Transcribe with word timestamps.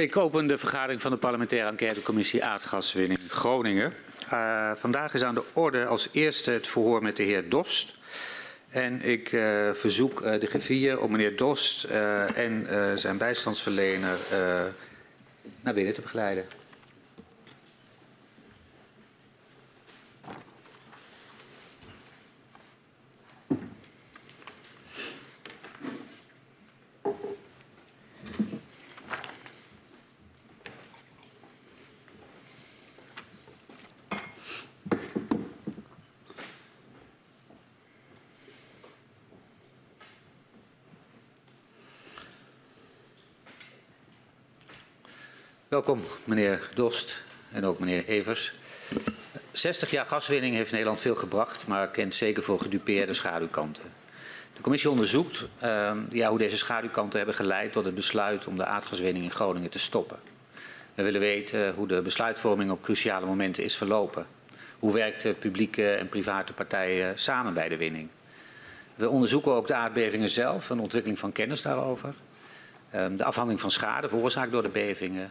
Ik 0.00 0.16
open 0.16 0.46
de 0.46 0.58
vergadering 0.58 1.00
van 1.00 1.10
de 1.10 1.16
parlementaire 1.16 1.68
enquêtecommissie 1.68 2.44
aardgaswinning 2.44 3.18
Groningen. 3.28 3.92
Uh, 4.32 4.72
vandaag 4.76 5.14
is 5.14 5.22
aan 5.22 5.34
de 5.34 5.44
orde 5.52 5.86
als 5.86 6.08
eerste 6.12 6.50
het 6.50 6.68
verhoor 6.68 7.02
met 7.02 7.16
de 7.16 7.22
heer 7.22 7.48
Dost. 7.48 7.94
En 8.70 9.02
ik 9.02 9.32
uh, 9.32 9.70
verzoek 9.72 10.20
uh, 10.20 10.40
de 10.40 10.46
griffier 10.46 11.00
om 11.00 11.10
meneer 11.10 11.36
Dost 11.36 11.84
en 12.34 12.66
zijn 12.98 13.16
bijstandsverlener 13.18 14.18
naar 15.60 15.74
binnen 15.74 15.94
te 15.94 16.00
begeleiden. 16.00 16.44
Welkom, 45.80 46.04
meneer 46.24 46.68
Dost 46.74 47.24
en 47.52 47.64
ook 47.64 47.78
meneer 47.78 48.04
Evers. 48.06 48.52
60 49.52 49.90
jaar 49.90 50.06
gaswinning 50.06 50.54
heeft 50.54 50.70
Nederland 50.70 51.00
veel 51.00 51.14
gebracht, 51.14 51.66
maar 51.66 51.88
kent 51.88 52.14
zeker 52.14 52.42
voor 52.42 52.60
gedupeerde 52.60 53.14
schaduwkanten. 53.14 53.82
De 54.54 54.60
commissie 54.60 54.90
onderzoekt 54.90 55.46
uh, 55.62 55.92
ja, 56.10 56.28
hoe 56.28 56.38
deze 56.38 56.56
schaduwkanten 56.56 57.18
hebben 57.18 57.36
geleid 57.36 57.72
tot 57.72 57.84
het 57.84 57.94
besluit 57.94 58.46
om 58.46 58.56
de 58.56 58.64
aardgaswinning 58.64 59.24
in 59.24 59.30
Groningen 59.30 59.70
te 59.70 59.78
stoppen. 59.78 60.18
We 60.94 61.02
willen 61.02 61.20
weten 61.20 61.74
hoe 61.74 61.86
de 61.86 62.02
besluitvorming 62.02 62.70
op 62.70 62.82
cruciale 62.82 63.26
momenten 63.26 63.64
is 63.64 63.76
verlopen. 63.76 64.26
Hoe 64.78 64.92
werkten 64.92 65.38
publieke 65.38 65.92
en 65.92 66.08
private 66.08 66.52
partijen 66.52 67.18
samen 67.18 67.54
bij 67.54 67.68
de 67.68 67.76
winning? 67.76 68.08
We 68.94 69.08
onderzoeken 69.08 69.52
ook 69.52 69.66
de 69.66 69.74
aardbevingen 69.74 70.28
zelf, 70.28 70.70
een 70.70 70.80
ontwikkeling 70.80 71.18
van 71.18 71.32
kennis 71.32 71.62
daarover. 71.62 72.14
Um, 72.94 73.16
de 73.16 73.24
afhandeling 73.24 73.60
van 73.60 73.70
schade 73.70 74.08
veroorzaakt 74.08 74.52
door 74.52 74.62
de 74.62 74.68
bevingen 74.68 75.30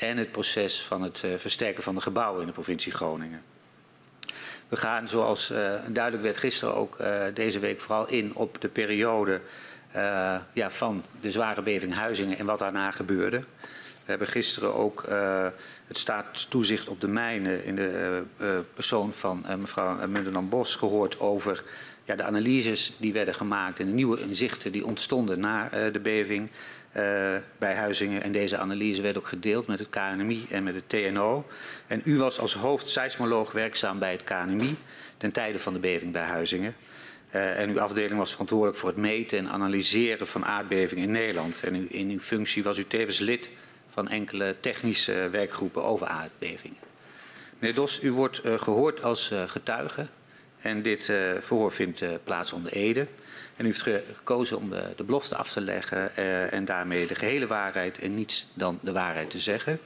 en 0.00 0.16
het 0.16 0.32
proces 0.32 0.82
van 0.82 1.02
het 1.02 1.22
uh, 1.24 1.30
versterken 1.36 1.82
van 1.82 1.94
de 1.94 2.00
gebouwen 2.00 2.40
in 2.40 2.46
de 2.46 2.52
provincie 2.52 2.92
Groningen. 2.92 3.42
We 4.68 4.76
gaan, 4.76 5.08
zoals 5.08 5.50
uh, 5.50 5.74
duidelijk 5.88 6.22
werd 6.24 6.36
gisteren 6.36 6.74
ook 6.74 6.96
uh, 7.00 7.24
deze 7.34 7.58
week, 7.58 7.80
vooral 7.80 8.08
in 8.08 8.34
op 8.34 8.60
de 8.60 8.68
periode 8.68 9.40
ja, 10.52 10.70
van 10.70 11.04
de 11.20 11.30
zware 11.30 11.62
beving 11.62 11.94
Huizingen 11.94 12.38
en 12.38 12.46
wat 12.46 12.58
daarna 12.58 12.90
gebeurde. 12.90 13.38
We 14.04 14.16
hebben 14.16 14.28
gisteren 14.28 14.74
ook 14.74 15.04
het 15.86 15.98
staatstoezicht 15.98 16.88
op 16.88 17.00
de 17.00 17.08
mijnen 17.08 17.64
in 17.64 17.76
de 17.76 18.22
persoon 18.74 19.12
van 19.12 19.44
mevrouw 19.58 20.08
Mundernan 20.08 20.48
Bos 20.48 20.74
gehoord 20.74 21.20
over 21.20 21.64
ja, 22.04 22.16
de 22.16 22.22
analyses 22.22 22.94
die 22.98 23.12
werden 23.12 23.34
gemaakt 23.34 23.80
en 23.80 23.86
de 23.86 23.92
nieuwe 23.92 24.20
inzichten 24.20 24.72
die 24.72 24.86
ontstonden 24.86 25.40
na 25.40 25.68
de 25.92 26.00
beving. 26.00 26.50
Uh, 26.96 27.36
bij 27.58 27.74
Huizingen. 27.74 28.22
En 28.22 28.32
deze 28.32 28.56
analyse 28.56 29.02
werd 29.02 29.16
ook 29.16 29.26
gedeeld 29.26 29.66
met 29.66 29.78
het 29.78 29.88
KNMI 29.88 30.46
en 30.50 30.62
met 30.62 30.74
het 30.74 30.88
TNO. 30.88 31.46
En 31.86 32.00
u 32.04 32.18
was 32.18 32.38
als 32.38 32.54
hoofdseismoloog 32.54 33.52
werkzaam 33.52 33.98
bij 33.98 34.12
het 34.12 34.24
KNMI 34.24 34.76
ten 35.16 35.32
tijde 35.32 35.58
van 35.58 35.72
de 35.72 35.78
beving 35.78 36.12
bij 36.12 36.22
Huizingen. 36.22 36.74
Uh, 37.34 37.60
en 37.60 37.70
uw 37.70 37.80
afdeling 37.80 38.18
was 38.18 38.30
verantwoordelijk 38.30 38.78
voor 38.78 38.88
het 38.88 38.98
meten 38.98 39.38
en 39.38 39.48
analyseren 39.48 40.26
van 40.26 40.44
aardbevingen 40.44 41.04
in 41.04 41.10
Nederland. 41.10 41.60
En 41.60 41.90
in 41.90 42.10
uw 42.10 42.20
functie 42.20 42.62
was 42.62 42.78
u 42.78 42.86
tevens 42.86 43.18
lid 43.18 43.50
van 43.88 44.08
enkele 44.08 44.56
technische 44.60 45.28
werkgroepen 45.30 45.84
over 45.84 46.06
aardbevingen. 46.06 46.78
Meneer 47.58 47.74
Dos, 47.74 48.02
u 48.02 48.12
wordt 48.12 48.44
uh, 48.44 48.58
gehoord 48.58 49.02
als 49.02 49.32
getuige. 49.46 50.06
En 50.60 50.82
dit 50.82 51.04
verhoor 51.40 51.72
vindt 51.72 52.02
plaats 52.24 52.52
onder 52.52 52.72
Ede. 52.72 53.06
En 53.60 53.66
u 53.66 53.68
heeft 53.68 54.06
gekozen 54.16 54.56
om 54.56 54.70
de, 54.70 54.92
de 54.96 55.04
belofte 55.04 55.36
af 55.36 55.52
te 55.52 55.60
leggen 55.60 56.10
uh, 56.18 56.52
en 56.52 56.64
daarmee 56.64 57.06
de 57.06 57.14
gehele 57.14 57.46
waarheid 57.46 57.98
en 57.98 58.14
niets 58.14 58.46
dan 58.54 58.78
de 58.82 58.92
waarheid 58.92 59.30
te 59.30 59.38
zeggen. 59.38 59.80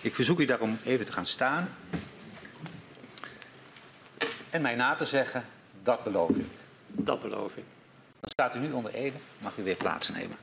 Ik 0.00 0.14
verzoek 0.14 0.40
u 0.40 0.44
daarom 0.44 0.78
even 0.84 1.06
te 1.06 1.12
gaan 1.12 1.26
staan. 1.26 1.68
En 4.50 4.62
mij 4.62 4.74
na 4.74 4.94
te 4.94 5.04
zeggen, 5.04 5.44
dat 5.82 6.04
beloof 6.04 6.36
ik. 6.36 6.46
Dat 6.86 7.22
beloof 7.22 7.56
ik. 7.56 7.64
Dan 8.20 8.30
staat 8.30 8.56
u 8.56 8.58
nu 8.58 8.72
onder 8.72 8.94
Ede, 8.94 9.16
mag 9.38 9.56
u 9.56 9.62
weer 9.62 9.76
plaatsnemen. 9.76 10.36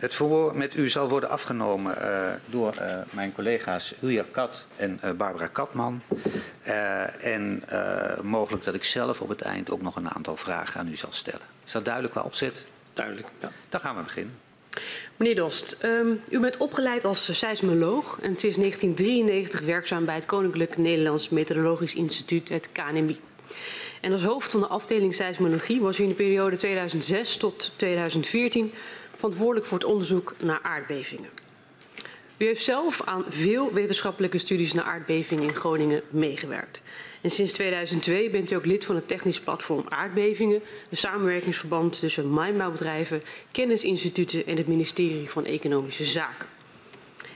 Het 0.00 0.14
verhoor 0.14 0.56
met 0.56 0.74
u 0.74 0.88
zal 0.88 1.08
worden 1.08 1.28
afgenomen 1.28 1.94
uh, 1.98 2.28
door 2.46 2.74
uh, 2.80 2.98
mijn 3.10 3.32
collega's 3.32 3.94
Ilja 4.00 4.24
Kat 4.30 4.66
en 4.76 5.00
uh, 5.04 5.10
Barbara 5.10 5.46
Katman. 5.46 6.02
en 7.20 7.62
mogelijk 8.22 8.64
dat 8.64 8.74
ik 8.74 8.84
zelf 8.84 9.20
op 9.20 9.28
het 9.28 9.40
eind 9.40 9.70
ook 9.70 9.82
nog 9.82 9.96
een 9.96 10.10
aantal 10.10 10.36
vragen 10.36 10.80
aan 10.80 10.88
u 10.88 10.96
zal 10.96 11.12
stellen. 11.12 11.46
Is 11.64 11.72
dat 11.72 11.84
duidelijk 11.84 12.14
qua 12.14 12.22
opzet? 12.22 12.64
Duidelijk, 12.94 13.28
ja. 13.40 13.50
Dan 13.68 13.80
gaan 13.80 13.96
we 13.96 14.02
beginnen. 14.02 14.34
Meneer 15.16 15.34
Dost, 15.36 15.76
um, 15.82 16.20
u 16.30 16.40
bent 16.40 16.56
opgeleid 16.56 17.04
als 17.04 17.38
seismoloog 17.38 18.18
en 18.20 18.36
sinds 18.36 18.56
1993 18.56 19.60
werkzaam 19.60 20.04
bij 20.04 20.14
het 20.14 20.26
Koninklijk 20.26 20.76
Nederlands 20.76 21.28
Meteorologisch 21.28 21.94
Instituut, 21.94 22.48
het 22.48 22.68
KNMI. 22.72 23.20
En 24.00 24.12
als 24.12 24.22
hoofd 24.22 24.50
van 24.50 24.60
de 24.60 24.66
afdeling 24.66 25.14
seismologie 25.14 25.80
was 25.80 25.98
u 25.98 26.02
in 26.02 26.08
de 26.08 26.14
periode 26.14 26.56
2006 26.56 27.36
tot 27.36 27.72
2014 27.76 28.72
verantwoordelijk 29.20 29.66
voor 29.66 29.78
het 29.78 29.86
onderzoek 29.86 30.34
naar 30.42 30.60
aardbevingen. 30.62 31.30
U 32.36 32.44
heeft 32.44 32.64
zelf 32.64 33.02
aan 33.04 33.24
veel 33.28 33.72
wetenschappelijke 33.72 34.38
studies 34.38 34.72
naar 34.72 34.84
aardbevingen 34.84 35.44
in 35.44 35.54
Groningen 35.54 36.02
meegewerkt. 36.10 36.82
En 37.20 37.30
sinds 37.30 37.52
2002 37.52 38.30
bent 38.30 38.50
u 38.50 38.54
ook 38.54 38.66
lid 38.66 38.84
van 38.84 38.94
het 38.94 39.08
technisch 39.08 39.40
platform 39.40 39.84
Aardbevingen, 39.88 40.62
een 40.90 40.96
samenwerkingsverband 40.96 41.98
tussen 41.98 42.34
mijnbouwbedrijven, 42.34 43.22
kennisinstituten 43.50 44.46
en 44.46 44.56
het 44.56 44.66
ministerie 44.66 45.30
van 45.30 45.44
Economische 45.44 46.04
Zaken. 46.04 46.46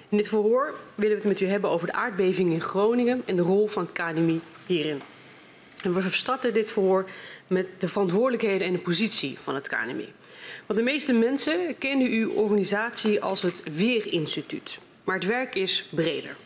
In 0.08 0.16
dit 0.16 0.28
verhoor 0.28 0.74
willen 0.94 1.16
we 1.16 1.22
het 1.22 1.32
met 1.32 1.40
u 1.40 1.46
hebben 1.46 1.70
over 1.70 1.86
de 1.86 1.92
aardbevingen 1.92 2.52
in 2.52 2.60
Groningen 2.60 3.22
en 3.24 3.36
de 3.36 3.42
rol 3.42 3.66
van 3.66 3.82
het 3.82 3.92
KNMI 3.92 4.40
hierin. 4.66 5.00
En 5.82 5.94
we 5.94 6.10
starten 6.10 6.54
dit 6.54 6.70
verhoor 6.70 7.10
met 7.46 7.66
de 7.78 7.88
verantwoordelijkheden 7.88 8.66
en 8.66 8.72
de 8.72 8.78
positie 8.78 9.38
van 9.42 9.54
het 9.54 9.68
KNMI. 9.68 10.08
Want 10.66 10.78
de 10.78 10.84
meeste 10.84 11.12
mensen 11.12 11.78
kennen 11.78 12.10
uw 12.10 12.30
organisatie 12.30 13.22
als 13.22 13.42
het 13.42 13.62
Weerinstituut. 13.72 14.78
Maar 15.04 15.14
het 15.14 15.26
werk 15.26 15.54
is 15.54 15.88
breder. 15.90 16.36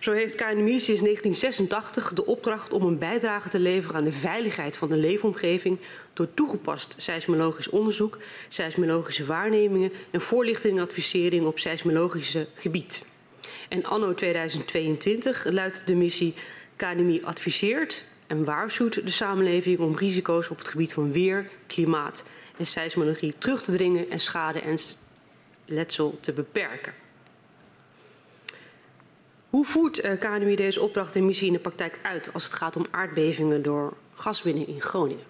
Zo 0.00 0.12
heeft 0.12 0.34
KNMI 0.34 0.80
sinds 0.80 1.00
1986 1.02 2.12
de 2.12 2.26
opdracht 2.26 2.72
om 2.72 2.82
een 2.82 2.98
bijdrage 2.98 3.48
te 3.48 3.58
leveren 3.58 3.96
aan 3.96 4.04
de 4.04 4.12
veiligheid 4.12 4.76
van 4.76 4.88
de 4.88 4.96
leefomgeving 4.96 5.78
door 6.12 6.34
toegepast 6.34 6.94
seismologisch 6.96 7.68
onderzoek, 7.68 8.18
seismologische 8.48 9.24
waarnemingen 9.24 9.92
en 10.10 10.20
voorlichting 10.20 10.76
en 10.76 10.82
advisering 10.82 11.44
op 11.44 11.58
seismologische 11.58 12.46
gebied. 12.54 13.06
En 13.68 13.84
anno 13.84 14.14
2022 14.14 15.44
luidt 15.44 15.86
de 15.86 15.94
missie 15.94 16.34
KNMI 16.76 17.20
adviseert 17.22 18.04
en 18.26 18.44
waarschuwt 18.44 19.04
de 19.04 19.10
samenleving 19.10 19.78
om 19.78 19.96
risico's 19.96 20.50
op 20.50 20.58
het 20.58 20.68
gebied 20.68 20.92
van 20.92 21.12
weer, 21.12 21.48
klimaat 21.66 22.24
en 22.58 22.66
seismologie 22.66 23.34
terug 23.38 23.62
te 23.62 23.72
dringen 23.72 24.10
en 24.10 24.20
schade 24.20 24.60
en 24.60 24.78
letsel 25.64 26.18
te 26.20 26.32
beperken. 26.32 26.92
Hoe 29.50 29.64
voert 29.64 30.04
uh, 30.04 30.12
KNMI 30.18 30.56
deze 30.56 30.80
opdracht 30.80 31.16
en 31.16 31.26
missie 31.26 31.46
in 31.46 31.52
de 31.52 31.58
praktijk 31.58 31.98
uit 32.02 32.32
als 32.32 32.44
het 32.44 32.52
gaat 32.52 32.76
om 32.76 32.86
aardbevingen 32.90 33.62
door 33.62 33.96
gaswinning 34.14 34.66
in 34.66 34.80
Groningen? 34.80 35.24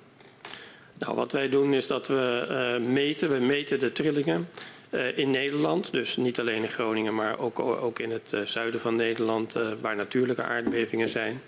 Nou, 0.99 1.15
wat 1.15 1.33
wij 1.33 1.49
doen 1.49 1.75
is 1.75 1.87
dat 1.87 2.09
we 2.09 2.47
uh, 2.81 2.87
meten. 2.87 3.31
We 3.31 3.39
meten 3.39 3.79
de 3.79 3.93
trillingen 3.93 4.49
uh, 4.91 5.19
in 5.19 5.31
Nederland. 5.31 5.93
Dus 5.93 6.17
niet 6.17 6.41
alleen 6.41 6.63
in 6.63 6.69
Groningen, 6.69 7.15
maar 7.15 7.39
ook, 7.39 7.59
ook 7.59 7.99
in 7.99 8.11
het 8.11 8.37
zuiden 8.45 8.81
van 8.81 8.97
Nederland, 8.97 9.57
waar 9.81 9.97
natuurlijke 9.97 10.43
aardbevingen 10.43 11.09
zijn. 11.09 11.41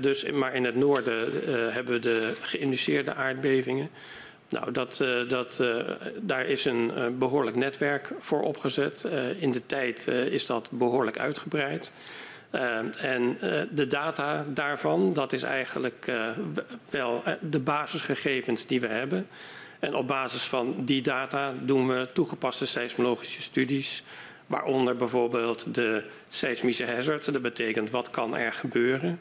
dus, 0.00 0.30
maar 0.30 0.54
in 0.54 0.64
het 0.64 0.74
noorden 0.74 1.16
hebben 1.72 1.94
we 1.94 2.00
de 2.00 2.32
geïnduceerde 2.40 3.14
aardbevingen. 3.14 3.90
Nou, 4.54 4.72
dat, 4.72 4.98
uh, 5.02 5.28
dat, 5.28 5.58
uh, 5.60 5.76
daar 6.20 6.46
is 6.46 6.64
een 6.64 6.92
uh, 6.96 7.06
behoorlijk 7.18 7.56
netwerk 7.56 8.12
voor 8.18 8.42
opgezet. 8.42 9.04
in 9.38 9.52
de 9.52 9.66
tijd 9.66 10.06
is 10.06 10.46
dat 10.46 10.68
behoorlijk 10.70 11.18
uitgebreid. 11.18 11.92
en 12.98 13.38
de 13.70 13.86
data 13.88 14.44
daarvan, 14.48 15.12
dat 15.12 15.32
is 15.32 15.42
eigenlijk 15.42 16.12
wel 16.90 17.22
de 17.40 17.58
basisgegevens 17.58 18.66
die 18.66 18.80
we 18.80 18.86
hebben. 18.86 19.26
En 19.78 19.94
op 19.94 20.06
basis 20.06 20.42
van 20.42 20.74
die 20.78 21.02
data 21.02 21.52
doen 21.60 21.88
we 21.88 22.08
toegepaste 22.12 22.66
seismologische 22.66 23.42
studies. 23.42 24.02
Waaronder 24.46 24.96
bijvoorbeeld 24.96 25.74
de 25.74 26.04
seismische 26.28 26.86
hazard. 26.86 27.32
Dat 27.32 27.42
betekent 27.42 27.90
wat 27.90 28.10
kan 28.10 28.36
er 28.36 28.52
gebeuren. 28.52 29.18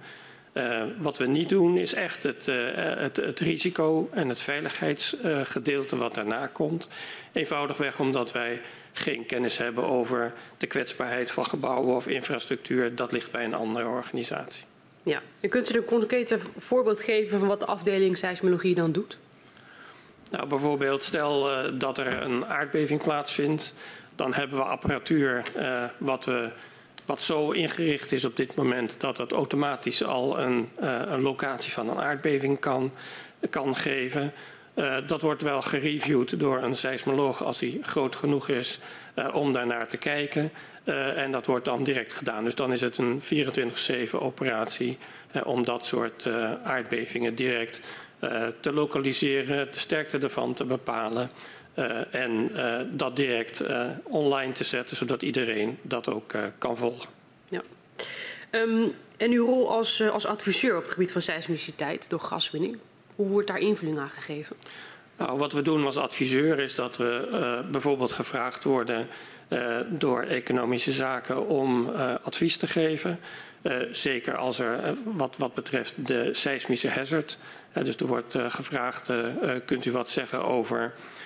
Uh, 0.53 0.83
wat 0.97 1.17
we 1.17 1.25
niet 1.25 1.49
doen 1.49 1.77
is 1.77 1.93
echt 1.93 2.23
het, 2.23 2.47
uh, 2.47 2.55
het, 2.75 3.17
het 3.17 3.39
risico 3.39 4.09
en 4.11 4.29
het 4.29 4.41
veiligheidsgedeelte 4.41 5.95
uh, 5.95 6.01
wat 6.01 6.15
daarna 6.15 6.47
komt. 6.47 6.89
Eenvoudigweg 7.31 7.99
omdat 7.99 8.31
wij 8.31 8.61
geen 8.91 9.25
kennis 9.25 9.57
hebben 9.57 9.83
over 9.83 10.33
de 10.57 10.67
kwetsbaarheid 10.67 11.31
van 11.31 11.45
gebouwen 11.45 11.95
of 11.95 12.07
infrastructuur. 12.07 12.95
Dat 12.95 13.11
ligt 13.11 13.31
bij 13.31 13.43
een 13.43 13.53
andere 13.53 13.87
organisatie. 13.87 14.63
Ja, 15.03 15.21
en 15.39 15.49
kunt 15.49 15.75
u 15.75 15.77
een 15.77 15.85
concreet 15.85 16.37
voorbeeld 16.57 17.01
geven 17.01 17.39
van 17.39 17.47
wat 17.47 17.59
de 17.59 17.65
afdeling 17.65 18.17
seismologie 18.17 18.75
dan 18.75 18.91
doet? 18.91 19.17
Nou, 20.31 20.47
bijvoorbeeld 20.47 21.03
stel 21.03 21.49
dat 21.77 21.97
er 21.97 22.21
een 22.21 22.45
aardbeving 22.45 23.03
plaatsvindt. 23.03 23.73
Dan 24.15 24.33
hebben 24.33 24.57
we 24.57 24.63
apparatuur 24.63 25.43
wat 25.97 26.25
we 26.25 26.49
wat 27.05 27.21
zo 27.21 27.51
ingericht 27.51 28.11
is 28.11 28.25
op 28.25 28.35
dit 28.35 28.55
moment 28.55 28.95
dat 28.97 29.17
het 29.17 29.31
automatisch 29.31 30.03
al 30.03 30.39
een, 30.39 30.69
uh, 30.83 31.01
een 31.05 31.21
locatie 31.21 31.71
van 31.71 31.89
een 31.89 32.01
aardbeving 32.01 32.59
kan, 32.59 32.91
kan 33.49 33.75
geven. 33.75 34.33
Uh, 34.75 34.95
dat 35.07 35.21
wordt 35.21 35.41
wel 35.41 35.61
gereviewd 35.61 36.39
door 36.39 36.63
een 36.63 36.75
seismoloog 36.75 37.43
als 37.43 37.59
hij 37.59 37.77
groot 37.81 38.15
genoeg 38.15 38.49
is 38.49 38.79
uh, 39.15 39.35
om 39.35 39.53
daarnaar 39.53 39.87
te 39.87 39.97
kijken. 39.97 40.51
en 41.15 41.31
dat 41.31 41.45
wordt 41.45 41.65
dan 41.65 41.83
direct 41.83 42.13
gedaan. 42.13 42.43
Dus 42.43 42.55
dan 42.55 42.71
is 42.71 42.81
het 42.81 42.97
een 42.97 43.21
24-7 44.09 44.11
operatie 44.11 44.97
om 45.43 45.65
dat 45.65 45.85
soort 45.85 46.27
aardbevingen 46.63 47.35
direct 47.35 47.79
te 48.59 48.73
lokaliseren, 48.73 49.71
de 49.71 49.79
sterkte 49.79 50.19
ervan 50.19 50.53
te 50.53 50.65
bepalen. 50.65 51.29
Uh, 51.75 52.15
en 52.15 52.51
uh, 52.55 52.79
dat 52.91 53.15
direct 53.15 53.61
uh, 53.61 53.87
online 54.03 54.51
te 54.51 54.63
zetten, 54.63 54.97
zodat 54.97 55.21
iedereen 55.21 55.77
dat 55.81 56.09
ook 56.09 56.33
kan 56.57 56.77
volgen. 56.77 57.09
Ja. 57.49 57.61
Um, 58.51 58.93
en 59.17 59.31
uw 59.31 59.45
rol 59.45 59.71
als, 59.71 60.09
als 60.09 60.25
adviseur 60.25 60.77
op 60.77 60.83
het 60.83 60.91
gebied 60.91 61.11
van 61.11 61.21
seismiciteit 61.21 62.09
door 62.09 62.19
gaswinning, 62.19 62.77
hoe 63.15 63.27
wordt 63.27 63.47
daar 63.47 63.59
invulling 63.59 63.99
aan 63.99 64.09
gegeven? 64.09 64.55
Nou, 65.17 65.37
wat 65.37 65.53
we 65.53 65.61
doen 65.61 65.85
als 65.85 65.97
adviseur 65.97 66.59
is 66.59 66.75
dat 66.75 66.97
we 66.97 67.63
bijvoorbeeld 67.71 68.11
gevraagd 68.11 68.63
worden 68.63 69.07
door 69.89 70.21
economische 70.21 70.91
zaken 70.91 71.47
om 71.47 71.89
advies 72.23 72.57
te 72.57 72.67
geven. 72.67 73.19
zeker 73.91 74.35
als 74.35 74.59
er 74.59 74.95
wat, 75.03 75.35
wat 75.37 75.53
betreft 75.53 75.93
de 76.07 76.29
seismische 76.31 76.89
hazard. 76.89 77.37
dus 77.73 77.95
er 77.95 78.07
wordt 78.07 78.35
gevraagd, 78.47 79.09
kunt 79.65 79.85
u 79.85 79.91
wat 79.91 80.09
zeggen 80.09 80.45
over 80.45 80.93
Ehm, 80.93 81.22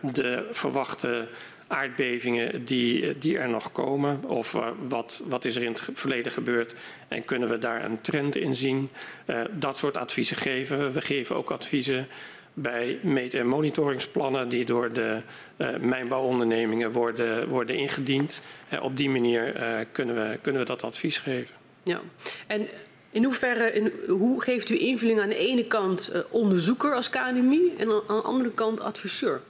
de 0.00 0.48
verwachte 0.50 1.28
aardbevingen 1.66 2.64
die, 2.64 3.18
die 3.18 3.38
er 3.38 3.48
nog 3.48 3.72
komen? 3.72 4.24
Of 4.24 4.54
uh, 4.54 4.68
wat, 4.88 5.22
wat 5.28 5.44
is 5.44 5.56
er 5.56 5.62
in 5.62 5.72
het 5.72 5.88
verleden 5.92 6.32
gebeurd 6.32 6.74
en 7.08 7.24
kunnen 7.24 7.48
we 7.48 7.58
daar 7.58 7.84
een 7.84 8.00
trend 8.00 8.36
in 8.36 8.56
zien? 8.56 8.90
Uh, 9.26 9.40
dat 9.52 9.78
soort 9.78 9.96
adviezen 9.96 10.36
geven 10.36 10.78
we. 10.78 10.90
We 10.90 11.00
geven 11.00 11.36
ook 11.36 11.50
adviezen 11.50 12.06
bij 12.54 12.98
meet- 13.02 13.34
en 13.34 13.46
monitoringsplannen 13.46 14.48
die 14.48 14.64
door 14.64 14.92
de 14.92 15.20
uh, 15.56 15.76
mijnbouwondernemingen 15.76 16.92
worden, 16.92 17.48
worden 17.48 17.76
ingediend. 17.76 18.40
op 18.80 18.96
die 18.96 19.10
manier 19.10 19.52
kunnen, 19.92 20.14
we, 20.14 20.38
kunnen 20.42 20.60
we 20.60 20.66
dat 20.66 20.82
advies 20.82 21.18
geven. 21.18 21.54
Ja, 21.82 22.00
en 22.46 22.68
in 23.16 23.24
hoeverre, 23.24 23.72
in, 23.72 23.92
hoe 24.08 24.42
geeft 24.42 24.68
u 24.68 24.80
invulling 24.80 25.20
aan 25.20 25.28
de 25.28 25.36
ene 25.36 25.64
kant 25.64 26.10
uh, 26.12 26.20
onderzoeker 26.30 26.94
als 26.94 27.10
KNMI 27.10 27.74
en 27.78 27.90
aan 27.90 28.16
de 28.16 28.22
andere 28.22 28.50
kant 28.50 28.80
adviseur? 28.80 29.40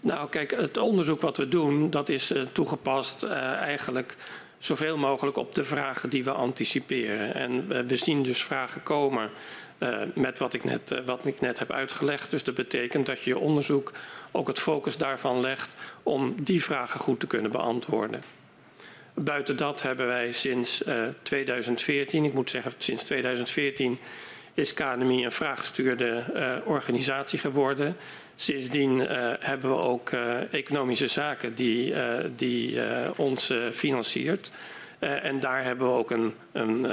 Nou, 0.00 0.28
kijk, 0.28 0.50
het 0.50 0.76
onderzoek 0.76 1.20
wat 1.20 1.36
we 1.36 1.48
doen, 1.48 1.90
dat 1.90 2.08
is 2.08 2.32
uh, 2.32 2.42
toegepast 2.52 3.24
uh, 3.24 3.52
eigenlijk 3.52 4.16
zoveel 4.58 4.96
mogelijk 4.96 5.36
op 5.36 5.54
de 5.54 5.64
vragen 5.64 6.10
die 6.10 6.24
we 6.24 6.30
anticiperen. 6.30 7.34
En 7.34 7.86
we 7.86 7.96
zien 7.96 8.22
dus 8.22 8.42
vragen 8.42 8.82
komen 8.82 9.30
met 10.14 10.38
wat 10.38 10.54
ik, 10.54 10.64
net, 10.64 11.02
wat 11.04 11.26
ik 11.26 11.40
net 11.40 11.58
heb 11.58 11.72
uitgelegd. 11.72 12.30
Dus 12.30 12.44
dat 12.44 12.54
betekent 12.54 13.06
dat 13.06 13.20
je 13.20 13.30
je 13.30 13.38
onderzoek 13.38 13.92
ook 14.30 14.46
het 14.46 14.58
focus 14.58 14.96
daarvan 14.96 15.40
legt 15.40 15.74
om 16.02 16.34
die 16.42 16.62
vragen 16.62 17.00
goed 17.00 17.20
te 17.20 17.26
kunnen 17.26 17.50
beantwoorden. 17.50 18.22
Buiten 19.14 19.56
dat 19.56 19.82
hebben 19.82 20.06
wij 20.06 20.32
sinds 20.32 20.82
uh, 20.86 20.94
2014, 21.22 22.24
ik 22.24 22.34
moet 22.34 22.50
zeggen 22.50 22.72
sinds 22.78 23.04
2014, 23.04 23.98
is 24.54 24.74
KNMI 24.74 25.24
een 25.24 25.32
vraaggestuurde 25.32 26.24
uh, 26.34 26.56
organisatie 26.64 27.38
geworden. 27.38 27.96
Sindsdien 28.36 28.98
uh, 28.98 29.32
hebben 29.40 29.70
we 29.70 29.76
ook 29.76 30.10
economische 30.50 31.06
zaken 31.06 31.54
die, 31.54 31.94
die 32.36 32.80
ons 33.16 33.52
financiert. 33.72 34.50
en 34.98 35.40
daar 35.40 35.64
hebben 35.64 35.86
we 35.86 35.92
ook 35.92 36.10
een, 36.10 36.34
een 36.52 36.86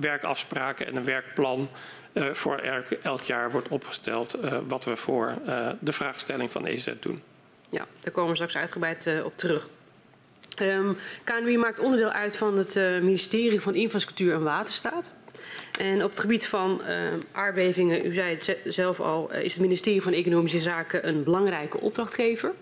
werkafspraken 0.00 0.86
en 0.86 0.96
een 0.96 1.04
werkplan 1.04 1.68
voor 2.32 2.58
elk, 2.58 2.90
elk, 2.90 3.22
jaar 3.22 3.50
wordt 3.50 3.68
opgesteld 3.68 4.38
wat 4.68 4.84
we 4.84 4.96
voor 4.96 5.34
de 5.78 5.92
vraagstelling 5.92 6.50
van 6.52 6.66
EZ 6.66 6.92
doen. 7.00 7.22
Ja, 7.68 7.86
daar 8.00 8.12
komen 8.12 8.30
we 8.30 8.34
straks 8.34 8.56
uitgebreid 8.56 9.22
op 9.24 9.36
terug. 9.36 9.68
Um, 10.60 10.96
maakt 11.58 11.78
onderdeel 11.78 12.10
uit 12.10 12.36
van 12.36 12.58
het 12.58 12.76
uh, 12.76 12.98
ministerie 12.98 13.60
van 13.60 13.74
Infrastructuur 13.74 14.34
en 14.34 14.42
Waterstaat. 14.42 15.10
En 15.78 16.04
op 16.04 16.10
het 16.10 16.20
gebied 16.20 16.46
van 16.46 16.80
uh, 16.80 16.96
aardbevingen, 17.32 18.06
u 18.06 18.14
zei 18.14 18.34
het 18.34 18.58
zelf 18.64 19.00
al, 19.00 19.30
uh, 19.32 19.42
is 19.42 19.52
het 19.52 19.62
ministerie 19.62 20.02
van 20.02 20.12
Economische 20.12 20.58
Zaken 20.58 21.08
een 21.08 21.22
belangrijke 21.22 21.80
opdrachtgever. 21.80 22.52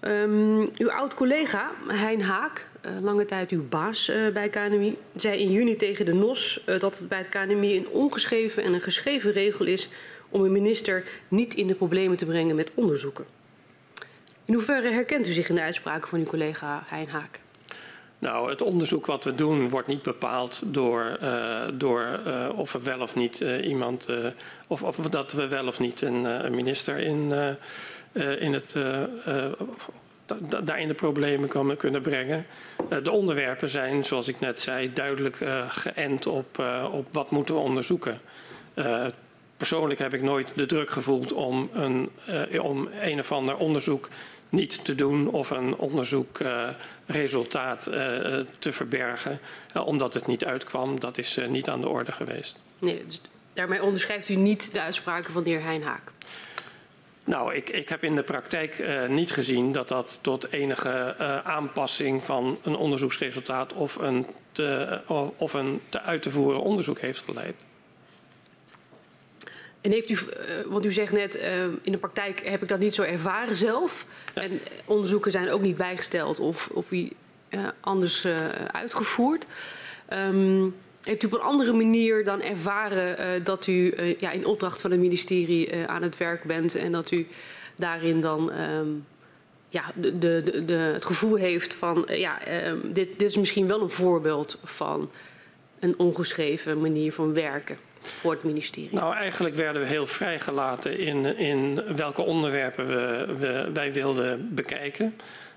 Um, 0.00 0.70
uw 0.76 0.90
oud-collega 0.90 1.70
Hein 1.88 2.22
Haak, 2.22 2.66
lange 3.00 3.24
tijd 3.24 3.50
uw 3.50 3.68
baas 3.68 4.12
bij 4.32 4.48
KNMI, 4.48 4.96
zei 5.14 5.40
in 5.40 5.52
juni 5.52 5.76
tegen 5.76 6.04
de 6.04 6.14
NOS 6.14 6.62
dat 6.78 6.98
het 6.98 7.08
bij 7.08 7.18
het 7.18 7.28
KNMI 7.28 7.76
een 7.76 7.88
ongeschreven 7.88 8.62
en 8.62 8.72
een 8.72 8.80
geschreven 8.80 9.32
regel 9.32 9.66
is 9.66 9.88
om 10.28 10.44
een 10.44 10.52
minister 10.52 11.04
niet 11.28 11.54
in 11.54 11.66
de 11.66 11.74
problemen 11.74 12.16
te 12.16 12.26
brengen 12.26 12.56
met 12.56 12.70
onderzoeken. 12.74 13.24
In 14.52 14.58
hoeverre 14.58 14.90
herkent 14.90 15.26
u 15.26 15.32
zich 15.32 15.48
in 15.48 15.54
de 15.54 15.60
uitspraken 15.60 16.08
van 16.08 16.18
uw 16.18 16.24
collega 16.24 16.82
Hein 16.86 17.08
Haak? 17.08 17.40
Nou, 18.18 18.50
het 18.50 18.62
onderzoek 18.62 19.06
wat 19.06 19.24
we 19.24 19.34
doen 19.34 19.68
wordt 19.68 19.88
niet 19.88 20.02
bepaald 20.02 20.62
door, 20.66 21.18
uh, 21.22 21.62
door 21.74 22.20
uh, 22.26 22.58
of 22.58 22.74
er 22.74 22.82
wel 22.82 23.00
of 23.00 23.14
niet 23.14 23.40
uh, 23.40 23.66
iemand, 23.66 24.08
of, 24.66 24.82
of, 24.82 24.96
dat 24.96 25.32
we 25.32 25.48
wel 25.48 25.66
of 25.66 25.80
niet 25.80 26.02
een, 26.02 26.54
minister 26.54 26.98
in, 26.98 27.32
in 28.38 28.52
het, 28.52 28.76
daar 30.64 30.80
in 30.80 30.88
de 30.88 30.94
problemen 30.94 31.76
kunnen 31.76 32.02
brengen. 32.02 32.46
de 33.02 33.10
onderwerpen 33.10 33.68
zijn, 33.68 34.04
zoals 34.04 34.28
ik 34.28 34.40
net 34.40 34.60
zei, 34.60 34.92
duidelijk 34.92 35.44
geënt 35.68 36.26
op, 36.26 36.64
op 36.92 37.06
wat 37.12 37.30
moeten 37.30 37.54
we 37.54 37.60
onderzoeken. 37.60 38.20
persoonlijk 39.56 40.00
heb 40.00 40.14
ik 40.14 40.22
nooit 40.22 40.48
de 40.54 40.66
druk 40.66 40.90
gevoeld 40.90 41.32
om 41.32 41.70
een, 41.72 42.10
om 42.60 42.88
een 43.00 43.18
of 43.18 43.32
ander 43.32 43.56
onderzoek 43.56 44.08
niet 44.52 44.84
te 44.84 44.94
doen 44.94 45.30
of 45.30 45.50
een 45.50 45.76
onderzoekresultaat 45.76 47.88
uh, 47.88 47.94
uh, 47.94 48.00
te 48.58 48.72
verbergen, 48.72 49.40
uh, 49.76 49.86
omdat 49.86 50.14
het 50.14 50.26
niet 50.26 50.44
uitkwam. 50.44 51.00
Dat 51.00 51.18
is 51.18 51.38
niet 51.48 51.68
aan 51.68 51.80
de 51.80 51.88
orde 51.88 52.12
geweest. 52.12 52.60
Nee, 52.78 53.04
dus 53.06 53.20
daarmee 53.54 53.82
onderschrijft 53.82 54.28
u 54.28 54.34
niet 54.34 54.72
de 54.72 54.80
uitspraken 54.80 55.32
van 55.32 55.42
de 55.42 55.50
heer 55.50 55.62
Hein 55.62 55.82
Haak? 55.82 56.12
Nou, 57.24 57.54
ik, 57.54 57.68
ik 57.68 57.88
heb 57.88 58.04
in 58.04 58.14
de 58.14 58.22
praktijk 58.22 58.84
niet 59.08 59.32
gezien 59.32 59.72
dat 59.72 59.88
dat 59.88 60.18
tot 60.20 60.52
enige 60.52 61.16
aanpassing 61.44 62.24
van 62.24 62.58
een 62.62 62.76
onderzoeksresultaat 62.76 63.72
of 63.72 63.96
een 63.96 64.26
te, 64.52 65.00
of 65.36 65.52
een 65.52 65.80
te 65.88 66.00
uit 66.00 66.22
te 66.22 66.30
voeren 66.30 66.60
onderzoek 66.60 66.98
heeft 66.98 67.20
geleid. 67.20 67.54
En 69.82 69.90
heeft 69.90 70.10
u, 70.10 70.18
want 70.66 70.84
u 70.84 70.92
zegt 70.92 71.12
net, 71.12 71.34
in 71.82 71.92
de 71.92 71.98
praktijk 71.98 72.40
heb 72.44 72.62
ik 72.62 72.68
dat 72.68 72.78
niet 72.78 72.94
zo 72.94 73.02
ervaren 73.02 73.56
zelf. 73.56 74.06
Ja. 74.34 74.42
En 74.42 74.60
onderzoeken 74.84 75.30
zijn 75.30 75.50
ook 75.50 75.60
niet 75.60 75.76
bijgesteld 75.76 76.38
of, 76.38 76.68
of 76.72 76.86
anders 77.80 78.26
uitgevoerd. 78.72 79.46
Um, 80.12 80.74
heeft 81.02 81.22
u 81.22 81.26
op 81.26 81.32
een 81.32 81.40
andere 81.40 81.72
manier 81.72 82.24
dan 82.24 82.42
ervaren 82.42 83.20
uh, 83.20 83.44
dat 83.44 83.66
u 83.66 83.72
uh, 83.72 84.20
ja, 84.20 84.30
in 84.30 84.46
opdracht 84.46 84.80
van 84.80 84.90
het 84.90 85.00
ministerie 85.00 85.72
uh, 85.72 85.84
aan 85.84 86.02
het 86.02 86.16
werk 86.16 86.44
bent 86.44 86.74
en 86.74 86.92
dat 86.92 87.10
u 87.10 87.26
daarin 87.76 88.20
dan 88.20 88.60
um, 88.60 89.06
ja, 89.68 89.84
de, 89.94 90.18
de, 90.18 90.62
de, 90.64 90.72
het 90.72 91.04
gevoel 91.04 91.34
heeft 91.34 91.74
van 91.74 92.04
ja, 92.08 92.66
um, 92.66 92.92
dit, 92.92 93.18
dit 93.18 93.28
is 93.28 93.36
misschien 93.36 93.66
wel 93.66 93.80
een 93.80 93.90
voorbeeld 93.90 94.58
van 94.64 95.10
een 95.80 95.98
ongeschreven 95.98 96.80
manier 96.80 97.12
van 97.12 97.34
werken? 97.34 97.76
Voor 98.08 98.32
het 98.32 98.42
ministerie? 98.42 98.88
Nou, 98.92 99.14
eigenlijk 99.14 99.54
werden 99.54 99.82
we 99.82 99.88
heel 99.88 100.06
vrijgelaten 100.06 100.98
in, 100.98 101.36
in 101.36 101.82
welke 101.96 102.22
onderwerpen 102.22 102.86
we, 102.86 103.34
we, 103.38 103.70
wij 103.72 103.92
wilden 103.92 104.54
bekijken. 104.54 105.14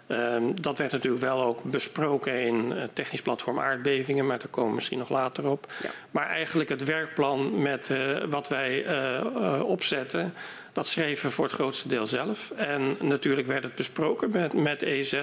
Um, 0.08 0.62
dat 0.62 0.78
werd 0.78 0.92
natuurlijk 0.92 1.24
wel 1.24 1.44
ook 1.44 1.64
besproken 1.64 2.42
in 2.42 2.72
het 2.72 2.96
technisch 2.96 3.22
platform 3.22 3.60
aardbevingen, 3.60 4.26
maar 4.26 4.40
daar 4.40 4.48
komen 4.48 4.70
we 4.70 4.76
misschien 4.76 4.98
nog 4.98 5.10
later 5.10 5.50
op. 5.50 5.74
Ja. 5.84 5.90
Maar 6.12 6.28
eigenlijk 6.28 6.70
het 6.70 6.84
werkplan 6.84 7.62
met 7.62 7.90
uh, 7.90 8.18
wat 8.30 8.48
wij 8.50 8.86
uh, 8.86 9.62
opzetten, 9.66 10.34
dat 10.74 10.88
schreven 10.88 11.26
we 11.26 11.36
voor 11.36 11.46
het 11.46 11.54
grootste 11.54 11.88
deel 11.88 12.08
zelf. 12.08 12.52
En 12.56 12.98
natuurlijk 13.00 13.48
werd 13.48 13.64
het 13.64 13.76
besproken 13.76 14.30
met, 14.30 14.54
met 14.54 14.82
EZ 14.82 15.22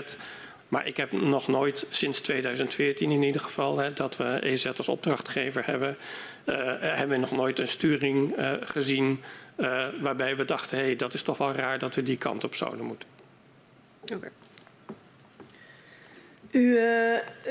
Maar 0.69 0.87
ik 0.87 0.97
heb 0.97 1.13
nog 1.13 1.49
nooit, 1.49 1.87
sinds 1.91 2.21
2014 2.21 3.11
in 3.11 3.23
ieder 3.23 3.41
geval, 3.41 3.79
hè, 3.79 3.93
dat 3.93 4.17
we 4.17 4.39
EZ 4.41 4.67
als 4.67 4.89
opdrachtgever 4.89 5.67
hebben, 5.67 5.97
hebben 6.45 7.09
we 7.09 7.17
nog 7.17 7.31
nooit 7.31 7.59
een 7.59 7.69
sturing 7.69 8.39
uh, 8.39 8.53
gezien 8.61 9.21
waarbij 10.01 10.37
we 10.37 10.45
dachten, 10.45 10.79
hé, 10.79 10.85
hey, 10.85 10.97
dat 10.97 11.15
is 11.15 11.23
toch 11.23 11.39
wel 11.39 11.53
raar 11.53 11.79
dat 11.79 11.95
we 11.95 12.03
die 12.03 12.17
kant 12.17 12.45
op 12.45 12.55
zouden 12.55 12.85
moeten. 12.87 13.09
Oké. 14.01 14.31
U, 16.51 16.79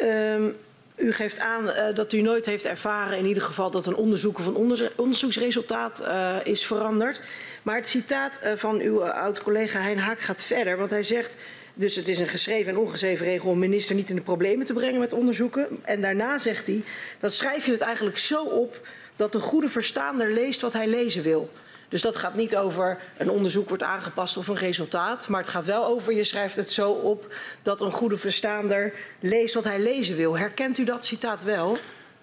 um, 0.04 0.56
u, 0.96 1.14
geeft 1.14 1.40
aan 1.40 1.94
dat 1.94 2.14
u 2.14 2.22
nooit 2.22 2.46
heeft 2.46 2.66
ervaren, 2.66 3.18
in 3.18 3.26
ieder 3.26 3.44
geval, 3.44 3.72
dat 3.72 3.86
een 3.86 3.96
onderzoek 3.96 4.40
of 4.40 4.46
een 4.46 4.90
onderzoeksresultaat 4.96 6.04
is 6.44 6.66
veranderd. 6.66 7.22
Maar 7.64 7.76
het 7.76 7.88
citaat 7.88 8.40
van 8.56 8.80
uw 8.80 9.04
oud-collega 9.04 9.82
Hein 9.82 9.98
Haak 9.98 10.20
gaat 10.20 10.44
verder, 10.44 10.78
want 10.78 10.90
hij 10.90 11.04
zegt... 11.04 11.36
Dus 11.74 11.96
het 11.96 12.08
is 12.08 12.20
een 12.20 12.28
geschreven 12.28 12.72
en 12.72 12.78
ongeschreven 12.78 13.26
regel 13.26 13.50
om 13.50 13.60
minister 13.60 13.96
niet 13.96 14.10
in 14.10 14.16
de 14.16 14.22
problemen 14.22 14.66
te 14.66 14.74
brengen 14.74 15.00
met 15.00 15.14
onderzoeken. 15.14 15.68
En 15.82 16.02
daarna 16.02 16.38
zegt 16.38 16.68
hij, 16.68 16.84
dan 17.20 17.32
schrijf 17.32 17.66
je 17.66 17.72
het 17.72 17.82
eigenlijk 17.82 18.18
zo 18.18 18.44
op 18.44 18.88
dat 19.16 19.32
de 19.32 19.40
goede 19.40 19.70
verstaander 19.70 20.32
leest 20.32 20.62
wat 20.62 20.74
hij 20.74 20.88
lezen 20.88 21.24
wil. 21.24 21.50
Dus 21.90 22.02
dat 22.02 22.16
gaat 22.16 22.36
niet 22.36 22.56
over 22.56 22.98
een 23.18 23.30
onderzoek 23.30 23.68
wordt 23.68 23.84
aangepast 23.84 24.38
of 24.38 24.48
een 24.48 24.56
resultaat. 24.56 25.28
Maar 25.28 25.42
het 25.42 25.50
gaat 25.50 25.66
wel 25.66 25.86
over, 25.86 26.14
je 26.14 26.24
schrijft 26.24 26.56
het 26.56 26.72
zo 26.72 26.92
op 26.92 27.34
dat 27.62 27.82
een 27.82 27.92
goede 27.92 28.18
verstaander 28.18 28.94
leest 29.20 29.54
wat 29.54 29.64
hij 29.64 29.80
lezen 29.80 30.16
wil. 30.16 30.38
Herkent 30.38 30.78
u 30.78 30.84
dat 30.84 31.06
citaat 31.06 31.44
wel? 31.44 31.78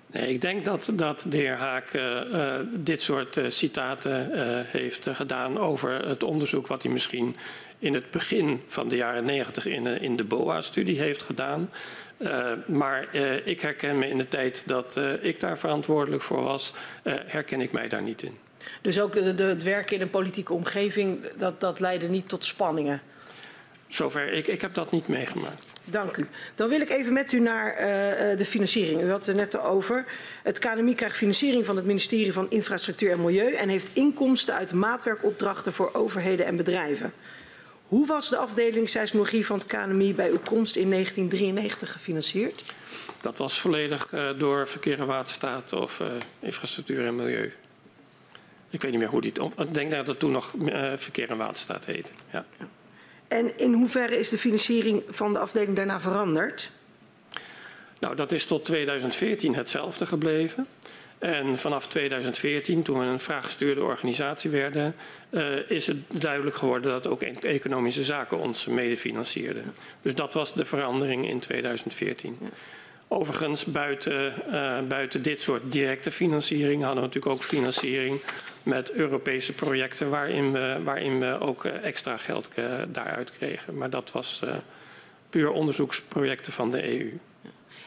Nee, 0.07 0.29
ik 0.29 0.41
denk 0.41 0.65
dat, 0.65 0.91
dat 0.93 1.27
de 1.29 1.37
heer 1.37 1.57
Haak 1.57 1.93
uh, 1.93 2.21
uh, 2.33 2.55
dit 2.75 3.03
soort 3.03 3.37
uh, 3.37 3.45
citaten 3.49 4.31
heeft 4.67 5.07
gedaan 5.13 5.59
over 5.59 6.09
het 6.09 6.23
onderzoek 6.23 6.67
wat 6.67 6.83
hij 6.83 6.93
misschien 6.93 7.37
in 7.79 7.95
het 7.95 8.11
begin 8.11 8.63
van 8.67 8.89
de 8.89 8.97
jaren 8.97 9.25
negentig 9.25 9.67
in, 9.67 9.87
in 9.87 10.17
de 10.17 10.25
BOA-studie 10.25 11.01
heeft 11.01 11.23
gedaan. 11.23 11.71
maar 12.67 13.15
ik 13.45 13.61
herken 13.61 13.99
me 13.99 14.09
in 14.09 14.19
de 14.19 14.29
tijd 14.29 14.63
dat 14.67 14.97
ik 15.21 15.41
daar 15.41 15.59
verantwoordelijk 15.59 16.23
voor 16.23 16.43
was, 16.43 16.73
herken 17.05 17.61
ik 17.61 17.73
mij 17.73 17.89
daar 17.89 18.03
niet 18.03 18.23
in. 18.23 18.39
Dus 18.83 19.01
ook 19.01 19.13
de, 19.13 19.35
de, 19.35 19.43
het 19.43 19.63
werken 19.63 19.97
in 19.97 20.03
een 20.03 20.11
politieke 20.11 20.53
omgeving, 20.53 21.21
dat, 21.37 21.61
dat 21.61 21.81
leidde 21.81 22.09
niet 22.09 22.29
tot 22.29 22.45
spanningen? 22.45 23.03
Zover, 23.89 24.33
ik, 24.33 24.47
ik 24.47 24.61
heb 24.61 24.75
dat 24.75 24.91
niet 24.91 25.09
meegemaakt. 25.09 25.65
Dank 25.85 26.17
u. 26.17 26.29
Dan 26.55 26.69
wil 26.69 26.81
ik 26.81 26.91
even 26.91 27.13
met 27.13 27.33
u 27.33 27.41
naar 27.41 27.73
uh, 27.73 28.39
de 28.39 28.45
financiering. 28.45 29.03
U 29.03 29.11
had 29.11 29.19
het 29.19 29.27
er 29.27 29.35
net 29.35 29.61
over. 29.61 30.05
Het 30.43 30.59
KNMI 30.59 30.95
krijgt 30.95 31.17
financiering 31.17 31.67
van 31.67 31.77
het 31.77 31.85
ministerie 31.85 32.33
van 32.33 32.51
Infrastructuur 32.51 33.11
en 33.11 33.21
Milieu 33.21 33.53
en 33.53 33.69
heeft 33.69 33.91
inkomsten 33.93 34.55
uit 34.55 34.73
maatwerkopdrachten 34.73 35.73
voor 35.73 35.91
overheden 35.93 36.47
en 36.47 36.57
bedrijven. 36.57 37.13
Hoe 37.89 38.07
was 38.07 38.29
de 38.29 38.37
afdeling 38.37 38.89
seismologie 38.89 39.47
van 39.47 39.59
het 39.59 39.67
KNMI 39.67 40.15
bij 40.15 40.31
uw 40.31 40.41
komst 40.45 40.77
in 40.77 40.91
1993 40.91 41.93
gefinancierd? 41.93 42.65
Dat 43.21 43.39
was 43.39 43.61
volledig 43.61 44.13
uh, 44.13 44.29
door 44.39 44.69
Verkeer 44.69 45.01
en 45.01 45.07
Waterstaat 45.07 45.73
of 45.73 46.01
uh, 46.01 46.07
Infrastructuur 46.41 47.07
en 47.07 47.17
Milieu. 47.17 47.53
Ik 48.71 48.83
weet 48.83 48.91
niet 48.91 49.01
meer 49.01 49.09
hoe 49.09 49.21
die 49.21 49.33
het... 49.35 49.69
Ik 49.69 49.75
denk 49.75 49.91
dat 49.91 50.07
het 50.07 50.19
toen 50.19 50.33
nog 50.33 50.53
uh, 50.53 50.93
Verkeer 50.97 51.31
en 51.31 51.37
Waterstaat 51.37 51.85
heette. 51.85 52.13
Ja. 52.33 52.45
En 53.29 53.59
in 53.59 53.73
hoeverre 53.73 54.19
is 54.19 54.29
de 54.29 54.39
financiering 54.39 55.03
van 55.09 55.33
de 55.33 55.39
afdeling 55.39 55.77
daarna 55.77 56.01
veranderd? 56.01 56.71
Nou, 57.99 58.17
dat 58.17 58.33
is 58.33 58.47
tot 58.47 58.65
2014 58.65 59.55
hetzelfde 59.55 60.07
gebleven. 60.07 60.67
En 61.19 61.59
vanaf 61.59 61.87
2014, 61.87 62.83
toen 62.83 62.99
we 62.99 63.05
een 63.05 63.21
vraaggestuurde 63.21 63.83
organisatie 63.83 64.51
werden, 64.51 64.95
uh, 65.31 65.71
is 65.71 65.87
het 65.87 65.97
duidelijk 66.09 66.57
geworden 66.57 66.91
dat 66.91 67.07
ook 67.07 67.23
economische 67.23 68.05
zaken 68.05 68.39
ons 68.39 68.67
medefinancierden. 68.67 69.75
Dus 70.03 70.15
dat 70.15 70.35
was 70.35 70.55
de 70.55 70.65
verandering 70.65 71.29
in 71.29 71.39
2014. 71.39 72.37
Ja. 72.41 72.47
Overigens, 73.11 73.65
buiten, 73.65 74.35
uh, 74.49 74.79
buiten 74.89 75.23
dit 75.23 75.41
soort 75.41 75.73
directe 75.73 76.11
financiering 76.11 76.83
hadden 76.83 77.03
we 77.03 77.07
natuurlijk 77.07 77.35
ook 77.35 77.43
financiering 77.43 78.21
met 78.63 78.93
Europese 78.93 79.53
projecten 79.53 80.11
waarin 80.11 80.53
we, 80.53 80.81
waarin 80.85 81.21
we 81.21 81.41
ook 81.41 81.65
uh, 81.65 81.85
extra 81.85 82.17
geld 82.17 82.49
uh, 82.57 82.65
daaruit 82.89 83.31
kregen. 83.31 83.77
Maar 83.77 83.91
dat 83.91 84.13
was 84.13 84.43
puur 85.31 85.51
onderzoeksprojecten 85.51 86.53
van 86.53 86.71
de 86.71 86.99
EU. 86.99 87.19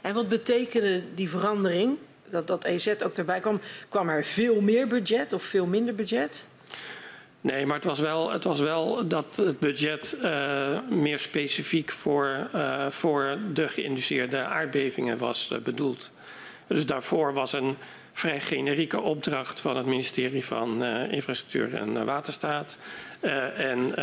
En 0.01 0.13
wat 0.13 0.29
betekende 0.29 1.01
die 1.15 1.29
verandering, 1.29 1.97
dat, 2.31 2.47
dat 2.47 2.63
EZ 2.65 2.87
ook 3.03 3.17
erbij 3.17 3.39
kwam? 3.39 3.59
Kwam 3.89 4.09
er 4.09 4.23
veel 4.23 4.61
meer 4.61 4.87
budget 4.87 5.33
of 5.33 5.43
veel 5.43 5.65
minder 5.65 5.95
budget? 5.95 6.47
Nee, 7.41 7.65
maar 7.65 7.75
het 7.75 7.85
was 7.85 7.99
wel, 7.99 8.31
het 8.31 8.43
was 8.43 8.59
wel 8.59 9.07
dat 9.07 9.35
het 9.35 9.59
budget 9.59 10.17
uh, 10.23 10.79
meer 10.89 11.19
specifiek 11.19 11.91
voor, 11.91 12.49
uh, 12.55 12.89
voor 12.89 13.37
de 13.53 13.69
geïnduceerde 13.69 14.37
aardbevingen 14.37 15.17
was 15.17 15.49
uh, 15.53 15.59
bedoeld. 15.59 16.11
Dus 16.67 16.85
daarvoor 16.85 17.33
was 17.33 17.53
een 17.53 17.77
vrij 18.13 18.39
generieke 18.39 18.99
opdracht 18.99 19.59
van 19.59 19.77
het 19.77 19.85
ministerie 19.85 20.45
van 20.45 20.83
Infrastructuur 21.09 21.73
en 21.73 22.05
Waterstaat. 22.05 22.77
En 23.55 23.93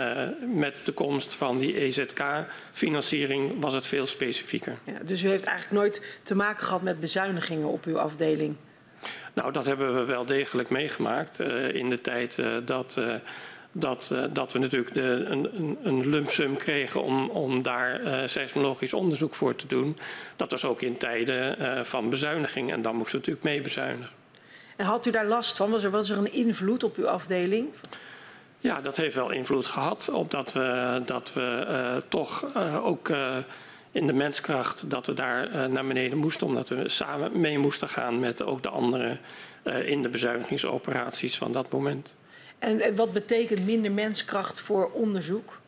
met 0.58 0.76
de 0.84 0.92
komst 0.92 1.34
van 1.34 1.58
die 1.58 1.80
EZK-financiering 1.80 3.60
was 3.60 3.74
het 3.74 3.86
veel 3.86 4.06
specifieker. 4.06 4.78
Ja, 4.84 4.98
dus 5.04 5.22
u 5.22 5.28
heeft 5.28 5.44
eigenlijk 5.44 5.80
nooit 5.80 6.02
te 6.22 6.34
maken 6.34 6.66
gehad 6.66 6.82
met 6.82 7.00
bezuinigingen 7.00 7.68
op 7.68 7.84
uw 7.84 7.98
afdeling? 7.98 8.56
Nou, 9.34 9.52
dat 9.52 9.66
hebben 9.66 9.94
we 9.94 10.04
wel 10.04 10.26
degelijk 10.26 10.70
meegemaakt 10.70 11.40
uh, 11.40 11.74
in 11.74 11.90
de 11.90 12.00
tijd 12.00 12.38
uh, 12.38 12.56
dat, 12.64 12.96
uh, 12.98 13.14
dat, 13.72 14.14
dat 14.32 14.52
we 14.52 14.58
natuurlijk 14.58 14.94
de, 14.94 15.24
een, 15.28 15.78
een 15.82 16.08
lump 16.08 16.30
sum 16.30 16.56
kregen 16.56 17.02
om, 17.02 17.30
om 17.30 17.62
daar 17.62 18.00
seismologisch 18.28 18.92
onderzoek 18.92 19.34
voor 19.34 19.56
te 19.56 19.66
doen. 19.66 19.96
Dat 20.36 20.50
was 20.50 20.64
ook 20.64 20.82
in 20.82 20.96
tijden 20.96 21.86
van 21.86 22.10
bezuiniging 22.10 22.72
en 22.72 22.82
dan 22.82 22.96
moesten 22.96 23.20
we 23.20 23.26
natuurlijk 23.26 23.54
mee 23.54 23.60
bezuinigen. 23.60 24.16
En 24.76 24.86
had 24.86 25.06
u 25.06 25.10
daar 25.10 25.26
last 25.26 25.56
van? 25.56 25.70
Was 25.70 25.84
er, 25.84 25.90
was 25.90 26.10
er 26.10 26.18
een 26.18 26.32
invloed 26.32 26.82
op 26.82 26.96
uw 26.96 27.08
afdeling? 27.08 27.68
Ja, 28.60 28.80
dat 28.80 28.96
heeft 28.96 29.14
wel 29.14 29.30
invloed 29.30 29.66
gehad, 29.66 30.10
omdat 30.12 30.52
we, 30.52 31.00
dat 31.04 31.32
we 31.32 32.02
toch 32.08 32.44
ook 32.82 33.08
in 33.92 34.06
de 34.06 34.12
menskracht 34.12 34.90
dat 34.90 35.06
we 35.06 35.14
daar 35.14 35.70
naar 35.70 35.86
beneden 35.86 36.18
moesten, 36.18 36.46
omdat 36.46 36.68
we 36.68 36.88
samen 36.88 37.40
mee 37.40 37.58
moesten 37.58 37.88
gaan 37.88 38.20
met 38.20 38.42
ook 38.42 38.62
de 38.62 38.68
anderen 38.68 39.18
in 39.84 40.02
de 40.02 40.08
bezuinigingsoperaties 40.08 41.38
van 41.38 41.52
dat 41.52 41.70
moment. 41.72 42.14
En, 42.58 42.80
en, 42.80 42.96
wat 42.96 43.12
betekent 43.12 43.64
minder 43.64 43.92
menskracht 43.92 44.60
voor 44.60 44.90
onderzoek? 44.90 45.58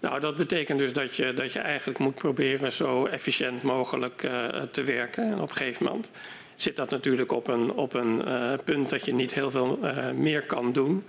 Nou, 0.00 0.20
dat 0.20 0.36
betekent 0.36 0.78
dus 0.78 0.92
dat 0.92 1.14
je, 1.14 1.34
dat 1.34 1.52
je 1.52 1.58
eigenlijk 1.58 1.98
moet 1.98 2.14
proberen 2.14 2.72
zo 2.72 3.06
efficiënt 3.06 3.62
mogelijk 3.62 4.28
te 4.70 4.82
werken. 4.82 5.24
En 5.24 5.40
op 5.40 5.50
een 5.50 5.56
gegeven 5.56 5.84
moment 5.84 6.10
zit 6.56 6.76
dat 6.76 6.90
natuurlijk 6.90 7.32
op 7.32 7.48
een, 7.48 7.72
op 7.72 7.94
een 7.94 8.24
punt 8.64 8.90
dat 8.90 9.04
je 9.04 9.14
niet 9.14 9.34
heel 9.34 9.50
veel 9.50 9.78
meer 10.14 10.42
kan 10.42 10.72
doen. 10.72 11.04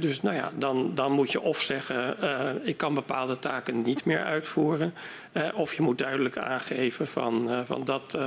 Dus 0.00 0.22
nou 0.22 0.36
ja, 0.36 0.50
dan, 0.56 0.94
dan 0.94 1.12
moet 1.12 1.32
je 1.32 1.40
of 1.40 1.60
zeggen, 1.60 2.16
uh, 2.22 2.50
ik 2.62 2.76
kan 2.76 2.94
bepaalde 2.94 3.38
taken 3.38 3.82
niet 3.82 4.04
meer 4.04 4.24
uitvoeren. 4.24 4.94
Uh, 5.32 5.48
of 5.54 5.74
je 5.74 5.82
moet 5.82 5.98
duidelijk 5.98 6.38
aangeven 6.38 7.06
van, 7.06 7.64
van 7.66 7.84
dat, 7.84 8.18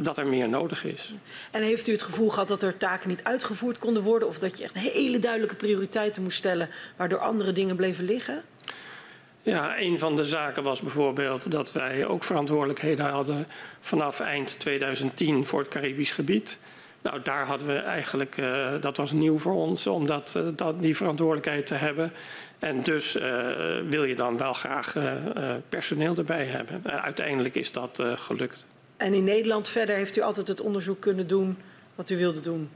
dat 0.00 0.18
er 0.18 0.26
meer 0.26 0.48
nodig 0.48 0.84
is. 0.84 1.14
En 1.50 1.62
heeft 1.62 1.88
u 1.88 1.92
het 1.92 2.02
gevoel 2.02 2.30
gehad 2.30 2.48
dat 2.48 2.62
er 2.62 2.76
taken 2.76 3.08
niet 3.08 3.24
uitgevoerd 3.24 3.78
konden 3.78 4.02
worden? 4.02 4.28
Of 4.28 4.38
dat 4.38 4.58
je 4.58 4.64
echt 4.64 4.78
hele 4.78 5.18
duidelijke 5.18 5.56
prioriteiten 5.56 6.22
moest 6.22 6.38
stellen, 6.38 6.68
waardoor 6.96 7.18
andere 7.18 7.52
dingen 7.52 7.76
bleven 7.76 8.04
liggen? 8.04 8.42
Ja, 9.44 9.78
een 9.78 9.98
van 9.98 10.16
de 10.16 10.24
zaken 10.24 10.62
was 10.62 10.80
bijvoorbeeld 10.80 11.50
dat 11.50 11.72
wij 11.72 12.06
ook 12.06 12.24
verantwoordelijkheden 12.24 13.06
hadden 13.06 13.46
vanaf 13.80 14.20
eind 14.20 14.58
2010 14.58 15.44
voor 15.44 15.60
het 15.60 15.68
Caribisch 15.68 16.10
gebied. 16.10 16.58
Nou, 17.04 17.20
daar 17.22 17.46
hadden 17.46 17.66
we 17.66 17.76
eigenlijk, 17.76 18.36
uh, 18.36 18.72
dat 18.80 18.96
was 18.96 19.12
nieuw 19.12 19.38
voor 19.38 19.54
ons 19.54 19.86
om 19.86 20.06
dat, 20.06 20.34
uh, 20.36 20.48
dat, 20.56 20.82
die 20.82 20.96
verantwoordelijkheid 20.96 21.66
te 21.66 21.74
hebben. 21.74 22.12
En 22.58 22.82
dus 22.82 23.16
uh, 23.16 23.22
wil 23.88 24.04
je 24.04 24.14
dan 24.14 24.36
wel 24.36 24.52
graag 24.52 24.96
personeel 25.68 26.16
erbij 26.16 26.44
hebben. 26.44 26.82
uiteindelijk 27.02 27.54
is 27.54 27.72
dat 27.72 28.02
gelukt. 28.14 28.66
En 28.96 29.14
in 29.14 29.24
Nederland 29.24 29.68
verder 29.68 29.96
heeft 29.96 30.16
u 30.16 30.20
altijd 30.20 30.48
het 30.48 30.60
onderzoek 30.60 31.00
kunnen 31.00 31.26
doen 31.26 31.56
wat 31.94 32.10
u 32.10 32.16
wilde 32.16 32.40
doen? 32.40 32.70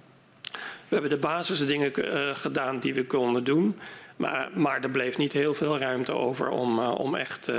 We 0.88 0.94
hebben 0.94 1.10
de 1.10 1.18
basisdingen 1.18 1.92
gedaan 2.36 2.78
die 2.78 2.94
we 2.94 3.06
konden 3.06 3.44
doen. 3.44 3.78
Maar, 4.16 4.48
maar 4.54 4.82
er 4.82 4.90
bleef 4.90 5.18
niet 5.18 5.32
heel 5.32 5.54
veel 5.54 5.78
ruimte 5.78 6.12
over 6.12 6.48
om, 6.48 6.78
om 6.78 7.14
echt 7.14 7.50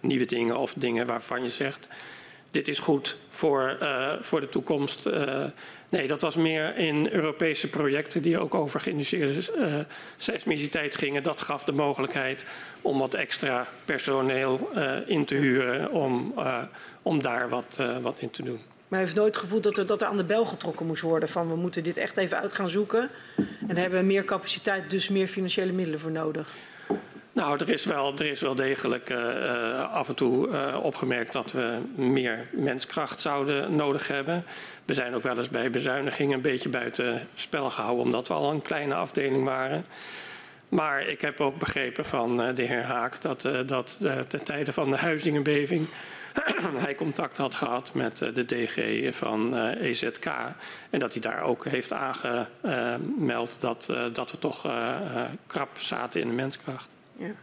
nieuwe 0.00 0.26
dingen 0.26 0.56
of 0.56 0.74
dingen 0.76 1.06
waarvan 1.06 1.42
je 1.42 1.48
zegt 1.48 1.88
dit 2.50 2.68
is 2.68 2.78
goed 2.78 3.16
voor, 3.28 3.78
voor 4.20 4.40
de 4.40 4.48
toekomst. 4.48 5.08
Nee, 5.94 6.08
dat 6.08 6.20
was 6.20 6.36
meer 6.36 6.76
in 6.76 7.08
Europese 7.12 7.68
projecten 7.68 8.22
die 8.22 8.38
ook 8.38 8.54
over 8.54 8.80
geïnduceerde 8.80 9.52
uh, 9.58 9.74
seismiciteit 10.16 10.96
gingen. 10.96 11.22
Dat 11.22 11.42
gaf 11.42 11.64
de 11.64 11.72
mogelijkheid 11.72 12.44
om 12.82 12.98
wat 12.98 13.14
extra 13.14 13.66
personeel 13.84 14.70
in 15.06 15.24
te 15.24 15.34
huren 15.34 15.90
om, 15.90 16.34
om 17.02 17.22
daar 17.22 17.48
wat, 17.48 17.78
wat 18.02 18.18
in 18.18 18.30
te 18.30 18.42
doen. 18.42 18.60
Maar 18.88 18.98
hij 18.98 19.00
heeft 19.00 19.14
nooit 19.14 19.36
gevoeld 19.36 19.62
dat 19.62 19.78
er, 19.78 19.86
dat 19.86 20.02
er 20.02 20.08
aan 20.08 20.16
de 20.16 20.24
bel 20.24 20.44
getrokken 20.44 20.86
moest 20.86 21.02
worden 21.02 21.28
van 21.28 21.48
we 21.48 21.56
moeten 21.56 21.82
dit 21.84 21.96
echt 21.96 22.16
even 22.16 22.40
uit 22.40 22.52
gaan 22.52 22.70
zoeken. 22.70 23.10
En 23.68 23.76
hebben 23.76 23.98
we 23.98 24.04
meer 24.04 24.24
capaciteit, 24.24 24.90
dus 24.90 25.08
meer 25.08 25.26
financiële 25.26 25.72
middelen 25.72 26.00
voor 26.00 26.10
nodig. 26.10 26.54
Nou, 27.34 27.58
er 27.58 27.68
is 27.68 27.84
wel, 27.84 28.14
er 28.18 28.26
is 28.26 28.40
wel 28.40 28.54
degelijk 28.54 29.10
uh, 29.10 29.92
af 29.92 30.08
en 30.08 30.14
toe 30.14 30.48
uh, 30.48 30.78
opgemerkt 30.82 31.32
dat 31.32 31.52
we 31.52 31.78
meer 31.94 32.48
menskracht 32.52 33.20
zouden 33.20 33.76
nodig 33.76 34.08
hebben. 34.08 34.44
We 34.84 34.94
zijn 34.94 35.14
ook 35.14 35.22
wel 35.22 35.38
eens 35.38 35.48
bij 35.48 35.70
bezuinigingen 35.70 36.34
een 36.34 36.40
beetje 36.40 36.68
buiten 36.68 37.28
spel 37.34 37.70
gehouden, 37.70 38.04
omdat 38.04 38.28
we 38.28 38.34
al 38.34 38.50
een 38.50 38.62
kleine 38.62 38.94
afdeling 38.94 39.44
waren. 39.44 39.84
Maar 40.68 41.08
ik 41.08 41.20
heb 41.20 41.40
ook 41.40 41.58
begrepen 41.58 42.04
van 42.04 42.40
uh, 42.40 42.54
de 42.54 42.62
heer 42.62 42.82
Haak 42.82 43.20
dat, 43.20 43.48
dat 43.66 43.98
ten 44.28 44.44
tijde 44.44 44.72
van 44.72 44.90
de 44.90 44.96
huizingenbeving 44.96 45.86
hij 46.86 46.94
contact 46.94 47.38
had 47.38 47.54
gehad 47.54 47.94
met 47.94 48.18
de 48.18 48.44
DG 48.44 49.08
van 49.16 49.56
EZK. 49.58 50.26
En 50.90 50.98
dat 50.98 51.12
hij 51.12 51.22
daar 51.22 51.42
ook 51.42 51.64
heeft 51.64 51.92
aangemeld 51.92 53.56
dat, 53.58 53.92
dat 54.12 54.30
we 54.30 54.38
toch 54.38 54.72
krap 55.46 55.70
zaten 55.78 56.20
in 56.20 56.28
de 56.28 56.34
menskracht. 56.34 56.94
Ja. 57.16 57.34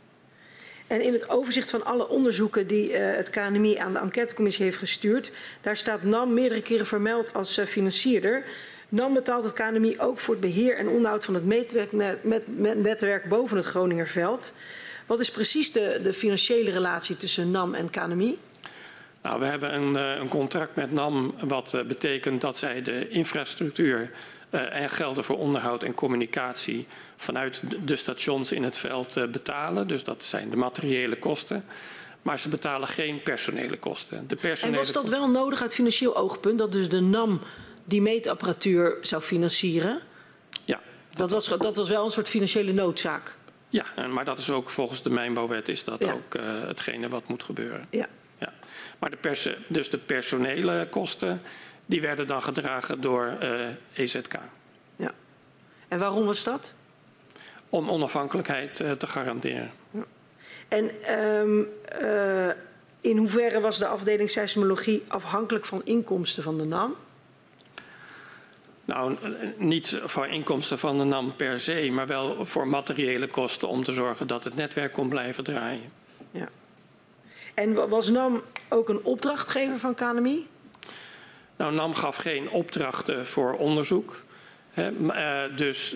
En 0.88 1.01
in 1.01 1.13
het 1.13 1.30
overzicht 1.30 1.70
van 1.70 1.86
alle 1.86 2.08
onderzoeken 2.08 2.68
die 2.68 2.92
uh, 2.92 2.98
het 2.98 3.30
KNMI 3.30 3.75
aan 3.75 3.94
de 3.94 4.00
enquêtecommissie 4.00 4.63
heeft 4.63 4.78
gestuurd, 4.78 5.32
daar 5.62 5.78
staat 5.78 6.04
NAM 6.04 6.34
meerdere 6.34 6.62
keren 6.62 6.86
vermeld 6.86 7.34
als 7.34 7.58
uh, 7.58 7.66
financierder. 7.66 8.44
NAM 8.90 9.13
betaalt 9.13 9.44
het 9.44 9.54
KNMI 9.54 9.96
ook 10.00 10.20
voor 10.20 10.34
het 10.34 10.44
beheer 10.44 10.78
en 10.78 10.88
onderhoud 10.88 11.25
van 11.25 11.34
het 11.34 11.46
meetwerknet, 11.46 12.24
met, 12.24 12.60
met 12.60 12.78
netwerk 12.78 13.30
boven 13.30 13.58
het 13.58 13.66
Groningerveld. 13.66 14.54
Wat 15.06 15.20
is 15.20 15.32
precies 15.32 15.72
de, 15.72 16.00
de 16.04 16.13
financiële 16.13 16.72
relatie 16.72 17.18
tussen 17.18 17.51
NAM 17.51 17.74
en 17.74 17.90
KNMI? 17.90 18.38
Nou, 19.22 19.40
we 19.40 19.46
hebben 19.46 19.74
een, 19.74 19.94
uh, 19.94 20.20
een 20.22 20.28
contract 20.28 20.75
met 20.75 20.92
NAM 20.92 21.34
wat 21.48 21.84
betekent 21.88 22.42
dat 22.42 22.58
zij 22.58 22.82
de 22.82 23.10
infrastructuur 23.10 24.12
en 24.51 24.89
gelden 24.89 25.24
voor 25.24 25.38
onderhoud 25.38 25.84
en 25.84 25.93
communicatie 25.93 26.88
vanuit 27.15 27.62
de 27.86 27.96
stations 27.96 28.51
in 28.51 28.63
het 28.63 28.77
veld 28.77 29.17
uh, 29.17 29.25
betalen. 29.25 29.88
Dus 29.88 30.03
dat 30.03 30.24
zijn 30.24 30.50
de 30.50 30.55
materiële 30.55 31.17
kosten. 31.17 31.65
Maar 32.22 32.39
ze 32.39 32.50
betalen 32.50 32.88
geen 32.88 33.22
personele 33.22 33.77
kosten. 33.77 34.27
De 34.27 34.36
personele 34.36 34.77
en 34.77 34.84
was 34.84 34.93
dat 34.93 35.10
wel 35.10 35.29
nodig 35.29 35.62
uit 35.62 35.74
financieel 35.74 36.15
oogpunt, 36.15 36.58
dat 36.58 36.72
dus 36.72 36.89
de 36.89 37.00
NAM 37.00 37.41
die 37.84 38.01
meetapparatuur 38.01 38.98
zou 39.01 39.22
financieren? 39.22 40.01
Ja. 40.65 40.79
Dat 41.13 41.31
was, 41.31 41.48
dat 41.48 41.75
was 41.75 41.89
wel 41.89 42.05
een 42.05 42.12
soort 42.12 42.29
financiële 42.29 42.74
noodzaak? 42.74 43.36
Ja, 43.70 43.86
maar 44.10 44.25
dat 44.25 44.39
is 44.39 44.50
ook 44.50 44.70
volgens 44.70 45.03
de 45.03 45.10
mijnbouwwet 45.10 45.70
is 45.70 45.84
dat 45.84 46.00
ja. 46.00 46.13
ook 46.13 46.36
uh, 46.36 46.41
hetgene 46.67 47.10
wat 47.10 47.27
moet 47.27 47.43
gebeuren. 47.43 47.88
Ja. 47.89 48.08
ja. 48.38 48.53
Maar 49.00 49.10
de 49.10 49.17
pers 49.17 49.50
dus 49.67 49.89
de 49.89 49.98
personele 49.98 50.88
kosten 50.89 51.41
die 51.91 52.01
werden 52.01 52.27
dan 52.27 52.41
gedragen 52.41 53.01
door 53.01 53.38
EZK. 53.93 54.33
Ja. 54.95 55.12
En 55.88 56.00
waarom 56.00 56.25
was 56.25 56.43
dat? 56.43 56.74
Om 57.69 57.89
onafhankelijkheid 57.89 58.79
uh, 58.79 58.91
te 58.91 59.07
garanderen. 59.07 59.71
Ja. 59.91 60.03
En 60.67 60.91
um, 61.19 61.67
uh, 62.01 62.50
in 63.01 63.17
hoeverre 63.17 63.60
was 63.60 63.77
de 63.77 63.88
afdeling 63.88 64.29
seismologie 64.29 65.03
afhankelijk 65.07 65.65
van 65.65 65.81
inkomsten 65.83 66.43
van 66.43 66.57
de 66.57 66.63
NAM? 66.63 66.95
Nou, 68.86 69.17
niet 69.57 70.00
voor 70.03 70.27
inkomsten 70.27 70.79
van 70.79 70.98
de 70.98 71.03
NAM 71.03 71.36
per 71.36 71.60
se, 71.60 71.89
maar 71.91 72.07
wel 72.07 72.45
voor 72.45 72.67
materiële 72.67 73.27
kosten 73.27 73.67
om 73.67 73.83
te 73.83 73.91
zorgen 73.91 74.27
dat 74.27 74.43
het 74.43 74.55
netwerk 74.55 74.93
kon 74.93 75.10
blijven 75.10 75.43
draaien. 75.43 75.91
Ja. 76.31 76.50
En 77.53 77.89
was 77.89 78.10
NAM 78.10 78.41
ook 78.69 78.89
een 78.89 79.03
opdrachtgever 79.03 79.79
van 79.79 79.93
KNMI? 79.95 80.48
Nou, 81.62 81.74
NAM 81.74 81.94
gaf 81.94 82.15
geen 82.15 82.50
opdrachten 82.50 83.25
voor 83.25 83.53
onderzoek. 83.53 84.22
He, 84.72 84.91
uh, 84.91 85.58
dus 85.58 85.96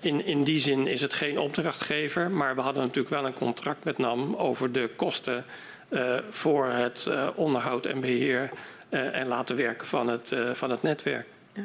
in, 0.00 0.24
in 0.24 0.44
die 0.44 0.60
zin 0.60 0.86
is 0.86 1.00
het 1.00 1.14
geen 1.14 1.38
opdrachtgever. 1.38 2.30
Maar 2.30 2.54
we 2.54 2.60
hadden 2.60 2.82
natuurlijk 2.82 3.14
wel 3.14 3.26
een 3.26 3.34
contract 3.34 3.84
met 3.84 3.98
NAM 3.98 4.36
over 4.36 4.72
de 4.72 4.90
kosten 4.96 5.44
uh, 5.88 6.18
voor 6.30 6.66
het 6.66 7.06
uh, 7.08 7.28
onderhoud 7.34 7.86
en 7.86 8.00
beheer 8.00 8.50
en 8.88 9.26
laten 9.26 9.56
werken 9.56 9.86
van 9.86 10.08
het, 10.08 10.32
van 10.52 10.70
het 10.70 10.82
netwerk. 10.82 11.26
Ja. 11.52 11.62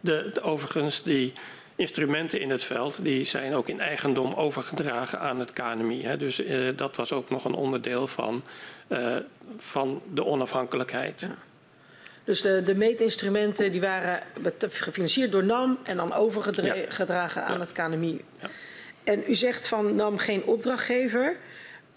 De, 0.00 0.30
de, 0.34 0.40
overigens, 0.40 1.02
die 1.02 1.32
instrumenten 1.74 2.40
in 2.40 2.50
het 2.50 2.64
veld 2.64 3.02
die 3.02 3.24
zijn 3.24 3.54
ook 3.54 3.68
in 3.68 3.80
eigendom 3.80 4.34
overgedragen 4.34 5.20
aan 5.20 5.38
het 5.38 5.52
KNMI. 5.52 6.02
Hè. 6.02 6.16
Dus 6.16 6.42
dat 6.76 6.96
was 6.96 7.12
ook 7.12 7.30
nog 7.30 7.44
een 7.44 7.54
onderdeel 7.54 8.06
van, 8.06 8.42
van 9.58 10.02
de 10.12 10.24
onafhankelijkheid. 10.24 11.20
Ja. 11.20 11.36
Dus 12.26 12.42
de, 12.42 12.62
de 12.62 12.74
meetinstrumenten 12.74 13.72
die 13.72 13.80
waren 13.80 14.22
gefinancierd 14.60 15.32
door 15.32 15.44
NAM 15.44 15.78
en 15.82 15.96
dan 15.96 16.12
overgedragen 16.12 17.40
ja. 17.40 17.46
aan 17.46 17.52
ja. 17.52 17.60
het 17.60 17.72
KNMI. 17.72 18.20
Ja. 18.40 18.48
En 19.04 19.24
u 19.28 19.34
zegt 19.34 19.68
van 19.68 19.94
NAM 19.94 20.18
geen 20.18 20.44
opdrachtgever. 20.44 21.36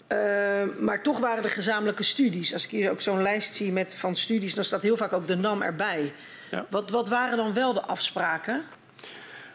Uh, 0.08 0.62
maar 0.78 1.02
toch 1.02 1.18
waren 1.18 1.44
er 1.44 1.50
gezamenlijke 1.50 2.02
studies. 2.02 2.52
Als 2.52 2.64
ik 2.64 2.70
hier 2.70 2.90
ook 2.90 3.00
zo'n 3.00 3.22
lijst 3.22 3.54
zie 3.54 3.72
met, 3.72 3.94
van 3.94 4.16
studies, 4.16 4.54
dan 4.54 4.64
staat 4.64 4.82
heel 4.82 4.96
vaak 4.96 5.12
ook 5.12 5.26
de 5.26 5.36
NAM 5.36 5.62
erbij. 5.62 6.12
Wat, 6.68 6.90
wat 6.90 7.08
waren 7.08 7.36
dan 7.36 7.54
wel 7.54 7.72
de 7.72 7.82
afspraken? 7.82 8.64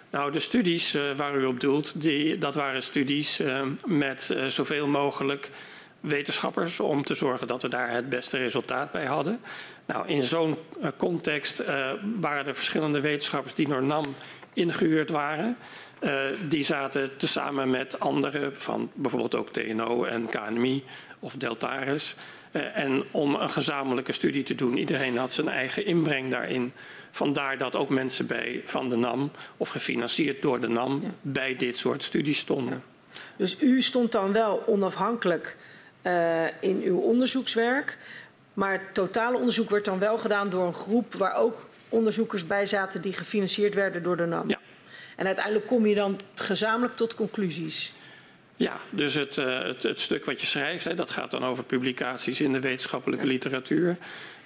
Nou, 0.09 0.31
de 0.31 0.39
studies 0.39 0.95
uh, 0.95 1.15
waar 1.15 1.35
u 1.35 1.45
op 1.45 1.59
doelt, 1.59 2.01
die, 2.01 2.37
dat 2.37 2.55
waren 2.55 2.83
studies 2.83 3.39
uh, 3.39 3.61
met 3.85 4.35
zoveel 4.47 4.87
mogelijk 4.87 5.49
wetenschappers 5.99 6.79
om 6.79 7.03
te 7.03 7.13
zorgen 7.13 7.47
dat 7.47 7.61
we 7.61 7.69
daar 7.69 7.91
het 7.91 8.09
beste 8.09 8.37
resultaat 8.37 8.91
bij 8.91 9.05
hadden. 9.05 9.39
Nou, 9.85 10.07
in 10.07 10.23
zo'n 10.23 10.57
uh, 10.81 10.87
context 10.97 11.61
uh, 11.61 11.89
waren 12.19 12.47
er 12.47 12.55
verschillende 12.55 12.99
wetenschappers 12.99 13.53
die 13.53 13.67
door 13.67 13.83
NAM 13.83 14.05
ingehuurd 14.53 15.09
waren. 15.09 15.57
Uh, 16.01 16.23
die 16.49 16.63
zaten 16.63 17.17
tezamen 17.17 17.69
met 17.69 17.99
anderen 17.99 18.57
van 18.57 18.91
bijvoorbeeld 18.93 19.35
ook 19.35 19.49
TNO 19.49 20.03
en 20.03 20.29
KNMI 20.29 20.83
of 21.19 21.33
Deltaris. 21.33 22.15
en 22.51 23.03
om 23.11 23.35
een 23.35 23.49
gezamenlijke 23.49 24.11
studie 24.11 24.43
te 24.43 24.55
doen, 24.55 24.77
iedereen 24.77 25.17
had 25.17 25.33
zijn 25.33 25.49
eigen 25.49 25.85
inbreng 25.85 26.31
daarin. 26.31 26.73
Vandaar 27.11 27.57
dat 27.57 27.75
ook 27.75 27.89
mensen 27.89 28.27
bij 28.27 28.61
van 28.65 28.89
de 28.89 28.95
NAM 28.95 29.31
of 29.57 29.69
gefinancierd 29.69 30.41
door 30.41 30.59
de 30.59 30.67
NAM 30.67 31.01
ja. 31.03 31.09
bij 31.21 31.55
dit 31.55 31.77
soort 31.77 32.03
studies 32.03 32.37
stonden. 32.37 32.73
Ja. 32.73 33.19
Dus 33.35 33.57
u 33.59 33.81
stond 33.81 34.11
dan 34.11 34.31
wel 34.31 34.63
onafhankelijk 34.67 35.57
in 36.59 36.81
uw 36.83 36.97
onderzoekswerk. 36.97 37.97
Maar 38.55 38.71
het 38.71 38.93
totale 38.93 39.37
onderzoek 39.37 39.69
werd 39.69 39.85
dan 39.85 39.99
wel 39.99 40.17
gedaan 40.17 40.49
door 40.49 40.67
een 40.67 40.73
groep 40.73 41.13
waar 41.13 41.35
ook 41.35 41.67
onderzoekers 41.89 42.47
bij 42.47 42.65
zaten 42.65 43.01
die 43.01 43.13
gefinancierd 43.13 43.73
werden 43.73 44.03
door 44.03 44.17
de 44.17 44.25
NAM. 44.25 44.49
Ja. 44.49 44.59
En 45.15 45.25
uiteindelijk 45.25 45.67
kom 45.67 45.85
je 45.85 45.95
dan 45.95 46.19
gezamenlijk 46.35 46.95
tot 46.95 47.15
conclusies. 47.15 47.93
Ja, 48.57 48.77
dus 48.89 49.13
het, 49.13 49.37
uh, 49.37 49.63
het, 49.63 49.83
het, 49.83 49.99
stuk 49.99 50.25
wat 50.25 50.39
je 50.39 50.45
schrijft, 50.45 50.83
hè, 50.83 50.95
dat 50.95 51.11
gaat 51.11 51.31
dan 51.31 51.45
over 51.45 51.63
publicaties 51.63 52.41
in 52.41 52.53
de 52.53 52.59
wetenschappelijke 52.59 53.25
literatuur. 53.25 53.97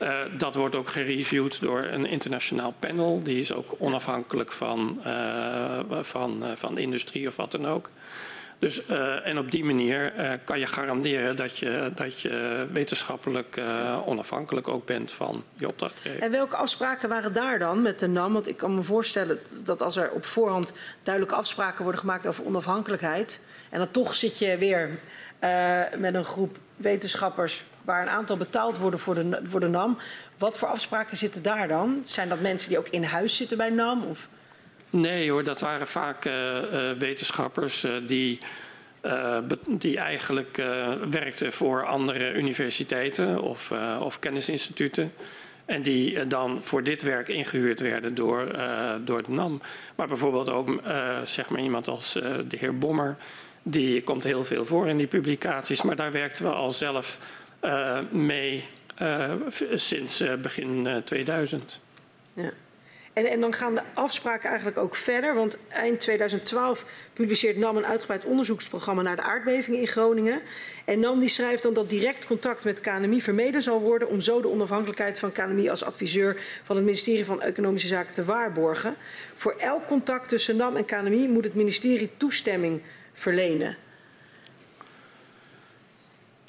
Uh, 0.02 0.20
dat 0.38 0.56
wordt 0.56 0.76
ook 0.76 0.90
gereviewd 0.90 1.60
door 1.60 1.84
een 1.84 2.06
internationaal 2.06 2.74
panel. 2.80 3.24
Die 3.24 3.40
is 3.40 3.54
ook 3.54 3.76
onafhankelijk 3.78 4.52
van, 4.52 5.02
uh, 5.06 5.80
van, 6.02 6.44
van 6.56 6.78
industrie 6.78 7.28
of 7.28 7.36
wat 7.36 7.52
dan 7.52 7.68
ook. 7.68 7.90
Dus, 8.60 8.90
uh, 8.90 9.28
en 9.28 9.38
op 9.38 9.52
die 9.52 9.66
manier 9.66 10.14
uh, 10.18 10.32
kan 10.44 10.60
je 10.60 10.66
garanderen 10.66 11.36
dat 11.36 11.58
je, 11.58 11.92
dat 11.96 12.20
je 12.20 12.68
wetenschappelijk 12.72 13.58
uh, 13.58 13.98
onafhankelijk 14.06 14.68
ook 14.68 14.86
bent 14.86 15.12
van 15.12 15.44
je 15.54 15.68
opdrachtgever. 15.68 16.22
En 16.22 16.32
welke 16.32 16.56
afspraken 16.56 17.10
waren 17.10 17.34
daar 17.34 17.60
dan 17.60 17.82
met 17.82 18.00
de 18.00 18.08
NAM? 18.08 18.34
Want 18.34 18.48
ik 18.48 18.58
kan 18.58 18.76
me 18.76 18.84
voorstellen 18.84 19.40
dat 19.64 19.82
als 19.82 19.96
er 19.96 20.12
op 20.12 20.26
voorhand 20.26 20.74
duidelijke 21.04 21.40
afspraken 21.40 21.84
worden 21.84 22.02
gemaakt 22.02 22.28
over 22.28 22.46
onafhankelijkheid. 22.46 23.40
En 23.70 23.80
dan 23.80 23.92
toch 23.92 24.16
zit 24.16 24.38
je 24.38 24.58
weer 24.58 25.00
met 25.98 26.14
een 26.14 26.26
groep 26.26 26.58
wetenschappers 26.76 27.64
waar 27.82 28.02
een 28.02 28.10
aantal 28.10 28.38
betaald 28.38 28.78
worden 28.78 29.00
voor 29.00 29.16
de, 29.16 29.40
voor 29.50 29.60
de 29.60 29.68
NAM. 29.68 29.98
Wat 30.38 30.58
voor 30.58 30.68
afspraken 30.68 31.18
zitten 31.18 31.44
daar 31.44 31.68
dan? 31.68 32.02
Zijn 32.04 32.30
dat 32.30 32.40
mensen 32.40 32.70
die 32.70 32.78
ook 32.78 32.88
in 32.88 33.04
huis 33.04 33.36
zitten 33.36 33.58
bij 33.58 33.70
NAM? 33.70 34.04
Of? 34.04 34.28
Nee 34.90 35.32
hoor, 35.32 35.44
dat 35.44 35.60
waren 35.60 35.88
vaak 35.88 36.26
uh, 36.26 36.34
uh, 36.34 36.92
wetenschappers 36.92 37.84
uh, 37.84 37.94
die, 38.08 38.40
die 39.68 39.98
eigenlijk 39.98 40.62
werkten 41.10 41.52
voor 41.52 41.86
andere 41.86 42.34
universiteiten 42.34 43.42
of, 43.42 43.74
of 44.00 44.20
kennisinstituten. 44.20 45.14
En 45.66 45.82
die 45.82 46.28
dan 46.28 46.62
voor 46.62 46.84
dit 46.84 47.02
werk 47.02 47.28
ingehuurd 47.28 47.80
werden 47.80 48.16
door, 48.16 48.48
door 49.06 49.24
de 49.24 49.32
NAM. 49.32 49.62
Maar 49.96 50.08
bijvoorbeeld 50.08 50.50
ook 50.50 50.82
zeg 51.24 51.50
maar 51.50 51.62
iemand 51.62 51.88
als 51.88 52.14
de 52.48 52.58
heer 52.58 52.78
Bommer. 52.78 53.18
Die 53.64 54.04
komt 54.04 54.24
heel 54.24 54.46
veel 54.46 54.66
voor 54.66 54.88
in 54.88 54.98
die 54.98 55.08
publicaties. 55.08 55.82
Maar 55.82 55.96
daar 55.96 56.12
werkten 56.12 56.46
we 56.46 56.52
al 56.52 56.72
zelf 56.72 57.18
mee 58.10 58.64
sinds 59.76 60.24
begin 60.42 61.02
2000. 61.06 61.80
Ja. 62.34 62.52
En, 63.14 63.26
en, 63.26 63.40
dan 63.40 63.54
gaan 63.54 63.76
de 63.76 63.82
afspraken 63.94 64.50
eigenlijk 64.50 64.78
ook 64.78 64.96
verder. 64.96 65.36
Want 65.36 65.58
eind 65.68 66.00
2012 66.00 66.86
publiceert 67.14 67.58
NAM 67.58 67.78
een 67.78 67.86
uitgebreid 67.86 68.26
onderzoeksprogramma 68.26 69.02
naar 69.02 69.16
de 69.16 69.22
aardbevingen 69.22 69.80
in 69.80 69.88
Groningen. 69.88 70.42
En 70.86 71.00
NAM 71.00 71.20
die 71.20 71.30
schrijft 71.30 71.64
dan 71.64 71.74
dat 71.74 71.90
direct 71.90 72.26
contact 72.26 72.64
met 72.64 72.82
KNMI 72.82 73.22
vermeden 73.22 73.62
zal 73.62 73.82
worden 73.82 74.10
om 74.10 74.22
zo 74.22 74.42
de 74.42 74.50
onafhankelijkheid 74.50 75.20
van 75.20 75.32
KNMI 75.32 75.70
als 75.70 75.84
adviseur 75.84 76.42
van 76.64 76.76
het 76.76 76.86
ministerie 76.86 77.26
van 77.26 77.42
Economische 77.42 77.88
Zaken 77.88 78.14
te 78.14 78.26
waarborgen. 78.26 78.96
Voor 79.36 79.56
elk 79.58 79.88
contact 79.88 80.28
tussen 80.28 80.56
NAM 80.56 80.76
en 80.76 80.86
KNMI 80.86 81.28
moet 81.28 81.44
het 81.44 81.56
ministerie 81.56 82.10
toestemming 82.18 82.82
verlenen. 83.14 83.78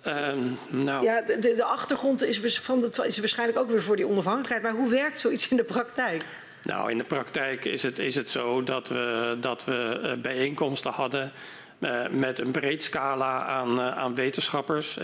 Ehm, 0.03 0.39
nou, 0.69 1.05
Ja, 1.05 1.23
de, 1.23 1.39
de 1.39 1.65
achtergrond 1.65 2.25
is, 2.25 2.61
van 2.61 2.85
is 3.05 3.19
waarschijnlijk 3.19 3.59
ook 3.59 3.71
weer 3.71 3.83
voor 3.83 3.97
die 3.97 4.09
onafhankelijkheid. 4.09 4.63
Maar 4.63 4.73
hoe 4.73 4.91
werkt 4.91 5.21
zoiets 5.21 5.49
in 5.49 5.57
de 5.57 5.65
praktijk? 5.65 6.25
Nou, 6.63 6.91
in 6.91 6.99
de 6.99 7.05
praktijk 7.05 7.65
is 7.65 7.83
het, 7.83 7.99
is 7.99 8.15
het 8.15 8.31
zo 8.31 8.63
dat 8.63 8.89
we, 8.89 9.37
dat 9.41 9.65
we 9.65 10.01
eh, 10.03 10.21
bijeenkomsten 10.21 10.91
hadden 10.91 11.33
eh, 11.79 12.09
met 12.11 12.41
een 12.41 12.51
breed 12.51 12.85
scala 12.85 13.45
aan, 13.45 13.81
eh, 13.81 13.99
aan 13.99 14.15
wetenschappers. 14.15 14.99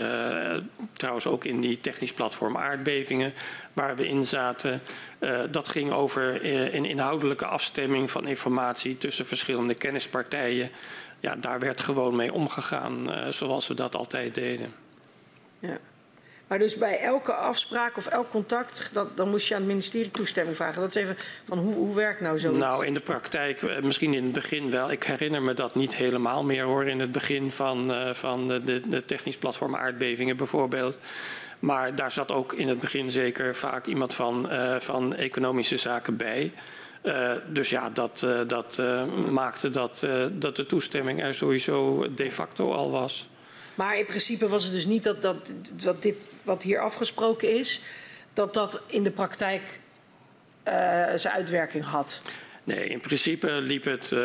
Trouwens 0.93 1.27
ook 1.27 1.45
in 1.45 1.61
die 1.61 1.77
technisch 1.77 2.13
platform 2.13 2.57
aardbevingen 2.57 3.33
waar 3.73 3.95
we 3.95 4.07
in 4.07 4.25
zaten. 4.25 4.81
Dat 5.51 5.69
ging 5.69 5.91
over 5.91 6.45
een 6.75 6.85
inhoudelijke 6.85 7.45
afstemming 7.45 8.11
van 8.11 8.27
informatie 8.27 8.97
tussen 8.97 9.25
verschillende 9.25 9.73
kennispartijen. 9.73 10.69
Ja, 11.19 11.35
daar 11.35 11.59
werd 11.59 11.81
gewoon 11.81 12.15
mee 12.15 12.33
omgegaan 12.33 13.09
zoals 13.33 13.67
we 13.67 13.73
dat 13.73 13.95
altijd 13.95 14.35
deden. 14.35 14.73
Ja. 15.59 15.77
Maar 16.47 16.59
dus 16.59 16.77
bij 16.77 16.99
elke 16.99 17.33
afspraak 17.33 17.97
of 17.97 18.07
elk 18.07 18.29
contact, 18.29 18.89
dat, 18.93 19.17
dan 19.17 19.29
moest 19.29 19.47
je 19.47 19.53
aan 19.53 19.59
het 19.59 19.69
ministerie 19.69 20.11
toestemming 20.11 20.55
vragen. 20.55 20.81
Dat 20.81 20.95
is 20.95 21.01
even 21.01 21.17
van 21.47 21.57
hoe, 21.57 21.73
hoe 21.73 21.95
werkt 21.95 22.21
nou 22.21 22.39
zoiets? 22.39 22.59
Nou, 22.59 22.85
in 22.85 22.93
de 22.93 22.99
praktijk, 22.99 23.61
eh, 23.61 23.81
misschien 23.81 24.13
in 24.13 24.23
het 24.23 24.33
begin 24.33 24.71
wel. 24.71 24.91
Ik 24.91 25.03
herinner 25.03 25.41
me 25.41 25.53
dat 25.53 25.75
niet 25.75 25.95
helemaal 25.95 26.43
meer 26.43 26.63
hoor. 26.63 26.85
In 26.85 26.99
het 26.99 27.11
begin 27.11 27.51
van, 27.51 27.93
eh, 27.93 28.13
van 28.13 28.47
de, 28.47 28.81
de, 28.89 29.05
technisch 29.05 29.37
platform 29.37 29.75
aardbevingen 29.75 30.37
bijvoorbeeld. 30.37 30.99
Maar 31.59 31.95
daar 31.95 32.11
zat 32.11 32.31
ook 32.31 32.53
in 32.53 32.67
het 32.67 32.79
begin 32.79 33.11
zeker 33.11 33.55
vaak 33.55 33.85
iemand 33.85 34.13
van, 34.13 34.49
eh, 34.49 34.79
van 34.79 35.15
economische 35.15 35.77
zaken 35.77 36.17
bij. 36.17 36.51
Dus 37.47 37.69
ja, 37.69 37.89
dat, 37.89 38.27
dat 38.47 38.81
maakte 39.29 39.69
dat, 39.69 40.07
dat 40.31 40.55
de 40.55 40.65
toestemming 40.65 41.23
er 41.23 41.33
sowieso 41.33 42.07
de 42.15 42.31
facto 42.31 42.71
al 42.71 42.91
was. 42.91 43.27
Maar 43.77 43.97
in 43.97 44.05
principe 44.05 44.47
was 44.47 44.63
het 44.63 44.71
dus 44.73 44.85
niet 44.85 45.03
dat, 45.03 45.21
dat, 45.21 45.35
dat 45.73 46.01
dit 46.01 46.29
wat 46.43 46.63
hier 46.63 46.79
afgesproken 46.79 47.57
is, 47.59 47.81
dat 48.33 48.53
dat 48.53 48.83
in 48.87 49.03
de 49.03 49.11
praktijk 49.11 49.79
eh, 50.63 50.73
zijn 51.15 51.33
uitwerking 51.33 51.83
had. 51.83 52.21
Nee, 52.63 52.87
in 52.87 52.99
principe 52.99 53.51
liep 53.51 53.83
het. 53.83 54.11
eh, 54.11 54.19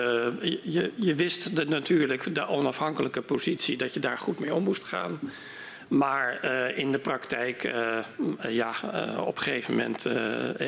je, 0.62 0.92
je 0.96 1.14
wist 1.14 1.52
natuurlijk 1.52 2.34
de 2.34 2.46
onafhankelijke 2.46 3.22
positie 3.22 3.76
dat 3.76 3.94
je 3.94 4.00
daar 4.00 4.18
goed 4.18 4.38
mee 4.40 4.54
om 4.54 4.62
moest 4.62 4.84
gaan. 4.84 5.18
Maar 5.88 6.40
eh, 6.40 6.78
in 6.78 6.92
de 6.92 6.98
praktijk, 6.98 7.72
ja, 8.48 8.72
op 9.18 9.36
een 9.36 9.42
gegeven 9.42 9.74
moment 9.76 10.04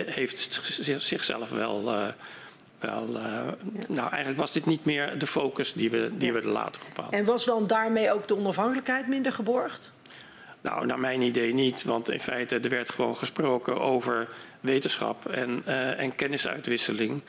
heeft 0.06 0.44
het 0.44 0.60
zich- 0.62 1.02
zichzelf 1.02 1.50
wel. 1.50 1.92
Eh, 2.88 3.52
nou, 3.88 4.10
eigenlijk 4.10 4.36
was 4.36 4.52
dit 4.52 4.66
niet 4.66 4.84
meer 4.84 5.18
de 5.18 5.26
focus 5.26 5.72
die 5.72 5.90
we, 5.90 6.10
die 6.16 6.32
we 6.32 6.38
er 6.38 6.46
later 6.46 6.82
op 6.90 6.96
hadden. 6.96 7.18
En 7.18 7.24
was 7.24 7.44
dan 7.44 7.66
daarmee 7.66 8.12
ook 8.12 8.28
de 8.28 8.36
onafhankelijkheid 8.36 9.08
minder 9.08 9.32
geborgd? 9.32 9.92
Nou, 10.60 10.86
naar 10.86 11.00
mijn 11.00 11.22
idee 11.22 11.54
niet, 11.54 11.84
want 11.84 12.10
in 12.10 12.20
feite 12.20 12.58
er 12.58 12.68
werd 12.68 12.90
gewoon 12.90 13.16
gesproken 13.16 13.80
over 13.80 14.28
wetenschap 14.60 15.26
en, 15.26 15.62
eh, 15.64 16.00
en 16.00 16.14
kennisuitwisseling. 16.14 17.22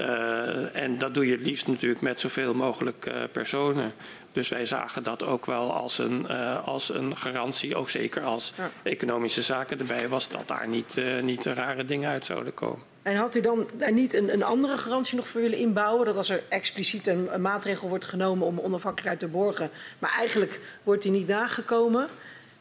Eh, 0.00 0.82
en 0.82 0.98
dat 0.98 1.14
doe 1.14 1.26
je 1.26 1.32
het 1.32 1.44
liefst 1.44 1.66
natuurlijk 1.66 2.00
met 2.00 2.20
zoveel 2.20 2.54
mogelijk 2.54 3.06
eh, 3.06 3.14
personen. 3.32 3.92
Dus 4.32 4.48
wij 4.48 4.64
zagen 4.64 5.02
dat 5.02 5.22
ook 5.24 5.46
wel 5.46 5.72
als 5.72 5.98
een, 5.98 6.28
eh, 6.28 6.66
als 6.66 6.94
een 6.94 7.16
garantie, 7.16 7.76
ook 7.76 7.90
zeker 7.90 8.22
als 8.22 8.52
Ja. 8.56 8.70
economische 8.82 9.42
zaken 9.42 9.78
erbij 9.78 10.08
was, 10.08 10.28
dat 10.28 10.48
daar 10.48 10.68
niet, 10.68 10.94
niet 11.22 11.44
rare 11.44 11.84
dingen 11.84 12.10
uit 12.10 12.26
zouden 12.26 12.54
komen. 12.54 12.78
En 13.02 13.16
had 13.16 13.34
u 13.34 13.40
dan 13.40 13.68
daar 13.74 13.92
niet 13.92 14.14
een, 14.14 14.32
een 14.32 14.42
andere 14.42 14.78
garantie 14.78 15.16
nog 15.16 15.28
voor 15.28 15.40
willen 15.40 15.58
inbouwen? 15.58 16.06
Dat 16.06 16.16
als 16.16 16.28
er 16.30 16.42
expliciet 16.48 17.06
een, 17.06 17.34
een 17.34 17.40
maatregel 17.40 17.88
wordt 17.88 18.04
genomen 18.04 18.46
om 18.46 18.60
onafhankelijkheid 18.60 19.20
te 19.20 19.28
borgen, 19.28 19.70
maar 19.98 20.14
eigenlijk 20.16 20.60
wordt 20.82 21.02
die 21.02 21.12
niet 21.12 21.28
nagekomen, 21.28 22.08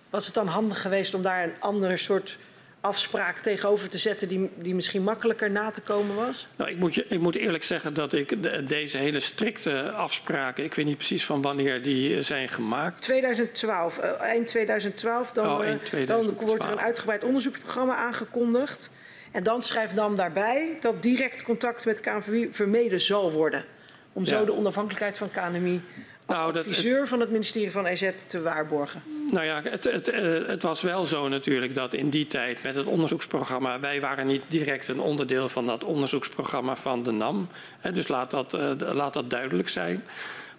was 0.09 0.25
het 0.25 0.35
dan 0.35 0.47
handig 0.47 0.81
geweest 0.81 1.13
om 1.13 1.21
daar 1.21 1.43
een 1.43 1.53
andere 1.59 1.97
soort 1.97 2.37
afspraak 2.81 3.37
tegenover 3.39 3.89
te 3.89 3.97
zetten 3.97 4.27
die, 4.27 4.49
die 4.55 4.75
misschien 4.75 5.03
makkelijker 5.03 5.51
na 5.51 5.71
te 5.71 5.81
komen 5.81 6.15
was? 6.15 6.47
Nou, 6.55 6.69
ik 6.69 6.77
moet, 6.77 6.93
je, 6.95 7.05
ik 7.07 7.19
moet 7.19 7.35
eerlijk 7.35 7.63
zeggen 7.63 7.93
dat 7.93 8.13
ik 8.13 8.43
de- 8.43 8.63
deze 8.65 8.97
hele 8.97 9.19
strikte 9.19 9.91
afspraken, 9.91 10.63
ik 10.63 10.73
weet 10.73 10.85
niet 10.85 10.97
precies 10.97 11.25
van 11.25 11.41
wanneer 11.41 11.83
die 11.83 12.15
eh, 12.17 12.23
zijn 12.23 12.49
gemaakt. 12.49 13.01
2012, 13.01 13.97
eh, 13.97 14.21
eind 14.21 14.47
2012, 14.47 15.31
dan, 15.31 15.45
Oh, 15.45 15.61
eh, 15.63 15.67
dan 15.69 15.79
2012. 15.83 16.49
wordt 16.49 16.63
er 16.63 16.71
een 16.71 16.79
uitgebreid 16.79 17.23
onderzoeksprogramma 17.23 17.95
aangekondigd. 17.95 18.91
En 19.31 19.43
dan 19.43 19.61
schrijft 19.61 19.93
NAM 19.95 20.15
daarbij 20.15 20.77
dat 20.79 21.01
direct 21.03 21.43
contact 21.43 21.85
met 21.85 21.99
KNVB 21.99 22.53
vermeden 22.55 22.99
zal 22.99 23.31
worden. 23.31 23.65
Om 24.13 24.25
zo 24.25 24.45
de 24.45 24.53
onafhankelijkheid 24.55 25.17
van 25.17 25.29
KNMI 25.31 25.81
als 26.29 26.37
Nou, 26.37 26.53
dat- 26.53 26.65
adviseur 26.67 27.07
van 27.07 27.19
het 27.19 27.29
ministerie 27.31 27.71
van 27.71 27.85
EZ 27.85 28.09
te 28.27 28.41
waarborgen. 28.41 29.03
Nou 29.31 29.45
ja, 29.45 29.61
het, 29.63 29.83
het, 29.83 30.07
eh, 30.09 30.21
het 30.45 30.63
was 30.63 30.81
wel 30.81 31.05
zo 31.05 31.27
natuurlijk 31.27 31.75
dat 31.75 31.93
in 31.93 32.09
die 32.09 32.27
tijd 32.27 32.63
met 32.63 32.75
het 32.75 32.85
onderzoeksprogramma, 32.85 33.79
wij 33.79 34.01
waren 34.01 34.27
niet 34.27 34.43
direct 34.47 34.87
een 34.87 34.99
onderdeel 34.99 35.49
van 35.49 35.65
dat 35.65 35.83
onderzoeksprogramma 35.83 36.75
van 36.75 37.03
de 37.03 37.11
NAM. 37.11 37.47
Hè, 37.79 37.91
Dus 37.91 38.07
laat 38.07 38.31
dat, 38.31 38.53
eh, 38.53 38.69
laat 38.93 39.13
dat 39.13 39.29
duidelijk 39.29 39.69
zijn. 39.69 40.03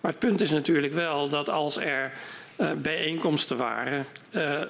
Maar 0.00 0.10
het 0.10 0.20
punt 0.20 0.40
is 0.40 0.50
natuurlijk 0.50 0.92
wel 0.92 1.28
dat 1.28 1.50
als 1.50 1.76
er 1.76 2.12
eh, 2.56 2.70
bijeenkomsten 2.72 3.56
waren, 3.56 4.06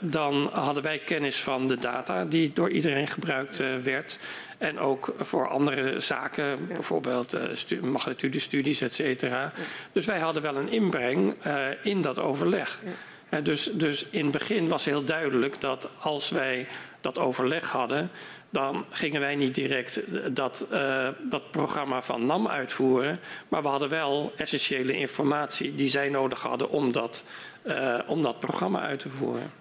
dan 0.01 0.49
hadden 0.53 0.83
wij 0.83 0.99
kennis 0.99 1.41
van 1.41 1.69
de 1.69 1.77
data 1.77 2.25
die 2.25 2.51
door 2.55 2.71
iedereen 2.71 3.07
gebruikt 3.07 3.63
werd. 3.83 4.19
En 4.61 4.79
ook 4.79 5.15
voor 5.19 5.49
andere 5.49 6.01
zaken, 6.01 6.67
bijvoorbeeld 6.67 7.33
eh, 7.35 7.43
stu- 7.55 7.83
magnitudestudies, 7.87 8.81
et 8.81 8.95
cetera. 8.95 9.53
Dus 9.93 10.05
wij 10.07 10.19
hadden 10.19 10.43
wel 10.43 10.57
een 10.57 10.69
inbreng 10.69 11.35
eh, 11.43 11.57
in 11.83 12.03
dat 12.03 12.19
overleg. 12.19 12.83
Hè, 13.29 13.43
dus, 13.43 13.71
dus 13.73 14.07
in 14.11 14.23
het 14.23 14.33
begin 14.33 14.69
was 14.69 14.85
heel 14.85 15.05
duidelijk 15.05 15.61
dat 15.61 15.89
als 15.99 16.31
wij 16.31 16.67
dat 17.01 17.19
overleg 17.19 17.71
hadden, 17.71 18.11
dan 18.51 18.85
gingen 18.91 19.21
wij 19.21 19.37
niet 19.37 19.55
direct 19.55 20.01
dat, 20.37 20.67
eh, 20.71 21.09
dat 21.31 21.51
programma 21.51 22.03
van 22.03 22.27
NAM 22.27 22.49
uitvoeren. 22.49 23.21
Maar 23.49 23.63
we 23.63 23.69
hadden 23.69 23.89
wel 23.89 24.33
essentiële 24.37 24.93
informatie 24.93 25.75
die 25.75 25.89
zij 25.89 26.09
nodig 26.09 26.43
hadden 26.43 26.71
om 26.71 26.93
dat, 26.93 27.25
eh, 27.63 27.99
om 28.07 28.23
dat 28.23 28.39
programma 28.41 28.81
uit 28.81 29.01
te 29.01 29.09
voeren. 29.09 29.60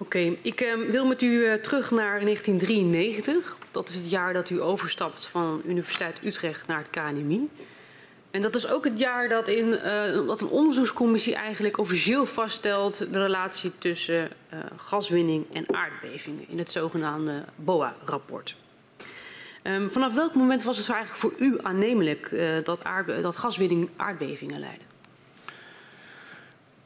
Oké, 0.00 0.36
ik 0.42 0.60
eh, 0.60 0.74
wil 0.90 1.06
met 1.06 1.22
u 1.22 1.44
eh, 1.44 1.54
terug 1.54 1.90
naar 1.90 2.20
1993. 2.20 3.56
Dat 3.70 3.88
is 3.88 3.94
het 3.94 4.10
jaar 4.10 4.32
dat 4.32 4.50
u 4.50 4.60
overstapt 4.60 5.26
van 5.26 5.62
Universiteit 5.64 6.18
Utrecht 6.24 6.66
naar 6.66 6.78
het 6.78 6.90
KNMI. 6.90 7.48
En 8.30 8.42
dat 8.42 8.54
is 8.54 8.66
ook 8.66 8.84
het 8.84 8.98
jaar 8.98 9.28
dat, 9.28 9.48
in, 9.48 9.78
eh, 9.78 10.26
dat 10.26 10.40
een 10.40 10.48
onderzoekscommissie 10.48 11.34
eigenlijk 11.34 11.78
officieel 11.78 12.26
vaststelt 12.26 13.12
de 13.12 13.18
relatie 13.18 13.72
tussen 13.78 14.30
eh, 14.48 14.58
gaswinning 14.76 15.46
en 15.52 15.74
aardbevingen 15.74 16.44
in 16.48 16.58
het 16.58 16.70
zogenaamde 16.70 17.44
BOA-rapport. 17.56 18.56
Ehm, 19.62 19.88
vanaf 19.88 20.14
welk 20.14 20.34
moment 20.34 20.62
was 20.62 20.76
het 20.78 20.88
eigenlijk 20.88 21.20
voor 21.20 21.46
u 21.46 21.58
aannemelijk 21.62 22.30
dat, 22.64 22.84
aardbe- 22.84 23.20
dat 23.20 23.36
gaswinning 23.36 23.88
aardbevingen 23.96 24.60
leidde? 24.60 24.87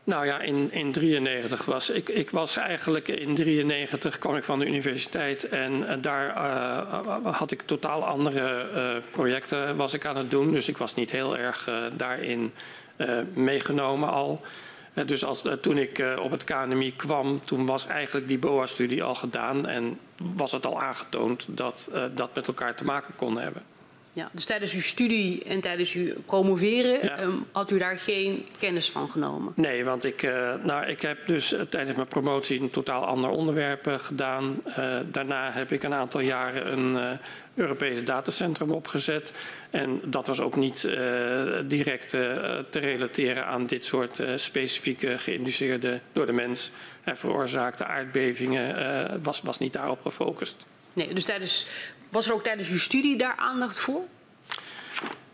Nou 0.04 0.26
ja, 0.26 0.40
in 0.40 0.54
1993 0.54 1.64
was 1.64 1.90
ik, 1.90 2.08
ik 2.08 2.30
was 2.30 2.56
eigenlijk 2.56 3.08
in 3.08 3.34
93 3.34 4.18
kwam 4.18 4.36
ik 4.36 4.44
van 4.44 4.58
de 4.58 4.66
universiteit 4.66 5.48
en 5.48 5.88
eh, 5.88 5.96
daar 6.00 6.28
eh, 6.28 7.34
had 7.36 7.50
ik 7.50 7.62
totaal 7.62 8.04
andere 8.04 9.02
projecten 9.10 9.76
was 9.76 9.94
ik 9.94 10.06
aan 10.06 10.16
het 10.16 10.30
doen. 10.30 10.52
Dus 10.52 10.68
ik 10.68 10.78
was 10.78 10.94
niet 10.94 11.10
heel 11.10 11.38
erg 11.38 11.70
daarin 11.96 12.52
meegenomen 13.34 14.08
al. 14.08 14.40
Dus 15.06 15.24
als, 15.24 15.42
toen 15.60 15.78
ik 15.78 16.04
op 16.18 16.30
het 16.30 16.44
KNMI 16.44 16.96
kwam, 16.96 17.40
toen 17.44 17.66
was 17.66 17.86
eigenlijk 17.86 18.28
die 18.28 18.38
BOA-studie 18.38 19.02
al 19.02 19.14
gedaan 19.14 19.66
en 19.66 19.98
was 20.16 20.52
het 20.52 20.66
al 20.66 20.82
aangetoond 20.82 21.46
dat 21.48 21.90
dat 22.14 22.34
met 22.34 22.46
elkaar 22.46 22.74
te 22.74 22.84
maken 22.84 23.14
kon 23.16 23.38
hebben. 23.38 23.62
Ja, 24.14 24.28
dus 24.32 24.44
tijdens 24.44 24.72
uw 24.72 24.80
studie 24.80 25.44
en 25.44 25.60
tijdens 25.60 25.92
uw 25.92 26.12
promoveren 26.26 27.04
Ja. 27.04 27.16
ehm, 27.18 27.36
had 27.52 27.70
u 27.70 27.78
daar 27.78 27.98
geen 27.98 28.46
kennis 28.58 28.90
van 28.90 29.10
genomen? 29.10 29.52
Nee, 29.56 29.84
want 29.84 30.04
ik, 30.04 30.22
eh, 30.22 30.54
nou, 30.62 30.86
ik 30.86 31.00
heb 31.00 31.18
dus 31.26 31.52
eh, 31.52 31.60
tijdens 31.60 31.96
mijn 31.96 32.08
promotie 32.08 32.60
een 32.60 32.70
totaal 32.70 33.04
ander 33.04 33.30
onderwerp 33.30 33.86
eh, 33.86 33.98
gedaan. 33.98 34.62
Daarna 35.10 35.52
heb 35.52 35.72
ik 35.72 35.82
een 35.82 35.94
aantal 35.94 36.20
jaren 36.20 36.72
een 36.72 37.18
Europees 37.54 38.04
datacentrum 38.04 38.70
opgezet. 38.70 39.32
En 39.70 40.00
dat 40.04 40.26
was 40.26 40.40
ook 40.40 40.56
niet 40.56 40.88
direct 41.66 42.10
te 42.10 42.64
relateren 42.70 43.46
aan 43.46 43.66
dit 43.66 43.84
soort 43.84 44.22
specifieke 44.36 45.18
geïnduceerde, 45.18 46.00
door 46.12 46.26
de 46.26 46.32
mens 46.32 46.70
veroorzaakte 47.04 47.84
aardbevingen. 47.84 49.20
was, 49.22 49.40
was 49.42 49.58
niet 49.58 49.72
daarop 49.72 50.02
gefocust. 50.02 50.66
Nee, 50.92 51.14
dus 51.14 51.24
tijdens, 51.24 51.66
was 52.12 52.28
er 52.28 52.34
ook 52.34 52.42
tijdens 52.42 52.68
uw 52.68 52.78
studie 52.78 53.16
daar 53.16 53.36
aandacht 53.36 53.80
voor? 53.80 54.00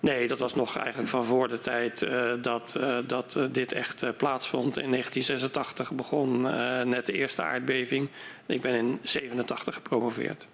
Nee, 0.00 0.28
dat 0.28 0.38
was 0.38 0.54
nog 0.54 0.76
eigenlijk 0.76 1.08
van 1.08 1.24
voor 1.24 1.48
de 1.48 1.60
tijd 1.60 2.02
eh, 2.02 2.32
dat, 2.42 2.76
eh, 2.80 2.98
dat 3.06 3.36
eh, 3.36 3.44
dit 3.50 3.72
echt 3.72 4.16
plaatsvond. 4.16 4.78
In 4.78 4.90
1986 4.90 5.92
begon 5.92 6.40
net 6.88 7.06
de 7.06 7.12
eerste 7.12 7.42
aardbeving. 7.42 8.08
Ik 8.46 8.60
ben 8.60 8.74
in 8.74 8.98
87 9.02 9.74
gepromoveerd. 9.74 10.46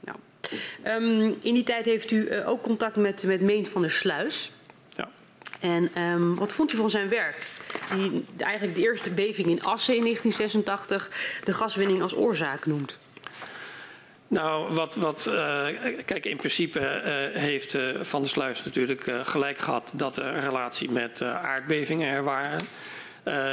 Nou, 0.00 0.18
ehm, 0.82 1.32
in 1.40 1.54
die 1.54 1.64
tijd 1.64 1.84
heeft 1.84 2.10
u 2.10 2.46
ook 2.46 2.62
contact 2.62 2.96
met, 2.96 3.24
met 3.24 3.40
Meent 3.40 3.68
van 3.68 3.80
der 3.80 3.90
Sluis. 3.90 4.50
Ja. 4.96 5.08
En 5.60 6.02
um, 6.02 6.34
wat 6.34 6.52
vond 6.52 6.72
u 6.72 6.76
van 6.76 6.90
zijn 6.90 7.08
werk? 7.08 7.46
Die 7.94 8.24
eigenlijk 8.38 8.76
de 8.76 8.82
eerste 8.82 9.10
beving 9.10 9.48
in 9.48 9.62
Assen 9.62 9.96
in 9.96 10.02
1986 10.02 11.10
de 11.44 11.52
gaswinning 11.52 12.02
als 12.02 12.14
oorzaak 12.14 12.66
noemt. 12.66 12.98
Nou, 14.28 14.74
wat, 14.74 14.94
wat 14.94 15.26
uh, 15.28 15.64
kijk, 16.04 16.26
in 16.26 16.36
principe 16.36 16.78
uh, 16.80 17.40
heeft 17.40 17.74
uh, 17.74 17.82
Van 18.00 18.20
der 18.20 18.30
Sluis 18.30 18.64
natuurlijk 18.64 19.10
gelijk 19.22 19.58
gehad 19.58 19.90
dat 19.94 20.16
er 20.16 20.24
een 20.24 20.40
relatie 20.40 20.90
met 20.90 21.22
aardbevingen 21.22 22.08
er 22.08 22.24
waren. 22.24 22.60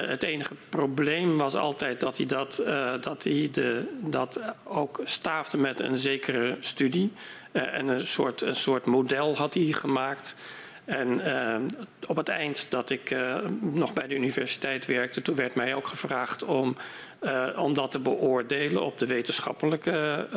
het 0.07 0.23
enige 0.23 0.53
probleem 0.69 1.37
was 1.37 1.55
altijd 1.55 1.99
dat 1.99 2.17
hij 2.17 2.25
dat, 2.25 2.61
dat, 3.01 3.23
hij 3.23 3.49
de, 3.51 3.83
dat 4.01 4.39
ook 4.63 4.99
staafde 5.03 5.57
met 5.57 5.79
een 5.79 5.97
zekere 5.97 6.57
studie. 6.59 7.11
en 7.51 7.87
een 7.87 8.05
soort, 8.05 8.41
een 8.41 8.55
soort 8.55 8.85
model 8.85 9.35
had 9.35 9.53
hij 9.53 9.63
gemaakt. 9.63 10.35
En 10.85 11.21
op 12.07 12.15
het 12.15 12.29
eind 12.29 12.65
dat 12.69 12.89
ik 12.89 13.15
nog 13.59 13.93
bij 13.93 14.07
de 14.07 14.15
universiteit 14.15 14.85
werkte, 14.85 15.21
toen 15.21 15.35
werd 15.35 15.55
mij 15.55 15.75
ook 15.75 15.87
gevraagd 15.87 16.43
om, 16.43 16.77
om 17.55 17.73
dat 17.73 17.91
te 17.91 17.99
beoordelen 17.99 18.81
op 18.81 18.99
de 18.99 19.05
wetenschappelijke 19.05 20.27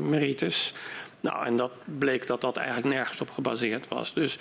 merites. 0.00 0.74
Nou, 1.20 1.46
en 1.46 1.56
dat 1.56 1.72
bleek 1.98 2.26
dat 2.26 2.40
dat 2.40 2.56
eigenlijk 2.56 2.94
nergens 2.94 3.20
op 3.20 3.30
gebaseerd 3.30 3.88
was. 3.88 4.14
Dus 4.14 4.38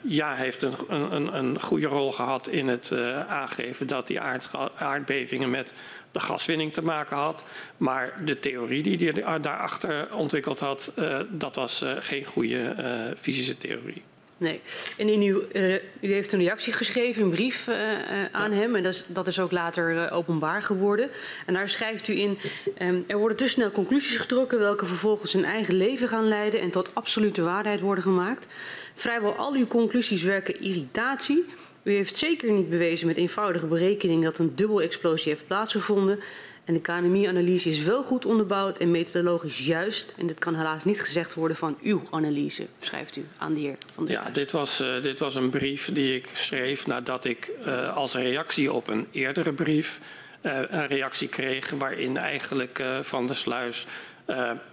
ja, 0.00 0.34
heeft 0.34 0.62
een, 0.62 0.74
een, 0.88 1.36
een 1.36 1.60
goede 1.60 1.86
rol 1.86 2.12
gehad 2.12 2.48
in 2.48 2.68
het 2.68 2.92
aangeven 3.28 3.86
dat 3.86 4.06
die 4.06 4.20
aard, 4.20 4.50
aardbevingen 4.74 5.50
met 5.50 5.72
de 6.12 6.20
gaswinning 6.20 6.72
te 6.72 6.82
maken 6.82 7.16
had. 7.16 7.44
Maar 7.76 8.24
de 8.24 8.38
theorie 8.38 8.82
die 8.82 9.10
hij 9.10 9.40
daarachter 9.40 10.14
ontwikkeld 10.14 10.60
had, 10.60 10.92
dat 11.28 11.54
was 11.54 11.84
geen 11.98 12.24
goede 12.24 12.74
fysische 13.20 13.58
theorie. 13.58 14.02
Nee. 14.42 14.60
En 14.96 15.08
in 15.08 15.20
uw, 15.20 15.42
uh, 15.52 15.74
u 16.00 16.12
heeft 16.12 16.32
een 16.32 16.40
reactie 16.40 16.72
geschreven, 16.72 17.22
een 17.22 17.30
brief 17.30 17.66
uh, 17.68 17.74
aan 18.32 18.50
ja. 18.50 18.56
hem. 18.56 18.76
En 18.76 18.82
dat 18.82 18.94
is, 18.94 19.04
dat 19.06 19.26
is, 19.26 19.38
ook 19.38 19.50
later 19.50 20.10
openbaar 20.10 20.62
geworden. 20.62 21.10
En 21.46 21.54
daar 21.54 21.68
schrijft 21.68 22.08
u 22.08 22.18
in... 22.18 22.38
Um, 22.82 23.04
er 23.06 23.18
worden 23.18 23.36
te 23.36 23.48
snel 23.48 23.70
conclusies 23.70 24.16
getrokken... 24.16 24.58
welke 24.58 24.86
vervolgens 24.86 25.32
hun 25.32 25.44
eigen 25.44 25.74
leven 25.74 26.08
gaan 26.08 26.28
leiden... 26.28 26.60
en 26.60 26.70
tot 26.70 26.94
absolute 26.94 27.42
waarheid 27.42 27.80
worden 27.80 28.04
gemaakt. 28.04 28.46
Vrijwel 28.94 29.34
al 29.34 29.54
uw 29.54 29.66
conclusies 29.66 30.22
werken 30.22 30.60
irritatie... 30.60 31.44
U 31.82 31.92
heeft 31.92 32.16
zeker 32.16 32.52
niet 32.52 32.70
bewezen 32.70 33.06
met 33.06 33.16
eenvoudige 33.16 33.66
berekening 33.66 34.24
dat 34.24 34.38
een 34.38 34.52
dubbelexplosie 34.54 35.32
heeft 35.32 35.46
plaatsgevonden. 35.46 36.20
En 36.64 36.74
de 36.74 36.80
KNMI-analyse 36.80 37.68
is 37.68 37.82
wel 37.82 38.02
goed 38.02 38.26
onderbouwd 38.26 38.78
en 38.78 38.90
methodologisch 38.90 39.66
juist. 39.66 40.14
En 40.16 40.26
dit 40.26 40.38
kan 40.38 40.54
helaas 40.54 40.84
niet 40.84 41.00
gezegd 41.00 41.34
worden 41.34 41.56
van 41.56 41.78
uw 41.82 42.02
analyse, 42.10 42.66
schrijft 42.80 43.16
u 43.16 43.24
aan 43.38 43.54
de 43.54 43.60
heer 43.60 43.76
Van 43.92 44.04
der 44.04 44.14
Ja, 44.14 44.30
dit 44.30 44.50
was, 44.50 44.80
uh, 44.80 45.02
dit 45.02 45.18
was 45.18 45.34
een 45.34 45.50
brief 45.50 45.90
die 45.92 46.14
ik 46.14 46.30
schreef 46.32 46.86
nadat 46.86 47.24
ik 47.24 47.50
uh, 47.66 47.96
als 47.96 48.14
reactie 48.14 48.72
op 48.72 48.88
een 48.88 49.06
eerdere 49.10 49.52
brief 49.52 50.00
uh, 50.42 50.58
een 50.68 50.86
reactie 50.86 51.28
kreeg 51.28 51.70
waarin 51.70 52.16
eigenlijk 52.16 52.82
Van 53.00 53.26
der 53.26 53.36
Sluis 53.36 53.86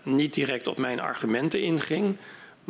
niet 0.04 0.34
direct 0.34 0.68
op 0.68 0.78
mijn 0.78 1.00
argumenten 1.00 1.62
inging 1.62 2.18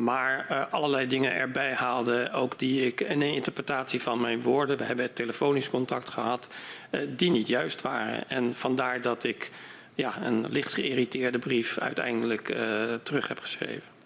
maar 0.03 0.47
uh, 0.51 0.63
allerlei 0.69 1.07
dingen 1.07 1.33
erbij 1.33 1.73
haalde, 1.73 2.29
ook 2.33 2.59
die 2.59 2.85
ik 2.85 3.01
in 3.01 3.21
een 3.21 3.33
interpretatie 3.33 4.01
van 4.01 4.21
mijn 4.21 4.41
woorden, 4.41 4.77
we 4.77 4.83
hebben 4.83 5.13
telefonisch 5.13 5.69
contact 5.69 6.09
gehad, 6.09 6.47
uh, 6.91 7.01
die 7.09 7.31
niet 7.31 7.47
juist 7.47 7.81
waren. 7.81 8.29
En 8.29 8.55
vandaar 8.55 9.01
dat 9.01 9.23
ik 9.23 9.51
ja, 9.95 10.13
een 10.23 10.45
licht 10.49 10.73
geïrriteerde 10.73 11.39
brief 11.39 11.77
uiteindelijk 11.77 12.49
uh, 12.49 12.57
terug 13.03 13.27
heb 13.27 13.39
geschreven. 13.39 13.97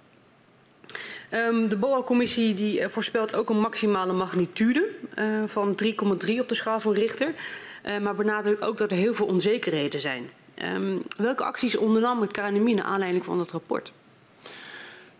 Um, 1.32 1.70
de 1.70 1.76
BOA-commissie 1.76 2.54
die 2.54 2.88
voorspelt 2.88 3.36
ook 3.36 3.50
een 3.50 3.60
maximale 3.60 4.14
magnitude 4.14 4.90
van 5.46 5.80
3,3 5.84 5.94
op 6.40 6.50
de 6.50 6.56
schaal 6.56 6.80
van 6.80 6.94
Richter, 6.94 7.34
maar 8.02 8.16
benadrukt 8.16 8.62
ook 8.62 8.78
dat 8.78 8.92
er 8.92 8.98
heel 8.98 9.14
veel 9.14 9.26
onzekerheden 9.26 10.00
zijn. 10.00 10.30
Um, 10.64 11.04
welke 11.16 11.44
acties 11.44 11.78
ondernam 11.78 12.22
het 12.22 12.32
KNMI 12.32 12.74
naar 12.74 12.86
aanleiding 12.86 13.26
van 13.26 13.38
dat 13.38 13.52
rapport? 13.52 13.92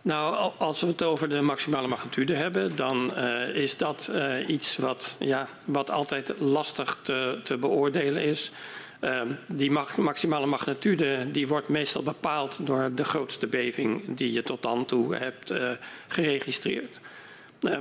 Nou, 0.04 0.52
als 0.58 0.80
we 0.80 0.86
het 0.86 1.02
over 1.02 1.28
de 1.28 1.40
maximale 1.40 1.88
magnitude 1.88 2.34
hebben, 2.34 2.76
dan 2.76 3.10
uh, 3.16 3.48
is 3.48 3.76
dat 3.76 4.10
uh, 4.12 4.48
iets 4.48 4.76
wat, 4.76 5.16
ja, 5.18 5.48
wat 5.66 5.90
altijd 5.90 6.32
lastig 6.38 6.98
te, 7.02 7.40
te 7.44 7.56
beoordelen 7.56 8.22
is. 8.22 8.52
Uh, 9.00 9.20
die 9.48 9.70
maximale 9.96 10.46
magnitude 10.46 11.30
die 11.32 11.48
wordt 11.48 11.68
meestal 11.68 12.02
bepaald 12.02 12.58
door 12.60 12.90
de 12.94 13.04
grootste 13.04 13.46
beving 13.46 14.16
die 14.16 14.32
je 14.32 14.42
tot 14.42 14.62
dan 14.62 14.84
toe 14.84 15.16
hebt 15.16 15.52
uh, 15.52 15.70
geregistreerd. 16.08 17.00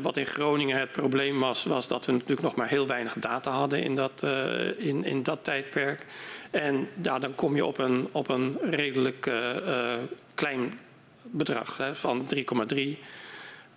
wat 0.01 0.17
in 0.17 0.25
Groningen 0.25 0.79
het 0.79 0.91
probleem 0.91 1.39
was, 1.39 1.63
was 1.63 1.87
dat 1.87 2.05
we 2.05 2.11
natuurlijk 2.11 2.41
nog 2.41 2.55
maar 2.55 2.69
heel 2.69 2.87
weinig 2.87 3.13
data 3.17 3.51
hadden 3.51 3.83
in 3.83 3.95
dat, 3.95 4.25
in, 4.77 5.05
in 5.05 5.23
dat 5.23 5.43
tijdperk. 5.43 6.05
En 6.51 6.87
ja, 7.01 7.19
dan 7.19 7.35
kom 7.35 7.55
je 7.55 7.65
op 7.65 7.77
een, 7.77 8.07
op 8.11 8.29
een 8.29 8.57
redelijk 8.61 9.31
klein 10.33 10.79
bedrag 11.23 11.77
hè, 11.77 11.95
van 11.95 12.27
3,3. 12.35 12.97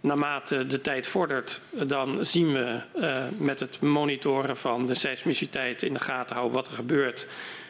Naarmate 0.01 0.67
de 0.67 0.81
tijd 0.81 1.07
vordert, 1.07 1.61
dan 1.87 2.27
zien 2.27 2.53
we 2.53 2.81
uh, 2.97 3.25
met 3.39 3.61
het 3.61 3.81
monitoren 3.81 4.57
van 4.57 4.87
de 4.87 4.95
seismiciteit 4.95 5.83
in 5.83 5.93
de 5.93 6.01
gaten 6.01 6.37
houden 6.37 6.57
wat 6.57 6.67
er 6.67 6.73
gebeurt, 6.73 7.27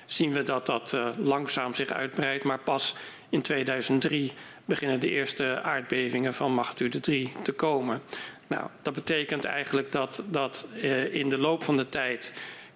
zien 0.06 0.32
we 0.32 0.42
dat 0.42 0.66
dat 0.66 0.92
uh, 0.92 1.08
langzaam 1.18 1.74
zich 1.74 1.90
uitbreidt. 1.90 2.44
Maar 2.44 2.58
pas 2.58 2.94
in 3.28 3.42
2003 3.42 4.32
beginnen 4.64 5.00
de 5.00 5.10
eerste 5.10 5.60
aardbevingen 5.62 6.34
van 6.34 6.54
magnitude 6.54 7.00
3 7.00 7.32
te 7.42 7.52
komen. 7.52 8.02
Nou, 8.46 8.68
dat 8.82 8.94
betekent 8.94 9.44
eigenlijk 9.44 9.92
dat, 9.92 10.22
dat 10.30 10.66
uh, 10.74 11.14
in 11.14 11.28
de 11.28 11.38
loop 11.38 11.64
van 11.64 11.76
de 11.76 11.88
tijd 11.88 12.32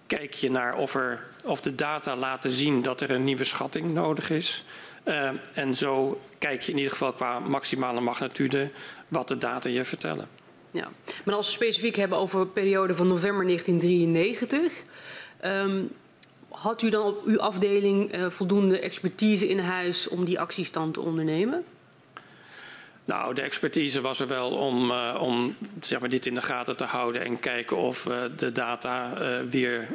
kijk 0.07 0.33
je 0.33 0.51
naar 0.51 0.75
of, 0.75 0.95
er, 0.95 1.27
of 1.43 1.61
de 1.61 1.75
data 1.75 2.15
laten 2.15 2.51
zien 2.51 2.81
dat 2.81 3.01
er 3.01 3.11
een 3.11 3.23
nieuwe 3.23 3.43
schatting 3.43 3.93
nodig 3.93 4.29
is. 4.29 4.63
Uh, 5.05 5.29
en 5.53 5.75
zo 5.75 6.21
kijk 6.37 6.61
je 6.61 6.71
in 6.71 6.77
ieder 6.77 6.91
geval 6.91 7.13
qua 7.13 7.39
maximale 7.39 8.01
magnitude 8.01 8.69
wat 9.07 9.27
de 9.27 9.37
data 9.37 9.69
je 9.69 9.85
vertellen. 9.85 10.27
Ja, 10.71 10.87
maar 11.23 11.35
als 11.35 11.47
we 11.47 11.53
specifiek 11.53 11.95
hebben 11.95 12.17
over 12.17 12.39
de 12.39 12.45
periode 12.45 12.95
van 12.95 13.07
november 13.07 13.45
1993, 13.45 14.83
um, 15.45 15.89
had 16.49 16.81
u 16.81 16.89
dan 16.89 17.05
op 17.05 17.25
uw 17.25 17.39
afdeling 17.39 18.15
uh, 18.15 18.29
voldoende 18.29 18.79
expertise 18.79 19.47
in 19.47 19.59
huis 19.59 20.07
om 20.07 20.25
die 20.25 20.39
acties 20.39 20.71
dan 20.71 20.91
te 20.91 20.99
ondernemen? 21.01 21.63
Nou, 23.11 23.33
de 23.33 23.41
expertise 23.41 24.01
was 24.01 24.19
er 24.19 24.27
wel 24.27 24.51
om, 24.51 24.91
uh, 24.91 25.17
om 25.19 25.55
zeg 25.79 25.99
maar, 25.99 26.09
dit 26.09 26.25
in 26.25 26.35
de 26.35 26.41
gaten 26.41 26.77
te 26.77 26.83
houden 26.83 27.25
en 27.25 27.39
kijken 27.39 27.77
of 27.77 28.05
uh, 28.05 28.15
de 28.37 28.51
data 28.51 29.13
uh, 29.21 29.39
weer, 29.49 29.87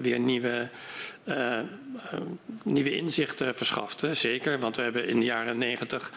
weer 0.00 0.18
nieuwe, 0.18 0.68
nieuwe 2.64 2.96
inzichten 2.96 3.54
verschaft. 3.54 4.00
Hè. 4.00 4.14
Zeker, 4.14 4.58
want 4.58 4.76
we 4.76 4.82
hebben 4.82 5.08
in 5.08 5.18
de 5.18 5.24
jaren 5.24 5.58
90 5.58 6.10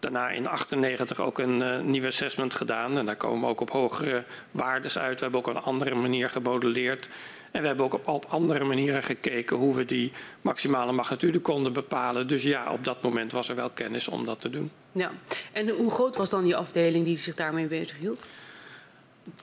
daarna 0.00 0.30
in 0.30 0.46
98 0.46 1.20
ook 1.20 1.38
een 1.38 1.60
uh, 1.60 1.80
nieuw 1.80 2.06
assessment 2.06 2.54
gedaan. 2.54 2.98
En 2.98 3.06
daar 3.06 3.16
komen 3.16 3.40
we 3.40 3.46
ook 3.46 3.60
op 3.60 3.70
hogere 3.70 4.24
waardes 4.50 4.98
uit. 4.98 5.14
We 5.14 5.22
hebben 5.22 5.40
ook 5.40 5.46
op 5.46 5.54
een 5.56 5.62
andere 5.62 5.94
manier 5.94 6.30
gemodelleerd. 6.30 7.08
En 7.54 7.60
we 7.60 7.66
hebben 7.66 7.84
ook 7.84 7.94
op, 7.94 8.08
op, 8.08 8.24
andere 8.28 8.64
manieren 8.64 9.02
gekeken 9.02 9.56
hoe 9.56 9.74
we 9.74 9.84
die 9.84 10.12
maximale 10.40 10.92
magnitude 10.92 11.40
konden 11.40 11.72
bepalen. 11.72 12.28
Dus 12.28 12.42
ja, 12.42 12.72
op 12.72 12.84
dat 12.84 13.02
moment 13.02 13.32
was 13.32 13.48
er 13.48 13.54
wel 13.54 13.70
kennis 13.70 14.08
om 14.08 14.24
dat 14.24 14.40
te 14.40 14.50
doen. 14.50 14.70
Ja, 14.92 15.10
en 15.52 15.68
hoe 15.68 15.90
groot 15.90 16.16
was 16.16 16.30
dan 16.30 16.44
die 16.44 16.56
afdeling 16.56 17.04
die 17.04 17.16
zich 17.16 17.34
daarmee 17.34 17.66
bezig 17.66 17.98
hield? 17.98 18.26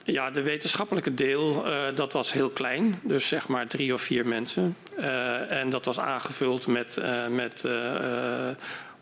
Ja, 0.04 0.30
de 0.30 0.42
wetenschappelijke 0.42 1.14
deel, 1.14 1.66
uh, 1.66 1.84
dat 1.94 2.12
was 2.12 2.32
heel 2.32 2.50
klein. 2.50 3.00
Dus 3.02 3.28
zeg 3.28 3.48
maar 3.48 3.66
drie 3.66 3.94
of 3.94 4.02
vier 4.02 4.26
mensen. 4.26 4.76
Uh, 4.98 5.60
en 5.60 5.70
dat 5.70 5.84
was 5.84 6.00
aangevuld 6.00 6.66
met, 6.66 6.96
uh, 6.98 7.26
met 7.26 7.64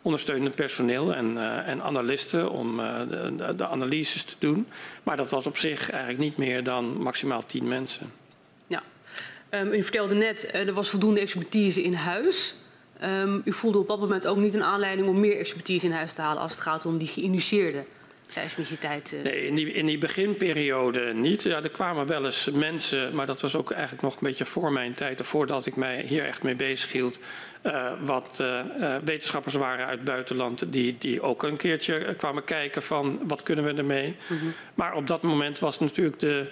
ondersteunend 0.01 0.55
personeel 0.55 1.13
en, 1.13 1.37
en 1.65 1.81
analisten 1.81 2.51
om 2.51 2.77
de, 2.77 3.53
de, 3.55 3.67
analyses 3.67 4.23
te 4.23 4.35
doen. 4.39 4.67
Maar 5.03 5.17
dat 5.17 5.29
was 5.29 5.47
op 5.47 5.57
zich 5.57 5.89
eigenlijk 5.89 6.19
niet 6.19 6.37
meer 6.37 6.63
dan 6.63 7.01
maximaal 7.01 7.45
tien 7.45 7.67
mensen. 7.67 8.20
Um, 9.51 9.73
u 9.73 9.83
vertelde 9.83 10.15
net, 10.15 10.51
uh, 10.53 10.67
er 10.67 10.73
was 10.73 10.89
voldoende 10.89 11.19
expertise 11.19 11.83
in 11.83 11.93
huis. 11.93 12.55
Um, 13.03 13.41
u 13.45 13.53
voelde 13.53 13.77
op 13.77 13.87
dat 13.87 13.99
moment 13.99 14.27
ook 14.27 14.37
niet 14.37 14.53
een 14.53 14.63
aanleiding 14.63 15.07
om 15.07 15.19
meer 15.19 15.37
expertise 15.37 15.85
in 15.85 15.91
huis 15.91 16.13
te 16.13 16.21
halen 16.21 16.41
als 16.41 16.51
het 16.51 16.61
gaat 16.61 16.85
om 16.85 16.97
die 16.97 17.07
geïnitieerde 17.07 17.83
seismiciteit? 18.27 19.15
Nee, 19.23 19.47
in 19.47 19.55
die, 19.55 19.73
in 19.73 19.85
die 19.85 19.97
beginperiode 19.97 21.13
niet. 21.13 21.43
Ja, 21.43 21.63
er 21.63 21.69
kwamen 21.69 22.07
wel 22.07 22.25
eens 22.25 22.49
mensen, 22.53 23.15
maar 23.15 23.25
dat 23.25 23.41
was 23.41 23.55
ook 23.55 23.71
eigenlijk 23.71 24.01
nog 24.01 24.13
een 24.13 24.27
beetje 24.27 24.45
voor 24.45 24.71
mijn 24.71 24.93
tijd, 24.93 25.21
voordat 25.25 25.65
ik 25.65 25.75
mij 25.75 26.01
hier 26.07 26.25
echt 26.25 26.43
mee 26.43 26.55
bezig 26.55 26.91
hield. 26.91 27.19
Uh, 27.63 27.91
wat 28.03 28.37
uh, 28.41 28.95
wetenschappers 29.03 29.53
waren 29.53 29.85
uit 29.85 29.95
het 29.95 30.03
buitenland 30.03 30.73
die, 30.73 30.95
die 30.99 31.21
ook 31.21 31.43
een 31.43 31.57
keertje 31.57 32.15
kwamen 32.17 32.43
kijken 32.43 32.83
van 32.83 33.19
wat 33.27 33.43
kunnen 33.43 33.65
we 33.65 33.73
ermee. 33.73 34.15
Mm 34.27 34.37
-hmm. 34.37 34.53
Maar 34.73 34.95
op 34.95 35.07
dat 35.07 35.21
moment 35.21 35.59
was 35.59 35.79
natuurlijk 35.79 36.19
de, 36.19 36.49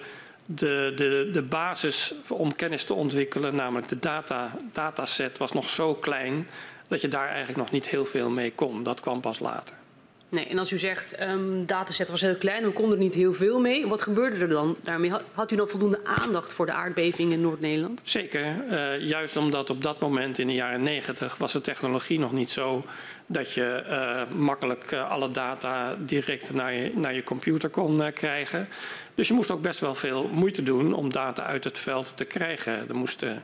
de, 0.54 0.92
de, 0.96 1.30
de 1.32 1.42
basis 1.42 2.14
om 2.28 2.54
kennis 2.54 2.84
te 2.84 2.94
ontwikkelen, 2.94 3.54
namelijk 3.54 3.88
de 3.88 3.98
data, 3.98 4.56
dataset, 4.72 5.38
was 5.38 5.52
nog 5.52 5.68
zo 5.68 5.94
klein 5.94 6.46
dat 6.88 7.00
je 7.00 7.08
daar 7.08 7.28
eigenlijk 7.28 7.58
nog 7.58 7.70
niet 7.70 7.88
heel 7.88 8.04
veel 8.04 8.30
mee 8.30 8.52
kon. 8.52 8.82
Dat 8.82 9.00
kwam 9.00 9.20
pas 9.20 9.38
later. 9.38 9.79
Nee, 10.30 10.46
en 10.46 10.58
als 10.58 10.72
u 10.72 10.78
zegt 10.78 11.20
um, 11.22 11.66
dataset 11.66 12.08
was 12.08 12.20
heel 12.20 12.36
klein, 12.36 12.64
we 12.64 12.70
konden 12.70 12.98
er 12.98 13.04
niet 13.04 13.14
heel 13.14 13.34
veel 13.34 13.60
mee. 13.60 13.86
Wat 13.86 14.02
gebeurde 14.02 14.36
er 14.36 14.48
dan 14.48 14.76
daarmee? 14.82 15.12
Had 15.32 15.50
u 15.50 15.56
dan 15.56 15.68
voldoende 15.68 16.00
aandacht 16.04 16.52
voor 16.52 16.66
de 16.66 16.72
aardbeving 16.72 17.32
in 17.32 17.40
Noord-Nederland? 17.40 18.00
Zeker. 18.04 18.64
Uh, 18.70 19.00
juist 19.00 19.36
omdat 19.36 19.70
op 19.70 19.82
dat 19.82 20.00
moment 20.00 20.38
in 20.38 20.46
de 20.46 20.54
jaren 20.54 20.82
90 20.82 21.36
was 21.36 21.52
de 21.52 21.60
technologie 21.60 22.18
nog 22.18 22.32
niet 22.32 22.50
zo 22.50 22.84
dat 23.26 23.52
je 23.52 23.84
uh, 23.88 24.36
makkelijk 24.38 24.92
uh, 24.92 25.10
alle 25.10 25.30
data 25.30 25.96
direct 25.98 26.52
naar 26.52 26.72
je, 26.72 26.92
naar 26.94 27.14
je 27.14 27.24
computer 27.24 27.68
kon 27.68 28.12
krijgen. 28.12 28.68
Dus 29.14 29.28
je 29.28 29.34
moest 29.34 29.50
ook 29.50 29.62
best 29.62 29.80
wel 29.80 29.94
veel 29.94 30.28
moeite 30.32 30.62
doen 30.62 30.94
om 30.94 31.12
data 31.12 31.42
uit 31.42 31.64
het 31.64 31.78
veld 31.78 32.12
te 32.16 32.24
krijgen. 32.24 32.88
Er 32.88 32.96
moesten 32.96 33.42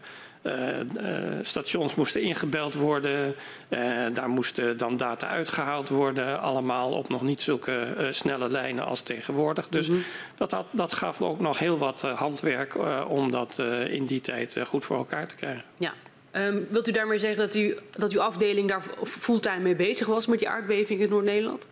stations 1.42 1.94
moesten 1.94 2.20
ingebeld 2.20 2.74
worden. 2.74 3.34
Uh, 3.68 3.78
daar 4.14 4.28
moesten 4.28 4.78
dan 4.78 4.96
data 4.96 5.28
uitgehaald 5.28 5.88
worden. 5.88 6.40
Allemaal 6.40 6.92
op 6.92 7.08
nog 7.08 7.22
niet 7.22 7.42
zulke 7.42 8.08
snelle 8.10 8.50
lijnen 8.50 8.84
als 8.84 9.02
tegenwoordig. 9.02 9.68
Dus 9.68 9.88
mm 9.88 9.94
-hmm. 9.94 10.04
dat, 10.36 10.50
dat, 10.50 10.66
dat, 10.70 10.94
gaf 10.94 11.22
ook 11.22 11.40
nog 11.40 11.58
heel 11.58 11.78
wat 11.78 12.00
handwerk 12.00 12.76
om 13.08 13.30
dat 13.30 13.58
in 13.88 14.06
die 14.06 14.20
tijd 14.20 14.56
goed 14.66 14.84
voor 14.84 14.96
elkaar 14.96 15.28
te 15.28 15.34
krijgen. 15.34 15.64
Ja. 15.76 15.92
Um, 16.36 16.66
wilt 16.70 16.88
u 16.88 16.92
daarmee 16.92 17.18
zeggen 17.18 17.38
dat, 17.38 17.54
u, 17.54 17.78
dat 17.90 18.12
uw 18.12 18.20
afdeling 18.20 18.68
daar 18.68 18.82
fulltime 19.04 19.58
mee 19.58 19.76
bezig 19.76 20.06
was 20.06 20.26
met 20.26 20.38
die 20.38 20.48
aardbeving 20.48 21.00
in 21.00 21.08
Noord-Nederland? 21.08 21.66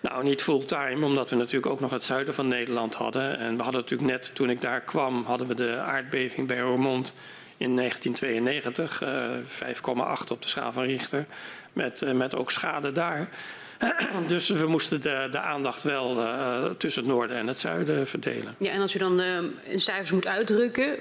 Nou, 0.00 0.24
niet 0.24 0.42
fulltime, 0.42 1.04
omdat 1.04 1.30
we 1.30 1.36
natuurlijk 1.36 1.72
ook 1.72 1.80
nog 1.80 1.90
het 1.90 2.04
zuiden 2.04 2.34
van 2.34 2.48
Nederland 2.48 2.94
hadden. 2.94 3.38
En 3.38 3.56
we 3.56 3.62
hadden 3.62 3.80
natuurlijk 3.80 4.10
net, 4.10 4.30
toen 4.34 4.50
ik 4.50 4.60
daar 4.60 4.80
kwam, 4.80 5.24
hadden 5.24 5.46
we 5.46 5.54
de 5.54 5.76
aardbeving 5.76 6.46
bij 6.46 6.60
Roermond 6.60 7.14
in 7.56 7.76
1992, 7.76 9.02
uh, 9.02 10.18
5,8 10.22 10.30
op 10.30 10.42
de 10.42 10.48
schaal 10.48 10.72
van 10.72 10.84
Richter, 10.84 11.26
met, 11.72 12.02
uh, 12.02 12.12
met 12.12 12.34
ook 12.36 12.50
schade 12.50 12.92
daar. 12.92 13.28
dus 14.26 14.48
we 14.48 14.66
moesten 14.66 15.00
de, 15.00 15.28
de 15.30 15.38
aandacht 15.38 15.82
wel 15.82 16.22
uh, 16.22 16.64
tussen 16.64 17.02
het 17.02 17.12
noorden 17.12 17.36
en 17.36 17.46
het 17.46 17.58
zuiden 17.58 18.06
verdelen. 18.06 18.54
Ja, 18.58 18.70
en 18.70 18.80
als 18.80 18.94
u 18.94 18.98
dan 18.98 19.20
in 19.64 19.80
cijfers 19.80 20.10
moet 20.10 20.26
uitdrukken, 20.26 20.98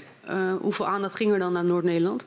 hoeveel 0.59 0.87
aandacht 0.87 1.15
ging 1.15 1.31
er 1.31 1.39
dan 1.39 1.53
naar 1.53 1.65
Noord-Nederland? 1.65 2.25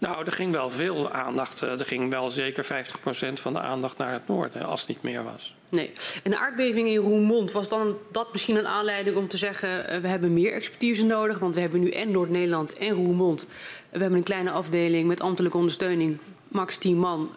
Nou, 0.00 0.24
er 0.24 0.32
ging 0.32 0.52
wel 0.52 0.70
veel 0.70 1.10
aandacht. 1.10 1.60
Er 1.60 1.86
ging 1.86 2.10
wel 2.10 2.30
zeker 2.30 2.64
50% 2.64 3.32
van 3.32 3.52
de 3.52 3.60
aandacht 3.60 3.98
naar 3.98 4.12
het 4.12 4.28
noorden, 4.28 4.64
als 4.64 4.80
het 4.80 4.88
niet 4.88 5.02
meer 5.02 5.24
was. 5.24 5.54
Nee. 5.68 5.90
En 6.22 6.30
de 6.30 6.38
aardbeving 6.38 6.88
in 6.88 6.96
Roermond, 6.96 7.52
was 7.52 7.68
dan 7.68 7.96
dat 8.12 8.32
misschien 8.32 8.56
een 8.56 8.66
aanleiding 8.66 9.16
om 9.16 9.28
te 9.28 9.36
zeggen... 9.36 10.00
we 10.02 10.08
hebben 10.08 10.32
meer 10.32 10.52
expertise 10.52 11.04
nodig, 11.04 11.38
want 11.38 11.54
we 11.54 11.60
hebben 11.60 11.80
nu 11.80 11.90
en 11.90 12.10
Noord-Nederland 12.10 12.72
en 12.72 12.90
Roermond. 12.90 13.46
We 13.90 13.98
hebben 13.98 14.18
een 14.18 14.24
kleine 14.24 14.50
afdeling 14.50 15.08
met 15.08 15.20
ambtelijke 15.20 15.56
ondersteuning, 15.56 16.18
max 16.48 16.78
10 16.78 16.96
man. 16.96 17.30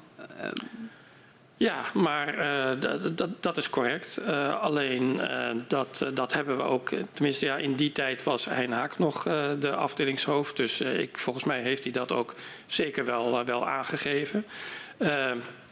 Ja, 1.63 1.85
maar 1.93 2.37
uh, 2.37 3.25
dat, 3.39 3.57
is 3.57 3.69
correct. 3.69 4.19
Uh, 4.19 4.61
alleen 4.61 5.15
uh, 5.15 5.49
dat, 5.67 6.05
dat 6.13 6.33
hebben 6.33 6.57
we 6.57 6.63
ook, 6.63 6.89
tenminste 7.13 7.45
ja, 7.45 7.57
in 7.57 7.75
die 7.75 7.91
tijd 7.91 8.23
was 8.23 8.45
Hein 8.45 8.71
Haak 8.71 8.97
nog 8.97 9.23
de 9.59 9.75
afdelingshoofd. 9.75 10.57
Dus 10.57 10.81
ik, 10.81 11.17
volgens 11.17 11.45
mij 11.45 11.61
heeft 11.61 11.83
hij 11.83 11.93
dat 11.93 12.11
ook 12.11 12.35
zeker 12.65 13.05
wel, 13.05 13.45
wel 13.45 13.67
aangegeven. 13.67 14.45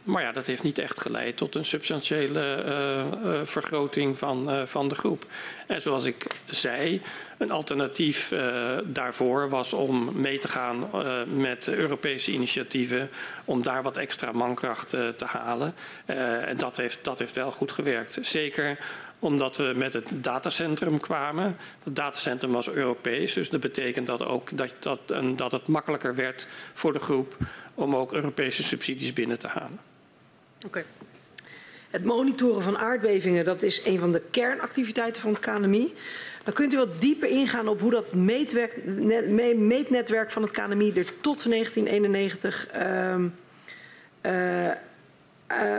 Maar 0.04 0.22
ja, 0.22 0.32
dat 0.32 0.46
heeft 0.46 0.62
niet 0.62 0.78
echt 0.78 1.00
geleid 1.00 1.36
tot 1.36 1.54
een 1.54 1.64
substantiële 1.64 2.64
uh, 2.66 3.32
uh, 3.32 3.40
vergroting 3.44 4.18
van, 4.18 4.50
uh, 4.50 4.62
van 4.66 4.88
de 4.88 4.94
groep. 4.94 5.26
En 5.66 5.82
zoals 5.82 6.04
ik 6.04 6.26
zei, 6.46 7.02
een 7.38 7.50
alternatief 7.50 8.32
daarvoor 8.84 9.48
was 9.48 9.72
om 9.72 10.20
mee 10.20 10.38
te 10.38 10.48
gaan 10.48 10.90
met 11.34 11.68
Europese 11.68 12.32
initiatieven 12.32 13.10
om 13.44 13.62
daar 13.62 13.82
wat 13.82 13.96
extra 13.96 14.32
mankracht 14.32 14.88
te 14.88 15.24
halen. 15.24 15.74
en 16.46 16.56
dat 16.56 16.76
heeft, 16.76 16.98
dat 17.02 17.18
heeft 17.18 17.34
wel 17.34 17.50
goed 17.50 17.72
gewerkt. 17.72 18.18
Zeker 18.20 18.78
omdat 19.18 19.56
we 19.56 19.72
met 19.76 19.92
het 19.92 20.08
datacentrum 20.10 21.00
kwamen. 21.00 21.56
Het 21.82 21.96
datacentrum 21.96 22.52
was 22.52 22.68
Europees, 22.68 23.32
dus 23.32 23.50
dat 23.50 23.60
betekent 23.60 24.06
dat 24.06 24.24
ook 24.24 24.56
dat, 24.56 24.72
dat, 24.78 25.00
dat 25.36 25.52
het 25.52 25.68
makkelijker 25.68 26.14
werd 26.14 26.46
voor 26.72 26.92
de 26.92 26.98
groep 26.98 27.36
om 27.74 27.96
ook 27.96 28.12
Europese 28.12 28.62
subsidies 28.62 29.12
binnen 29.12 29.38
te 29.38 29.48
halen. 29.48 29.91
Oké. 30.64 30.84
Het 31.90 32.04
monitoren 32.04 32.62
van 32.62 32.78
aardbevingen, 32.78 33.44
dat 33.44 33.62
is 33.62 33.86
een 33.86 33.98
van 33.98 34.12
de 34.12 34.22
kernactiviteiten 34.30 35.22
van 35.22 35.32
het 35.32 35.40
KNMI. 35.40 35.94
Maar 36.44 36.54
kunt 36.54 36.74
u 36.74 36.76
wat 36.76 37.00
dieper 37.00 37.28
ingaan 37.28 37.68
op 37.68 37.80
hoe 37.80 37.90
dat 37.90 38.14
meetnetwerk 39.56 40.30
van 40.30 40.42
het 40.42 40.50
KNMI 40.50 40.92
er 40.92 41.20
tot 41.20 41.50
1991... 41.50 42.66
Um, 42.80 43.34
uh, 44.26 44.70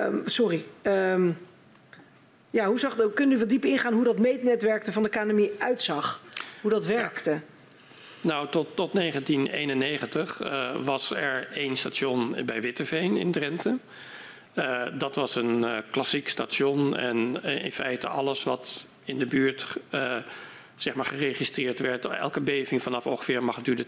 um, 0.06 0.22
sorry. 0.26 0.66
Um, 0.84 1.38
ja, 2.50 2.66
hoe 2.66 2.80
zag 2.80 2.96
dat, 2.96 3.14
kunt 3.14 3.32
u 3.32 3.38
wat 3.38 3.50
dieper 3.50 3.70
ingaan 3.70 3.94
hoe 3.94 4.04
dat 4.04 4.20
meetnetwerk 4.20 4.88
er 4.88 4.94
van 4.94 5.04
de 5.04 5.10
KNMI 5.10 5.52
uitzag? 5.60 6.22
Hoe 6.62 6.72
dat 6.72 6.86
werkte? 6.86 7.32
Ja. 7.32 7.42
Nou, 8.22 8.50
tot, 8.50 8.68
tot 8.76 8.94
1991 8.94 10.42
uh, 10.42 10.76
was 10.84 11.12
er 11.12 11.48
één 11.54 11.76
station 11.76 12.36
bij 12.46 12.62
Witteveen 12.62 13.18
in 13.18 13.32
Drenthe. 13.32 13.78
Uh, 14.54 14.82
dat 14.94 15.16
was 15.16 15.36
een 15.36 15.62
uh, 15.62 15.78
klassiek 15.92 16.30
station 16.30 16.98
en 16.98 17.40
uh, 17.46 17.64
in 17.66 17.72
feite 17.72 18.08
alles 18.08 18.44
wat 18.44 18.86
in 19.04 19.20
de 19.20 19.26
buurt 19.26 19.66
zeg 20.76 20.94
maar 20.94 21.06
geregistreerd 21.06 21.80
werd, 21.80 22.06
elke 22.06 22.42
beving 22.42 22.84
vanaf 22.84 23.06
ongeveer 23.06 23.44
magnitude 23.44 23.86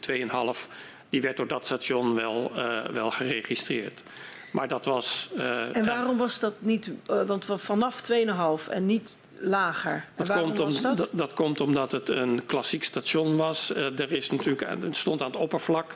2,5, 0.55 0.69
die 1.09 1.21
werd 1.21 1.37
door 1.37 1.47
dat 1.47 1.65
station 1.65 2.15
wel, 2.15 2.51
wel 2.91 3.11
geregistreerd. 3.11 4.03
Maar 4.51 4.67
dat 4.67 4.85
was. 4.85 5.29
en 5.71 5.85
waarom 5.85 6.17
was 6.17 6.39
dat 6.39 6.53
niet, 6.59 6.91
want 7.05 7.45
vanaf 7.55 8.01
2,5 8.11 8.69
en 8.69 8.85
niet 8.85 9.13
lager. 9.39 10.05
Dat 10.15 10.31
komt, 10.31 10.59
om, 10.59 10.81
dat? 10.81 11.09
dat? 11.11 11.33
komt 11.33 11.61
omdat 11.61 11.91
het 11.91 12.09
een 12.09 12.45
klassiek 12.45 12.83
station 12.83 13.35
was. 13.35 13.75
er 13.75 14.11
is 14.11 14.29
natuurlijk, 14.29 14.69
het 14.83 14.97
stond 14.97 15.21
aan 15.21 15.31
het 15.31 15.39
oppervlak. 15.39 15.95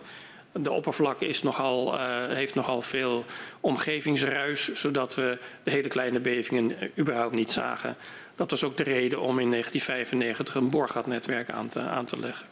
De 0.52 0.72
oppervlak 0.72 1.22
is 1.22 1.44
nogal, 1.44 1.94
uh, 1.94 2.28
heeft 2.28 2.56
nogal 2.56 2.82
veel 2.82 3.26
omgevingsruis, 3.60 4.74
zodat 4.74 5.16
we 5.16 5.38
de 5.64 5.72
hele 5.72 5.88
kleine 5.88 6.20
bevingen 6.20 6.92
überhaupt 6.98 7.34
niet 7.34 7.52
zagen. 7.52 7.96
Dat 8.36 8.52
was 8.52 8.64
ook 8.64 8.78
de 8.78 8.84
reden 8.84 9.20
om 9.20 9.40
in 9.40 9.50
1995 9.50 10.56
een 10.56 10.70
boorgatnetwerk 10.70 11.50
aan 11.50 11.70
te, 11.70 11.80
aan 11.80 12.06
te 12.06 12.20
leggen. 12.20 12.46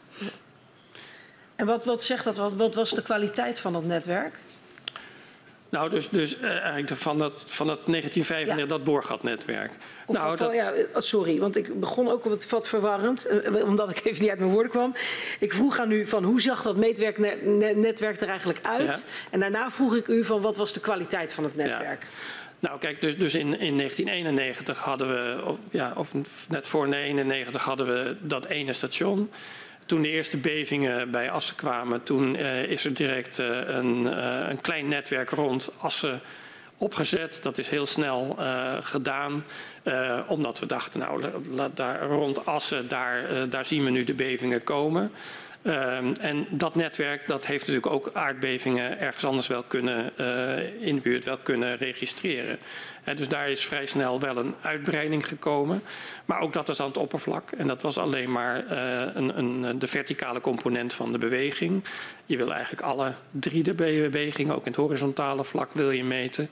En 1.56 1.66
wat, 1.66 1.84
wat 1.84 2.04
zegt 2.04 2.24
dat? 2.24 2.36
Wat, 2.36 2.52
wat 2.52 2.74
was 2.74 2.90
de 2.90 3.02
kwaliteit 3.02 3.58
van 3.58 3.72
dat 3.72 3.84
netwerk? 3.84 4.38
Nou, 5.70 5.90
dus, 5.90 6.08
dus 6.08 6.36
uh, 6.36 6.50
eigenlijk 6.50 7.00
van 7.00 7.18
dat, 7.18 7.44
van 7.46 7.68
het 7.68 7.78
1995, 7.86 8.58
ja. 8.58 8.66
dat 8.66 8.84
boorgatnetwerk. 8.84 9.72
Of, 10.06 10.16
nou, 10.16 10.36
dat... 10.36 10.52
ja, 10.52 10.72
eh, 10.72 10.84
sorry, 10.94 11.38
want 11.38 11.56
ik 11.56 11.80
begon 11.80 12.08
ook 12.08 12.24
wat, 12.24 12.48
wat 12.48 12.68
verwarrend, 12.68 13.30
uh, 13.30 13.64
omdat 13.64 13.90
ik 13.90 14.04
even 14.04 14.20
niet 14.20 14.30
uit 14.30 14.38
mijn 14.38 14.50
woorden 14.50 14.70
kwam. 14.70 14.94
Ik 15.38 15.52
vroeg 15.52 15.78
aan 15.78 15.90
u 15.90 16.06
van 16.06 16.24
hoe 16.24 16.40
zag 16.40 16.62
dat 16.62 16.76
netwerk, 16.76 17.18
netwerk 17.76 18.20
er 18.20 18.28
eigenlijk 18.28 18.66
uit? 18.66 18.96
Ja. 18.96 19.12
En 19.30 19.40
daarna 19.40 19.70
vroeg 19.70 19.96
ik 19.96 20.06
u 20.06 20.24
van 20.24 20.40
wat 20.40 20.56
was 20.56 20.72
de 20.72 20.80
kwaliteit 20.80 21.32
van 21.32 21.44
het 21.44 21.56
netwerk? 21.56 22.02
Ja. 22.02 22.08
Nou, 22.60 22.78
kijk, 22.78 23.00
dus, 23.00 23.18
dus 23.18 23.34
in, 23.34 23.58
in 23.58 23.76
1991 23.76 24.78
hadden 24.78 25.08
we, 25.08 25.44
of, 25.44 25.56
ja, 25.70 25.92
of 25.96 26.14
net 26.48 26.68
voor 26.68 26.90
1991 26.90 27.64
hadden 27.64 27.86
we 27.86 28.16
dat 28.20 28.46
ene 28.46 28.72
station. 28.72 29.30
Toen 29.88 30.02
de 30.02 30.08
eerste 30.08 30.36
bevingen 30.36 31.10
bij 31.10 31.30
Assen 31.30 31.56
kwamen, 31.56 32.02
toen 32.02 32.34
uh, 32.34 32.62
is 32.62 32.84
er 32.84 32.94
direct 32.94 33.38
uh, 33.38 33.46
een, 33.66 34.02
uh, 34.02 34.48
een, 34.48 34.60
klein 34.60 34.88
netwerk 34.88 35.30
rond 35.30 35.70
Assen 35.78 36.20
opgezet. 36.76 37.38
Dat 37.42 37.58
is 37.58 37.68
heel 37.68 37.86
snel 37.86 38.36
gedaan, 38.80 39.44
omdat 40.26 40.58
we 40.58 40.66
dachten, 40.66 41.00
nou, 41.00 41.24
daar, 41.74 42.02
rond 42.02 42.46
Assen, 42.46 42.88
daar, 42.88 43.48
daar 43.50 43.64
zien 43.64 43.84
we 43.84 43.90
nu 43.90 44.04
de 44.04 44.14
bevingen 44.14 44.64
komen. 44.64 45.12
Um, 45.62 46.12
en 46.20 46.46
dat 46.50 46.74
netwerk 46.74 47.26
dat 47.26 47.46
heeft 47.46 47.66
natuurlijk 47.66 47.94
ook 47.94 48.10
aardbevingen 48.12 48.98
ergens 48.98 49.24
anders 49.24 49.46
wel 49.46 49.62
kunnen, 49.62 50.12
in 50.80 50.94
de 50.94 51.00
buurt 51.00 51.24
wel 51.24 51.38
kunnen 51.38 51.76
registreren. 51.76 52.58
Uh, 53.08 53.16
dus 53.16 53.28
daar 53.28 53.50
is 53.50 53.64
vrij 53.64 53.86
snel 53.86 54.20
wel 54.20 54.36
een 54.36 54.54
uitbreiding 54.60 55.28
gekomen. 55.28 55.82
Maar 56.24 56.40
ook 56.40 56.52
dat 56.52 56.68
is 56.68 56.80
aan 56.80 56.88
het 56.88 56.96
oppervlak. 56.96 57.50
En 57.50 57.66
dat 57.66 57.82
was 57.82 57.98
alleen 57.98 58.32
maar 58.32 58.64
uh, 58.64 59.14
een, 59.14 59.38
een, 59.38 59.78
de 59.78 59.86
verticale 59.86 60.40
component 60.40 60.94
van 60.94 61.12
de 61.12 61.18
beweging. 61.18 61.84
Je 62.26 62.36
wil 62.36 62.52
eigenlijk 62.52 62.82
alle 62.82 63.14
drie 63.30 63.62
de 63.62 63.74
bewegingen, 63.74 64.54
ook 64.54 64.64
in 64.66 64.72
het 64.72 64.80
horizontale 64.80 65.44
vlak, 65.44 65.72
wil 65.72 65.90
je 65.90 66.04
meten. 66.04 66.48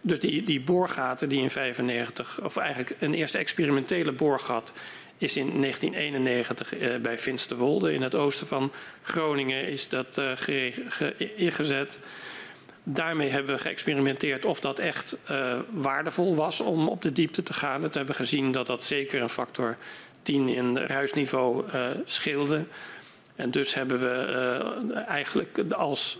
Dus 0.00 0.20
die, 0.20 0.44
die 0.44 0.60
boorgaten 0.60 1.28
die 1.28 1.42
in 1.42 1.50
95, 1.50 2.40
of 2.42 2.56
eigenlijk 2.56 2.96
een 2.98 3.14
eerste 3.14 3.38
experimentele 3.38 4.12
boorgat 4.12 4.72
is 5.18 5.36
in 5.36 5.60
1991 5.60 6.80
uh, 6.80 6.96
bij 6.96 7.18
Finsterwolde 7.18 7.92
in 7.92 8.02
het 8.02 8.14
oosten 8.14 8.46
van 8.46 8.72
Groningen 9.02 9.66
is 9.66 9.88
dat 9.88 10.18
uh, 10.18 10.32
ingezet. 11.36 11.98
Daarmee 12.92 13.30
hebben 13.30 13.54
we 13.54 13.60
geëxperimenteerd 13.60 14.44
of 14.44 14.60
dat 14.60 14.78
echt 14.78 15.16
uh, 15.30 15.58
waardevol 15.70 16.34
was 16.34 16.60
om 16.60 16.88
op 16.88 17.02
de 17.02 17.12
diepte 17.12 17.42
te 17.42 17.52
gaan. 17.52 17.82
Dat 17.82 17.94
hebben 17.94 18.14
gezien 18.14 18.52
dat 18.52 18.66
dat 18.66 18.84
zeker 18.84 19.22
een 19.22 19.28
factor 19.28 19.76
10 20.22 20.48
in 20.48 20.78
ruisniveau 20.78 21.64
scheelde. 22.04 22.64
En 23.36 23.50
dus 23.50 23.74
hebben 23.74 24.00
we 24.00 24.92
eigenlijk 25.06 25.58
als, 25.70 26.18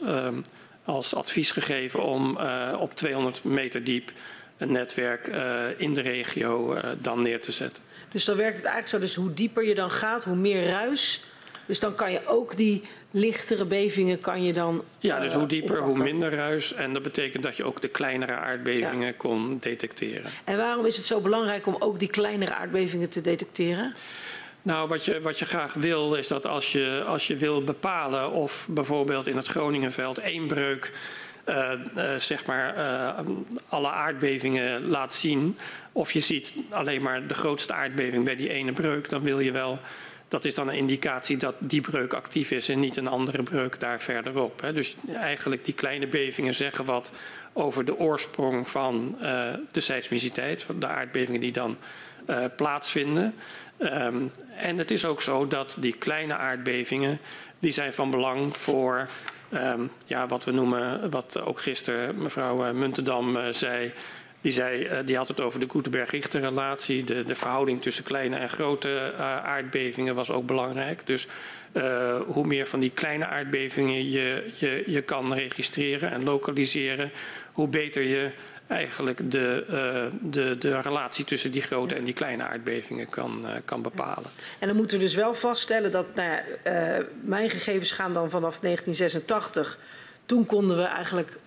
als 0.84 1.14
advies 1.14 1.50
gegeven 1.50 2.02
om 2.02 2.38
op 2.78 2.94
200 2.94 3.44
meter 3.44 3.84
diep 3.84 4.12
een 4.58 4.72
netwerk 4.72 5.26
in 5.76 5.94
de 5.94 6.00
regio 6.00 6.76
dan 7.00 7.22
neer 7.22 7.40
te 7.40 7.52
zetten. 7.52 7.82
Dus 8.10 8.24
dan 8.24 8.36
werkt 8.36 8.56
het 8.56 8.64
eigenlijk 8.64 8.94
zo, 8.94 8.98
dus 8.98 9.24
hoe 9.24 9.34
dieper 9.34 9.64
je 9.64 9.74
dan 9.74 9.90
gaat, 9.90 10.24
hoe 10.24 10.36
meer 10.36 10.66
ruis. 10.66 11.20
Dus 11.66 11.80
dan 11.80 11.94
kan 11.94 12.12
je 12.12 12.26
ook 12.26 12.56
die 12.56 12.82
lichtere 13.10 13.64
bevingen 13.64 14.20
kan 14.20 14.42
je 14.42 14.52
dan 14.52 14.84
Ja, 14.98 15.20
dus 15.20 15.34
hoe 15.34 15.46
dieper, 15.46 15.78
hoe 15.78 15.98
minder 15.98 16.34
ruis. 16.34 16.74
En 16.74 16.92
dat 16.92 17.02
betekent 17.02 17.42
dat 17.42 17.56
je 17.56 17.64
ook 17.64 17.80
de 17.80 17.88
kleinere 17.88 18.32
aardbevingen 18.32 19.16
kon 19.16 19.58
detecteren. 19.60 20.30
En 20.44 20.56
waarom 20.56 20.86
is 20.86 20.96
het 20.96 21.06
zo 21.06 21.20
belangrijk 21.20 21.66
om 21.66 21.76
ook 21.78 21.98
die 21.98 22.10
kleinere 22.10 22.54
aardbevingen 22.54 23.08
te 23.08 23.20
detecteren? 23.20 23.94
Nou, 24.62 24.88
wat 24.88 25.04
je, 25.04 25.20
wat 25.20 25.38
je 25.38 25.44
graag 25.44 25.72
wil 25.72 26.14
is 26.14 26.28
dat 26.28 26.46
als 26.46 26.72
je, 26.72 27.04
als 27.06 27.26
je 27.26 27.36
wil 27.36 27.64
bepalen 27.64 28.30
of 28.30 28.68
bijvoorbeeld 28.70 29.26
in 29.26 29.36
het 29.36 29.46
Groningenveld 29.46 30.18
één 30.18 30.46
breuk 30.46 30.92
uh, 31.48 31.72
uh, 31.96 32.16
zeg 32.16 32.46
maar 32.46 32.76
uh, 32.76 33.26
alle 33.68 33.88
aardbevingen 33.88 34.88
laat 34.88 35.14
zien, 35.14 35.58
of 35.92 36.12
je 36.12 36.20
ziet 36.20 36.54
alleen 36.70 37.02
maar 37.02 37.26
de 37.26 37.34
grootste 37.34 37.72
aardbeving 37.72 38.24
bij 38.24 38.36
die 38.36 38.50
ene 38.50 38.72
breuk, 38.72 39.08
dan 39.08 39.22
wil 39.22 39.40
je 39.40 39.52
wel 39.52 39.78
dat 40.30 40.44
is 40.44 40.54
dan 40.54 40.68
een 40.68 40.74
indicatie 40.74 41.36
dat 41.36 41.54
die 41.58 41.80
breuk 41.80 42.12
actief 42.12 42.50
is 42.50 42.68
en 42.68 42.80
niet 42.80 42.96
een 42.96 43.06
andere 43.06 43.42
breuk 43.42 43.80
daar 43.80 44.00
verderop. 44.00 44.60
Hè. 44.60 44.72
Dus 44.72 44.96
eigenlijk 45.14 45.64
die 45.64 45.74
kleine 45.74 46.06
bevingen 46.06 46.54
zeggen 46.54 46.84
wat 46.84 47.12
over 47.52 47.84
de 47.84 47.98
oorsprong 47.98 48.68
van 48.68 49.16
uh, 49.22 49.54
de 49.70 49.80
seismiciteit, 49.80 50.66
de 50.78 50.86
aardbevingen 50.86 51.40
die 51.40 51.52
dan 51.52 51.76
uh, 52.26 52.44
plaatsvinden. 52.56 53.34
Um, 53.78 54.30
en 54.56 54.78
het 54.78 54.90
is 54.90 55.04
ook 55.04 55.22
zo 55.22 55.46
dat 55.46 55.76
die 55.80 55.94
kleine 55.96 56.34
aardbevingen, 56.34 57.18
die 57.58 57.72
zijn 57.72 57.94
van 57.94 58.10
belang 58.10 58.56
voor 58.56 59.08
um, 59.50 59.90
ja, 60.04 60.26
wat 60.26 60.44
we 60.44 60.50
noemen, 60.50 61.10
wat 61.10 61.40
ook 61.40 61.60
gisteren 61.60 62.22
mevrouw 62.22 62.64
eh, 62.64 62.72
Muntendam 62.72 63.38
zei, 63.52 63.92
die, 64.40 64.52
zei, 64.52 64.84
uh, 64.84 64.98
die 65.04 65.16
had 65.16 65.28
het 65.28 65.40
over 65.40 65.60
de 65.60 65.68
Gutenberg-Richter-relatie. 65.68 67.04
De, 67.04 67.24
de, 67.24 67.34
verhouding 67.34 67.82
tussen 67.82 68.04
kleine 68.04 68.36
en 68.36 68.48
grote 68.48 69.12
uh, 69.14 69.20
aardbevingen 69.44 70.14
was 70.14 70.30
ook 70.30 70.46
belangrijk. 70.46 71.06
Dus 71.06 71.26
uh, 71.72 72.20
hoe 72.20 72.46
meer 72.46 72.66
van 72.66 72.80
die 72.80 72.90
kleine 72.90 73.26
aardbevingen 73.26 74.10
je, 74.10 74.52
je, 74.54 74.82
je 74.86 75.02
kan 75.02 75.34
registreren 75.34 76.10
en 76.10 76.24
lokaliseren, 76.24 77.10
hoe 77.52 77.68
beter 77.68 78.02
je 78.02 78.30
eigenlijk 78.66 79.30
de, 79.30 79.64
de, 80.22 80.58
de 80.58 80.80
relatie 80.80 81.24
tussen 81.24 81.52
die 81.52 81.62
grote 81.62 81.94
en 81.94 82.04
die 82.04 82.14
kleine 82.14 82.42
aardbevingen 82.42 83.08
kan, 83.08 83.46
kan 83.64 83.82
bepalen. 83.82 84.30
En 84.58 84.66
dan 84.66 84.76
moeten 84.76 84.98
we 84.98 85.04
dus 85.04 85.14
wel 85.14 85.34
vaststellen 85.34 85.90
dat 85.90 86.14
nou 86.14 86.30
ja, 86.64 87.04
mijn 87.20 87.50
gegevens 87.50 87.92
gaan 87.92 88.12
dan 88.12 88.30
vanaf 88.30 88.60
1986. 88.60 89.78
Toen 90.26 90.46
konden 90.46 90.76
we 90.76 90.82
eigenlijk 90.82 91.38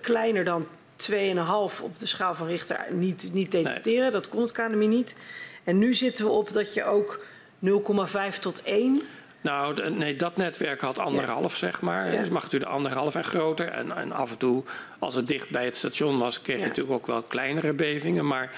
kleiner 0.00 0.44
dan 0.44 0.66
2,5 0.96 1.82
op 1.82 1.98
de 1.98 2.06
schaal 2.06 2.34
van 2.34 2.46
Richter 2.46 2.86
niet, 2.90 3.30
niet 3.32 3.50
detecteren. 3.50 4.02
Nee. 4.02 4.10
Dat 4.10 4.28
kon 4.28 4.40
het 4.40 4.52
KNMI 4.52 4.86
niet. 4.86 5.16
En 5.64 5.78
nu 5.78 5.94
zitten 5.94 6.24
we 6.24 6.30
op 6.30 6.52
dat 6.52 6.74
je 6.74 6.84
ook 6.84 7.24
0,5 7.58 8.38
tot 8.40 8.62
1. 8.62 9.02
Nou, 9.40 9.90
nee, 9.90 10.16
dat 10.16 10.36
netwerk 10.36 10.80
had 10.80 10.98
anderhalf, 10.98 11.52
ja. 11.52 11.58
zeg 11.58 11.80
maar. 11.80 12.12
Ja. 12.12 12.18
Dus 12.18 12.28
mag 12.28 12.42
natuurlijk 12.42 12.70
anderhalf 12.70 13.14
en 13.14 13.24
groter. 13.24 13.68
En, 13.68 13.96
en, 13.96 14.12
af 14.12 14.30
en 14.30 14.36
toe, 14.36 14.64
als 14.98 15.14
het 15.14 15.28
dicht 15.28 15.50
bij 15.50 15.64
het 15.64 15.76
station 15.76 16.18
was, 16.18 16.42
kreeg 16.42 16.58
je 16.58 16.66
natuurlijk 16.66 16.96
ook 16.96 17.06
wel 17.06 17.22
kleinere 17.22 17.72
bevingen. 17.72 18.26
Maar 18.26 18.50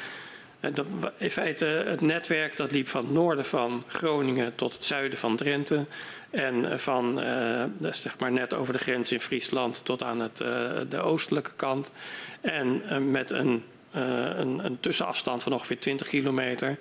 in 1.17 1.31
feite, 1.31 1.65
het 1.65 2.01
netwerk 2.01 2.57
dat 2.57 2.73
liep 2.73 2.89
van 2.89 3.05
het 3.05 3.13
noorden 3.13 3.45
van 3.45 3.85
Groningen 3.87 4.55
tot 4.55 4.73
het 4.73 4.85
zuiden 4.85 5.19
van 5.19 5.37
Drenthe. 5.37 5.85
En 6.31 6.81
van 6.81 7.21
uh, 7.21 7.65
zeg 7.91 8.19
maar 8.19 8.33
net 8.33 8.55
over 8.55 8.73
de 8.73 8.79
grens 8.79 9.13
in 9.13 9.21
Friesland 9.21 9.85
tot 9.85 10.03
aan 10.03 10.21
het, 10.21 10.41
uh, 10.41 10.49
de 10.89 11.01
oostelijke 11.01 11.53
kant. 11.57 11.93
En 12.41 12.83
met 13.11 13.31
een, 13.31 13.65
een, 13.91 14.64
een, 14.64 14.80
tussenafstand 14.80 15.43
van 15.43 15.53
ongeveer 15.53 15.78
20 15.78 16.09
kilometer. 16.09 16.78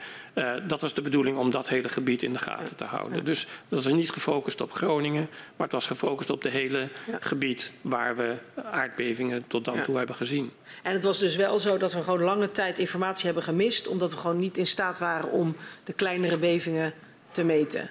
dat 0.68 0.82
was 0.82 0.94
de 0.94 1.02
bedoeling 1.02 1.38
om 1.38 1.52
dat 1.52 1.70
hele 1.70 1.90
gebied 1.90 2.24
in 2.24 2.34
de 2.34 2.40
gaten 2.40 2.76
te 2.76 2.84
houden. 2.84 3.26
Dus 3.26 3.48
dat 3.70 3.84
was 3.84 3.94
niet 3.94 4.12
gefocust 4.12 4.62
op 4.62 4.72
Groningen, 4.72 5.30
maar 5.56 5.68
het 5.68 5.72
was 5.72 5.88
gefocust 5.88 6.30
op 6.30 6.44
het 6.44 6.52
hele 6.52 6.90
ja. 7.08 7.18
gebied 7.20 7.74
waar 7.82 8.16
we 8.16 8.36
aardbevingen 8.72 9.48
tot 9.48 9.66
dan 9.66 9.82
toe 9.82 9.98
hebben 9.98 10.16
gezien. 10.16 10.52
En 10.84 10.94
het 10.94 11.04
was 11.04 11.20
dus 11.20 11.36
wel 11.36 11.60
zo 11.60 11.78
dat 11.78 11.94
we 11.94 12.04
gewoon 12.04 12.22
lange 12.22 12.52
tijd 12.52 12.80
informatie 12.80 13.26
hebben 13.26 13.44
gemist, 13.44 13.88
omdat 13.88 14.12
we 14.12 14.18
gewoon 14.18 14.40
niet 14.40 14.58
in 14.58 14.68
staat 14.68 15.00
waren 15.00 15.32
om 15.32 15.56
de 15.84 15.94
kleinere 15.94 16.38
bevingen 16.38 16.94
te 17.32 17.44
meten. 17.44 17.90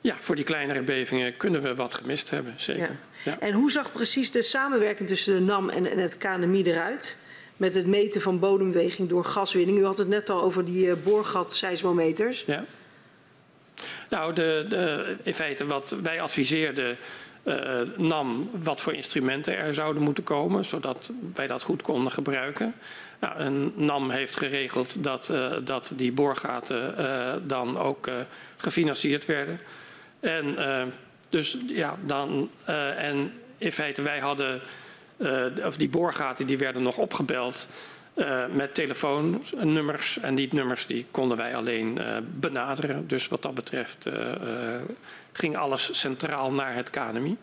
Ja, 0.00 0.16
voor 0.20 0.34
die 0.36 0.44
kleinere 0.44 0.82
bevingen 0.82 1.36
kunnen 1.36 1.62
we 1.62 1.74
wat 1.74 1.94
gemist 1.94 2.30
hebben, 2.30 2.54
zeker. 2.56 2.96
Ja. 3.24 3.38
En 3.38 3.52
hoe 3.52 3.70
zag 3.70 3.92
precies 3.92 4.30
de 4.30 4.42
samenwerking 4.42 5.08
tussen 5.08 5.34
de 5.34 5.40
NAM 5.40 5.68
en, 5.68 5.90
en 5.90 5.98
het 5.98 6.16
KNMI 6.16 6.62
eruit? 6.62 7.16
Met 7.58 7.74
het 7.74 7.86
meten 7.86 8.20
van 8.20 8.38
bodembeweging 8.38 9.08
door 9.08 9.24
gaswinning. 9.24 9.78
U 9.78 9.84
had 9.84 9.98
het 9.98 10.08
net 10.08 10.30
al 10.30 10.42
over 10.42 10.64
die 10.64 10.86
uh, 10.86 10.94
boorgat-seismometers. 11.04 12.44
Ja. 12.46 12.64
Nou, 14.10 14.34
de, 14.34 14.66
de, 14.68 15.16
in 15.22 15.34
feite 15.34 15.66
wat 15.66 15.96
wij 16.02 16.20
adviseerden 16.20 16.96
uh, 17.44 17.80
NAM 17.96 18.50
wat 18.62 18.80
voor 18.80 18.92
instrumenten 18.94 19.56
er 19.56 19.74
zouden 19.74 20.02
moeten 20.02 20.24
komen, 20.24 20.64
zodat 20.64 21.12
wij 21.34 21.46
dat 21.46 21.62
goed 21.62 21.82
konden 21.82 22.12
gebruiken. 22.12 22.74
Nou, 23.20 23.38
en 23.38 23.72
NAM 23.74 24.10
heeft 24.10 24.36
geregeld 24.36 25.04
dat, 25.04 25.28
uh, 25.32 25.52
dat 25.64 25.92
die 25.96 26.12
boorgaten 26.12 26.94
dan 27.48 27.78
ook 27.78 28.10
gefinancierd 28.56 29.26
werden. 29.26 29.60
En 30.20 30.56
dus 31.28 31.56
ja, 31.66 31.96
dan, 32.04 32.50
en 32.96 33.32
in 33.58 33.72
feite 33.72 34.02
wij 34.02 34.18
hadden, 34.18 34.60
of 35.64 35.76
die 35.76 35.88
boorgaten 35.88 36.46
die 36.46 36.58
werden 36.58 36.82
nog 36.82 36.96
opgebeld 36.96 37.68
met 38.52 38.74
telefoonnummers. 38.74 40.18
En 40.18 40.34
die 40.34 40.48
nummers 40.54 40.86
die 40.86 41.06
konden 41.10 41.36
wij 41.36 41.56
alleen 41.56 41.98
benaderen. 42.38 43.08
Dus 43.08 43.28
wat 43.28 43.42
dat 43.42 43.54
betreft 43.54 44.08
ging 45.32 45.56
alles 45.56 45.98
centraal 45.98 46.52
naar 46.52 46.74
het 46.74 46.90
KNMI. 46.90 47.36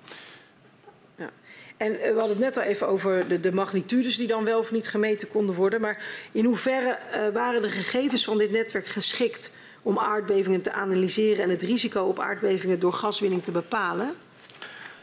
Ja. 1.17 1.29
En 1.77 1.91
we 1.91 2.13
hadden 2.17 2.29
het 2.29 2.39
net 2.39 2.57
al 2.57 2.63
even 2.63 2.87
over 2.87 3.27
de, 3.27 3.39
de, 3.39 3.51
magnitudes 3.51 4.17
die 4.17 4.27
dan 4.27 4.43
wel 4.43 4.59
of 4.59 4.71
niet 4.71 4.87
gemeten 4.87 5.27
konden 5.27 5.55
worden. 5.55 5.81
Maar 5.81 6.03
in 6.31 6.45
hoeverre 6.45 6.97
waren 7.33 7.61
de 7.61 7.69
gegevens 7.69 8.23
van 8.23 8.37
dit 8.37 8.51
netwerk 8.51 8.87
geschikt 8.87 9.51
om 9.81 9.99
aardbevingen 9.99 10.61
te 10.61 10.71
analyseren 10.71 11.43
en 11.43 11.49
het 11.49 11.61
risico 11.61 12.03
op 12.03 12.19
aardbevingen 12.19 12.79
door 12.79 12.93
gaswinning 12.93 13.43
te 13.43 13.51
bepalen? 13.51 14.15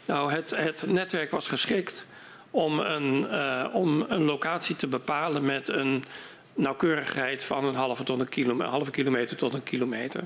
Nou, 0.05 0.33
het, 0.33 0.51
het 0.57 0.85
netwerk 0.87 1.31
was 1.31 1.49
geschikt 1.49 2.05
om 2.53 2.79
een, 2.79 3.27
uh, 3.31 3.67
om 3.73 4.05
een 4.09 4.25
locatie 4.25 4.77
te 4.77 4.87
bepalen 4.87 5.45
met 5.45 5.69
een 5.69 6.05
nauwkeurigheid 6.55 7.45
van 7.45 7.65
een 7.65 7.75
halve, 7.75 8.05
tot 8.05 8.21
een 8.21 8.29
kilometer, 8.29 8.73
halve 8.73 8.91
kilometer 8.91 9.37
tot 9.37 9.55
een 9.55 9.63
kilometer. 9.63 10.25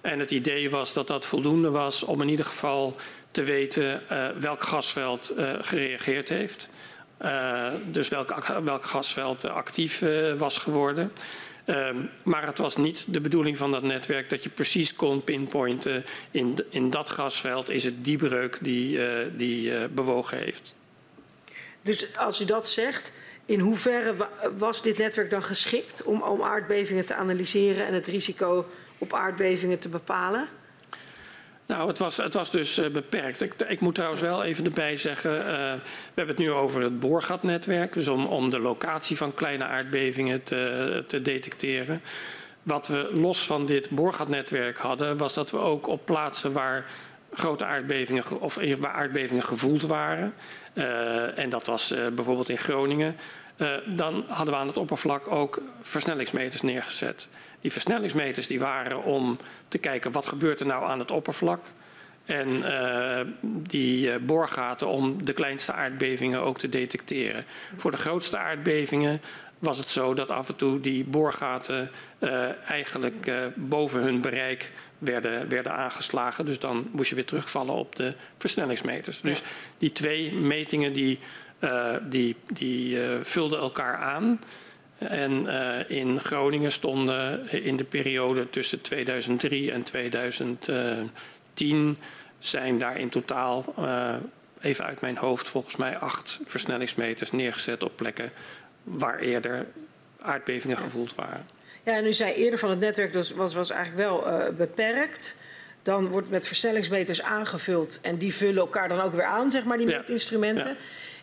En 0.00 0.18
het 0.18 0.30
idee 0.30 0.70
was 0.70 0.92
dat 0.92 1.06
dat 1.06 1.26
voldoende 1.26 1.70
was 1.70 2.02
om 2.02 2.20
in 2.20 2.28
ieder 2.28 2.44
geval 2.44 2.96
te 3.30 3.42
weten 3.42 4.02
uh, 4.12 4.28
welk 4.40 4.62
gasveld 4.62 5.32
uh, 5.36 5.52
gereageerd 5.60 6.28
heeft. 6.28 6.68
dus 7.90 8.08
welk, 8.08 8.46
welk 8.64 8.84
gasveld 8.84 9.44
actief 9.44 10.02
was 10.38 10.58
geworden. 10.58 11.12
Um, 11.66 12.10
maar 12.22 12.46
het 12.46 12.58
was 12.58 12.76
niet 12.76 13.04
de 13.08 13.20
bedoeling 13.20 13.56
van 13.56 13.70
dat 13.70 13.82
netwerk 13.82 14.30
dat 14.30 14.42
je 14.42 14.48
precies 14.48 14.94
kon 14.94 15.24
pinpointen 15.24 16.04
in, 16.30 16.64
in 16.70 16.90
dat 16.90 17.10
gasveld 17.10 17.70
is 17.70 17.84
het 17.84 18.04
die 18.04 18.16
breuk 18.16 18.58
die, 18.60 18.98
die 19.36 19.88
bewogen 19.88 20.38
heeft. 20.38 20.74
Dus 21.82 22.16
als 22.16 22.40
u 22.40 22.44
dat 22.44 22.68
zegt, 22.68 23.12
in 23.46 23.60
hoeverre 23.60 24.14
was 24.58 24.82
dit 24.82 24.98
netwerk 24.98 25.30
dan 25.30 25.42
geschikt 25.42 26.02
om, 26.02 26.22
om 26.22 26.42
aardbevingen 26.42 27.04
te 27.04 27.14
analyseren 27.14 27.86
en 27.86 27.94
het 27.94 28.06
risico 28.06 28.66
op 28.98 29.12
aardbevingen 29.14 29.78
te 29.78 29.88
bepalen? 29.88 30.48
Nou, 31.66 31.88
het 31.88 31.98
was, 31.98 32.16
het 32.16 32.34
was 32.34 32.50
dus 32.50 32.78
uh, 32.78 32.88
beperkt. 32.88 33.42
Ik, 33.42 33.54
ik, 33.68 33.80
moet 33.80 33.94
trouwens 33.94 34.22
wel 34.22 34.44
even 34.44 34.64
erbij 34.64 34.96
zeggen, 34.96 35.30
uh, 35.30 35.44
we 35.44 36.14
hebben 36.14 36.34
het 36.34 36.44
nu 36.44 36.50
over 36.50 36.82
het 36.82 37.00
boorgatnetwerk, 37.00 37.92
dus 37.92 38.08
om, 38.08 38.26
om 38.26 38.50
de 38.50 38.58
locatie 38.58 39.16
van 39.16 39.34
kleine 39.34 39.64
aardbevingen 39.64 40.42
te, 40.42 41.04
te 41.06 41.22
detecteren. 41.22 42.02
Wat 42.62 42.88
we 42.88 43.08
los 43.12 43.46
van 43.46 43.66
dit 43.66 43.90
boorgatnetwerk 43.90 44.78
hadden, 44.78 45.16
was 45.16 45.34
dat 45.34 45.50
we 45.50 45.58
ook 45.58 45.86
op 45.86 46.04
plaatsen 46.04 46.52
waar 46.52 46.90
grote 47.32 47.64
aardbevingen 47.64 48.40
of 48.40 48.54
waar 48.54 48.92
aardbevingen 48.92 49.42
gevoeld 49.42 49.82
waren, 49.82 50.34
uh, 50.74 51.38
en 51.38 51.50
dat 51.50 51.66
was 51.66 51.94
bijvoorbeeld 52.14 52.48
in 52.48 52.58
Groningen, 52.58 53.16
dan 53.86 54.24
hadden 54.28 54.54
we 54.54 54.60
aan 54.60 54.66
het 54.66 54.78
oppervlak 54.78 55.30
ook 55.30 55.62
versnellingsmeters 55.80 56.62
neergezet. 56.62 57.28
Die 57.60 57.72
versnellingsmeters 57.72 58.46
die 58.46 58.60
waren 58.60 59.04
om 59.04 59.38
te 59.68 59.78
kijken 59.78 60.12
wat 60.12 60.26
gebeurt 60.26 60.60
er 60.60 60.66
nou 60.66 60.84
aan 60.84 60.98
het 60.98 61.10
oppervlak. 61.10 61.64
En 62.24 62.64
die 63.42 64.18
boorgaten 64.18 64.86
om 64.86 65.24
de 65.24 65.32
kleinste 65.32 65.72
aardbevingen 65.72 66.40
ook 66.40 66.58
te 66.58 66.68
detecteren. 66.68 67.44
Voor 67.76 67.90
de 67.90 67.96
grootste 67.96 68.38
aardbevingen 68.38 69.20
was 69.62 69.78
het 69.78 69.90
zo 69.90 70.14
dat 70.14 70.30
af 70.30 70.48
en 70.48 70.56
toe 70.56 70.80
die 70.80 71.04
boorgaten 71.04 71.90
uh, 72.18 72.70
eigenlijk 72.70 73.30
boven 73.54 74.02
hun 74.02 74.20
bereik 74.20 74.70
werden, 74.98 75.48
werden 75.48 75.72
aangeslagen. 75.72 76.44
Dus 76.44 76.58
dan 76.58 76.88
moest 76.92 77.08
je 77.08 77.14
weer 77.14 77.24
terugvallen 77.24 77.74
op 77.74 77.96
de 77.96 78.14
versnellingsmeters. 78.38 79.20
Dus 79.20 79.42
die 79.78 79.92
twee 79.92 80.32
metingen 80.32 80.92
die, 80.92 81.18
die, 82.08 82.36
die 82.52 82.98
vulden 83.22 83.58
elkaar 83.58 83.96
aan. 83.96 84.40
En 84.98 85.46
in 85.88 86.20
Groningen 86.20 86.72
stonden 86.72 87.48
in 87.48 87.76
de 87.76 87.84
periode 87.84 88.50
tussen 88.50 88.80
2003 88.80 89.72
en 89.72 89.82
2010 89.82 91.98
zijn 92.38 92.78
daar 92.78 92.98
in 92.98 93.08
totaal, 93.08 93.74
even 94.60 94.84
uit 94.84 95.00
mijn 95.00 95.16
hoofd, 95.16 95.48
volgens 95.48 95.76
mij 95.76 95.98
acht 95.98 96.40
versnellingsmeters 96.46 97.32
neergezet 97.32 97.82
op 97.82 97.96
plekken 97.96 98.32
waar 98.82 99.18
eerder 99.18 99.66
aardbevingen 100.20 100.76
gevoeld 100.76 101.14
waren. 101.14 101.46
Ja, 101.82 101.96
en 101.96 102.06
u 102.06 102.12
zei 102.12 102.34
eerder 102.34 102.58
van 102.58 102.70
het 102.70 102.78
netwerk 102.78 103.12
dat 103.12 103.30
was, 103.30 103.54
was 103.54 103.70
eigenlijk 103.70 104.08
wel 104.08 104.28
uh, 104.28 104.48
beperkt. 104.56 105.36
Dan 105.82 106.08
wordt 106.08 106.30
met 106.30 106.46
versnellingsmeters 106.46 107.22
aangevuld 107.22 107.98
en 108.02 108.16
die 108.16 108.34
vullen 108.34 108.60
elkaar 108.60 108.88
dan 108.88 109.00
ook 109.00 109.12
weer 109.12 109.24
aan, 109.24 109.50
zeg 109.50 109.64
maar, 109.64 109.78
die 109.78 109.88
ja. 109.88 109.96
meetinstrumenten. 109.96 110.68
Ja. 110.68 110.76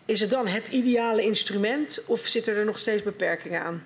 Is 0.04 0.20
het 0.20 0.30
dan 0.30 0.46
het 0.46 0.68
ideale 0.68 1.22
instrument 1.22 2.02
of 2.06 2.26
zitten 2.26 2.56
er 2.56 2.64
nog 2.64 2.78
steeds 2.78 3.02
beperkingen 3.02 3.62
aan? 3.62 3.84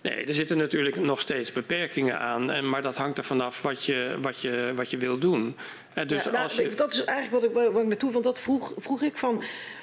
Nee, 0.00 0.24
er 0.24 0.34
zitten 0.34 0.56
natuurlijk 0.56 0.96
nog 0.96 1.20
steeds 1.20 1.52
beperkingen 1.52 2.18
aan. 2.18 2.50
En, 2.50 2.68
maar 2.68 2.82
dat 2.82 2.96
hangt 2.96 3.18
er 3.18 3.24
vanaf 3.24 3.62
wat 3.62 3.84
je, 3.84 4.18
wat 4.20 4.40
je, 4.40 4.72
wat 4.74 4.90
je 4.90 4.96
wil 4.96 5.18
doen. 5.18 5.56
En 5.94 6.06
dus 6.06 6.24
ja, 6.24 6.30
nou, 6.30 6.42
als 6.42 6.56
je... 6.56 6.74
Dat 6.74 6.92
is 6.92 7.04
eigenlijk 7.04 7.42
wat 7.42 7.64
ik, 7.64 7.72
waar 7.72 7.82
ik 7.82 7.88
naartoe, 7.88 8.12
want 8.12 8.24
dat 8.24 8.40
vroeg, 8.40 8.72
vroeg 8.76 9.02
ik 9.02 9.16
van... 9.16 9.42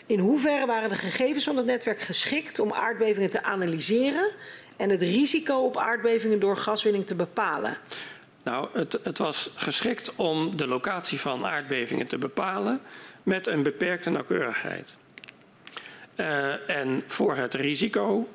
in 0.10 0.20
hoeverre 0.20 0.66
waren 0.66 0.90
de 0.90 0.96
gegevens 0.96 1.44
van 1.44 1.58
het 1.58 1.66
netwerk 1.66 2.02
geschikt 2.02 2.60
om 2.60 2.74
aardbevingen 2.74 3.30
te 3.30 3.44
analyseren... 3.44 4.32
en 4.78 4.90
het 4.90 5.02
risico 5.02 5.56
op 5.56 5.78
aardbevingen 5.78 6.40
door 6.40 6.58
gaswinning 6.58 7.08
te 7.08 7.16
bepalen? 7.16 7.78
Nou, 8.44 8.68
het, 8.74 9.00
het 9.04 9.18
was 9.18 9.52
geschikt 9.56 10.16
om 10.16 10.58
de 10.58 10.68
locatie 10.68 11.20
van 11.20 11.46
aardbevingen 11.46 12.08
te 12.08 12.18
bepalen... 12.18 12.82
met 13.24 13.48
een 13.48 13.64
beperkte 13.64 14.10
nauwkeurigheid. 14.10 14.96
Uh, 16.16 16.70
en 16.70 17.04
voor 17.08 17.36
het 17.36 17.54
risico 17.54 18.28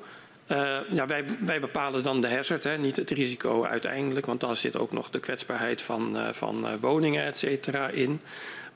uh, 0.47 0.77
ja, 0.89 1.05
wij, 1.05 1.25
wij, 1.39 1.59
bepalen 1.59 2.03
dan 2.03 2.21
de 2.21 2.29
hazard, 2.29 2.63
hè, 2.63 2.77
niet 2.77 2.95
het 2.95 3.09
risico 3.09 3.65
uiteindelijk, 3.65 4.25
want 4.25 4.39
daar 4.39 4.55
zit 4.55 4.77
ook 4.77 4.91
nog 4.91 5.09
de 5.09 5.19
kwetsbaarheid 5.19 5.81
van, 5.81 6.15
uh, 6.15 6.27
van 6.31 6.79
woningen 6.79 7.23
et 7.23 7.37
cetera 7.37 7.87
in. 7.87 8.21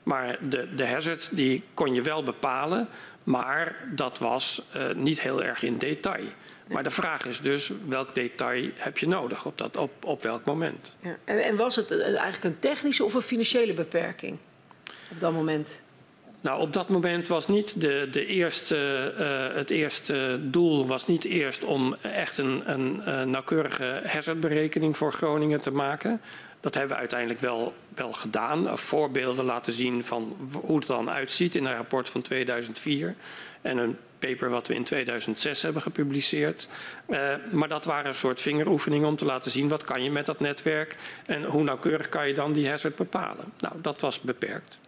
Maar 0.02 0.38
de, 0.48 0.74
de 0.74 0.86
hazard 0.86 1.28
die 1.32 1.62
kon 1.74 1.94
je 1.94 2.02
wel 2.02 2.22
bepalen, 2.22 2.88
maar 3.22 3.76
dat 3.94 4.18
was 4.18 4.62
niet 4.94 5.20
heel 5.20 5.42
erg 5.42 5.62
in 5.62 5.78
detail. 5.78 6.24
Maar 6.68 6.82
de 6.82 6.90
vraag 6.90 7.26
is 7.26 7.40
dus, 7.40 7.70
welk 7.88 8.14
detail 8.14 8.70
heb 8.74 8.98
je 8.98 9.08
nodig 9.08 9.44
op, 9.44 9.58
dat, 9.58 9.76
op, 9.76 10.04
op 10.04 10.22
welk 10.22 10.44
moment? 10.44 10.96
Ja. 11.00 11.16
En, 11.24 11.38
en 11.38 11.56
was 11.56 11.76
het 11.76 12.00
eigenlijk 12.00 12.44
een 12.44 12.58
technische 12.58 13.04
of 13.04 13.14
een 13.14 13.22
financiële 13.22 13.74
beperking 13.74 14.38
op 15.10 15.20
dat 15.20 15.32
moment? 15.32 15.82
Nou, 16.40 16.60
op 16.60 16.72
dat 16.72 16.88
moment 16.88 17.28
was 17.28 17.48
niet 17.48 17.80
de, 17.80 18.08
de 18.10 18.26
eerste, 18.26 19.12
uh, 19.18 19.56
het 19.56 19.70
eerste 19.70 20.40
doel 20.42 20.86
was 20.86 21.06
niet 21.06 21.24
eerst 21.24 21.64
om 21.64 21.94
echt 22.00 22.38
een, 22.38 22.62
een, 22.64 23.12
een 23.18 23.30
nauwkeurige 23.30 24.02
hazardberekening 24.04 24.96
voor 24.96 25.12
Groningen 25.12 25.60
te 25.60 25.70
maken. 25.70 26.20
Dat 26.60 26.74
hebben 26.74 26.92
we 26.92 27.00
uiteindelijk 27.00 27.40
wel, 27.40 27.74
wel 27.94 28.12
gedaan. 28.12 28.78
Voorbeelden 28.78 29.44
laten 29.44 29.72
zien 29.72 30.04
van 30.04 30.36
hoe 30.62 30.78
het 30.78 30.86
dan 30.86 31.10
uitziet 31.10 31.54
in 31.54 31.64
een 31.64 31.76
rapport 31.76 32.08
van 32.08 32.22
2004. 32.22 33.14
En 33.62 33.78
een 33.78 33.96
paper 34.18 34.50
wat 34.50 34.66
we 34.66 34.74
in 34.74 34.84
2006 34.84 35.62
hebben 35.62 35.82
gepubliceerd. 35.82 36.68
Uh, 37.08 37.34
maar 37.50 37.68
dat 37.68 37.84
waren 37.84 38.08
een 38.08 38.14
soort 38.14 38.40
vingeroefeningen 38.40 39.08
om 39.08 39.16
te 39.16 39.24
laten 39.24 39.50
zien 39.50 39.68
wat 39.68 39.84
kan 39.84 40.02
je 40.02 40.10
met 40.10 40.26
dat 40.26 40.40
netwerk 40.40 40.96
en 41.26 41.44
hoe 41.44 41.62
nauwkeurig 41.62 42.08
kan 42.08 42.28
je 42.28 42.34
dan 42.34 42.52
die 42.52 42.68
hazard 42.68 42.96
bepalen. 42.96 43.52
Nou, 43.58 43.74
dat 43.80 44.00
was 44.00 44.20
beperkt. 44.20 44.79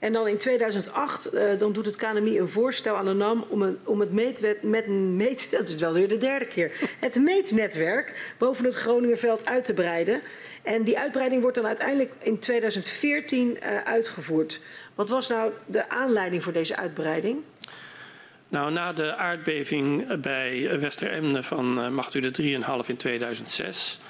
En 0.00 0.12
dan 0.12 0.28
in 0.28 0.38
2008 0.38 1.34
uh, 1.34 1.58
dan 1.58 1.72
doet 1.72 1.86
het 1.86 1.96
KNMI 1.96 2.38
een 2.38 2.48
voorstel 2.48 2.96
aan 2.96 3.04
de 3.04 3.12
NAM 3.12 3.44
om, 3.48 3.78
om 3.84 4.00
het 4.00 4.12
meetwet, 4.12 4.62
met 4.62 4.86
meet, 4.88 5.50
dat 5.58 5.68
is 5.68 5.74
wel 5.74 5.92
weer 5.92 6.08
de 6.08 6.18
derde 6.18 6.46
keer, 6.46 6.72
het 7.00 7.16
meetnetwerk 7.16 8.34
boven 8.38 8.64
het 8.64 8.74
Groningenveld 8.74 9.46
uit 9.46 9.64
te 9.64 9.74
breiden. 9.74 10.20
En 10.62 10.82
die 10.82 10.98
uitbreiding 10.98 11.40
wordt 11.40 11.56
dan 11.56 11.66
uiteindelijk 11.66 12.12
in 12.18 12.38
2014 12.38 13.56
uh, 13.62 13.82
uitgevoerd. 13.82 14.60
Wat 14.94 15.08
was 15.08 15.28
nou 15.28 15.52
de 15.66 15.88
aanleiding 15.88 16.42
voor 16.42 16.52
deze 16.52 16.76
uitbreiding? 16.76 17.38
Nou, 18.48 18.72
na 18.72 18.92
de 18.92 19.16
aardbeving 19.16 20.20
bij 20.20 20.80
Westeremne 20.80 21.42
van 21.42 21.78
uh, 21.78 21.88
macht 21.88 22.14
u 22.14 22.20
de 22.20 22.60
3,5 22.82 22.86
in 22.86 22.96
2006 22.96 24.00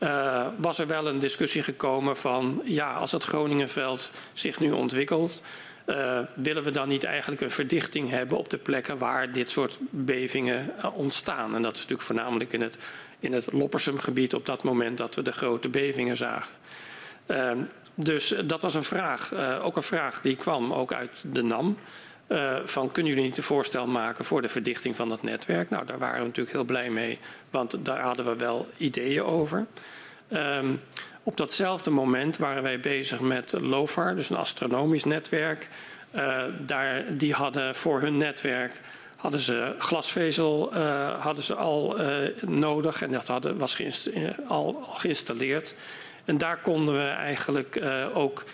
uh, 0.00 0.46
was 0.56 0.78
er 0.78 0.86
wel 0.86 1.06
een 1.06 1.18
discussie 1.18 1.62
gekomen 1.62 2.16
van 2.16 2.62
ja, 2.64 2.92
als 2.92 3.12
het 3.12 3.24
Groningenveld 3.24 4.10
zich 4.32 4.60
nu 4.60 4.70
ontwikkelt, 4.70 5.40
uh, 5.86 6.18
willen 6.34 6.62
we 6.62 6.70
dan 6.70 6.88
niet 6.88 7.04
eigenlijk 7.04 7.40
een 7.40 7.50
verdichting 7.50 8.10
hebben 8.10 8.38
op 8.38 8.50
de 8.50 8.58
plekken 8.58 8.98
waar 8.98 9.32
dit 9.32 9.50
soort 9.50 9.78
bevingen 9.90 10.72
uh, 10.78 10.96
ontstaan? 10.96 11.54
En 11.54 11.62
dat 11.62 11.72
is 11.72 11.78
natuurlijk 11.78 12.06
voornamelijk 12.06 12.52
in 12.52 12.60
het, 12.60 12.78
in 13.18 13.32
het 13.32 13.52
Loppersumgebied 13.52 14.34
op 14.34 14.46
dat 14.46 14.62
moment 14.62 14.98
dat 14.98 15.14
we 15.14 15.22
de 15.22 15.32
grote 15.32 15.68
bevingen 15.68 16.16
zagen. 16.16 16.52
Uh, 17.26 17.52
dus 17.94 18.34
dat 18.44 18.62
was 18.62 18.74
een 18.74 18.84
vraag, 18.84 19.32
ook 19.62 19.76
een 19.76 19.82
vraag 19.82 20.20
die 20.20 20.36
kwam 20.36 20.72
ook 20.72 20.92
uit 20.92 21.10
de 21.22 21.42
NAM. 21.42 21.76
Uh, 22.32 22.56
van 22.64 22.92
kunnen 22.92 23.12
jullie 23.12 23.28
niet 23.28 23.36
een 23.36 23.42
voorstel 23.42 23.86
maken 23.86 24.24
voor 24.24 24.42
de 24.42 24.48
verdichting 24.48 24.96
van 24.96 25.08
dat 25.08 25.22
netwerk? 25.22 25.70
Nou, 25.70 25.86
daar 25.86 25.98
waren 25.98 26.20
we 26.20 26.26
natuurlijk 26.26 26.56
heel 26.56 26.64
blij 26.64 26.90
mee, 26.90 27.18
want 27.50 27.84
daar 27.84 28.00
hadden 28.00 28.24
we 28.24 28.36
wel 28.36 28.68
ideeën 28.76 29.24
over. 29.24 29.66
Um, 30.32 30.80
op 31.22 31.36
datzelfde 31.36 31.90
moment 31.90 32.36
waren 32.36 32.62
wij 32.62 32.80
bezig 32.80 33.20
met 33.20 33.52
LOFAR, 33.52 34.16
dus 34.16 34.30
een 34.30 34.36
astronomisch 34.36 35.04
netwerk. 35.04 35.68
Uh, 36.14 36.42
daar, 36.58 37.04
die 37.16 37.32
hadden 37.32 37.74
voor 37.74 38.00
hun 38.00 38.16
netwerk 38.16 38.80
hadden 39.16 39.40
ze 39.40 39.74
glasvezel 39.78 40.76
uh, 40.76 41.20
hadden 41.20 41.44
ze 41.44 41.54
al 41.54 41.96
nodig 42.46 43.02
en 43.02 43.12
dat 43.12 43.26
hadden, 43.26 43.58
was 43.58 43.80
al, 44.48 44.84
al 44.86 44.94
geïnstalleerd. 44.94 45.74
En 46.24 46.38
daar 46.38 46.56
konden 46.56 46.94
we 46.94 47.08
eigenlijk 47.08 47.80
ook 48.14 48.44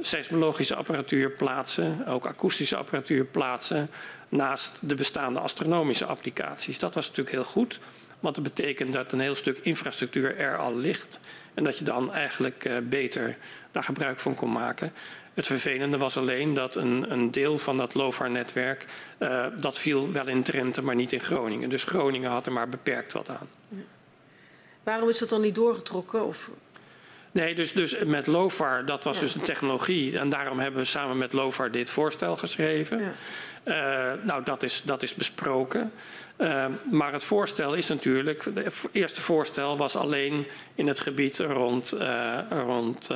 seismologische 0.00 0.74
apparatuur 0.74 1.30
plaatsen, 1.30 2.06
ook 2.06 2.26
akoestische 2.26 2.76
apparatuur 2.76 3.24
plaatsen, 3.24 3.90
naast 4.28 4.78
de 4.80 4.94
bestaande 4.94 5.40
astronomische 5.40 6.04
applicaties. 6.04 6.78
Dat 6.78 6.94
was 6.94 7.08
natuurlijk 7.08 7.36
heel 7.36 7.44
goed, 7.44 7.80
want 8.20 8.34
dat 8.34 8.44
betekent 8.44 8.92
dat 8.92 9.12
een 9.12 9.20
heel 9.20 9.34
stuk 9.34 9.58
infrastructuur 9.58 10.38
er 10.38 10.56
al 10.56 10.76
ligt 10.76 11.18
en 11.54 11.64
dat 11.64 11.78
je 11.78 11.84
dan 11.84 12.14
eigenlijk 12.14 12.64
uh, 12.64 12.76
beter 12.82 13.36
daar 13.70 13.84
gebruik 13.84 14.18
van 14.18 14.34
kon 14.34 14.52
maken. 14.52 14.92
Het 15.34 15.46
vervelende 15.46 15.98
was 15.98 16.16
alleen 16.16 16.54
dat 16.54 16.74
een, 16.74 17.12
een 17.12 17.30
deel 17.30 17.58
van 17.58 17.76
dat 17.76 17.94
LOFAR-netwerk, 17.94 18.86
uh, 19.18 19.46
dat 19.60 19.78
viel 19.78 20.12
wel 20.12 20.26
in 20.26 20.42
Drenthe, 20.42 20.82
maar 20.82 20.94
niet 20.94 21.12
in 21.12 21.20
Groningen. 21.20 21.70
Dus 21.70 21.84
Groningen 21.84 22.30
had 22.30 22.46
er 22.46 22.52
maar 22.52 22.68
beperkt 22.68 23.12
wat 23.12 23.28
aan. 23.28 23.48
Waarom 24.82 25.08
is 25.08 25.18
dat 25.18 25.28
dan 25.28 25.40
niet 25.40 25.54
doorgetrokken? 25.54 26.26
Of 26.26 26.50
Nee, 27.32 27.54
dus, 27.54 27.72
dus 27.72 27.98
met 28.04 28.26
LOFAR, 28.26 28.86
dat 28.86 29.04
was 29.04 29.16
ja. 29.16 29.22
dus 29.22 29.34
een 29.34 29.40
technologie. 29.40 30.18
En 30.18 30.28
daarom 30.28 30.58
hebben 30.58 30.80
we 30.80 30.86
samen 30.86 31.18
met 31.18 31.32
LOFAR 31.32 31.70
dit 31.70 31.90
voorstel 31.90 32.36
geschreven. 32.36 33.00
Ja. 33.00 33.12
Uh, 33.64 34.24
nou, 34.24 34.44
dat 34.44 34.62
is, 34.62 34.82
dat 34.84 35.02
is 35.02 35.14
besproken. 35.14 35.92
Uh, 36.38 36.64
maar 36.90 37.12
het 37.12 37.24
voorstel 37.24 37.74
is 37.74 37.88
natuurlijk. 37.88 38.44
Het 38.54 38.74
eerste 38.92 39.20
voorstel 39.20 39.76
was 39.76 39.96
alleen 39.96 40.46
in 40.74 40.86
het 40.86 41.00
gebied 41.00 41.38
rond, 41.38 41.94
uh, 41.94 42.38
rond 42.50 43.08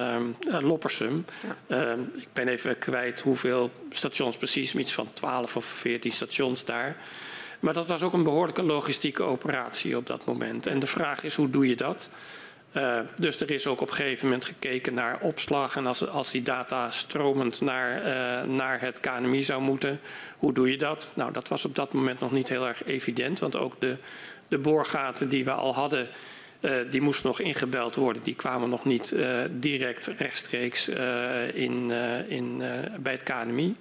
Loppersum. 0.60 1.24
Ja. 1.68 1.96
ik 2.16 2.28
ben 2.32 2.48
even 2.48 2.78
kwijt 2.78 3.20
hoeveel 3.20 3.70
stations 3.90 4.36
precies, 4.36 4.74
iets 4.74 4.92
van 4.92 5.08
12 5.12 5.56
of 5.56 5.64
14 5.64 6.12
stations 6.12 6.64
daar. 6.64 6.96
Maar 7.60 7.74
dat 7.74 7.86
was 7.86 8.02
ook 8.02 8.12
een 8.12 8.22
behoorlijke 8.22 8.62
logistieke 8.62 9.22
operatie 9.22 9.96
op 9.96 10.06
dat 10.06 10.26
moment. 10.26 10.66
En 10.66 10.78
de 10.78 10.86
vraag 10.86 11.22
is: 11.22 11.34
hoe 11.34 11.50
doe 11.50 11.68
je 11.68 11.76
dat? 11.76 12.08
Uh, 12.72 12.98
dus 13.16 13.40
er 13.40 13.50
is 13.50 13.66
ook 13.66 13.80
op 13.80 13.88
een 13.88 13.94
gegeven 13.94 14.24
moment 14.24 14.44
gekeken 14.44 14.94
naar 14.94 15.18
opslag. 15.20 15.76
En 15.76 15.86
als, 15.86 16.08
als 16.08 16.30
die 16.30 16.42
data 16.42 16.90
stromend 16.90 17.60
naar, 17.60 17.98
uh, 17.98 18.54
naar 18.54 18.80
het 18.80 19.00
KNMI 19.00 19.42
zou 19.42 19.62
moeten, 19.62 20.00
hoe 20.38 20.52
doe 20.52 20.70
je 20.70 20.78
dat? 20.78 21.12
Nou, 21.14 21.32
dat 21.32 21.48
was 21.48 21.64
op 21.64 21.74
dat 21.74 21.92
moment 21.92 22.20
nog 22.20 22.32
niet 22.32 22.48
heel 22.48 22.66
erg 22.66 22.84
evident. 22.84 23.38
Want 23.38 23.56
ook 23.56 23.80
de, 23.80 23.96
de 24.48 24.58
boorgaten 24.58 25.28
die 25.28 25.44
we 25.44 25.52
al 25.52 25.74
hadden, 25.74 26.08
uh, 26.60 26.72
die 26.90 27.00
moesten 27.00 27.26
nog 27.26 27.40
ingebeld 27.40 27.94
worden. 27.94 28.22
Die 28.22 28.34
kwamen 28.34 28.68
nog 28.68 28.84
niet 28.84 29.14
direct 29.50 30.06
rechtstreeks 30.18 30.88
in, 31.52 31.90
in, 32.28 32.62
bij 33.00 33.12
het 33.12 33.22
KNMI. 33.22 33.76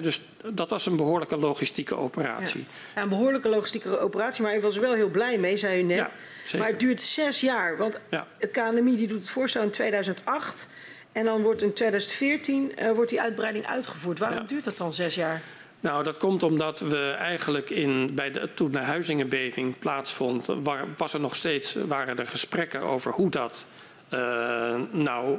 Dus 0.00 0.20
dat 0.52 0.70
was 0.70 0.86
een 0.86 0.96
behoorlijke 0.96 1.36
logistieke 1.36 1.96
operatie. 1.96 2.64
Ja. 2.94 3.02
een 3.02 3.08
behoorlijke 3.08 3.48
logistieke 3.48 3.98
operatie, 3.98 4.42
maar 4.42 4.54
ik 4.54 4.62
was 4.62 4.74
er 4.74 4.80
wel 4.80 4.94
heel 4.94 5.08
blij 5.08 5.38
mee, 5.38 5.56
zei 5.56 5.80
u 5.80 5.82
net. 5.82 6.14
Maar 6.58 6.66
het 6.66 6.80
duurt 6.80 7.02
zes 7.02 7.40
jaar, 7.40 7.76
want 7.76 8.00
het 8.38 8.50
KNMI 8.50 8.96
die 8.96 9.06
doet 9.06 9.20
het 9.20 9.30
voorstel 9.30 9.62
in 9.62 9.70
2008 9.70 10.68
en 11.12 11.24
dan 11.24 11.42
wordt 11.42 11.62
in 11.62 11.72
2014 11.72 12.72
uh, 12.78 12.90
wordt 12.90 13.10
die 13.10 13.20
uitbreiding 13.20 13.66
uitgevoerd. 13.66 14.18
Waarom 14.18 14.46
duurt 14.46 14.64
dat 14.64 14.76
dan 14.76 14.92
zes 14.92 15.14
jaar? 15.14 15.42
Nou, 15.80 16.04
dat 16.04 16.16
komt 16.16 16.42
omdat 16.42 16.80
we 16.80 17.14
eigenlijk 17.18 17.70
in, 17.70 18.14
bij 18.14 18.30
de, 18.30 18.48
toen 18.54 18.72
de 18.72 18.78
Huizingenbeving 18.78 19.78
plaatsvond, 19.78 20.46
waar, 20.46 20.84
was 20.96 21.14
er 21.14 21.20
nog 21.20 21.36
steeds, 21.36 21.76
waren 21.86 22.18
er 22.18 22.26
gesprekken 22.26 22.80
over 22.80 23.12
hoe 23.12 23.30
dat 23.30 23.66
uh, 24.14 24.74
nou 24.90 25.38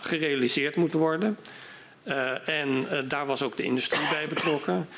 gerealiseerd 0.00 0.76
moet 0.76 0.92
worden. 0.92 1.38
En 2.44 2.86
daar 3.08 3.26
was 3.26 3.42
ook 3.42 3.56
de 3.56 3.62
industrie 3.62 4.08
bij 4.10 4.26
betrokken. 4.28 4.88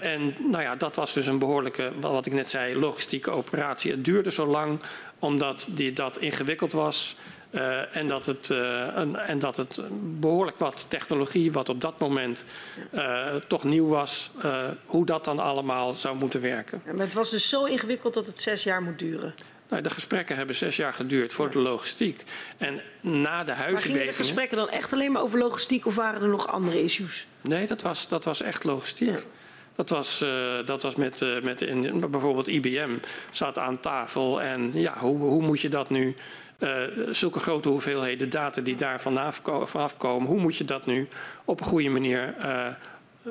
en 0.00 0.34
nou 0.38 0.62
ja, 0.62 0.76
dat 0.76 0.96
was 0.96 1.12
dus 1.12 1.26
een 1.26 1.38
behoorlijke, 1.38 1.92
wat 2.00 2.26
ik 2.26 2.32
net 2.32 2.50
zei, 2.50 2.78
logistieke 2.78 3.30
operatie. 3.30 3.90
Het 3.90 4.04
duurde 4.04 4.30
zo 4.30 4.46
lang 4.46 4.80
omdat 5.18 5.66
die, 5.68 5.92
dat 5.92 6.18
ingewikkeld 6.18 6.72
was. 6.72 7.16
En, 7.92 8.08
dat 8.08 8.26
het, 8.26 8.50
en, 8.50 9.16
en, 9.16 9.38
dat 9.38 9.56
het 9.56 9.82
behoorlijk 10.20 10.58
wat 10.58 10.86
technologie, 10.88 11.52
wat 11.52 11.68
op 11.68 11.80
dat 11.80 11.98
moment 11.98 12.44
toch 13.46 13.64
nieuw 13.64 13.88
was, 13.88 14.30
hoe 14.86 15.06
dat 15.06 15.24
dan 15.24 15.38
allemaal 15.38 15.92
zou 15.92 16.16
moeten 16.16 16.40
werken. 16.40 16.82
Maar 16.84 16.96
het 16.96 17.14
was 17.14 17.30
dus 17.30 17.48
zo 17.48 17.64
ingewikkeld 17.64 18.14
dat 18.14 18.26
het 18.26 18.40
zes 18.40 18.62
jaar 18.62 18.82
moet 18.82 18.98
duren. 18.98 19.34
Nou, 19.68 19.82
de 19.82 19.90
gesprekken 19.90 20.36
hebben 20.36 20.56
zes 20.56 20.76
jaar 20.76 20.94
geduurd 20.94 21.32
voor 21.32 21.50
de 21.50 21.58
logistiek. 21.58 22.22
En 22.56 22.80
na 23.00 23.44
de 23.44 23.52
huizenbevingen... 23.52 23.66
Maar 23.66 23.80
gingen 23.80 24.06
de 24.06 24.12
gesprekken 24.12 24.56
dan 24.56 24.68
echt 24.68 24.92
alleen 24.92 25.12
maar 25.12 25.22
over 25.22 25.38
logistiek 25.38 25.86
of 25.86 25.94
waren 25.94 26.22
er 26.22 26.28
nog 26.28 26.48
andere 26.48 26.82
issues? 26.82 27.26
Nee, 27.40 27.66
dat 27.66 27.82
was, 27.82 28.08
dat 28.08 28.24
was 28.24 28.42
echt 28.42 28.64
logistiek. 28.64 29.08
Ja. 29.08 29.20
Dat 29.74 29.88
was, 29.88 30.22
uh, 30.22 30.66
dat 30.66 30.82
was 30.82 30.94
met, 30.94 31.20
uh, 31.20 31.42
met 31.42 31.62
in, 31.62 32.10
bijvoorbeeld 32.10 32.48
IBM 32.48 32.90
zat 33.30 33.58
aan 33.58 33.80
tafel 33.80 34.42
en 34.42 34.70
ja, 34.72 34.98
hoe, 34.98 35.18
hoe 35.18 35.42
moet 35.42 35.60
je 35.60 35.68
dat 35.68 35.90
nu 35.90 36.14
uh, 36.58 36.82
zulke 37.10 37.38
grote 37.38 37.68
hoeveelheden 37.68 38.30
data 38.30 38.60
die 38.60 38.76
daar 38.76 39.00
vanaf, 39.00 39.40
vanaf 39.64 39.96
komen, 39.96 40.28
hoe 40.28 40.40
moet 40.40 40.56
je 40.56 40.64
dat 40.64 40.86
nu 40.86 41.08
op 41.44 41.60
een 41.60 41.66
goede 41.66 41.88
manier 41.88 42.34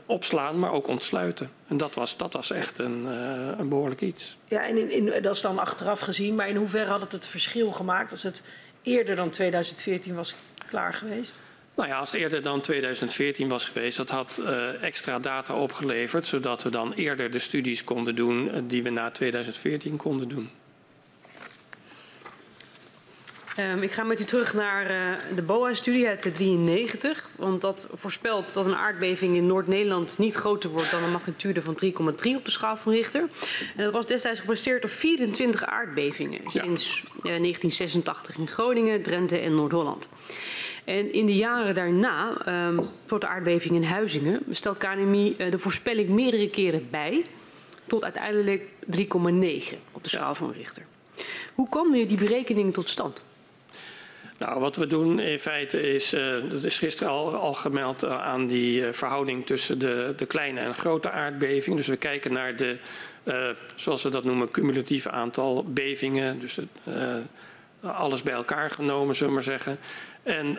opslaan, 0.06 0.60
maar 0.60 0.72
ook 0.72 0.88
ontsluiten? 0.88 1.52
En 1.68 1.78
dat 1.78 1.96
was, 1.96 2.18
dat 2.18 2.34
was 2.34 2.52
echt 2.52 2.80
een, 2.80 3.06
uh, 3.06 3.58
een 3.58 3.70
behoorlijk 3.70 4.02
iets. 4.02 4.38
Ja, 4.48 4.66
en 4.66 4.78
in, 4.78 4.92
in, 4.92 5.22
dat 5.22 5.36
is 5.36 5.42
dan 5.42 5.60
achteraf 5.60 6.00
gezien, 6.00 6.36
maar 6.36 6.50
in 6.50 6.56
hoeverre 6.56 6.90
had 6.90 7.02
het 7.02 7.12
het 7.12 7.28
verschil 7.28 7.72
gemaakt 7.72 8.12
als 8.12 8.24
het 8.24 8.44
eerder 8.82 9.16
dan 9.16 9.30
2014 9.30 10.16
was 10.16 10.36
klaar 10.68 10.94
geweest? 10.94 11.40
Nou 11.76 11.90
ja, 11.90 12.00
als 12.00 12.12
het 12.12 12.22
eerder 12.22 12.42
dan 12.42 12.62
2014 12.62 13.50
was 13.50 13.66
geweest, 13.66 13.98
dat 13.98 14.10
had 14.10 14.40
uh, 14.42 14.84
extra 14.84 15.20
data 15.20 15.56
opgeleverd, 15.56 16.28
zodat 16.28 16.64
we 16.64 16.70
dan 16.70 16.94
eerder 16.94 17.32
de 17.32 17.40
studies 17.40 17.84
konden 17.84 18.16
doen 18.16 18.68
die 18.68 18.84
we 18.84 18.90
na 18.90 19.12
2014 19.12 19.98
konden 19.98 20.28
doen. 20.28 20.50
Um, 23.60 23.82
ik 23.82 23.92
ga 23.92 24.04
met 24.04 24.20
u 24.20 24.24
terug 24.24 24.54
naar 24.54 24.92
uh, 24.92 24.98
de 25.36 25.42
BOA-studie 25.42 26.08
uit 26.08 26.24
de 26.24 26.32
93. 26.32 27.30
Want 27.36 27.62
dat 27.62 27.88
voorspelt 27.94 28.54
dat 28.54 28.66
een 28.66 28.76
aardbeving 28.76 29.36
in 29.36 29.46
Noord-Nederland 29.46 30.18
niet 30.18 30.34
groter 30.34 30.70
wordt 30.70 30.92
dan 30.92 31.04
een 31.04 31.12
magnitude 31.12 31.62
van 31.62 31.78
3,3 31.86 31.92
op 32.36 32.46
de 32.46 32.52
schaal 32.52 32.78
van 32.78 32.92
Richter. 32.92 33.22
En 33.76 33.84
dat 33.84 33.94
was 33.94 34.08
destijds 34.08 34.40
gebaseerd 34.40 34.84
op 34.84 34.90
24 34.90 35.66
aardbevingen 35.66 36.40
ja. 36.44 36.50
sinds 36.50 37.04
uh, 37.04 37.22
1986 37.24 38.38
in 38.38 38.48
Groningen, 38.48 39.02
Drenthe 39.02 39.38
en 39.38 39.56
Noord-Holland. 39.56 40.08
En 40.84 41.14
in 41.14 41.26
de 41.26 41.36
jaren 41.36 41.76
daarna, 41.76 42.48
um, 42.68 42.90
voor 43.06 43.20
de 43.20 43.28
aardbeving 43.28 43.76
in 43.76 43.84
Huizingen, 43.84 44.42
stelt 44.50 44.78
KNMI 44.78 45.36
uh, 45.38 45.52
de 45.52 45.60
voorspelling 45.60 46.10
meerdere 46.10 46.50
keren 46.50 46.88
bij. 46.90 47.26
Tot 47.88 48.04
uiteindelijk 48.04 48.62
3,9 48.98 49.78
op 49.92 50.04
de 50.04 50.10
schaal 50.10 50.36
van 50.36 50.52
Richter. 50.52 50.86
Hoe 51.54 51.70
komen 51.70 52.08
die 52.08 52.18
berekeningen 52.18 52.72
tot 52.72 52.90
stand? 52.90 53.22
Nou, 54.46 54.60
wat 54.60 54.76
we 54.76 54.88
doen 54.88 55.20
in 55.20 55.40
feite 55.40 55.94
is, 55.94 56.14
uh, 56.14 56.36
dat 56.50 56.64
is 56.64 56.78
gisteren 56.78 57.12
al, 57.12 57.36
al 57.36 57.54
gemeld 57.54 58.04
uh, 58.04 58.24
aan 58.24 58.48
die 58.48 58.82
uh, 58.82 58.88
verhouding 58.92 59.46
tussen 59.46 59.80
de, 59.80 60.14
de, 60.18 60.26
kleine 60.26 60.60
en 60.60 60.76
grote 60.76 61.10
aardbeving. 61.10 61.76
Dus 61.76 61.88
we 61.88 61.96
kijken 61.96 62.34
naar 62.34 62.56
de, 62.56 62.78
zoals 63.76 64.04
we 64.04 64.10
dat 64.10 64.24
noemen, 64.24 64.52
cumulatieve 64.52 65.10
aantal 65.10 65.66
bevingen. 65.68 66.40
Dus 66.40 66.58
alles 67.82 68.24
bij 68.24 68.34
elkaar 68.34 68.72
genomen, 68.72 69.16
zullen 69.16 69.30
we 69.30 69.40
maar 69.40 69.60
zeggen. 69.60 69.78
En 70.24 70.58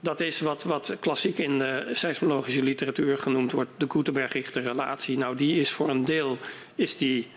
dat 0.00 0.20
is 0.20 0.40
wat, 0.40 0.64
wat 0.64 0.96
klassiek 1.00 1.38
in 1.38 1.58
de 1.58 1.90
seismologische 1.92 2.62
literatuur 2.62 3.18
genoemd 3.18 3.52
wordt, 3.52 3.70
de 3.76 3.86
Gutenberg-Richter 3.88 4.62
relatie. 4.62 5.18
Nou, 5.18 5.36
die 5.36 5.60
is 5.60 5.70
voor 5.70 5.88
een 5.88 6.04
deel 6.04 6.38
is 6.74 6.96
die, 6.96 7.28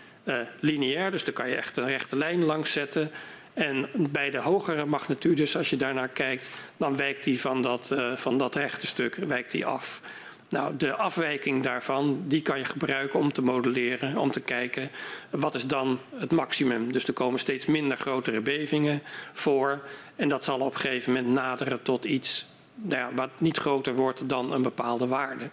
lineair, 0.60 1.12
dus 1.12 1.24
daar 1.24 1.34
kan 1.34 1.50
je 1.50 1.56
echt 1.56 1.78
een 1.78 1.88
rechte 1.88 2.16
lijn 2.16 2.44
langs 2.44 2.72
zetten. 2.72 3.12
En 3.60 3.88
bij 3.94 4.30
de 4.30 4.38
hogere 4.38 4.86
magnitudes, 4.86 5.58
als 5.58 5.70
je 5.70 5.78
daarnaar 5.78 6.08
kijkt, 6.08 6.50
dan 6.78 6.96
wijkt 6.98 7.24
die 7.24 7.42
van 7.42 7.62
dat, 7.62 7.90
uh, 7.94 8.16
van 8.16 8.38
dat 8.38 8.56
rechte 8.56 8.88
stuk 8.88 9.16
wijkt 9.16 9.52
die 9.52 9.66
af. 9.66 10.02
Nou, 10.50 10.78
de 10.78 10.96
afwijking 10.96 11.64
daarvan, 11.64 12.24
die 12.28 12.42
kan 12.42 12.58
je 12.58 12.66
gebruiken 12.66 13.20
om 13.20 13.34
te 13.34 13.42
modelleren, 13.42 14.18
om 14.18 14.32
te 14.32 14.40
kijken 14.40 14.90
wat 15.30 15.56
is 15.56 15.68
dan 15.68 16.00
het 16.16 16.32
maximum. 16.32 16.92
Dus 16.92 17.04
er 17.04 17.14
komen 17.14 17.40
steeds 17.40 17.66
minder 17.66 17.98
grotere 17.98 18.42
bevingen 18.42 19.02
voor 19.34 19.82
en 20.16 20.30
dat 20.30 20.44
zal 20.44 20.60
op 20.60 20.74
een 20.74 20.80
gegeven 20.80 21.14
moment 21.14 21.34
naderen 21.34 21.82
tot 21.82 22.06
iets 22.06 22.46
nou 22.76 23.00
ja, 23.00 23.10
wat 23.16 23.30
niet 23.38 23.58
groter 23.58 23.96
wordt 23.96 24.30
dan 24.30 24.54
een 24.54 24.62
bepaalde 24.62 25.08
waarde. 25.08 25.50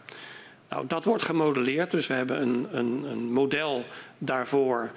Nou, 0.68 0.86
dat 0.86 1.04
wordt 1.04 1.22
gemodelleerd, 1.22 1.90
dus 1.90 2.06
we 2.06 2.14
hebben 2.14 2.42
een, 2.42 2.66
een, 2.70 3.04
een 3.04 3.32
model 3.32 3.84
daarvoor 4.18 4.90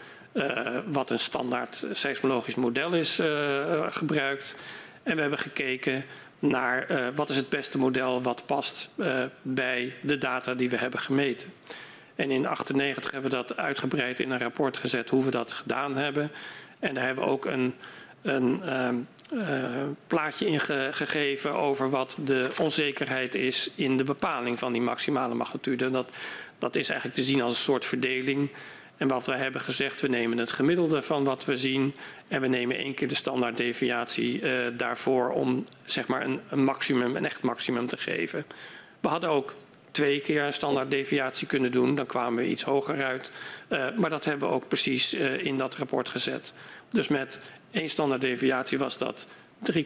wat 0.85 1.09
een 1.09 1.19
standaard 1.19 1.85
seismologisch 1.91 2.55
model 2.55 2.93
is 2.93 3.19
uh, 3.19 3.85
gebruikt. 3.89 4.55
En 5.03 5.15
we 5.15 5.21
hebben 5.21 5.39
gekeken 5.39 6.05
naar 6.39 6.91
uh, 6.91 7.07
wat 7.15 7.29
is 7.29 7.35
het 7.35 7.49
beste 7.49 7.77
model 7.77 8.21
wat 8.21 8.45
past 8.45 8.89
bij 9.41 9.93
de 10.01 10.17
data 10.17 10.53
die 10.53 10.69
we 10.69 10.77
hebben 10.77 10.99
gemeten. 10.99 11.53
En 12.15 12.31
in 12.31 12.41
1998 12.41 13.11
hebben 13.11 13.31
we 13.31 13.37
dat 13.37 13.57
uitgebreid 13.57 14.19
in 14.19 14.31
een 14.31 14.39
rapport 14.39 14.77
gezet 14.77 15.09
hoe 15.09 15.23
we 15.25 15.31
dat 15.31 15.51
gedaan 15.51 15.97
hebben. 15.97 16.31
En 16.79 16.93
daar 16.93 17.05
hebben 17.05 17.23
we 17.23 17.29
ook 17.29 17.45
een, 17.45 17.75
een 18.21 19.07
plaatje 20.07 20.47
in 20.47 20.59
ge 20.59 20.89
gegeven 20.91 21.55
over 21.55 21.89
wat 21.89 22.17
de 22.25 22.49
onzekerheid 22.59 23.35
is 23.35 23.71
in 23.75 23.97
de 23.97 24.03
bepaling 24.03 24.59
van 24.59 24.71
die 24.71 24.81
maximale 24.81 25.35
magnitude. 25.35 25.91
Dat, 25.91 26.11
dat 26.59 26.75
is 26.75 26.89
eigenlijk 26.89 27.19
te 27.19 27.25
zien 27.25 27.41
als 27.41 27.53
een 27.53 27.63
soort 27.63 27.85
verdeling 27.85 28.49
en 28.99 29.07
wat 29.07 29.25
wij 29.25 29.37
hebben 29.37 29.61
gezegd, 29.61 30.01
we 30.01 30.07
nemen 30.07 30.37
het 30.37 30.51
gemiddelde 30.51 31.01
van 31.01 31.23
wat 31.23 31.45
we 31.45 31.57
zien 31.57 31.95
en 32.27 32.41
we 32.41 32.47
nemen 32.47 32.77
één 32.77 32.93
keer 32.93 33.07
de 33.07 33.15
standaarddeviatie 33.15 34.41
uh, 34.41 34.51
daarvoor 34.77 35.29
om 35.29 35.65
zeg 35.85 36.07
maar 36.07 36.25
een, 36.25 36.39
een, 36.49 36.63
maximum, 36.63 37.15
een 37.15 37.25
echt 37.25 37.41
maximum 37.41 37.87
te 37.87 37.97
geven. 37.97 38.45
We 38.99 39.07
hadden 39.07 39.29
ook 39.29 39.53
twee 39.91 40.19
keer 40.19 40.43
een 40.43 40.53
standaarddeviatie 40.53 41.47
kunnen 41.47 41.71
doen, 41.71 41.95
dan 41.95 42.05
kwamen 42.05 42.43
we 42.43 42.49
iets 42.49 42.63
hoger 42.63 43.03
uit. 43.03 43.31
Uh, 43.69 43.87
maar 43.97 44.09
dat 44.09 44.25
hebben 44.25 44.47
we 44.47 44.53
ook 44.53 44.67
precies 44.67 45.13
uh, 45.13 45.45
in 45.45 45.57
dat 45.57 45.75
rapport 45.75 46.09
gezet. 46.09 46.53
Dus 46.89 47.07
met 47.07 47.39
één 47.71 47.89
standaarddeviatie 47.89 48.77
was 48.77 48.97
dat 48.97 49.25
3,9, 49.73 49.81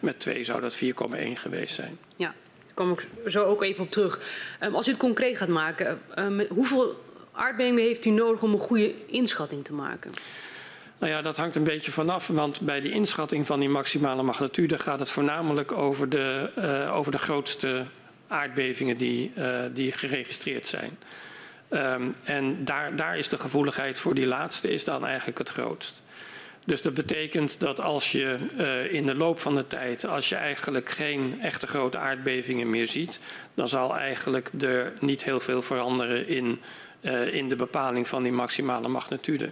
met 0.00 0.20
twee 0.20 0.44
zou 0.44 0.60
dat 0.60 0.78
4,1 0.84 0.88
geweest 1.34 1.74
zijn. 1.74 1.98
Ja, 2.16 2.34
daar 2.64 2.74
kom 2.74 2.92
ik 2.92 3.06
zo 3.26 3.44
ook 3.44 3.62
even 3.62 3.84
op 3.84 3.90
terug. 3.90 4.20
Um, 4.60 4.74
als 4.74 4.86
u 4.86 4.90
het 4.90 5.00
concreet 5.00 5.36
gaat 5.36 5.48
maken, 5.48 6.00
um, 6.18 6.46
hoeveel 6.48 7.04
aardbevingen 7.36 7.82
heeft 7.82 8.04
u 8.04 8.10
nodig 8.10 8.42
om 8.42 8.52
een 8.52 8.58
goede 8.58 8.94
inschatting 9.06 9.64
te 9.64 9.72
maken? 9.72 10.12
Nou 10.98 11.12
ja, 11.12 11.22
dat 11.22 11.36
hangt 11.36 11.56
een 11.56 11.64
beetje 11.64 11.90
vanaf, 11.90 12.26
want 12.26 12.60
bij 12.60 12.80
de 12.80 12.90
inschatting 12.90 13.46
van 13.46 13.60
die 13.60 13.68
maximale 13.68 14.22
magnitude 14.22 14.78
gaat 14.78 14.98
het 14.98 15.10
voornamelijk 15.10 15.72
over 15.72 16.08
de, 16.08 16.50
uh, 16.58 16.96
over 16.96 17.12
de 17.12 17.18
grootste 17.18 17.84
aardbevingen 18.28 18.96
die, 18.96 19.32
uh, 19.38 19.60
die 19.74 19.92
geregistreerd 19.92 20.66
zijn. 20.66 20.98
Um, 21.70 22.14
en 22.24 22.64
daar, 22.64 22.96
daar 22.96 23.18
is 23.18 23.28
de 23.28 23.38
gevoeligheid 23.38 23.98
voor 23.98 24.14
die 24.14 24.26
laatste 24.26 24.70
is 24.70 24.84
dan 24.84 25.06
eigenlijk 25.06 25.38
het 25.38 25.48
grootst. 25.48 26.02
Dus 26.64 26.82
dat 26.82 26.94
betekent 26.94 27.60
dat 27.60 27.80
als 27.80 28.12
je 28.12 28.38
uh, 28.58 28.92
in 28.92 29.06
de 29.06 29.14
loop 29.14 29.40
van 29.40 29.54
de 29.54 29.66
tijd, 29.66 30.06
als 30.06 30.28
je 30.28 30.34
eigenlijk 30.34 30.88
geen 30.88 31.38
echte 31.40 31.66
grote 31.66 31.98
aardbevingen 31.98 32.70
meer 32.70 32.88
ziet, 32.88 33.20
dan 33.54 33.68
zal 33.68 33.96
eigenlijk 33.96 34.50
er 34.60 34.92
niet 35.00 35.24
heel 35.24 35.40
veel 35.40 35.62
veranderen 35.62 36.28
in 36.28 36.60
uh, 37.00 37.34
in 37.34 37.48
de 37.48 37.56
bepaling 37.56 38.08
van 38.08 38.22
die 38.22 38.32
maximale 38.32 38.88
magnitude. 38.88 39.50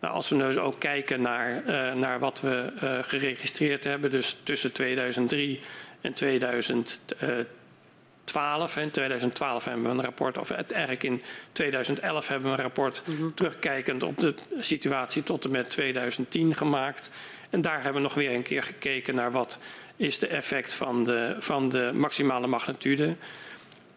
Nou, 0.00 0.14
als 0.14 0.28
we 0.28 0.36
nu 0.36 0.58
ook 0.58 0.80
kijken 0.80 1.22
naar, 1.22 1.62
uh, 1.66 1.92
naar 1.92 2.18
wat 2.18 2.40
we 2.40 2.72
uh, 2.82 2.98
geregistreerd 3.02 3.84
hebben, 3.84 4.10
dus 4.10 4.36
tussen 4.42 4.72
2003 4.72 5.60
en 6.00 6.12
2012. 6.12 8.76
In 8.76 8.90
2012 8.90 9.64
hebben 9.64 9.84
we 9.84 9.90
een 9.90 10.02
rapport, 10.02 10.38
of 10.38 10.50
eigenlijk 10.50 11.02
in 11.02 11.22
2011 11.52 12.28
hebben 12.28 12.50
we 12.50 12.56
een 12.56 12.62
rapport 12.62 13.02
mm 13.04 13.16
-hmm. 13.16 13.34
terugkijkend 13.34 14.02
op 14.02 14.20
de 14.20 14.34
situatie 14.58 15.22
tot 15.22 15.44
en 15.44 15.50
met 15.50 15.70
2010 15.70 16.54
gemaakt. 16.54 17.10
En 17.50 17.60
daar 17.60 17.82
hebben 17.82 17.94
we 17.94 18.00
nog 18.00 18.14
weer 18.14 18.34
een 18.34 18.42
keer 18.42 18.62
gekeken 18.62 19.14
naar 19.14 19.32
wat 19.32 19.58
is 19.96 20.18
de 20.18 20.26
effect 20.26 20.74
van 20.74 21.04
de, 21.04 21.36
van 21.38 21.68
de 21.68 21.90
maximale 21.94 22.46
magnitude. 22.46 23.16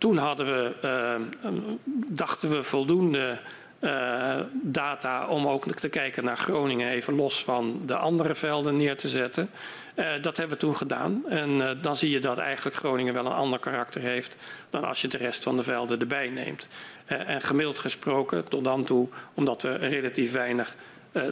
Toen 0.03 0.17
hadden 0.17 0.45
we, 0.45 0.73
uh, 0.83 1.49
dachten 2.07 2.49
we 2.49 2.63
voldoende 2.63 3.39
uh, 3.79 4.39
data 4.61 5.27
om 5.27 5.47
ook 5.47 5.65
te 5.65 5.89
kijken 5.89 6.23
naar 6.23 6.37
Groningen, 6.37 6.89
even 6.89 7.15
los 7.15 7.43
van 7.43 7.81
de 7.85 7.95
andere 7.95 8.35
velden 8.35 8.77
neer 8.77 8.97
te 8.97 9.09
zetten. 9.09 9.49
Uh, 9.95 10.05
dat 10.21 10.37
hebben 10.37 10.55
we 10.57 10.63
toen 10.63 10.75
gedaan. 10.75 11.23
En 11.29 11.77
dan 11.81 11.95
zie 11.95 12.09
je 12.09 12.19
dat 12.19 12.37
eigenlijk 12.37 12.75
Groningen 12.75 13.13
wel 13.13 13.25
een 13.25 13.31
ander 13.31 13.59
karakter 13.59 14.01
heeft 14.01 14.35
dan 14.69 14.83
als 14.83 15.01
je 15.01 15.07
de 15.07 15.17
rest 15.17 15.43
van 15.43 15.55
de 15.55 15.63
velden 15.63 15.99
erbij 15.99 16.29
neemt. 16.29 16.67
en 17.05 17.41
gemiddeld 17.41 17.79
gesproken, 17.79 18.47
tot 18.47 18.63
dan 18.63 18.83
toe, 18.83 19.07
omdat 19.33 19.61
we 19.61 19.75
relatief 19.75 20.31
weinig 20.31 20.75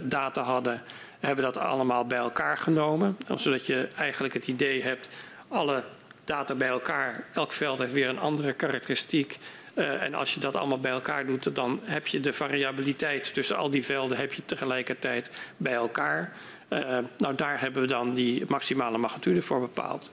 data 0.02 0.42
hadden, 0.42 0.82
hebben 1.20 1.46
we 1.46 1.52
dat 1.52 1.64
allemaal 1.64 2.06
bij 2.06 2.18
elkaar 2.18 2.58
genomen. 2.58 3.18
Zodat 3.36 3.66
je 3.66 3.88
eigenlijk 3.96 4.34
het 4.34 4.48
idee 4.48 4.84
hebt, 4.84 5.10
alle 5.48 5.84
data 6.32 6.56
bij 6.56 6.68
elkaar. 6.68 7.24
Elk 7.34 7.52
veld 7.52 7.80
heeft 7.80 7.94
weer 7.94 8.10
een 8.10 8.20
andere 8.20 8.54
karakteristiek. 8.54 9.38
Uh, 9.76 10.04
en 10.04 10.14
als 10.14 10.34
je 10.34 10.40
dat 10.40 10.56
allemaal 10.56 10.80
bij 10.80 10.92
elkaar 10.92 11.26
doet, 11.26 11.56
dan 11.56 11.80
heb 11.84 12.08
je 12.08 12.20
de 12.20 12.34
variabiliteit 12.34 13.34
tussen 13.34 13.58
al 13.58 13.70
die 13.70 13.86
velden 13.86 14.18
heb 14.18 14.34
je 14.34 14.46
tegelijkertijd 14.46 15.32
bij 15.58 15.74
elkaar. 15.74 16.34
Uh, 16.70 16.98
nou, 17.18 17.36
daar 17.36 17.62
hebben 17.62 17.82
we 17.82 17.88
dan 17.88 18.14
die 18.14 18.46
maximale 18.48 18.98
magnitude 18.98 19.42
voor 19.42 19.60
bepaald. 19.60 20.12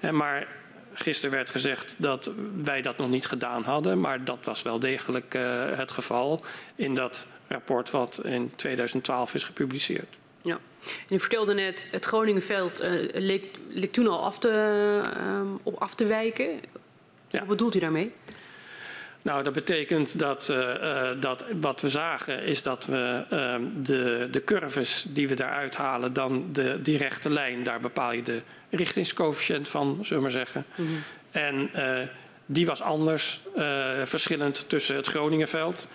Uh, 0.00 0.10
maar 0.10 0.46
gisteren 0.92 1.30
werd 1.30 1.50
gezegd 1.50 1.94
dat 1.96 2.32
wij 2.62 2.82
dat 2.82 2.96
nog 2.96 3.10
niet 3.10 3.26
gedaan 3.26 3.62
hadden, 3.62 4.00
maar 4.00 4.24
dat 4.24 4.38
was 4.44 4.62
wel 4.62 4.78
degelijk 4.78 5.32
het 5.76 5.92
geval 5.92 6.44
in 6.74 6.94
dat 6.94 7.26
rapport 7.48 7.90
wat 7.90 8.20
in 8.24 8.52
2012 8.56 9.34
is 9.34 9.44
gepubliceerd. 9.44 10.19
Ja. 10.42 10.58
En 11.08 11.16
u 11.16 11.20
vertelde 11.20 11.54
net, 11.54 11.86
het 11.90 12.04
Groningenveld 12.04 12.82
leek, 13.12 13.44
leek, 13.68 13.92
toen 13.92 14.08
al 14.08 14.24
af 14.24 14.38
te, 14.38 15.58
op 15.62 15.80
af 15.80 15.94
te 15.94 16.06
wijken. 16.06 16.60
Ja. 17.28 17.38
Wat 17.38 17.48
bedoelt 17.48 17.74
u 17.74 17.78
daarmee? 17.78 18.12
Nou, 19.22 19.42
dat 19.42 19.52
betekent 19.52 20.18
dat, 20.18 20.48
uh, 20.48 21.10
dat 21.20 21.44
wat 21.60 21.80
we 21.80 21.88
zagen 21.88 22.42
is 22.42 22.62
dat 22.62 22.86
we 22.86 23.24
uh, 23.32 23.54
de, 23.82 24.28
de 24.30 24.44
curves 24.44 25.04
die 25.08 25.28
we 25.28 25.34
daaruit 25.34 25.76
halen, 25.76 26.12
dan 26.12 26.48
de, 26.52 26.82
die 26.82 26.98
rechte 26.98 27.30
lijn, 27.30 27.62
daar 27.62 27.80
bepaal 27.80 28.12
je 28.12 28.22
de 28.22 28.42
richtingscoëfficiënt 28.70 29.68
van, 29.68 29.98
zullen 30.02 30.16
we 30.16 30.20
maar 30.20 30.30
zeggen. 30.30 30.64
Mm 30.74 30.86
-hmm. 30.86 31.02
En 31.30 31.70
uh, 31.76 31.98
die 32.46 32.66
was 32.66 32.82
anders, 32.82 33.40
verschillend 34.04 34.68
tussen 34.68 34.96
het 34.96 35.06
Groningenveld. 35.06 35.88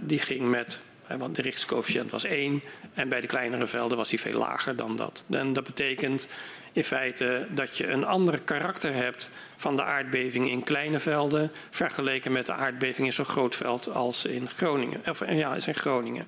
die 0.00 0.18
ging 0.18 0.50
met, 0.50 0.80
want 1.18 1.36
de 1.36 1.42
richtingscoëfficiënt 1.42 2.10
was 2.10 2.24
1 2.24 2.62
en 2.94 3.08
bij 3.08 3.20
de 3.20 3.26
kleinere 3.26 3.66
velden 3.66 3.96
was 3.96 4.08
die 4.08 4.20
veel 4.20 4.38
lager 4.38 4.76
dan 4.76 4.96
dat. 4.96 5.24
En 5.30 5.52
dat 5.52 5.64
betekent 5.64 6.28
in 6.72 6.84
feite 6.84 7.46
dat 7.50 7.76
je 7.76 7.86
een 7.86 8.04
andere 8.04 8.38
karakter 8.38 8.94
hebt 8.94 9.30
van 9.56 9.76
de 9.76 9.84
aardbeving 9.84 10.50
in 10.50 10.62
kleine 10.62 10.98
velden 10.98 11.50
vergeleken 11.70 12.32
met 12.32 12.46
de 12.46 12.52
aardbeving 12.52 13.06
in 13.06 13.12
zo'n 13.12 13.24
groot 13.24 13.56
veld 13.56 13.94
als 13.94 14.24
in 14.24 14.50
Groningen. 14.50 15.00
Of, 15.08 15.30
ja, 15.30 15.54
is 15.54 15.66
in 15.66 15.74
Groningen. 15.74 16.26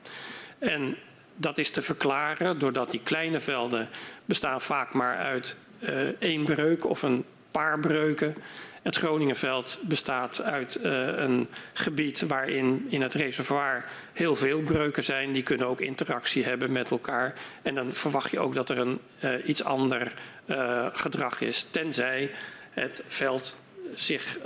En 0.58 0.96
dat 1.36 1.58
is 1.58 1.70
te 1.70 1.82
verklaren 1.82 2.58
doordat 2.58 2.90
die 2.90 3.00
kleine 3.02 3.40
velden 3.40 3.88
bestaan 4.24 4.60
vaak 4.60 4.92
maar 4.92 5.16
uit 5.16 5.56
uh, 5.80 5.90
één 6.18 6.44
breuk 6.44 6.84
of 6.84 7.02
een 7.02 7.24
paar 7.50 7.78
breuken. 7.78 8.36
Het 8.82 8.96
Groningenveld 8.96 9.78
bestaat 9.82 10.42
uit 10.42 10.78
uh, 10.82 11.06
een 11.06 11.48
gebied 11.72 12.20
waarin 12.20 12.86
in 12.88 13.02
het 13.02 13.14
reservoir 13.14 13.84
heel 14.12 14.36
veel 14.36 14.60
breuken 14.60 15.04
zijn. 15.04 15.32
Die 15.32 15.42
kunnen 15.42 15.66
ook 15.66 15.80
interactie 15.80 16.44
hebben 16.44 16.72
met 16.72 16.90
elkaar. 16.90 17.34
En 17.62 17.74
dan 17.74 17.92
verwacht 17.92 18.30
je 18.30 18.40
ook 18.40 18.54
dat 18.54 18.70
er 18.70 18.78
een 18.78 19.00
uh, 19.24 19.48
iets 19.48 19.64
ander 19.64 20.12
uh, 20.46 20.86
gedrag 20.92 21.40
is. 21.40 21.66
Tenzij 21.70 22.30
het 22.70 23.04
veld 23.06 23.56
zich 23.94 24.38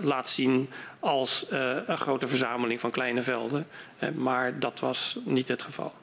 laat 0.00 0.28
zien 0.28 0.70
als 1.00 1.46
een 1.86 1.98
grote 1.98 2.26
verzameling 2.26 2.80
van 2.80 2.90
kleine 2.90 3.22
velden. 3.22 3.66
Maar 4.14 4.58
dat 4.58 4.80
was 4.80 5.18
niet 5.24 5.48
het 5.48 5.62
geval. 5.62 5.94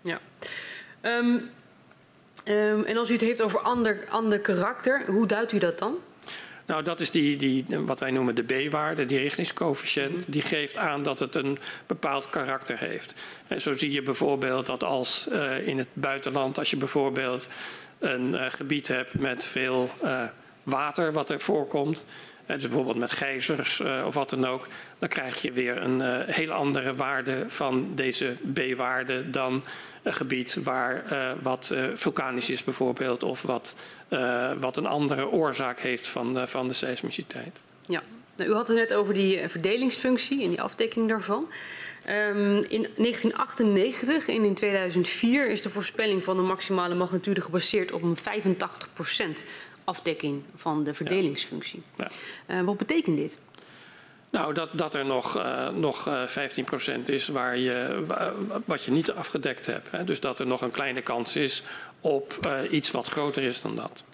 Ja. 0.00 0.18
Um, 1.02 1.50
um, 2.44 2.84
en 2.84 2.96
als 2.96 3.10
u 3.10 3.12
het 3.12 3.22
heeft 3.22 3.42
over 3.42 3.60
ander, 3.60 4.08
ander 4.08 4.40
karakter, 4.40 5.04
hoe 5.06 5.26
duidt 5.26 5.52
u 5.52 5.58
dat 5.58 5.78
dan? 5.78 5.98
Nou, 6.72 6.84
dat 6.84 7.00
is 7.00 7.10
die, 7.10 7.36
die, 7.36 7.64
wat 7.68 8.00
wij 8.00 8.10
noemen 8.10 8.34
de 8.34 8.42
B-waarde, 8.42 9.06
die 9.06 9.18
richtingscoëfficiënt. 9.18 10.24
-hmm. 10.24 10.32
Die 10.32 10.42
geeft 10.42 10.76
aan 10.76 11.02
dat 11.02 11.18
het 11.18 11.34
een 11.34 11.58
bepaald 11.86 12.30
karakter 12.30 12.78
heeft. 12.78 13.14
En 13.46 13.60
zo 13.60 13.74
zie 13.74 13.92
je 13.92 14.02
bijvoorbeeld 14.02 14.66
dat 14.66 14.84
als 14.84 15.28
in 15.64 15.78
het 15.78 15.88
buitenland, 15.92 16.58
als 16.58 16.70
je 16.70 16.76
bijvoorbeeld 16.76 17.48
een 17.98 18.50
gebied 18.50 18.88
hebt 18.88 19.14
met 19.14 19.44
veel 19.44 19.90
water 20.62 21.12
wat 21.12 21.30
er 21.30 21.40
voorkomt, 21.40 22.04
dus 22.46 22.62
bijvoorbeeld 22.62 22.96
met 22.96 23.12
gijzers 23.12 23.78
uh, 23.78 24.02
of 24.06 24.14
wat 24.14 24.30
dan 24.30 24.46
ook, 24.46 24.66
dan 24.98 25.08
krijg 25.08 25.42
je 25.42 25.52
weer 25.52 25.76
een 25.76 26.00
uh, 26.00 26.18
hele 26.26 26.52
andere 26.52 26.94
waarde 26.94 27.44
van 27.48 27.92
deze 27.94 28.36
B-waarde 28.52 29.30
dan 29.30 29.64
een 30.02 30.12
gebied 30.12 30.58
waar 30.62 31.04
uh, 31.12 31.30
wat 31.42 31.74
vulkanisch 31.94 32.50
is 32.50 32.64
bijvoorbeeld 32.64 33.22
of 33.22 33.42
wat, 33.42 33.74
wat 34.60 34.76
een 34.76 34.86
andere 34.86 35.28
oorzaak 35.28 35.80
heeft 35.80 36.06
van, 36.06 36.48
van 36.48 36.68
de 36.68 36.74
seismiciteit. 36.74 37.60
Ja, 37.86 38.02
nou, 38.36 38.50
u 38.50 38.54
had 38.54 38.68
het 38.68 38.76
net 38.76 38.94
over 38.94 39.14
die 39.14 39.48
verdelingsfunctie 39.48 40.42
en 40.42 40.48
die 40.48 40.62
afdekking 40.62 41.08
daarvan. 41.08 41.46
Um, 42.08 42.56
in 42.68 42.86
1998 42.96 44.28
en 44.28 44.44
in 44.44 44.54
2004 44.54 45.50
is 45.50 45.62
de 45.62 45.70
voorspelling 45.70 46.24
van 46.24 46.36
de 46.36 46.42
maximale 46.42 46.94
magnitude 46.94 47.40
gebaseerd 47.40 47.92
op 47.92 48.02
een 48.02 48.16
85% 49.42 49.44
afdekking 49.84 50.42
van 50.56 50.84
de 50.84 50.94
verdelingsfunctie. 50.94 51.82
Ja. 51.96 52.10
Ja. 52.48 52.58
Uh, 52.58 52.64
wat 52.64 52.76
betekent 52.76 53.16
dit? 53.16 53.38
Nou, 54.32 54.54
dat, 54.54 54.68
dat 54.72 54.94
er 54.94 55.04
nog, 55.04 55.36
uh, 55.36 55.68
nog 55.68 56.08
uh, 56.08 56.22
15% 57.00 57.04
is 57.04 57.28
waar 57.28 57.58
je, 57.58 58.04
wat 58.64 58.82
je 58.82 58.90
niet 58.90 59.10
afgedekt 59.10 59.66
hebt. 59.66 59.90
Hè. 59.90 60.04
Dus 60.04 60.20
dat 60.20 60.40
er 60.40 60.46
nog 60.46 60.60
een 60.60 60.70
kleine 60.70 61.02
kans 61.02 61.36
is 61.36 61.62
op 62.00 62.38
uh, 62.46 62.72
iets 62.72 62.90
wat 62.90 63.08
groter 63.08 63.42
is 63.42 63.62
dan 63.62 63.76
dat. 63.76 64.04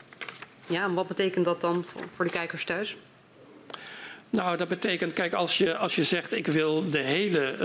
Ja, 0.66 0.82
en 0.82 0.94
wat 0.94 1.08
betekent 1.08 1.44
dat 1.44 1.60
dan 1.60 1.84
voor, 1.84 2.02
voor 2.16 2.24
de 2.24 2.30
kijkers 2.30 2.64
thuis? 2.64 2.96
Nou, 4.30 4.56
dat 4.56 4.68
betekent, 4.68 5.12
kijk, 5.12 5.34
als 5.34 5.58
je, 5.58 5.76
als 5.76 5.94
je 5.94 6.04
zegt 6.04 6.32
ik 6.32 6.46
wil 6.46 6.90
de 6.90 6.98
hele 6.98 7.56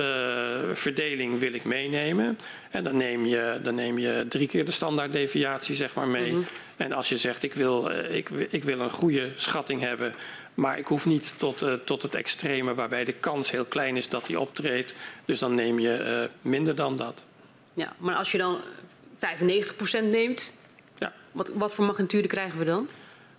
uh, 0.69 0.75
verdeling 0.75 1.39
wil 1.39 1.53
ik 1.53 1.63
meenemen. 1.63 2.39
En 2.71 2.83
dan 2.83 2.97
neem, 2.97 3.25
je, 3.25 3.59
dan 3.63 3.75
neem 3.75 3.99
je 3.99 4.25
drie 4.29 4.47
keer 4.47 4.65
de 4.65 4.71
standaarddeviatie 4.71 5.75
zeg 5.75 5.93
maar 5.93 6.07
mee. 6.07 6.31
Mm 6.31 6.35
-hmm. 6.35 6.45
En 6.77 6.93
als 6.93 7.09
je 7.09 7.17
zegt 7.17 7.43
ik 7.43 7.53
wil, 7.53 7.91
uh, 7.91 8.15
ik, 8.15 8.29
ik 8.29 8.63
wil 8.63 8.79
een 8.79 8.89
goede 8.89 9.31
schatting 9.35 9.81
hebben. 9.81 10.15
Maar 10.53 10.77
ik 10.77 10.87
hoef 10.87 11.05
niet 11.05 11.33
tot, 11.37 11.63
uh, 11.63 11.73
tot 11.73 12.01
het 12.01 12.15
extreme 12.15 12.73
waarbij 12.73 13.05
de 13.05 13.13
kans 13.13 13.51
heel 13.51 13.65
klein 13.65 13.97
is 13.97 14.09
dat 14.09 14.25
die 14.25 14.39
optreedt. 14.39 14.93
Dus 15.25 15.39
dan 15.39 15.55
neem 15.55 15.79
je 15.79 16.29
minder 16.41 16.75
dan 16.75 16.95
dat. 16.95 17.23
Ja, 17.73 17.95
maar 17.97 18.15
als 18.15 18.31
je 18.31 18.37
dan 18.37 18.57
95% 19.19 20.03
neemt, 20.03 20.53
ja. 20.97 21.13
wat, 21.31 21.49
wat 21.53 21.73
voor 21.73 21.85
magnitude 21.85 22.27
krijgen 22.27 22.59
we 22.59 22.65
dan? 22.65 22.87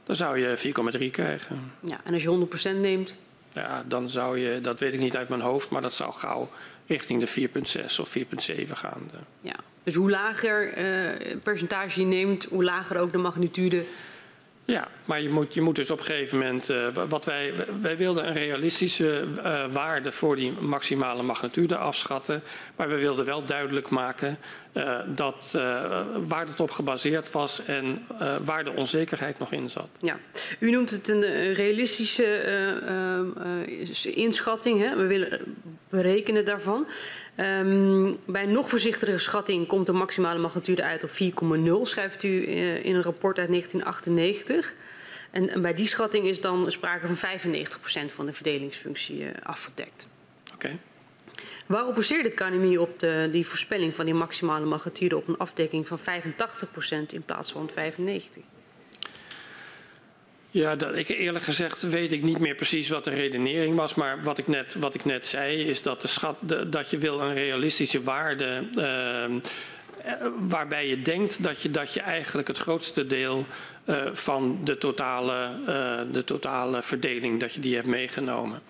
Dan 0.05 0.17
zou 0.17 0.39
je 0.39 0.75
4,3 0.99 1.11
krijgen. 1.11 1.73
Ja, 1.85 2.01
en 2.05 2.12
als 2.12 2.23
je 2.23 2.47
100% 2.77 2.81
neemt? 2.81 3.15
Ja, 3.53 3.85
dan 3.89 4.11
zou 4.11 4.39
je, 4.39 4.61
dat 4.61 4.81
weet 4.81 4.95
ik 4.95 5.01
niet 5.01 5.17
uit 5.17 5.29
mijn 5.29 5.41
hoofd, 5.41 5.71
maar 5.71 5.83
dat 5.83 5.95
zou 5.95 6.12
gauw 6.12 6.51
richting 6.87 7.25
de 7.25 7.49
4,6 7.49 8.01
of 8.01 8.17
4,7 8.19 8.71
gaan. 8.71 9.11
Ja, 9.41 9.57
dus 9.83 9.95
hoe 9.95 10.11
lager 10.11 10.79
uh, 10.79 11.37
percentage 11.43 12.01
je 12.01 12.07
neemt, 12.07 12.45
hoe 12.45 12.65
lager 12.65 12.99
ook 12.99 13.12
de 13.12 13.19
magnitude 13.19 13.85
ja, 14.65 14.89
maar 15.05 15.21
je 15.21 15.29
moet, 15.29 15.55
je 15.55 15.61
moet 15.61 15.77
dus 15.77 15.91
op 15.91 15.99
een 15.99 16.05
gegeven 16.05 16.39
moment. 16.39 16.71
Uh, 16.71 16.87
wat 17.09 17.25
wij, 17.25 17.53
wij 17.81 17.97
wilden 17.97 18.27
een 18.27 18.35
realistische 18.35 19.25
uh, 19.37 19.65
waarde 19.73 20.12
voor 20.12 20.37
die 20.37 20.53
maximale 20.53 21.23
magnitude 21.23 21.77
afschatten. 21.77 22.43
Maar 22.77 22.89
we 22.89 22.97
wilden 22.97 23.25
wel 23.25 23.45
duidelijk 23.45 23.91
maken 23.91 24.39
uh, 24.75 24.99
dat, 25.07 25.51
waar 26.27 26.47
het 26.47 26.61
op 26.61 26.70
gebaseerd 26.70 27.31
was 27.31 27.64
en 27.64 28.07
waar 28.45 28.64
de 28.64 28.72
onzekerheid 28.72 29.39
nog 29.39 29.53
in 29.53 29.70
zat. 29.70 29.89
Ja, 30.01 30.18
u 30.59 30.70
noemt 30.70 30.91
het 30.91 31.09
een 31.09 31.53
realistische 31.53 32.43
inschatting. 34.14 34.81
Hè? 34.81 34.97
We 34.97 35.07
willen 35.07 35.41
berekenen 35.89 36.45
daarvan. 36.45 36.87
Um, 37.37 38.18
bij 38.27 38.43
een 38.43 38.53
nog 38.53 38.68
voorzichtigere 38.68 39.18
schatting 39.18 39.66
komt 39.66 39.87
de 39.87 39.93
maximale 39.93 40.39
magnitude 40.39 40.83
uit 40.83 41.05
op 41.05 41.11
4,0, 41.11 41.16
schrijft 41.83 42.22
u 42.22 42.49
in 42.85 42.95
een 42.95 43.03
rapport 43.03 43.39
uit 43.39 43.49
1998. 43.49 44.75
En, 45.31 45.49
en, 45.49 45.62
bij 45.62 45.75
die 45.75 45.87
schatting 45.87 46.27
is 46.27 46.41
dan 46.41 46.70
sprake 46.70 47.07
van 47.14 47.39
95% 48.11 48.14
van 48.14 48.27
de 48.27 48.33
verdelingsfunctie 48.33 49.27
afgedekt. 49.43 50.07
Oké. 50.55 50.66
Okay. 50.66 50.79
Waarop 51.67 51.95
baseert 51.95 52.25
het 52.25 52.35
KNMI 52.35 52.79
op 52.79 53.01
de, 53.01 53.29
die 53.33 53.47
voorspelling 53.47 53.95
van 53.95 54.05
die 54.05 54.15
maximale 54.15 54.67
magnitude 54.67 55.17
op 55.17 55.29
een 55.29 55.39
afdekking 55.39 55.89
van 55.89 55.99
85% 55.99 56.03
in 57.12 57.23
plaats 57.25 57.53
van 57.53 57.71
95%? 57.71 57.75
Ja, 60.51 60.77
dat, 60.77 60.97
ik, 60.97 61.09
eerlijk 61.09 61.45
gezegd 61.45 61.83
weet 61.83 62.12
ik 62.12 62.23
niet 62.23 62.39
meer 62.39 62.55
precies 62.55 62.89
wat 62.89 63.05
de 63.05 63.11
redenering 63.11 63.77
was. 63.77 63.95
Maar 63.95 64.23
wat 64.23 64.39
ik 64.39 64.47
net, 64.47 64.75
wat 64.75 64.95
ik 64.95 65.05
net 65.05 65.27
zei 65.27 65.61
is 65.61 65.83
dat, 65.83 66.03
de 66.03 66.09
schat, 66.09 66.37
dat 66.67 66.91
je 66.91 66.99
wil 66.99 67.21
een 67.21 67.35
realistische 67.35 68.03
waarde... 68.03 68.69
Uh, 68.77 69.41
waarbij 70.39 70.89
je 70.89 71.03
denkt 71.03 71.43
dat 71.43 71.61
je, 71.61 71.71
dat 71.71 71.95
je 71.95 72.01
eigenlijk 72.01 72.49
het 72.49 72.59
grootste 72.59 73.07
deel 73.07 73.47
uh, 73.85 74.07
van 74.12 74.61
de 74.65 74.79
totale, 74.79 75.51
de 76.12 76.25
totale 76.25 76.83
verdeling, 76.83 77.41
dat 77.41 77.55
je 77.55 77.61
die 77.61 77.75
hebt 77.75 77.87
meegenomen. 77.87 78.62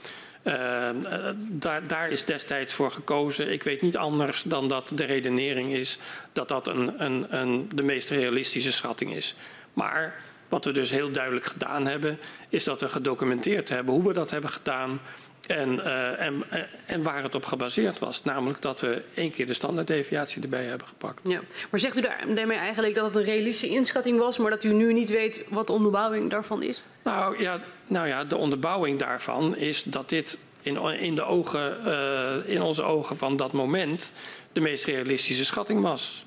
Uh, 0.45 0.90
daar, 1.36 1.86
daar, 1.86 2.11
is 2.11 2.24
destijds 2.24 2.72
voor 2.72 2.90
gekozen. 2.90 3.53
Ik 3.53 3.62
weet 3.62 3.82
niet 3.82 3.97
anders 3.97 4.42
dan 4.42 4.68
dat 4.68 4.90
de 4.95 5.05
redenering 5.05 5.72
is 5.72 5.99
dat 6.32 6.49
dat 6.49 6.68
een, 6.68 7.05
een, 7.05 7.26
een, 7.36 7.68
de 7.74 7.82
meest 7.82 8.11
realistische 8.11 8.72
schatting 8.72 9.14
is. 9.14 9.34
Maar 9.72 10.20
wat 10.49 10.64
we 10.64 10.72
dus 10.72 10.90
heel 10.90 11.11
duidelijk 11.11 11.45
gedaan 11.45 11.86
hebben, 11.86 12.18
is 12.49 12.64
dat 12.64 12.80
we 12.80 12.88
gedocumenteerd 12.88 13.68
hebben 13.68 13.95
hoe 13.95 14.07
we 14.07 14.12
dat 14.12 14.30
hebben 14.30 14.51
gedaan. 14.51 15.01
En, 15.47 15.74
uh, 15.74 16.20
en, 16.20 16.45
en 16.86 17.03
waar 17.03 17.22
het 17.22 17.34
op 17.34 17.45
gebaseerd 17.45 17.99
was. 17.99 18.22
Namelijk 18.22 18.62
dat 18.62 18.80
we 18.80 19.03
één 19.14 19.30
keer 19.30 19.47
de 19.47 19.53
standaarddeviatie 19.53 20.42
erbij 20.42 20.64
hebben 20.64 20.86
gepakt. 20.86 21.20
Ja. 21.24 21.40
Maar 21.70 21.80
zegt 21.80 21.97
u 21.97 22.01
daarmee 22.34 22.59
eigenlijk 22.59 22.95
dat 22.95 23.07
het 23.07 23.16
een 23.16 23.24
realistische 23.24 23.74
inschatting 23.74 24.18
was, 24.18 24.38
maar 24.38 24.51
dat 24.51 24.64
u 24.64 24.72
nu 24.72 24.92
niet 24.92 25.11
weet 25.11 25.45
wat 25.49 25.66
de 25.66 25.72
onderbouwing 25.72 26.30
daarvan 26.30 26.62
is? 26.62 26.82
Nou 27.03 27.40
ja, 27.40 27.61
nou 27.86 28.09
ja 28.09 28.24
de 28.24 28.36
onderbouwing 28.36 28.99
daarvan 28.99 29.57
is 29.57 29.82
dat 29.82 30.09
dit 30.09 30.38
in, 30.62 30.76
in, 30.82 31.14
de 31.14 31.22
ogen, 31.22 31.76
uh, 31.86 32.55
in 32.55 32.62
onze 32.62 32.82
ogen 32.82 33.16
van 33.16 33.36
dat 33.36 33.53
moment 33.53 34.12
de 34.53 34.61
meest 34.61 34.84
realistische 34.84 35.45
schatting 35.45 35.82
was. 35.82 36.26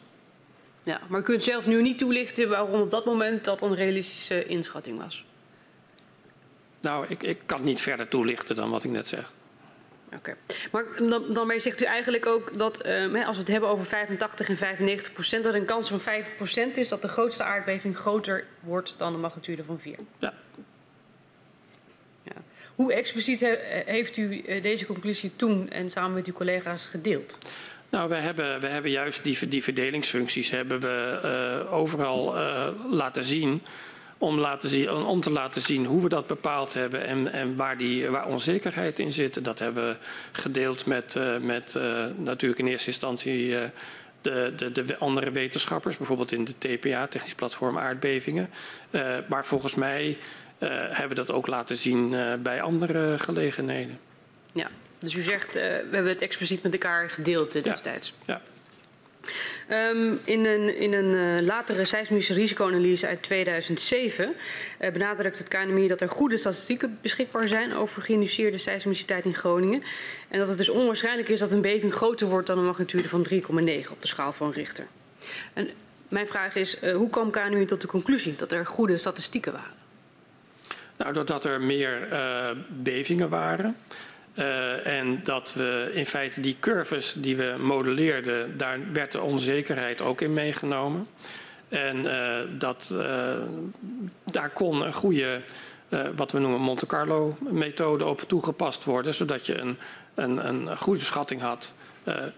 Ja, 0.83 1.01
maar 1.07 1.19
u 1.19 1.23
kunt 1.23 1.43
zelf 1.43 1.65
nu 1.65 1.81
niet 1.81 1.97
toelichten 1.97 2.49
waarom 2.49 2.81
op 2.81 2.91
dat 2.91 3.05
moment 3.05 3.43
dat 3.43 3.61
een 3.61 3.75
realistische 3.75 4.45
inschatting 4.45 4.97
was. 4.97 5.25
Nou, 6.87 7.05
ik, 7.07 7.23
ik 7.23 7.37
kan 7.45 7.63
niet 7.63 7.81
verder 7.81 8.07
toelichten 8.07 8.55
dan 8.55 8.69
wat 8.69 8.83
ik 8.83 8.91
net 8.91 9.07
zeg. 9.07 9.31
Oké. 10.05 10.15
Okay. 10.15 10.35
Maar 10.71 11.09
dan, 11.09 11.33
daarmee 11.33 11.59
zegt 11.59 11.81
u 11.81 11.85
eigenlijk 11.85 12.25
ook 12.25 12.57
dat 12.57 12.85
uh, 12.85 13.27
als 13.27 13.35
we 13.35 13.41
het 13.41 13.51
hebben 13.51 13.69
over 13.69 13.85
85 13.85 14.49
en 14.49 14.57
95 14.57 15.13
procent, 15.13 15.43
dat 15.43 15.53
een 15.53 15.65
kans 15.65 15.89
van 15.89 15.99
5 15.99 16.35
procent 16.35 16.77
is 16.77 16.87
dat 16.87 17.01
de 17.01 17.07
grootste 17.07 17.43
aardbeving 17.43 17.97
groter 17.97 18.45
wordt 18.59 18.95
dan 18.97 19.13
de 19.13 19.19
magnitude 19.19 19.63
van 19.63 19.79
4. 19.79 19.95
Ja. 20.19 20.33
ja. 22.23 22.33
Hoe 22.75 22.93
expliciet 22.93 23.39
he, 23.39 23.55
heeft 23.85 24.17
u 24.17 24.43
uh, 24.45 24.63
deze 24.63 24.85
conclusie 24.85 25.31
toen 25.35 25.69
en 25.69 25.91
samen 25.91 26.13
met 26.13 26.27
uw 26.27 26.33
collega's 26.33 26.85
gedeeld? 26.85 27.37
Nou, 27.89 28.09
we 28.09 28.15
hebben, 28.15 28.59
we 28.59 28.67
hebben 28.67 28.91
juist 28.91 29.23
die, 29.23 29.47
die 29.47 29.63
verdelingsfuncties 29.63 30.49
hebben 30.49 30.79
we 30.79 31.19
uh, 31.63 31.73
overal 31.73 32.35
laten 32.89 33.23
zien 33.23 33.61
om, 34.17 34.39
laten 34.39 34.69
zien, 34.69 34.91
om 34.91 35.21
te 35.21 35.31
laten 35.31 35.61
zien 35.61 35.85
hoe 35.85 36.01
we 36.01 36.09
dat 36.09 36.27
bepaald 36.27 36.73
hebben 36.73 37.05
en, 37.05 37.31
en 37.31 37.55
waar, 37.55 37.77
die, 37.77 38.09
waar 38.09 38.27
onzekerheid 38.27 38.99
in 38.99 39.11
zit. 39.11 39.43
Dat 39.43 39.59
hebben 39.59 39.87
we 39.87 39.97
gedeeld 40.31 40.85
met, 40.85 41.15
uh, 41.15 41.37
met 41.37 41.73
uh, 41.77 42.05
natuurlijk 42.15 42.59
in 42.59 42.67
eerste 42.67 42.87
instantie 42.87 43.47
uh, 43.47 43.61
de, 44.21 44.53
de, 44.57 44.71
de, 44.71 44.97
andere 44.97 45.31
wetenschappers, 45.31 45.97
bijvoorbeeld 45.97 46.31
in 46.31 46.45
de 46.45 46.53
TPA, 46.57 47.07
Technisch 47.07 47.35
Platform 47.35 47.77
Aardbevingen. 47.77 48.49
maar 49.27 49.45
volgens 49.45 49.75
mij 49.75 50.17
hebben 50.59 51.09
we 51.09 51.15
dat 51.15 51.31
ook 51.31 51.47
laten 51.47 51.77
zien 51.77 52.15
bij 52.43 52.61
andere 52.61 53.19
gelegenheden. 53.19 53.99
Ja, 54.51 54.69
dus 54.99 55.13
u 55.13 55.21
zegt, 55.21 55.53
we 55.53 55.87
hebben 55.91 56.07
het 56.07 56.21
expliciet 56.21 56.63
met 56.63 56.73
elkaar 56.73 57.09
gedeeld 57.09 57.63
destijds. 57.63 58.13
Ja. 58.25 58.33
ja. 58.33 58.41
Um, 59.71 60.19
in 60.23 60.45
een, 60.45 60.77
in 60.77 60.93
een 60.93 61.39
uh, 61.39 61.45
latere 61.45 61.85
seismische 61.85 62.33
risicoanalyse 62.33 63.07
uit 63.07 63.23
2007 63.23 64.35
uh, 64.79 64.91
benadrukt 64.91 65.37
het 65.37 65.47
KNMI 65.47 65.87
dat 65.87 66.01
er 66.01 66.09
goede 66.09 66.37
statistieken 66.37 66.97
beschikbaar 67.01 67.47
zijn 67.47 67.75
over 67.75 68.01
geïnduceerde 68.01 68.57
seismiciteit 68.57 69.25
in 69.25 69.33
Groningen. 69.33 69.83
En 70.27 70.39
dat 70.39 70.47
het 70.47 70.57
dus 70.57 70.69
onwaarschijnlijk 70.69 71.29
is 71.29 71.39
dat 71.39 71.51
een 71.51 71.61
beving 71.61 71.93
groter 71.93 72.27
wordt 72.27 72.47
dan 72.47 72.57
een 72.57 72.65
magnitude 72.65 73.09
van 73.09 73.27
3,9 73.33 73.39
op 73.91 74.01
de 74.01 74.07
schaal 74.07 74.33
van 74.33 74.51
Richter. 74.51 74.87
En 75.53 75.69
mijn 76.07 76.27
vraag 76.27 76.55
is, 76.55 76.81
uh, 76.81 76.95
hoe 76.95 77.09
kwam 77.09 77.31
KNMI 77.31 77.65
tot 77.65 77.81
de 77.81 77.87
conclusie 77.87 78.35
dat 78.35 78.51
er 78.51 78.65
goede 78.65 78.97
statistieken 78.97 79.51
waren? 79.51 79.75
Nou, 80.97 81.13
doordat 81.13 81.45
er 81.45 81.61
meer 81.61 82.07
bevingen 82.69 83.29
waren. 83.29 83.75
Uh, 84.37 84.87
en 84.87 85.21
dat 85.23 85.53
we 85.53 85.91
in 85.93 86.05
feite 86.05 86.41
die 86.41 86.57
curves 86.59 87.13
die 87.17 87.37
we 87.37 87.55
modelleerden, 87.59 88.57
daar 88.57 88.79
werd 88.93 89.11
de 89.11 89.21
onzekerheid 89.21 90.01
ook 90.01 90.21
in 90.21 90.33
meegenomen. 90.33 91.07
En 91.69 91.97
uh, 91.97 92.37
dat, 92.59 92.93
uh, 92.93 93.35
daar 94.31 94.49
kon 94.49 94.81
een 94.81 94.93
goede, 94.93 95.41
wat 96.15 96.31
we 96.31 96.39
noemen 96.39 96.59
Monte 96.59 96.85
Carlo 96.85 97.37
methode 97.39 98.05
op 98.05 98.21
toegepast 98.27 98.83
worden, 98.83 99.13
zodat 99.13 99.45
je 99.45 99.57
een, 99.57 99.77
een, 100.15 100.47
een 100.47 100.77
goede 100.77 101.03
schatting 101.03 101.41
had 101.41 101.73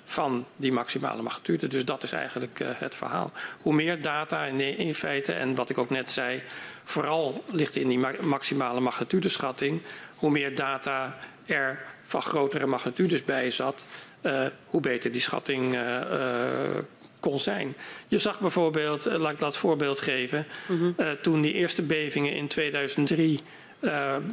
van 0.05 0.45
die 0.55 0.71
maximale 0.71 1.21
magnitude. 1.21 1.67
Dus 1.67 1.85
dat 1.85 2.03
is 2.03 2.11
eigenlijk 2.11 2.59
het 2.63 2.95
verhaal. 2.95 3.31
Hoe 3.61 3.73
meer 3.73 4.01
data 4.01 4.45
in, 4.45 4.59
in 4.59 4.95
feite, 4.95 5.33
en 5.33 5.55
wat 5.55 5.69
ik 5.69 5.77
ook 5.77 5.89
net 5.89 6.11
zei, 6.11 6.41
vooral 6.83 7.43
ligt 7.51 7.75
in 7.75 7.87
die 7.87 7.99
maximale 8.21 8.79
magnitudeschatting, 8.79 9.81
hoe 10.15 10.31
meer 10.31 10.55
data 10.55 11.17
er 11.49 11.79
van 12.03 12.21
grotere 12.21 12.65
magnitudes 12.65 13.25
bij 13.25 13.51
zat, 13.51 13.85
uh, 14.21 14.45
hoe 14.65 14.81
beter 14.81 15.11
die 15.11 15.21
schatting 15.21 15.73
uh, 15.73 15.81
uh, 16.11 16.77
kon 17.19 17.39
zijn. 17.39 17.75
Je 18.07 18.17
zag 18.17 18.39
bijvoorbeeld, 18.39 19.05
laat 19.05 19.31
ik 19.31 19.39
dat 19.39 19.57
voorbeeld 19.57 19.99
geven, 19.99 20.45
-hmm. 20.67 20.95
toen 21.21 21.41
die 21.41 21.53
eerste 21.53 21.83
bevingen 21.83 22.35
in 22.35 22.47
2003 22.47 23.39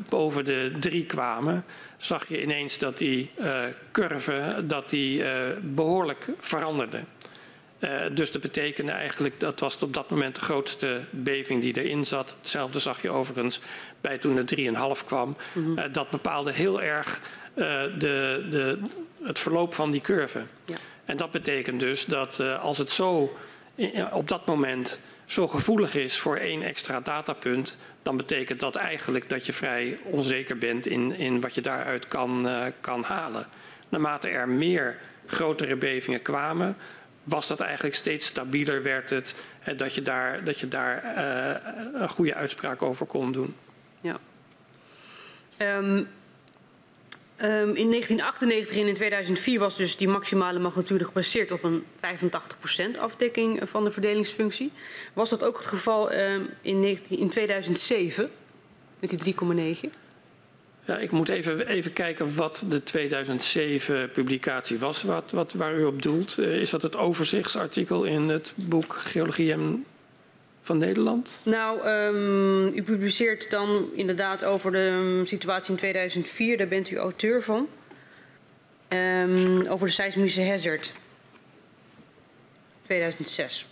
boven 0.08 0.44
de 0.44 0.72
drie 0.80 1.06
kwamen, 1.06 1.64
zag 1.96 2.28
je 2.28 2.42
ineens 2.42 2.78
dat 2.78 2.98
die 2.98 3.30
curve 3.92 4.64
dat 4.64 4.90
die, 4.90 5.22
behoorlijk 5.60 6.28
veranderde. 6.38 7.00
Uh, 7.80 7.90
dus 8.12 8.32
dat 8.32 8.42
betekende 8.42 8.92
eigenlijk, 8.92 9.40
dat 9.40 9.60
was 9.60 9.82
op 9.82 9.94
dat 9.94 10.10
moment 10.10 10.34
de 10.34 10.40
grootste 10.40 11.00
beving 11.10 11.62
die 11.62 11.82
erin 11.82 12.04
zat. 12.04 12.34
Hetzelfde 12.38 12.78
zag 12.78 13.02
je 13.02 13.10
overigens 13.10 13.60
bij 14.00 14.18
toen 14.18 14.44
de 14.44 14.72
3,5 14.98 15.04
kwam. 15.04 15.36
Mm 15.52 15.64
-hmm. 15.64 15.78
uh, 15.78 15.84
dat 15.92 16.10
bepaalde 16.10 16.52
heel 16.52 16.82
erg 16.82 17.20
uh, 17.54 17.64
de, 17.98 18.46
de, 18.50 18.78
het 19.22 19.38
verloop 19.38 19.74
van 19.74 19.90
die 19.90 20.00
curve. 20.00 20.44
Ja. 20.64 20.76
En 21.04 21.16
dat 21.16 21.30
betekent 21.30 21.80
dus 21.80 22.04
dat 22.04 22.40
als 22.40 22.78
het 22.78 22.92
zo 22.92 23.36
op 24.12 24.28
dat 24.28 24.46
moment 24.46 25.00
zo 25.26 25.48
gevoelig 25.48 25.94
is 25.94 26.18
voor 26.18 26.36
één 26.36 26.62
extra 26.62 27.00
datapunt, 27.00 27.78
dan 28.02 28.16
betekent 28.16 28.60
dat 28.60 28.76
eigenlijk 28.76 29.28
dat 29.28 29.46
je 29.46 29.52
vrij 29.52 29.98
onzeker 30.04 30.58
bent 30.58 30.86
in, 30.86 31.12
in 31.12 31.40
wat 31.40 31.54
je 31.54 31.60
daaruit 31.60 32.08
kan, 32.08 32.48
kan 32.80 33.02
halen. 33.02 33.46
Naarmate 33.88 34.28
er 34.28 34.48
meer 34.48 34.98
grotere 35.26 35.76
bevingen 35.76 36.22
kwamen, 36.22 36.76
was 37.26 37.46
dat 37.46 37.60
eigenlijk 37.60 37.94
steeds 37.94 38.26
stabieler, 38.26 38.82
werd 38.82 39.10
het 39.10 39.34
dat 39.76 39.94
je 39.94 40.02
daar, 40.02 40.44
dat 40.44 40.58
je 40.58 40.68
daar 40.68 41.04
uh, 41.04 42.00
een 42.00 42.08
goede 42.08 42.34
uitspraak 42.34 42.82
over 42.82 43.06
kon 43.06 43.32
doen. 43.32 43.54
Ja. 44.00 44.18
Um, 45.58 46.08
um, 47.42 47.74
in 47.74 47.90
1998 47.90 48.76
en 48.76 48.86
in 48.86 48.94
2004 48.94 49.58
was 49.58 49.76
dus 49.76 49.96
die 49.96 50.08
maximale 50.08 50.58
magnitude 50.58 51.04
gebaseerd 51.04 51.50
op 51.50 51.64
een 51.64 51.84
85% 52.96 53.00
afdekking 53.00 53.60
van 53.68 53.84
de 53.84 53.90
verdelingsfunctie. 53.90 54.72
Was 55.12 55.30
dat 55.30 55.44
ook 55.44 55.56
het 55.56 55.66
geval 55.66 56.12
um, 56.12 56.50
in, 56.60 56.80
19, 56.80 57.18
in 57.18 57.28
2007 57.28 58.30
met 59.00 59.10
die 59.10 59.34
3,9? 59.34 60.05
Ja, 60.86 60.98
ik 60.98 61.10
moet 61.10 61.28
even, 61.28 61.66
even 61.66 61.92
kijken 61.92 62.34
wat 62.34 62.64
de 62.68 62.82
2007 62.82 64.10
publicatie 64.10 64.78
was, 64.78 65.02
wat, 65.02 65.32
wat, 65.32 65.52
waar 65.52 65.74
u 65.74 65.84
op 65.84 66.02
doelt. 66.02 66.38
Uh, 66.38 66.60
is 66.60 66.70
dat 66.70 66.82
het 66.82 66.96
overzichtsartikel 66.96 68.04
in 68.04 68.28
het 68.28 68.52
boek 68.56 68.94
Geologie 68.94 69.52
en 69.52 69.84
van 70.62 70.78
Nederland? 70.78 71.40
Nou, 71.44 71.88
um, 71.88 72.66
u 72.66 72.82
publiceert 72.82 73.50
dan 73.50 73.88
inderdaad 73.94 74.44
over 74.44 74.72
de 74.72 74.78
um, 74.78 75.26
situatie 75.26 75.70
in 75.70 75.78
2004, 75.78 76.56
daar 76.56 76.68
bent 76.68 76.90
u 76.90 76.96
auteur 76.96 77.42
van. 77.42 77.68
Um, 78.88 79.66
over 79.66 79.86
de 79.86 79.92
seismische 79.92 80.42
hazard. 80.42 80.92
2006. 82.82 83.66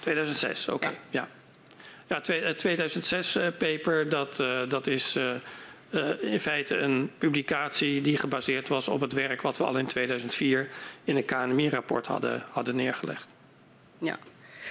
2006, 0.00 0.68
oké, 0.68 0.74
okay, 0.74 0.98
ja. 1.10 1.28
Ja, 2.06 2.20
ja 2.26 2.54
2006 2.54 3.36
uh, 3.36 3.46
paper, 3.58 4.08
dat, 4.08 4.38
uh, 4.40 4.68
dat 4.68 4.86
is... 4.86 5.16
Uh, 5.16 5.34
uh, 5.94 6.32
in 6.32 6.40
feite 6.40 6.76
een 6.76 7.10
publicatie 7.18 8.00
die 8.00 8.16
gebaseerd 8.16 8.68
was 8.68 8.88
op 8.88 9.00
het 9.00 9.12
werk 9.12 9.42
wat 9.42 9.56
we 9.56 9.64
al 9.64 9.78
in 9.78 9.86
2004 9.86 10.68
in 11.04 11.16
een 11.16 11.24
KNMI-rapport 11.24 12.06
hadden, 12.06 12.44
hadden 12.50 12.76
neergelegd. 12.76 13.28
Ja, 13.98 14.18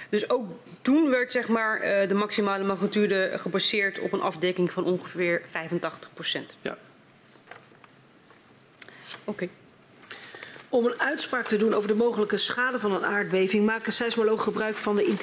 dus 0.08 0.30
ook 0.30 0.50
toen 0.82 1.10
werd 1.10 1.32
zeg 1.32 1.48
maar, 1.48 2.02
uh, 2.02 2.08
de 2.08 2.14
maximale 2.14 2.64
magnitude 2.64 3.32
gebaseerd 3.34 3.98
op 3.98 4.12
een 4.12 4.20
afdekking 4.20 4.72
van 4.72 4.84
ongeveer 4.84 5.42
85 5.46 6.10
procent. 6.14 6.56
Ja. 6.60 6.76
Oké. 9.24 9.30
Okay. 9.30 9.50
Om 10.74 10.86
een 10.86 11.00
uitspraak 11.00 11.46
te 11.46 11.56
doen 11.56 11.74
over 11.74 11.88
de 11.88 11.94
mogelijke 11.94 12.38
schade 12.38 12.78
van 12.78 12.92
een 12.92 13.04
aardbeving 13.04 13.66
maken 13.66 13.92
seismologen 13.92 14.42
gebruik 14.42 14.76
van 14.76 14.96
de 14.96 15.16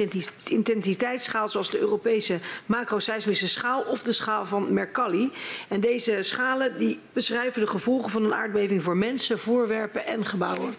intensiteitsschaal 0.45 1.49
zoals 1.49 1.69
de 1.69 1.79
Europese 1.79 2.39
macroseismische 2.65 3.47
schaal 3.47 3.81
of 3.81 4.03
de 4.03 4.11
schaal 4.11 4.45
van 4.45 4.73
Mercalli. 4.73 5.31
En 5.67 5.79
deze 5.79 6.21
schalen 6.21 6.77
die 6.77 6.99
beschrijven 7.13 7.61
de 7.61 7.67
gevolgen 7.67 8.11
van 8.11 8.23
een 8.23 8.33
aardbeving 8.33 8.83
voor 8.83 8.97
mensen, 8.97 9.39
voorwerpen 9.39 10.05
en 10.05 10.25
gebouwen. 10.25 10.73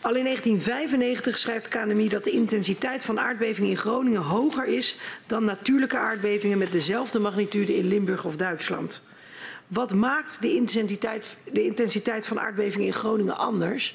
Al 0.00 0.14
in 0.14 0.24
1995 0.24 1.38
schrijft 1.38 1.68
KNMI 1.68 2.08
dat 2.08 2.24
de 2.24 2.30
intensiteit 2.30 3.04
van 3.04 3.20
aardbevingen 3.20 3.70
in 3.70 3.76
Groningen 3.76 4.22
hoger 4.22 4.64
is 4.64 4.96
dan 5.26 5.44
natuurlijke 5.44 5.98
aardbevingen 5.98 6.58
met 6.58 6.72
dezelfde 6.72 7.18
magnitude 7.18 7.76
in 7.76 7.88
Limburg 7.88 8.24
of 8.24 8.36
Duitsland. 8.36 9.00
Wat 9.68 9.94
maakt 9.94 10.40
de 10.40 10.54
intensiteit, 10.54 11.36
de 11.52 11.64
intensiteit 11.64 12.26
van 12.26 12.40
aardbevingen 12.40 12.86
in 12.86 12.92
Groningen 12.92 13.36
anders? 13.36 13.94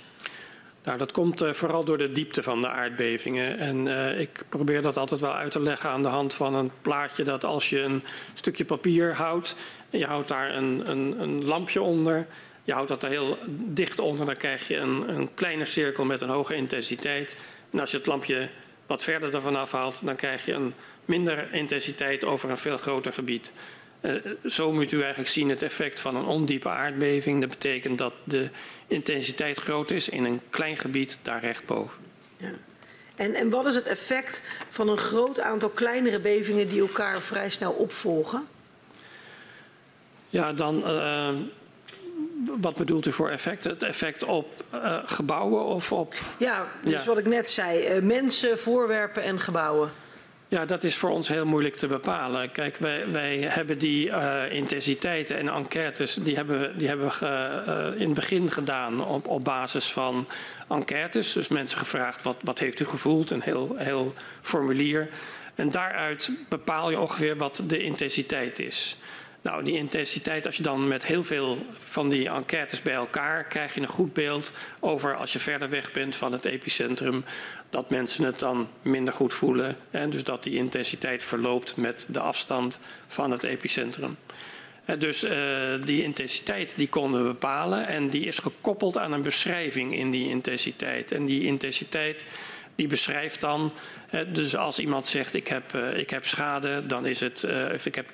Nou, 0.83 0.97
dat 0.97 1.11
komt 1.11 1.41
uh, 1.41 1.53
vooral 1.53 1.83
door 1.83 1.97
de 1.97 2.11
diepte 2.11 2.43
van 2.43 2.61
de 2.61 2.69
aardbevingen. 2.69 3.57
En 3.57 3.85
uh, 3.85 4.19
ik 4.19 4.43
probeer 4.49 4.81
dat 4.81 4.97
altijd 4.97 5.21
wel 5.21 5.33
uit 5.33 5.51
te 5.51 5.59
leggen 5.59 5.89
aan 5.89 6.01
de 6.01 6.07
hand 6.07 6.33
van 6.33 6.53
een 6.53 6.71
plaatje 6.81 7.23
dat 7.23 7.43
als 7.43 7.69
je 7.69 7.81
een 7.81 8.03
stukje 8.33 8.65
papier 8.65 9.15
houdt 9.15 9.55
en 9.89 9.99
je 9.99 10.05
houdt 10.05 10.27
daar 10.27 10.55
een, 10.55 10.81
een, 10.91 11.21
een 11.21 11.45
lampje 11.45 11.81
onder, 11.81 12.27
je 12.63 12.73
houdt 12.73 12.89
dat 12.89 13.03
er 13.03 13.09
heel 13.09 13.37
dicht 13.47 13.99
onder, 13.99 14.25
dan 14.25 14.37
krijg 14.37 14.67
je 14.67 14.77
een, 14.77 15.09
een 15.09 15.33
kleine 15.33 15.65
cirkel 15.65 16.05
met 16.05 16.21
een 16.21 16.29
hoge 16.29 16.55
intensiteit. 16.55 17.35
En 17.71 17.79
als 17.79 17.91
je 17.91 17.97
het 17.97 18.05
lampje 18.05 18.49
wat 18.87 19.03
verder 19.03 19.35
ervan 19.35 19.55
afhaalt, 19.55 20.05
dan 20.05 20.15
krijg 20.15 20.45
je 20.45 20.53
een 20.53 20.73
minder 21.05 21.53
intensiteit 21.53 22.25
over 22.25 22.49
een 22.49 22.57
veel 22.57 22.77
groter 22.77 23.13
gebied. 23.13 23.51
Uh, 24.03 24.15
zo 24.45 24.71
moet 24.71 24.91
u 24.91 25.01
eigenlijk 25.01 25.29
zien 25.29 25.49
het 25.49 25.63
effect 25.63 25.99
van 25.99 26.15
een 26.15 26.25
ondiepe 26.25 26.69
aardbeving. 26.69 27.39
Dat 27.39 27.49
betekent 27.49 27.97
dat 27.97 28.13
de 28.23 28.49
intensiteit 28.87 29.59
groot 29.59 29.91
is 29.91 30.09
in 30.09 30.25
een 30.25 30.41
klein 30.49 30.77
gebied 30.77 31.17
daar 31.21 31.41
rechtboven. 31.41 31.97
Ja. 32.37 32.51
En, 33.15 33.33
en 33.33 33.49
wat 33.49 33.65
is 33.65 33.75
het 33.75 33.85
effect 33.85 34.41
van 34.69 34.89
een 34.89 34.97
groot 34.97 35.39
aantal 35.39 35.69
kleinere 35.69 36.19
bevingen 36.19 36.69
die 36.69 36.81
elkaar 36.81 37.21
vrij 37.21 37.49
snel 37.49 37.71
opvolgen? 37.71 38.47
Ja, 40.29 40.53
dan. 40.53 40.83
Uh, 40.85 41.29
wat 42.59 42.75
bedoelt 42.75 43.05
u 43.05 43.11
voor 43.11 43.29
effect? 43.29 43.63
Het 43.63 43.83
effect 43.83 44.23
op 44.23 44.63
uh, 44.73 44.99
gebouwen 45.05 45.65
of 45.65 45.91
op. 45.91 46.15
Ja, 46.37 46.67
dus 46.83 46.91
ja. 46.93 47.03
wat 47.03 47.17
ik 47.17 47.25
net 47.25 47.49
zei: 47.49 47.95
uh, 47.95 48.01
mensen, 48.01 48.59
voorwerpen 48.59 49.23
en 49.23 49.39
gebouwen. 49.39 49.91
Ja, 50.53 50.65
dat 50.65 50.83
is 50.83 50.95
voor 50.95 51.09
ons 51.09 51.27
heel 51.27 51.45
moeilijk 51.45 51.75
te 51.75 51.87
bepalen. 51.87 52.51
Kijk, 52.51 52.77
wij, 52.77 53.11
wij 53.11 53.37
hebben 53.37 53.77
die 53.77 54.07
uh, 54.07 54.51
intensiteiten 54.51 55.37
en 55.37 55.49
enquêtes, 55.49 56.13
die 56.13 56.35
hebben 56.35 56.59
we, 56.59 56.71
die 56.77 56.87
hebben 56.87 57.05
we 57.05 57.11
ge, 57.11 57.63
uh, 57.67 58.01
in 58.01 58.05
het 58.05 58.13
begin 58.13 58.51
gedaan 58.51 59.05
op, 59.05 59.27
op 59.27 59.43
basis 59.43 59.91
van 59.91 60.27
enquêtes. 60.69 61.33
Dus 61.33 61.47
mensen 61.47 61.77
gevraagd, 61.77 62.23
wat, 62.23 62.37
wat 62.41 62.59
heeft 62.59 62.79
u 62.79 62.85
gevoeld? 62.85 63.31
Een 63.31 63.41
heel, 63.41 63.75
heel 63.77 64.13
formulier. 64.41 65.09
En 65.55 65.71
daaruit 65.71 66.31
bepaal 66.49 66.89
je 66.89 66.99
ongeveer 66.99 67.37
wat 67.37 67.63
de 67.67 67.83
intensiteit 67.83 68.59
is. 68.59 68.97
Nou, 69.43 69.63
die 69.63 69.77
intensiteit, 69.77 70.45
als 70.45 70.57
je 70.57 70.63
dan 70.63 70.87
met 70.87 71.05
heel 71.05 71.23
veel 71.23 71.65
van 71.71 72.09
die 72.09 72.29
enquêtes 72.29 72.81
bij 72.81 72.93
elkaar, 72.93 73.43
krijg 73.43 73.73
je 73.73 73.81
een 73.81 73.87
goed 73.87 74.13
beeld 74.13 74.51
over 74.79 75.15
als 75.15 75.33
je 75.33 75.39
verder 75.39 75.69
weg 75.69 75.91
bent 75.91 76.15
van 76.15 76.31
het 76.31 76.45
epicentrum, 76.45 77.25
dat 77.69 77.89
mensen 77.89 78.25
het 78.25 78.39
dan 78.39 78.69
minder 78.81 79.13
goed 79.13 79.33
voelen. 79.33 79.77
En 79.91 80.09
dus 80.09 80.23
dat 80.23 80.43
die 80.43 80.55
intensiteit 80.55 81.23
verloopt 81.23 81.75
met 81.75 82.05
de 82.09 82.19
afstand 82.19 82.79
van 83.07 83.31
het 83.31 83.43
epicentrum. 83.43 84.17
En 84.85 84.99
dus 84.99 85.23
uh, 85.23 85.31
die 85.85 86.03
intensiteit 86.03 86.73
die 86.75 86.89
konden 86.89 87.21
we 87.21 87.27
bepalen 87.27 87.87
en 87.87 88.09
die 88.09 88.25
is 88.25 88.39
gekoppeld 88.39 88.97
aan 88.97 89.11
een 89.11 89.21
beschrijving 89.21 89.95
in 89.95 90.11
die 90.11 90.29
intensiteit. 90.29 91.11
En 91.11 91.25
die 91.25 91.43
intensiteit 91.43 92.23
die 92.75 92.87
beschrijft 92.87 93.41
dan, 93.41 93.73
dus 94.33 94.55
als 94.55 94.79
iemand 94.79 95.07
zegt 95.07 95.33
ik 95.33 95.47
heb, 95.47 95.73
uh, 95.75 95.97
ik 95.97 96.09
heb 96.09 96.25
schade, 96.25 96.87
dan 96.87 97.05
is 97.05 97.19
het, 97.19 97.45
of 97.73 97.85
ik 97.85 97.95
heb 97.95 98.09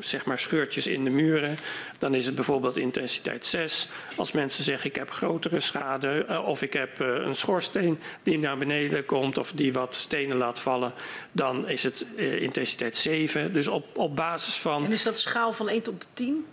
zeg 0.00 0.24
maar 0.24 0.38
scheurtjes 0.38 0.86
in 0.86 1.04
de 1.04 1.10
muren, 1.10 1.58
dan 1.98 2.14
is 2.14 2.26
het 2.26 2.34
bijvoorbeeld 2.34 2.76
intensiteit 2.76 3.46
6. 3.46 3.88
Als 4.16 4.32
mensen 4.32 4.64
zeggen 4.64 4.90
ik 4.90 4.96
heb 4.96 5.10
grotere 5.10 5.60
schade 5.60 6.26
uh, 6.30 6.48
of 6.48 6.62
ik 6.62 6.72
heb 6.72 7.00
uh, 7.00 7.08
een 7.08 7.36
schoorsteen 7.36 8.00
die 8.22 8.38
naar 8.38 8.58
beneden 8.58 9.06
komt 9.06 9.38
of 9.38 9.52
die 9.52 9.72
wat 9.72 9.94
stenen 9.94 10.36
laat 10.36 10.60
vallen, 10.60 10.92
dan 11.32 11.68
is 11.68 11.82
het 11.82 12.06
uh, 12.16 12.42
intensiteit 12.42 12.96
7. 12.96 13.52
Dus 13.52 13.68
op, 13.68 13.96
op 13.96 14.16
basis 14.16 14.54
van. 14.54 14.84
En 14.84 14.92
is 14.92 15.02
dat 15.02 15.18
schaal 15.18 15.52
van 15.52 15.68
1 15.68 15.82
tot 15.82 16.06
10? 16.12 16.46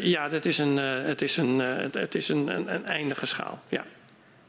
ja, 0.00 0.28
dat 0.28 0.44
is 0.44 0.58
een, 0.58 0.76
het 0.76 1.22
is 1.22 1.36
een, 1.36 1.58
het 1.92 2.14
is 2.14 2.28
een, 2.28 2.48
een, 2.48 2.74
een 2.74 2.84
eindige 2.84 3.26
schaal. 3.26 3.60
Ja. 3.68 3.84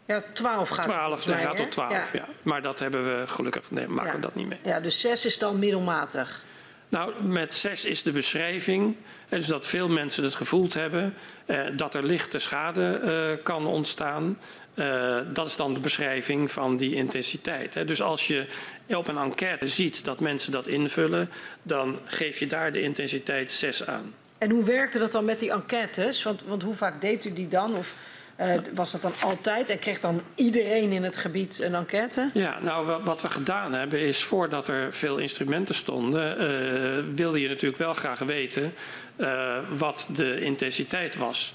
Ja, 0.05 0.21
12 0.33 0.69
gaat 0.69 0.83
12, 0.83 1.27
mij, 1.27 1.41
gaat 1.41 1.57
tot 1.57 1.71
12, 1.71 1.91
ja. 1.91 2.03
ja. 2.13 2.25
Maar 2.41 2.61
dat 2.61 2.79
hebben 2.79 3.03
we 3.03 3.27
gelukkig, 3.27 3.71
nee, 3.71 3.87
maken 3.87 4.11
ja. 4.11 4.15
we 4.15 4.21
dat 4.21 4.35
niet 4.35 4.47
mee. 4.47 4.59
Ja, 4.63 4.79
dus 4.79 4.99
6 4.99 5.25
is 5.25 5.39
dan 5.39 5.59
middelmatig. 5.59 6.43
Nou, 6.89 7.23
met 7.23 7.53
6 7.53 7.85
is 7.85 8.03
de 8.03 8.11
beschrijving, 8.11 8.95
dus 9.29 9.45
dat 9.45 9.67
veel 9.67 9.87
mensen 9.87 10.23
het 10.23 10.35
gevoeld 10.35 10.73
hebben, 10.73 11.13
eh, 11.45 11.65
dat 11.75 11.95
er 11.95 12.03
lichte 12.03 12.39
schade 12.39 12.99
eh, 13.03 13.43
kan 13.43 13.65
ontstaan. 13.65 14.37
Uh, 14.75 15.17
dat 15.33 15.47
is 15.47 15.55
dan 15.55 15.73
de 15.73 15.79
beschrijving 15.79 16.51
van 16.51 16.77
die 16.77 16.95
intensiteit. 16.95 17.73
Hè. 17.73 17.85
Dus 17.85 18.01
als 18.01 18.27
je 18.27 18.45
op 18.87 19.07
een 19.07 19.17
enquête 19.17 19.67
ziet 19.67 20.05
dat 20.05 20.19
mensen 20.19 20.51
dat 20.51 20.67
invullen, 20.67 21.29
dan 21.61 21.99
geef 22.05 22.39
je 22.39 22.47
daar 22.47 22.71
de 22.71 22.81
intensiteit 22.81 23.51
6 23.51 23.85
aan. 23.85 24.13
En 24.37 24.49
hoe 24.49 24.63
werkte 24.63 24.99
dat 24.99 25.11
dan 25.11 25.25
met 25.25 25.39
die 25.39 25.51
enquêtes? 25.51 26.23
Want, 26.23 26.41
want 26.45 26.63
hoe 26.63 26.75
vaak 26.75 27.01
deed 27.01 27.25
u 27.25 27.33
die 27.33 27.47
dan? 27.47 27.75
Of 27.75 27.93
uh, 28.41 28.53
was 28.73 28.91
dat 28.91 29.01
dan 29.01 29.13
altijd 29.19 29.69
en 29.69 29.79
kreeg 29.79 29.99
dan 29.99 30.21
iedereen 30.35 30.91
in 30.91 31.03
het 31.03 31.17
gebied 31.17 31.59
een 31.59 31.75
enquête? 31.75 32.29
Ja, 32.33 32.59
nou 32.61 33.03
wat 33.03 33.21
we 33.21 33.29
gedaan 33.29 33.73
hebben 33.73 33.99
is 33.99 34.23
voordat 34.23 34.67
er 34.67 34.93
veel 34.93 35.17
instrumenten 35.17 35.75
stonden, 35.75 36.41
uh, 36.41 37.15
wilde 37.15 37.41
je 37.41 37.47
natuurlijk 37.47 37.81
wel 37.81 37.93
graag 37.93 38.19
weten 38.19 38.73
uh, 39.17 39.57
wat 39.77 40.07
de 40.15 40.41
intensiteit 40.41 41.15
was. 41.15 41.53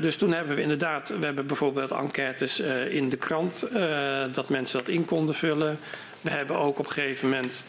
Dus 0.00 0.16
toen 0.16 0.32
hebben 0.32 0.56
we 0.56 0.62
inderdaad, 0.62 1.08
we 1.08 1.24
hebben 1.24 1.46
bijvoorbeeld 1.46 1.90
enquêtes 1.90 2.60
in 2.88 3.08
de 3.08 3.16
krant, 3.16 3.66
dat 4.32 4.48
mensen 4.48 4.78
dat 4.78 4.88
in 4.88 5.04
konden 5.04 5.34
vullen. 5.34 5.78
We 6.20 6.30
hebben 6.30 6.58
ook 6.58 6.78
op 6.78 6.84
een 6.86 6.92
gegeven 6.92 7.28
moment 7.28 7.64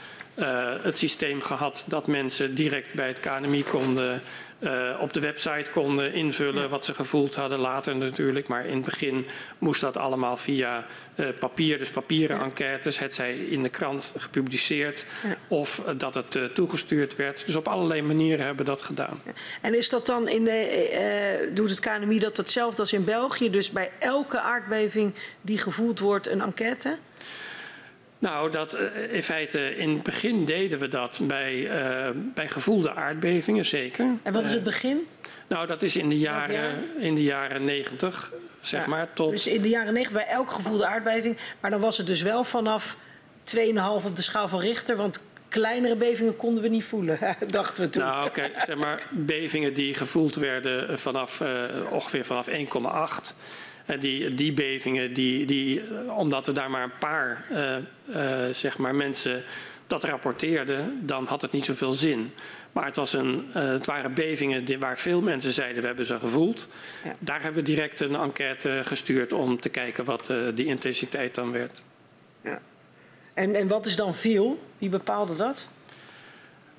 het 0.82 0.98
systeem 0.98 1.42
gehad 1.42 1.84
dat 1.88 2.08
mensen 2.08 2.56
direct 2.56 2.94
bij 2.94 3.08
het 3.08 3.20
KNMI 3.20 3.64
konden 3.64 4.22
uh, 4.64 4.98
op 5.00 5.14
de 5.14 5.20
website 5.20 5.72
konden 5.72 6.14
invullen 6.14 6.70
wat 6.70 6.86
ze 6.86 6.94
gevoeld 6.94 7.36
hadden. 7.36 7.60
Later 7.60 7.96
natuurlijk, 7.96 8.48
maar 8.48 8.66
in 8.66 8.76
het 8.76 8.86
begin 8.86 9.26
moest 9.58 9.82
dat 9.82 9.98
allemaal 9.98 10.38
via 10.38 10.86
uh, 11.16 11.28
papier, 11.40 11.78
dus 11.78 11.90
papieren 11.90 12.42
enquêtes. 12.42 13.00
Het 13.00 13.16
zij 13.16 13.38
in 13.38 13.64
de 13.64 13.70
krant 13.70 14.14
gepubliceerd 14.18 15.06
of 15.48 15.82
uh, 15.88 15.94
dat 15.98 16.14
het 16.14 16.56
toegestuurd 16.56 17.16
werd. 17.16 17.46
Dus 17.46 17.56
op 17.56 17.68
allerlei 17.68 18.02
manieren 18.02 18.46
hebben 18.46 18.66
we 18.66 18.72
dat 18.72 18.82
gedaan. 18.82 19.22
En 19.62 19.78
is 19.78 19.90
dat 19.90 20.06
dan 20.06 20.28
in 20.28 20.44
de, 20.44 21.52
doet 21.54 21.70
het 21.70 21.80
KNMI 21.80 22.20
dat 22.20 22.38
hetzelfde 22.38 22.82
als 22.82 22.94
in 22.94 23.04
België? 23.04 23.50
Dus 23.50 23.72
bij 23.72 23.92
elke 24.00 24.40
aardbeving 24.40 25.14
die 25.42 25.58
gevoeld 25.58 26.00
wordt 26.00 26.28
een 26.28 26.42
enquête? 26.42 26.98
Nou, 28.24 28.52
dat, 28.52 28.78
in 29.12 29.24
feite, 29.24 29.76
in 29.76 29.90
het 29.90 30.04
begin 30.04 30.46
deden 30.46 30.80
we 30.80 30.88
dat 30.88 31.20
bij, 31.24 31.54
uh, 31.54 32.10
bij 32.14 32.48
gevoelde 32.48 32.94
aardbevingen, 32.94 33.66
zeker. 33.66 34.06
En 34.24 34.34
wat 34.34 34.44
is 34.44 34.54
het 34.54 34.64
begin? 34.64 34.98
Uh, 34.98 35.28
nou, 35.48 35.68
dat 35.68 35.82
is 35.82 35.96
in 35.96 36.10
de 36.10 36.18
jaren, 36.18 36.90
in 36.98 37.16
de 37.16 37.24
jaren 37.24 37.66
90, 37.66 38.32
zeg 38.62 38.82
ja, 38.82 38.88
maar. 38.88 39.14
Tot... 39.14 39.32
Dus 39.32 39.48
in 39.48 39.62
de 39.62 39.70
jaren 39.70 39.94
90 39.94 40.26
bij 40.26 40.34
elke 40.34 40.54
gevoelde 40.54 40.86
aardbeving. 40.86 41.38
Maar 41.60 41.72
dan 41.72 41.80
was 41.80 41.98
het 41.98 42.08
dus 42.08 42.22
wel 42.22 42.44
vanaf 42.44 42.98
2,5 43.56 44.06
op 44.06 44.16
de 44.16 44.22
schaal 44.22 44.48
van 44.48 44.60
Richter. 44.60 44.96
Want 44.96 45.22
kleinere 45.50 45.96
bevingen 45.96 46.36
konden 46.36 46.64
we 46.64 46.70
niet 46.70 46.86
voelen, 46.86 47.20
dachten 47.48 47.84
we 47.84 47.90
toen. 47.90 48.04
Nou, 48.04 48.28
oké, 48.28 48.40
okay, 48.40 48.52
zeg 48.66 48.76
maar 48.76 49.02
bevingen 49.10 49.74
die 49.74 49.94
gevoeld 49.94 50.36
werden 50.36 51.00
vanaf 51.00 51.40
uh, 51.40 51.64
ongeveer 51.90 52.26
vanaf 52.26 52.48
1,8. 52.50 53.36
En 53.86 54.00
die, 54.00 54.34
die 54.34 54.54
bevingen, 54.54 55.14
die, 55.14 55.46
die, 55.46 55.82
omdat 56.10 56.48
er 56.48 56.54
daar 56.54 56.70
maar 56.70 56.84
een 56.84 56.98
paar 57.00 57.46
uh, 57.50 58.46
zeg 58.52 58.78
maar 58.78 58.96
mensen 58.96 59.44
dat 59.88 60.04
rapporteerden, 60.04 61.00
dan 61.02 61.26
had 61.26 61.42
het 61.42 61.52
niet 61.52 61.66
zoveel 61.66 61.94
zin. 61.94 62.32
Maar 62.72 62.86
het, 62.86 62.96
was 62.96 63.14
een, 63.14 63.46
uh, 63.48 63.54
het 63.54 63.86
waren 63.86 64.14
bevingen 64.14 64.80
waar 64.80 64.98
veel 64.98 65.22
mensen 65.22 65.52
zeiden 65.52 65.82
we 65.82 65.88
hebben 65.88 66.06
ze 66.06 66.20
gevoeld. 66.20 66.68
Ja. 67.04 67.16
Daar 67.20 67.42
hebben 67.42 67.64
we 67.64 67.70
direct 67.70 68.00
een 68.00 68.16
enquête 68.16 68.82
gestuurd 68.84 69.34
om 69.34 69.60
te 69.60 69.70
kijken 69.70 70.06
wat 70.06 70.34
die 70.56 70.66
intensiteit 70.66 71.36
dan 71.36 71.52
werd. 71.52 71.82
Ja. 72.42 72.62
En, 73.34 73.56
en 73.56 73.68
wat 73.68 73.86
is 73.86 73.96
dan 73.96 74.16
veel? 74.16 74.60
Wie 74.78 74.90
bepaalde 74.90 75.36
dat? 75.36 75.68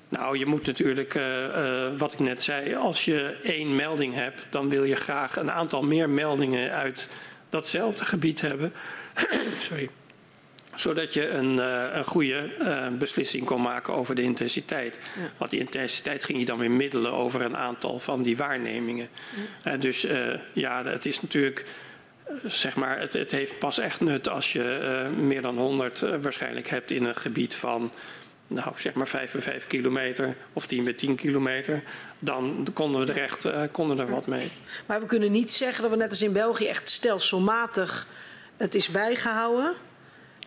Nou, 0.09 0.37
je 0.37 0.45
moet 0.45 0.65
natuurlijk, 0.65 1.13
uh, 1.13 1.43
uh, 1.43 1.87
wat 1.97 2.13
ik 2.13 2.19
net 2.19 2.41
zei, 2.41 2.75
als 2.75 3.05
je 3.05 3.37
één 3.43 3.75
melding 3.75 4.13
hebt, 4.13 4.45
dan 4.49 4.69
wil 4.69 4.83
je 4.83 4.95
graag 4.95 5.37
een 5.37 5.51
aantal 5.51 5.83
meer 5.83 6.09
meldingen 6.09 6.71
uit 6.71 7.09
datzelfde 7.49 8.05
gebied 8.05 8.41
hebben. 8.41 8.73
Sorry. 9.59 9.89
Zodat 10.75 11.13
je 11.13 11.29
een, 11.29 11.55
uh, 11.55 11.83
een 11.91 12.05
goede 12.05 12.49
beslissing 12.97 13.45
kon 13.45 13.61
maken 13.61 13.93
over 13.93 14.15
de 14.15 14.21
intensiteit. 14.21 14.99
Ja. 15.15 15.31
Want 15.37 15.51
die 15.51 15.59
intensiteit 15.59 16.25
ging 16.25 16.39
je 16.39 16.45
dan 16.45 16.57
weer 16.57 16.71
middelen 16.71 17.13
over 17.13 17.41
een 17.41 17.57
aantal 17.57 17.99
van 17.99 18.23
die 18.23 18.37
waarnemingen. 18.37 19.07
Ja. 19.63 19.77
dus 19.77 20.07
ja, 20.53 20.83
het 20.85 21.05
is 21.05 21.21
natuurlijk 21.21 21.65
zeg 22.45 22.75
maar, 22.75 22.99
het, 22.99 23.13
het, 23.13 23.31
heeft 23.31 23.59
pas 23.59 23.79
echt 23.79 24.01
nut 24.01 24.29
als 24.29 24.53
je 24.53 25.05
uh, 25.07 25.23
meer 25.25 25.41
dan 25.41 25.57
100 25.57 26.01
uh, 26.01 26.15
waarschijnlijk 26.21 26.67
hebt 26.67 26.91
in 26.91 27.03
een 27.03 27.15
gebied 27.15 27.55
van 27.55 27.91
nou, 28.47 28.73
zeg 28.75 28.93
maar 28.93 29.07
5 29.07 29.31
bij 29.31 29.41
5 29.41 29.67
kilometer 29.67 30.35
of 30.53 30.65
10 30.65 30.83
bij 30.83 30.93
10 30.93 31.15
kilometer, 31.15 31.83
dan 32.19 32.67
konden 32.73 33.05
we 33.05 33.13
er 33.13 33.21
echt 33.21 33.45
uh, 33.45 33.61
konden 33.71 33.99
er 33.99 34.09
wat 34.09 34.27
mee. 34.27 34.51
Maar 34.85 34.99
we 34.99 35.05
kunnen 35.05 35.31
niet 35.31 35.51
zeggen 35.51 35.81
dat 35.81 35.91
we 35.91 35.97
net 35.97 36.09
als 36.09 36.21
in 36.21 36.33
België 36.33 36.67
echt 36.67 36.89
stelselmatig 36.89 38.07
het 38.57 38.75
is 38.75 38.89
bijgehouden. 38.89 39.73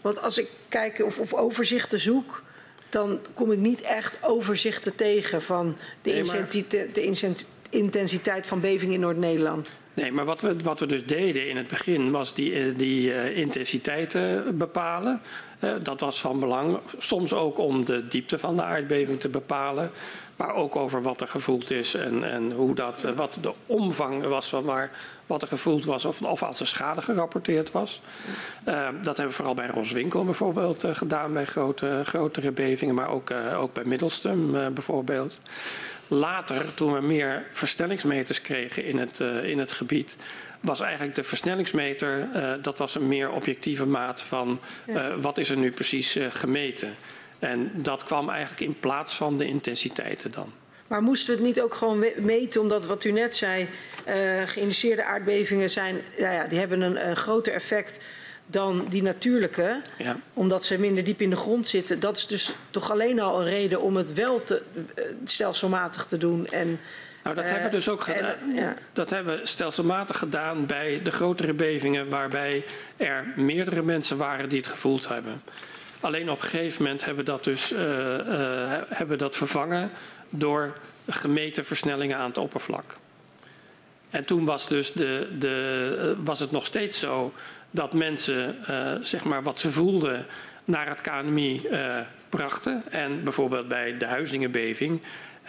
Want 0.00 0.22
als 0.22 0.38
ik 0.38 0.48
kijk 0.68 1.04
of, 1.04 1.18
of 1.18 1.34
overzichten 1.34 2.00
zoek, 2.00 2.42
dan 2.88 3.20
kom 3.34 3.52
ik 3.52 3.58
niet 3.58 3.80
echt 3.80 4.18
overzichten 4.22 4.96
tegen 4.96 5.42
van 5.42 5.76
de, 6.02 6.10
nee, 6.10 6.24
maar... 6.24 6.48
de 6.92 7.34
intensiteit 7.70 8.46
van 8.46 8.60
bevingen 8.60 8.94
in 8.94 9.00
Noord-Nederland. 9.00 9.72
Nee, 9.94 10.12
maar 10.12 10.24
wat 10.24 10.40
we, 10.40 10.56
wat 10.62 10.80
we 10.80 10.86
dus 10.86 11.06
deden 11.06 11.48
in 11.48 11.56
het 11.56 11.66
begin 11.66 12.10
was 12.10 12.34
die, 12.34 12.54
eh, 12.54 12.78
die 12.78 13.08
uh, 13.08 13.36
intensiteiten 13.36 14.58
bepalen. 14.58 15.20
Uh, 15.60 15.70
dat 15.82 16.00
was 16.00 16.20
van 16.20 16.40
belang. 16.40 16.78
Soms 16.98 17.32
ook 17.32 17.58
om 17.58 17.84
de 17.84 18.08
diepte 18.08 18.38
van 18.38 18.56
de 18.56 18.62
aardbeving 18.62 19.20
te 19.20 19.28
bepalen. 19.28 19.90
Maar 20.36 20.54
ook 20.54 20.76
over 20.76 21.02
wat 21.02 21.20
er 21.20 21.28
gevoeld 21.28 21.70
is 21.70 21.94
en, 21.94 22.24
en 22.30 22.52
hoe 22.52 22.74
dat, 22.74 23.04
uh, 23.06 23.10
wat 23.10 23.38
de 23.40 23.52
omvang 23.66 24.24
was 24.24 24.48
van 24.48 24.64
waar, 24.64 24.90
wat 25.26 25.42
er 25.42 25.48
gevoeld 25.48 25.84
was 25.84 26.04
of, 26.04 26.22
of 26.22 26.42
als 26.42 26.60
er 26.60 26.66
schade 26.66 27.02
gerapporteerd 27.02 27.70
was. 27.70 28.00
dat 28.64 29.04
hebben 29.04 29.26
we 29.26 29.32
vooral 29.32 29.54
bij 29.54 29.66
Roswinkel 29.66 30.24
bijvoorbeeld 30.24 30.84
gedaan 30.92 31.32
bij 31.32 31.44
grote, 31.44 32.02
grotere 32.04 32.50
bevingen, 32.50 32.94
maar 32.94 33.08
ook, 33.08 33.30
ook 33.56 33.72
bij 33.72 33.84
Middelstum 33.84 34.52
bijvoorbeeld. 34.52 35.40
Later, 36.08 36.74
toen 36.74 36.92
we 36.92 37.00
meer 37.00 37.46
versnellingsmeters 37.52 38.40
kregen 38.40 38.84
in 38.84 38.98
het, 38.98 39.20
in 39.42 39.58
het 39.58 39.72
gebied, 39.72 40.16
was 40.60 40.80
eigenlijk 40.80 41.14
de 41.14 41.22
versnellingsmeter, 41.22 42.28
uh, 42.36 42.52
dat 42.62 42.78
was 42.78 42.94
een 42.94 43.08
meer 43.08 43.30
objectieve 43.30 43.86
maat 43.86 44.22
van 44.22 44.60
uh, 44.86 45.14
wat 45.20 45.38
is 45.38 45.50
er 45.50 45.56
nu 45.56 45.72
precies 45.72 46.18
gemeten. 46.30 46.94
En 47.38 47.70
dat 47.74 48.04
kwam 48.04 48.28
eigenlijk 48.28 48.60
in 48.60 48.78
plaats 48.80 49.14
van 49.14 49.38
de 49.38 49.44
intensiteiten 49.44 50.30
dan. 50.30 50.52
Maar 50.86 51.02
moesten 51.02 51.30
we 51.30 51.36
het 51.36 51.46
niet 51.46 51.60
ook 51.60 51.74
gewoon 51.74 52.04
meten, 52.16 52.60
omdat 52.60 52.86
wat 52.86 53.04
u 53.04 53.10
net 53.10 53.36
zei, 53.36 53.68
geïnduceerde 54.46 55.04
aardbevingen 55.04 55.70
zijn, 55.70 56.00
nou 56.18 56.34
ja, 56.34 56.46
die 56.46 56.58
hebben 56.58 56.80
een, 56.80 57.08
een 57.08 57.16
groter 57.16 57.52
effect 57.52 58.00
dan 58.50 58.86
die 58.88 59.02
natuurlijke, 59.02 59.82
ja. 59.98 60.16
omdat 60.34 60.64
ze 60.64 60.78
minder 60.78 61.04
diep 61.04 61.20
in 61.20 61.30
de 61.30 61.36
grond 61.36 61.68
zitten. 61.68 62.00
Dat 62.00 62.16
is 62.16 62.26
dus 62.26 62.52
toch 62.70 62.90
alleen 62.90 63.20
al 63.20 63.40
een 63.40 63.46
reden 63.46 63.80
om 63.80 63.96
het 63.96 64.12
wel 64.12 64.44
te, 64.44 64.62
uh, 64.74 65.04
stelselmatig 65.24 66.06
te 66.06 66.18
doen. 66.18 66.46
En, 66.46 66.80
nou, 67.34 67.40
dat 67.40 67.44
uh, 67.44 67.50
hebben 67.50 67.70
we 67.70 67.76
dus 67.76 67.88
ook 67.88 68.02
gedaan. 68.02 68.34
En, 68.40 68.54
ja. 68.54 68.74
Dat 68.92 69.10
hebben 69.10 69.40
we 69.40 69.46
stelselmatig 69.46 70.18
gedaan 70.18 70.66
bij 70.66 71.00
de 71.02 71.10
grotere 71.10 71.52
bevingen, 71.52 72.08
waarbij 72.08 72.64
er 72.96 73.32
meerdere 73.36 73.82
mensen 73.82 74.16
waren 74.16 74.48
die 74.48 74.58
het 74.58 74.68
gevoeld 74.68 75.08
hebben. 75.08 75.42
Alleen 76.00 76.30
op 76.30 76.42
een 76.42 76.48
gegeven 76.48 76.82
moment 76.82 77.04
hebben 77.04 77.24
we 77.24 77.30
dat 77.30 77.44
dus 77.44 77.72
uh, 77.72 77.78
hebben 78.88 79.08
we 79.08 79.16
dat 79.16 79.36
vervangen 79.36 79.90
door 80.28 80.72
gemeten 81.08 81.64
versnellingen 81.64 82.16
aan 82.16 82.28
het 82.28 82.38
oppervlak. 82.38 82.96
En 84.10 84.24
toen 84.24 84.44
was, 84.44 84.66
dus 84.66 84.92
de, 84.92 85.28
de, 85.38 86.16
was 86.24 86.40
het 86.40 86.50
nog 86.50 86.66
steeds 86.66 86.98
zo 86.98 87.32
dat 87.70 87.92
mensen 87.92 88.56
uh, 88.70 88.92
zeg 89.00 89.24
maar 89.24 89.42
wat 89.42 89.60
ze 89.60 89.70
voelden 89.70 90.26
naar 90.64 90.88
het 90.88 91.00
KNMI 91.00 91.60
uh, 91.70 91.96
brachten. 92.28 92.82
En 92.90 93.24
bijvoorbeeld 93.24 93.68
bij 93.68 93.98
de 93.98 94.04
Huizingenbeving 94.04 95.00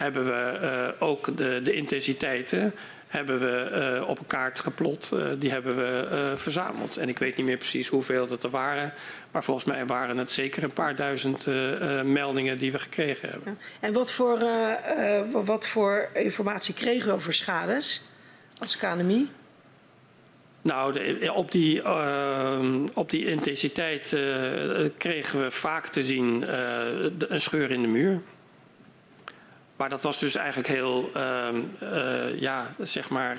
hebben 0.02 0.24
we 0.24 0.58
uh, 0.62 1.08
ook 1.08 1.36
de, 1.36 1.60
de, 1.62 1.72
intensiteiten 1.72 2.74
hebben 3.06 3.38
we 3.38 4.04
op 4.06 4.18
een 4.18 4.26
kaart 4.26 4.60
geplot. 4.60 5.12
die 5.38 5.50
hebben 5.50 5.76
we 5.76 6.32
verzameld. 6.36 6.96
En 6.96 7.08
ik 7.08 7.18
weet 7.18 7.36
niet 7.36 7.46
meer 7.46 7.56
precies 7.56 7.88
hoeveel 7.88 8.26
dat 8.26 8.44
er 8.44 8.50
waren. 8.50 8.92
Maar 9.30 9.44
volgens 9.44 9.66
mij 9.66 9.86
waren 9.86 10.16
het 10.16 10.30
zeker 10.30 10.62
een 10.62 10.72
paar 10.72 10.96
duizend 10.96 11.46
meldingen 12.04 12.58
die 12.58 12.72
we 12.72 12.78
gekregen 12.78 13.28
hebben. 13.28 13.58
En 13.80 13.92
wat 13.92 14.12
voor, 14.12 14.38
wat 15.44 15.66
voor 15.66 16.08
informatie 16.14 16.74
kregen 16.74 17.08
we 17.08 17.14
over 17.14 17.32
schades 17.32 18.02
als 18.58 18.76
KNMI? 18.76 19.28
Nou, 20.62 20.92
de, 20.92 21.32
op, 21.34 21.52
die, 21.52 21.82
uh, 21.82 22.58
op 22.94 23.10
die 23.10 23.26
intensiteit 23.26 24.12
uh, 24.12 24.88
kregen 24.96 25.42
we 25.42 25.50
vaak 25.50 25.86
te 25.86 26.02
zien 26.02 26.42
uh, 26.42 26.50
een 27.18 27.40
scheur 27.40 27.70
in 27.70 27.82
de 27.82 27.88
muur. 27.88 28.20
Maar 29.80 29.88
dat 29.88 30.02
was 30.02 30.18
dus 30.18 30.34
eigenlijk 30.34 30.68
heel, 30.68 31.10
ja, 32.38 32.74
zeg 32.78 33.08
maar, 33.08 33.36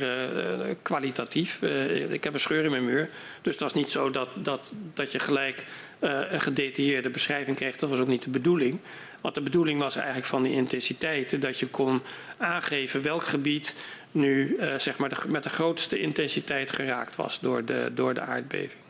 kwalitatief. 0.81 1.61
ik 2.09 2.23
heb 2.23 2.33
een 2.33 2.39
scheur 2.39 2.63
in 2.63 2.71
mijn 2.71 2.85
muur. 2.85 3.09
Dus 3.41 3.57
dat 3.57 3.71
was 3.71 3.81
niet 3.81 3.91
zo 3.91 4.11
dat, 4.11 4.29
dat, 4.35 4.73
dat 4.93 5.11
je 5.11 5.19
gelijk 5.19 5.65
een 5.99 6.41
gedetailleerde 6.41 7.09
beschrijving 7.09 7.55
kreeg. 7.55 7.77
Dat 7.77 7.89
was 7.89 7.99
ook 7.99 8.07
niet 8.07 8.23
de 8.23 8.29
bedoeling. 8.29 8.79
Want 9.21 9.35
de 9.35 9.41
bedoeling 9.41 9.79
was 9.79 9.95
eigenlijk 9.95 10.25
van 10.25 10.43
die 10.43 10.53
intensiteiten 10.53 11.39
dat 11.39 11.59
je 11.59 11.67
kon 11.67 12.01
aangeven 12.37 13.01
welk 13.01 13.23
gebied 13.23 13.75
nu 14.11 14.57
zeg 14.77 14.97
maar 14.97 15.25
met 15.27 15.43
de 15.43 15.49
grootste 15.49 15.99
intensiteit 15.99 16.71
geraakt 16.71 17.15
was 17.15 17.39
door 17.39 17.65
de, 17.65 17.91
door 17.93 18.13
de 18.13 18.21
aardbeving. 18.21 18.81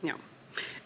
Ja. 0.00 0.14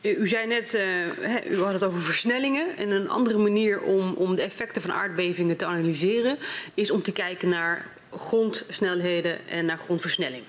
U 0.03 0.29
zei 0.29 0.47
net, 0.47 0.75
uh, 0.75 1.51
u 1.51 1.63
had 1.63 1.73
het 1.73 1.85
over 1.85 2.01
versnellingen. 2.01 2.77
En 2.77 2.91
een 2.91 3.09
andere 3.09 3.39
manier 3.39 3.81
om, 3.81 4.15
om 4.15 4.37
de 4.37 4.43
effecten 4.43 4.83
van 4.83 4.93
aardbevingen 4.93 5.57
te 5.57 5.67
analyseren 5.67 6.39
is 6.75 6.91
om 6.91 7.03
te 7.03 7.13
kijken 7.13 7.49
naar 7.49 7.87
grondsnelheden 8.11 9.49
en 9.49 9.67
naar 9.67 9.79
grondversnelling. 9.79 10.43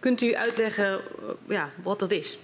Kunt 0.00 0.20
u 0.20 0.34
uitleggen 0.34 1.00
uh, 1.22 1.28
ja, 1.48 1.70
wat 1.82 1.98
dat 1.98 2.10
is? 2.10 2.38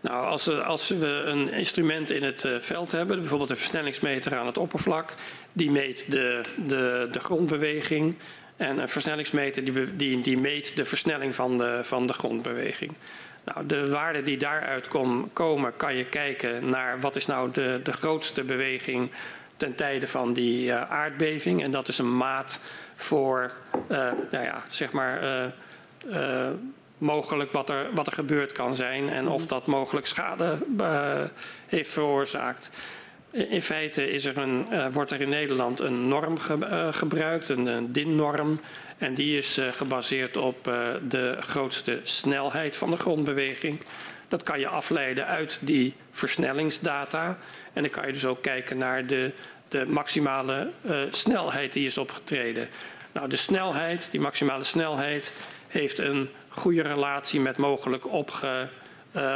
Nou, 0.00 0.26
als, 0.26 0.50
als, 0.50 0.88
we 0.88 1.06
een 1.06 1.52
instrument 1.52 2.10
in 2.10 2.22
het 2.22 2.48
veld 2.60 2.92
hebben, 2.92 3.20
bijvoorbeeld 3.20 3.50
een 3.50 3.56
versnellingsmeter 3.56 4.36
aan 4.36 4.46
het 4.46 4.58
oppervlak, 4.58 5.14
die 5.52 5.70
meet 5.70 6.10
de, 6.10 6.40
de, 6.66 7.08
de 7.12 7.20
grondbeweging, 7.20 8.14
en 8.56 8.78
een 8.78 8.88
versnellingsmeter 8.88 9.64
die, 9.64 9.96
die, 9.96 10.20
die 10.20 10.40
meet 10.40 10.76
de 10.76 10.84
versnelling 10.84 11.34
van 11.34 11.58
de, 11.58 11.80
van 11.82 12.06
de 12.06 12.12
grondbeweging. 12.12 12.92
Nou, 13.54 13.66
de 13.66 13.88
waarden 13.88 14.24
die 14.24 14.36
daaruit 14.36 14.88
kom, 14.88 15.30
komen, 15.32 15.76
kan 15.76 15.94
je 15.94 16.04
kijken 16.04 16.68
naar 16.68 17.00
wat 17.00 17.16
is 17.16 17.26
nou 17.26 17.50
de, 17.50 17.80
de 17.82 17.92
grootste 17.92 18.44
beweging 18.44 19.10
ten 19.56 19.74
tijde 19.74 20.08
van 20.08 20.32
die 20.32 20.66
uh, 20.66 20.90
aardbeving. 20.90 21.62
En 21.62 21.70
dat 21.70 21.88
is 21.88 21.98
een 21.98 22.16
maat 22.16 22.60
voor, 22.96 23.52
uh, 23.90 23.98
nou 24.30 24.44
ja, 24.44 24.62
zeg 24.68 24.92
maar, 24.92 25.22
uh, 26.06 26.48
mogelijk 26.98 27.52
wat 27.52 27.70
er, 27.70 27.86
wat 27.94 28.06
er 28.06 28.12
gebeurd 28.12 28.52
kan 28.52 28.74
zijn 28.74 29.08
en 29.08 29.28
of 29.28 29.46
dat 29.46 29.66
mogelijk 29.66 30.06
schade 30.06 30.58
heeft 31.66 31.90
veroorzaakt. 31.90 32.70
In 33.30 33.62
feite 33.62 34.10
is 34.10 34.24
er 34.24 34.38
een, 34.38 34.66
wordt 34.92 35.10
er 35.10 35.20
in 35.20 35.28
Nederland 35.28 35.80
een 35.80 36.08
norm 36.08 36.38
ge 36.38 36.88
gebruikt, 36.92 37.48
een, 37.48 37.66
een 37.66 37.92
DIN-norm. 37.92 38.60
En 38.98 39.14
die 39.14 39.36
is 39.36 39.58
uh, 39.58 39.68
gebaseerd 39.68 40.36
op 40.36 40.64
de 41.08 41.36
grootste 41.40 42.00
snelheid 42.02 42.76
van 42.76 42.90
de 42.90 42.96
grondbeweging. 42.96 43.80
Dat 44.28 44.42
kan 44.42 44.60
je 44.60 44.68
afleiden 44.68 45.26
uit 45.26 45.58
die 45.60 45.94
versnellingsdata. 46.10 47.38
En 47.72 47.82
dan 47.82 47.90
kan 47.90 48.06
je 48.06 48.12
dus 48.12 48.24
ook 48.24 48.42
kijken 48.42 48.78
naar 48.78 49.06
de, 49.06 49.32
de 49.68 49.86
maximale 49.86 50.70
snelheid 51.10 51.72
die 51.72 51.86
is 51.86 51.98
opgetreden. 51.98 52.68
Nou, 53.12 53.28
de 53.28 53.36
snelheid, 53.36 54.08
die 54.10 54.20
maximale 54.20 54.64
snelheid, 54.64 55.32
heeft 55.68 55.98
een 55.98 56.30
goede 56.48 56.82
relatie 56.82 57.40
met 57.40 57.56
mogelijk 57.56 58.12
opge 58.12 58.68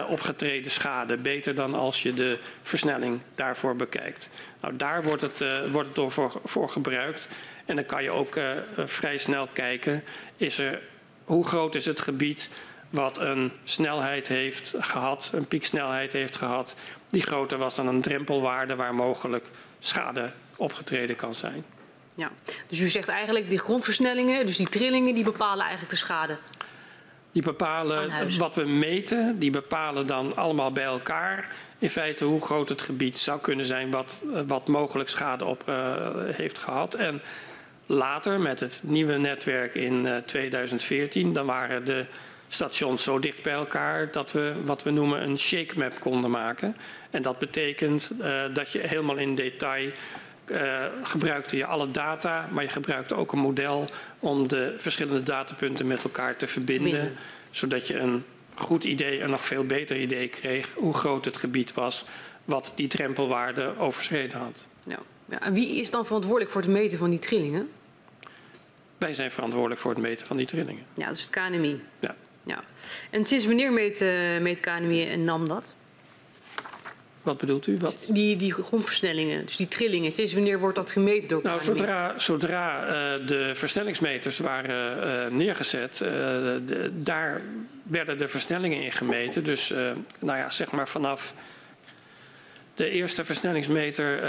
opgetreden 0.08 0.70
schade. 0.70 1.16
Beter 1.16 1.54
dan 1.54 1.74
als 1.74 2.02
je 2.02 2.14
de 2.14 2.38
versnelling 2.62 3.20
daarvoor 3.34 3.76
bekijkt. 3.76 4.30
Nou, 4.60 4.76
daar 4.76 5.02
wordt 5.02 5.22
het, 5.22 5.44
wordt 5.70 5.86
het 5.86 5.96
door 5.96 6.10
voor, 6.10 6.40
voor, 6.44 6.68
gebruikt. 6.68 7.28
En 7.70 7.76
dan 7.76 7.86
kan 7.86 8.02
je 8.02 8.10
ook 8.10 8.36
uh, 8.36 8.50
vrij 8.76 9.18
snel 9.18 9.48
kijken, 9.52 10.04
is 10.36 10.58
er, 10.58 10.80
hoe 11.24 11.46
groot 11.46 11.74
is 11.74 11.84
het 11.84 12.00
gebied 12.00 12.50
wat 12.90 13.18
een 13.18 13.52
snelheid 13.64 14.28
heeft 14.28 14.74
gehad, 14.78 15.30
een 15.34 15.46
pieksnelheid 15.46 16.12
heeft 16.12 16.36
gehad, 16.36 16.76
die 17.08 17.22
groter 17.22 17.58
was 17.58 17.74
dan 17.74 17.86
een 17.86 18.00
drempelwaarde 18.00 18.76
waar 18.76 18.94
mogelijk 18.94 19.50
schade 19.80 20.30
opgetreden 20.56 21.16
kan 21.16 21.34
zijn. 21.34 21.64
Ja, 22.14 22.30
dus 22.66 22.80
u 22.80 22.88
zegt 22.88 23.08
eigenlijk 23.08 23.48
die 23.50 23.58
grondversnellingen, 23.58 24.46
dus 24.46 24.56
die 24.56 24.68
trillingen, 24.68 25.14
die 25.14 25.24
bepalen 25.24 25.60
eigenlijk 25.60 25.90
de 25.90 25.98
schade 25.98 26.36
die 27.32 27.42
bepalen 27.42 28.38
wat 28.38 28.54
we 28.54 28.64
meten, 28.64 29.38
die 29.38 29.50
bepalen 29.50 30.06
dan 30.06 30.36
allemaal 30.36 30.72
bij 30.72 30.84
elkaar 30.84 31.48
in 31.78 31.90
feite 31.90 32.24
hoe 32.24 32.40
groot 32.40 32.68
het 32.68 32.82
gebied 32.82 33.18
zou 33.18 33.40
kunnen 33.40 33.64
zijn 33.64 33.90
wat, 33.90 34.22
wat 34.46 34.68
mogelijk 34.68 35.08
schade 35.08 35.44
op 35.44 35.62
uh, 35.68 35.74
heeft 36.24 36.58
gehad. 36.58 36.94
En 36.94 37.22
later 37.90 38.40
met 38.40 38.60
het 38.60 38.80
nieuwe 38.82 39.16
netwerk 39.16 39.74
in 39.74 40.04
uh, 40.04 40.16
2014, 40.16 41.32
dan 41.32 41.46
waren 41.46 41.84
de 41.84 42.06
stations 42.48 43.02
zo 43.02 43.18
dicht 43.18 43.42
bij 43.42 43.52
elkaar 43.52 44.12
dat 44.12 44.32
we 44.32 44.52
wat 44.64 44.82
we 44.82 44.90
noemen 44.90 45.22
een 45.22 45.38
shake 45.38 45.78
map 45.78 46.00
konden 46.00 46.30
maken. 46.30 46.76
En 47.10 47.22
dat 47.22 47.38
betekent 47.38 48.12
uh, 48.20 48.42
dat 48.52 48.72
je 48.72 48.78
helemaal 48.78 49.16
in 49.16 49.34
detail 49.34 49.90
uh, 50.46 50.84
gebruikte 51.02 51.56
je 51.56 51.64
alle 51.64 51.90
data, 51.90 52.48
maar 52.52 52.62
je 52.62 52.68
gebruikte 52.68 53.14
ook 53.14 53.32
een 53.32 53.38
model 53.38 53.88
om 54.18 54.48
de 54.48 54.74
verschillende 54.78 55.22
datapunten 55.22 55.86
met 55.86 56.04
elkaar 56.04 56.36
te 56.36 56.46
verbinden. 56.46 56.90
Binnen. 56.90 57.16
Zodat 57.50 57.86
je 57.86 57.98
een 57.98 58.24
goed 58.54 58.84
idee, 58.84 59.20
een 59.20 59.30
nog 59.30 59.44
veel 59.44 59.64
beter 59.64 59.96
idee 59.96 60.28
kreeg 60.28 60.74
hoe 60.74 60.94
groot 60.94 61.24
het 61.24 61.36
gebied 61.36 61.74
was 61.74 62.04
wat 62.44 62.72
die 62.74 62.88
drempelwaarde 62.88 63.72
overschreden 63.78 64.38
had. 64.38 64.66
Ja. 64.82 64.98
ja. 65.28 65.40
En 65.40 65.52
wie 65.52 65.80
is 65.80 65.90
dan 65.90 66.06
verantwoordelijk 66.06 66.52
voor 66.52 66.60
het 66.60 66.70
meten 66.70 66.98
van 66.98 67.10
die 67.10 67.18
trillingen? 67.18 67.68
Wij 69.00 69.14
zijn 69.14 69.30
verantwoordelijk 69.30 69.80
voor 69.80 69.90
het 69.90 70.00
meten 70.00 70.26
van 70.26 70.36
die 70.36 70.46
trillingen. 70.46 70.82
Ja, 70.94 71.08
dus 71.08 71.20
het 71.20 71.30
KNMI. 71.30 71.80
Ja. 71.98 72.14
ja. 72.42 72.60
En 73.10 73.24
sinds 73.24 73.46
wanneer 73.46 73.72
meet, 73.72 74.00
uh, 74.00 74.38
meet 74.38 74.60
KNMI 74.60 75.08
en 75.08 75.24
NAM 75.24 75.48
dat? 75.48 75.74
Wat 77.22 77.38
bedoelt 77.38 77.66
u? 77.66 77.76
Wat? 77.80 78.06
Die, 78.08 78.36
die 78.36 78.52
grondversnellingen, 78.52 79.46
dus 79.46 79.56
die 79.56 79.68
trillingen. 79.68 80.12
Sinds 80.12 80.32
wanneer 80.32 80.58
wordt 80.58 80.76
dat 80.76 80.90
gemeten 80.90 81.28
door 81.28 81.40
Nou, 81.42 81.58
KNMI? 81.58 81.76
zodra, 81.78 82.18
zodra 82.18 82.86
uh, 82.86 83.26
de 83.26 83.50
versnellingsmeters 83.54 84.38
waren 84.38 85.26
uh, 85.26 85.36
neergezet, 85.36 85.96
de, 85.98 86.90
daar 86.94 87.40
werden 87.82 88.18
de 88.18 88.28
versnellingen 88.28 88.82
in 88.82 88.92
gemeten. 88.92 89.44
Dus 89.44 89.72
nou 90.18 90.38
ja, 90.38 90.50
zeg 90.50 90.70
maar 90.70 90.88
vanaf 90.88 91.34
de 92.80 92.90
eerste 92.90 93.24
versnellingsmeter 93.24 94.22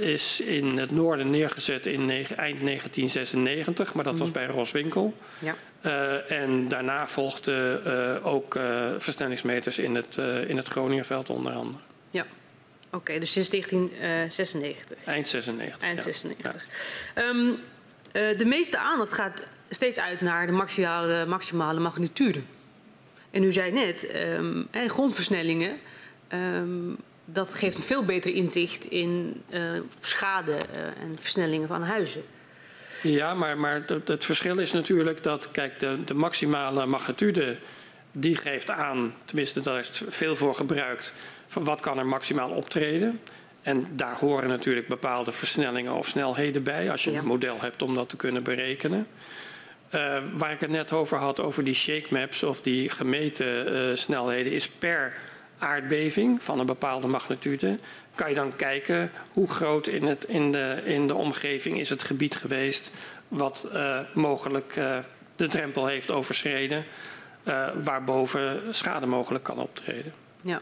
is 0.00 0.40
in 0.40 0.78
het 0.78 0.90
noorden 0.90 1.30
neergezet 1.30 1.86
in 1.86 2.10
eind 2.10 2.36
1996, 2.36 3.94
maar 3.94 4.04
dat 4.04 4.12
mm. 4.12 4.18
was 4.18 4.30
bij 4.30 4.46
Roswinkel. 4.46 5.14
Ja. 5.38 5.54
en 6.26 6.68
daarna 6.68 7.08
volgden 7.08 8.24
ook 8.24 8.58
versnellingsmeters 8.98 9.78
in 9.78 9.94
het, 9.94 10.16
in 10.46 10.56
het 10.56 10.68
Groningenveld 10.68 11.30
onder 11.30 11.52
andere. 11.52 11.82
Ja, 12.10 12.26
oké, 12.92 13.18
dus 13.18 13.32
sinds 13.32 13.50
1996. 13.50 15.04
Eind 15.04 15.28
96. 15.28 15.80
Eind 15.80 16.02
96. 16.02 16.66
Ja. 17.14 17.28
Um, 17.28 17.58
uh, 18.12 18.38
de 18.38 18.44
meeste 18.44 18.78
aandacht 18.78 19.12
gaat 19.12 19.46
steeds 19.70 19.98
uit 19.98 20.20
naar 20.20 20.46
de 20.46 20.52
maximale, 20.52 21.26
maximale 21.26 21.80
magnitude. 21.80 22.40
En 23.30 23.42
u 23.42 23.52
zei 23.52 23.72
net, 23.72 24.14
um, 24.14 24.68
grondversnellingen, 24.86 25.78
um, 26.32 26.96
dat 27.32 27.54
geeft 27.54 27.76
een 27.76 27.82
veel 27.82 28.04
beter 28.04 28.34
inzicht 28.34 28.84
in 28.84 29.42
uh, 29.50 29.80
schade 30.00 30.52
uh, 30.52 30.82
en 30.84 31.16
versnellingen 31.20 31.68
van 31.68 31.82
huizen. 31.82 32.22
Ja, 33.02 33.34
maar, 33.34 33.58
maar 33.58 33.82
het, 34.04 34.24
verschil 34.24 34.58
is 34.58 34.72
natuurlijk 34.72 35.22
dat, 35.22 35.50
kijk, 35.50 35.80
de, 35.80 36.04
de 36.04 36.14
maximale 36.14 36.86
magnitude, 36.86 37.56
die 38.12 38.36
geeft 38.36 38.70
aan, 38.70 39.14
tenminste 39.24 39.60
daar 39.60 39.78
is 39.78 40.02
veel 40.08 40.36
voor 40.36 40.54
gebruikt, 40.54 41.12
van 41.46 41.64
wat 41.64 41.80
kan 41.80 41.98
er 41.98 42.06
maximaal 42.06 42.50
optreden. 42.50 43.20
En 43.62 43.86
daar 43.90 44.16
horen 44.18 44.48
natuurlijk 44.48 44.88
bepaalde 44.88 45.32
versnellingen 45.32 45.92
of 45.92 46.08
snelheden 46.08 46.62
bij, 46.62 46.90
als 46.90 47.04
je 47.04 47.10
ja. 47.10 47.18
een 47.18 47.26
model 47.26 47.60
hebt 47.60 47.82
om 47.82 47.94
dat 47.94 48.08
te 48.08 48.16
kunnen 48.16 48.42
berekenen. 48.42 49.06
Uh, 49.94 50.18
waar 50.32 50.52
ik 50.52 50.60
het 50.60 50.70
net 50.70 50.92
over 50.92 51.18
had, 51.18 51.40
over 51.40 51.64
die 51.64 51.74
shake 51.74 52.06
maps 52.10 52.42
of 52.42 52.60
die 52.60 52.90
gemeten 52.90 53.98
snelheden, 53.98 54.52
is 54.52 54.68
per 54.68 55.12
aardbeving 55.58 56.42
van 56.42 56.58
een 56.58 56.66
bepaalde 56.66 57.06
magnitude. 57.06 57.78
Kan 58.14 58.28
je 58.28 58.34
dan 58.34 58.56
kijken 58.56 59.10
hoe 59.32 59.50
groot 59.50 59.86
in, 59.86 60.02
het, 60.06 60.24
in, 60.24 60.52
de, 60.52 60.80
in 60.84 61.06
de 61.06 61.14
omgeving 61.14 61.78
is 61.78 61.90
het 61.90 62.02
gebied 62.02 62.36
geweest 62.36 62.90
wat 63.28 63.68
uh, 63.72 63.98
mogelijk 64.14 64.74
de 65.36 65.48
drempel 65.48 65.86
heeft 65.86 66.10
overschreden, 66.10 66.84
waarboven 67.82 68.74
schade 68.74 69.06
mogelijk 69.06 69.44
kan 69.44 69.58
optreden. 69.58 70.12
Ja. 70.40 70.60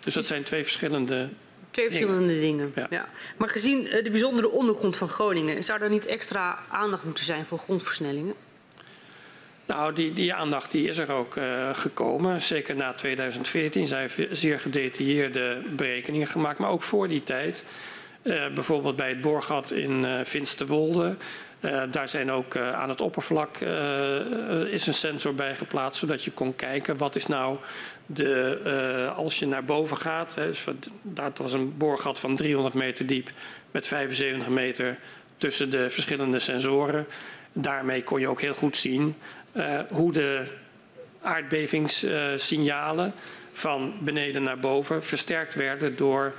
Dus 0.00 0.14
dat 0.14 0.26
zijn 0.26 0.42
twee 0.42 0.62
verschillende 0.62 1.28
Twee 1.70 1.88
verschillende 1.90 2.40
dingen. 2.40 2.40
dingen. 2.40 2.72
Ja. 2.74 2.86
ja. 2.90 3.08
Maar 3.36 3.48
gezien 3.48 3.86
eh, 3.86 4.04
de 4.04 4.10
bijzondere 4.10 4.50
ondergrond 4.50 4.96
van 4.96 5.08
Groningen, 5.08 5.64
zou 5.64 5.82
er 5.82 5.90
niet 5.90 6.06
extra 6.06 6.58
aandacht 6.70 7.04
moeten 7.04 7.24
zijn 7.24 7.46
voor 7.46 7.58
grondversnellingen? 7.58 8.34
Nou, 9.70 9.92
die, 9.92 10.12
die 10.12 10.34
aandacht 10.34 10.70
die 10.70 10.88
is 10.88 10.98
er 10.98 11.12
ook 11.12 11.36
uh, 11.36 11.44
gekomen. 11.72 12.40
Zeker 12.40 12.76
na 12.76 12.92
2014 12.92 13.86
zijn 13.86 14.10
zeer 14.30 14.60
gedetailleerde 14.60 15.62
berekeningen 15.76 16.26
gemaakt. 16.26 16.58
Maar 16.58 16.70
ook 16.70 16.82
voor 16.82 17.08
die 17.08 17.24
tijd. 17.24 17.64
Uh, 18.22 18.48
bijvoorbeeld 18.54 18.96
bij 18.96 19.08
het 19.08 19.20
boorgat 19.20 19.70
in 19.70 20.02
uh, 20.04 20.20
Finsterwolde. 20.24 21.16
Uh, 21.60 21.82
daar 21.90 22.08
zijn 22.08 22.30
ook 22.30 22.56
aan 22.56 22.88
het 22.88 23.00
oppervlak 23.00 23.56
is 24.70 24.86
een 24.86 24.94
sensor 24.94 25.34
bij 25.34 25.54
geplaatst, 25.56 26.00
zodat 26.00 26.24
je 26.24 26.30
kon 26.30 26.56
kijken 26.56 26.96
wat 26.96 27.16
is 27.16 27.26
nou 27.26 27.56
de, 28.06 29.12
als 29.16 29.38
je 29.38 29.46
naar 29.46 29.64
boven 29.64 29.96
gaat. 29.96 30.34
Hè, 30.34 30.46
dus 30.46 30.64
dat 31.02 31.38
was 31.38 31.52
een 31.52 31.76
boorgat 31.76 32.18
van 32.18 32.36
300 32.36 32.74
meter 32.74 33.06
diep 33.06 33.30
met 33.70 33.86
75 33.86 34.48
meter 34.48 34.98
tussen 35.36 35.70
de 35.70 35.90
verschillende 35.90 36.38
sensoren. 36.38 37.06
Daarmee 37.52 38.04
kon 38.04 38.20
je 38.20 38.28
ook 38.28 38.40
heel 38.40 38.54
goed 38.54 38.76
zien 38.76 39.14
hoe 39.88 40.12
de 40.12 40.46
aardbevingssignalen 41.22 43.14
van 43.52 43.94
beneden 44.00 44.42
naar 44.42 44.58
boven 44.58 45.04
versterkt 45.04 45.54
werden 45.54 45.96
door 45.96 46.34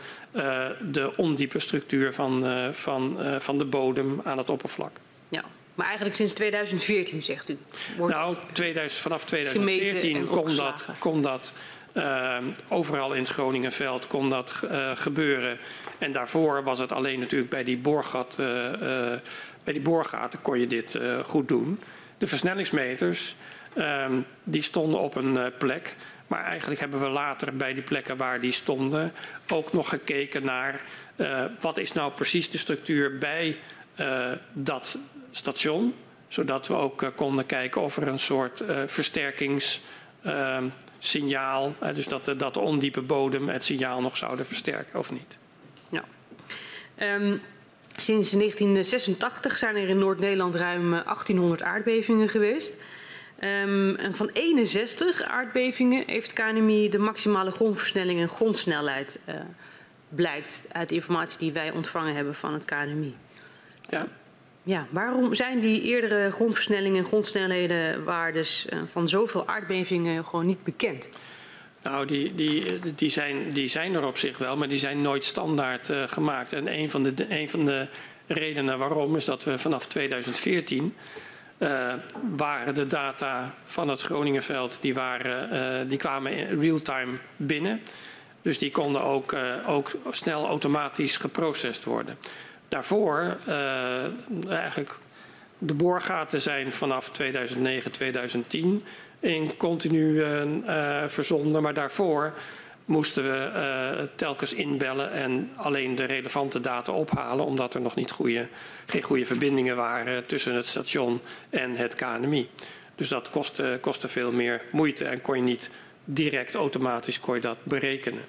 de 0.91 1.13
ondiepe 1.15 1.59
structuur 1.59 2.13
van, 2.13 2.45
van, 2.73 3.17
van 3.37 3.57
de 3.57 3.65
bodem 3.65 4.21
aan 4.23 4.37
het 4.37 4.49
oppervlak. 4.49 4.91
Ja, 5.29 5.43
maar 5.75 5.85
eigenlijk 5.85 6.15
sinds 6.15 6.33
2014 6.33 7.23
zegt 7.23 7.49
u? 7.49 7.57
Nou, 7.97 8.35
2000, 8.51 9.01
vanaf 9.01 9.25
2014 9.25 10.27
kon 10.27 10.55
dat, 10.55 10.85
kon 10.99 11.21
dat 11.21 11.53
uh, 11.93 12.37
overal 12.67 13.13
in 13.13 13.21
het 13.21 13.31
Groningenveld 13.31 14.07
kon 14.07 14.29
dat 14.29 14.53
gebeuren. 14.93 15.57
En 15.97 16.11
daarvoor 16.11 16.63
was 16.63 16.79
het 16.79 16.91
alleen 16.91 17.19
natuurlijk 17.19 17.51
bij 17.51 17.63
die, 17.63 17.77
boorgat, 17.77 18.35
bij 19.63 19.73
die 19.73 19.81
boorgaten 19.81 20.41
kon 20.41 20.59
je 20.59 20.67
dit 20.67 20.99
goed 21.23 21.47
doen. 21.47 21.79
De 22.21 22.27
versnellingsmeters 22.27 23.35
ehm, 23.73 24.19
die 24.43 24.61
stonden 24.61 24.99
op 24.99 25.15
een 25.15 25.51
plek. 25.57 25.95
Maar 26.27 26.43
eigenlijk 26.43 26.79
hebben 26.79 26.99
we 26.99 27.07
later 27.07 27.55
bij 27.55 27.73
die 27.73 27.83
plekken 27.83 28.17
waar 28.17 28.41
die 28.41 28.51
stonden 28.51 29.13
ook 29.47 29.73
nog 29.73 29.89
gekeken 29.89 30.45
naar 30.45 30.81
wat 31.59 31.77
is 31.77 31.91
nou 31.91 32.11
precies 32.11 32.49
de 32.49 32.57
structuur 32.57 33.17
bij 33.17 33.57
dat 34.53 34.97
station. 35.31 35.95
Zodat 36.27 36.67
we 36.67 36.73
ook 36.73 37.11
konden 37.15 37.45
kijken 37.45 37.81
of 37.81 37.97
er 37.97 38.07
een 38.07 38.19
soort 38.19 38.63
versterkingssignaal, 38.85 41.75
uh, 41.83 41.95
dus 41.95 42.07
dat 42.07 42.33
dat 42.37 42.53
de 42.53 42.59
ondiepe 42.59 43.01
bodem 43.01 43.49
het 43.49 43.63
signaal 43.63 44.01
nog 44.01 44.17
zouden 44.17 44.45
versterken 44.45 44.99
of 44.99 45.11
niet. 45.11 45.37
Ja. 45.89 46.03
Um, 47.15 47.41
sinds 47.95 48.31
1986 48.31 49.57
zijn 49.57 49.75
er 49.75 49.89
in 49.89 49.97
Noord-Nederland 49.97 50.55
ruim 50.55 50.89
1800 50.89 51.61
aardbevingen 51.61 52.29
geweest. 52.29 52.73
Um, 53.43 53.95
en 53.95 54.15
van 54.15 54.29
61 54.33 55.23
aardbevingen 55.23 56.03
heeft 56.05 56.33
KNMI 56.33 56.89
de 56.89 56.97
maximale 56.97 57.51
grondversnelling 57.51 58.19
en 58.19 58.29
grondsnelheid 58.29 59.19
blijkt 60.09 60.67
uit 60.71 60.89
de 60.89 60.95
informatie 60.95 61.39
die 61.39 61.51
wij 61.51 61.71
ontvangen 61.71 62.15
hebben 62.15 62.35
van 62.35 62.53
het 62.53 62.65
KNMI. 62.65 63.15
Ja. 63.89 64.07
Ja, 64.63 64.87
waarom 64.89 65.33
zijn 65.33 65.59
die 65.59 65.81
eerdere 65.81 66.31
grondversnellingen 66.31 66.97
en 66.97 67.07
grondsnelhedenwaardes 67.07 68.67
uh, 68.69 68.79
van 68.85 69.07
zoveel 69.07 69.47
aardbevingen 69.47 70.25
gewoon 70.25 70.45
niet 70.45 70.63
bekend? 70.63 71.09
Nou, 71.83 72.05
die, 72.05 72.35
die, 72.35 72.79
die, 72.95 73.09
zijn, 73.09 73.51
die 73.51 73.67
zijn 73.67 73.93
er 73.93 74.05
op 74.05 74.17
zich 74.17 74.37
wel, 74.37 74.57
maar 74.57 74.67
die 74.67 74.79
zijn 74.79 75.01
nooit 75.01 75.25
standaard 75.25 75.89
uh, 75.89 76.03
gemaakt. 76.07 76.53
En 76.53 76.73
een 76.73 76.89
van, 76.89 77.03
de, 77.03 77.13
een 77.29 77.49
van 77.49 77.65
de 77.65 77.87
redenen 78.27 78.77
waarom 78.77 79.15
is 79.15 79.25
dat 79.25 79.43
we 79.43 79.57
vanaf 79.57 79.87
2014 79.87 80.95
uh, 81.57 81.93
waren 82.35 82.75
de 82.75 82.87
data 82.87 83.55
van 83.65 83.89
het 83.89 84.01
Groningenveld, 84.01 84.77
die, 84.81 84.93
waren, 84.93 85.89
die 85.89 85.97
kwamen 85.97 86.37
in 86.37 86.59
real-time 86.59 87.17
binnen. 87.35 87.81
Dus 88.41 88.57
die 88.57 88.71
konden 88.71 89.01
ook, 89.01 89.35
ook 89.67 89.91
snel 90.11 90.47
automatisch 90.47 91.17
geprocessed 91.17 91.83
worden. 91.83 92.17
Daarvoor, 92.67 93.37
eigenlijk, 94.49 94.95
de 95.57 95.73
boorgaten 95.73 96.41
zijn 96.41 96.71
vanaf 96.71 97.09
2009, 97.09 97.91
2010 97.91 98.83
in 99.21 99.57
continu 99.57 100.25
uh, 100.25 100.43
verzonden. 101.07 101.61
Maar 101.61 101.73
daarvoor 101.73 102.33
moesten 102.85 103.23
we 103.23 103.51
uh, 103.53 104.07
telkens 104.15 104.53
inbellen 104.53 105.11
en 105.11 105.51
alleen 105.55 105.95
de 105.95 106.03
relevante 106.03 106.61
data 106.61 106.91
ophalen, 106.91 107.45
omdat 107.45 107.73
er 107.73 107.81
nog 107.81 107.95
niet 107.95 108.11
goede, 108.11 108.47
geen 108.85 109.01
goede 109.01 109.25
verbindingen 109.25 109.75
waren 109.75 110.25
tussen 110.25 110.55
het 110.55 110.67
station 110.67 111.21
en 111.49 111.75
het 111.75 111.95
KNMI. 111.95 112.49
Dus 112.95 113.09
dat 113.09 113.29
kostte, 113.29 113.77
kostte 113.81 114.07
veel 114.07 114.31
meer 114.31 114.61
moeite 114.71 115.05
en 115.05 115.21
kon 115.21 115.35
je 115.35 115.41
niet 115.41 115.69
direct 116.05 116.55
automatisch 116.55 117.19
kon 117.19 117.35
je 117.35 117.41
dat 117.41 117.57
berekenen. 117.63 118.23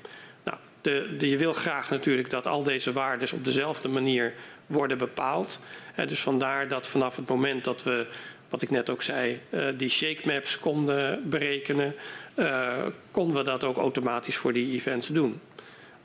De, 0.83 1.17
de, 1.19 1.29
je 1.29 1.37
wil 1.37 1.53
graag 1.53 1.91
natuurlijk 1.91 2.31
dat 2.31 2.47
al 2.47 2.63
deze 2.63 2.93
waarden 2.93 3.29
op 3.33 3.45
dezelfde 3.45 3.89
manier 3.89 4.35
worden 4.67 4.99
bepaald. 4.99 5.59
Eh, 5.95 6.09
dus 6.09 6.21
vandaar 6.21 6.69
dat 6.69 6.89
vanaf 6.89 7.17
het 7.17 7.29
moment 7.29 7.65
dat 7.65 7.83
we, 7.83 8.07
wat 8.53 8.63
ik 8.63 8.71
net 8.71 8.91
ook 8.91 9.03
zei, 9.03 9.41
uh, 9.51 9.67
die 9.77 9.89
shake 9.89 10.21
maps 10.25 10.59
konden 10.59 11.29
berekenen, 11.31 11.95
uh, 12.35 12.87
konden 13.11 13.37
we 13.37 13.43
dat 13.43 13.65
ook 13.65 13.77
automatisch 13.77 14.37
voor 14.37 14.53
die 14.53 14.73
events 14.73 15.07
doen. 15.07 15.41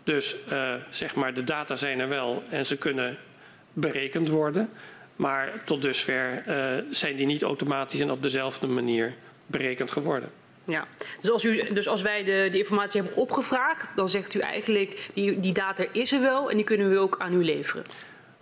Dus 0.04 0.36
zeg 0.90 1.16
maar, 1.16 1.34
de 1.34 1.44
data 1.44 1.76
zijn 1.76 2.00
er 2.00 2.10
wel 2.10 2.44
en 2.50 2.66
ze 2.66 2.78
kunnen 2.78 3.18
berekend 3.74 4.30
worden. 4.30 4.70
Maar 5.16 5.62
tot 5.66 5.82
dusver 5.82 6.44
zijn 6.92 7.16
die 7.16 7.26
niet 7.26 7.42
automatisch 7.42 8.00
en 8.00 8.12
op 8.12 8.24
dezelfde 8.24 8.68
manier 8.68 9.14
berekend 9.46 9.92
geworden. 9.92 10.32
Ja, 10.68 10.88
dus 11.22 11.32
als, 11.32 11.44
u, 11.44 11.74
dus 11.74 11.88
als 11.88 12.02
wij 12.02 12.24
de, 12.24 12.48
de 12.52 12.58
informatie 12.58 13.02
hebben 13.02 13.22
opgevraagd, 13.22 13.90
dan 13.96 14.10
zegt 14.10 14.34
u 14.34 14.40
eigenlijk, 14.40 15.10
die, 15.14 15.40
die 15.40 15.54
data 15.54 15.86
is 15.92 16.12
er 16.12 16.22
wel 16.22 16.50
en 16.50 16.56
die 16.56 16.66
kunnen 16.66 16.90
we 16.90 17.00
ook 17.00 17.16
aan 17.20 17.34
u 17.34 17.44
leveren. 17.44 17.84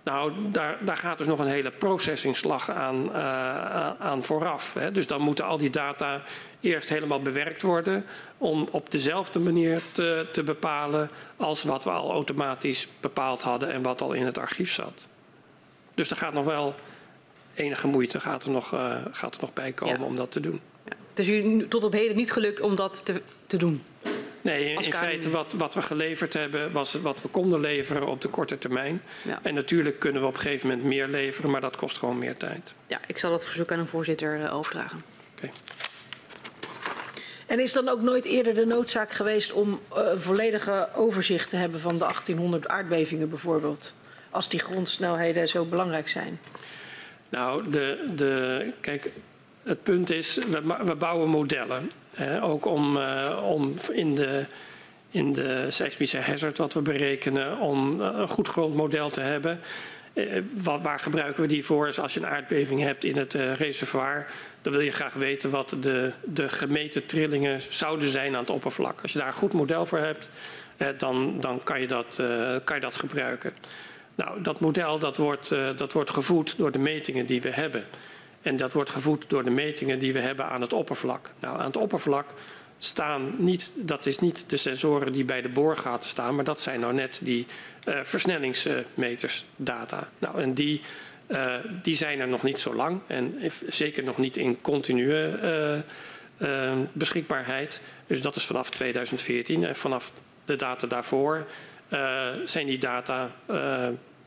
Nou, 0.05 0.33
daar, 0.51 0.77
daar 0.81 0.97
gaat 0.97 1.17
dus 1.17 1.27
nog 1.27 1.39
een 1.39 1.47
hele 1.47 1.71
processingslag 1.71 2.71
aan, 2.71 3.09
uh, 3.09 3.89
aan 3.99 4.23
vooraf. 4.23 4.73
Hè. 4.73 4.91
Dus 4.91 5.07
dan 5.07 5.21
moeten 5.21 5.45
al 5.45 5.57
die 5.57 5.69
data 5.69 6.21
eerst 6.59 6.89
helemaal 6.89 7.21
bewerkt 7.21 7.61
worden 7.61 8.05
om 8.37 8.67
op 8.71 8.91
dezelfde 8.91 9.39
manier 9.39 9.81
te, 9.91 10.27
te 10.31 10.43
bepalen 10.43 11.09
als 11.37 11.63
wat 11.63 11.83
we 11.83 11.89
al 11.89 12.11
automatisch 12.11 12.87
bepaald 12.99 13.43
hadden 13.43 13.71
en 13.71 13.81
wat 13.81 14.01
al 14.01 14.13
in 14.13 14.25
het 14.25 14.37
archief 14.37 14.71
zat. 14.71 15.07
Dus 15.93 16.09
er 16.09 16.17
gaat 16.17 16.33
nog 16.33 16.45
wel 16.45 16.75
enige 17.55 17.87
moeite 17.87 18.19
gaat 18.19 18.43
er 18.43 18.51
nog, 18.51 18.73
uh, 18.73 18.95
gaat 19.11 19.35
er 19.35 19.41
nog 19.41 19.53
bij 19.53 19.71
komen 19.71 19.99
ja. 19.99 20.05
om 20.05 20.15
dat 20.15 20.31
te 20.31 20.39
doen. 20.39 20.61
Ja. 20.83 20.93
Het 21.09 21.19
is 21.19 21.27
u 21.27 21.67
tot 21.67 21.83
op 21.83 21.93
heden 21.93 22.15
niet 22.15 22.31
gelukt 22.31 22.61
om 22.61 22.75
dat 22.75 23.05
te, 23.05 23.21
te 23.47 23.57
doen? 23.57 23.83
Nee, 24.45 24.69
in, 24.69 24.81
in 24.81 24.93
feite 24.93 25.29
wat, 25.29 25.53
wat 25.53 25.73
we 25.73 25.81
geleverd 25.81 26.33
hebben 26.33 26.71
was 26.71 26.93
wat 26.93 27.21
we 27.21 27.27
konden 27.27 27.59
leveren 27.59 28.07
op 28.07 28.21
de 28.21 28.27
korte 28.27 28.57
termijn. 28.57 29.01
Ja. 29.23 29.39
En 29.41 29.53
natuurlijk 29.53 29.99
kunnen 29.99 30.21
we 30.21 30.27
op 30.27 30.33
een 30.33 30.39
gegeven 30.39 30.67
moment 30.67 30.87
meer 30.87 31.07
leveren, 31.07 31.49
maar 31.49 31.61
dat 31.61 31.75
kost 31.75 31.97
gewoon 31.97 32.17
meer 32.17 32.37
tijd. 32.37 32.73
Ja, 32.87 32.99
ik 33.07 33.17
zal 33.17 33.31
dat 33.31 33.45
verzoek 33.45 33.71
aan 33.71 33.79
een 33.79 33.87
voorzitter 33.87 34.39
uh, 34.39 34.55
overdragen. 34.55 35.01
Oké. 35.35 35.45
Okay. 35.45 35.51
En 37.45 37.59
is 37.59 37.73
dan 37.73 37.89
ook 37.89 38.01
nooit 38.01 38.25
eerder 38.25 38.53
de 38.53 38.65
noodzaak 38.65 39.11
geweest 39.11 39.51
om 39.51 39.69
uh, 39.69 39.97
een 40.11 40.21
volledige 40.21 40.89
overzicht 40.95 41.49
te 41.49 41.55
hebben 41.55 41.79
van 41.79 41.93
de 41.93 41.99
1800 41.99 42.67
aardbevingen 42.67 43.29
bijvoorbeeld? 43.29 43.93
Als 44.29 44.49
die 44.49 44.59
grondsnelheden 44.59 45.47
zo 45.47 45.65
belangrijk 45.65 46.07
zijn? 46.07 46.39
Nou, 47.29 47.69
de, 47.69 48.05
de, 48.15 48.71
kijk, 48.81 49.11
het 49.65 49.83
punt 49.83 50.11
is, 50.11 50.35
we, 50.35 50.61
we 50.85 50.95
bouwen 50.95 51.29
modellen. 51.29 51.89
Ook 52.41 52.65
om, 52.65 52.97
uh, 52.97 53.41
om 53.43 53.73
in 53.91 54.15
de, 54.15 54.45
in 55.09 55.33
de 55.33 55.65
seismische 55.69 56.17
hazard 56.17 56.57
wat 56.57 56.73
we 56.73 56.81
berekenen, 56.81 57.57
om 57.57 58.01
een 58.01 58.27
goed 58.27 58.47
grondmodel 58.47 59.09
te 59.09 59.21
hebben. 59.21 59.59
Wat, 60.53 60.81
waar 60.81 60.99
gebruiken 60.99 61.41
we 61.41 61.47
die 61.47 61.65
voor? 61.65 61.93
Als 62.01 62.13
je 62.13 62.19
een 62.19 62.27
aardbeving 62.27 62.81
hebt 62.81 63.03
in 63.03 63.17
het 63.17 63.33
reservoir, 63.33 64.25
dan 64.61 64.71
wil 64.73 64.81
je 64.81 64.91
graag 64.91 65.13
weten 65.13 65.49
wat 65.49 65.75
de, 65.79 66.11
de 66.23 66.49
gemeten 66.49 67.05
trillingen 67.05 67.61
zouden 67.69 68.09
zijn 68.09 68.33
aan 68.33 68.41
het 68.41 68.49
oppervlak. 68.49 69.01
Als 69.01 69.13
je 69.13 69.19
daar 69.19 69.27
een 69.27 69.33
goed 69.33 69.53
model 69.53 69.85
voor 69.85 69.97
hebt, 69.97 70.29
dan, 70.97 71.39
dan 71.39 71.63
kan, 71.63 71.81
je 71.81 71.87
dat, 71.87 72.15
kan 72.63 72.75
je 72.75 72.81
dat 72.81 72.97
gebruiken. 72.97 73.53
Nou, 74.15 74.41
dat 74.41 74.59
model 74.59 74.99
dat 74.99 75.17
wordt, 75.17 75.49
dat 75.75 75.93
wordt 75.93 76.09
gevoed 76.11 76.57
door 76.57 76.71
de 76.71 76.79
metingen 76.79 77.25
die 77.25 77.41
we 77.41 77.49
hebben. 77.49 77.83
En 78.45 78.57
dat 78.57 78.73
wordt 78.73 78.89
gevoed 78.89 79.25
door 79.27 79.43
de 79.43 79.49
metingen 79.49 79.99
die 79.99 80.13
we 80.13 80.19
hebben 80.19 80.45
aan 80.45 80.61
het 80.61 80.73
oppervlak. 80.73 81.31
Nou, 81.39 81.59
aan 81.59 81.65
het 81.65 81.77
oppervlak 81.77 82.33
staan 82.79 83.35
niet, 83.37 83.71
dat 83.75 84.05
is 84.05 84.19
niet 84.19 84.43
de 84.47 84.57
sensoren 84.57 85.13
die 85.13 85.25
bij 85.25 85.41
de 85.41 85.49
boorgaten 85.49 86.09
staan, 86.09 86.35
maar 86.35 86.43
dat 86.43 86.61
zijn 86.61 86.79
nou 86.79 86.93
net 86.93 87.19
die 87.23 87.47
uh, 87.85 87.99
versnellingsmeters 88.03 89.45
data. 89.55 90.09
Nou, 90.19 90.41
en 90.41 90.53
die, 90.53 90.81
uh, 91.27 91.53
die 91.81 91.95
zijn 91.95 92.19
er 92.19 92.27
nog 92.27 92.43
niet 92.43 92.59
zo 92.59 92.73
lang 92.75 92.99
en 93.07 93.41
zeker 93.69 94.03
nog 94.03 94.17
niet 94.17 94.37
in 94.37 94.61
continue 94.61 95.83
beschikbaarheid. 96.93 97.81
Dus 98.07 98.21
dat 98.21 98.35
is 98.35 98.45
vanaf 98.45 98.69
2014 98.69 99.65
en 99.65 99.75
vanaf 99.75 100.11
de 100.45 100.55
data 100.55 100.87
daarvoor 100.87 101.45
zijn 102.45 102.65
die 102.65 102.77
data, 102.77 103.31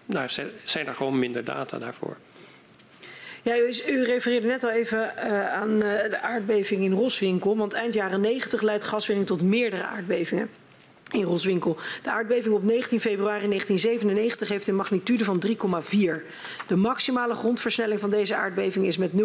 nou, 0.04 0.28
zijn 0.64 0.86
er 0.86 0.94
gewoon 0.94 1.18
minder 1.18 1.44
data 1.44 1.78
daarvoor. 1.78 2.16
Ja, 3.48 3.58
u, 3.58 3.74
u, 3.86 4.04
refereerde 4.04 4.46
net 4.46 4.64
al 4.64 4.70
even 4.70 5.12
uh, 5.16 5.52
aan 5.52 5.70
uh, 5.70 5.80
de 5.80 6.20
aardbeving 6.20 6.82
in 6.82 6.92
Roswinkel. 6.92 7.56
Want 7.56 7.72
eind 7.72 7.94
jaren 7.94 8.20
90 8.20 8.60
leidt 8.62 8.84
gaswinning 8.84 9.26
tot 9.26 9.42
meerdere 9.42 9.82
aardbevingen 9.82 10.50
in 11.10 11.22
Roswinkel. 11.22 11.76
De 12.02 12.10
aardbeving 12.10 12.54
op 12.54 12.62
19 12.62 13.00
februari 13.00 13.48
1997 13.48 14.48
heeft 14.48 14.68
een 14.68 14.76
magnitude 14.76 15.24
van 15.24 15.42
3,4. 15.46 15.52
De 16.66 16.76
maximale 16.76 17.34
grondversnelling 17.34 18.00
van 18.00 18.10
deze 18.10 18.34
aardbeving 18.34 18.86
is 18.86 18.96
met 18.96 19.10
0,3 19.12 19.18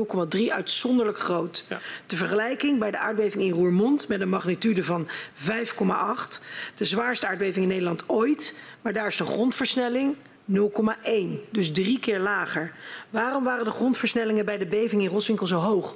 uitzonderlijk 0.50 1.20
groot. 1.20 1.66
Ja. 1.70 1.80
Ter 2.06 2.18
vergelijking 2.18 2.80
bij 2.80 2.92
de 2.92 2.98
aardbeving 2.98 3.44
in 3.44 3.52
Roermond 3.52 4.08
met 4.08 4.22
een 4.22 4.30
magnitude 4.30 4.84
van 4.84 5.08
5,8. 5.08 6.42
De 6.78 6.86
zwaarste 6.86 7.28
aardbeving 7.28 7.64
in 7.64 7.72
Nederland 7.72 8.04
ooit. 8.08 8.58
Maar 8.82 8.94
daar 8.94 9.08
is 9.08 9.18
de 9.18 9.26
grondversnelling 9.26 10.16
0,1, 10.52 11.52
dus 11.52 11.72
drie 11.72 12.00
keer 12.00 12.20
lager. 12.20 12.72
Waarom 13.10 13.44
waren 13.44 13.66
de 13.66 13.72
grondversnellingen 13.72 14.46
bij 14.46 14.58
de 14.58 14.66
beving 14.66 15.02
in 15.02 15.10
Roswinkel 15.10 15.48
zo 15.48 15.58
hoog? 15.58 15.96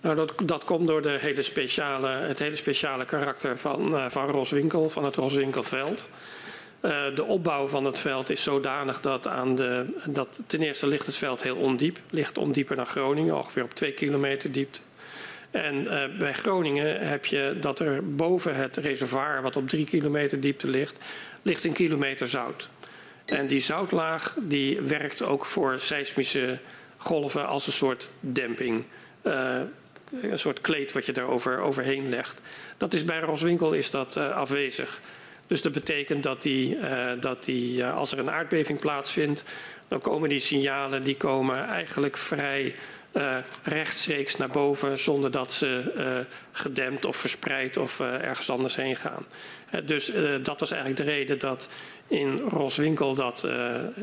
Nou, 0.00 0.16
dat, 0.16 0.32
dat 0.44 0.64
komt 0.64 0.86
door 0.86 1.02
de 1.02 1.16
hele 1.20 1.42
speciale, 1.42 2.08
het 2.08 2.38
hele 2.38 2.56
speciale 2.56 3.04
karakter 3.04 3.58
van, 3.58 3.94
uh, 3.94 4.04
van 4.08 4.28
Roswinkel, 4.28 4.90
van 4.90 5.04
het 5.04 5.16
Roswinkelveld. 5.16 6.08
Uh, 6.82 7.14
de 7.14 7.24
opbouw 7.24 7.66
van 7.66 7.84
het 7.84 8.00
veld 8.00 8.30
is 8.30 8.42
zodanig 8.42 9.00
dat, 9.00 9.26
aan 9.26 9.56
de, 9.56 9.84
dat 10.06 10.42
ten 10.46 10.60
eerste 10.60 10.86
ligt 10.86 11.06
het 11.06 11.16
veld 11.16 11.42
heel 11.42 11.56
ondiep. 11.56 11.98
Ligt 12.10 12.38
ondieper 12.38 12.76
dan 12.76 12.86
Groningen, 12.86 13.36
ongeveer 13.36 13.64
op 13.64 13.74
twee 13.74 13.92
kilometer 13.92 14.52
diepte. 14.52 14.80
En 15.50 15.84
uh, 15.84 16.04
bij 16.18 16.32
Groningen 16.32 17.08
heb 17.08 17.26
je 17.26 17.56
dat 17.60 17.80
er 17.80 18.14
boven 18.14 18.56
het 18.56 18.76
reservoir, 18.76 19.42
wat 19.42 19.56
op 19.56 19.68
drie 19.68 19.84
kilometer 19.84 20.40
diepte 20.40 20.68
ligt, 20.68 21.04
ligt 21.42 21.64
een 21.64 21.72
kilometer 21.72 22.28
zout. 22.28 22.68
En 23.32 23.46
die 23.46 23.60
zoutlaag 23.60 24.36
die 24.38 24.80
werkt 24.80 25.22
ook 25.22 25.46
voor 25.46 25.80
seismische 25.80 26.58
golven 26.96 27.46
als 27.46 27.66
een 27.66 27.72
soort 27.72 28.10
demping. 28.20 28.84
Uh, 29.22 29.60
een 30.22 30.38
soort 30.38 30.60
kleed 30.60 30.92
wat 30.92 31.06
je 31.06 31.12
daarover 31.12 31.58
overheen 31.58 32.08
legt. 32.08 32.40
Dat 32.76 32.94
is 32.94 33.04
bij 33.04 33.20
Roswinkel 33.20 33.72
is 33.72 33.90
dat 33.90 34.16
uh, 34.16 34.30
afwezig. 34.30 35.00
Dus 35.46 35.62
dat 35.62 35.72
betekent 35.72 36.22
dat, 36.22 36.42
die, 36.42 36.76
uh, 36.76 37.10
dat 37.20 37.44
die, 37.44 37.84
als 37.84 38.12
er 38.12 38.18
een 38.18 38.30
aardbeving 38.30 38.78
plaatsvindt, 38.78 39.44
dan 39.88 40.00
komen 40.00 40.28
die 40.28 40.38
signalen 40.38 41.02
die 41.02 41.16
komen 41.16 41.66
eigenlijk 41.66 42.16
vrij 42.16 42.74
rechtstreeks 43.62 44.36
naar 44.36 44.48
boven 44.48 44.98
zonder 44.98 45.30
dat 45.30 45.52
ze 45.52 46.24
gedempt 46.52 47.04
of 47.04 47.16
verspreid 47.16 47.76
of 47.76 48.00
ergens 48.00 48.50
anders 48.50 48.76
heen 48.76 48.96
gaan. 48.96 49.26
dus 49.84 50.12
dat 50.42 50.60
was 50.60 50.70
eigenlijk 50.70 51.00
de 51.04 51.12
reden 51.12 51.38
dat 51.38 51.68
in 52.12 52.40
Roswinkel 52.40 53.14
dat 53.14 53.46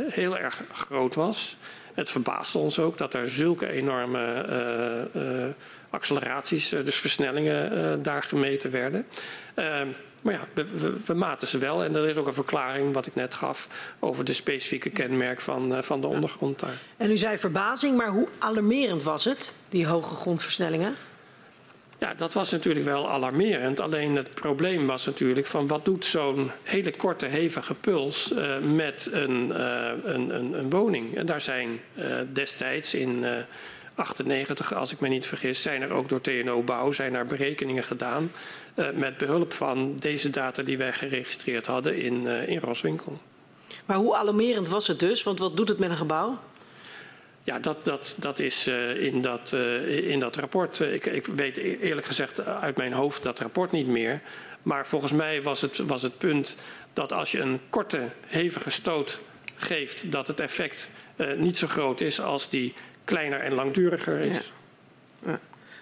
heel 0.09 0.37
erg 0.37 0.63
groot 0.71 1.15
was. 1.15 1.57
Het 1.93 2.09
verbaasde 2.09 2.57
ons 2.57 2.79
ook 2.79 2.97
dat 2.97 3.13
er 3.13 3.29
zulke 3.29 3.67
enorme 3.67 5.09
acceleraties, 5.89 6.69
dus 6.69 6.95
versnellingen, 6.95 8.03
daar 8.03 8.23
gemeten 8.23 8.71
werden. 8.71 9.05
Ehm, 9.53 9.87
maar 10.21 10.33
ja, 10.33 10.39
we, 10.53 10.95
we, 11.05 11.13
maten 11.13 11.47
ze 11.47 11.57
wel. 11.57 11.83
En 11.83 11.95
er 11.95 12.09
is 12.09 12.15
ook 12.15 12.27
een 12.27 12.33
verklaring, 12.33 12.93
wat 12.93 13.05
ik 13.05 13.15
net 13.15 13.33
gaf, 13.33 13.67
over 13.99 14.25
de 14.25 14.33
specifieke 14.33 14.89
kenmerk 14.89 15.41
van, 15.41 15.83
van 15.83 16.01
de 16.01 16.07
ondergrond 16.07 16.59
daar. 16.59 16.81
En 16.97 17.11
u 17.11 17.17
zei 17.17 17.37
verbazing, 17.37 17.97
maar 17.97 18.09
hoe 18.09 18.27
alarmerend 18.39 19.03
was 19.03 19.25
het, 19.25 19.53
die 19.69 19.87
hoge 19.87 20.15
grondversnellingen? 20.15 20.95
Ja, 21.99 22.13
dat 22.13 22.33
was 22.33 22.51
natuurlijk 22.51 22.85
wel 22.85 23.09
alarmerend. 23.09 23.79
Alleen 23.79 24.15
het 24.15 24.33
probleem 24.33 24.87
was 24.87 25.05
natuurlijk 25.05 25.45
van 25.45 25.67
wat 25.67 25.85
doet 25.85 26.05
zo'n 26.05 26.51
hele 26.63 26.91
korte, 26.91 27.25
hevige 27.25 27.73
puls 27.73 28.31
uh, 28.31 28.57
met 28.57 29.09
een, 29.11 29.47
uh, 29.47 29.89
een, 30.03 30.35
een, 30.35 30.53
een, 30.53 30.69
woning. 30.69 31.17
En 31.17 31.25
daar 31.25 31.41
zijn 31.41 31.79
destijds 32.33 32.93
in 32.93 33.25
98, 33.95 34.73
als 34.73 34.91
ik 34.91 34.99
me 34.99 35.07
niet 35.07 35.27
vergis, 35.27 35.61
zijn 35.61 35.81
er 35.81 35.91
ook 35.91 36.09
door 36.09 36.21
TNO 36.21 36.61
Bouw 36.61 36.91
zijn 36.91 37.13
er 37.15 37.25
berekeningen 37.25 37.83
gedaan 37.83 38.31
met 38.93 39.17
behulp 39.17 39.53
van 39.53 39.95
deze 39.95 40.29
data 40.29 40.63
die 40.63 40.77
wij 40.77 40.93
geregistreerd 40.93 41.65
hadden 41.65 41.95
in, 41.95 42.27
in 42.27 42.59
Roswinkel. 42.59 43.19
Maar 43.85 43.97
hoe 43.97 44.15
alarmerend 44.15 44.67
was 44.67 44.87
het 44.87 44.99
dus? 44.99 45.23
Want 45.23 45.39
wat 45.39 45.57
doet 45.57 45.67
het 45.67 45.79
met 45.79 45.89
een 45.89 45.97
gebouw? 45.97 46.37
Ja, 47.49 47.59
dat, 47.59 47.85
dat, 47.85 48.15
dat 48.17 48.39
is 48.39 48.67
uh, 48.67 49.03
in, 49.03 49.21
dat, 49.21 49.55
in 49.87 50.19
dat 50.19 50.35
rapport. 50.35 50.79
Ik, 50.79 51.05
ik 51.05 51.25
weet 51.25 51.57
e-, 51.57 51.77
eerlijk 51.81 52.07
gezegd 52.07 52.45
uit 52.45 52.77
mijn 52.77 52.93
hoofd 52.93 53.23
dat 53.23 53.39
rapport 53.39 53.71
niet 53.71 53.87
meer. 53.87 54.21
Maar 54.63 54.87
volgens 54.87 55.11
mij 55.11 55.41
was 55.41 55.61
het, 55.61 55.77
was 55.77 56.01
het 56.01 56.17
punt 56.17 56.57
dat 56.93 57.13
als 57.13 57.31
je 57.31 57.39
een 57.39 57.59
korte, 57.69 58.09
hevige 58.27 58.69
stoot 58.69 59.19
geeft, 59.55 60.11
dat 60.11 60.27
het 60.27 60.39
effect 60.39 60.89
niet 61.37 61.57
zo 61.57 61.67
groot 61.67 62.01
is 62.01 62.21
als 62.21 62.49
die 62.49 62.73
kleiner 63.03 63.39
en 63.39 63.53
langduriger 63.53 64.19
is. 64.19 64.51
Ja. 65.25 65.39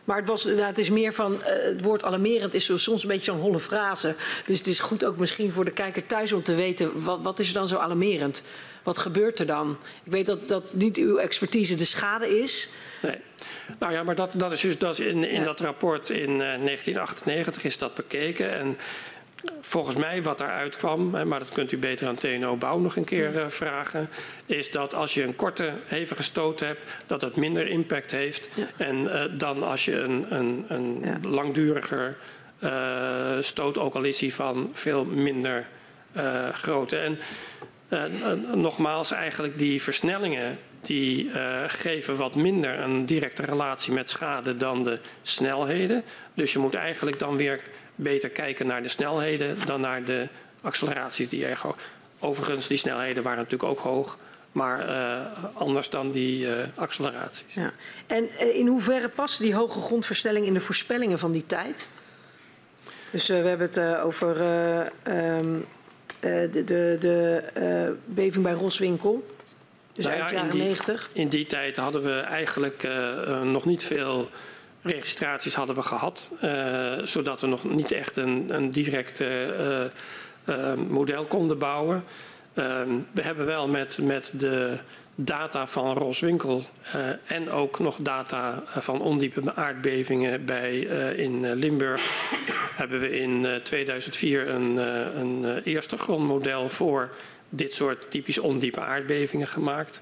Maar 0.08 0.18
het, 0.18 0.28
was, 0.28 0.44
het 0.44 0.78
is 0.78 0.90
meer 0.90 1.14
van, 1.14 1.38
het 1.44 1.82
woord 1.82 2.04
alarmerend 2.04 2.54
is 2.54 2.72
soms 2.76 3.02
een 3.04 3.10
beetje 3.10 3.32
zo'n 3.32 3.40
holle 3.42 3.60
frase. 3.60 4.16
Dus 4.46 4.58
het 4.58 4.68
is 4.68 4.80
goed 4.80 5.06
ook 5.06 5.18
misschien 5.18 5.52
voor 5.52 5.66
de 5.66 5.72
kijker 5.72 6.06
thuis 6.06 6.32
om 6.32 6.44
te 6.44 6.56
weten, 6.56 7.04
wat, 7.04 7.22
wat 7.22 7.40
is 7.40 7.48
er 7.48 7.54
dan 7.54 7.68
zo 7.68 7.78
alarmerend? 7.78 8.44
Wat 8.88 8.98
gebeurt 8.98 9.40
er 9.40 9.46
dan? 9.46 9.78
Ik 10.04 10.12
weet 10.12 10.26
dat, 10.26 10.48
dat 10.48 10.74
niet 10.74 10.98
uw 10.98 11.18
expertise 11.18 11.76
de 11.76 11.86
schade 11.86 12.40
is. 12.40 12.70
Nee. 13.02 13.16
Nou 13.80 13.94
ja, 13.94 14.04
maar 14.04 14.16
dat, 14.16 14.34
dat 14.36 14.52
is 14.52 14.62
dus 14.62 14.78
dat 14.78 15.00
is 15.00 15.06
in, 15.06 15.24
in 15.24 15.40
ja. 15.40 15.44
dat 15.44 15.60
rapport 15.60 16.10
in 16.10 16.30
uh, 16.30 16.38
1998 16.38 17.64
is 17.64 17.78
dat 17.78 17.96
bekeken. 17.96 18.52
En 18.52 18.78
volgens 19.62 19.96
mij 19.96 20.24
wat 20.24 20.38
daaruit 20.38 20.76
kwam, 20.76 21.10
maar 21.10 21.40
dat 21.40 21.50
kunt 21.50 21.72
u 21.72 21.78
beter 21.78 22.08
aan 22.08 22.16
TNO 22.16 22.56
Bouw 22.56 22.80
nog 22.80 22.96
een 22.96 23.04
keer 23.04 23.36
uh, 23.36 23.46
vragen, 23.48 24.10
is 24.46 24.72
dat 24.72 24.94
als 24.94 25.14
je 25.14 25.24
een 25.24 25.36
korte, 25.36 25.74
hevige 25.86 26.24
stoot 26.24 26.60
hebt, 26.60 26.82
dat 27.08 27.22
het 27.22 27.36
minder 27.36 27.68
impact 27.68 28.12
heeft 28.12 28.50
ja. 28.54 28.68
en, 28.78 28.96
uh, 29.04 29.24
dan 29.32 29.64
als 29.64 29.86
je 29.86 30.00
een, 30.00 30.36
een, 30.36 30.66
een 30.68 31.00
ja. 31.04 31.20
langduriger 31.22 32.18
uh, 32.60 33.38
stoot, 33.40 33.78
ook 33.78 33.94
al 33.94 34.04
is 34.04 34.18
die 34.18 34.34
van 34.34 34.70
veel 34.74 35.06
minder 35.06 35.68
grootte. 36.54 36.98
En 36.98 37.20
Uh, 37.62 37.66
nogmaals, 38.54 39.12
eigenlijk 39.12 39.60
die 39.60 39.82
versnellingen 39.82 40.58
die 40.82 41.24
uh, 41.24 41.64
geven 41.68 42.18
wat 42.18 42.36
minder 42.36 42.80
een 42.80 43.06
directe 43.06 43.44
relatie 43.46 43.94
met 43.94 44.10
schade 44.10 44.58
dan 44.58 44.84
de 44.84 45.00
snelheden. 45.22 46.04
Dus 46.34 46.54
je 46.54 46.60
moet 46.60 46.74
eigenlijk 46.74 47.20
dan 47.20 47.38
weer 47.38 47.62
beter 47.96 48.30
kijken 48.30 48.68
naar 48.68 48.84
de 48.84 48.90
snelheden 48.90 49.58
dan 49.66 49.82
naar 49.82 50.04
de 50.04 50.28
acceleraties 50.62 51.30
die 51.30 51.48
hoog. 51.56 51.78
Overigens, 52.20 52.68
die 52.68 52.78
snelheden 52.78 53.24
waren 53.24 53.38
natuurlijk 53.38 53.72
ook 53.72 53.80
hoog, 53.80 54.18
maar 54.52 54.90
uh, 54.90 55.20
anders 55.54 55.90
dan 55.90 56.12
die 56.12 56.48
uh, 56.48 56.56
acceleraties. 56.76 57.54
Ja. 57.54 57.72
En 58.08 58.54
in 58.56 58.68
hoeverre 58.68 59.10
past 59.10 59.40
die 59.40 59.56
hoge 59.56 59.80
grondversnelling 59.80 60.46
in 60.46 60.54
de 60.54 60.62
voorspellingen 60.62 61.20
van 61.20 61.32
die 61.32 61.46
tijd? 61.46 61.88
Dus 63.12 63.28
we 63.28 63.34
hebben 63.34 63.68
het 63.68 63.80
over 64.04 64.42
um, 65.04 65.66
de, 66.20 66.64
de, 66.66 66.98
de 67.00 67.44
beving 68.06 68.44
bij 68.44 68.54
Roswinkel. 68.54 69.26
Dus 69.94 70.06
nou 70.06 70.18
ja, 70.18 70.32
jaren 70.32 70.58
90. 70.58 71.10
In 71.14 71.28
die 71.28 71.46
tijd 71.46 71.78
hadden 71.78 72.04
we 72.04 72.20
eigenlijk 72.20 72.88
nog 73.44 73.66
niet 73.66 73.84
veel 73.84 74.30
registraties 74.82 75.56
hadden 75.56 75.76
we 75.76 75.82
gehad, 75.82 76.32
zodat 77.04 77.42
we 77.42 77.48
nog 77.48 77.64
niet 77.64 77.92
echt 77.92 78.18
een, 78.18 78.46
een 78.50 78.72
direct 78.72 79.24
model 80.88 81.26
konden 81.26 81.58
bouwen. 81.58 82.04
Ehm, 82.58 82.90
we 83.12 83.22
hebben 83.22 83.46
wel 83.46 83.68
met, 83.68 84.00
met 84.02 84.32
de 84.34 84.78
data 85.20 85.68
van 85.68 85.94
Roswinkel 85.94 86.64
uh, 86.96 87.10
en 87.26 87.52
ook 87.52 87.80
nog 87.80 87.98
data 88.00 88.64
van 88.66 89.02
ondiepe 89.02 89.56
aardbevingen 89.56 90.46
bij, 90.46 90.74
uh, 90.74 91.20
in 91.20 91.54
Limburg. 91.54 92.02
hebben 92.82 93.00
we 93.00 93.20
in 93.20 93.60
2004 93.64 94.48
een, 94.48 94.78
een 95.20 95.62
eerste 95.64 95.98
grondmodel 95.98 96.70
voor 96.70 97.10
dit 97.50 97.74
soort 97.74 98.12
typisch 98.12 98.38
ondiepe 98.38 98.80
aardbevingen 98.80 99.48
gemaakt. 99.48 100.02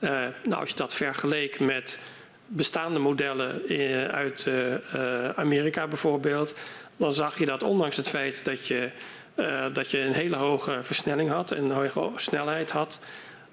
nou, 0.00 0.60
als 0.60 0.70
je 0.70 0.76
dat 0.76 0.94
vergeleek 0.94 1.60
met 1.60 1.98
bestaande 2.46 2.98
modellen 2.98 3.62
uit 4.10 4.50
Amerika 5.36 5.86
bijvoorbeeld, 5.86 6.54
dan 6.96 7.12
zag 7.12 7.38
je 7.38 7.46
dat 7.46 7.62
ondanks 7.62 7.96
het 7.96 8.08
feit 8.08 8.44
dat 8.44 8.66
je 8.66 8.90
dat 9.72 9.90
je 9.90 9.98
een 9.98 10.12
hele 10.12 10.36
hoge 10.36 10.78
versnelling 10.82 11.30
had 11.30 11.50
en 11.50 11.64
een 11.64 11.70
hoge 11.70 12.10
snelheid 12.16 12.70
had. 12.70 12.98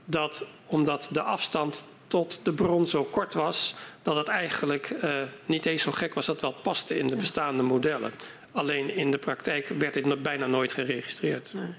Dat 0.05 0.45
omdat 0.72 1.10
de 1.11 1.22
afstand 1.22 1.84
tot 2.07 2.39
de 2.43 2.53
bron 2.53 2.88
zo 2.88 3.03
kort 3.03 3.34
was, 3.34 3.76
dat 4.03 4.15
het 4.15 4.27
eigenlijk 4.27 4.89
uh, 5.03 5.22
niet 5.45 5.65
eens 5.65 5.81
zo 5.81 5.91
gek 5.91 6.14
was 6.14 6.26
dat 6.26 6.41
wel 6.41 6.56
paste 6.64 6.98
in 6.98 7.07
de 7.07 7.15
bestaande 7.15 7.64
modellen. 7.64 8.11
Alleen 8.52 8.95
in 8.95 9.11
de 9.11 9.18
praktijk 9.18 9.68
werd 9.68 9.93
dit 9.93 10.23
bijna 10.23 10.45
nooit 10.45 10.72
geregistreerd. 10.72 11.53
Nee. 11.53 11.73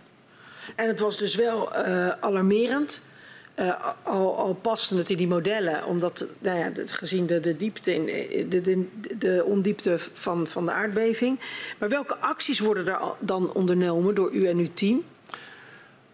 En 0.76 0.86
het 0.86 0.98
was 0.98 1.18
dus 1.18 1.34
wel 1.34 1.68
uh, 1.76 2.08
alarmerend 2.08 3.02
uh, 3.56 3.88
al, 4.02 4.36
al 4.36 4.54
paste 4.54 4.96
het 4.96 5.10
in 5.10 5.16
die 5.16 5.28
modellen, 5.28 5.84
omdat 5.84 6.26
nou 6.38 6.58
ja, 6.58 6.70
gezien 6.86 7.26
de, 7.26 7.40
de 7.40 7.56
diepte, 7.56 7.94
in, 7.94 8.06
de, 8.48 8.60
de, 8.60 8.86
de 9.18 9.44
ondiepte 9.46 9.98
van, 10.12 10.46
van 10.46 10.64
de 10.66 10.72
aardbeving. 10.72 11.40
Maar 11.78 11.88
welke 11.88 12.16
acties 12.16 12.58
worden 12.58 12.88
er 12.88 13.00
dan 13.18 13.52
ondernomen 13.52 14.14
door 14.14 14.32
u 14.32 14.46
en 14.46 14.58
uw 14.58 14.72
team? 14.74 15.04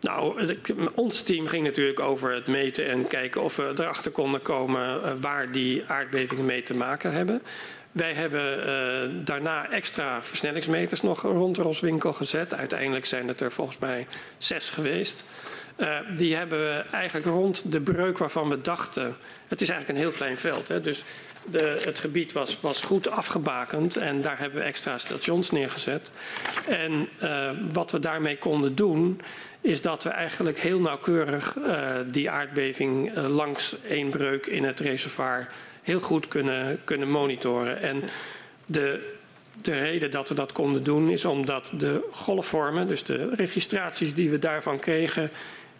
Nou, 0.00 0.56
ons 0.94 1.22
team 1.22 1.46
ging 1.46 1.64
natuurlijk 1.64 2.00
over 2.00 2.34
het 2.34 2.46
meten 2.46 2.88
en 2.88 3.06
kijken 3.06 3.42
of 3.42 3.56
we 3.56 3.72
erachter 3.76 4.10
konden 4.10 4.42
komen 4.42 5.00
uh, 5.00 5.12
waar 5.20 5.52
die 5.52 5.84
aardbevingen 5.86 6.44
mee 6.44 6.62
te 6.62 6.74
maken 6.74 7.12
hebben. 7.12 7.42
Wij 7.92 8.12
hebben 8.12 8.58
uh, 8.58 9.24
daarna 9.24 9.70
extra 9.70 10.22
versnellingsmeters 10.22 11.02
nog 11.02 11.22
rond 11.22 11.56
Roswinkel 11.56 12.12
gezet. 12.12 12.54
Uiteindelijk 12.54 13.06
zijn 13.06 13.28
het 13.28 13.40
er 13.40 13.52
volgens 13.52 13.78
mij 13.78 14.06
zes 14.38 14.70
geweest. 14.70 15.24
Uh, 15.76 15.98
die 16.16 16.36
hebben 16.36 16.58
we 16.58 16.84
eigenlijk 16.90 17.26
rond 17.26 17.72
de 17.72 17.80
breuk 17.80 18.18
waarvan 18.18 18.48
we 18.48 18.60
dachten. 18.60 19.16
Het 19.48 19.60
is 19.60 19.68
eigenlijk 19.68 19.98
een 19.98 20.04
heel 20.04 20.16
klein 20.16 20.38
veld. 20.38 20.68
Hè, 20.68 20.80
dus 20.80 21.04
de, 21.50 21.80
het 21.84 21.98
gebied 21.98 22.32
was, 22.32 22.60
was, 22.60 22.80
goed 22.80 23.10
afgebakend 23.10 23.96
en 23.96 24.22
daar 24.22 24.38
hebben 24.38 24.58
we 24.58 24.64
extra 24.64 24.98
stations 24.98 25.50
neergezet. 25.50 26.10
En 26.68 27.08
uh, 27.22 27.50
wat 27.72 27.90
we 27.90 27.98
daarmee 27.98 28.38
konden 28.38 28.74
doen, 28.74 29.20
is 29.60 29.82
dat 29.82 30.02
we 30.02 30.10
eigenlijk 30.10 30.58
heel 30.58 30.80
nauwkeurig 30.80 31.54
uh, 31.56 31.90
die 32.06 32.30
aardbeving 32.30 33.16
langs 33.16 33.76
één 33.82 34.10
breuk 34.10 34.46
in 34.46 34.64
het 34.64 34.80
reservoir 34.80 35.48
heel 35.82 36.00
goed 36.00 36.28
kunnen, 36.28 36.80
kunnen 36.84 37.10
monitoren. 37.10 37.80
En 37.80 38.02
de, 38.66 39.16
de 39.62 39.78
reden 39.78 40.10
dat 40.10 40.28
we 40.28 40.34
dat 40.34 40.52
konden 40.52 40.82
doen 40.82 41.10
is 41.10 41.24
omdat 41.24 41.72
de 41.78 42.08
golfvormen, 42.10 42.88
dus 42.88 43.04
de 43.04 43.34
registraties 43.34 44.14
die 44.14 44.30
we 44.30 44.38
daarvan 44.38 44.78
kregen, 44.78 45.30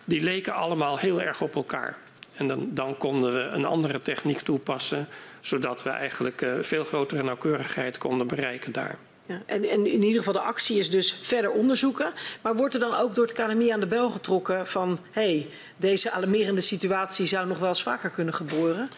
die 0.04 0.22
leken 0.22 0.54
allemaal 0.54 0.98
heel 0.98 1.22
erg 1.22 1.40
op 1.40 1.54
elkaar. 1.54 1.96
En 2.34 2.48
dan, 2.48 2.68
dan 2.70 2.96
konden 2.96 3.32
we 3.32 3.40
een 3.40 3.64
andere 3.64 4.02
techniek 4.02 4.40
toepassen, 4.40 5.08
zodat 5.48 5.82
we 5.82 5.90
eigenlijk 5.90 6.42
uh, 6.42 6.52
veel 6.60 6.84
grotere 6.84 7.22
nauwkeurigheid 7.22 7.98
konden 7.98 8.26
bereiken 8.26 8.72
daar. 8.72 8.96
Ja, 9.26 9.42
en, 9.46 9.64
en, 9.64 9.86
in 9.86 10.02
ieder 10.02 10.18
geval 10.18 10.32
de 10.32 10.40
actie 10.40 10.78
is 10.78 10.90
dus 10.90 11.18
verder 11.20 11.50
onderzoeken. 11.50 12.12
Maar 12.42 12.56
wordt 12.56 12.74
er 12.74 12.80
dan 12.80 12.94
ook 12.94 13.14
door 13.14 13.26
het 13.26 13.34
KNMI 13.34 13.70
aan 13.70 13.80
de 13.80 13.86
bel 13.86 14.10
getrokken 14.10 14.66
van... 14.66 14.98
hé, 15.10 15.22
hey, 15.22 15.48
deze 15.76 16.10
alarmerende 16.10 16.60
situatie 16.60 17.26
zou 17.26 17.46
nog 17.46 17.58
wel 17.58 17.68
eens 17.68 17.82
vaker 17.82 18.10
kunnen 18.10 18.34
gebeuren? 18.34 18.90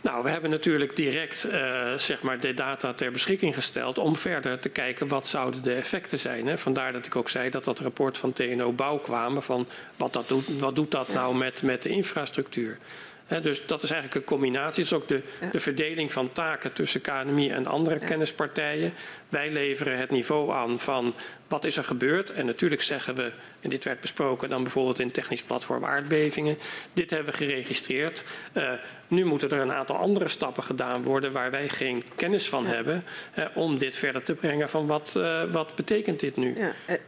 Nou, 0.00 0.22
we 0.22 0.30
hebben 0.30 0.50
natuurlijk 0.50 0.96
direct 0.96 1.46
uh, 1.46 1.92
zeg 1.96 2.22
maar 2.22 2.40
de 2.40 2.54
data 2.54 2.92
ter 2.92 3.12
beschikking 3.12 3.54
gesteld 3.54 3.98
om 3.98 4.16
verder 4.16 4.58
te 4.58 4.68
kijken 4.68 5.08
wat 5.08 5.26
zouden 5.26 5.62
de 5.62 5.74
effecten 5.74 6.18
zijn. 6.18 6.46
Hè. 6.46 6.58
Vandaar 6.58 6.92
dat 6.92 7.06
ik 7.06 7.16
ook 7.16 7.28
zei 7.28 7.50
dat 7.50 7.64
dat 7.64 7.78
rapport 7.78 8.18
van 8.18 8.32
TNO 8.32 8.72
Bouw 8.72 8.98
kwam 8.98 9.42
van 9.42 9.66
wat, 9.96 10.12
dat 10.12 10.28
doet, 10.28 10.44
wat 10.58 10.74
doet 10.74 10.90
dat 10.90 11.08
nou 11.08 11.36
met, 11.36 11.62
met 11.62 11.82
de 11.82 11.88
infrastructuur. 11.88 12.78
He, 13.26 13.40
dus 13.40 13.66
dat 13.66 13.82
is 13.82 13.90
eigenlijk 13.90 14.20
een 14.20 14.36
combinatie. 14.36 14.82
Het 14.82 14.92
is 14.92 14.98
ook 14.98 15.08
de, 15.08 15.22
ja. 15.40 15.48
de, 15.50 15.60
verdeling 15.60 16.12
van 16.12 16.32
taken 16.32 16.72
tussen 16.72 17.00
KNMI 17.00 17.50
en 17.50 17.66
andere 17.66 18.00
ja. 18.00 18.06
kennispartijen. 18.06 18.92
Wij 19.28 19.50
leveren 19.50 19.98
het 19.98 20.10
niveau 20.10 20.52
aan 20.52 20.80
van 20.80 21.14
wat 21.48 21.64
is 21.64 21.76
er 21.76 21.84
gebeurd. 21.84 22.30
En 22.30 22.46
natuurlijk 22.46 22.82
zeggen 22.82 23.14
we, 23.14 23.32
en 23.60 23.70
dit 23.70 23.84
werd 23.84 24.00
besproken 24.00 24.48
dan 24.48 24.62
bijvoorbeeld 24.62 24.98
in 24.98 25.10
technisch 25.10 25.42
platform 25.42 25.84
aardbevingen. 25.84 26.58
Dit 26.92 27.10
hebben 27.10 27.32
we 27.32 27.38
geregistreerd. 27.38 28.24
Uh, 28.52 28.70
nu 29.08 29.24
moeten 29.24 29.50
er 29.50 29.60
een 29.60 29.72
aantal 29.72 29.96
andere 29.96 30.28
stappen 30.28 30.62
gedaan 30.62 31.02
worden 31.02 31.32
waar 31.32 31.50
wij 31.50 31.68
geen 31.68 32.04
kennis 32.16 32.48
van 32.48 32.64
ja. 32.64 32.68
hebben. 32.68 33.04
Uh, 33.38 33.44
om 33.54 33.78
dit 33.78 33.96
verder 33.96 34.22
te 34.22 34.34
brengen 34.34 34.68
van 34.68 34.86
wat, 34.86 35.14
uh, 35.16 35.42
wat 35.52 35.74
betekent 35.74 36.20
dit 36.20 36.36
nu. 36.36 36.56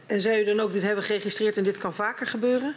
En 0.05 0.21
zei 0.21 0.41
u 0.41 0.43
dan 0.43 0.59
ook 0.59 0.71
dit 0.71 0.81
hebben 0.81 1.03
geregistreerd 1.03 1.57
en 1.57 1.63
dit 1.63 1.77
kan 1.77 1.93
vaker 1.93 2.27
gebeuren? 2.27 2.75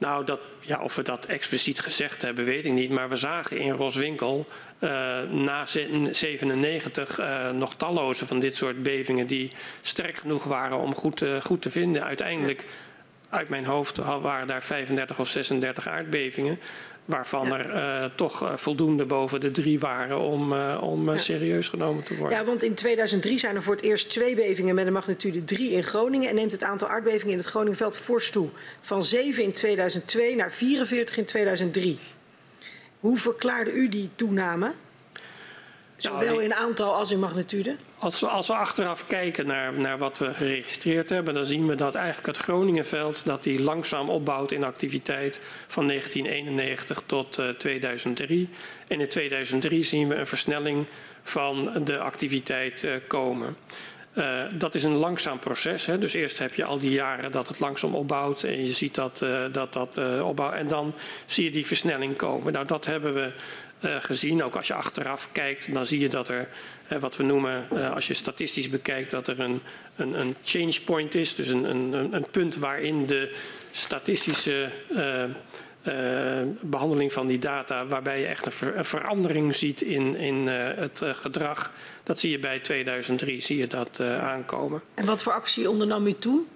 Nou, 0.00 0.24
dat, 0.24 0.40
ja, 0.60 0.82
of 0.82 0.94
we 0.94 1.02
dat 1.02 1.24
expliciet 1.24 1.80
gezegd 1.80 2.22
hebben, 2.22 2.44
weet 2.44 2.66
ik 2.66 2.72
niet. 2.72 2.90
Maar 2.90 3.08
we 3.08 3.16
zagen 3.16 3.58
in 3.58 3.72
Roswinkel 3.72 4.46
uh, 4.78 4.90
na 5.30 5.66
97 5.66 7.18
uh, 7.18 7.50
nog 7.50 7.74
talloze 7.74 8.26
van 8.26 8.40
dit 8.40 8.56
soort 8.56 8.82
bevingen 8.82 9.26
die 9.26 9.50
sterk 9.80 10.16
genoeg 10.16 10.44
waren 10.44 10.78
om 10.78 10.94
goed, 10.94 11.20
uh, 11.20 11.40
goed 11.40 11.62
te 11.62 11.70
vinden. 11.70 12.04
Uiteindelijk, 12.04 12.64
uit 13.28 13.48
mijn 13.48 13.64
hoofd, 13.64 13.96
waren 13.96 14.46
daar 14.46 14.62
35 14.62 15.18
of 15.18 15.28
36 15.28 15.88
aardbevingen. 15.88 16.58
Waarvan 17.10 17.46
ja. 17.46 17.58
er 17.58 17.74
uh, 17.74 18.10
toch 18.14 18.42
uh, 18.42 18.56
voldoende 18.56 19.04
boven 19.04 19.40
de 19.40 19.50
drie 19.50 19.78
waren 19.78 20.18
om, 20.18 20.52
uh, 20.52 20.78
om 20.80 21.10
ja. 21.10 21.16
serieus 21.16 21.68
genomen 21.68 22.04
te 22.04 22.16
worden. 22.16 22.38
Ja, 22.38 22.44
want 22.44 22.62
in 22.62 22.74
2003 22.74 23.38
zijn 23.38 23.56
er 23.56 23.62
voor 23.62 23.74
het 23.74 23.84
eerst 23.84 24.10
twee 24.10 24.34
bevingen 24.34 24.74
met 24.74 24.86
een 24.86 24.92
magnitude 24.92 25.44
3 25.44 25.70
in 25.70 25.82
Groningen. 25.82 26.28
En 26.28 26.34
neemt 26.34 26.52
het 26.52 26.62
aantal 26.62 26.88
aardbevingen 26.88 27.32
in 27.32 27.38
het 27.38 27.46
Groningenveld 27.46 27.96
fors 27.96 28.30
toe. 28.30 28.48
Van 28.80 29.04
7 29.04 29.42
in 29.42 29.52
2002 29.52 30.36
naar 30.36 30.52
44 30.52 31.16
in 31.16 31.24
2003. 31.24 31.98
Hoe 33.00 33.18
verklaarde 33.18 33.72
u 33.72 33.88
die 33.88 34.10
toename? 34.14 34.72
Zowel 35.96 36.20
nou, 36.20 36.42
in 36.42 36.54
aantal 36.54 36.94
als 36.94 37.10
in 37.10 37.18
magnitude? 37.18 37.76
Als 38.00 38.20
we, 38.20 38.26
als 38.26 38.46
we 38.46 38.54
achteraf 38.54 39.06
kijken 39.06 39.46
naar, 39.46 39.72
naar 39.72 39.98
wat 39.98 40.18
we 40.18 40.34
geregistreerd 40.34 41.10
hebben, 41.10 41.34
dan 41.34 41.46
zien 41.46 41.66
we 41.66 41.74
dat 41.74 41.94
eigenlijk 41.94 42.26
het 42.26 42.36
Groningenveld 42.36 43.24
dat 43.24 43.42
die 43.42 43.60
langzaam 43.60 44.08
opbouwt 44.08 44.52
in 44.52 44.64
activiteit 44.64 45.40
van 45.66 45.86
1991 45.86 47.02
tot 47.06 47.38
uh, 47.38 47.48
2003. 47.48 48.48
En 48.88 49.00
in 49.00 49.08
2003 49.08 49.82
zien 49.82 50.08
we 50.08 50.14
een 50.14 50.26
versnelling 50.26 50.86
van 51.22 51.70
de 51.84 51.98
activiteit 51.98 52.82
uh, 52.82 52.92
komen. 53.06 53.56
Uh, 54.14 54.42
dat 54.52 54.74
is 54.74 54.84
een 54.84 54.96
langzaam 54.96 55.38
proces. 55.38 55.86
Hè? 55.86 55.98
Dus 55.98 56.12
eerst 56.12 56.38
heb 56.38 56.54
je 56.54 56.64
al 56.64 56.78
die 56.78 56.92
jaren 56.92 57.32
dat 57.32 57.48
het 57.48 57.60
langzaam 57.60 57.94
opbouwt 57.94 58.42
en 58.42 58.64
je 58.64 58.72
ziet 58.72 58.94
dat 58.94 59.20
uh, 59.22 59.44
dat, 59.52 59.72
dat 59.72 59.98
uh, 59.98 60.26
opbouwt. 60.26 60.52
En 60.54 60.68
dan 60.68 60.94
zie 61.26 61.44
je 61.44 61.50
die 61.50 61.66
versnelling 61.66 62.16
komen. 62.16 62.52
Nou, 62.52 62.66
dat 62.66 62.86
hebben 62.86 63.14
we 63.14 63.32
gezien. 64.00 64.42
Ook 64.42 64.56
als 64.56 64.66
je 64.66 64.74
achteraf 64.74 65.28
kijkt, 65.32 65.72
dan 65.72 65.86
zie 65.86 66.00
je 66.00 66.08
dat 66.08 66.28
er, 66.28 66.48
wat 67.00 67.16
we 67.16 67.22
noemen, 67.22 67.68
uh, 67.72 67.94
als 67.94 68.06
je 68.06 68.14
statistisch 68.14 68.68
bekijkt, 68.68 69.10
dat 69.10 69.28
er 69.28 69.40
een, 69.40 69.60
een, 69.96 70.20
een 70.20 70.36
change 70.42 70.80
point 70.84 71.14
is. 71.14 71.34
Dus 71.34 71.48
een, 71.48 71.70
een, 71.70 72.12
een 72.12 72.26
punt 72.30 72.56
waarin 72.56 73.06
de 73.06 73.36
statistische 73.70 74.70
behandeling 76.60 77.12
van 77.12 77.26
die 77.26 77.38
data, 77.38 77.86
waarbij 77.86 78.20
je 78.20 78.26
echt 78.26 78.46
een, 78.46 78.52
ver, 78.52 78.76
een 78.76 78.84
verandering 78.84 79.54
ziet 79.54 79.80
in, 79.80 80.16
in 80.16 80.46
het 80.46 81.02
gedrag. 81.04 81.72
Dat 82.02 82.20
zie 82.20 82.30
je 82.30 82.38
bij 82.38 82.58
2003, 82.58 83.40
zie 83.40 83.56
je 83.56 83.66
dat 83.66 84.00
aankomen. 84.00 84.82
En 84.94 85.06
wat 85.06 85.22
voor 85.22 85.32
actie 85.32 85.70
ondernam 85.70 86.06
u 86.06 86.14
toen? 86.14 86.46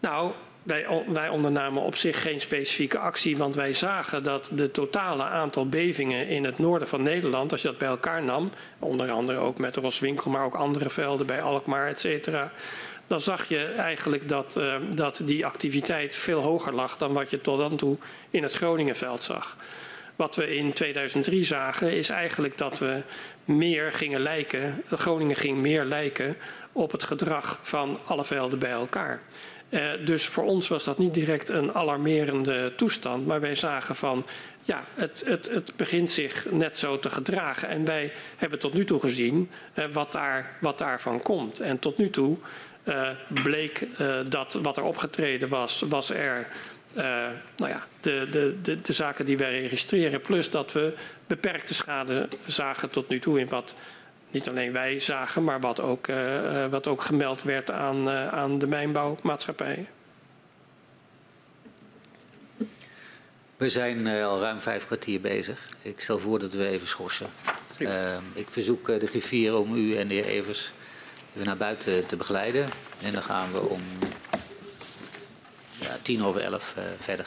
Nou, 0.00 0.32
wij, 0.68 0.86
wij 1.06 1.28
ondernamen 1.28 1.82
op 1.82 1.96
zich 1.96 2.22
geen 2.22 2.40
specifieke 2.40 2.98
actie, 2.98 3.36
want 3.36 3.54
wij 3.54 3.72
zagen 3.72 4.22
dat 4.22 4.50
de 4.52 4.70
totale 4.70 5.22
aantal 5.22 5.68
bevingen 5.68 6.28
in 6.28 6.44
het 6.44 6.58
noorden 6.58 6.88
van 6.88 7.02
Nederland, 7.02 7.52
als 7.52 7.62
je 7.62 7.68
dat 7.68 7.78
bij 7.78 7.88
elkaar 7.88 8.22
nam, 8.22 8.50
onder 8.78 9.10
andere 9.10 9.38
ook 9.38 9.58
met 9.58 9.76
Roswinkel, 9.76 10.30
maar 10.30 10.44
ook 10.44 10.54
andere 10.54 10.90
velden 10.90 11.26
bij 11.26 11.42
Alkmaar, 11.42 11.86
et 11.86 12.00
cetera, 12.00 12.52
dan 13.06 13.20
zag 13.20 13.48
je 13.48 13.64
eigenlijk 13.64 14.28
dat, 14.28 14.56
uh, 14.58 14.74
dat 14.94 15.20
die 15.24 15.46
activiteit 15.46 16.16
veel 16.16 16.40
hoger 16.40 16.74
lag 16.74 16.96
dan 16.96 17.12
wat 17.12 17.30
je 17.30 17.40
tot 17.40 17.58
dan 17.58 17.76
toe 17.76 17.96
in 18.30 18.42
het 18.42 18.54
Groningenveld 18.54 19.22
zag. 19.22 19.56
Wat 20.16 20.36
we 20.36 20.56
in 20.56 20.72
2003 20.72 21.44
zagen 21.44 21.92
is 21.92 22.08
eigenlijk 22.08 22.58
dat 22.58 22.78
we 22.78 23.02
meer 23.44 23.92
gingen 23.92 24.20
lijken, 24.20 24.82
Groningen 24.90 25.36
ging 25.36 25.58
meer 25.58 25.84
lijken 25.84 26.36
op 26.72 26.92
het 26.92 27.04
gedrag 27.04 27.58
van 27.62 28.00
alle 28.04 28.24
velden 28.24 28.58
bij 28.58 28.70
elkaar. 28.70 29.22
Uh, 29.70 29.90
dus 30.04 30.26
voor 30.26 30.44
ons 30.44 30.68
was 30.68 30.84
dat 30.84 30.98
niet 30.98 31.14
direct 31.14 31.48
een 31.48 31.74
alarmerende 31.74 32.72
toestand, 32.76 33.26
maar 33.26 33.40
wij 33.40 33.54
zagen 33.54 33.96
van 33.96 34.26
ja, 34.62 34.84
het, 34.94 35.22
het, 35.26 35.48
het 35.50 35.76
begint 35.76 36.10
zich 36.10 36.46
net 36.50 36.78
zo 36.78 36.98
te 36.98 37.10
gedragen. 37.10 37.68
En 37.68 37.84
wij 37.84 38.12
hebben 38.36 38.58
tot 38.58 38.74
nu 38.74 38.84
toe 38.84 39.00
gezien 39.00 39.50
uh, 39.74 39.84
wat, 39.92 40.12
daar, 40.12 40.56
wat 40.60 40.78
daarvan 40.78 41.22
komt. 41.22 41.60
En 41.60 41.78
tot 41.78 41.98
nu 41.98 42.10
toe 42.10 42.36
uh, 42.84 43.08
bleek 43.42 43.86
dat 44.28 44.58
wat 44.62 44.76
er 44.76 44.82
opgetreden 44.82 45.48
was, 45.48 45.84
was 45.88 46.10
er 46.10 46.48
nou 47.56 47.70
ja, 47.70 47.86
de, 48.00 48.28
de, 48.32 48.56
de, 48.62 48.80
de 48.80 48.92
zaken 48.92 49.26
die 49.26 49.38
wij 49.38 49.60
registreren, 49.60 50.20
plus 50.20 50.50
dat 50.50 50.72
we 50.72 50.92
beperkte 51.26 51.74
schade 51.74 52.28
zagen 52.46 52.90
tot 52.90 53.08
nu 53.08 53.18
toe 53.18 53.40
in 53.40 53.48
wat 53.48 53.74
niet 54.30 54.48
alleen 54.48 54.72
wij 54.72 55.00
zagen, 55.00 55.44
maar 55.44 55.60
wat 55.60 55.80
ook, 55.80 56.08
uh, 56.08 56.66
wat 56.66 56.86
ook 56.86 57.02
gemeld 57.02 57.42
werd 57.42 57.70
aan, 57.70 58.08
uh, 58.08 58.28
aan 58.28 58.58
de 58.58 58.66
mijnbouwmaatschappijen. 58.66 59.86
We 63.56 63.68
zijn 63.68 64.06
al 64.06 64.40
ruim 64.40 64.60
vijf 64.60 64.86
kwartier 64.86 65.20
bezig. 65.20 65.68
Ik 65.82 66.00
stel 66.00 66.18
voor 66.18 66.38
dat 66.38 66.52
we 66.52 66.68
even 66.68 66.88
schorsen. 66.88 67.30
ik 68.32 68.46
verzoek 68.50 68.86
de 68.86 69.06
griffier 69.06 69.56
om 69.56 69.74
u 69.74 69.96
en 69.96 70.08
de 70.08 70.14
heer 70.14 70.24
Evers 70.24 70.72
even 71.34 71.46
naar 71.46 71.56
buiten 71.56 72.06
te 72.06 72.16
begeleiden. 72.16 72.68
En 73.02 73.12
dan 73.12 73.22
gaan 73.22 73.52
we 73.52 73.60
om 73.60 73.82
ja, 75.80 75.96
tien 76.02 76.24
over 76.24 76.40
elf 76.40 76.74
verder. 76.98 77.26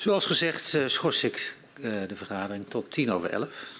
Zoals 0.00 0.26
gezegd 0.26 0.74
uh, 0.74 0.86
schors 0.86 1.24
ik 1.24 1.56
uh, 1.80 1.92
de 2.08 2.16
vergadering 2.16 2.66
tot 2.68 2.90
tien 2.90 3.10
over 3.10 3.30
elf. 3.30 3.72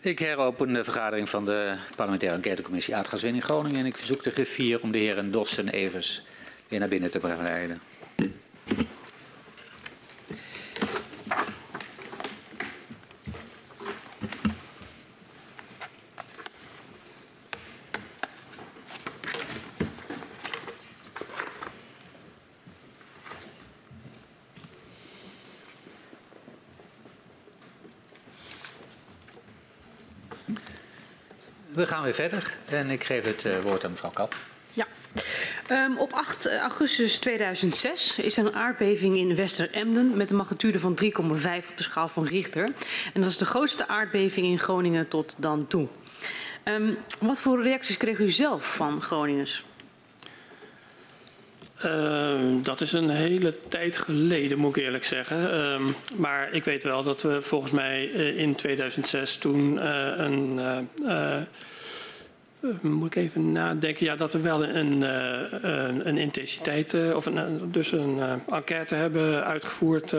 Ik 0.00 0.18
heropen 0.18 0.72
de 0.72 0.84
vergadering 0.84 1.28
van 1.28 1.44
de 1.44 1.76
parlementaire 1.94 2.36
enquêtecommissie 2.36 2.96
Aardgaswinning 2.96 3.44
Groningen 3.44 3.80
en 3.80 3.86
ik 3.86 3.96
verzoek 3.96 4.22
de 4.22 4.30
griffier 4.30 4.82
om 4.82 4.92
de 4.92 4.98
heren 4.98 5.30
Dos 5.30 5.58
en 5.58 5.68
Evers 5.68 6.22
weer 6.68 6.78
naar 6.78 6.88
binnen 6.88 7.10
te 7.10 7.18
begeleiden. 7.18 7.80
Gaan 31.96 32.04
weer 32.04 32.14
verder 32.14 32.56
en 32.64 32.90
ik 32.90 33.04
geef 33.04 33.24
het 33.24 33.44
uh, 33.44 33.58
woord 33.60 33.84
aan 33.84 33.90
mevrouw 33.90 34.10
Kat. 34.10 34.34
Ja. 34.72 34.86
Um, 35.70 35.98
op 35.98 36.12
8 36.12 36.56
augustus 36.58 37.18
2006 37.18 38.18
is 38.18 38.36
er 38.36 38.46
een 38.46 38.54
aardbeving 38.54 39.16
in 39.16 39.34
Wester-Emden 39.34 40.16
met 40.16 40.30
een 40.30 40.36
magnitude 40.36 40.78
van 40.78 40.98
3,5 41.04 41.10
op 41.12 41.76
de 41.76 41.82
schaal 41.82 42.08
van 42.08 42.26
Richter. 42.26 42.68
En 43.14 43.20
dat 43.20 43.30
is 43.30 43.38
de 43.38 43.44
grootste 43.44 43.88
aardbeving 43.88 44.46
in 44.46 44.58
Groningen 44.58 45.08
tot 45.08 45.34
dan 45.38 45.66
toe. 45.66 45.88
Um, 46.64 46.96
wat 47.20 47.40
voor 47.40 47.62
reacties 47.62 47.96
kreeg 47.96 48.18
u 48.18 48.30
zelf 48.30 48.74
van 48.74 49.02
Groningers? 49.02 49.64
Uh, 51.84 52.40
dat 52.62 52.80
is 52.80 52.92
een 52.92 53.10
hele 53.10 53.58
tijd 53.68 53.98
geleden, 53.98 54.58
moet 54.58 54.76
ik 54.76 54.82
eerlijk 54.82 55.04
zeggen. 55.04 55.54
Uh, 55.54 55.88
maar 56.14 56.52
ik 56.52 56.64
weet 56.64 56.82
wel 56.82 57.02
dat 57.02 57.22
we 57.22 57.42
volgens 57.42 57.72
mij 57.72 58.10
uh, 58.10 58.38
in 58.38 58.54
2006 58.54 59.36
toen 59.36 59.74
uh, 59.74 60.12
een. 60.16 60.60
Moet 62.80 63.16
ik 63.16 63.22
even 63.22 63.52
nadenken? 63.52 64.06
Ja, 64.06 64.16
dat 64.16 64.32
we 64.32 64.40
wel 64.40 64.64
een, 64.64 65.02
een, 65.02 66.08
een 66.08 66.18
intensiteit, 66.18 67.14
of 67.14 67.26
een, 67.26 67.72
dus 67.72 67.92
een 67.92 68.20
enquête 68.48 68.94
hebben 68.94 69.44
uitgevoerd. 69.44 70.12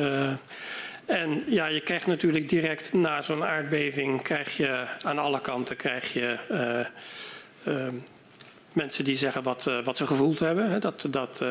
en 1.06 1.44
ja, 1.48 1.66
je 1.66 1.82
krijgt 1.82 2.08
natuurlijk 2.08 2.50
direct 2.50 2.94
na 2.94 3.22
zo'n 3.22 3.44
aardbeving, 3.44 4.22
krijg 4.22 4.58
je 4.58 4.86
aan 5.06 5.20
alle 5.20 5.42
kanten 5.42 5.76
krijg 5.76 6.14
je 6.14 6.38
mensen 8.74 9.04
die 9.04 9.16
zeggen 9.16 9.44
wat, 9.44 9.70
wat 9.84 9.98
ze 9.98 10.06
gevoeld 10.06 10.40
hebben. 10.40 10.82
Dat, 10.82 11.08
dat, 11.10 11.44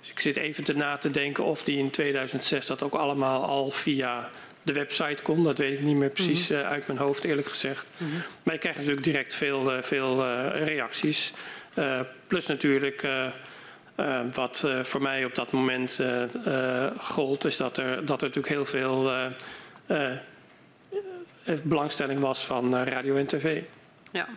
ik 0.00 0.20
zit 0.20 0.36
even 0.36 0.64
te 0.64 0.74
na 0.74 0.96
te 0.96 1.10
denken 1.10 1.44
of 1.44 1.62
die 1.62 1.78
in 1.78 1.90
2006 1.90 2.66
dat 2.66 2.82
ook 2.82 2.94
allemaal 2.94 3.44
al 3.44 3.70
via 3.70 4.30
de 4.68 4.74
website 4.74 5.22
kon. 5.22 5.44
Dat 5.44 5.58
weet 5.58 5.72
ik 5.72 5.84
niet 5.84 5.96
meer 5.96 6.10
precies 6.10 6.50
uh, 6.50 6.68
uit 6.68 6.86
mijn 6.86 6.98
hoofd, 6.98 7.24
eerlijk 7.24 7.48
gezegd. 7.48 7.86
Mm 7.96 8.10
-hmm. 8.10 8.22
Maar 8.42 8.54
je 8.54 8.60
krijgt 8.60 8.78
natuurlijk 8.78 9.04
direct 9.04 9.34
veel, 9.34 9.82
veel 9.82 10.26
reacties. 10.64 11.32
plus 12.26 12.46
natuurlijk. 12.46 13.02
Uh, 13.98 14.20
wat 14.34 14.62
uh, 14.66 14.82
voor 14.82 15.02
mij 15.02 15.24
op 15.24 15.34
dat 15.34 15.52
moment 15.52 15.98
uh, 16.00 16.86
gold, 16.98 17.44
is 17.44 17.56
dat 17.56 17.76
er, 17.76 18.06
dat 18.06 18.22
er 18.22 18.28
natuurlijk 18.28 18.48
heel 18.54 18.66
veel 18.66 19.12
belangstelling 21.62 22.20
was 22.20 22.44
van 22.46 22.76
radio 22.76 23.16
en 23.16 23.26
tv. 23.26 23.62
Ja. 24.12 24.28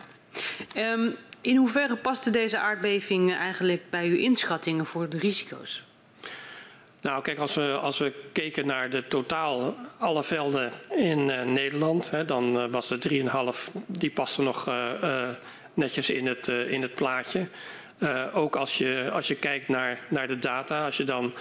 Um, 0.76 1.16
in 1.40 1.56
hoeverre 1.56 1.96
paste 1.96 2.30
deze 2.30 2.58
aardbeving 2.58 3.34
eigenlijk 3.34 3.82
bij 3.90 4.06
uw 4.06 4.16
inschattingen 4.16 4.86
voor 4.86 5.08
de 5.08 5.18
risico's? 5.18 5.84
Nou, 7.02 7.22
kijk, 7.22 7.38
als 7.38 7.54
we, 7.54 7.78
als 7.82 7.98
we 7.98 8.12
keken 8.32 8.66
naar 8.66 8.90
de 8.90 9.08
totaal 9.08 9.74
alle 9.98 10.22
velden 10.22 10.72
in 10.96 11.28
uh, 11.28 11.42
Nederland, 11.42 12.10
hè, 12.10 12.24
dan 12.24 12.56
uh, 12.56 12.64
was 12.70 12.88
de 12.88 13.24
3,5, 13.68 13.72
die 13.86 14.10
paste 14.10 14.42
nog 14.42 14.68
uh, 14.68 15.28
netjes 15.74 16.10
in 16.10 16.26
het, 16.26 16.48
in 16.48 16.82
het 16.82 16.94
plaatje. 16.94 17.46
ook 18.32 18.56
als 18.56 18.78
je, 18.78 19.10
als 19.12 19.28
je 19.28 19.34
kijkt 19.34 19.68
naar, 19.68 20.00
naar 20.08 20.26
de 20.26 20.38
data, 20.38 20.84
als 20.84 20.96
je 20.96 21.04
dan, 21.04 21.32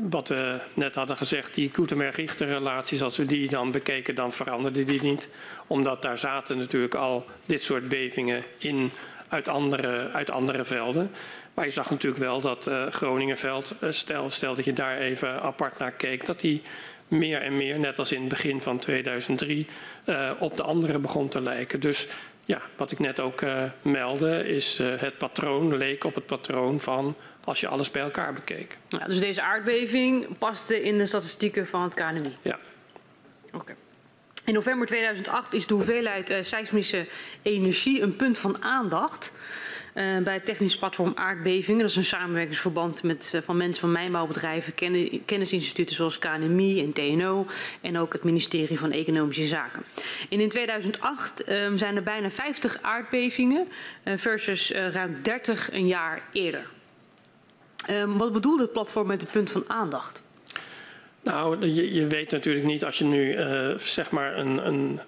wat 0.00 0.28
we 0.28 0.58
net 0.74 0.94
hadden 0.94 1.16
gezegd, 1.16 1.54
die 1.54 1.70
Gutenberg-Richter-relaties, 1.72 3.02
als 3.02 3.16
we 3.16 3.26
die 3.26 3.48
dan 3.48 3.70
bekeken, 3.70 4.14
dan 4.14 4.32
veranderde 4.32 4.84
die 4.84 5.02
niet. 5.02 5.28
Omdat 5.66 6.02
daar 6.02 6.18
zaten 6.18 6.58
natuurlijk 6.58 6.94
al 6.94 7.26
dit 7.46 7.62
soort 7.62 7.88
bevingen 7.88 8.44
in 8.58 8.90
uit 9.28 9.48
andere, 9.48 10.10
uit 10.12 10.30
andere 10.30 10.64
velden. 10.64 11.10
Maar 11.56 11.64
je 11.64 11.70
zag 11.70 11.90
natuurlijk 11.90 12.22
wel 12.22 12.40
dat 12.40 12.66
uh, 12.66 12.86
Groningenveld, 12.86 13.74
uh, 13.80 13.90
stel, 13.90 14.30
stel 14.30 14.54
dat 14.54 14.64
je 14.64 14.72
daar 14.72 14.98
even 14.98 15.42
apart 15.42 15.78
naar 15.78 15.92
keek, 15.92 16.26
dat 16.26 16.40
die 16.40 16.62
meer 17.08 17.42
en 17.42 17.56
meer, 17.56 17.78
net 17.78 17.98
als 17.98 18.12
in 18.12 18.20
het 18.20 18.28
begin 18.28 18.60
van 18.60 18.78
2003, 18.78 19.66
uh, 20.06 20.30
op 20.38 20.56
de 20.56 20.62
andere 20.62 20.98
begon 20.98 21.28
te 21.28 21.40
lijken. 21.40 21.80
Dus 21.80 22.06
ja, 22.44 22.60
wat 22.76 22.90
ik 22.90 22.98
net 22.98 23.20
ook 23.20 23.42
meldde, 23.82 24.48
is 24.48 24.78
het 24.78 25.18
patroon 25.18 25.76
leek 25.76 26.04
op 26.04 26.14
het 26.14 26.26
patroon 26.26 26.80
van 26.80 27.16
als 27.44 27.60
je 27.60 27.68
alles 27.68 27.90
bij 27.90 28.02
elkaar 28.02 28.32
bekeek. 28.32 28.76
Ja, 28.88 29.06
dus 29.06 29.20
deze 29.20 29.42
aardbeving 29.42 30.38
paste 30.38 30.82
in 30.82 30.98
de 30.98 31.06
statistieken 31.06 31.66
van 31.66 31.82
het 31.82 31.94
KNMI? 31.94 32.34
Ja. 32.42 32.58
Oké. 33.46 33.56
Okay. 33.56 33.76
In 34.44 34.54
november 34.54 34.86
2008 34.86 35.52
is 35.52 35.66
de 35.66 35.74
hoeveelheid 35.74 36.34
seismische 36.40 37.06
energie 37.42 38.02
een 38.02 38.16
punt 38.16 38.38
van 38.38 38.62
aandacht. 38.62 39.32
Uh, 39.96 40.18
bij 40.18 40.34
het 40.34 40.44
technisch 40.44 40.76
platform 40.76 41.12
Aardbevingen. 41.14 41.80
Dat 41.80 41.90
is 41.90 41.96
een 41.96 42.04
samenwerkingsverband 42.04 43.02
met, 43.02 43.32
uh, 43.34 43.40
van 43.42 43.56
mensen 43.56 43.80
van 43.80 43.92
mijnbouwbedrijven, 43.92 44.74
ken, 44.74 45.24
kennisinstituten 45.24 45.96
zoals 45.96 46.18
KNMI 46.18 46.82
en 46.82 46.92
TNO 46.92 47.46
en 47.80 47.98
ook 47.98 48.12
het 48.12 48.24
ministerie 48.24 48.78
van 48.78 48.92
Economische 48.92 49.46
Zaken. 49.46 49.82
En 50.30 50.40
in 50.40 50.48
2008 50.48 51.48
um, 51.48 51.78
zijn 51.78 51.96
er 51.96 52.02
bijna 52.02 52.30
50 52.30 52.78
aardbevingen 52.82 53.68
uh, 54.04 54.14
versus 54.16 54.70
ruim 54.70 55.16
30 55.22 55.72
een 55.72 55.86
jaar 55.86 56.22
eerder. 56.32 56.66
Um, 57.90 58.18
wat 58.18 58.32
bedoelt 58.32 58.60
het 58.60 58.72
platform 58.72 59.06
met 59.06 59.20
het 59.20 59.30
punt 59.30 59.50
van 59.50 59.64
aandacht? 59.66 60.22
Nou, 61.22 61.66
je, 61.66 61.94
je, 61.94 62.06
weet 62.06 62.30
natuurlijk 62.30 62.66
niet 62.66 62.84
als 62.84 62.98
je 62.98 63.04
nu 63.04 63.36
zeg 63.76 64.10
maar 64.10 64.38
een, 64.38 64.66
een, 64.66 65.00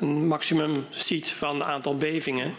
een 0.00 0.26
maximum 0.26 0.86
ziet 0.90 1.32
van 1.32 1.64
aantal 1.64 1.96
bevingen, 1.96 2.54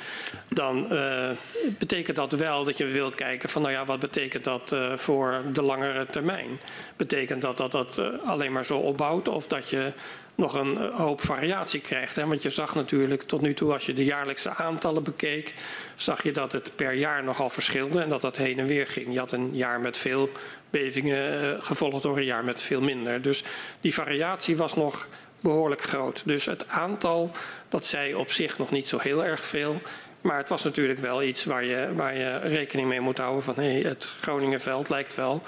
dan 0.47 0.87
uh, 0.93 1.29
betekent 1.77 2.15
dat 2.15 2.31
wel 2.31 2.63
dat 2.63 2.77
je 2.77 2.85
wil 2.85 3.11
kijken 3.11 3.49
van 3.49 3.61
nou 3.61 3.73
ja, 3.73 3.85
wat 3.85 3.99
betekent 3.99 4.43
dat 4.43 4.71
uh, 4.73 4.97
voor 4.97 5.41
de 5.53 5.61
langere 5.61 6.05
termijn? 6.05 6.59
Betekent 6.95 7.41
dat 7.41 7.57
dat 7.57 7.71
dat 7.71 8.01
alleen 8.25 8.51
maar 8.51 8.65
zo 8.65 8.77
opbouwt 8.77 9.27
of 9.27 9.47
dat 9.47 9.69
je 9.69 9.91
nog 10.35 10.53
een 10.53 10.77
hoop 10.77 11.21
variatie 11.21 11.79
krijgt. 11.79 12.15
Hè? 12.15 12.27
Want 12.27 12.41
je 12.41 12.49
zag 12.49 12.75
natuurlijk 12.75 13.21
tot 13.21 13.41
nu 13.41 13.53
toe, 13.53 13.73
als 13.73 13.85
je 13.85 13.93
de 13.93 14.03
jaarlijkse 14.03 14.55
aantallen 14.55 15.03
bekeek, 15.03 15.53
zag 15.95 16.23
je 16.23 16.31
dat 16.31 16.51
het 16.51 16.71
per 16.75 16.93
jaar 16.93 17.23
nogal 17.23 17.49
verschilde 17.49 18.01
en 18.01 18.09
dat 18.09 18.21
dat 18.21 18.37
heen 18.37 18.59
en 18.59 18.65
weer 18.65 18.87
ging. 18.87 19.13
Je 19.13 19.19
had 19.19 19.31
een 19.31 19.49
jaar 19.53 19.79
met 19.79 19.97
veel 19.97 20.29
bevingen 20.69 21.63
gevolgd 21.63 22.03
door 22.03 22.17
een 22.17 22.25
jaar 22.25 22.43
met 22.43 22.61
veel 22.61 22.81
minder. 22.81 23.21
Dus 23.21 23.43
die 23.81 23.93
variatie 23.93 24.57
was 24.57 24.75
nog 24.75 25.07
behoorlijk 25.41 25.81
groot. 25.81 26.21
Dus 26.25 26.45
het 26.45 26.67
aantal, 26.67 27.31
dat 27.69 27.85
zei 27.85 28.15
op 28.15 28.31
zich 28.31 28.57
nog 28.57 28.71
niet 28.71 28.89
zo 28.89 28.97
heel 28.97 29.25
erg 29.25 29.45
veel. 29.45 29.81
Maar 30.21 30.37
het 30.37 30.49
was 30.49 30.63
natuurlijk 30.63 30.99
wel 30.99 31.23
iets 31.23 31.45
waar 31.45 31.63
je, 31.63 31.89
waar 31.95 32.17
je 32.17 32.37
rekening 32.37 32.87
mee 32.87 32.99
moet 32.99 33.17
houden 33.17 33.43
van 33.43 33.55
hé, 33.55 33.71
hey, 33.71 33.81
het 33.81 34.05
Groningenveld 34.21 34.89
lijkt 34.89 35.15
wel 35.15 35.41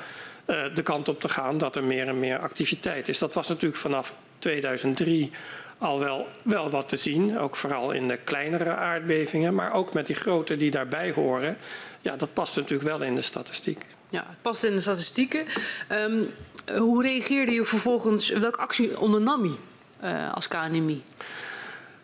uh, 0.47 0.63
de 0.75 0.83
kant 0.83 1.09
op 1.09 1.21
te 1.21 1.29
gaan 1.29 1.57
dat 1.57 1.75
er 1.75 1.83
meer 1.83 2.07
en 2.07 2.19
meer 2.19 2.39
activiteit 2.39 3.09
is. 3.09 3.19
Dat 3.19 3.33
was 3.33 3.47
natuurlijk 3.47 3.81
vanaf 3.81 4.13
2003 4.39 5.31
al 5.77 5.99
wel, 5.99 6.27
wel 6.43 6.69
wat 6.69 6.89
te 6.89 6.97
zien. 6.97 7.39
Ook 7.39 7.55
vooral 7.55 7.91
in 7.91 8.07
de 8.07 8.17
kleinere 8.17 8.69
aardbevingen. 8.75 9.55
Maar 9.55 9.73
ook 9.73 9.93
met 9.93 10.07
die 10.07 10.15
grote 10.15 10.57
die 10.57 10.71
daarbij 10.71 11.11
horen. 11.11 11.57
Ja, 12.01 12.15
dat 12.15 12.33
past 12.33 12.55
natuurlijk 12.55 12.89
wel 12.89 13.01
in 13.01 13.15
de 13.15 13.21
statistiek. 13.21 13.85
Ja, 14.09 14.25
het 14.29 14.41
past 14.41 14.63
in 14.63 14.73
de 14.73 14.81
statistieken. 14.81 15.45
Um, 15.91 16.29
hoe 16.77 17.03
reageerde 17.03 17.51
je 17.51 17.65
vervolgens? 17.65 18.29
Welke 18.29 18.59
actie 18.59 18.99
ondernam 18.99 19.45
je 19.45 19.55
als 20.33 20.47
KNMI? 20.47 21.03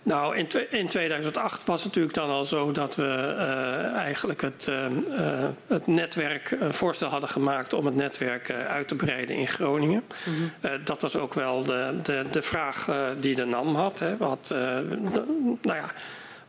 Nou, 0.03 0.35
in, 0.35 0.47
in, 0.71 0.87
2008 0.87 1.65
was 1.65 1.83
het 1.83 1.85
natuurlijk 1.85 2.15
dan 2.15 2.29
al 2.29 2.43
zo 2.43 2.71
dat 2.71 2.95
we 2.95 3.03
uh, 3.03 3.93
eigenlijk 3.95 4.41
het, 4.41 4.67
uh, 4.69 4.85
uh, 4.85 5.45
het, 5.67 5.87
netwerk 5.87 6.51
een 6.59 6.73
voorstel 6.73 7.09
hadden 7.09 7.29
gemaakt 7.29 7.73
om 7.73 7.85
het 7.85 7.95
netwerk 7.95 8.51
uit 8.51 8.87
te 8.87 8.95
breiden 8.95 9.35
in 9.35 9.47
Groningen. 9.47 10.03
Mm 10.25 10.33
-hmm. 10.61 10.83
dat 10.85 11.01
was 11.01 11.15
ook 11.15 11.33
wel 11.33 11.63
de, 11.63 11.99
de, 12.03 12.25
de 12.31 12.41
vraag 12.41 12.89
die 13.19 13.35
de 13.35 13.45
NAM 13.45 13.75
had. 13.75 13.99
Hè. 13.99 14.17
Wat, 14.17 14.47
de, 14.47 15.23
nou 15.61 15.77
ja, 15.77 15.91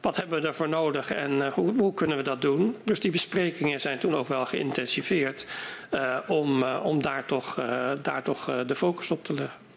wat 0.01 0.17
hebben 0.17 0.35
we 0.35 0.45
daarvoor 0.45 0.69
nodig 0.69 1.13
en 1.13 1.53
hoe, 1.53 1.75
hoe, 1.79 1.95
kunnen 1.95 2.17
we 2.17 2.23
dat 2.23 2.43
doen? 2.43 2.77
Dus 2.85 3.01
die 3.01 3.11
besprekingen 3.11 3.81
zijn 3.81 3.99
toen 3.99 4.17
ook 4.17 4.29
wel 4.29 4.47
geïntensiveerd 4.47 5.47
om, 6.27 6.63
om 6.63 7.03
daar 7.03 7.27
toch, 7.27 7.61
daar 8.03 8.23
toch 8.23 8.51
de 8.67 8.75
focus 8.75 9.11
op 9.11 9.25
te 9.25 9.33
leggen. 9.33 9.70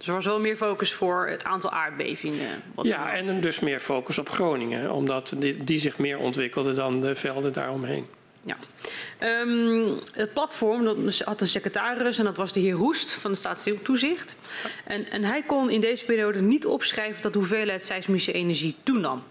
Dus 0.00 0.08
er 0.08 0.14
was 0.14 0.24
wel 0.24 0.40
meer 0.40 0.56
focus 0.56 0.92
voor 0.92 1.28
het 1.28 1.44
aantal 1.44 1.70
aardbevingen. 1.70 2.62
ja, 2.82 3.12
en 3.12 3.40
dus 3.40 3.60
meer 3.60 3.80
focus 3.80 4.18
op 4.18 4.28
Groningen, 4.28 4.92
omdat 4.92 5.34
die, 5.36 5.64
die, 5.64 5.78
zich 5.78 5.98
meer 5.98 6.18
ontwikkelde 6.18 6.72
dan 6.72 7.00
de 7.00 7.14
velden 7.14 7.52
daaromheen. 7.52 8.06
Ja. 8.42 8.56
Um, 9.42 9.98
het 10.12 10.32
platform 10.32 10.84
dat 10.84 11.18
had 11.18 11.40
een 11.40 11.46
secretaris 11.46 12.18
en 12.18 12.24
dat 12.24 12.36
was 12.36 12.52
de 12.52 12.60
heer 12.60 12.72
Roest 12.72 13.14
van 13.14 13.30
de 13.30 13.36
Staatstoezicht. 13.36 14.36
En, 14.84 15.10
en 15.10 15.24
hij 15.24 15.42
kon 15.42 15.70
in 15.70 15.80
deze 15.80 16.04
periode 16.04 16.40
niet 16.40 16.66
opschrijven 16.66 17.22
dat 17.22 17.32
de 17.32 17.38
hoeveelheid 17.38 17.84
seismische 17.84 18.32
energie 18.32 18.76
toenam. 18.82 19.22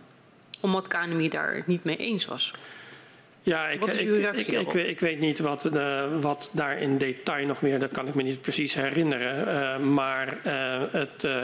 Omdat 0.59 0.87
KNMI 0.87 1.29
daar 1.29 1.63
niet 1.65 1.83
mee 1.83 1.97
eens 1.97 2.25
was. 2.25 2.53
Ja, 3.41 3.67
ik, 3.67 3.85
ik, 3.85 4.47
ik, 4.47 4.73
ik, 4.73 4.99
weet 4.99 5.19
niet 5.19 5.39
wat, 5.39 5.61
de, 5.61 6.17
wat 6.21 6.49
daar 6.51 6.77
in 6.77 6.97
detail 6.97 7.45
nog 7.45 7.61
meer, 7.61 7.79
dat 7.79 7.91
kan 7.91 8.07
ik 8.07 8.15
me 8.15 8.23
niet 8.23 8.41
precies 8.41 8.73
herinneren. 8.73 9.47
Uh, 9.47 9.87
maar 9.87 10.37
uh, 10.45 10.81
het, 10.91 11.23
uh, 11.23 11.35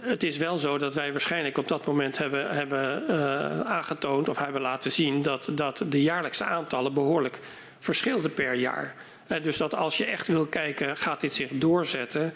het 0.00 0.22
is 0.22 0.36
wel 0.36 0.58
zo 0.58 0.78
dat 0.78 0.94
wij 0.94 1.12
waarschijnlijk 1.12 1.58
op 1.58 1.68
dat 1.68 1.86
moment 1.86 2.18
hebben, 2.18 2.50
hebben 2.50 3.06
aangetoond 3.66 4.28
of 4.28 4.38
hebben 4.38 4.60
laten 4.60 4.92
zien 4.92 5.22
dat, 5.22 5.50
dat 5.52 5.84
de 5.88 6.02
jaarlijkse 6.02 6.44
aantallen 6.44 6.94
behoorlijk 6.94 7.40
verschilden 7.78 8.34
per 8.34 8.54
jaar. 8.54 8.94
dus 9.42 9.56
dat 9.56 9.74
als 9.74 9.96
je 9.96 10.04
echt 10.04 10.26
wil 10.26 10.46
kijken, 10.46 10.96
gaat 10.96 11.20
dit 11.20 11.34
zich 11.34 11.50
doorzetten, 11.52 12.34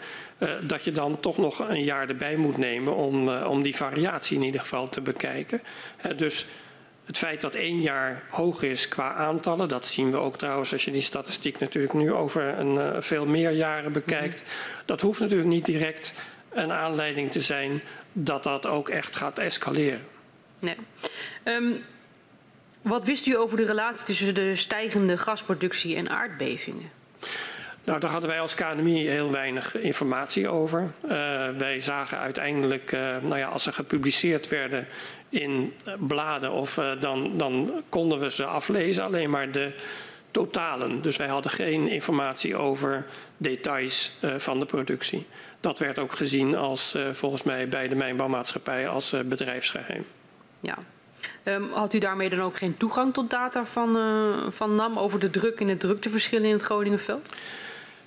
dat 0.65 0.83
je 0.83 0.91
dan 0.91 1.19
toch 1.19 1.37
nog 1.37 1.69
een 1.69 1.83
jaar 1.83 2.09
erbij 2.09 2.35
moet 2.35 2.57
nemen 2.57 2.95
om, 2.95 3.29
om 3.29 3.61
die 3.61 3.75
variatie 3.75 4.37
in 4.37 4.43
ieder 4.43 4.61
geval 4.61 4.89
te 4.89 5.01
bekijken. 5.01 5.61
dus 6.15 6.45
het 7.09 7.17
feit 7.17 7.41
dat 7.41 7.55
één 7.55 7.81
jaar 7.81 8.23
hoog 8.29 8.61
is 8.61 8.87
qua 8.87 9.13
aantallen, 9.13 9.69
dat 9.69 9.87
zien 9.87 10.11
we 10.11 10.17
ook 10.17 10.37
trouwens 10.37 10.71
als 10.73 10.85
je 10.85 10.91
die 10.91 11.01
statistiek 11.01 11.59
natuurlijk 11.59 11.93
nu 11.93 12.13
over 12.13 12.59
een, 12.59 12.75
uh, 12.75 12.89
veel 12.99 13.25
meer 13.25 13.51
jaren 13.51 13.91
bekijkt. 13.91 14.41
Mhm. 14.41 14.51
Dat 14.85 15.01
hoeft 15.01 15.19
natuurlijk 15.19 15.49
niet 15.49 15.65
direct 15.65 16.13
een 16.49 16.71
aanleiding 16.71 17.31
te 17.31 17.41
zijn 17.41 17.81
dat 18.13 18.43
dat 18.43 18.67
ook 18.67 18.89
echt 18.89 19.15
gaat 19.15 19.37
escaleren. 19.37 20.01
Nee. 20.59 20.75
Um, 21.43 21.83
wat 22.81 23.05
wist 23.05 23.25
u 23.25 23.37
over 23.37 23.57
de 23.57 23.65
relatie 23.65 24.05
tussen 24.05 24.35
de 24.35 24.55
stijgende 24.55 25.17
gasproductie 25.17 25.95
en 25.95 26.09
aardbevingen? 26.09 26.91
Nou, 27.83 27.99
daar 27.99 28.11
hadden 28.11 28.29
wij 28.29 28.39
als 28.39 28.55
KNMI 28.55 29.07
heel 29.07 29.31
weinig 29.31 29.75
informatie 29.75 30.49
over. 30.49 30.91
Uh, 31.03 31.11
wij 31.57 31.79
zagen 31.79 32.17
uiteindelijk, 32.17 32.91
uh, 32.91 32.99
nou 33.21 33.37
ja, 33.37 33.47
als 33.47 33.63
ze 33.63 33.71
gepubliceerd 33.71 34.47
werden 34.47 34.87
in 35.29 35.73
bladen, 35.99 36.51
of, 36.51 36.77
uh, 36.77 36.91
dan, 36.99 37.37
dan 37.37 37.71
konden 37.89 38.19
we 38.19 38.31
ze 38.31 38.45
aflezen, 38.45 39.03
alleen 39.03 39.29
maar 39.29 39.51
de 39.51 39.71
totalen. 40.31 41.01
Dus 41.01 41.17
wij 41.17 41.27
hadden 41.27 41.51
geen 41.51 41.87
informatie 41.87 42.55
over 42.55 43.05
details 43.37 44.11
van 44.37 44.59
de 44.59 44.65
productie. 44.65 45.25
Dat 45.61 45.79
werd 45.79 45.99
ook 45.99 46.11
gezien 46.11 46.55
als, 46.55 46.95
volgens 47.11 47.43
mij 47.43 47.69
bij 47.69 47.87
de 47.87 47.95
mijnbouwmaatschappij 47.95 48.87
als 48.87 49.15
bedrijfsgeheim. 49.25 50.05
Ja, 50.59 50.77
Um, 51.43 51.69
had 51.71 51.93
u 51.93 51.99
daarmee 51.99 52.29
dan 52.29 52.41
ook 52.41 52.57
geen 52.57 52.77
toegang 52.77 53.13
tot 53.13 53.29
data 53.29 53.65
van, 53.65 53.97
van 54.51 54.75
NAM 54.75 54.99
over 54.99 55.19
de 55.19 55.29
druk 55.29 55.59
en 55.59 55.67
het 55.67 55.79
drukteverschillen 55.79 56.47
in 56.47 56.53
het 56.53 56.63
Groningenveld? 56.63 57.29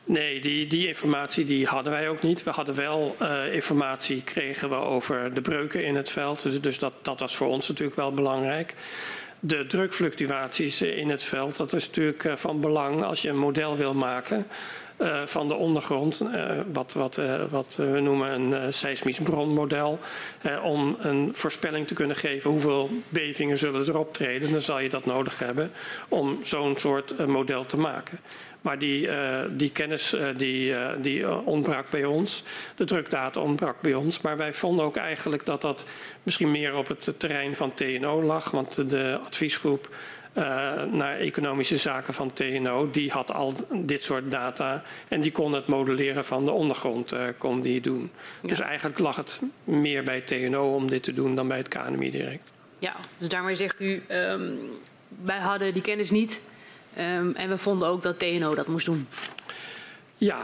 Nee, 0.04 0.40
die, 0.40 0.66
die 0.66 0.86
informatie 0.86 1.44
die 1.44 1.66
hadden 1.66 1.92
wij 1.92 2.08
ook 2.08 2.22
niet. 2.22 2.42
We 2.42 2.50
hadden 2.50 2.74
wel 2.74 3.16
uh, 3.22 3.54
informatie 3.54 4.22
kregen 4.22 4.68
we 4.68 4.74
over 4.74 5.34
de 5.34 5.40
breuken 5.40 5.84
in 5.84 5.96
het 5.96 6.10
veld. 6.10 6.42
Dus, 6.42 6.60
dus 6.60 6.78
dat, 6.78 6.92
dat 7.02 7.20
was 7.20 7.36
voor 7.36 7.46
ons 7.46 7.68
natuurlijk 7.68 7.96
wel 7.96 8.12
belangrijk. 8.12 8.74
De 9.40 9.66
drukfluctuaties 9.66 10.82
in 10.82 11.10
het 11.10 11.22
veld, 11.22 11.56
dat 11.56 11.72
is 11.72 11.86
natuurlijk 11.86 12.24
uh, 12.24 12.36
van 12.36 12.60
belang 12.60 13.04
als 13.04 13.22
je 13.22 13.28
een 13.28 13.38
model 13.38 13.76
wil 13.76 13.94
maken. 13.94 14.46
Uh, 14.98 15.22
van 15.26 15.48
de 15.48 15.54
ondergrond, 15.54 16.22
wat, 16.72 16.92
wat, 16.92 17.20
wat 17.50 17.74
we 17.76 18.00
noemen 18.00 18.54
een 18.54 18.72
seismisch 18.72 19.18
bronmodel. 19.18 19.98
om 20.62 20.96
een 20.98 21.30
voorspelling 21.32 21.86
te 21.86 21.94
kunnen 21.94 22.16
geven 22.16 22.50
hoeveel 22.50 22.90
bevingen 23.08 23.58
zullen 23.58 23.86
er 23.86 23.98
optreden, 23.98 24.52
dan 24.52 24.60
zal 24.60 24.78
je 24.78 24.88
dat 24.88 25.06
nodig 25.06 25.38
hebben 25.38 25.72
om 26.08 26.38
zo'n 26.42 26.76
soort 26.76 27.26
model 27.26 27.66
te 27.66 27.76
maken. 27.76 28.18
Maar 28.62 28.78
die, 28.78 29.06
uh, 29.06 29.40
die 29.50 29.70
kennis 29.70 30.14
uh, 30.14 30.28
die, 30.36 30.70
uh, 30.70 30.90
die 30.98 31.44
ontbrak 31.44 31.90
bij 31.90 32.04
ons. 32.04 32.42
De 32.76 32.84
drukdata 32.84 33.40
ontbrak 33.40 33.80
bij 33.80 33.94
ons. 33.94 34.20
Maar 34.20 34.36
wij 34.36 34.54
vonden 34.54 34.84
ook 34.84 34.96
eigenlijk 34.96 35.46
dat 35.46 35.62
dat 35.62 35.84
misschien 36.22 36.50
meer 36.50 36.74
op 36.74 36.88
het 36.88 37.14
terrein 37.16 37.56
van 37.56 37.74
TNO 37.74 38.22
lag. 38.22 38.50
Want 38.50 38.90
de 38.90 39.18
adviesgroep 39.26 39.94
naar 40.92 41.16
economische 41.16 41.76
zaken 41.76 42.14
van 42.14 42.32
TNO, 42.32 42.90
die 42.90 43.10
had 43.10 43.32
al 43.32 43.52
dit 43.74 44.02
soort 44.02 44.30
data. 44.30 44.82
En 45.08 45.20
die 45.20 45.32
kon 45.32 45.52
het 45.52 45.66
modelleren 45.66 46.24
van 46.24 46.44
de 46.44 46.50
ondergrond 46.50 47.14
kon 47.38 47.60
die 47.60 47.80
doen. 47.80 48.10
Ja. 48.40 48.48
Dus 48.48 48.60
eigenlijk 48.60 48.98
lag 48.98 49.16
het 49.16 49.40
meer 49.64 50.04
bij 50.04 50.20
TNO 50.20 50.74
om 50.74 50.90
dit 50.90 51.02
te 51.02 51.12
doen 51.12 51.34
dan 51.34 51.48
bij 51.48 51.56
het 51.56 51.68
KNMI 51.68 52.10
direct. 52.10 52.50
Ja, 52.78 52.96
dus 53.18 53.28
daarmee 53.28 53.54
zegt 53.54 53.80
u, 53.80 54.02
um, 54.08 54.58
wij 55.24 55.38
hadden 55.38 55.72
die 55.72 55.82
kennis 55.82 56.10
niet 56.10 56.40
Um, 56.98 57.34
en 57.34 57.48
we 57.48 57.58
vonden 57.58 57.88
ook 57.88 58.02
dat 58.02 58.18
TNO 58.18 58.54
dat 58.54 58.66
moest 58.66 58.86
doen. 58.86 59.08
Ja, 60.16 60.38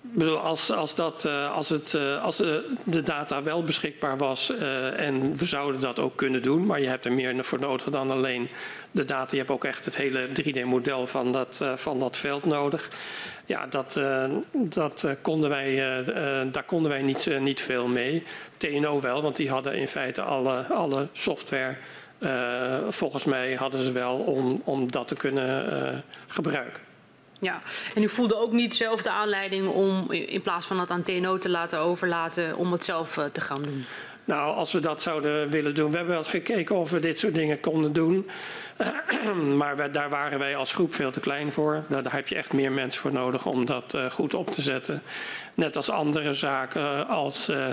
bedoel, 0.00 0.38
als, 0.38 0.72
als, 0.72 0.94
dat, 0.94 1.24
uh, 1.24 1.52
als, 1.52 1.68
het, 1.68 1.92
uh, 1.92 2.22
als 2.22 2.36
de, 2.36 2.74
de, 2.84 3.02
data 3.02 3.42
wel 3.42 3.64
beschikbaar 3.64 4.16
was 4.16 4.50
en 4.96 5.36
we 5.36 5.44
zouden 5.44 5.80
dat 5.80 5.98
ook 5.98 6.16
kunnen 6.16 6.42
doen, 6.42 6.66
maar 6.66 6.80
je 6.80 6.88
hebt 6.88 7.04
er 7.04 7.12
meer 7.12 7.44
voor 7.44 7.60
nodig 7.60 7.84
dan 7.84 8.10
alleen 8.10 8.48
de 8.90 9.04
data. 9.04 9.28
Je 9.30 9.36
hebt 9.36 9.50
ook 9.50 9.64
echt 9.64 9.84
het 9.84 9.96
hele 9.96 10.28
3D-model 10.42 11.06
van, 11.06 11.32
dat 11.32 11.64
van 11.76 11.98
dat 11.98 12.16
veld 12.16 12.44
nodig. 12.44 12.90
Ja, 13.46 13.66
dat, 13.66 14.00
dat 14.52 15.06
konden 15.22 15.50
wij, 15.50 16.04
daar 16.52 16.64
konden 16.66 16.90
wij 16.90 17.02
niet, 17.02 17.40
niet 17.40 17.60
veel 17.60 17.86
mee. 17.86 18.22
TNO 18.56 19.00
wel, 19.00 19.22
want 19.22 19.36
die 19.36 19.50
hadden 19.50 19.74
in 19.74 19.88
feite 19.88 20.22
alle, 20.22 20.62
alle 20.62 21.08
software 21.12 21.76
volgens 22.88 23.24
mij 23.24 23.54
hadden 23.54 23.80
ze 23.80 23.92
wel 23.92 24.16
om, 24.16 24.60
om 24.64 24.90
dat 24.90 25.08
te 25.08 25.14
kunnen 25.14 25.72
uh, 25.72 25.98
gebruiken. 26.26 26.82
Ja, 27.40 27.60
en 27.94 28.02
u 28.02 28.08
voelde 28.08 28.36
ook 28.36 28.52
niet 28.52 28.74
zelf 28.74 29.02
de 29.02 29.10
aanleiding 29.10 29.68
om 29.68 30.12
in 30.12 30.42
plaats 30.42 30.66
van 30.66 30.76
dat 30.76 30.90
aan 30.90 31.02
TNO 31.02 31.38
te 31.38 31.48
laten 31.48 31.78
overlaten, 31.78 32.56
om 32.56 32.72
het 32.72 32.84
zelf 32.84 33.16
uh, 33.16 33.24
te 33.24 33.40
gaan 33.40 33.62
doen? 33.62 33.84
Nou, 34.24 34.54
als 34.54 34.72
we 34.72 34.80
dat 34.80 35.02
zouden 35.02 35.50
willen 35.50 35.74
doen. 35.74 35.90
We 35.90 35.96
hebben 35.96 36.14
wel 36.14 36.24
gekeken 36.24 36.76
of 36.76 36.90
we 36.90 37.00
dit 37.00 37.18
soort 37.18 37.34
dingen 37.34 37.60
konden 37.60 37.92
doen. 37.92 38.30
maar 39.58 39.76
we, 39.76 39.90
daar 39.90 40.10
waren 40.10 40.38
wij 40.38 40.56
als 40.56 40.72
groep 40.72 40.94
veel 40.94 41.10
te 41.10 41.20
klein 41.20 41.52
voor. 41.52 41.84
Daar, 41.88 42.02
daar 42.02 42.12
heb 42.12 42.28
je 42.28 42.34
echt 42.34 42.52
meer 42.52 42.72
mensen 42.72 43.00
voor 43.00 43.12
nodig 43.12 43.46
om 43.46 43.64
dat 43.64 43.96
goed 44.10 44.34
op 44.34 44.50
te 44.50 44.62
zetten. 44.62 45.02
Net 45.54 45.76
als 45.76 45.90
andere 45.90 46.32
zaken 46.32 47.08
als 47.08 47.48
Uh, 47.48 47.66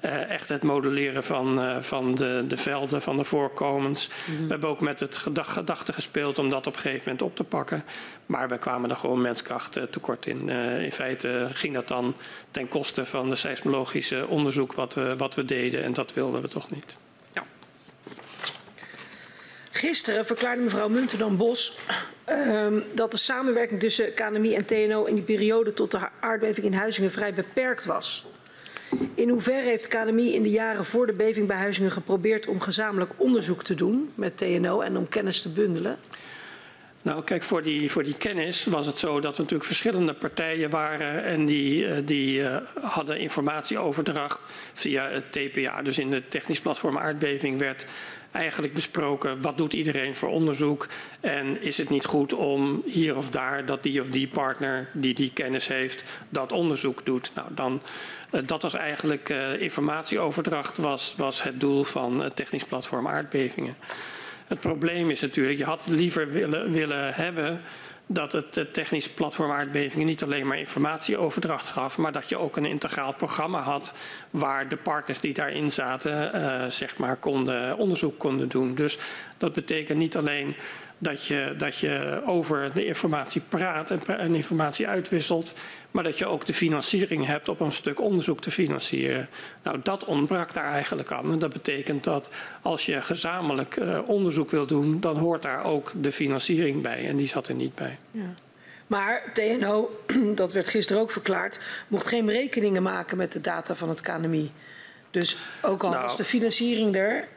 echt 0.00 0.48
het 0.48 0.62
modelleren 0.62 1.24
van, 1.24 1.58
uh, 1.58 1.76
van 1.80 2.14
de, 2.14 2.44
de 2.48 2.56
velden, 2.56 3.02
van 3.02 3.16
de 3.16 3.24
voorkomens. 3.24 4.08
Mm 4.08 4.34
-hmm. 4.34 4.44
We 4.44 4.50
hebben 4.50 4.68
ook 4.68 4.80
met 4.80 5.00
het 5.00 5.16
gedachte 5.32 5.92
gespeeld 5.92 6.38
om 6.38 6.50
dat 6.50 6.66
op 6.66 6.74
een 6.74 6.80
gegeven 6.80 7.02
moment 7.04 7.22
op 7.22 7.36
te 7.36 7.44
pakken. 7.44 7.84
Maar 8.26 8.48
we 8.48 8.58
kwamen 8.58 8.90
er 8.90 8.96
gewoon 8.96 9.20
menskracht 9.20 9.76
uh, 9.76 9.82
tekort 9.82 10.26
in. 10.26 10.48
in 10.80 10.92
feite 10.92 11.48
ging 11.52 11.74
dat 11.74 11.88
dan 11.88 12.14
ten 12.50 12.68
koste 12.68 13.06
van 13.06 13.28
de 13.28 13.36
seismologische 13.36 14.26
onderzoek 14.26 14.72
wat 14.72 14.94
we, 14.94 15.16
wat 15.16 15.34
we 15.34 15.44
deden. 15.44 15.82
En 15.82 15.92
dat 15.92 16.12
wilden 16.12 16.42
we 16.42 16.48
toch 16.48 16.70
niet. 16.70 16.96
Ja. 17.32 17.42
Gisteren 19.70 20.26
verklaarde 20.26 20.62
mevrouw 20.62 20.88
Muntendam-Bos 20.88 21.78
uh, 22.28 22.66
dat 22.94 23.10
de 23.10 23.16
samenwerking 23.16 23.80
tussen 23.80 24.14
KNMI 24.14 24.54
en 24.54 24.64
TNO 24.64 25.04
in 25.04 25.14
die 25.14 25.24
periode 25.24 25.74
tot 25.74 25.90
de 25.90 26.08
aardbeving 26.20 26.66
in 26.66 26.72
Huizingen 26.72 27.10
vrij 27.10 27.34
beperkt 27.34 27.84
was. 27.84 28.26
In 29.14 29.28
hoeverre 29.28 29.66
heeft 29.68 29.88
KNMI 29.88 30.34
in 30.34 30.42
de 30.42 30.50
jaren 30.50 30.84
voor 30.84 31.06
de 31.06 31.12
beving 31.12 31.46
bij 31.46 31.56
Huizingen 31.56 31.90
geprobeerd 31.90 32.46
om 32.46 32.60
gezamenlijk 32.60 33.10
onderzoek 33.16 33.62
te 33.62 33.74
doen 33.74 34.10
met 34.14 34.36
TNO 34.36 34.80
en 34.80 34.96
om 34.96 35.08
kennis 35.08 35.42
te 35.42 35.48
bundelen? 35.48 35.98
Nou, 37.02 37.24
kijk, 37.24 37.42
voor 37.42 37.62
die, 37.62 37.90
voor 37.90 38.04
die 38.04 38.16
kennis 38.16 38.64
was 38.64 38.86
het 38.86 38.98
zo 38.98 39.20
dat 39.20 39.34
er 39.34 39.40
natuurlijk 39.42 39.64
verschillende 39.64 40.14
partijen 40.14 40.70
waren 40.70 41.24
en 41.24 41.46
die, 41.46 41.84
uh, 41.84 41.96
die 42.04 42.40
uh, 42.40 42.56
hadden 42.80 43.18
informatieoverdracht 43.18 44.38
via 44.72 45.08
het 45.08 45.32
TPA. 45.32 45.82
Dus 45.82 45.98
in 45.98 46.12
het 46.12 46.30
technisch 46.30 46.60
platform 46.60 46.98
aardbeving 46.98 47.58
werd 47.58 47.86
eigenlijk 48.30 48.74
besproken 48.74 49.40
wat 49.40 49.58
doet 49.58 49.72
iedereen 49.72 50.14
voor 50.16 50.28
onderzoek 50.28 50.86
en 51.20 51.62
is 51.62 51.78
het 51.78 51.90
niet 51.90 52.04
goed 52.04 52.32
om 52.32 52.82
hier 52.86 53.16
of 53.16 53.30
daar 53.30 53.66
dat 53.66 53.82
die 53.82 54.00
of 54.00 54.08
die 54.08 54.28
partner 54.28 54.88
die 54.92 55.14
die 55.14 55.32
kennis 55.32 55.68
heeft 55.68 56.04
dat 56.28 56.52
onderzoek 56.52 57.04
doet. 57.04 57.30
Nou, 57.34 57.48
dan, 57.54 57.82
dat 58.44 58.62
was 58.62 58.74
eigenlijk 58.74 59.28
uh, 59.28 59.60
informatieoverdracht 59.60 60.76
was, 60.76 61.14
was 61.16 61.42
het 61.42 61.60
doel 61.60 61.84
van 61.84 62.20
het 62.20 62.36
technisch 62.36 62.64
platform 62.64 63.08
aardbevingen. 63.08 63.76
Het 64.46 64.60
probleem 64.60 65.10
is 65.10 65.20
natuurlijk, 65.20 65.58
je 65.58 65.64
had 65.64 65.80
liever 65.86 66.30
willen, 66.30 66.72
willen 66.72 67.14
hebben 67.14 67.60
dat 68.10 68.32
het 68.32 68.72
technisch 68.72 69.10
platform 69.10 69.50
aardbevingen 69.50 70.06
niet 70.06 70.22
alleen 70.22 70.46
maar 70.46 70.58
informatieoverdracht 70.58 71.68
gaf, 71.68 71.98
maar 71.98 72.12
dat 72.12 72.28
je 72.28 72.38
ook 72.38 72.56
een 72.56 72.66
integraal 72.66 73.14
programma 73.14 73.60
had 73.60 73.92
waar 74.30 74.68
de 74.68 74.76
partners 74.76 75.20
die 75.20 75.34
daarin 75.34 75.72
zaten, 75.72 76.30
uh, 76.34 76.64
zeg 76.66 76.96
maar, 76.96 77.16
konden, 77.16 77.76
onderzoek 77.76 78.18
konden 78.18 78.48
doen. 78.48 78.74
Dus 78.74 78.98
dat 79.38 79.52
betekent 79.52 79.98
niet 79.98 80.16
alleen 80.16 80.56
dat 80.98 81.24
je, 81.24 81.54
dat 81.58 81.78
je 81.78 82.22
over 82.26 82.70
de 82.74 82.86
informatie 82.86 83.42
praat 83.48 83.90
en, 83.90 84.00
en 84.06 84.34
informatie 84.34 84.88
uitwisselt, 84.88 85.54
maar 85.90 86.04
dat 86.04 86.18
je 86.18 86.26
ook 86.26 86.46
de 86.46 86.54
financiering 86.54 87.26
hebt 87.26 87.48
op 87.48 87.60
een 87.60 87.72
stuk 87.72 88.00
onderzoek 88.00 88.40
te 88.40 88.50
financieren. 88.50 89.28
Nou, 89.62 89.80
dat 89.82 90.04
ontbrak 90.04 90.54
daar 90.54 90.72
eigenlijk 90.72 91.12
aan. 91.12 91.32
En 91.32 91.38
dat 91.38 91.52
betekent 91.52 92.04
dat 92.04 92.30
als 92.62 92.86
je 92.86 93.02
gezamenlijk 93.02 93.76
uh, 93.76 93.98
onderzoek 94.06 94.50
wil 94.50 94.66
doen, 94.66 95.00
dan 95.00 95.16
hoort 95.16 95.42
daar 95.42 95.64
ook 95.64 95.92
de 95.94 96.12
financiering 96.12 96.82
bij. 96.82 97.08
En 97.08 97.16
die 97.16 97.28
zat 97.28 97.48
er 97.48 97.54
niet 97.54 97.74
bij. 97.74 97.98
Ja. 98.10 98.34
Maar 98.86 99.22
TNO, 99.32 100.00
dat 100.34 100.52
werd 100.52 100.68
gisteren 100.68 101.02
ook 101.02 101.10
verklaard, 101.10 101.58
mocht 101.88 102.06
geen 102.06 102.26
berekeningen 102.26 102.82
maken 102.82 103.16
met 103.16 103.32
de 103.32 103.40
data 103.40 103.74
van 103.74 103.88
het 103.88 104.00
KNMI. 104.00 104.50
Dus 105.10 105.36
ook 105.62 105.84
al 105.84 105.90
nou, 105.90 106.02
was 106.02 106.16
de 106.16 106.24
financiering 106.24 106.96
er, 106.96 107.28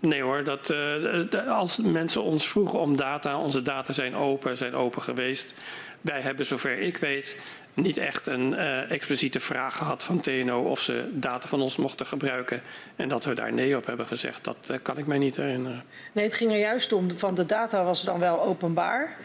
Nee 0.00 0.22
hoor, 0.22 0.44
dat, 0.44 0.70
uh, 0.70 1.48
als 1.48 1.78
mensen 1.78 2.22
ons 2.22 2.48
vroegen 2.48 2.78
om 2.78 2.96
data, 2.96 3.38
onze 3.38 3.62
data 3.62 3.92
zijn 3.92 4.14
open, 4.14 4.56
zijn 4.56 4.74
open 4.74 5.02
geweest. 5.02 5.54
Wij 6.00 6.20
hebben 6.20 6.46
zover 6.46 6.78
ik 6.78 6.96
weet 6.96 7.36
niet 7.74 7.98
echt 7.98 8.26
een 8.26 8.52
uh, 8.52 8.90
expliciete 8.90 9.40
vraag 9.40 9.76
gehad 9.76 10.04
van 10.04 10.20
TNO 10.20 10.62
of 10.62 10.80
ze 10.80 11.08
data 11.12 11.48
van 11.48 11.60
ons 11.60 11.76
mochten 11.76 12.06
gebruiken. 12.06 12.62
En 12.96 13.08
dat 13.08 13.24
we 13.24 13.34
daar 13.34 13.52
nee 13.52 13.76
op 13.76 13.86
hebben 13.86 14.06
gezegd, 14.06 14.44
dat 14.44 14.56
uh, 14.70 14.76
kan 14.82 14.98
ik 14.98 15.06
mij 15.06 15.18
niet 15.18 15.36
herinneren. 15.36 15.84
Nee, 16.12 16.24
het 16.24 16.34
ging 16.34 16.50
er 16.50 16.58
juist 16.58 16.92
om, 16.92 17.18
van 17.18 17.34
de 17.34 17.46
data 17.46 17.84
was 17.84 18.04
dan 18.04 18.18
wel 18.18 18.42
openbaar. 18.42 19.16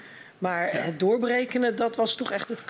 Maar 0.44 0.76
ja. 0.76 0.82
het 0.82 1.00
doorberekenen, 1.00 1.76
dat 1.76 1.96
was 1.96 2.16
toch 2.16 2.32
echt 2.32 2.48
het, 2.48 2.64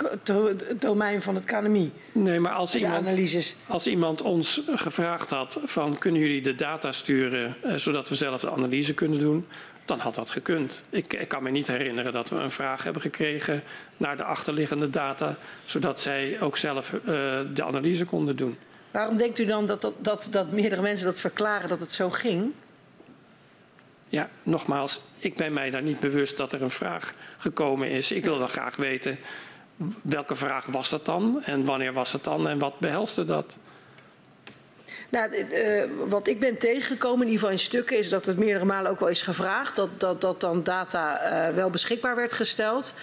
het 0.67 0.81
domein 0.81 1.21
van 1.21 1.35
het 1.35 1.45
KNMI. 1.45 1.91
Nee, 2.11 2.39
maar 2.39 2.51
als 2.51 2.75
iemand, 2.75 3.07
analyses. 3.07 3.55
als 3.67 3.87
iemand 3.87 4.21
ons 4.21 4.61
gevraagd 4.75 5.29
had 5.29 5.59
van 5.63 5.97
kunnen 5.97 6.21
jullie 6.21 6.41
de 6.41 6.55
data 6.55 6.91
sturen 6.91 7.55
uh, 7.65 7.75
zodat 7.75 8.09
we 8.09 8.15
zelf 8.15 8.41
de 8.41 8.51
analyse 8.51 8.93
kunnen 8.93 9.19
doen, 9.19 9.47
dan 9.85 9.99
had 9.99 10.15
dat 10.15 10.31
gekund. 10.31 10.83
Ik, 10.89 11.13
ik, 11.13 11.27
kan 11.27 11.43
me 11.43 11.49
niet 11.49 11.67
herinneren 11.67 12.13
dat 12.13 12.29
we 12.29 12.35
een 12.35 12.51
vraag 12.51 12.83
hebben 12.83 13.01
gekregen 13.01 13.63
naar 13.97 14.17
de 14.17 14.23
achterliggende 14.23 14.89
data, 14.89 15.35
zodat 15.65 16.01
zij 16.01 16.37
ook 16.41 16.57
zelf 16.57 16.93
uh, 16.93 16.99
de 17.53 17.63
analyse 17.63 18.05
konden 18.05 18.35
doen. 18.35 18.57
Waarom 18.91 19.17
denkt 19.17 19.39
u 19.39 19.45
dan 19.45 19.65
dat, 19.65 19.81
dat, 19.81 19.93
dat, 19.97 20.27
dat 20.31 20.51
meerdere 20.51 20.81
mensen 20.81 21.05
dat 21.05 21.19
verklaren 21.19 21.69
dat 21.69 21.79
het 21.79 21.91
zo 21.91 22.09
ging? 22.09 22.51
Ja, 24.13 24.29
nogmaals, 24.43 24.99
ik 25.17 25.35
ben 25.35 25.53
mij 25.53 25.69
daar 25.69 25.81
niet 25.81 25.99
bewust 25.99 26.37
dat 26.37 26.53
er 26.53 26.61
een 26.61 26.69
vraag 26.69 27.13
gekomen 27.37 27.89
is. 27.89 28.11
Ik 28.11 28.23
wil 28.23 28.39
dan 28.39 28.47
graag 28.47 28.75
weten 28.75 29.17
welke 30.01 30.35
vraag 30.35 30.65
was 30.65 30.89
dat 30.89 31.05
dan 31.05 31.43
en 31.43 31.65
wanneer 31.65 31.93
was 31.93 32.11
het 32.11 32.23
dan 32.23 32.47
en 32.47 32.59
wat 32.59 32.79
behelste 32.79 33.25
dat? 33.25 33.57
Nou, 35.13 35.29
uh, 35.51 35.83
wat 36.07 36.27
ik 36.27 36.39
ben 36.39 36.57
tegengekomen, 36.57 37.19
in 37.19 37.31
ieder 37.31 37.39
geval 37.39 37.51
in 37.51 37.59
stukken, 37.59 37.97
is 37.97 38.09
dat 38.09 38.25
het 38.25 38.37
meerdere 38.37 38.65
malen 38.65 38.91
ook 38.91 38.99
wel 38.99 39.09
is 39.09 39.21
gevraagd. 39.21 39.75
Dat, 39.75 39.89
dat, 39.97 40.21
dat 40.21 40.41
dan 40.41 40.63
data 40.63 41.21
uh, 41.49 41.55
wel 41.55 41.69
beschikbaar 41.69 42.15
werd 42.15 42.33
gesteld. 42.33 42.93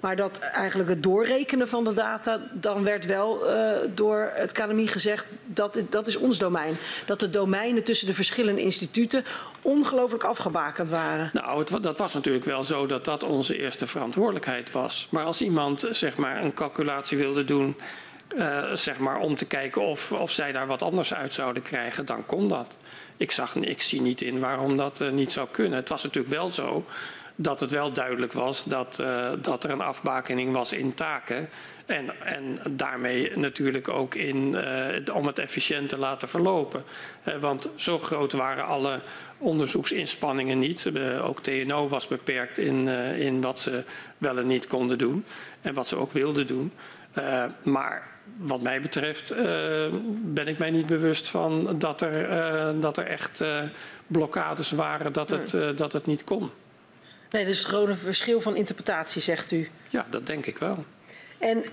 Maar 0.00 0.16
dat 0.16 0.38
eigenlijk 0.38 0.88
het 0.88 1.02
doorrekenen 1.02 1.68
van 1.68 1.84
de 1.84 1.92
data, 1.92 2.40
dan 2.52 2.84
werd 2.84 3.06
wel 3.06 3.50
uh, 3.50 3.70
door 3.94 4.30
het 4.34 4.52
KNMI 4.52 4.86
gezegd, 4.86 5.26
dat, 5.44 5.82
dat 5.90 6.06
is 6.06 6.16
ons 6.16 6.38
domein. 6.38 6.76
Dat 7.06 7.20
de 7.20 7.30
domeinen 7.30 7.84
tussen 7.84 8.06
de 8.06 8.14
verschillende 8.14 8.60
instituten 8.60 9.24
ongelooflijk 9.62 10.24
afgebakend 10.24 10.90
waren. 10.90 11.30
Nou, 11.32 11.58
het, 11.58 11.82
dat 11.82 11.98
was 11.98 12.14
natuurlijk 12.14 12.44
wel 12.44 12.64
zo 12.64 12.86
dat 12.86 13.04
dat 13.04 13.24
onze 13.24 13.58
eerste 13.58 13.86
verantwoordelijkheid 13.86 14.70
was. 14.70 15.06
Maar 15.10 15.24
als 15.24 15.40
iemand 15.40 15.88
zeg 15.90 16.16
maar, 16.16 16.42
een 16.42 16.54
calculatie 16.54 17.18
wilde 17.18 17.44
doen 17.44 17.76
uh, 18.36 18.72
zeg 18.72 18.98
maar, 18.98 19.18
om 19.18 19.36
te 19.36 19.46
kijken 19.46 19.82
of, 19.82 20.12
of 20.12 20.30
zij 20.30 20.52
daar 20.52 20.66
wat 20.66 20.82
anders 20.82 21.14
uit 21.14 21.34
zouden 21.34 21.62
krijgen, 21.62 22.06
dan 22.06 22.26
kon 22.26 22.48
dat. 22.48 22.76
Ik, 23.16 23.30
zag, 23.30 23.54
ik 23.54 23.82
zie 23.82 24.00
niet 24.00 24.22
in 24.22 24.40
waarom 24.40 24.76
dat 24.76 25.00
uh, 25.00 25.10
niet 25.10 25.32
zou 25.32 25.48
kunnen. 25.50 25.78
Het 25.78 25.88
was 25.88 26.02
natuurlijk 26.02 26.34
wel 26.34 26.48
zo 26.48 26.84
dat 27.34 27.60
het 27.60 27.70
wel 27.70 27.92
duidelijk 27.92 28.32
was 28.32 28.64
dat, 28.64 28.98
uh, 29.00 29.30
dat 29.42 29.64
er 29.64 29.70
een 29.70 29.80
afbakening 29.80 30.52
was 30.52 30.72
in 30.72 30.94
taken. 30.94 31.48
En, 31.86 32.24
en 32.24 32.60
daarmee 32.70 33.32
natuurlijk 33.34 33.88
ook 33.88 34.14
in, 34.14 34.56
om 35.12 35.26
het 35.26 35.38
efficiënt 35.38 35.88
te 35.88 35.98
laten 35.98 36.28
verlopen. 36.28 36.84
want 37.40 37.70
zo 37.76 37.98
groot 37.98 38.32
waren 38.32 38.64
alle 38.64 39.00
onderzoeksinspanningen 39.38 40.58
niet. 40.58 40.90
ook 41.22 41.42
TNO 41.42 41.88
was 41.88 42.06
beperkt 42.06 42.58
in, 42.58 42.88
in 43.16 43.40
wat 43.40 43.60
ze 43.60 43.84
wel 44.18 44.38
en 44.38 44.46
niet 44.46 44.66
konden 44.66 44.98
doen. 44.98 45.24
En 45.60 45.74
wat 45.74 45.88
ze 45.88 45.96
ook 45.96 46.12
wilden 46.12 46.46
doen. 46.46 46.72
maar 47.62 48.07
wat 48.38 48.62
mij 48.62 48.80
betreft 48.80 49.32
uh, 49.32 49.38
ben 50.22 50.48
ik 50.48 50.58
mij 50.58 50.70
niet 50.70 50.86
bewust 50.86 51.28
van 51.28 51.78
dat 51.78 52.00
er, 52.00 52.30
uh, 52.30 52.80
dat 52.80 52.96
er 52.96 53.06
echt 53.06 53.40
uh, 53.40 53.60
blokkades 54.06 54.70
waren 54.70 55.12
dat 55.12 55.30
het, 55.30 55.78
dat 55.78 55.92
het 55.92 56.06
niet 56.06 56.24
kon. 56.24 56.50
Nee, 57.30 57.44
dus 57.44 57.64
gewoon 57.64 57.88
een 57.88 57.96
verschil 57.96 58.40
van 58.40 58.56
interpretatie, 58.56 59.22
zegt 59.22 59.52
u. 59.52 59.68
Ja, 59.88 60.06
dat 60.10 60.26
denk 60.26 60.46
ik 60.46 60.58
wel. 60.58 60.84
En 61.38 61.64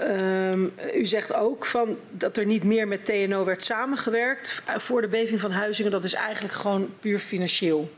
um, 0.00 0.72
u 0.94 1.06
zegt 1.06 1.34
ook 1.34 1.66
van 1.66 1.96
dat 2.10 2.36
er 2.36 2.46
niet 2.46 2.64
meer 2.64 2.88
met 2.88 3.04
TNO 3.04 3.44
werd 3.44 3.62
samengewerkt 3.62 4.62
voor 4.76 5.00
de 5.00 5.08
beving 5.08 5.40
van 5.40 5.50
Huizingen. 5.50 5.90
Dat 5.90 6.04
is 6.04 6.14
eigenlijk 6.14 6.54
gewoon 6.54 6.94
puur 7.00 7.18
financieel. 7.18 7.90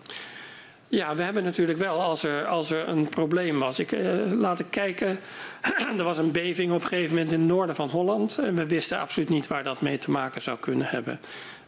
Ja, 0.91 1.15
we 1.15 1.23
hebben 1.23 1.45
natuurlijk 1.45 1.79
wel, 1.79 2.03
als 2.03 2.23
er, 2.23 2.47
als 2.47 2.71
er 2.71 2.89
een 2.89 3.09
probleem 3.09 3.59
was. 3.59 3.79
Ik, 3.79 3.93
uh, 3.93 4.33
laat 4.33 4.59
ik 4.59 4.67
kijken. 4.71 5.19
er 5.99 6.05
was 6.05 6.19
een 6.19 6.33
beving 6.33 6.73
op 6.73 6.81
een 6.81 6.87
gegeven 6.87 7.15
moment 7.15 7.33
in 7.33 7.39
het 7.39 7.49
noorden 7.49 7.75
van 7.75 7.89
Holland. 7.89 8.39
En 8.39 8.55
we 8.55 8.67
wisten 8.67 8.99
absoluut 8.99 9.29
niet 9.29 9.47
waar 9.47 9.65
dat 9.65 9.81
mee 9.81 9.99
te 9.99 10.11
maken 10.11 10.43
zou 10.43 10.59
kunnen 10.59 10.87
hebben. 10.87 11.21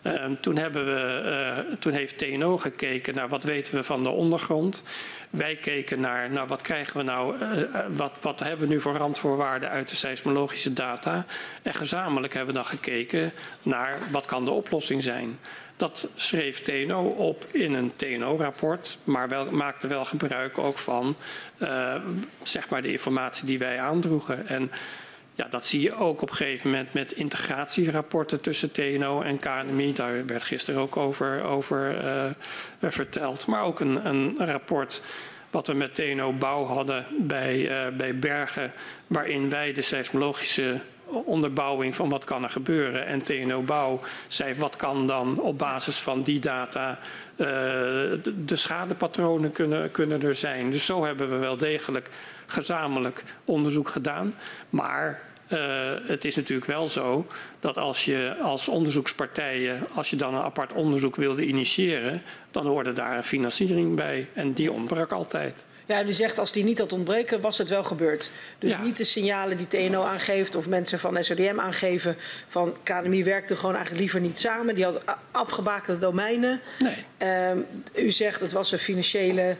Uh, 0.02 0.24
toen, 0.40 0.56
hebben 0.56 0.84
we, 0.84 1.22
uh, 1.68 1.74
toen 1.78 1.92
heeft 1.92 2.18
TNO 2.18 2.58
gekeken 2.58 3.14
naar 3.14 3.28
wat 3.28 3.44
weten 3.44 3.74
we 3.74 3.82
van 3.82 4.02
de 4.02 4.08
ondergrond. 4.08 4.84
Wij 5.30 5.56
keken 5.56 6.00
naar 6.00 6.30
nou, 6.30 6.48
wat 6.48 6.62
krijgen 6.62 6.96
we 6.96 7.02
nou, 7.02 7.36
wat, 7.96 8.12
wat 8.20 8.40
hebben 8.40 8.68
we 8.68 8.74
nu 8.74 8.80
voor 8.80 8.96
randvoorwaarden 8.96 9.68
uit 9.68 9.88
de 9.88 9.96
seismologische 9.96 10.72
data. 10.72 11.24
En 11.62 11.74
gezamenlijk 11.74 12.34
hebben 12.34 12.54
we 12.54 12.60
dan 12.60 12.70
gekeken 12.70 13.32
naar 13.62 13.98
wat 14.10 14.26
kan 14.26 14.44
de 14.44 14.50
oplossing 14.50 15.02
zijn. 15.02 15.38
Dat 15.76 16.08
schreef 16.14 16.62
TNO 16.62 17.04
op 17.04 17.46
in 17.50 17.74
een 17.74 17.92
TNO-rapport, 17.96 18.98
maar 19.04 19.28
wel, 19.28 19.50
maakte 19.50 19.88
wel 19.88 20.04
gebruik 20.04 20.58
ook 20.58 20.78
van 20.78 21.16
uh, 21.58 21.94
zeg 22.42 22.68
maar 22.68 22.82
de 22.82 22.92
informatie 22.92 23.46
die 23.46 23.58
wij 23.58 23.80
aandroegen. 23.80 24.46
En 24.46 24.70
ja, 25.40 25.46
dat 25.50 25.66
zie 25.66 25.80
je 25.80 25.94
ook 25.94 26.22
op 26.22 26.30
een 26.30 26.36
gegeven 26.36 26.70
moment 26.70 26.92
met 26.92 27.12
integratierapporten 27.12 28.40
tussen 28.40 28.72
TNO 28.72 29.22
en 29.22 29.38
KNMI. 29.38 29.92
Daar 29.92 30.26
werd 30.26 30.42
gisteren 30.42 30.80
ook 30.80 30.96
over, 30.96 31.42
over 31.42 32.04
uh, 32.80 32.90
verteld. 32.90 33.46
Maar 33.46 33.62
ook 33.62 33.80
een, 33.80 34.06
een 34.06 34.36
rapport 34.38 35.02
wat 35.50 35.66
we 35.66 35.74
met 35.74 35.94
TNO 35.94 36.32
Bouw 36.32 36.64
hadden 36.64 37.06
bij, 37.18 37.86
uh, 37.88 37.96
bij 37.96 38.18
Bergen, 38.18 38.72
waarin 39.06 39.50
wij 39.50 39.72
de 39.72 39.82
seismologische 39.82 40.80
onderbouwing 41.06 41.94
van 41.94 42.08
wat 42.08 42.24
kan 42.24 42.42
er 42.42 42.50
gebeuren. 42.50 43.06
En 43.06 43.22
TNO 43.22 43.62
Bouw 43.62 44.00
zei 44.28 44.54
wat 44.54 44.76
kan 44.76 45.06
dan 45.06 45.40
op 45.40 45.58
basis 45.58 45.98
van 45.98 46.22
die 46.22 46.40
data 46.40 46.98
de 47.36 48.56
schadepatronen 48.56 49.52
kunnen, 49.52 49.90
kunnen 49.90 50.22
er 50.22 50.34
zijn. 50.34 50.70
Dus 50.70 50.84
zo 50.84 51.04
hebben 51.04 51.30
we 51.30 51.36
wel 51.36 51.56
degelijk 51.56 52.08
gezamenlijk 52.46 53.22
onderzoek 53.44 53.88
gedaan. 53.88 54.34
Maar 54.70 55.29
het 56.06 56.24
is 56.24 56.36
natuurlijk 56.36 56.66
wel 56.66 56.88
zo 56.88 57.26
dat 57.60 57.78
als 57.78 58.04
je 58.04 58.36
als 58.42 58.68
onderzoekspartijen, 58.68 59.86
als 59.94 60.10
je 60.10 60.16
dan 60.16 60.34
een 60.34 60.42
apart 60.42 60.72
onderzoek 60.72 61.16
wilde 61.16 61.46
initiëren, 61.46 62.22
dan 62.50 62.66
hoorde 62.66 62.92
daar 62.92 63.16
een 63.16 63.24
financiering 63.24 63.96
bij. 63.96 64.28
En 64.32 64.52
die 64.52 64.72
ontbrak 64.72 65.12
altijd. 65.12 65.64
Ja, 65.90 66.04
u 66.04 66.12
zegt 66.12 66.38
als 66.38 66.52
die 66.52 66.64
niet 66.64 66.78
had 66.78 66.92
ontbreken, 66.92 67.40
was 67.40 67.58
het 67.58 67.68
wel 67.68 67.84
gebeurd. 67.84 68.30
Dus 68.58 68.70
ja. 68.70 68.82
niet 68.82 68.96
de 68.96 69.04
signalen 69.04 69.56
die 69.56 69.68
TNO 69.68 70.02
aangeeft 70.02 70.54
of 70.54 70.68
mensen 70.68 70.98
van 70.98 71.24
SODM 71.24 71.58
aangeven 71.58 72.16
van 72.48 72.76
KNMI 72.82 73.24
werkte 73.24 73.56
gewoon 73.56 73.74
eigenlijk 73.74 74.02
liever 74.02 74.20
niet 74.20 74.38
samen. 74.38 74.74
Die 74.74 74.84
had 74.84 75.02
afgebakende 75.30 76.00
domeinen. 76.00 76.60
Nee. 76.78 77.48
Um, 77.50 77.66
u 77.94 78.10
zegt 78.10 78.40
het 78.40 78.52
was 78.52 78.72
een 78.72 78.78
financiële 78.78 79.56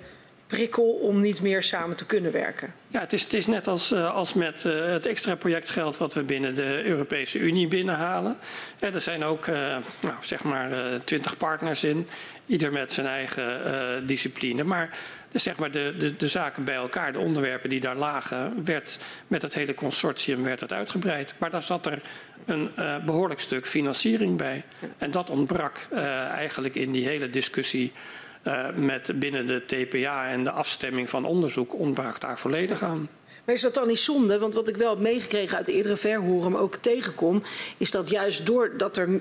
prikkel 0.50 0.90
om 0.90 1.20
niet 1.20 1.40
meer 1.40 1.62
samen 1.62 1.96
te 1.96 2.06
kunnen 2.06 2.32
werken. 2.32 2.74
Ja, 2.88 3.00
het 3.00 3.12
is, 3.12 3.22
het 3.22 3.34
is 3.34 3.46
net 3.46 3.68
als, 3.68 3.92
uh, 3.92 4.14
als 4.14 4.34
met 4.34 4.64
uh, 4.64 4.84
het 4.84 5.06
extra 5.06 5.34
projectgeld 5.34 5.98
wat 5.98 6.14
we 6.14 6.22
binnen 6.22 6.54
de 6.54 6.84
Europese 6.84 7.38
Unie 7.38 7.68
binnenhalen. 7.68 8.36
Ja, 8.80 8.92
er 8.92 9.00
zijn 9.00 9.24
ook 9.24 9.46
uh, 9.46 9.54
nou, 10.00 10.14
zeg 10.20 10.44
maar 10.44 10.70
twintig 11.04 11.36
partners 11.36 11.84
in, 11.84 12.08
ieder 12.46 12.72
met 12.72 12.92
zijn 12.92 13.06
eigen 13.06 14.06
discipline. 14.06 14.64
Maar 14.64 14.98
dus 15.28 15.42
zeg 15.42 15.56
maar 15.56 15.70
de, 15.70 15.94
de, 15.98 16.16
de, 16.16 16.28
zaken 16.28 16.64
bij 16.64 16.74
elkaar, 16.74 17.12
de 17.12 17.18
onderwerpen 17.18 17.70
die 17.70 17.80
daar 17.80 17.96
lagen, 17.96 18.64
werd 18.64 18.98
met 19.26 19.42
het 19.42 19.54
hele 19.54 19.74
consortium 19.74 20.42
werd 20.42 20.60
het 20.60 20.72
uitgebreid. 20.72 21.34
Maar 21.38 21.50
daar 21.50 21.62
zat 21.62 21.86
er 21.86 22.02
een 22.46 22.70
behoorlijk 23.04 23.40
stuk 23.40 23.66
financiering 23.66 24.36
bij. 24.36 24.64
En 24.98 25.10
dat 25.10 25.30
ontbrak 25.30 25.86
eigenlijk 26.34 26.74
in 26.74 26.92
die 26.92 27.06
hele 27.06 27.30
discussie 27.30 27.92
uh, 28.42 28.68
met 28.74 29.12
binnen 29.14 29.46
de 29.46 29.62
TPA 29.66 30.28
en 30.28 30.44
de 30.44 30.50
afstemming 30.50 31.10
van 31.10 31.24
onderzoek 31.24 31.74
ontbrak 31.74 32.20
daar 32.20 32.38
volledig 32.38 32.82
aan. 32.82 33.08
Maar 33.44 33.54
is 33.54 33.60
dat 33.60 33.74
dan 33.74 33.88
niet 33.88 33.98
zonde? 33.98 34.38
Want 34.38 34.54
wat 34.54 34.68
ik 34.68 34.76
wel 34.76 34.90
heb 34.90 34.98
meegekregen 34.98 35.56
uit 35.56 35.66
de 35.66 35.72
eerdere 35.72 35.96
verhoren, 35.96 36.52
maar 36.52 36.60
ook 36.60 36.76
tegenkom, 36.76 37.42
is 37.76 37.90
dat 37.90 38.08
juist 38.08 38.46
doordat 38.46 38.96
er 38.96 39.08
uh, 39.08 39.18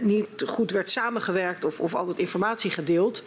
niet 0.00 0.28
goed 0.46 0.70
werd 0.70 0.90
samengewerkt 0.90 1.64
of, 1.64 1.80
of 1.80 1.94
altijd 1.94 2.18
informatie 2.18 2.70
gedeeld, 2.70 3.22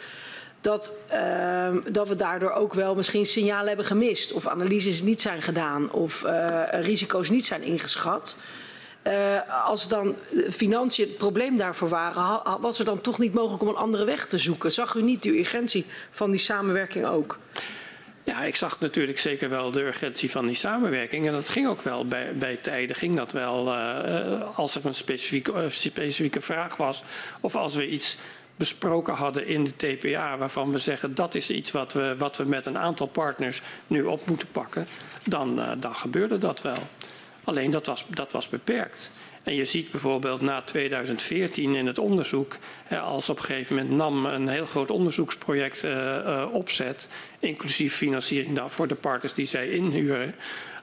dat, 0.61 0.93
uh, 1.13 1.75
dat 1.91 2.07
we 2.07 2.15
daardoor 2.15 2.51
ook 2.51 2.73
wel 2.73 2.95
misschien 2.95 3.25
signalen 3.25 3.67
hebben 3.67 3.85
gemist. 3.85 4.33
Of 4.33 4.47
analyses 4.47 5.01
niet 5.01 5.21
zijn 5.21 5.41
gedaan. 5.41 5.91
Of 5.91 6.23
risico's 6.71 7.29
niet 7.29 7.45
zijn 7.45 7.61
ingeschat. 7.63 8.37
Uh, 9.07 9.65
als 9.65 9.87
dan 9.87 10.15
financiën 10.49 11.07
het 11.07 11.17
probleem 11.17 11.57
daarvoor 11.57 11.89
waren, 11.89 12.41
was 12.61 12.79
er 12.79 12.85
dan 12.85 13.01
toch 13.01 13.19
niet 13.19 13.33
mogelijk 13.33 13.61
om 13.61 13.67
een 13.67 13.75
andere 13.75 14.05
weg 14.05 14.27
te 14.27 14.37
zoeken? 14.37 14.71
Zag 14.71 14.93
u 14.93 15.01
niet 15.01 15.23
de 15.23 15.39
urgentie 15.39 15.85
van 16.11 16.31
die 16.31 16.39
samenwerking 16.39 17.05
ook? 17.05 17.37
Ja, 18.23 18.43
ik 18.43 18.55
zag 18.55 18.79
natuurlijk 18.79 19.19
zeker 19.19 19.49
wel 19.49 19.71
de 19.71 19.81
urgentie 19.81 20.31
van 20.31 20.45
die 20.45 20.55
samenwerking. 20.55 21.27
En 21.27 21.31
dat 21.31 21.49
ging 21.49 21.67
ook 21.67 21.81
wel 21.81 22.05
bij, 22.05 22.35
bij 22.35 22.55
tijden. 22.55 22.95
Ging 22.95 23.15
dat 23.15 23.31
wel 23.31 23.67
uh, 23.67 24.57
als 24.57 24.75
er 24.75 24.85
een 24.85 24.93
specifieke, 24.93 25.65
specifieke 25.69 26.41
vraag 26.41 26.77
was. 26.77 27.03
Of 27.39 27.55
als 27.55 27.75
we 27.75 27.87
iets 27.87 28.17
besproken 28.55 29.13
hadden 29.13 29.47
in 29.47 29.63
de 29.63 29.75
TPA, 29.75 30.37
waarvan 30.37 30.71
we 30.71 30.79
zeggen 30.79 31.15
dat 31.15 31.35
is 31.35 31.49
iets 31.49 31.71
wat 31.71 31.93
we, 31.93 32.15
wat 32.17 32.37
we 32.37 32.43
met 32.43 32.65
een 32.65 32.77
aantal 32.77 33.07
partners 33.07 33.61
nu 33.87 34.03
op 34.03 34.25
moeten 34.25 34.47
pakken, 34.51 34.87
dan, 35.23 35.61
dan 35.79 35.95
gebeurde 35.95 36.37
dat 36.37 36.61
wel. 36.61 36.87
Alleen 37.47 37.71
dat 37.71 37.85
was, 37.85 38.05
dat 38.09 38.31
was 38.31 38.49
beperkt. 38.49 39.11
En 39.43 39.55
je 39.55 39.65
ziet 39.65 39.91
bijvoorbeeld 39.91 40.41
na 40.41 40.61
2014 40.61 41.75
in 41.75 41.87
het 41.87 41.99
onderzoek, 41.99 42.57
als 43.03 43.29
op 43.29 43.37
een 43.37 43.43
gegeven 43.43 43.75
moment 43.75 43.95
NAM 43.95 44.25
een 44.25 44.47
heel 44.47 44.65
groot 44.65 44.91
onderzoeksproject 44.91 45.83
uh, 45.83 45.91
uh, 45.91 46.45
opzet, 46.51 47.07
inclusief 47.39 47.95
financiering 47.95 48.55
dan 48.55 48.69
voor 48.69 48.87
de 48.87 48.95
partners 48.95 49.33
die 49.33 49.45
zij 49.45 49.69
inhuren, 49.69 50.35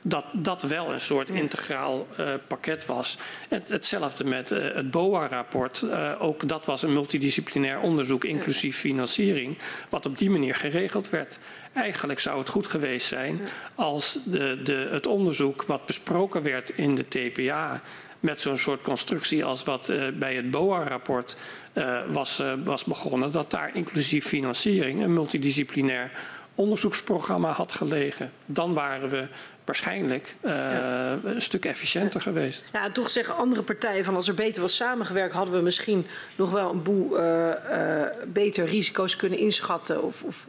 dat 0.03 0.24
dat 0.32 0.62
wel 0.62 0.93
een 0.93 1.01
soort 1.01 1.31
integraal 1.31 2.07
uh, 2.20 2.27
pakket 2.47 2.86
was. 2.86 3.19
Het, 3.49 3.69
hetzelfde 3.69 4.24
met 4.24 4.49
het 4.49 4.91
BOA-rapport. 4.91 5.85
Ook 6.19 6.49
dat 6.49 6.66
was 6.66 6.82
een 6.82 6.93
multidisciplinair 6.93 7.81
onderzoek, 7.81 8.24
inclusief 8.24 8.78
financiering, 8.78 9.59
wat 9.89 10.07
op 10.07 10.19
die 10.19 10.31
manier 10.31 10.55
geregeld 10.55 11.11
werd. 11.11 11.39
Eigenlijk 11.74 12.20
zou 12.20 12.38
het 12.38 12.48
goed 12.48 12.66
geweest 12.66 13.06
zijn 13.06 13.40
als 13.74 14.18
de, 14.24 14.60
de, 14.62 14.88
het 14.90 15.06
onderzoek 15.06 15.62
wat 15.62 15.86
besproken 15.86 16.42
werd 16.42 16.70
in 16.70 16.94
de 16.94 17.09
TPA 17.09 17.82
met 18.20 18.40
zo'n 18.40 18.59
soort 18.59 18.82
constructie 18.82 19.44
als 19.44 19.62
wat 19.62 19.88
uh, 19.88 20.09
bij 20.18 20.34
het 20.34 20.51
BOA-rapport 20.51 21.36
uh, 21.72 22.01
was, 22.10 22.40
uh, 22.40 22.52
was 22.64 22.84
begonnen, 22.84 23.32
dat 23.32 23.51
daar 23.51 23.70
inclusief 23.76 24.26
financiering 24.26 25.02
een 25.02 25.12
multidisciplinair 25.12 26.10
onderzoeksprogramma 26.55 27.52
had 27.52 27.72
gelegen. 27.72 28.32
Dan 28.46 28.74
waren 28.74 29.10
we 29.10 29.26
waarschijnlijk 29.65 30.35
uh, 30.41 30.51
ja. 30.51 31.19
een 31.24 31.43
stuk 31.43 31.65
efficiënter 31.65 32.20
ja. 32.24 32.31
geweest. 32.31 32.69
Ja, 32.73 32.85
en 32.85 32.93
toch 32.93 33.11
zeggen 33.11 33.36
andere 33.36 33.62
partijen 33.62 34.05
van 34.05 34.15
als 34.15 34.28
er 34.28 34.35
beter 34.35 34.62
was 34.62 34.77
samengewerkt, 34.77 35.35
hadden 35.35 35.55
we 35.55 35.61
misschien 35.61 36.07
nog 36.36 36.51
wel 36.51 36.70
een 36.70 36.82
boel 36.82 37.20
uh, 37.20 37.53
uh, 37.70 38.07
beter 38.27 38.65
risico's 38.65 39.16
kunnen 39.16 39.39
inschatten 39.39 40.03
of, 40.03 40.23
of 40.23 40.47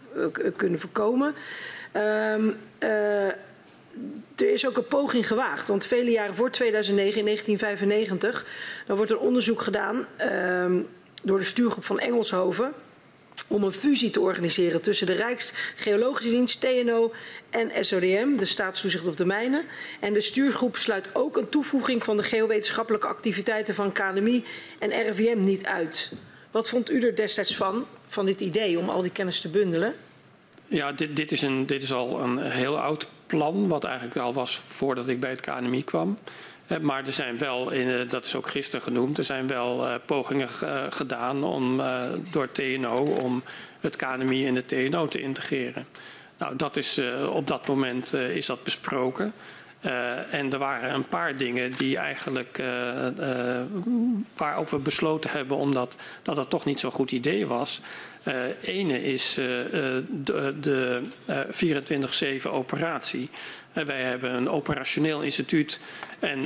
kunnen 0.55 0.79
voorkomen. 0.79 1.35
Um, 1.93 2.57
er 4.35 4.49
is 4.49 4.67
ook 4.67 4.77
een 4.77 4.87
poging 4.87 5.27
gewaagd, 5.27 5.67
want 5.67 5.85
vele 5.85 6.11
jaren 6.11 6.35
voor 6.35 6.51
2009, 6.51 7.19
in 7.19 7.25
1995, 7.25 8.45
dan 8.87 8.95
wordt 8.95 9.11
er 9.11 9.19
onderzoek 9.19 9.61
gedaan 9.61 10.07
um, 10.21 10.87
door 11.23 11.39
de 11.39 11.45
stuurgroep 11.45 11.85
van 11.85 11.99
Engelshoven 11.99 12.73
om 13.47 13.63
een 13.63 13.71
fusie 13.71 14.09
te 14.09 14.19
organiseren 14.19 14.81
tussen 14.81 15.07
de 15.07 15.13
Rijksgeologische 15.13 16.29
Dienst, 16.29 16.61
TNO 16.61 17.13
en 17.49 17.85
SODM, 17.85 18.35
de 18.35 18.45
staatstoezicht 18.45 19.07
op 19.07 19.17
de 19.17 19.25
mijnen. 19.25 19.65
En 19.99 20.13
de 20.13 20.21
stuurgroep 20.21 20.75
sluit 20.77 21.09
ook 21.13 21.37
een 21.37 21.49
toevoeging 21.49 22.03
van 22.03 22.17
de 22.17 22.23
geowetenschappelijke 22.23 23.07
activiteiten 23.07 23.75
van 23.75 23.91
KNMI 23.91 24.43
en 24.79 24.89
RIVM 24.89 25.39
niet 25.39 25.65
uit. 25.65 26.11
Wat 26.51 26.69
vond 26.69 26.91
u 26.91 27.01
er 27.01 27.15
destijds 27.15 27.55
van, 27.55 27.85
van 28.07 28.25
dit 28.25 28.41
idee 28.41 28.79
om 28.79 28.89
al 28.89 29.01
die 29.01 29.11
kennis 29.11 29.41
te 29.41 29.49
bundelen? 29.49 29.95
Ja, 30.67 30.91
dit, 30.91 31.15
dit, 31.15 31.31
is, 31.31 31.41
een, 31.41 31.65
dit 31.65 31.83
is 31.83 31.93
al 31.93 32.21
een 32.21 32.37
heel 32.39 32.79
oud 32.79 33.07
plan, 33.25 33.67
wat 33.67 33.83
eigenlijk 33.83 34.17
al 34.17 34.33
was 34.33 34.57
voordat 34.57 35.07
ik 35.07 35.19
bij 35.19 35.29
het 35.29 35.41
KNMI 35.41 35.83
kwam. 35.83 36.17
Maar 36.81 37.05
er 37.05 37.11
zijn 37.11 37.37
wel, 37.37 37.71
in, 37.71 38.07
dat 38.07 38.25
is 38.25 38.35
ook 38.35 38.47
gisteren 38.47 38.81
genoemd, 38.81 39.17
er 39.17 39.23
zijn 39.23 39.47
wel 39.47 39.87
uh, 39.87 39.95
pogingen 40.05 40.49
uh, 40.63 40.83
gedaan 40.89 41.43
om, 41.43 41.79
uh, 41.79 42.03
door 42.31 42.51
TNO 42.51 42.97
om 42.97 43.43
het 43.79 43.95
KNMI 43.95 44.45
in 44.45 44.55
het 44.55 44.67
TNO 44.67 45.07
te 45.07 45.21
integreren. 45.21 45.85
Nou, 46.37 46.55
dat 46.55 46.77
is, 46.77 47.01
op 47.29 47.47
dat 47.47 47.67
moment 47.67 48.13
is 48.13 48.45
dat 48.45 48.63
besproken. 48.63 49.33
en 50.31 50.53
er 50.53 50.57
waren 50.57 50.93
een 50.93 51.07
paar 51.07 51.37
dingen 51.37 51.71
die 51.71 51.97
eigenlijk, 51.97 52.61
waarop 54.37 54.69
we 54.69 54.77
besloten 54.77 55.29
hebben 55.29 55.57
omdat 55.57 55.95
dat 56.21 56.37
het 56.37 56.49
toch 56.49 56.65
niet 56.65 56.79
zo'n 56.79 56.91
goed 56.91 57.11
idee 57.11 57.47
was. 57.47 57.81
ene 58.61 59.03
is 59.03 59.33
de, 59.33 60.55
de 60.59 61.01
24-7 62.43 62.49
operatie. 62.49 63.29
Wij 63.73 64.01
hebben 64.01 64.33
een 64.33 64.49
operationeel 64.49 65.21
instituut 65.21 65.79
en 66.19 66.45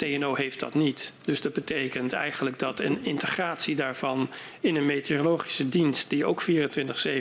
TNO 0.00 0.34
heeft 0.34 0.60
dat 0.60 0.74
niet. 0.74 1.12
Dus 1.24 1.40
dat 1.40 1.52
betekent 1.52 2.12
eigenlijk 2.12 2.58
dat 2.58 2.80
een 2.80 3.04
integratie 3.04 3.76
daarvan 3.76 4.30
in 4.60 4.76
een 4.76 4.86
meteorologische 4.86 5.68
dienst 5.68 6.10
die 6.10 6.24
ook 6.24 6.42
24-7 6.42 6.46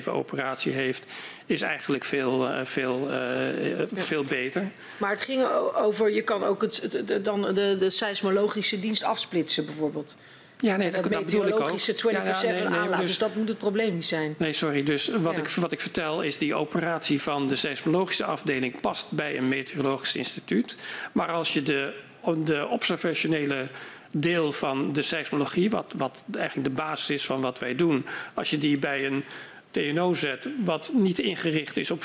operatie 0.06 0.72
heeft, 0.72 1.04
is 1.46 1.62
eigenlijk 1.62 2.04
veel, 2.04 2.48
uh, 2.48 2.60
veel, 2.64 3.08
uh, 3.12 3.78
ja. 3.78 3.86
veel 3.94 4.24
beter. 4.24 4.72
Maar 4.98 5.10
het 5.10 5.22
ging 5.22 5.44
over, 5.76 6.12
je 6.12 6.22
kan 6.22 6.44
ook 6.44 6.62
het, 6.62 7.24
dan 7.24 7.54
de, 7.54 7.76
de 7.80 7.90
seismologische 7.90 8.80
dienst 8.80 9.04
afsplitsen 9.04 9.66
bijvoorbeeld. 9.66 10.16
Ja, 10.62 10.76
nee, 10.76 10.92
dat, 10.92 11.04
dat 11.04 11.34
ik 11.34 11.60
ook. 11.60 11.80
24-7 11.80 11.82
ja, 12.12 12.24
ja, 12.24 12.42
nee, 12.42 12.68
nee, 12.68 12.90
dus, 12.90 13.00
dus, 13.00 13.18
dat 13.18 13.36
moet 13.36 13.48
het 13.48 13.58
probleem 13.58 13.94
niet 13.94 14.06
zijn. 14.06 14.36
Nee, 14.38 14.54
sorry. 14.54 14.84
Dus 14.84 15.08
wat, 15.08 15.36
ja. 15.36 15.42
ik, 15.42 15.50
wat 15.50 15.72
ik 15.72 15.80
vertel 15.80 16.22
is 16.22 16.38
die 16.38 16.56
operatie 16.56 17.22
van 17.22 17.48
de 17.48 17.56
seismologische 17.56 18.24
afdeling 18.24 18.80
past 18.82 19.12
bij 19.12 19.38
een 19.38 19.48
meteorologisch 19.48 20.16
instituut. 20.16 20.78
Maar 21.12 21.32
als 21.32 21.54
je 21.54 21.64
de, 21.64 21.94
de 22.44 22.68
observationele 22.68 23.68
deel 24.12 24.52
van 24.52 24.94
de 24.94 25.02
seismologie, 25.02 25.70
wat, 25.70 25.94
wat 25.98 26.24
eigenlijk 26.36 26.68
de 26.68 26.84
basis 26.84 27.10
is 27.10 27.26
van 27.26 27.42
wat 27.42 27.60
wij 27.60 27.76
doen, 27.76 28.06
als 28.34 28.50
je 28.50 28.58
die 28.58 28.78
bij 28.78 29.06
een 29.06 29.24
TNO 29.72 30.14
zet, 30.14 30.50
wat 30.64 30.92
niet 30.94 31.20
ingericht 31.20 31.78
is 31.78 31.92
op 31.92 32.04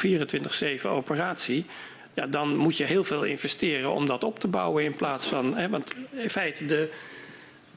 24-7 0.83 0.83
operatie, 0.83 1.67
ja, 2.15 2.27
dan 2.27 2.57
moet 2.57 2.77
je 2.77 2.85
heel 2.85 3.05
veel 3.05 3.23
investeren 3.23 3.93
om 3.93 4.07
dat 4.07 4.25
op 4.25 4.39
te 4.39 4.49
bouwen 4.49 4.85
in 4.85 4.95
plaats 4.95 5.27
van. 5.27 5.57
Hè, 5.57 5.69
want 5.69 5.93
in 6.11 6.31
feite, 6.31 6.67
de, 6.67 6.91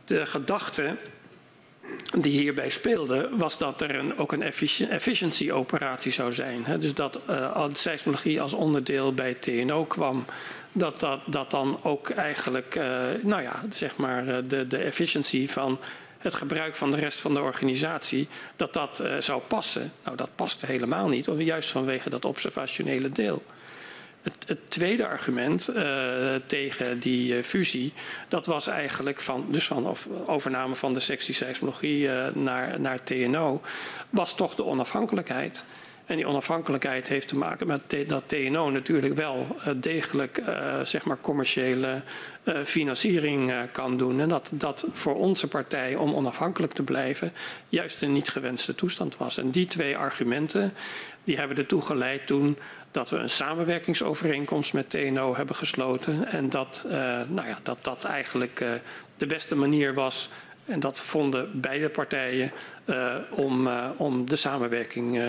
de 0.07 0.25
gedachte 0.25 0.95
die 2.17 2.39
hierbij 2.39 2.69
speelde, 2.69 3.29
was 3.31 3.57
dat 3.57 3.81
er 3.81 3.95
een, 3.95 4.17
ook 4.17 4.31
een 4.31 4.41
efficiency-operatie 4.89 6.11
zou 6.11 6.33
zijn. 6.33 6.65
Dus 6.79 6.93
dat 6.93 7.19
uh, 7.29 7.65
seismologie 7.73 8.41
als 8.41 8.53
onderdeel 8.53 9.13
bij 9.13 9.33
TNO 9.33 9.85
kwam, 9.85 10.25
dat 10.71 10.99
dat, 11.25 11.51
dan 11.51 11.79
ook 11.83 12.09
eigenlijk, 12.09 12.75
uh, 12.75 12.99
nou 13.21 13.41
ja, 13.41 13.61
zeg 13.69 13.97
maar, 13.97 14.27
uh, 14.27 14.37
de, 14.47 14.67
de 14.67 14.77
efficiëntie 14.77 15.51
van 15.51 15.79
het 16.17 16.35
gebruik 16.35 16.75
van 16.75 16.91
de 16.91 16.97
rest 16.97 17.21
van 17.21 17.33
de 17.33 17.41
organisatie, 17.41 18.27
dat 18.55 18.73
dat 18.73 19.03
zou 19.19 19.41
passen. 19.41 19.91
Nou, 20.03 20.17
dat 20.17 20.29
paste 20.35 20.65
helemaal 20.65 21.07
niet, 21.07 21.29
juist 21.37 21.69
vanwege 21.69 22.09
dat 22.09 22.25
observationele 22.25 23.09
deel. 23.09 23.43
Het, 24.47 24.57
tweede 24.67 25.07
argument 25.07 25.69
uh, 25.69 26.35
tegen 26.45 26.99
die 26.99 27.37
uh, 27.37 27.43
fusie, 27.43 27.93
dat 28.27 28.45
was 28.45 28.67
eigenlijk 28.67 29.21
van, 29.21 29.45
dus 29.49 29.67
van 29.67 29.95
overname 30.25 30.75
van 30.75 30.93
de 30.93 30.99
sectie 30.99 31.33
seismologie 31.33 32.03
uh, 32.03 32.27
naar, 32.33 32.79
naar 32.79 33.03
TNO, 33.03 33.61
was 34.09 34.35
toch 34.35 34.55
de 34.55 34.65
onafhankelijkheid. 34.65 35.63
En 36.05 36.15
die 36.15 36.27
onafhankelijkheid 36.27 37.07
heeft 37.07 37.27
te 37.27 37.37
maken 37.37 37.67
met 37.67 37.95
dat 38.07 38.23
TNO 38.25 38.69
natuurlijk 38.69 39.15
wel 39.15 39.55
degelijk 39.75 40.41
zeg 40.83 41.05
maar 41.05 41.17
commerciële 41.21 42.01
financiering 42.63 43.53
kan 43.71 43.97
doen. 43.97 44.19
En 44.19 44.29
dat 44.29 44.49
dat 44.51 44.85
voor 44.91 45.15
onze 45.15 45.47
partij 45.47 45.95
om 45.95 46.13
onafhankelijk 46.13 46.73
te 46.73 46.83
blijven 46.83 47.33
juist 47.69 48.01
een 48.01 48.13
niet 48.13 48.29
gewenste 48.29 48.75
toestand 48.75 49.17
was. 49.17 49.37
En 49.37 49.51
die 49.51 49.65
twee 49.65 49.97
argumenten 49.97 50.73
die 51.27 51.37
hebben 51.37 51.57
ertoe 51.57 51.81
geleid 51.81 52.27
toen 52.27 52.57
dat 52.91 53.09
we 53.09 53.15
een 53.15 53.29
samenwerkingsovereenkomst 53.29 54.73
met 54.73 54.89
TNO 54.89 55.35
hebben 55.35 55.55
gesloten. 55.55 56.27
En 56.27 56.49
dat 56.49 56.83
uh, 56.85 56.91
nou 57.27 57.47
ja, 57.47 57.59
dat, 57.63 57.77
dat 57.81 58.03
eigenlijk 58.03 58.59
uh, 58.59 58.71
de 59.17 59.25
beste 59.25 59.55
manier 59.55 59.93
was. 59.93 60.29
En 60.65 60.79
dat 60.79 60.99
vonden 60.99 61.61
beide 61.61 61.89
partijen 61.89 62.51
uh, 62.85 63.15
om, 63.31 63.69
om 63.97 64.29
de 64.29 64.35
samenwerking 64.35 65.21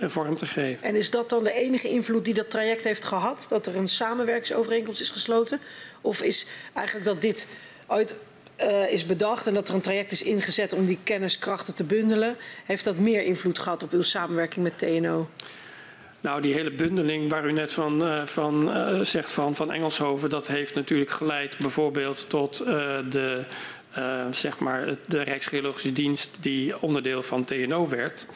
vorm 0.00 0.36
te 0.36 0.46
geven. 0.46 0.86
En 0.86 0.94
is 0.94 1.10
dat 1.10 1.30
dan 1.30 1.44
de 1.44 1.52
enige 1.52 1.88
invloed 1.88 2.24
die 2.24 2.34
dat 2.34 2.50
traject 2.50 2.84
heeft 2.84 3.04
gehad? 3.04 3.46
Dat 3.48 3.66
er 3.66 3.76
een 3.76 3.88
samenwerkingsovereenkomst 3.88 5.00
is 5.00 5.10
gesloten? 5.10 5.60
Of 6.00 6.22
is 6.22 6.46
eigenlijk 6.72 7.06
dat 7.06 7.20
dit 7.20 7.48
uit 7.86 8.16
uh, 8.60 8.92
is 8.92 9.06
bedacht 9.06 9.46
en 9.46 9.54
dat 9.54 9.68
er 9.68 9.74
een 9.74 9.80
traject 9.80 10.12
is 10.12 10.22
ingezet 10.22 10.72
om 10.72 10.86
die 10.86 10.98
kenniskrachten 11.04 11.74
te 11.74 11.84
bundelen. 11.84 12.36
Heeft 12.64 12.84
dat 12.84 12.98
meer 12.98 13.22
invloed 13.22 13.58
gehad 13.58 13.82
op 13.82 13.92
uw 13.92 14.02
samenwerking 14.02 14.64
met 14.64 14.78
TNO? 14.78 15.28
Nou, 16.20 16.42
die 16.42 16.54
hele 16.54 16.70
bundeling 16.70 17.30
waar 17.30 17.46
u 17.46 17.52
net 17.52 17.72
van, 17.72 18.02
uh, 18.02 18.26
van 18.26 18.68
uh, 18.68 19.00
zegt 19.00 19.30
van, 19.30 19.56
van 19.56 19.72
Engelshoven, 19.72 20.30
dat 20.30 20.48
heeft 20.48 20.74
natuurlijk 20.74 21.10
geleid 21.10 21.58
bijvoorbeeld 21.58 22.24
tot 22.28 22.56
de, 23.10 23.44
zeg 24.30 24.58
maar 24.58 24.96
de 25.06 25.22
Rijksgeologische 25.22 25.92
Dienst 25.92 26.36
die 26.40 26.80
onderdeel 26.80 27.22
van 27.22 27.44
TNO 27.44 27.88
werd. 27.88 28.26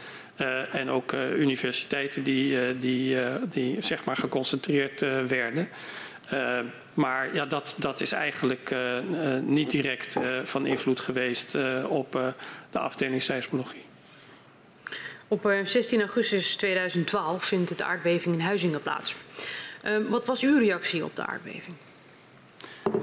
en 0.72 0.90
ook 0.90 1.12
universiteiten 1.36 2.22
die, 2.22 2.78
die, 2.78 3.16
die 3.50 3.76
zeg 3.80 4.04
maar 4.04 4.16
geconcentreerd 4.16 5.00
werden. 5.28 5.68
Maar 7.00 7.34
ja, 7.34 7.46
dat, 7.46 7.74
dat 7.78 8.00
is 8.00 8.12
eigenlijk 8.12 8.70
uh, 8.70 8.96
uh, 8.96 9.42
niet 9.42 9.70
direct 9.70 10.16
uh, 10.16 10.40
van 10.42 10.66
invloed 10.66 11.00
geweest 11.00 11.56
op 11.86 12.34
de 12.70 12.78
afdeling 12.78 13.22
seismologie. 13.22 13.82
Op 15.28 15.52
16 15.64 16.00
augustus 16.00 16.56
2012 16.56 17.44
vindt 17.44 17.78
de 17.78 17.84
aardbeving 17.84 18.34
in 18.34 18.40
Huizingen 18.40 18.82
plaats. 18.82 19.14
Ehm, 19.82 20.02
wat 20.08 20.26
was 20.26 20.42
uw 20.42 20.58
reactie 20.58 21.04
op 21.04 21.16
de 21.16 21.26
aardbeving? 21.26 21.76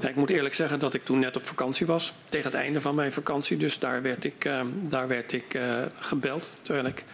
Ja, 0.00 0.08
ik 0.08 0.14
moet 0.14 0.30
eerlijk 0.30 0.54
zeggen 0.54 0.78
dat 0.78 0.94
ik 0.94 1.04
toen 1.04 1.18
net 1.18 1.36
op 1.36 1.46
vakantie 1.46 1.86
was, 1.86 2.12
tegen 2.28 2.50
het 2.50 2.60
einde 2.60 2.80
van 2.80 2.94
mijn 2.94 3.12
vakantie. 3.12 3.56
Dus 3.56 3.78
daar 3.78 4.02
werd 4.02 4.24
ik, 4.24 4.44
ehm, 4.44 4.66
daar 4.72 5.08
werd 5.08 5.32
ik 5.32 5.58
gebeld 5.98 6.50
terwijl 6.62 6.86
ik 6.86 7.04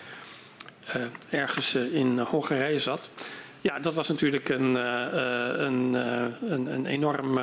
ergens 1.31 1.74
in 1.74 2.19
Hongarije 2.19 2.78
zat. 2.78 3.11
Ja, 3.65 3.78
dat 3.78 3.95
was 3.95 4.09
natuurlijk 4.09 4.49
een, 4.49 4.74
uh, 4.74 5.07
een, 5.53 5.95
uh, 5.95 6.51
een, 6.51 6.66
een, 6.66 6.86
enorm 6.86 7.39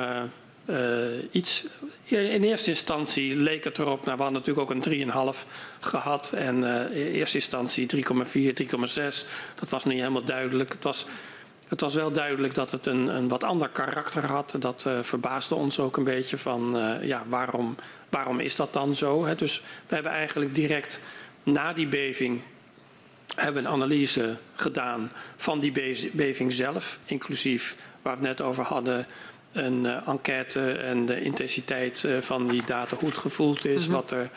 iets. 1.30 1.64
In 2.04 2.42
eerste 2.42 2.70
instantie 2.70 3.36
leek 3.36 3.64
het 3.64 3.78
erop, 3.78 4.04
nou, 4.04 4.16
we 4.16 4.22
hadden 4.22 4.40
natuurlijk 4.40 4.70
ook 4.70 4.84
een 4.84 5.34
3,5 5.34 5.46
gehad. 5.80 6.32
En 6.32 6.64
in 6.92 7.06
eerste 7.06 7.36
instantie 7.36 7.86
3,4, 7.96 8.52
3,6. 8.54 9.26
Dat 9.54 9.68
was 9.68 9.84
niet 9.84 9.98
helemaal 9.98 10.24
duidelijk. 10.24 10.72
Het 10.72 10.84
was, 10.84 11.06
het 11.68 11.80
was 11.80 11.94
wel 11.94 12.12
duidelijk 12.12 12.54
dat 12.54 12.70
het 12.70 12.86
een, 12.86 13.06
een 13.08 13.28
wat 13.28 13.44
ander 13.44 13.68
karakter 13.68 14.26
had. 14.26 14.56
Dat 14.58 14.88
verbaasde 15.00 15.54
ons 15.54 15.80
ook 15.80 15.96
een 15.96 16.04
beetje 16.04 16.38
van, 16.38 16.78
ja, 17.00 17.22
waarom, 17.28 17.76
waarom 18.08 18.40
is 18.40 18.56
dat 18.56 18.72
dan 18.72 18.94
zo? 18.94 19.24
Hè? 19.24 19.34
Dus 19.34 19.62
we 19.86 19.94
hebben 19.94 20.12
eigenlijk 20.12 20.54
direct 20.54 21.00
na 21.42 21.72
die 21.72 21.88
beving 21.88 22.40
hebben 23.34 23.64
een 23.64 23.70
analyse 23.70 24.36
gedaan 24.54 25.12
van 25.36 25.60
die 25.60 25.72
beving 26.12 26.52
zelf, 26.52 26.98
inclusief 27.04 27.76
waar 28.02 28.18
we 28.18 28.26
het 28.26 28.38
net 28.38 28.46
over 28.46 28.64
hadden, 28.64 29.06
een 29.52 29.84
uh, 29.84 30.08
enquête 30.08 30.72
en 30.72 31.06
de 31.06 31.20
intensiteit 31.20 32.02
uh, 32.02 32.18
van 32.18 32.48
die 32.48 32.62
data 32.66 32.96
goed 32.96 33.18
gevoeld 33.18 33.64
is, 33.64 33.86
mm 33.86 33.92
-hmm. 33.92 33.92
wat 33.92 34.10
er 34.10 34.30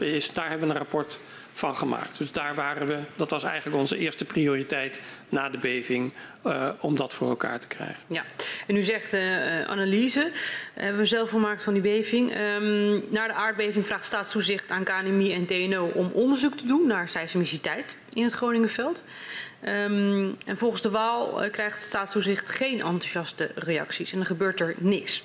uh, 0.00 0.14
is. 0.14 0.32
Daar 0.32 0.48
hebben 0.48 0.68
we 0.68 0.74
een 0.74 0.80
rapport 0.80 1.20
van 1.58 1.76
gemaakt. 1.76 2.18
Dus 2.18 2.32
daar 2.32 2.54
waren 2.54 2.86
we, 2.86 2.98
dat 3.16 3.30
was 3.30 3.44
eigenlijk 3.44 3.76
onze 3.76 3.96
eerste 3.96 4.24
prioriteit 4.24 5.00
na 5.28 5.48
de 5.48 5.58
beving, 5.58 6.12
uh, 6.46 6.68
om 6.80 6.96
dat 6.96 7.14
voor 7.14 7.28
elkaar 7.28 7.60
te 7.60 7.66
krijgen. 7.66 7.96
Ja, 8.06 8.24
en 8.66 8.76
u 8.76 8.82
zegt 8.82 9.14
uh, 9.14 9.62
analyse, 9.62 10.32
hebben 10.74 11.00
we 11.00 11.06
zelf 11.06 11.30
gemaakt 11.30 11.62
van 11.62 11.72
die 11.72 11.82
beving. 11.82 12.36
Um, 12.36 13.04
na 13.10 13.26
de 13.26 13.32
aardbeving 13.32 13.86
vraagt 13.86 14.04
staatstoezicht 14.04 14.70
aan 14.70 14.84
KNMI 14.84 15.32
en 15.32 15.46
TNO 15.46 15.86
om 15.94 16.10
onderzoek 16.12 16.56
te 16.56 16.66
doen 16.66 16.86
naar 16.86 17.08
seismiciteit 17.08 17.96
in 18.12 18.22
het 18.22 18.32
Groningenveld. 18.32 19.02
Um, 19.64 20.34
en 20.46 20.56
volgens 20.56 20.82
de 20.82 20.90
Waal 20.90 21.50
krijgt 21.50 21.80
staatstoezicht 21.80 22.50
geen 22.50 22.80
enthousiaste 22.80 23.50
reacties 23.54 24.12
en 24.12 24.20
er 24.20 24.26
gebeurt 24.26 24.60
er 24.60 24.74
niks. 24.78 25.24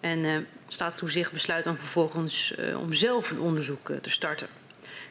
En 0.00 0.46
staatstoezicht 0.68 1.32
besluit 1.32 1.64
dan 1.64 1.78
vervolgens 1.78 2.54
om 2.80 2.92
zelf 2.92 3.30
een 3.30 3.40
onderzoek 3.40 3.90
te 4.02 4.10
starten. 4.10 4.48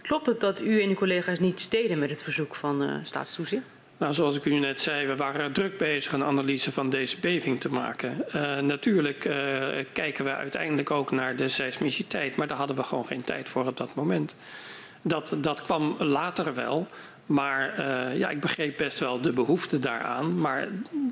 Klopt 0.06 0.28
het 0.28 0.40
dat 0.40 0.62
u 0.62 0.82
en 0.82 0.90
uw 0.90 0.96
collega's 0.96 1.40
niet 1.40 1.72
deden 1.72 2.00
met 2.00 2.10
het 2.10 2.24
verzoek 2.24 2.56
van 2.56 2.84
uh, 2.84 2.96
staatstoezicht? 3.04 3.64
Nou, 3.98 4.14
zoals 4.14 4.36
ik 4.36 4.46
u 4.46 4.60
net 4.60 4.82
zei, 4.82 5.08
we 5.08 5.16
waren 5.16 5.52
druk 5.52 5.78
bezig 5.78 6.12
een 6.12 6.24
analyse 6.24 6.72
van 6.72 6.90
deze 6.90 7.20
beving 7.20 7.60
te 7.60 7.70
maken. 7.70 8.26
Uh, 8.36 8.60
natuurlijk 8.60 9.26
uh, 9.26 9.36
kijken 9.94 10.26
we 10.26 10.32
uiteindelijk 10.32 10.92
ook 10.92 11.12
naar 11.12 11.36
de 11.36 11.48
seismiciteit, 11.48 12.36
maar 12.36 12.48
daar 12.48 12.58
hadden 12.58 12.76
we 12.76 12.84
gewoon 12.84 13.06
geen 13.06 13.24
tijd 13.24 13.50
voor 13.50 13.68
op 13.68 13.78
dat 13.78 13.96
moment. 13.96 14.36
Dat, 15.02 15.38
dat 15.38 15.62
kwam 15.62 15.96
later 16.00 16.54
wel, 16.54 16.88
maar 17.26 17.88
ja, 18.18 18.30
ik 18.30 18.40
begreep 18.40 18.78
best 18.78 19.00
wel 19.00 19.22
de 19.22 19.32
behoefte 19.32 19.80
daaraan. 19.80 20.42
Maar 20.42 20.68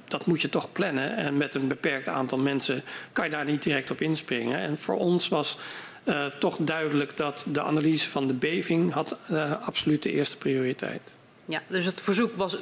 dat 0.08 0.26
moet 0.26 0.42
je 0.42 0.50
toch 0.50 0.72
plannen. 0.72 1.16
En 1.16 1.38
met 1.38 1.56
een 1.56 1.68
beperkt 1.68 2.08
aantal 2.08 2.38
mensen 2.38 2.84
kan 3.12 3.26
je 3.26 3.32
daar 3.32 3.46
niet 3.46 3.64
direct 3.64 3.92
op 3.92 4.02
inspringen. 4.02 4.60
En 4.60 4.78
voor 4.78 4.96
ons 4.96 5.30
was 5.30 5.58
uh, 6.04 6.26
toch 6.26 6.58
duidelijk 6.60 7.18
dat 7.18 7.46
de 7.48 7.62
analyse 7.62 8.10
van 8.10 8.28
de 8.28 8.34
beving 8.34 8.92
had 8.92 9.18
uh, 9.32 9.66
absoluut 9.66 10.04
de 10.04 10.12
eerste 10.12 10.38
prioriteit. 10.38 11.02
Ja, 11.46 11.62
dus 11.68 11.86
het 11.86 12.02
verzoek 12.02 12.32
was 12.36 12.58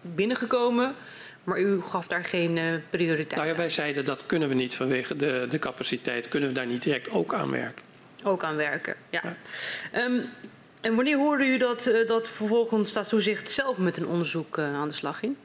binnengekomen, 0.00 0.94
maar 1.44 1.60
u 1.60 1.82
gaf 1.82 2.06
daar 2.06 2.24
geen 2.24 2.56
uh, 2.56 2.74
prioriteit 2.90 3.34
Nou 3.34 3.46
ja, 3.46 3.56
wij 3.56 3.70
zeiden 3.70 4.04
dat 4.04 4.26
kunnen 4.26 4.48
we 4.48 4.54
niet 4.54 4.74
vanwege 4.74 5.16
de, 5.16 5.46
de 5.50 5.58
capaciteit. 5.58 6.28
Kunnen 6.28 6.48
we 6.48 6.54
daar 6.54 6.66
niet 6.66 6.82
direct 6.82 7.10
ook 7.10 7.34
aan 7.34 7.50
werken. 7.50 7.84
Ook 8.24 8.44
aan 8.44 8.56
werken, 8.56 8.96
ja. 9.10 9.20
ja. 9.22 10.04
Um, 10.04 10.24
en 10.80 10.94
wanneer 10.94 11.16
hoorde 11.16 11.44
u 11.44 11.58
dat, 11.58 11.90
dat 12.06 12.28
vervolgens 12.28 12.90
Staatstoezicht 12.90 13.50
zelf 13.50 13.76
met 13.76 13.96
een 13.96 14.06
onderzoek 14.06 14.58
aan 14.58 14.88
de 14.88 14.94
slag 14.94 15.18
ging? 15.18 15.36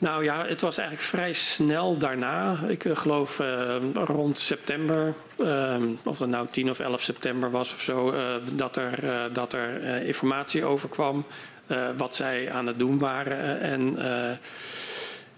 Nou 0.00 0.24
ja, 0.24 0.46
het 0.46 0.60
was 0.60 0.78
eigenlijk 0.78 1.08
vrij 1.08 1.32
snel 1.32 1.96
daarna. 1.96 2.58
Ik 2.68 2.84
uh, 2.84 2.96
geloof 2.96 3.38
uh, 3.38 3.76
rond 3.94 4.40
september, 4.40 5.14
uh, 5.38 5.76
of 6.04 6.18
dat 6.18 6.28
nou 6.28 6.46
10 6.50 6.70
of 6.70 6.78
11 6.78 7.02
september 7.02 7.50
was 7.50 7.72
of 7.72 7.80
zo, 7.80 8.14
dat 8.52 8.76
er, 8.76 9.32
dat 9.32 9.52
er 9.52 10.02
informatie 10.02 10.64
over 10.64 10.88
kwam 10.88 11.24
wat 11.96 12.14
zij 12.14 12.50
aan 12.50 12.66
het 12.66 12.78
doen 12.78 12.98
waren. 12.98 13.60
en 13.60 13.98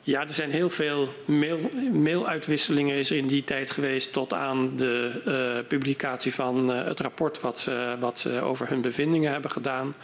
ja, 0.02 0.20
er 0.20 0.34
zijn 0.34 0.50
heel 0.50 0.70
veel 0.70 1.14
mail, 1.24 1.70
mailuitwisselingen 1.92 2.96
is 2.96 3.10
in 3.10 3.26
die 3.26 3.44
tijd 3.44 3.70
geweest 3.70 4.12
tot 4.12 4.34
aan 4.34 4.76
de 4.76 5.64
publicatie 5.68 6.34
van 6.34 6.68
het 6.68 7.00
rapport 7.00 7.40
wat 7.40 7.58
ze, 7.58 7.96
wat 8.00 8.18
ze 8.18 8.40
over 8.40 8.68
hun 8.68 8.80
bevindingen 8.80 9.32
hebben 9.32 9.50
gedaan 9.50 9.94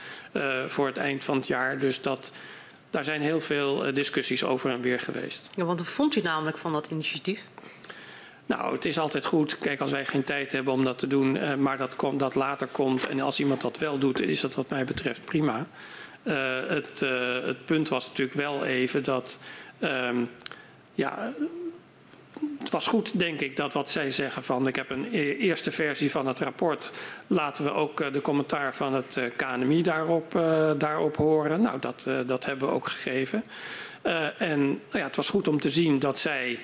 voor 0.67 0.87
het 0.87 0.97
eind 0.97 1.25
van 1.25 1.37
het 1.37 1.47
jaar. 1.47 1.79
Dus 1.79 2.03
dat 2.03 2.33
daar 2.91 3.05
zijn 3.05 3.21
heel 3.21 3.41
veel 3.41 3.87
uh, 3.87 3.95
discussies 3.95 4.45
over 4.45 4.71
en 4.71 4.81
weer 4.81 5.01
geweest. 5.01 5.49
Ja, 5.55 5.65
want 5.65 5.79
wat 5.79 5.89
vond 5.89 6.17
u 6.17 6.21
namelijk 6.21 6.59
van 6.59 6.73
dat 6.73 6.87
initiatief? 6.91 7.41
Nou, 8.47 8.73
het 8.73 8.85
is 8.85 8.99
altijd 8.99 9.27
goed. 9.27 9.59
Kijk, 9.59 9.81
als 9.81 9.91
wij 9.91 10.05
geen 10.05 10.25
tijd 10.25 10.53
hebben 10.53 10.73
om 10.73 10.85
dat 10.85 10.99
te 10.99 11.07
doen, 11.07 11.37
uh, 11.37 11.55
maar 11.55 11.79
dat, 11.79 11.97
komt, 11.97 12.21
dat 12.21 12.35
later 12.35 12.67
komt 12.67 13.07
en 13.07 13.21
als 13.21 13.41
iemand 13.41 13.61
dat 13.61 13.79
wel 13.79 13.99
doet, 13.99 14.21
is 14.21 14.41
dat 14.41 14.55
wat 14.55 14.69
mij 14.69 14.85
betreft 14.85 15.25
prima. 15.25 15.67
Uh, 16.23 16.35
het, 16.67 17.01
het, 17.45 17.65
punt 17.65 17.89
was 17.89 18.09
natuurlijk 18.09 18.37
wel 18.37 18.65
even 18.65 19.03
dat, 19.03 19.39
um, 19.81 20.29
ja, 20.95 21.33
het 22.67 22.71
was 22.71 22.87
goed, 22.87 23.19
denk 23.19 23.41
ik, 23.41 23.57
dat 23.57 23.73
wat 23.73 23.91
zij 23.91 24.13
zeggen 24.13 24.43
van 24.43 24.67
ik 24.67 24.77
heb 24.77 24.91
een 24.91 25.09
e- 25.13 25.33
eerste 25.33 25.73
versie 25.73 26.11
van 26.11 26.27
het 26.27 26.41
rapport. 26.41 26.91
Laten 27.27 27.65
we 27.65 27.71
ook 27.71 28.01
uh, 28.01 28.13
de 28.13 28.21
commentaar 28.21 28.75
van 28.75 28.95
het 28.95 29.17
uh, 29.17 29.25
KNMI 29.37 29.83
daarop, 29.83 30.35
uh, 30.35 30.71
daarop 30.79 31.17
horen. 31.17 31.61
Nou, 31.61 31.81
dat, 31.81 32.07
dat 32.27 32.45
hebben 32.45 32.69
we 32.69 32.75
ook 32.75 32.89
gegeven. 32.89 33.43
en 34.39 34.67
nou 34.67 34.99
ja, 34.99 35.05
het 35.05 35.17
was 35.17 35.29
goed 35.29 35.49
om 35.49 35.61
te 35.61 35.71
zien 35.71 35.99
dat 35.99 36.19
zij, 36.19 36.59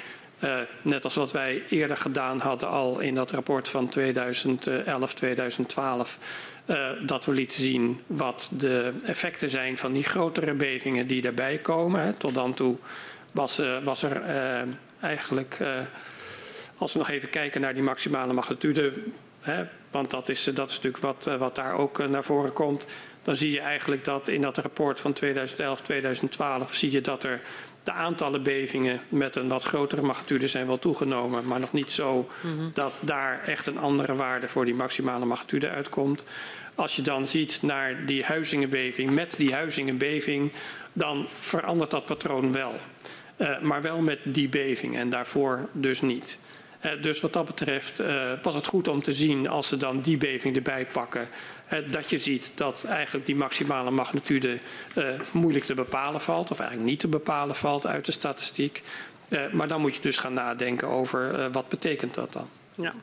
net 0.82 1.04
als 1.04 1.14
wat 1.14 1.32
wij 1.32 1.62
eerder 1.68 1.96
gedaan 1.96 2.40
hadden 2.40 2.68
al 2.68 3.00
in 3.00 3.14
dat 3.14 3.30
rapport 3.30 3.68
van 3.68 3.88
2011, 3.88 5.14
2012, 5.14 6.18
dat 7.06 7.24
we 7.24 7.32
lieten 7.32 7.62
zien 7.62 8.00
wat 8.06 8.50
de 8.58 8.92
effecten 9.04 9.50
zijn 9.50 9.78
van 9.78 9.92
die 9.92 10.04
grotere 10.04 10.52
bevingen 10.52 11.06
die 11.06 11.22
daarbij 11.22 11.58
komen. 11.58 12.02
Hè. 12.02 12.12
Tot 12.12 12.34
dan 12.34 12.54
toe 12.54 12.76
was, 13.32 13.60
was 13.84 14.02
er 14.02 14.22
eigenlijk, 15.00 15.58
uh, 15.62 15.68
als 16.76 16.92
we 16.92 16.98
nog 16.98 17.10
even 17.10 17.30
kijken 17.30 17.60
naar 17.60 17.74
die 17.74 17.82
maximale 17.82 18.32
magnitude, 18.32 18.92
hè, 19.40 19.64
want 19.90 20.10
dat 20.10 20.28
is, 20.28 20.44
dat 20.44 20.70
is 20.70 20.80
natuurlijk 20.80 21.02
wat, 21.02 21.38
wat 21.38 21.56
daar 21.56 21.72
ook 21.72 22.08
naar 22.08 22.24
voren 22.24 22.52
komt, 22.52 22.86
dan 23.22 23.36
zie 23.36 23.50
je 23.50 23.60
eigenlijk 23.60 24.04
dat 24.04 24.28
in 24.28 24.40
dat 24.40 24.58
rapport 24.58 25.00
van 25.00 25.12
2011, 25.12 25.80
2012 25.80 26.74
zie 26.74 26.90
je 26.90 27.00
dat 27.00 27.24
er 27.24 27.40
de 27.84 27.92
aantallen 27.92 28.42
bevingen 28.42 29.00
met 29.08 29.36
een 29.36 29.48
wat 29.48 29.64
grotere 29.64 30.02
magnitude 30.02 30.48
zijn 30.48 30.66
wel 30.66 30.78
toegenomen, 30.78 31.46
maar 31.46 31.60
nog 31.60 31.72
niet 31.72 31.92
zo 31.92 32.28
mm 32.40 32.58
-hmm. 32.58 32.70
dat 32.74 32.92
daar 33.00 33.42
echt 33.46 33.66
een 33.66 33.78
andere 33.78 34.14
waarde 34.14 34.48
voor 34.48 34.64
die 34.64 34.74
maximale 34.74 35.24
magnitude 35.24 35.68
uitkomt. 35.68 36.24
Als 36.74 36.96
je 36.96 37.02
dan 37.02 37.26
ziet 37.26 37.58
naar 37.62 38.06
die 38.06 38.24
huizingenbeving, 38.24 39.10
met 39.10 39.34
die 39.36 39.52
huizingenbeving, 39.52 40.52
dan 40.92 41.26
verandert 41.38 41.90
dat 41.90 42.06
patroon 42.06 42.52
wel. 42.52 42.74
Uh, 43.42 43.58
maar 43.60 43.82
wel 43.82 44.00
met 44.00 44.18
die 44.24 44.48
beving 44.48 44.96
en 44.96 45.10
daarvoor 45.10 45.68
dus 45.72 46.00
niet. 46.00 46.38
Uh, 46.84 47.02
dus 47.02 47.20
wat 47.20 47.32
dat 47.32 47.46
betreft 47.46 48.00
uh, 48.00 48.32
was 48.42 48.54
het 48.54 48.66
goed 48.66 48.88
om 48.88 49.02
te 49.02 49.12
zien 49.12 49.48
als 49.48 49.68
ze 49.68 49.76
dan 49.76 50.00
die 50.00 50.16
beving 50.16 50.56
erbij 50.56 50.86
pakken. 50.92 51.28
dat 51.90 52.10
je 52.10 52.18
ziet 52.18 52.52
dat 52.54 52.84
eigenlijk 52.84 53.26
die 53.26 53.36
maximale 53.36 53.90
magnitude 53.90 54.58
moeilijk 55.32 55.64
te 55.64 55.74
bepalen 55.74 56.20
valt. 56.20 56.50
Of 56.50 56.58
eigenlijk 56.58 56.90
niet 56.90 57.00
te 57.00 57.08
bepalen 57.08 57.56
valt 57.56 57.86
uit 57.86 58.04
de 58.04 58.12
statistiek. 58.12 58.82
maar 59.52 59.68
dan 59.68 59.80
moet 59.80 59.94
je 59.94 60.00
dus 60.00 60.18
gaan 60.18 60.34
nadenken 60.34 60.88
over 60.88 61.50
wat 61.50 61.68
betekent 61.68 62.14
dat 62.14 62.32
dan. 62.32 62.48
Ja. 62.74 62.94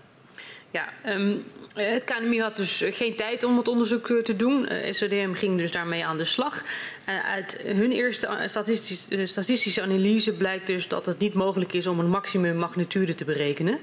Ja, 0.72 0.90
um, 1.06 1.44
het 1.74 2.04
KNMI 2.04 2.40
had 2.40 2.56
dus 2.56 2.84
geen 2.86 3.16
tijd 3.16 3.44
om 3.44 3.58
het 3.58 3.68
onderzoek 3.68 4.08
te 4.24 4.36
doen. 4.36 4.74
Uh, 4.74 4.94
SODM 4.94 5.34
ging 5.34 5.58
dus 5.58 5.72
daarmee 5.72 6.06
aan 6.06 6.18
de 6.18 6.24
slag. 6.24 6.64
Uh, 7.10 7.30
uit 7.30 7.60
hun 7.64 7.92
eerste 7.92 8.44
statistisch, 8.46 9.06
uh, 9.10 9.28
statistische 9.28 9.82
analyse 9.82 10.34
blijkt 10.34 10.68
dus 10.68 10.88
dat 10.88 11.06
het 11.06 11.20
niet 11.20 11.34
mogelijk 11.34 11.74
is 11.74 11.88
om 11.88 12.00
een 12.00 12.10
maximum 12.10 12.58
magnitude 12.58 13.16
te 13.16 13.26
berekenen. 13.26 13.80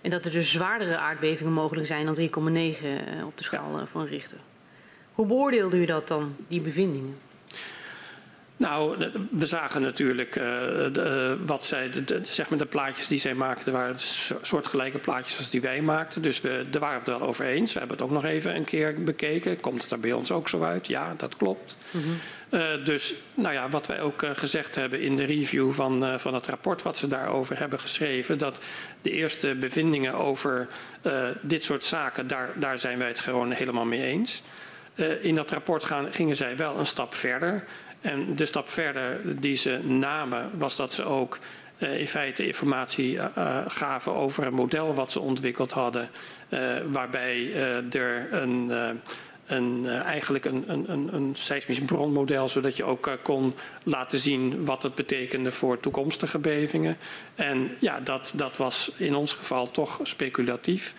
En 0.00 0.10
dat 0.10 0.24
er 0.24 0.30
dus 0.32 0.50
zwaardere 0.50 0.96
aardbevingen 0.96 1.52
mogelijk 1.52 1.86
zijn 1.86 2.06
dan 2.06 2.18
3,9 2.20 2.26
op 3.24 3.38
de 3.38 3.44
schaal 3.44 3.86
van 3.90 4.04
Richter. 4.04 4.38
Hoe 5.12 5.26
beoordeelde 5.26 5.76
u 5.76 5.84
dat 5.84 6.08
dan, 6.08 6.36
die 6.48 6.60
bevindingen? 6.60 7.27
Nou, 8.58 9.10
we 9.30 9.46
zagen 9.46 9.82
natuurlijk 9.82 10.36
uh, 10.36 10.44
de, 10.92 11.36
wat 11.46 11.64
zij, 11.64 11.90
de, 11.90 12.04
de, 12.04 12.20
zeg 12.22 12.48
maar 12.48 12.58
de 12.58 12.66
plaatjes 12.66 13.08
die 13.08 13.18
zij 13.18 13.34
maakten, 13.34 13.72
waren 13.72 13.96
soortgelijke 14.42 14.98
plaatjes 14.98 15.38
als 15.38 15.50
die 15.50 15.60
wij 15.60 15.82
maakten. 15.82 16.22
Dus 16.22 16.40
we, 16.40 16.66
daar 16.70 16.80
waren 16.80 16.98
het 16.98 17.08
wel 17.08 17.20
over 17.20 17.44
eens. 17.44 17.72
We 17.72 17.78
hebben 17.78 17.96
het 17.96 18.06
ook 18.06 18.12
nog 18.12 18.24
even 18.24 18.56
een 18.56 18.64
keer 18.64 19.02
bekeken. 19.02 19.60
Komt 19.60 19.82
het 19.82 19.90
er 19.90 20.00
bij 20.00 20.12
ons 20.12 20.30
ook 20.30 20.48
zo 20.48 20.62
uit? 20.62 20.86
Ja, 20.86 21.14
dat 21.16 21.36
klopt. 21.36 21.78
Mm 21.90 22.02
-hmm. 22.02 22.60
uh, 22.60 22.84
dus 22.84 23.14
nou 23.34 23.54
ja, 23.54 23.68
wat 23.68 23.86
wij 23.86 24.00
ook 24.00 24.26
gezegd 24.32 24.74
hebben 24.74 25.00
in 25.00 25.16
de 25.16 25.24
review 25.24 25.72
van, 25.72 26.20
van 26.20 26.34
het 26.34 26.46
rapport 26.46 26.82
wat 26.82 26.98
ze 26.98 27.08
daarover 27.08 27.58
hebben 27.58 27.80
geschreven, 27.80 28.38
dat 28.38 28.58
de 29.02 29.10
eerste 29.10 29.54
bevindingen 29.54 30.14
over 30.14 30.68
dit 31.40 31.64
soort 31.64 31.84
zaken, 31.84 32.26
daar, 32.26 32.52
daar 32.54 32.78
zijn 32.78 32.98
wij 32.98 33.08
het 33.08 33.20
gewoon 33.20 33.50
helemaal 33.50 33.84
mee 33.84 34.02
eens. 34.02 34.42
in 35.20 35.34
dat 35.34 35.50
rapport 35.50 35.84
gaan, 35.84 36.12
gingen 36.12 36.36
zij 36.36 36.56
wel 36.56 36.78
een 36.78 36.86
stap 36.86 37.14
verder. 37.14 37.64
En 38.00 38.36
de 38.36 38.46
stap 38.46 38.70
verder 38.70 39.20
die 39.40 39.56
ze 39.56 39.78
namen 39.84 40.50
was 40.58 40.76
dat 40.76 40.92
ze 40.92 41.04
ook 41.04 41.38
uh, 41.78 42.00
in 42.00 42.08
feite 42.08 42.46
informatie 42.46 43.14
uh, 43.14 43.58
gaven 43.68 44.14
over 44.14 44.46
een 44.46 44.54
model 44.54 44.94
wat 44.94 45.10
ze 45.10 45.20
ontwikkeld 45.20 45.72
hadden, 45.72 46.10
waarbij 46.90 47.52
er 47.90 48.32
een, 48.32 48.72
een, 49.46 49.86
eigenlijk 49.86 50.44
een, 50.44 50.64
een, 50.66 51.14
een 51.14 51.32
seismisch 51.36 51.80
bronmodel, 51.80 52.48
zodat 52.48 52.76
je 52.76 52.84
ook 52.84 53.18
kon 53.22 53.54
laten 53.82 54.18
zien 54.18 54.64
wat 54.64 54.82
het 54.82 54.94
betekende 54.94 55.50
voor 55.50 55.80
toekomstige 55.80 56.38
bevingen. 56.38 56.96
En 57.34 57.70
ja, 57.78 58.00
dat, 58.00 58.32
dat 58.34 58.56
was 58.56 58.90
in 58.96 59.14
ons 59.14 59.32
geval 59.32 59.70
toch 59.70 60.00
speculatief. 60.02 60.94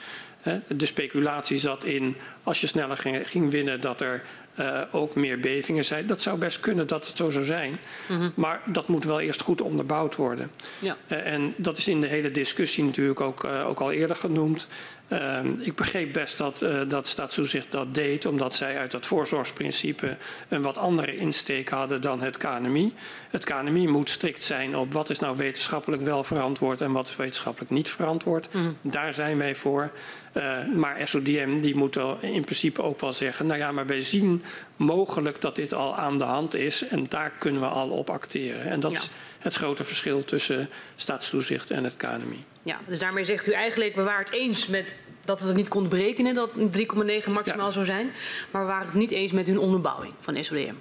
De 0.67 0.85
speculatie 0.85 1.57
zat 1.57 1.83
in, 1.83 2.15
als 2.43 2.61
je 2.61 2.67
sneller 2.67 2.97
ging 3.25 3.51
winnen, 3.51 3.81
dat 3.81 4.01
er 4.01 4.23
uh, 4.59 4.81
ook 4.91 5.15
meer 5.15 5.39
bevingen 5.39 5.85
zijn. 5.85 6.07
Dat 6.07 6.21
zou 6.21 6.37
best 6.37 6.59
kunnen 6.59 6.87
dat 6.87 7.07
het 7.07 7.17
zo 7.17 7.29
zou 7.29 7.45
zijn. 7.45 7.79
Mm 8.07 8.17
-hmm. 8.17 8.31
Maar 8.35 8.61
dat 8.65 8.87
moet 8.87 9.03
wel 9.03 9.19
eerst 9.19 9.41
goed 9.41 9.61
onderbouwd 9.61 10.15
worden. 10.15 10.51
Ja. 10.79 10.97
Uh, 11.07 11.33
en 11.33 11.53
dat 11.57 11.77
is 11.77 11.87
in 11.87 12.01
de 12.01 12.07
hele 12.07 12.31
discussie 12.31 12.83
natuurlijk 12.83 13.21
ook, 13.21 13.43
uh, 13.43 13.67
ook 13.67 13.79
al 13.79 13.91
eerder 13.91 14.15
genoemd. 14.15 14.67
Ehm, 15.09 15.53
ik 15.59 15.75
begreep 15.75 16.13
best 16.13 16.37
dat, 16.37 16.65
dat 16.87 17.07
Staatstoezicht 17.07 17.71
dat 17.71 17.93
deed, 17.93 18.25
omdat 18.25 18.55
zij 18.55 18.77
uit 18.77 18.91
dat 18.91 19.05
voorzorgsprincipe 19.05 20.17
een 20.47 20.61
wat 20.61 20.77
andere 20.77 21.15
insteek 21.15 21.69
hadden 21.69 22.01
dan 22.01 22.21
het 22.21 22.37
KNMI. 22.37 22.93
Het 23.29 23.45
KNMI 23.45 23.87
moet 23.87 24.09
strikt 24.09 24.43
zijn 24.43 24.77
op 24.77 24.93
wat 24.93 25.09
is 25.09 25.19
nou 25.19 25.37
wetenschappelijk 25.37 26.01
wel 26.01 26.23
verantwoord 26.23 26.81
en 26.81 26.91
wat 26.91 27.07
is 27.07 27.15
wetenschappelijk 27.15 27.71
niet 27.71 27.89
verantwoord. 27.89 28.53
Mm. 28.53 28.77
Daar 28.81 29.13
zijn 29.13 29.37
wij 29.37 29.55
voor. 29.55 29.91
Uh, 30.33 30.57
maar 30.75 31.07
SODM 31.07 31.59
die 31.59 31.75
moet 31.75 31.95
in 32.19 32.43
principe 32.43 32.81
ook 32.81 32.99
wel 32.99 33.13
zeggen, 33.13 33.47
nou 33.47 33.59
ja, 33.59 33.71
maar 33.71 33.85
wij 33.85 34.01
zien 34.01 34.43
mogelijk 34.75 35.41
dat 35.41 35.55
dit 35.55 35.73
al 35.73 35.95
aan 35.95 36.17
de 36.17 36.23
hand 36.23 36.55
is 36.55 36.87
en 36.87 37.05
daar 37.09 37.31
kunnen 37.39 37.61
we 37.61 37.67
al 37.67 37.89
op 37.89 38.09
acteren. 38.09 38.63
En 38.63 38.79
dat 38.79 38.91
ja. 38.91 38.97
is 38.97 39.09
het 39.39 39.55
grote 39.55 39.83
verschil 39.83 40.25
tussen 40.25 40.69
staatstoezicht 40.95 41.71
en 41.71 41.83
het 41.83 41.95
KNMI. 41.95 42.43
Ja, 42.69 42.79
dus 42.87 42.99
daarmee 42.99 43.23
zegt 43.23 43.47
u 43.47 43.51
eigenlijk, 43.51 43.95
we 43.95 44.03
waren 44.03 44.25
het 44.25 44.33
eens 44.33 44.67
met 44.67 44.97
dat 45.23 45.41
we 45.41 45.47
het 45.47 45.55
niet 45.55 45.67
konden 45.67 45.89
berekenen, 45.89 46.33
dat 46.33 46.49
3,9 46.49 46.57
maximaal 47.31 47.65
ja. 47.65 47.71
zou 47.71 47.85
zijn, 47.85 48.11
maar 48.51 48.61
we 48.61 48.67
waren 48.67 48.85
het 48.85 48.95
niet 48.95 49.11
eens 49.11 49.31
met 49.31 49.47
hun 49.47 49.59
onderbouwing 49.59 50.13
van 50.19 50.43
SODM. 50.43 50.73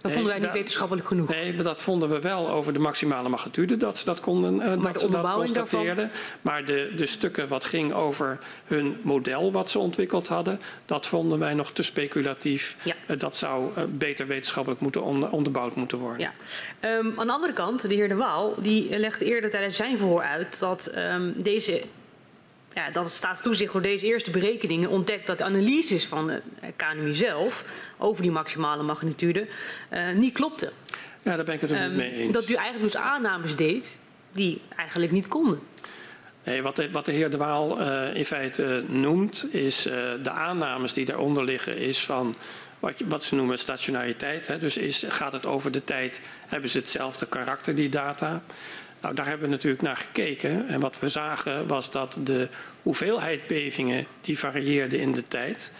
Dat 0.00 0.12
vonden 0.12 0.30
wij 0.30 0.40
niet 0.40 0.46
dat, 0.46 0.56
wetenschappelijk 0.56 1.06
genoeg. 1.06 1.28
Nee, 1.28 1.54
maar 1.54 1.64
dat 1.64 1.80
vonden 1.80 2.08
we 2.08 2.20
wel 2.20 2.48
over 2.50 2.72
de 2.72 2.78
maximale 2.78 3.28
magnitude, 3.28 3.76
dat 3.76 3.98
ze 3.98 4.04
dat 4.04 4.20
konden, 4.20 4.54
uh, 4.54 4.82
dat, 4.82 5.00
ze 5.00 5.10
dat 5.10 5.32
constateerden. 5.32 5.96
Daarvan? 5.96 6.20
Maar 6.42 6.64
de, 6.64 6.92
de 6.96 7.06
stukken 7.06 7.48
wat 7.48 7.64
ging 7.64 7.92
over 7.92 8.38
hun 8.64 8.96
model 9.02 9.52
wat 9.52 9.70
ze 9.70 9.78
ontwikkeld 9.78 10.28
hadden, 10.28 10.60
dat 10.86 11.06
vonden 11.06 11.38
wij 11.38 11.54
nog 11.54 11.72
te 11.72 11.82
speculatief. 11.82 12.76
Ja. 12.82 12.94
Uh, 13.06 13.18
dat 13.18 13.36
zou 13.36 13.70
uh, 13.78 13.84
beter 13.90 14.26
wetenschappelijk 14.26 14.80
moeten 14.80 15.02
onder, 15.02 15.30
onderbouwd 15.30 15.74
moeten 15.74 15.98
worden. 15.98 16.30
Ja. 16.80 16.98
Um, 16.98 17.14
aan 17.16 17.26
de 17.26 17.32
andere 17.32 17.52
kant, 17.52 17.88
de 17.88 17.94
heer 17.94 18.08
De 18.08 18.14
Waal, 18.14 18.54
die 18.58 18.98
legde 18.98 19.24
eerder 19.24 19.50
tijdens 19.50 19.76
zijn 19.76 19.98
verhoor 19.98 20.22
uit 20.22 20.58
dat 20.58 20.92
um, 20.96 21.34
deze 21.36 21.82
ja, 22.76 22.90
dat 22.90 23.04
het 23.04 23.14
staatstoezicht 23.14 23.72
door 23.72 23.82
deze 23.82 24.06
eerste 24.06 24.30
berekeningen 24.30 24.88
ontdekt 24.88 25.26
dat 25.26 25.38
de 25.38 25.44
analyses 25.44 26.06
van 26.06 26.26
de 26.26 26.40
KNMI 26.76 27.14
zelf 27.14 27.64
over 27.98 28.22
die 28.22 28.30
maximale 28.30 28.82
magnitude 28.82 29.46
uh, 29.92 30.12
niet 30.12 30.32
klopten. 30.32 30.70
Ja, 31.22 31.36
daar 31.36 31.44
ben 31.44 31.54
ik 31.54 31.60
het 31.60 31.70
dus 31.70 31.80
um, 31.80 31.88
niet 31.88 31.96
mee 31.96 32.12
eens. 32.12 32.32
Dat 32.32 32.48
u 32.48 32.54
eigenlijk 32.54 32.92
dus 32.92 33.02
aannames 33.02 33.56
deed 33.56 33.98
die 34.32 34.60
eigenlijk 34.76 35.12
niet 35.12 35.28
konden. 35.28 35.60
Nee, 36.44 36.62
wat, 36.62 36.76
de, 36.76 36.90
wat 36.90 37.04
de 37.04 37.12
heer 37.12 37.30
De 37.30 37.36
Waal 37.36 37.80
uh, 37.80 38.14
in 38.14 38.24
feite 38.24 38.84
uh, 38.88 38.96
noemt, 38.96 39.48
is 39.54 39.82
de 40.22 40.30
aannames 40.30 40.92
die 40.92 41.04
daaronder 41.04 41.44
liggen, 41.44 41.76
is 41.76 42.04
van 42.04 42.34
wat, 42.78 42.98
je, 42.98 43.06
wat 43.06 43.24
ze 43.24 43.34
noemen 43.34 43.58
stationariteit. 43.58 44.46
Hè. 44.46 44.58
Dus 44.58 44.76
is, 44.76 45.04
gaat 45.08 45.32
het 45.32 45.46
over 45.46 45.72
de 45.72 45.84
tijd, 45.84 46.20
hebben 46.46 46.70
ze 46.70 46.78
hetzelfde 46.78 47.26
karakter, 47.26 47.74
die 47.74 47.88
data? 47.88 48.42
Nou, 49.00 49.14
daar 49.14 49.26
hebben 49.26 49.46
we 49.46 49.54
natuurlijk 49.54 49.82
naar 49.82 49.96
gekeken. 49.96 50.68
En 50.68 50.80
wat 50.80 50.98
we 50.98 51.08
zagen 51.08 51.66
was 51.66 51.90
dat 51.90 52.18
de 52.24 52.48
hoeveelheid 52.82 53.46
bevingen 53.46 54.06
die 54.20 54.38
varieerde 54.38 55.00
in 55.00 55.12
de 55.12 55.22
tijd. 55.22 55.70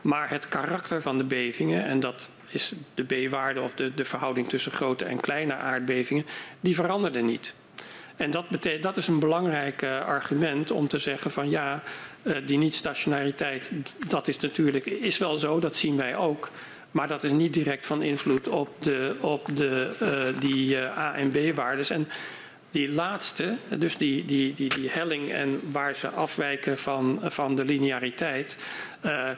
Maar 0.00 0.30
het 0.30 0.48
karakter 0.48 1.02
van 1.02 1.18
de 1.18 1.24
bevingen, 1.24 1.84
en 1.84 2.00
dat 2.00 2.30
is 2.48 2.72
de 2.94 3.04
B-waarde 3.04 3.60
of 3.60 3.74
de, 3.74 3.94
de 3.94 4.04
verhouding 4.04 4.48
tussen 4.48 4.72
grote 4.72 5.04
en 5.04 5.20
kleine 5.20 5.54
aardbevingen, 5.54 6.26
die 6.60 6.74
veranderde 6.74 7.20
niet. 7.20 7.54
En 8.16 8.30
dat, 8.30 8.44
dat 8.80 8.96
is 8.96 9.08
een 9.08 9.18
belangrijk 9.18 9.82
uh, 9.82 10.00
argument 10.00 10.70
om 10.70 10.88
te 10.88 10.98
zeggen 10.98 11.30
van 11.30 11.50
ja, 11.50 11.82
uh, 12.22 12.36
die 12.46 12.58
niet-stationariteit, 12.58 13.70
dat 14.08 14.28
is 14.28 14.38
natuurlijk 14.38 14.86
is 14.86 15.18
wel 15.18 15.36
zo, 15.36 15.60
dat 15.60 15.76
zien 15.76 15.96
wij 15.96 16.16
ook. 16.16 16.50
Maar 16.90 17.08
dat 17.08 17.24
is 17.24 17.30
niet 17.30 17.54
direct 17.54 17.86
van 17.86 18.02
invloed 18.02 18.48
op, 18.48 18.68
de, 18.78 19.16
op 19.20 19.48
de, 19.56 19.94
uh, 20.02 20.40
die 20.40 20.78
A- 20.78 21.14
en 21.14 21.30
B-waardes. 21.30 21.90
En 21.90 22.08
die 22.72 22.92
laatste, 22.92 23.56
dus 23.68 23.96
die, 23.96 24.24
die, 24.24 24.54
die, 24.54 24.74
die 24.74 24.90
helling 24.90 25.32
en 25.32 25.60
waar 25.70 25.96
ze 25.96 26.08
afwijken 26.08 26.78
van, 26.78 27.20
van 27.22 27.56
de 27.56 27.64
lineariteit, 27.64 28.56
uh, 29.02 29.28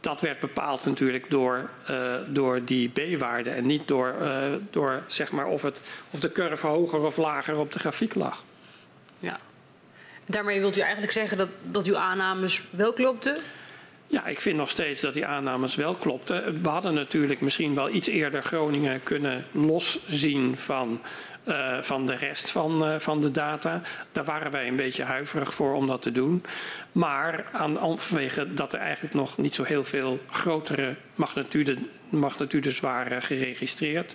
dat 0.00 0.20
werd 0.20 0.40
bepaald 0.40 0.84
natuurlijk 0.84 1.30
door, 1.30 1.70
uh, 1.90 2.14
door 2.28 2.64
die 2.64 2.88
B-waarde 2.88 3.50
en 3.50 3.66
niet 3.66 3.88
door, 3.88 4.14
uh, 4.20 4.52
door 4.70 5.02
zeg 5.06 5.32
maar 5.32 5.46
of, 5.46 5.62
het, 5.62 5.80
of 6.10 6.20
de 6.20 6.32
curve 6.32 6.66
hoger 6.66 7.00
of 7.00 7.16
lager 7.16 7.56
op 7.56 7.72
de 7.72 7.78
grafiek 7.78 8.14
lag. 8.14 8.44
Ja, 9.18 9.40
Daarmee 10.28 10.60
wilt 10.60 10.76
u 10.76 10.80
eigenlijk 10.80 11.12
zeggen 11.12 11.38
dat, 11.38 11.48
dat 11.62 11.86
uw 11.86 11.96
aannames 11.96 12.62
wel 12.70 12.92
klopten? 12.92 13.38
Ja, 14.06 14.26
ik 14.26 14.40
vind 14.40 14.56
nog 14.56 14.70
steeds 14.70 15.00
dat 15.00 15.14
die 15.14 15.26
aannames 15.26 15.74
wel 15.74 15.94
klopten. 15.94 16.62
We 16.62 16.68
hadden 16.68 16.94
natuurlijk 16.94 17.40
misschien 17.40 17.74
wel 17.74 17.90
iets 17.90 18.08
eerder 18.08 18.42
Groningen 18.42 19.02
kunnen 19.02 19.44
loszien 19.52 20.56
van, 20.56 21.00
uh, 21.48 21.78
van 21.80 22.06
de 22.06 22.14
rest 22.14 22.50
van, 22.50 22.88
uh, 22.88 22.98
van 22.98 23.20
de 23.20 23.30
data. 23.30 23.82
Daar 24.12 24.24
waren 24.24 24.50
wij 24.50 24.68
een 24.68 24.76
beetje 24.76 25.02
huiverig 25.02 25.54
voor 25.54 25.74
om 25.74 25.86
dat 25.86 26.02
te 26.02 26.12
doen. 26.12 26.44
Maar 26.92 27.44
aan, 27.52 27.98
vanwege 27.98 28.54
dat 28.54 28.72
er 28.72 28.80
eigenlijk 28.80 29.14
nog 29.14 29.36
niet 29.36 29.54
zo 29.54 29.62
heel 29.62 29.84
veel 29.84 30.20
grotere 30.30 30.94
magnitudes, 31.14 31.78
magnitudes 32.08 32.80
waren 32.80 33.22
geregistreerd. 33.22 34.14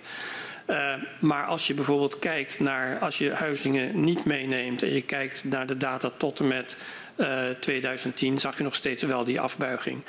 Uh, 0.66 0.92
maar 1.20 1.44
als 1.46 1.66
je 1.66 1.74
bijvoorbeeld 1.74 2.18
kijkt 2.18 2.60
naar, 2.60 2.98
als 2.98 3.18
je 3.18 3.30
Huizingen 3.30 4.04
niet 4.04 4.24
meeneemt 4.24 4.82
en 4.82 4.92
je 4.92 5.02
kijkt 5.02 5.44
naar 5.44 5.66
de 5.66 5.76
data 5.76 6.10
tot 6.16 6.40
en 6.40 6.48
met 6.48 6.76
uh, 7.16 7.48
2010, 7.60 8.38
zag 8.38 8.56
je 8.56 8.62
nog 8.62 8.74
steeds 8.74 9.02
wel 9.02 9.24
die 9.24 9.40
afbuiging. 9.40 10.04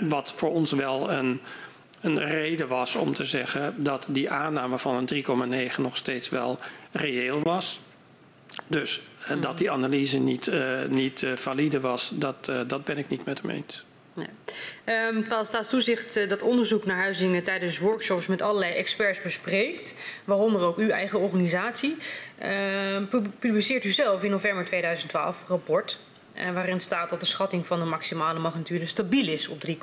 Wat 0.00 0.32
voor 0.36 0.50
ons 0.50 0.72
wel 0.72 1.12
een, 1.12 1.40
een 2.00 2.24
reden 2.24 2.68
was 2.68 2.94
om 2.94 3.14
te 3.14 3.24
zeggen 3.24 3.74
dat 3.76 4.06
die 4.10 4.30
aanname 4.30 4.78
van 4.78 4.94
een 4.94 5.70
3,9 5.70 5.76
nog 5.76 5.96
steeds 5.96 6.28
wel 6.28 6.58
reëel 6.92 7.42
was. 7.42 7.80
Dus 8.66 9.00
uh, 9.30 9.42
dat 9.42 9.58
die 9.58 9.70
analyse 9.70 10.18
niet, 10.18 10.50
niet 10.88 11.26
valide 11.34 11.80
was, 11.80 12.12
dat, 12.14 12.44
dat 12.66 12.84
ben 12.84 12.98
ik 12.98 13.08
niet 13.08 13.24
met 13.24 13.40
hem 13.40 13.50
eens. 13.50 13.84
Nee. 14.18 15.06
Um, 15.06 15.20
terwijl 15.20 15.44
staatstoezicht 15.44 16.16
uh, 16.16 16.28
dat 16.28 16.42
onderzoek 16.42 16.84
naar 16.84 16.96
huizingen 16.96 17.44
tijdens 17.44 17.78
workshops 17.78 18.26
met 18.26 18.42
allerlei 18.42 18.72
experts 18.72 19.22
bespreekt, 19.22 19.94
waaronder 20.24 20.62
ook 20.62 20.78
uw 20.78 20.88
eigen 20.88 21.18
organisatie, 21.18 21.96
uh, 22.42 23.02
publiceert 23.38 23.84
u 23.84 23.90
zelf 23.90 24.22
in 24.22 24.30
november 24.30 24.64
2012 24.64 25.40
een 25.40 25.46
rapport 25.48 25.98
uh, 26.34 26.50
waarin 26.50 26.80
staat 26.80 27.10
dat 27.10 27.20
de 27.20 27.26
schatting 27.26 27.66
van 27.66 27.78
de 27.78 27.84
maximale 27.84 28.38
magnitude 28.38 28.86
stabiel 28.86 29.28
is 29.28 29.48
op 29.48 29.66
3,9. 29.66 29.74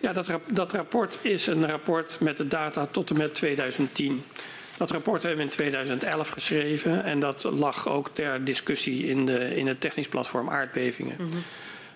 Ja, 0.00 0.12
dat, 0.12 0.26
rap 0.26 0.42
dat 0.46 0.72
rapport 0.72 1.18
is 1.22 1.46
een 1.46 1.66
rapport 1.66 2.16
met 2.20 2.38
de 2.38 2.48
data 2.48 2.86
tot 2.86 3.10
en 3.10 3.16
met 3.16 3.34
2010. 3.34 4.22
Dat 4.76 4.90
rapport 4.90 5.22
hebben 5.22 5.40
we 5.40 5.50
in 5.50 5.56
2011 5.56 6.28
geschreven 6.28 7.04
en 7.04 7.20
dat 7.20 7.44
lag 7.44 7.88
ook 7.88 8.08
ter 8.12 8.44
discussie 8.44 9.06
in, 9.06 9.26
de, 9.26 9.56
in 9.56 9.66
het 9.66 9.80
technisch 9.80 10.08
platform 10.08 10.50
aardbevingen. 10.50 11.16
Mm 11.18 11.28
-hmm. 11.28 11.42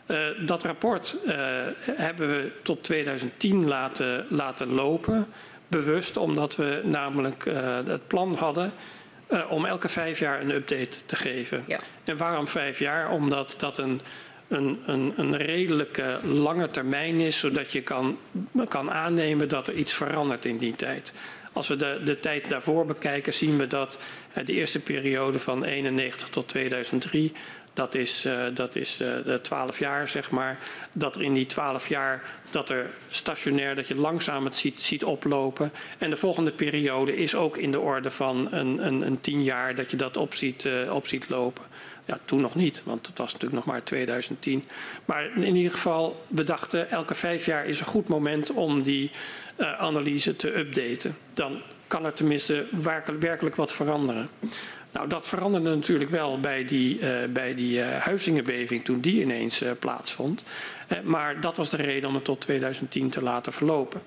Uh, 0.06 0.46
dat 0.46 0.62
rapport 0.62 1.16
uh, 1.26 1.34
hebben 1.80 2.28
we 2.28 2.52
tot 2.62 2.82
2010 2.82 3.68
laten, 3.68 4.26
laten 4.28 4.72
lopen. 4.72 5.26
Bewust 5.68 6.16
omdat 6.16 6.56
we 6.56 6.80
namelijk 6.84 7.44
uh, 7.44 7.54
het 7.86 8.06
plan 8.06 8.34
hadden 8.34 8.72
om 9.48 9.64
elke 9.64 9.88
vijf 9.88 10.18
jaar 10.18 10.40
een 10.40 10.50
update 10.50 11.04
te 11.06 11.16
geven. 11.16 11.64
Ja. 11.66 11.78
En 12.04 12.16
waarom 12.16 12.48
vijf 12.48 12.78
jaar? 12.78 13.10
Omdat 13.10 13.54
dat 13.58 13.78
een, 13.78 14.00
een, 14.52 14.78
een, 14.86 15.12
een 15.16 15.36
redelijke 15.36 16.18
lange 16.22 16.70
termijn 16.70 17.20
is, 17.20 17.38
zodat 17.38 17.70
je 17.70 17.82
kan, 17.82 18.18
kan 18.68 18.90
aannemen 18.90 19.48
dat 19.48 19.68
er 19.68 19.74
iets 19.74 19.92
verandert 19.92 20.44
in 20.44 20.58
die 20.58 20.76
tijd. 20.76 21.12
Als 21.52 21.68
we 21.68 21.76
de, 21.76 22.00
de 22.04 22.20
tijd 22.20 22.48
daarvoor 22.48 22.86
bekijken, 22.86 23.34
zien 23.34 23.58
we 23.58 23.66
dat 23.66 23.98
de 24.44 24.52
eerste 24.52 24.80
periode 24.80 25.38
van 25.38 25.64
91 25.64 26.28
tot 26.28 26.48
2003 26.48 27.32
dat 27.74 27.94
is, 27.94 28.26
uh, 28.26 28.44
dat 28.54 28.76
is 28.76 29.00
uh, 29.00 29.34
12 29.34 29.78
jaar, 29.78 30.08
zeg 30.08 30.30
maar. 30.30 30.58
Dat 30.92 31.14
er 31.14 31.22
in 31.22 31.34
die 31.34 31.46
12 31.46 31.88
jaar, 31.88 32.22
dat 32.50 32.70
er 32.70 32.90
stationair, 33.08 33.74
dat 33.74 33.88
je 33.88 33.94
langzaam 33.94 34.44
het 34.44 34.56
ziet, 34.56 34.80
ziet 34.80 35.04
oplopen. 35.04 35.72
En 35.98 36.10
de 36.10 36.16
volgende 36.16 36.50
periode 36.50 37.16
is 37.16 37.34
ook 37.34 37.56
in 37.56 37.70
de 37.70 37.80
orde 37.80 38.10
van 38.10 38.48
een, 38.50 38.86
een, 38.86 39.06
een 39.06 39.20
10 39.20 39.42
jaar 39.42 39.74
dat 39.74 39.90
je 39.90 39.96
dat 39.96 40.16
op 40.16 40.34
ziet, 40.34 40.68
op 40.90 41.06
ziet 41.06 41.28
lopen. 41.28 41.64
Ja, 42.04 42.18
toen 42.24 42.40
nog 42.40 42.54
niet, 42.54 42.82
want 42.84 43.06
het 43.06 43.18
was 43.18 43.32
natuurlijk 43.32 43.64
nog 43.64 43.74
maar 43.74 43.84
2010. 43.84 44.64
Maar 45.04 45.36
in 45.36 45.56
ieder 45.56 45.72
geval, 45.72 46.24
we 46.28 46.44
dachten 46.44 46.90
elke 46.90 47.14
vijf 47.14 47.46
jaar 47.46 47.66
is 47.66 47.80
een 47.80 47.86
goed 47.86 48.08
moment 48.08 48.50
om 48.50 48.82
die 48.82 49.10
uh, 49.56 49.80
analyse 49.80 50.36
te 50.36 50.58
updaten. 50.58 51.16
Dan 51.34 51.60
kan 51.86 52.04
er 52.04 52.12
tenminste 52.12 52.66
werkelijk 53.18 53.56
wat 53.56 53.72
veranderen. 53.72 54.28
Nou, 54.92 55.08
dat 55.08 55.26
veranderde 55.26 55.74
natuurlijk 55.74 56.10
wel 56.10 56.40
bij 56.40 56.64
die, 56.64 56.98
uh, 56.98 57.24
bij 57.30 57.54
die 57.54 57.78
uh, 57.78 57.96
Huizingenbeving 57.96 58.84
toen 58.84 59.00
die 59.00 59.20
ineens 59.20 59.62
plaatsvond. 59.78 60.44
maar 61.02 61.40
dat 61.40 61.56
was 61.56 61.70
de 61.70 61.76
reden 61.76 62.08
om 62.08 62.14
het 62.14 62.24
tot 62.24 62.40
2010 62.40 63.10
te 63.10 63.22
laten 63.22 63.52
verlopen. 63.52 64.02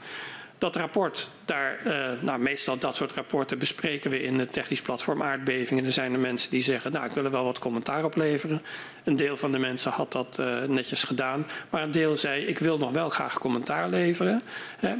Dat 0.65 0.75
rapport, 0.75 1.29
daar, 1.45 1.79
nou, 2.21 2.39
meestal 2.39 2.77
dat 2.77 2.95
soort 2.95 3.11
rapporten 3.11 3.59
bespreken 3.59 4.11
we 4.11 4.23
in 4.23 4.39
het 4.39 4.53
technisch 4.53 4.81
platform 4.81 5.23
aardbevingen. 5.23 5.85
Er 5.85 5.91
zijn 5.91 6.13
er 6.13 6.19
mensen 6.19 6.51
die 6.51 6.61
zeggen, 6.61 6.91
nou 6.91 7.05
ik 7.05 7.11
wil 7.11 7.25
er 7.25 7.31
wel 7.31 7.43
wat 7.43 7.59
commentaar 7.59 8.03
op 8.03 8.15
leveren. 8.15 8.61
Een 9.03 9.15
deel 9.15 9.37
van 9.37 9.51
de 9.51 9.57
mensen 9.57 9.91
had 9.91 10.11
dat 10.11 10.41
netjes 10.67 11.03
gedaan. 11.03 11.47
Maar 11.69 11.83
een 11.83 11.91
deel 11.91 12.15
zei, 12.15 12.45
ik 12.45 12.59
wil 12.59 12.77
nog 12.77 12.91
wel 12.91 13.09
graag 13.09 13.39
commentaar 13.39 13.89
leveren. 13.89 14.41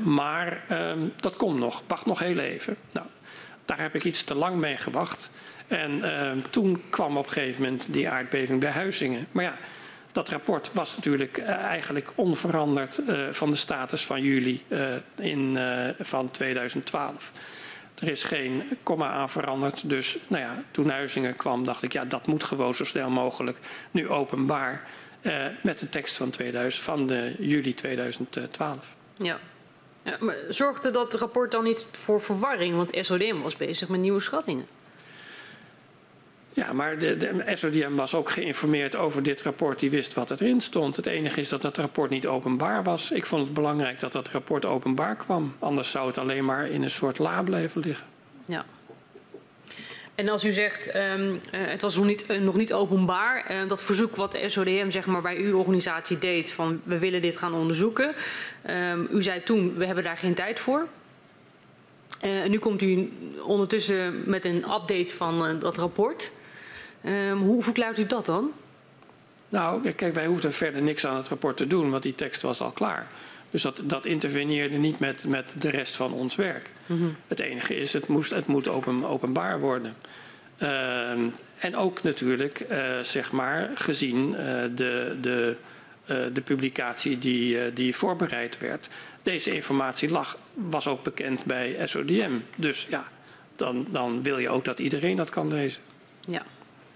maar 0.04 0.64
ehm, 0.68 1.00
dat 1.16 1.36
komt 1.36 1.60
nog, 1.60 1.84
wacht 1.88 2.06
nog 2.06 2.20
heel 2.20 2.40
even. 2.40 2.78
Nou, 2.92 3.08
daar 3.66 3.80
heb 3.80 3.96
ik 3.96 4.04
iets 4.04 4.24
te 4.24 4.36
lang 4.36 4.56
mee 4.56 4.78
gewacht. 4.78 5.30
En 5.68 5.92
uh, 5.92 6.32
toen 6.50 6.84
kwam 6.90 7.18
op 7.18 7.26
een 7.26 7.32
gegeven 7.32 7.62
moment 7.62 7.94
die 7.94 8.10
aardbeving 8.10 8.60
bij 8.60 8.72
Huizingen. 8.72 9.28
Maar 9.32 9.44
ja, 9.44 9.58
dat 10.16 10.30
rapport 10.30 10.74
was 10.74 10.96
natuurlijk 10.96 11.38
uh, 11.38 11.50
eigenlijk 11.50 12.12
onveranderd 12.16 13.00
uh, 13.00 13.28
van 13.30 13.52
de 13.52 13.56
status 13.58 14.06
van 14.06 14.22
juli 14.22 14.64
uh, 14.68 14.96
in, 15.16 15.58
van 16.00 16.32
2012. 16.32 17.32
Er 18.00 18.10
is 18.10 18.24
geen 18.24 18.64
komma 18.84 19.10
aan 19.10 19.30
veranderd. 19.30 19.90
Dus 19.90 20.18
nou 20.28 20.42
ja, 20.42 20.64
toen 20.72 20.90
Huizingen 20.90 21.36
kwam, 21.36 21.66
dacht 21.66 21.84
ik, 21.84 21.94
ja, 21.94 22.06
dat 22.06 22.28
moet 22.28 22.44
gewoon 22.44 22.76
zo 22.76 22.84
snel 22.84 23.10
mogelijk 23.10 23.58
nu 23.92 24.10
openbaar. 24.10 24.88
met 25.62 25.80
de 25.80 25.90
tekst 25.90 26.18
van, 26.18 26.30
2000, 26.30 26.84
van 26.84 27.08
de 27.08 27.36
juli 27.40 27.74
2012. 27.74 28.96
Ja. 29.16 29.40
ja 30.04 30.18
maar 30.20 30.36
zorgde 30.50 30.92
dat 30.92 31.14
rapport 31.14 31.52
dan 31.52 31.64
niet 31.64 31.86
voor 31.92 32.22
verwarring? 32.22 32.76
Want 32.76 32.98
SODM 33.06 33.42
was 33.42 33.58
bezig 33.58 33.88
met 33.88 34.00
nieuwe 34.00 34.22
schattingen. 34.22 34.68
Ja, 36.56 36.73
maar 36.73 36.99
de, 36.99 37.18
de 37.18 37.52
SODM 37.56 37.95
was 37.95 38.15
ook 38.15 38.30
geïnformeerd 38.30 38.95
over 38.95 39.23
dit 39.23 39.41
rapport. 39.41 39.80
Die 39.80 39.90
wist 39.90 40.14
wat 40.14 40.32
erin 40.32 40.61
stond. 40.61 40.95
Het 40.95 41.06
enige 41.06 41.40
is 41.40 41.49
dat 41.49 41.61
dat 41.61 41.77
rapport 41.77 42.10
niet 42.10 42.27
openbaar 42.27 42.84
was. 42.84 43.11
Ik 43.11 43.26
vond 43.26 43.44
het 43.44 43.53
belangrijk 43.53 43.99
dat 43.99 44.11
dat 44.11 44.30
rapport 44.30 44.65
openbaar 44.65 45.15
kwam. 45.15 45.56
Anders 45.60 45.91
zou 45.91 46.07
het 46.07 46.18
alleen 46.18 46.45
maar 46.45 46.69
in 46.69 46.84
een 46.84 46.91
soort 46.91 47.18
la 47.18 47.44
blijven 47.44 47.82
liggen. 47.82 48.06
Ja. 48.45 48.65
En 50.15 50.30
als 50.30 50.44
u 50.44 50.52
zegt, 50.52 50.95
um, 50.95 51.32
uh, 51.32 51.40
het 51.52 51.82
was 51.82 51.95
nog 51.95 52.06
niet, 52.06 52.26
uh, 52.30 52.41
nog 52.41 52.56
niet 52.56 52.73
openbaar, 52.73 53.52
uh, 53.52 53.68
dat 53.68 53.84
verzoek 53.84 54.15
wat 54.15 54.32
de 54.32 54.49
SODM 54.49 54.90
zeg 54.90 55.06
maar, 55.06 55.22
bij 55.22 55.38
uw 55.38 55.57
organisatie 55.57 56.19
deed, 56.19 56.52
van 56.52 56.82
we 56.84 56.98
willen 56.98 57.22
dit 57.22 57.38
gaan 57.38 57.53
onderzoeken. 57.53 58.15
Um, 58.69 59.07
u 59.11 59.23
zei 59.23 59.44
toen, 59.44 59.73
we 59.77 59.86
hebben 59.86 60.03
daar 60.03 60.18
geen 60.18 60.34
tijd 60.34 60.60
voor. 60.60 60.88
nu 62.48 62.60
komt 62.60 62.82
u 62.82 63.11
ondertussen 63.44 64.23
met 64.26 64.45
een 64.45 64.56
update 64.56 65.14
van 65.14 65.60
dat 65.60 65.77
rapport. 65.77 66.32
Um, 67.06 67.38
hoe 67.38 67.64
verklaart 67.64 67.99
u 67.99 68.06
dat 68.06 68.26
dan? 68.26 68.52
Nou, 69.49 69.91
kijk, 69.91 70.14
wij 70.14 70.26
hoefden 70.26 70.53
verder 70.53 70.82
niks 70.82 71.06
aan 71.06 71.15
het 71.15 71.27
rapport 71.27 71.57
te 71.57 71.68
doen, 71.68 71.90
want 71.90 72.03
die 72.03 72.15
tekst 72.15 72.41
was 72.41 72.61
al 72.61 72.72
klaar. 72.72 73.07
Dus 73.52 73.61
dat, 73.61 73.82
dat 73.84 74.06
interveneerde 74.06 74.77
niet 74.77 74.99
met, 74.99 75.27
met 75.27 75.53
de 75.60 75.69
rest 75.69 75.95
van 75.95 76.14
ons 76.14 76.36
werk. 76.36 76.69
Mm 76.86 76.98
-hmm. 76.98 77.15
Het 77.27 77.40
enige 77.40 77.76
is, 77.76 77.94
het, 77.94 78.07
moest, 78.07 78.30
het 78.30 78.48
moet 78.48 78.68
open, 78.68 79.06
openbaar 79.06 79.60
worden. 79.60 79.95
Uh, 80.60 81.11
en 81.57 81.76
ook 81.76 82.03
natuurlijk, 82.03 82.65
uh, 82.69 82.99
zeg 83.02 83.32
maar, 83.32 83.69
gezien 83.76 84.30
uh, 84.30 84.38
de, 84.76 85.18
de, 85.22 85.56
uh, 86.06 86.18
de 86.34 86.41
publicatie 86.41 87.19
die, 87.19 87.73
die 87.73 87.95
voorbereid 87.95 88.60
werd. 88.60 88.90
Deze 89.23 89.53
informatie 89.53 90.10
lag, 90.10 90.38
was 90.53 90.88
ook 90.88 91.03
bekend 91.03 91.44
bij 91.44 91.77
SODM. 91.86 92.32
Dus 92.56 92.88
ja, 92.90 93.07
dan, 93.56 93.88
dan 93.90 94.23
wil 94.23 94.38
je 94.38 94.49
ook 94.49 94.65
dat 94.65 94.80
iedereen 94.80 95.15
dat 95.15 95.30
kan 95.30 95.48
lezen. 95.48 95.82
Ja. 96.27 96.44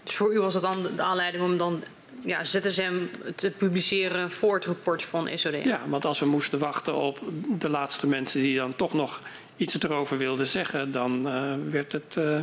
Dus 0.10 0.18
voor 0.18 0.34
u 0.34 0.40
was 0.40 0.54
het 0.54 0.64
dan 0.64 0.88
de 0.96 1.02
aanleiding 1.02 1.44
om 1.44 1.58
dan 1.58 1.84
ja, 2.24 2.44
ZSM 2.44 2.94
te 3.36 3.52
publiceren 3.52 4.32
voor 4.32 4.56
het 4.56 4.66
rapport 4.66 5.04
van 5.04 5.30
SODM? 5.36 5.68
Ja, 5.68 5.82
want 5.88 6.06
als 6.06 6.20
we 6.20 6.26
moesten 6.26 6.60
wachten 6.60 6.96
op 6.96 7.20
de 7.60 7.70
laatste 7.70 8.08
mensen 8.08 8.42
die 8.42 8.58
dan 8.58 8.76
toch 8.76 8.94
nog 8.94 9.20
iets 9.58 9.82
erover 9.82 10.18
wilden 10.18 10.48
zeggen, 10.48 10.92
dan 10.92 11.28
uh, 11.28 11.54
werd 11.70 11.92
het, 11.92 12.16
uh, 12.18 12.40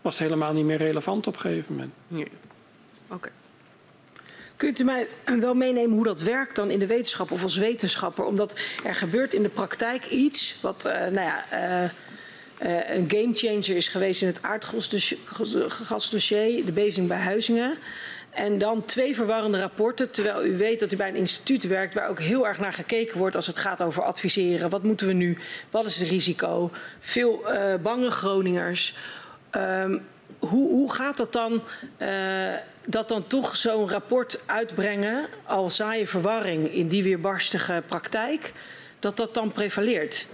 was 0.00 0.18
het 0.18 0.28
helemaal 0.28 0.52
niet 0.52 0.64
meer 0.64 0.76
relevant 0.76 1.26
op 1.26 1.34
een 1.34 1.40
gegeven 1.40 1.74
moment. 1.74 1.92
Ja. 2.06 2.16
Oké. 2.18 2.28
Okay. 3.14 3.30
Kunt 4.56 4.80
u 4.80 4.84
mij 4.84 5.08
wel 5.24 5.54
meenemen 5.54 5.96
hoe 5.96 6.04
dat 6.04 6.20
werkt 6.20 6.56
dan 6.56 6.70
in 6.70 6.78
de 6.78 6.86
wetenschap 6.86 7.30
of 7.30 7.42
als 7.42 7.56
wetenschapper? 7.56 8.24
Omdat 8.24 8.58
er 8.84 8.94
gebeurt 8.94 9.34
in 9.34 9.42
de 9.42 9.48
praktijk 9.48 10.06
iets 10.06 10.54
wat, 10.60 10.84
uh, 10.86 10.92
nou 10.92 11.20
ja 11.20 11.44
uh, 12.62 12.90
een 12.90 13.10
gamechanger 13.10 13.76
is 13.76 13.88
geweest 13.88 14.22
in 14.22 14.26
het 14.26 14.42
aardgasdossier, 14.42 16.64
de 16.64 16.72
beving 16.72 17.08
bij 17.08 17.18
Huizingen. 17.18 17.78
En 18.30 18.58
dan 18.58 18.84
twee 18.84 19.14
verwarrende 19.14 19.60
rapporten, 19.60 20.10
terwijl 20.10 20.44
u 20.44 20.56
weet 20.56 20.80
dat 20.80 20.92
u 20.92 20.96
bij 20.96 21.08
een 21.08 21.16
instituut 21.16 21.66
werkt 21.66 21.94
waar 21.94 22.08
ook 22.08 22.20
heel 22.20 22.46
erg 22.46 22.58
naar 22.58 22.72
gekeken 22.72 23.18
wordt 23.18 23.36
als 23.36 23.46
het 23.46 23.58
gaat 23.58 23.82
over 23.82 24.02
adviseren. 24.02 24.70
Wat 24.70 24.82
moeten 24.82 25.06
we 25.06 25.12
nu? 25.12 25.38
Wat 25.70 25.86
is 25.86 26.00
het 26.00 26.08
risico? 26.08 26.70
Veel 27.00 27.54
uh, 27.54 27.74
bange 27.82 28.10
Groningers. 28.10 28.94
Um, 29.56 30.02
hoe, 30.38 30.68
hoe 30.68 30.92
gaat 30.92 31.16
dat 31.16 31.32
dan, 31.32 31.62
uh, 31.98 32.54
dat 32.86 33.08
dan 33.08 33.26
toch 33.26 33.56
zo'n 33.56 33.88
rapport 33.88 34.40
uitbrengen, 34.46 35.28
al 35.44 35.70
zaaien 35.70 36.06
verwarring 36.06 36.72
in 36.72 36.88
die 36.88 37.02
weerbarstige 37.02 37.82
praktijk, 37.86 38.52
dat 38.98 39.16
dat 39.16 39.34
dan 39.34 39.52
prevaleert? 39.52 40.26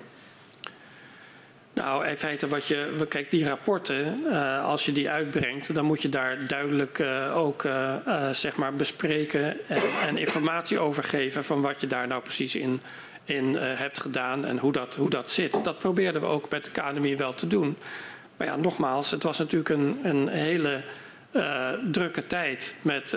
Nou, 1.77 2.07
in 2.07 2.17
feite 2.17 2.49
wat 2.49 2.67
je, 2.67 3.07
kijk, 3.09 3.31
die 3.31 3.49
rapporten, 3.49 4.23
uh, 4.27 4.65
als 4.65 4.85
je 4.85 4.93
die 4.93 5.11
uitbrengt, 5.11 5.75
dan 5.75 5.85
moet 5.85 6.03
je 6.03 6.09
daar 6.09 6.47
duidelijk 6.47 6.99
uh, 6.99 7.37
ook 7.37 7.65
uh, 7.65 8.31
zeg 8.33 8.57
maar 8.57 8.75
bespreken 8.75 9.69
en, 9.69 9.83
en, 10.07 10.17
informatie 10.17 10.79
over 10.79 11.05
geven 11.05 11.45
van 11.45 11.61
wat 11.61 11.81
je 11.81 11.87
daar 11.87 12.07
nou 12.07 12.23
precies 12.23 12.55
in, 12.55 12.81
in 13.25 13.55
hebt 13.55 14.01
gedaan 14.01 14.45
en 14.45 14.59
hoe 14.59 14.73
dat, 14.73 14.95
hoe 14.95 15.11
dat 15.11 15.31
zit. 15.31 15.65
Dat 15.65 15.79
probeerden 15.79 16.21
we 16.21 16.27
ook 16.27 16.51
met 16.51 16.65
de 16.65 16.71
academie 16.71 17.17
wel 17.17 17.35
te 17.35 17.47
doen. 17.47 17.77
Maar 18.37 18.47
ja, 18.47 18.57
nogmaals, 18.57 19.11
het 19.11 19.23
was 19.23 19.39
natuurlijk 19.39 19.71
een, 19.71 19.99
een 20.03 20.29
hele 20.29 20.83
drukke 21.93 22.27
tijd 22.27 22.75
met, 22.83 23.17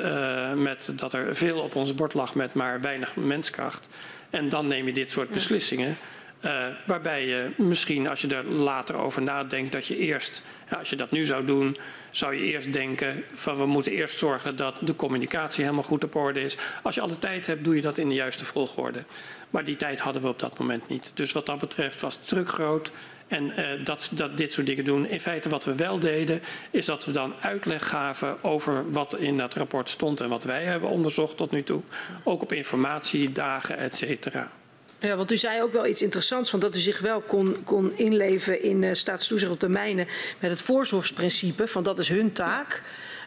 met 0.56 0.92
dat 0.96 1.14
er 1.14 1.36
veel 1.36 1.60
op 1.60 1.76
ons 1.76 1.96
bord 1.96 2.14
lag 2.14 2.36
met 2.36 2.54
maar 2.54 2.82
weinig 2.82 3.16
menskracht. 3.16 3.88
En 4.30 4.50
dan 4.50 4.68
neem 4.68 4.86
je 4.86 4.94
dit 4.94 5.12
soort 5.12 5.30
beslissingen. 5.30 5.98
Uh, 6.46 6.66
waarbij 6.86 7.28
je 7.28 7.52
misschien, 7.58 8.10
als 8.10 8.22
je 8.22 8.36
er 8.36 8.46
later 8.46 8.96
over 8.96 9.22
nadenkt, 9.22 9.72
dat 9.72 9.86
je 9.86 9.98
eerst, 9.98 10.44
ja, 10.70 10.78
als 10.78 10.90
je 10.90 10.96
dat 10.96 11.12
nu 11.12 11.24
zou 11.24 11.46
doen, 11.46 11.78
zou 12.12 12.36
je 12.36 12.42
eerst 12.42 12.74
denken 12.74 13.24
van 13.34 13.58
we 13.58 13.66
moeten 13.66 13.92
eerst 13.92 14.18
zorgen 14.18 14.56
dat 14.56 14.78
de 14.82 14.96
communicatie 14.96 15.64
helemaal 15.64 15.84
goed 15.84 16.04
op 16.04 16.16
orde 16.16 16.42
is. 16.42 16.58
Als 16.84 16.96
je 16.96 17.02
alle 17.02 17.20
tijd 17.20 17.48
hebt, 17.48 17.64
doe 17.64 17.76
je 17.76 17.82
dat 17.82 17.98
in 17.98 18.08
de 18.08 18.14
juiste 18.14 18.46
volgorde. 18.46 19.04
Maar 19.50 19.64
die 19.64 19.76
tijd 19.76 20.00
hadden 20.00 20.22
we 20.22 20.28
op 20.28 20.40
dat 20.40 20.60
moment 20.60 20.88
niet. 20.88 21.12
Dus 21.14 21.32
wat 21.32 21.46
dat 21.46 21.60
betreft 21.60 22.02
was 22.02 22.16
het 22.16 22.28
druk 22.28 22.50
groot. 22.50 22.92
En 23.28 23.44
uh, 23.44 23.66
dat, 23.84 24.10
dat 24.12 24.38
dit 24.38 24.54
soort 24.54 24.68
dingen 24.68 24.86
doen. 24.86 25.08
In 25.08 25.22
feite 25.22 25.50
wat 25.50 25.66
we 25.66 25.76
wel 25.76 26.00
deden, 26.00 26.42
is 26.72 26.86
dat 26.86 27.06
we 27.06 27.12
dan 27.12 27.34
uitleg 27.40 27.88
gaven 27.88 28.44
over 28.44 28.92
wat 28.92 29.16
in 29.18 29.38
dat 29.38 29.54
rapport 29.54 29.90
stond 29.90 30.22
en 30.22 30.30
wat 30.30 30.44
wij 30.44 30.64
hebben 30.64 30.90
onderzocht 30.90 31.38
tot 31.38 31.52
nu 31.52 31.64
toe. 31.64 31.82
Ook 32.24 32.42
op 32.42 32.54
informatiedagen, 32.54 33.78
et 33.78 33.96
cetera. 33.96 34.52
Ja, 35.00 35.16
want 35.16 35.32
u 35.32 35.38
zei 35.38 35.62
ook 35.62 35.74
wel 35.74 35.86
iets 35.86 36.02
interessants, 36.02 36.50
van 36.50 36.60
dat 36.60 36.76
u 36.76 36.80
zich 36.80 37.00
wel 37.00 37.22
kon, 37.22 37.64
kon 37.64 37.98
inleven 37.98 38.62
in 38.62 38.82
uh, 38.82 38.94
staatstoezicht 38.94 39.52
op 39.52 39.60
de 39.60 39.70
mijnen 39.70 40.08
met 40.40 40.50
het 40.50 40.62
voorzorgsprincipe, 40.62 41.68
van 41.68 41.84
dat 41.84 42.00
is 42.00 42.08
hun 42.08 42.32
taak. 42.32 42.82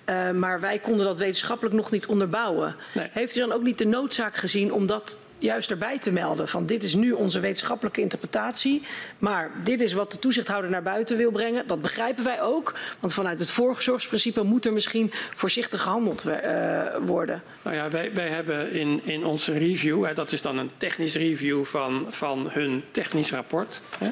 Uh, 0.07 0.31
maar 0.31 0.61
wij 0.61 0.79
konden 0.79 1.07
dat 1.07 1.19
wetenschappelijk 1.19 1.75
nog 1.75 1.91
niet 1.91 2.07
onderbouwen. 2.07 2.77
Nee. 2.95 3.09
Heeft 3.13 3.37
u 3.37 3.41
dan 3.41 3.53
ook 3.53 3.63
niet 3.63 3.79
de 3.79 3.87
noodzaak 3.87 4.37
gezien 4.37 4.73
om 4.73 4.87
dat 4.87 5.19
juist 5.39 5.71
erbij 5.71 5.99
te 5.99 6.13
melden? 6.13 6.49
Van 6.49 6.67
dit 6.67 6.83
is 6.83 6.95
nu 6.95 7.13
onze 7.13 7.41
wetenschappelijke 7.41 8.01
interpretatie, 8.01 8.83
maar 9.19 9.51
dit 9.65 9.81
is 9.81 9.93
wat 9.93 10.13
de 10.13 10.19
toezichthouder 10.19 10.71
naar 10.71 10.83
buiten 10.83 11.17
wil 11.17 11.31
brengen. 11.31 11.67
Dat 11.67 11.83
begrijpen 11.83 12.25
wij 12.25 12.43
ook, 12.43 12.75
want 13.01 13.15
vanuit 13.15 13.41
het 13.41 13.51
voorzorgsprincipe 13.51 14.43
moet 14.43 14.67
er 14.67 14.73
misschien 14.73 15.11
voorzichtig 15.35 15.83
gehandeld 15.83 16.25
uh, 16.27 16.85
worden. 17.07 17.43
Nou 17.63 17.77
ja, 17.77 17.91
wij, 17.91 18.15
wij 18.15 18.29
hebben 18.29 18.73
in, 18.73 19.01
in 19.05 19.25
onze 19.25 19.53
review, 19.53 20.05
hè, 20.05 20.15
dat 20.15 20.33
is 20.33 20.43
dan 20.43 20.59
een 20.59 20.71
technisch 20.77 21.15
review 21.15 21.65
van, 21.65 22.07
van 22.11 22.49
hun 22.51 22.85
technisch 22.91 23.33
rapport. 23.33 23.81
Hè, 23.99 24.09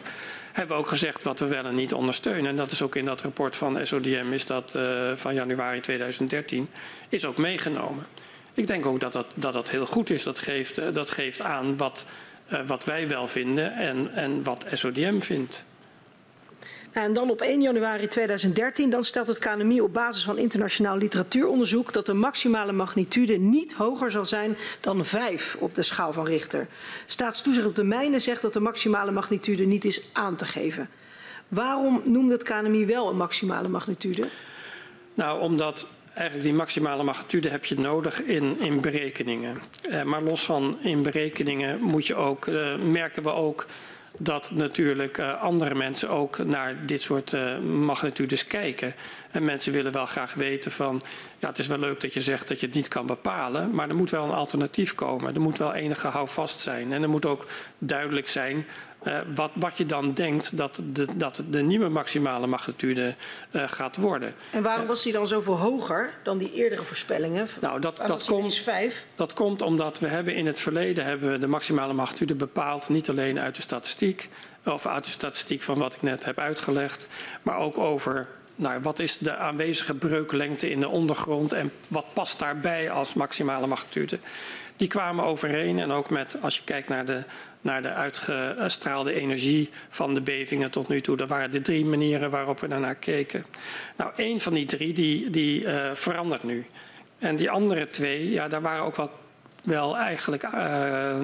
hebben 0.53 0.77
we 0.77 0.83
ook 0.83 0.89
gezegd 0.89 1.23
wat 1.23 1.39
we 1.39 1.47
wel 1.47 1.65
en 1.65 1.75
niet 1.75 1.95
ondersteunen. 1.95 2.51
En 2.51 2.57
dat 2.57 2.73
is 2.73 2.83
ook 2.83 2.97
in 2.97 3.05
dat 3.05 3.21
rapport 3.21 3.57
van 3.57 3.87
SODM 3.87 4.33
is 4.33 4.47
dat, 4.47 4.75
uh, 4.77 4.83
van 5.15 5.35
januari 5.35 5.81
2013 5.81 6.69
is 7.09 7.25
ook 7.25 7.37
meegenomen. 7.37 8.07
Ik 8.55 8.67
denk 8.67 8.87
ook 8.87 9.01
dat 9.01 9.13
dat, 9.13 9.27
dat, 9.35 9.53
dat 9.53 9.71
heel 9.71 9.87
goed 9.87 10.11
is. 10.11 10.23
Dat 10.23 10.39
geeft, 10.39 10.79
uh, 10.79 10.87
dat 10.93 11.11
geeft 11.11 11.41
aan 11.41 11.77
wat, 11.77 12.05
uh, 12.53 12.61
wat 12.67 12.85
wij 12.85 13.09
wel 13.09 13.27
vinden 13.27 13.73
en, 13.75 14.15
en 14.15 14.43
wat 14.43 14.67
SODM 14.73 15.21
vindt. 15.21 15.65
En 16.93 17.13
dan 17.13 17.31
op 17.31 17.41
1 17.41 17.63
januari 17.63 18.09
2013 18.09 18.91
dan 18.91 19.05
stelt 19.05 19.29
het 19.29 19.39
KNMI 19.39 19.81
op 19.81 19.93
basis 19.93 20.25
van 20.25 20.39
internationaal 20.39 20.97
literatuuronderzoek 20.97 21.93
dat 21.93 22.07
de 22.07 22.13
maximale 22.13 22.73
magnitude 22.73 23.37
niet 23.37 23.73
hoger 23.73 24.11
zal 24.11 24.27
zijn 24.27 24.57
dan 24.81 25.05
5 25.05 25.57
op 25.61 25.75
de 25.75 25.83
schaal 25.83 26.13
van 26.13 26.27
Richter. 26.27 26.67
Staatstoezicht 27.07 27.67
op 27.67 27.77
de 27.77 27.85
mijnen 27.85 28.21
zegt 28.21 28.43
dat 28.43 28.53
de 28.53 28.61
maximale 28.61 29.11
magnitude 29.11 29.65
niet 29.65 29.85
is 29.85 30.03
aan 30.13 30.37
te 30.37 30.45
geven. 30.45 30.89
Waarom 31.49 32.03
noemde 32.05 32.33
het 32.33 32.43
KNMI 32.43 32.87
wel 32.87 33.09
een 33.09 33.17
maximale 33.17 33.69
magnitude? 33.69 34.29
Nou, 35.15 35.41
omdat 35.41 35.87
eigenlijk 36.15 36.49
die 36.49 36.59
maximale 36.59 37.03
magnitude 37.03 37.49
heb 37.49 37.65
je 37.65 37.75
nodig 37.75 38.23
in, 38.23 38.61
in 38.61 38.81
berekeningen. 38.81 39.61
Uh, 39.89 40.03
maar 40.03 40.23
los 40.23 40.45
van 40.45 40.79
in 40.81 41.03
berekeningen 41.03 41.81
moet 41.81 42.07
je 42.07 42.15
ook, 42.15 42.47
uh, 42.47 42.77
merken 42.77 43.23
we 43.23 43.31
ook 43.33 43.67
dat 44.19 44.51
natuurlijk 44.51 45.19
uh, 45.19 45.43
andere 45.43 45.75
mensen 45.75 46.09
ook 46.09 46.39
naar 46.39 46.87
dit 46.87 47.03
soort 47.03 47.33
uh, 47.33 47.59
magnitudes 47.59 48.47
kijken. 48.47 48.95
En 49.31 49.45
mensen 49.45 49.73
willen 49.73 49.93
wel 49.93 50.07
graag 50.07 50.35
weten 50.35 50.71
van, 50.71 51.01
ja 51.39 51.49
het 51.49 51.59
is 51.59 51.67
wel 51.67 51.79
leuk 51.79 52.01
dat 52.01 52.15
je 52.15 52.21
zegt 52.21 52.49
dat 52.49 52.61
je 52.61 52.67
het 52.67 52.75
niet 52.75 52.89
kan 52.89 53.07
bepalen, 53.07 53.71
maar 53.71 53.89
er 53.89 53.95
moet 53.95 54.11
wel 54.11 54.25
een 54.25 54.31
alternatief 54.31 54.95
komen. 54.95 55.35
Er 55.35 55.41
moet 55.41 55.59
wel 55.59 55.75
enige 55.75 56.07
houvast 56.07 56.61
zijn. 56.61 56.93
En 56.93 57.03
er 57.03 57.09
moet 57.09 57.27
ook 57.27 57.47
duidelijk 57.79 58.29
zijn 58.29 58.67
uh, 59.05 59.19
wat, 59.35 59.51
wat 59.55 59.77
je 59.77 59.87
dan 59.87 60.13
denkt 60.13 60.57
dat 60.57 60.81
de, 60.93 61.07
dat 61.17 61.43
de 61.51 61.63
nieuwe 61.63 61.89
maximale 61.89 62.47
magnitude 62.47 63.15
uh, 63.51 63.63
gaat 63.67 63.97
worden. 63.97 64.35
En 64.53 64.63
waarom 64.63 64.87
was 64.87 65.03
die 65.03 65.13
dan 65.13 65.29
zoveel 65.29 65.59
hoger 65.59 66.11
dan 66.23 66.39
die 66.39 66.53
eerdere 66.53 66.83
voorspellingen? 66.83 67.49
Nou, 67.61 67.81
dat, 67.81 67.97
dat, 67.97 68.25
komt, 68.25 68.65
dat 69.15 69.35
komt 69.35 69.63
omdat 69.63 69.99
we 69.99 70.07
hebben 70.07 70.35
in 70.35 70.47
het 70.47 70.61
verleden 70.61 71.05
hebben 71.05 71.33
we 71.33 71.39
de 71.39 71.47
maximale 71.47 71.93
magnitude 71.93 72.35
bepaald, 72.35 72.89
niet 72.89 73.09
alleen 73.09 73.39
uit 73.39 73.57
de 73.57 73.63
statistiek, 73.63 74.29
of 74.65 74.87
uit 74.87 75.05
de 75.05 75.11
statistiek 75.11 75.63
van 75.63 75.79
wat 75.79 75.95
ik 75.95 76.03
net 76.03 76.25
heb 76.25 76.39
uitgelegd, 76.39 77.09
maar 77.43 77.57
ook 77.57 77.79
over 77.79 78.27
nou, 78.61 78.81
wat 78.81 78.99
is 78.99 79.19
de 79.19 79.37
aanwezige 79.37 79.95
breuklengte 79.95 80.71
in 80.71 80.81
de 80.81 80.89
ondergrond 80.89 81.53
en 81.53 81.73
wat 81.89 82.05
past 82.13 82.39
daarbij 82.39 82.91
als 82.91 83.15
maximale 83.15 83.67
magnitude. 83.67 84.19
Die 84.81 84.89
kwamen 84.89 85.25
overeen 85.25 85.79
en 85.79 85.91
ook 85.91 86.11
met, 86.11 86.37
als 86.41 86.57
je 86.57 86.65
kijkt 86.65 86.89
naar 86.89 87.07
de 87.07 87.23
naar 87.61 87.83
de 87.83 87.93
uitgestraalde 87.93 89.13
energie 89.13 89.71
van 89.89 90.15
de 90.15 90.21
bevingen 90.21 90.71
tot 90.71 90.89
nu 90.89 91.01
toe. 91.01 91.17
Dat 91.17 91.29
waren 91.29 91.51
de 91.51 91.63
drie 91.63 91.85
manieren 91.85 92.31
waarop 92.31 92.61
we 92.61 92.69
daarnaar 92.69 92.95
keken. 92.95 93.45
Nou, 93.97 94.11
één 94.17 94.41
van 94.41 94.55
die 94.55 94.67
drie 94.67 94.93
die, 94.93 95.31
die 95.31 95.63
uh, 95.63 95.91
verandert 95.93 96.43
nu. 96.43 96.67
En 97.19 97.37
die 97.37 97.51
andere 97.51 97.87
twee, 97.87 98.31
ja, 98.31 98.49
daar 98.49 98.63
waren 98.63 98.85
ook 98.85 98.97
wel, 98.97 99.11
wel 99.63 99.97
eigenlijk 99.97 100.43
uh, 100.43 100.51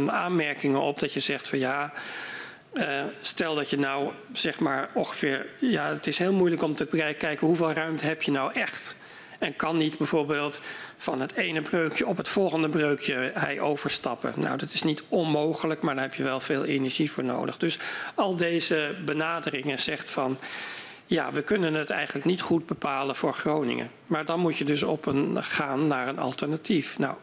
aanmerkingen 0.06 0.80
op 0.80 1.00
dat 1.00 1.12
je 1.12 1.20
zegt 1.20 1.48
van 1.48 1.58
ja. 1.58 1.92
Uh, 2.74 2.84
stel 3.20 3.54
dat 3.54 3.70
je 3.70 3.78
nou 3.78 4.10
zeg 4.32 4.58
maar 4.58 4.88
ongeveer, 4.94 5.46
ja, 5.60 5.88
het 5.88 6.06
is 6.06 6.18
heel 6.18 6.32
moeilijk 6.32 6.62
om 6.62 6.74
te 6.74 6.86
kijken 7.18 7.46
hoeveel 7.46 7.72
ruimte 7.72 8.06
heb 8.06 8.22
je 8.22 8.30
nou 8.30 8.52
echt. 8.52 8.96
En 9.38 9.56
kan 9.56 9.76
niet 9.76 9.98
bijvoorbeeld 9.98 10.60
van 10.96 11.20
het 11.20 11.32
ene 11.32 11.62
breukje 11.62 12.06
op 12.06 12.16
het 12.16 12.28
volgende 12.28 12.68
breukje 12.68 13.30
hij 13.34 13.60
overstappen. 13.60 14.32
Nou, 14.36 14.58
dat 14.58 14.72
is 14.72 14.82
niet 14.82 15.02
onmogelijk, 15.08 15.82
maar 15.82 15.94
daar 15.94 16.04
heb 16.04 16.14
je 16.14 16.22
wel 16.22 16.40
veel 16.40 16.64
energie 16.64 17.10
voor 17.10 17.24
nodig. 17.24 17.56
Dus 17.56 17.78
al 18.14 18.36
deze 18.36 18.94
benaderingen 19.04 19.78
zegt 19.78 20.10
van. 20.10 20.38
Ja, 21.08 21.32
we 21.32 21.42
kunnen 21.42 21.74
het 21.74 21.90
eigenlijk 21.90 22.26
niet 22.26 22.40
goed 22.40 22.66
bepalen 22.66 23.16
voor 23.16 23.32
Groningen. 23.32 23.90
Maar 24.06 24.24
dan 24.24 24.40
moet 24.40 24.56
je 24.56 24.64
dus 24.64 24.82
op 24.82 25.06
een, 25.06 25.44
gaan 25.44 25.86
naar 25.86 26.08
een 26.08 26.18
alternatief. 26.18 26.98
Nou, 26.98 27.14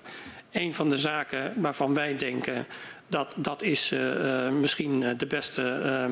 een 0.52 0.74
van 0.74 0.90
de 0.90 0.98
zaken 0.98 1.54
waarvan 1.56 1.94
wij 1.94 2.18
denken 2.18 2.66
dat 3.08 3.34
dat 3.38 3.62
is 3.62 3.92
uh, 3.92 4.50
misschien 4.50 5.18
de 5.18 5.26
beste 5.26 5.62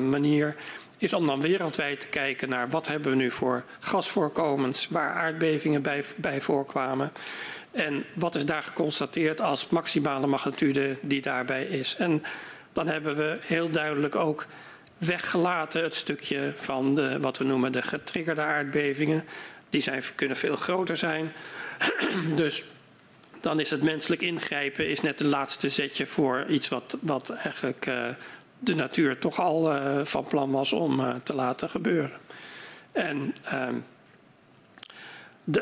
manier 0.08 0.48
is 0.48 0.81
om 1.10 1.26
dan 1.26 1.40
wereldwijd 1.40 2.00
te 2.00 2.08
kijken 2.08 2.48
naar 2.48 2.70
wat 2.70 2.86
hebben 2.86 3.10
we 3.10 3.16
nu 3.16 3.30
voor 3.30 3.64
gasvoorkomens 3.80 4.88
waar 4.88 5.14
aardbevingen 5.14 5.82
bij, 5.82 6.04
bij 6.16 6.40
voorkwamen. 6.40 7.12
En 7.70 8.04
wat 8.14 8.34
is 8.34 8.46
daar 8.46 8.62
geconstateerd 8.62 9.40
als 9.40 9.68
maximale 9.68 10.26
magnitude 10.26 10.96
die 11.00 11.22
daarbij 11.22 11.64
is. 11.64 11.96
En 11.96 12.22
dan 12.72 12.86
hebben 12.86 13.16
we 13.16 13.38
heel 13.40 13.70
duidelijk 13.70 14.14
ook 14.14 14.46
weggelaten 14.98 15.82
het 15.82 15.94
stukje 15.94 16.52
van 16.56 16.94
de, 16.94 17.20
wat 17.20 17.38
we 17.38 17.44
noemen 17.44 17.72
de 17.72 17.82
getriggerde 17.82 18.42
aardbevingen. 18.42 19.24
Die 19.70 19.82
zijn, 19.82 20.02
kunnen 20.14 20.36
veel 20.36 20.56
groter 20.56 20.96
zijn. 20.96 21.32
dus 22.34 22.64
dan 23.40 23.60
is 23.60 23.70
het 23.70 23.82
menselijk 23.82 24.22
ingrijpen 24.22 24.88
is 24.88 25.00
net 25.00 25.18
het 25.18 25.28
laatste 25.28 25.68
zetje 25.68 26.06
voor 26.06 26.44
iets 26.48 26.68
wat, 26.68 26.96
wat 27.00 27.30
eigenlijk 27.30 27.86
uh, 27.86 28.08
de 28.64 28.74
natuur 28.74 29.18
toch 29.18 29.40
al 29.40 29.74
uh, 29.74 30.04
van 30.04 30.24
plan 30.24 30.50
was 30.50 30.72
om 30.72 31.00
uh, 31.00 31.14
te 31.22 31.34
laten 31.34 31.68
gebeuren. 31.68 32.18
En 32.92 33.34
ehm, 33.44 33.74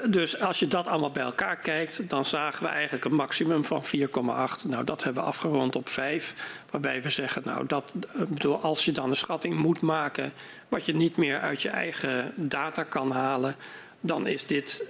dus 0.08 0.40
als 0.40 0.58
je 0.58 0.68
dat 0.68 0.86
allemaal 0.86 1.10
bij 1.10 1.22
elkaar 1.22 1.56
kijkt, 1.56 2.08
dan 2.08 2.24
zagen 2.24 2.62
we 2.62 2.68
eigenlijk 2.68 3.04
een 3.04 3.14
maximum 3.14 3.64
van 3.64 3.84
4,8. 3.84 4.66
Nou, 4.66 4.84
dat 4.84 5.02
hebben 5.02 5.22
we 5.22 5.28
afgerond 5.28 5.76
op 5.76 5.88
5. 5.88 6.34
Waarbij 6.70 7.02
we 7.02 7.10
zeggen, 7.10 7.42
nou, 7.44 7.66
dat, 7.66 7.92
eh, 8.14 8.22
bedoel, 8.28 8.60
als 8.60 8.84
je 8.84 8.92
dan 8.92 9.10
een 9.10 9.16
schatting 9.16 9.54
moet 9.54 9.80
maken, 9.80 10.32
wat 10.68 10.84
je 10.84 10.94
niet 10.94 11.16
meer 11.16 11.40
uit 11.40 11.62
je 11.62 11.68
eigen 11.68 12.32
data 12.36 12.82
kan 12.82 13.10
halen, 13.10 13.54
dan 14.00 14.26
is 14.26 14.46
dit 14.46 14.84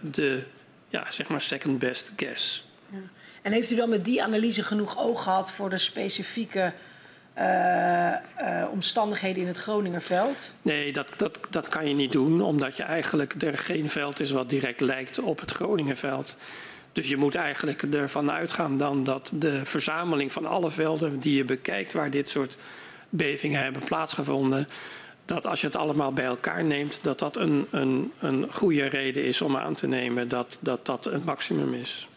de, 0.00 0.42
ja, 0.88 1.06
zeg 1.10 1.28
maar, 1.28 1.40
second 1.40 1.78
best 1.78 2.12
guess. 2.16 2.68
Ja. 2.90 2.98
En 3.42 3.52
heeft 3.52 3.70
u 3.70 3.76
dan 3.76 3.88
met 3.88 4.04
die 4.04 4.22
analyse 4.22 4.62
genoeg 4.62 4.98
oog 4.98 5.22
gehad 5.22 5.50
voor 5.50 5.70
de 5.70 5.78
specifieke 5.78 6.72
omstandigheden 8.70 9.42
in 9.42 9.48
het 9.48 9.58
Groningerveld? 9.58 10.52
Nee, 10.62 10.92
dat, 10.92 11.08
dat, 11.16 11.38
dat 11.50 11.68
kan 11.68 11.88
je 11.88 11.94
niet 11.94 12.12
doen, 12.12 12.40
omdat 12.40 12.76
je 12.76 12.82
eigenlijk 12.82 13.42
er 13.42 13.58
geen 13.58 13.88
veld 13.88 14.20
is 14.20 14.30
wat 14.30 14.50
direct 14.50 14.80
lijkt 14.80 15.18
op 15.18 15.40
het 15.40 15.50
Groningenveld. 15.50 16.36
Dus 16.92 17.08
je 17.08 17.16
moet 17.16 17.34
eigenlijk 17.34 17.82
ervan 17.82 18.30
uitgaan 18.30 18.78
dan 18.78 19.04
dat 19.04 19.32
de 19.34 19.64
verzameling 19.64 20.32
van 20.32 20.46
alle 20.46 20.70
velden 20.70 21.20
die 21.20 21.36
je 21.36 21.44
bekijkt 21.44 21.92
waar 21.92 22.10
dit 22.10 22.30
soort 22.30 22.56
bevingen 23.08 23.62
hebben 23.62 23.84
plaatsgevonden, 23.84 24.68
dat 25.24 25.46
als 25.46 25.60
je 25.60 25.66
het 25.66 25.76
allemaal 25.76 26.12
bij 26.12 26.24
elkaar 26.24 26.64
neemt, 26.64 26.98
dat 27.02 27.18
dat 27.18 27.36
een, 27.36 27.66
een, 27.70 28.12
een 28.18 28.46
goede 28.52 28.86
reden 28.86 29.24
is 29.24 29.40
om 29.40 29.56
aan 29.56 29.74
te 29.74 29.86
nemen 29.86 30.28
dat 30.28 30.58
dat, 30.60 30.86
dat 30.86 31.04
het 31.04 31.24
maximum 31.24 31.74
is. 31.74 32.08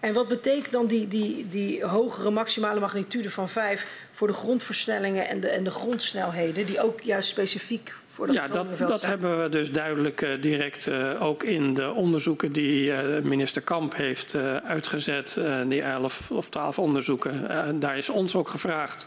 En 0.00 0.12
wat 0.12 0.28
betekent 0.28 0.72
dan 0.72 0.86
die, 0.86 1.08
die, 1.08 1.48
die 1.48 1.84
hogere 1.84 2.30
maximale 2.30 2.80
magnitude 2.80 3.30
van 3.30 3.48
5 3.48 4.08
voor 4.12 4.26
de 4.26 4.32
grondversnellingen 4.32 5.28
en 5.28 5.40
de, 5.40 5.48
en 5.48 5.64
de 5.64 5.70
grondsnelheden, 5.70 6.66
die 6.66 6.82
ook 6.82 7.00
juist 7.00 7.28
specifiek 7.28 7.94
voor 8.12 8.26
de 8.26 8.32
Ja, 8.32 8.48
dat, 8.48 8.78
dat 8.78 9.06
hebben 9.06 9.42
we 9.42 9.48
dus 9.48 9.72
duidelijk 9.72 10.20
uh, 10.20 10.42
direct 10.42 10.86
uh, 10.86 11.22
ook 11.22 11.42
in 11.42 11.74
de 11.74 11.92
onderzoeken 11.92 12.52
die 12.52 12.84
uh, 12.84 13.18
minister 13.22 13.62
Kamp 13.62 13.96
heeft 13.96 14.34
uitgezet, 14.64 15.40
die 15.68 15.82
11 15.82 16.30
of 16.30 16.48
12 16.48 16.78
onderzoeken. 16.78 17.80
daar 17.80 17.98
is 17.98 18.08
ons 18.08 18.34
ook 18.34 18.48
gevraagd 18.48 19.06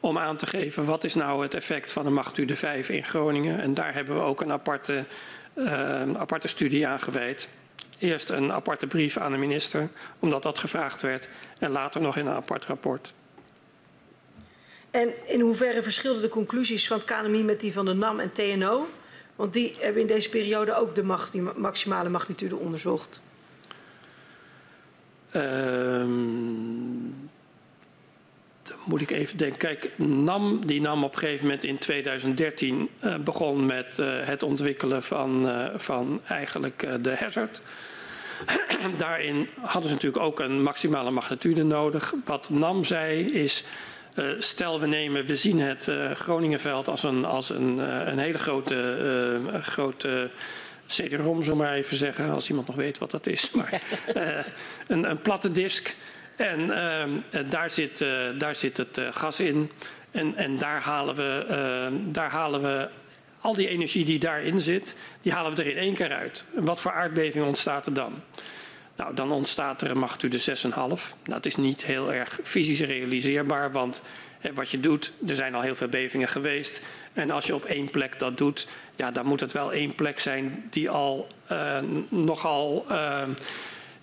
om 0.00 0.18
aan 0.18 0.36
te 0.36 0.46
geven 0.46 0.84
wat 0.84 1.04
is 1.04 1.14
nou 1.14 1.42
het 1.42 1.54
effect 1.54 1.92
van 1.92 2.06
een 2.06 2.12
magnitude 2.12 2.56
5 2.56 2.88
in 2.88 3.04
Groningen. 3.04 3.60
En 3.60 3.74
daar 3.74 3.94
hebben 3.94 4.14
we 4.14 4.20
ook 4.20 4.40
een 4.40 4.52
aparte, 4.52 5.04
aparte 6.16 6.48
studie 6.48 6.86
aan 6.86 7.00
gewijd. 7.00 7.48
Eerst 8.02 8.30
een 8.30 8.52
aparte 8.52 8.86
brief 8.86 9.16
aan 9.16 9.32
de 9.32 9.38
minister, 9.38 9.88
omdat 10.18 10.42
dat 10.42 10.58
gevraagd 10.58 11.02
werd. 11.02 11.28
En 11.58 11.70
later 11.70 12.00
nog 12.00 12.16
in 12.16 12.26
een 12.26 12.34
apart 12.34 12.64
rapport. 12.64 13.12
En 14.90 15.28
in 15.28 15.40
hoeverre 15.40 15.82
verschilden 15.82 16.22
de 16.22 16.28
conclusies 16.28 16.86
van 16.86 16.98
het 16.98 17.06
KNMI 17.06 17.42
met 17.42 17.60
die 17.60 17.72
van 17.72 17.84
de 17.84 17.92
NAM 17.92 18.20
en 18.20 18.32
TNO? 18.32 18.88
Want 19.36 19.52
die 19.52 19.74
hebben 19.78 20.00
in 20.00 20.06
deze 20.06 20.28
periode 20.28 20.74
ook 20.74 20.94
de 20.94 21.02
maximale 21.56 22.08
magnitude 22.08 22.56
onderzocht. 22.56 23.22
Um, 25.36 27.30
dan 28.62 28.76
moet 28.84 29.00
ik 29.00 29.10
even 29.10 29.36
denken. 29.36 29.58
Kijk, 29.58 29.90
NAM 29.96 30.66
die 30.66 30.80
nam 30.80 31.04
op 31.04 31.12
een 31.12 31.18
gegeven 31.18 31.46
moment 31.46 31.64
in 31.64 31.78
2013 31.78 32.88
uh, 33.04 33.16
begon 33.16 33.66
met 33.66 33.96
uh, 34.00 34.06
het 34.20 34.42
ontwikkelen 34.42 35.02
van, 35.02 35.46
uh, 35.46 35.66
van 35.76 36.20
eigenlijk 36.26 36.86
de 37.02 37.16
hazard. 37.16 37.60
Daarin 38.96 39.48
hadden 39.60 39.88
ze 39.90 39.94
natuurlijk 39.94 40.24
ook 40.24 40.40
een 40.40 40.62
maximale 40.62 41.10
magnitude 41.10 41.62
nodig. 41.62 42.14
Wat 42.24 42.50
NAM 42.50 42.84
zei 42.84 43.24
is, 43.24 43.64
uh, 44.14 44.30
stel 44.38 44.80
we 44.80 44.86
nemen, 44.86 45.24
we 45.24 45.36
zien 45.36 45.60
het 45.60 45.86
uh, 45.86 46.10
Groningenveld 46.10 46.88
als 46.88 47.02
een, 47.02 47.24
als 47.24 47.50
een, 47.50 47.78
uh, 47.78 48.06
een 48.06 48.18
hele 48.18 48.38
grote, 48.38 49.60
grote 49.62 50.30
CD-ROM, 50.86 51.44
zo 51.44 51.54
maar 51.54 51.72
even 51.72 51.96
zeggen, 51.96 52.30
als 52.30 52.48
iemand 52.48 52.66
nog 52.66 52.76
weet 52.76 52.98
wat 52.98 53.10
dat 53.10 53.26
is. 53.26 53.50
Maar 53.50 53.82
een, 54.86 55.10
een, 55.10 55.20
platte 55.20 55.52
disk. 55.52 55.94
En 56.36 56.66
daar, 57.48 57.70
zit, 57.70 57.98
daar 58.38 58.54
zit 58.54 58.76
het 58.76 59.00
gas 59.10 59.40
in. 59.40 59.70
En, 60.10 60.36
en 60.36 60.58
daar, 60.58 60.80
halen 60.80 61.14
we, 61.14 61.46
daar 62.10 62.30
hhalen 62.30 62.62
we 62.62 62.88
al 63.42 63.54
die 63.54 63.68
energie 63.68 64.04
die 64.04 64.18
daarin 64.18 64.60
zit, 64.60 64.96
die 65.22 65.32
halen 65.32 65.54
we 65.54 65.62
er 65.62 65.70
in 65.70 65.76
één 65.76 65.94
keer 65.94 66.12
uit. 66.12 66.44
En 66.56 66.64
wat 66.64 66.80
voor 66.80 66.92
aardbeving 66.92 67.44
ontstaat 67.44 67.86
er 67.86 67.94
dan? 67.94 68.12
Nou, 68.96 69.14
dan 69.14 69.32
ontstaat 69.32 69.82
er 69.82 69.90
een 69.90 69.98
magnitude 69.98 70.38
6,5. 70.38 70.74
Nou, 70.74 70.96
dat 71.24 71.46
is 71.46 71.56
niet 71.56 71.84
heel 71.84 72.12
erg 72.12 72.40
fysisch 72.42 72.80
realiseerbaar, 72.80 73.72
want 73.72 74.02
wat 74.54 74.70
je 74.70 74.80
doet, 74.80 75.12
er 75.26 75.34
zijn 75.34 75.54
al 75.54 75.60
heel 75.60 75.74
veel 75.74 75.88
bevingen 75.88 76.28
geweest. 76.28 76.80
En 77.12 77.30
als 77.30 77.46
je 77.46 77.54
op 77.54 77.64
één 77.64 77.90
plek 77.90 78.18
dat 78.18 78.38
doet, 78.38 78.68
ja, 78.96 79.10
dan 79.10 79.26
moet 79.26 79.40
het 79.40 79.52
wel 79.52 79.72
één 79.72 79.94
plek 79.94 80.18
zijn 80.18 80.66
die 80.70 80.90
al 80.90 81.26
uh, 81.52 81.78
nogal, 82.08 82.86
uh, 82.90 83.22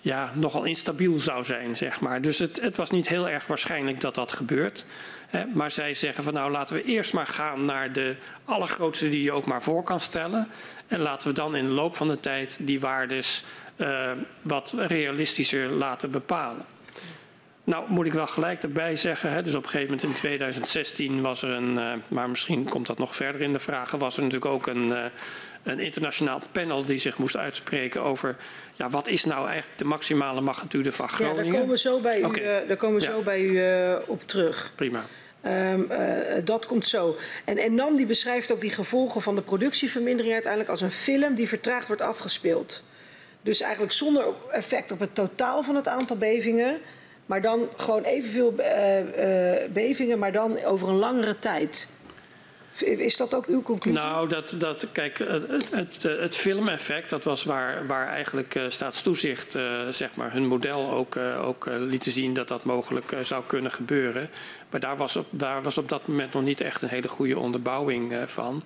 ja, 0.02 0.32
nogal 0.36 0.64
instabiel 0.64 1.20
zou 1.20 1.44
zijn, 1.44 1.78
zeg 1.78 2.00
maar. 2.00 2.22
Dus 2.22 2.40
het, 2.40 2.62
het 2.62 2.78
was 2.78 2.90
niet 2.90 3.08
heel 3.08 3.30
erg 3.30 3.48
waarschijnlijk 3.48 4.02
dat 4.02 4.16
dat 4.16 4.32
gebeurt. 4.32 4.86
Maar 5.54 5.72
zij 5.72 5.94
zeggen 5.94 6.24
van 6.24 6.34
nou 6.34 6.52
laten 6.52 6.76
we 6.76 6.84
eerst 6.84 7.14
maar 7.14 7.28
gaan 7.28 7.66
naar 7.66 7.94
de 7.94 8.16
allergrootste 8.46 9.10
die 9.10 9.24
je 9.24 9.32
ook 9.32 9.46
maar 9.46 9.64
voor 9.64 9.84
kan 9.84 10.02
stellen. 10.02 10.48
En 10.88 11.00
laten 11.00 11.28
we 11.28 11.34
dan 11.34 11.56
in 11.56 11.66
de 11.66 11.74
loop 11.74 11.96
van 11.96 12.08
de 12.08 12.20
tijd 12.20 12.58
die 12.60 12.80
waardes 12.80 13.44
uh, 13.78 14.12
wat 14.42 14.74
realistischer 14.78 15.70
laten 15.70 16.12
bepalen. 16.12 16.66
Nou 17.64 17.84
moet 17.88 18.06
ik 18.06 18.14
wel 18.14 18.28
gelijk 18.28 18.64
erbij 18.64 18.96
zeggen, 18.96 19.32
hè, 19.32 19.44
dus 19.44 19.56
op 19.56 19.64
een 19.64 19.70
gegeven 19.70 19.94
moment 19.96 20.14
in 20.14 20.20
2016 20.20 21.22
was 21.22 21.42
er 21.42 21.50
een, 21.50 21.74
uh, 21.74 21.92
maar 22.08 22.30
misschien 22.30 22.70
komt 22.70 22.88
dat 22.88 22.98
nog 22.98 23.16
verder 23.16 23.42
in 23.42 23.54
de 23.54 23.60
vragen, 23.60 24.00
was 24.00 24.18
er 24.18 24.24
natuurlijk 24.24 24.52
ook 24.52 24.68
een, 24.68 24.88
uh, 24.88 25.04
een 25.64 25.80
internationaal 25.80 26.42
panel 26.52 26.86
die 26.86 27.00
zich 27.00 27.18
moest 27.18 27.38
uitspreken 27.38 28.02
over 28.02 28.36
ja, 28.76 28.90
wat 28.90 29.08
is 29.08 29.26
nou 29.26 29.48
eigenlijk 29.48 29.80
de 29.80 29.86
maximale 29.86 30.42
magnitude 30.42 30.92
van 30.92 31.10
Groningen. 31.10 31.46
Ja, 31.46 31.52
daar 31.52 31.60
komen 31.60 31.74
we 31.74 31.78
zo 31.78 32.00
bij 32.00 32.20
u, 32.20 32.24
okay. 32.24 32.68
daar 32.68 32.78
komen 32.78 33.00
we 33.00 33.06
ja. 33.06 33.12
zo 33.12 33.22
bij 33.22 33.42
u 33.42 33.62
op 34.08 34.22
terug. 34.22 34.72
Prima. 34.76 35.06
Um, 35.46 35.88
uh, 35.92 36.00
dat 36.44 36.66
komt 36.66 36.88
zo. 36.88 37.18
En, 37.46 37.58
en 37.58 37.76
NAM 37.76 37.96
die 37.96 38.06
beschrijft 38.06 38.52
ook 38.52 38.62
die 38.62 38.70
gevolgen 38.70 39.22
van 39.22 39.36
de 39.36 39.42
productievermindering 39.42 40.34
uiteindelijk 40.34 40.72
als 40.72 40.82
een 40.82 40.92
film 40.92 41.36
die 41.36 41.48
vertraagd 41.48 41.88
wordt 41.88 42.02
afgespeeld. 42.02 42.84
Dus 43.42 43.62
eigenlijk 43.62 43.94
zonder 43.94 44.26
effect 44.52 44.92
op 44.92 45.00
het 45.00 45.16
totaal 45.16 45.64
van 45.64 45.76
het 45.76 45.88
aantal 45.88 46.18
bevingen, 46.18 46.80
maar 47.26 47.42
dan 47.42 47.70
gewoon 47.76 48.04
evenveel 48.04 48.56
bevingen, 49.74 50.20
maar 50.20 50.32
dan 50.32 50.64
over 50.64 50.88
een 50.90 50.96
langere 50.96 51.40
tijd. 51.40 51.88
Is 52.82 53.18
dat 53.18 53.36
ook 53.36 53.46
uw 53.46 53.62
conclusie? 53.62 54.00
Nou, 54.00 54.30
dat, 54.30 54.56
dat, 54.58 54.88
kijk, 54.92 55.18
het, 55.18 55.70
het, 55.72 56.04
het 56.04 56.36
filmeffect, 56.36 57.10
dat 57.10 57.24
was 57.24 57.44
waar, 57.44 57.88
waar 57.88 58.08
eigenlijk 58.08 58.56
uh, 58.56 58.64
staatstoezicht 58.68 59.58
zeg 59.90 60.16
maar, 60.16 60.32
hun 60.32 60.48
model 60.48 60.92
ook, 60.92 61.16
uh, 61.16 61.48
ook 61.48 61.66
lieten 61.66 62.12
zien 62.12 62.34
dat 62.34 62.48
dat 62.48 62.64
mogelijk 62.64 63.14
zou 63.22 63.44
kunnen 63.48 63.72
gebeuren. 63.72 64.30
Maar 64.70 64.80
daar 64.80 64.98
was, 64.98 65.16
op, 65.16 65.28
daar 65.30 65.62
was 65.62 65.78
op 65.78 65.90
dat 65.90 66.08
moment 66.08 66.34
nog 66.34 66.44
niet 66.44 66.62
echt 66.62 66.82
een 66.82 66.90
hele 66.90 67.08
goede 67.08 67.40
onderbouwing 67.40 68.14
van. 68.26 68.64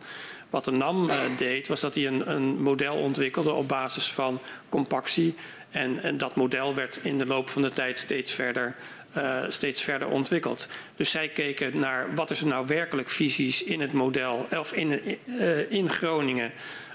Wat 0.49 0.65
de 0.65 0.71
NAM 0.71 1.09
deed, 1.37 1.67
was 1.67 1.79
dat 1.79 1.95
hij 1.95 2.07
een, 2.07 2.31
een 2.31 2.61
model 2.61 2.95
ontwikkelde 2.95 3.51
op 3.51 3.67
basis 3.67 4.11
van 4.11 4.41
compactie. 4.69 5.35
En, 5.69 5.99
en 6.01 6.17
dat 6.17 6.35
model 6.35 6.75
werd 6.75 6.99
in 7.01 7.17
de 7.17 7.25
loop 7.25 7.49
van 7.49 7.61
de 7.61 7.73
tijd 7.73 7.97
steeds 7.97 8.31
verder 8.31 8.75
uh, 9.17 9.43
steeds 9.49 9.81
verder 9.81 10.07
ontwikkeld. 10.07 10.67
Dus 10.95 11.11
zij 11.11 11.29
keken 11.29 11.79
naar 11.79 12.15
wat 12.15 12.31
is 12.31 12.41
er 12.41 12.47
nou 12.47 12.67
werkelijk 12.67 13.09
fysisch 13.09 13.63
in 13.63 13.81
het 13.81 13.93
model, 13.93 14.45
of 14.57 14.73
in, 14.73 15.17
uh, 15.25 15.71
in 15.71 15.89
Groningen, 15.89 16.51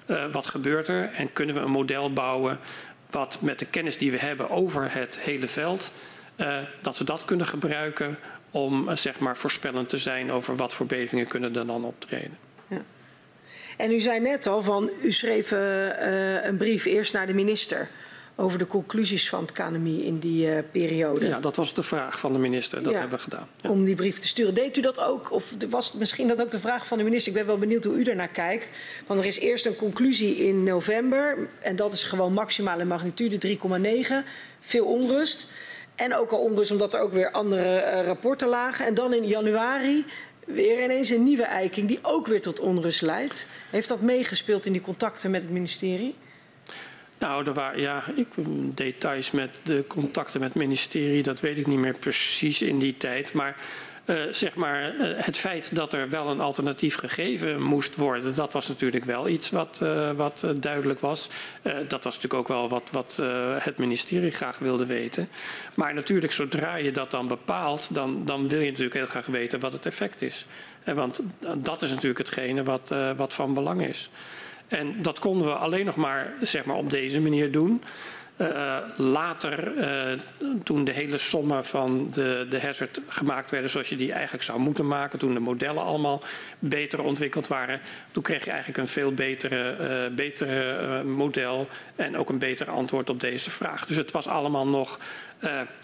uh, 0.07 0.25
wat 0.33 0.47
gebeurt 0.47 0.89
er? 0.89 1.11
En 1.13 1.33
kunnen 1.33 1.55
we 1.55 1.61
een 1.61 1.71
model 1.71 2.13
bouwen 2.13 2.59
wat 3.11 3.39
met 3.41 3.59
de 3.59 3.65
kennis 3.65 3.99
die 3.99 4.11
we 4.11 4.19
hebben 4.19 4.51
over 4.51 4.93
het 4.93 5.19
hele 5.19 5.49
veld, 5.49 5.93
dat 6.83 6.99
we 6.99 7.05
dat 7.05 7.25
kunnen 7.25 7.47
gebruiken 7.47 8.19
om 8.51 8.97
zeg 8.97 9.19
maar 9.19 9.37
voorspellend 9.37 9.89
te 9.89 9.99
zijn 9.99 10.33
over 10.33 10.57
wat 10.57 10.75
voor 10.75 10.87
bevingen 10.87 11.27
kunnen 11.27 11.57
er 11.57 11.67
dan 11.67 11.85
optreden. 11.85 12.39
Ja. 12.69 12.83
En 13.77 13.93
u 13.93 14.01
zei 14.01 14.21
net 14.21 14.47
al 14.47 14.63
van, 14.63 14.91
u 15.03 15.13
schreef 15.13 15.51
een 15.51 16.57
brief 16.57 16.85
eerst 16.85 17.13
naar 17.13 17.27
de 17.27 17.35
minister 17.35 17.89
over 18.41 18.59
de 18.59 18.67
conclusies 18.67 19.29
van 19.29 19.41
het 19.41 19.53
KNMI 19.53 20.05
in 20.05 20.19
die 20.19 20.47
uh, 20.47 20.59
periode. 20.73 21.27
Ja, 21.27 21.41
dat 21.41 21.57
was 21.57 21.75
de 21.75 21.83
vraag 21.83 22.21
van 22.21 22.33
de 22.33 22.39
minister. 22.39 22.83
Dat 22.83 22.93
ja, 22.93 22.99
hebben 22.99 23.17
we 23.17 23.25
gedaan. 23.25 23.49
Ja. 23.61 23.71
Om 23.71 23.85
die 23.85 23.95
brief 23.95 24.19
te 24.19 24.27
sturen. 24.27 24.55
Deed 24.55 24.77
u 24.77 24.81
dat 24.81 25.01
ook? 25.01 25.33
Of 25.33 25.55
was 25.71 25.93
misschien 25.93 26.29
dat 26.29 26.41
ook 26.41 26.51
de 26.51 26.59
vraag 26.59 26.87
van 26.87 26.99
de 26.99 27.05
minister? 27.05 27.33
Ik 27.33 27.39
ben 27.39 27.47
wel 27.47 27.59
benieuwd 27.59 27.85
hoe 27.85 27.97
u 27.97 28.03
daarnaar 28.03 28.29
kijkt. 28.29 28.71
Want 29.07 29.21
er 29.21 29.27
is 29.27 29.39
eerst 29.39 29.67
een 29.67 29.77
conclusie 29.77 30.37
in 30.37 30.63
november. 30.63 31.49
En 31.61 31.77
dat 31.77 31.93
is 31.93 32.03
gewoon 32.03 32.33
maximale 32.33 32.85
magnitude 32.85 33.59
3,9. 34.23 34.29
Veel 34.61 34.85
onrust. 34.85 35.47
En 35.95 36.15
ook 36.15 36.31
al 36.31 36.39
onrust 36.39 36.71
omdat 36.71 36.95
er 36.95 37.01
ook 37.01 37.13
weer 37.13 37.31
andere 37.31 37.83
uh, 37.83 38.07
rapporten 38.07 38.49
lagen. 38.49 38.87
En 38.87 38.95
dan 38.95 39.13
in 39.13 39.27
januari 39.27 40.05
weer 40.45 40.85
ineens 40.85 41.09
een 41.09 41.25
nieuwe 41.25 41.45
eiking 41.45 41.89
die 41.89 41.99
ook 42.03 42.27
weer 42.27 42.43
tot 42.43 42.61
onrust 42.61 43.03
leidt. 43.03 43.47
Heeft 43.71 43.89
dat 43.89 44.01
meegespeeld 44.01 44.67
in 44.67 44.73
die 44.73 44.81
contacten 44.81 45.31
met 45.31 45.43
het 45.43 45.51
ministerie? 45.51 46.15
Nou, 47.19 47.47
er 47.47 47.55
waren 47.55 47.81
ja, 47.81 48.05
ik, 48.15 48.27
details 48.75 49.31
met 49.31 49.51
de 49.63 49.85
contacten 49.89 50.41
met 50.41 50.49
het 50.49 50.63
ministerie, 50.63 51.23
dat 51.23 51.41
weet 51.41 51.59
ik 51.59 51.67
niet 51.67 51.79
meer 51.79 51.99
precies 51.99 52.63
in 52.63 52.79
die 52.79 52.97
tijd. 52.97 53.33
Maar 53.33 53.57
uh, 54.09 54.23
zeg 54.31 54.55
maar, 54.55 54.95
uh, 54.95 55.07
het 55.17 55.37
feit 55.37 55.75
dat 55.75 55.93
er 55.93 56.09
wel 56.09 56.29
een 56.29 56.41
alternatief 56.41 56.97
gegeven 56.97 57.63
moest 57.63 57.97
worden, 57.97 58.35
dat 58.35 58.53
was 58.53 58.69
natuurlijk 58.69 59.05
wel 59.05 59.29
iets 59.29 59.51
wat, 59.51 59.81
uh, 59.83 60.11
wat 60.11 60.45
duidelijk 60.57 61.01
was. 61.01 61.29
dat 61.63 62.05
was 62.05 62.15
natuurlijk 62.15 62.35
ook 62.35 62.49
wel 62.49 62.69
wat, 62.69 62.91
wat 62.93 63.21
het 63.59 63.79
ministerie 63.79 64.31
graag 64.31 64.59
wilde 64.59 64.87
weten. 64.87 65.29
Maar 65.75 65.95
natuurlijk, 65.95 66.33
zodra 66.33 66.75
je 66.75 66.91
dat 66.91 67.11
dan 67.11 67.29
bepaalt, 67.29 67.95
dan, 67.95 68.25
dan 68.25 68.49
wil 68.49 68.61
je 68.61 68.71
natuurlijk 68.71 68.97
heel 68.97 69.07
graag 69.07 69.27
weten 69.27 69.61
wat 69.61 69.73
het 69.73 69.87
effect 69.87 70.23
is. 70.23 70.47
want 70.85 71.21
dat 71.57 71.83
is 71.83 71.91
natuurlijk 71.91 72.19
hetgene 72.19 72.63
wat, 72.63 72.95
wat 73.17 73.35
van 73.35 73.55
belang 73.55 73.83
is. 73.83 74.11
En 74.69 75.03
dat 75.03 75.19
konden 75.19 75.47
we 75.47 75.55
alleen 75.55 75.85
nog 75.85 75.97
maar, 75.97 76.33
zeg 76.43 76.65
maar 76.65 76.77
op 76.77 76.91
deze 76.91 77.21
manier 77.21 77.53
doen. 77.53 77.83
Uh, 78.41 78.77
later, 78.97 79.77
uh, 79.77 80.21
toen 80.65 80.85
de 80.85 80.93
hele 80.93 81.19
sommen 81.19 81.65
van 81.65 82.11
de, 82.13 82.47
de 82.51 82.61
hazard 82.61 83.01
gemaakt 83.09 83.51
werden 83.51 83.71
zoals 83.71 83.89
je 83.89 83.97
die 83.97 84.13
eigenlijk 84.13 84.45
zou 84.45 84.59
moeten 84.59 84.87
maken, 84.87 85.19
toen 85.19 85.35
de 85.35 85.41
modellen 85.41 85.83
allemaal 85.83 86.23
beter 86.59 87.03
ontwikkeld 87.03 87.49
waren, 87.49 87.81
toen 88.13 88.23
kreeg 88.23 88.45
je 88.45 88.51
eigenlijk 88.51 88.79
een 88.79 88.89
veel 88.89 89.13
betere, 89.13 89.77
uh, 89.81 90.17
betere 90.17 91.05
model 91.05 91.69
en 91.97 92.17
ook 92.17 92.29
een 92.29 92.39
beter 92.39 92.71
antwoord 92.71 93.11
op 93.11 93.21
deze 93.21 93.51
vraag. 93.51 93.87
Dus 93.87 93.97
het 93.97 94.11
was 94.11 94.27
allemaal 94.27 94.67
nog 94.67 94.99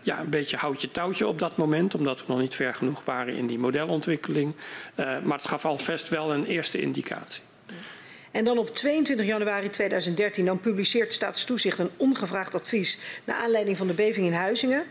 ja, 0.03 0.21
een 0.21 0.31
beetje 0.31 0.57
houtje 0.57 0.91
touwtje 0.91 1.27
op 1.27 1.39
dat 1.39 1.57
moment, 1.57 1.95
omdat 1.95 2.21
we 2.21 2.25
nog 2.33 2.41
niet 2.41 2.55
ver 2.55 2.75
genoeg 2.75 3.05
waren 3.05 3.37
in 3.37 3.47
die 3.47 3.59
modelontwikkeling. 3.59 4.55
maar 4.97 5.39
het 5.39 5.49
gaf 5.49 5.65
alvast 5.65 6.09
wel 6.09 6.33
een 6.33 6.45
eerste 6.45 6.81
indicatie. 6.81 7.43
En 8.35 8.45
dan 8.45 8.59
op 8.59 8.75
22 8.75 9.27
januari 9.27 9.71
2013 9.71 10.45
dan 10.45 10.61
publiceert 10.61 11.13
Staatstoezicht 11.13 11.79
een 11.79 11.91
ongevraagd 11.97 12.55
advies 12.55 12.99
naar 13.25 13.37
aanleiding 13.37 13.77
van 13.77 13.87
de 13.87 13.93
beving 13.93 14.27
in 14.27 14.33
Huizingen. 14.33 14.85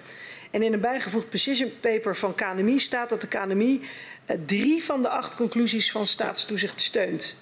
En 0.51 0.63
in 0.63 0.73
een 0.73 0.79
bijgevoegd 0.79 1.29
precision 1.29 1.71
paper 1.79 2.15
van 2.15 2.35
KNMI 2.35 2.79
staat 2.79 3.09
dat 3.09 3.21
de 3.21 3.27
KNMI 3.27 3.81
eh, 4.25 4.37
drie 4.45 4.83
van 4.83 5.01
de 5.01 5.09
acht 5.09 5.35
conclusies 5.35 5.91
van 5.91 6.07
Staatstoezicht 6.07 6.81
steunt. 6.81 7.35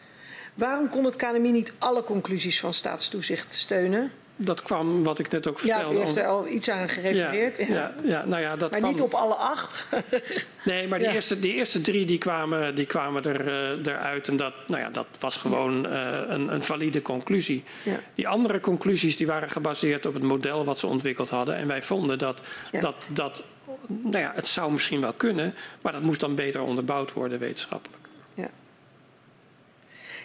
Waarom 0.53 0.89
kon 0.89 1.03
het 1.03 1.15
KNMI 1.15 1.51
niet 1.51 1.73
alle 1.77 2.03
conclusies 2.03 2.59
van 2.59 2.73
Staatstoezicht 2.73 3.53
steunen? 3.53 4.11
Dat 4.43 4.61
kwam, 4.61 5.03
wat 5.03 5.19
ik 5.19 5.30
net 5.30 5.47
ook 5.47 5.59
vertelde. 5.59 5.95
Ja, 5.95 6.01
u 6.01 6.05
heeft 6.05 6.15
er 6.15 6.27
al 6.27 6.47
iets 6.47 6.69
aan 6.69 6.89
gerefereerd. 6.89 7.57
Ja, 7.57 7.65
ja. 7.65 7.93
ja 8.03 8.26
nou 8.26 8.41
ja, 8.41 8.55
dat 8.55 8.72
maar 8.72 8.80
kwam... 8.80 8.91
niet 8.91 9.01
op 9.01 9.13
alle 9.13 9.34
acht? 9.34 9.85
nee, 10.63 10.88
maar 10.88 10.99
die, 10.99 11.07
eerste, 11.07 11.39
die 11.39 11.53
eerste 11.53 11.81
drie 11.81 12.05
die 12.05 12.18
kwamen, 12.18 12.76
die 12.76 12.85
kwamen 12.85 13.23
er, 13.23 13.47
uh, 13.47 13.85
eruit. 13.85 14.27
En 14.27 14.38
dat, 14.38 14.53
nou 14.68 14.81
ja, 14.81 14.89
dat 14.89 15.07
was 15.19 15.38
gewoon 15.38 15.85
uh, 15.85 16.19
een, 16.27 16.53
een 16.53 16.63
valide 16.63 17.01
conclusie. 17.01 17.63
Die 18.15 18.27
andere 18.27 18.59
conclusies 18.59 19.18
die 19.18 19.27
waren 19.27 19.49
gebaseerd 19.49 20.05
op 20.05 20.13
het 20.13 20.23
model 20.23 20.65
wat 20.65 20.80
ze 20.80 20.88
ontwikkeld 20.88 21.30
hadden. 21.30 21.55
En 21.55 21.68
wij 21.68 21.84
vonden 21.84 22.19
dat, 22.19 22.41
dat, 22.80 22.95
dat 23.07 23.43
nou 23.88 24.18
ja, 24.18 24.31
het 24.35 24.47
zou 24.47 24.72
misschien 24.72 25.01
wel 25.01 25.13
kunnen, 25.13 25.55
maar 25.81 25.91
dat 25.91 26.01
moest 26.01 26.19
dan 26.19 26.35
beter 26.35 26.61
onderbouwd 26.61 27.13
worden 27.13 27.39
wetenschappelijk. 27.39 28.00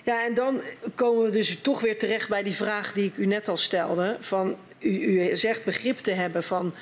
Ja, 0.06 0.24
en 0.24 0.34
dan 0.34 0.60
komen 0.94 1.24
we 1.24 1.30
dus 1.30 1.58
toch 1.60 1.80
weer 1.80 1.98
terecht 1.98 2.28
bij 2.28 2.42
die 2.42 2.54
vraag 2.54 2.92
die 2.92 3.04
ik 3.04 3.16
u 3.16 3.26
net 3.26 3.48
al 3.48 3.56
stelde. 3.56 4.16
Van, 4.20 4.56
u, 4.78 4.88
u 4.88 5.36
zegt 5.36 5.64
begrip 5.64 5.98
te 5.98 6.10
hebben 6.10 6.42
van 6.42 6.74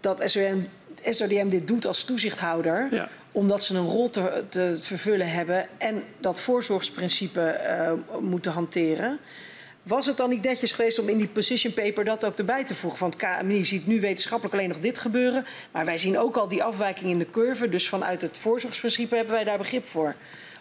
dat 0.00 0.22
SODM, 0.24 0.58
SODM 1.04 1.48
dit 1.48 1.68
doet 1.68 1.86
als 1.86 2.04
toezichthouder. 2.04 2.88
Ja. 2.90 3.08
Omdat 3.32 3.64
ze 3.64 3.74
een 3.74 3.86
rol 3.86 4.10
te, 4.10 4.44
te, 4.48 4.76
vervullen 4.80 5.30
hebben 5.30 5.68
en 5.78 6.02
dat 6.18 6.40
voorzorgsprincipe 6.40 7.60
uh, 7.66 8.20
moeten 8.20 8.52
hanteren. 8.52 9.18
Was 9.82 10.06
het 10.06 10.16
dan 10.16 10.30
niet 10.30 10.42
netjes 10.42 10.72
geweest 10.72 10.98
om 10.98 11.08
in 11.08 11.18
die 11.18 11.28
position 11.28 11.72
paper 11.72 12.04
dat 12.04 12.24
ook 12.24 12.38
erbij 12.38 12.64
te 12.64 12.74
voegen? 12.74 13.00
Want 13.00 13.16
KMI 13.16 13.64
ziet 13.64 13.86
nu 13.86 14.00
wetenschappelijk 14.00 14.54
alleen 14.54 14.68
nog 14.68 14.80
dit 14.80 14.98
gebeuren. 14.98 15.46
Maar 15.70 15.84
wij 15.84 15.98
zien 15.98 16.18
ook 16.18 16.36
al 16.36 16.48
die 16.48 16.62
afwijking 16.62 17.10
in 17.10 17.18
de 17.18 17.30
curve. 17.30 17.68
Dus 17.68 17.88
vanuit 17.88 18.22
het 18.22 18.38
voorzorgsprincipe 18.38 19.16
hebben 19.16 19.34
wij 19.34 19.44
daar 19.44 19.58
begrip 19.58 19.86
voor. 19.86 20.14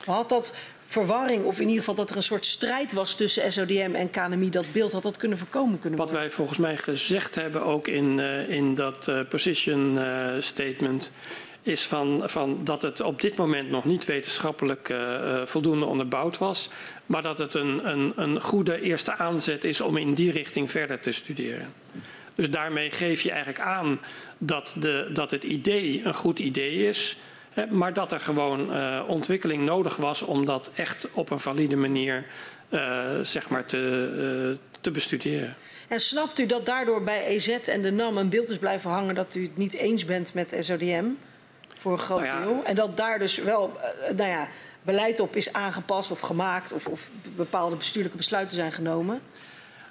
Had 0.06 0.30
dat 0.30 0.54
verwarring, 0.92 1.44
of 1.44 1.56
in 1.56 1.68
ieder 1.68 1.80
geval 1.80 1.96
dat 1.96 2.10
er 2.10 2.16
een 2.16 2.24
soort 2.24 2.46
strijd 2.46 2.94
was 2.94 3.16
tussen 3.16 3.52
SODM 3.52 3.92
en 3.94 4.10
KNMI, 4.10 4.50
dat 4.50 4.72
beeld 4.72 4.92
had 4.92 5.04
dat 5.04 5.18
kunnen 5.18 5.38
voorkomen 5.38 5.80
kunnen 5.80 6.00
worden? 6.00 6.16
Wat 6.16 6.24
wij 6.24 6.32
volgens 6.32 6.58
mij 6.58 6.78
gezegd 6.78 7.36
hebben 7.36 7.64
ook 7.64 7.88
in, 7.88 8.18
uh, 8.18 8.50
in 8.50 8.76
dat 8.76 9.08
uh, 9.08 9.20
position 9.30 9.98
uh, 9.98 10.30
statement 10.40 11.12
is 11.62 11.84
van, 11.84 12.24
van 12.26 12.60
dat 12.64 12.82
het 12.82 13.02
op 13.02 13.22
dit 13.22 13.36
moment 13.36 13.70
nog 13.70 13.86
niet 13.86 14.06
wetenschappelijk 14.06 14.90
uh, 14.90 15.42
voldoende 15.46 15.86
onderbouwd 15.86 16.38
was, 16.38 16.70
maar 17.06 17.22
dat 17.22 17.40
het 17.40 17.54
een, 17.54 17.90
een, 17.90 18.14
een 18.16 18.42
goede 18.42 18.82
eerste 18.82 19.18
aanzet 19.18 19.64
is 19.64 19.82
om 19.82 19.98
in 19.98 20.14
die 20.14 20.32
richting 20.32 20.72
verder 20.72 21.00
te 21.00 21.12
studeren. 21.12 21.74
Dus 22.36 22.50
daarmee 22.50 22.92
geef 22.92 23.22
je 23.22 23.30
eigenlijk 23.30 23.60
aan 23.60 24.00
dat, 24.38 24.76
de, 24.80 25.10
dat 25.14 25.32
het 25.32 25.44
idee 25.44 26.02
een 26.04 26.14
goed 26.14 26.40
idee 26.40 26.88
is. 26.88 27.18
Maar 27.70 27.94
dat 27.94 28.12
er 28.12 28.20
gewoon 28.20 28.76
uh, 28.76 29.02
ontwikkeling 29.08 29.66
nodig 29.66 29.96
was 29.96 30.22
om 30.22 30.46
dat 30.46 30.72
echt 30.76 31.08
op 31.12 31.30
een 31.30 31.40
valide 31.40 31.76
manier 31.76 32.26
uh, 32.70 33.20
zeg 33.22 33.50
maar 33.50 33.66
te, 33.66 34.12
uh, 34.52 34.58
te 34.82 34.92
bestuderen. 34.92 35.56
En 35.88 36.00
snapt 36.00 36.40
u 36.40 36.46
dat 36.46 36.66
daardoor 36.66 37.04
bij 37.04 37.26
EZ 37.26 37.48
en 37.48 37.82
de 37.82 37.92
NAM 37.92 38.18
een 38.18 38.30
beeld 38.30 38.50
is 38.50 38.58
blijven 38.58 38.90
hangen 38.90 39.16
dat 39.16 39.36
u 39.36 39.44
het 39.44 39.58
niet 39.58 39.74
eens 39.74 40.06
bent 40.06 40.34
met 40.34 40.56
SODM 40.60 41.06
voor 41.78 41.92
een 41.92 42.00
groot 42.00 42.22
nou 42.22 42.40
ja. 42.40 42.44
deel? 42.44 42.62
En 42.64 42.76
dat 42.76 42.98
daar 42.98 43.20
dus 43.20 43.36
wel 43.36 43.78
nou 44.16 44.30
ja, 44.30 44.48
beleid 44.82 45.20
op 45.20 45.36
is 45.36 45.54
aangepast 45.54 46.12
of 46.12 46.20
gemaakt 46.20 46.74
of, 46.74 46.88
of 46.88 47.10
bepaalde 47.36 47.76
bestuurlijke 47.76 48.18
besluiten 48.18 48.56
zijn 48.56 48.72
genomen? 48.72 49.22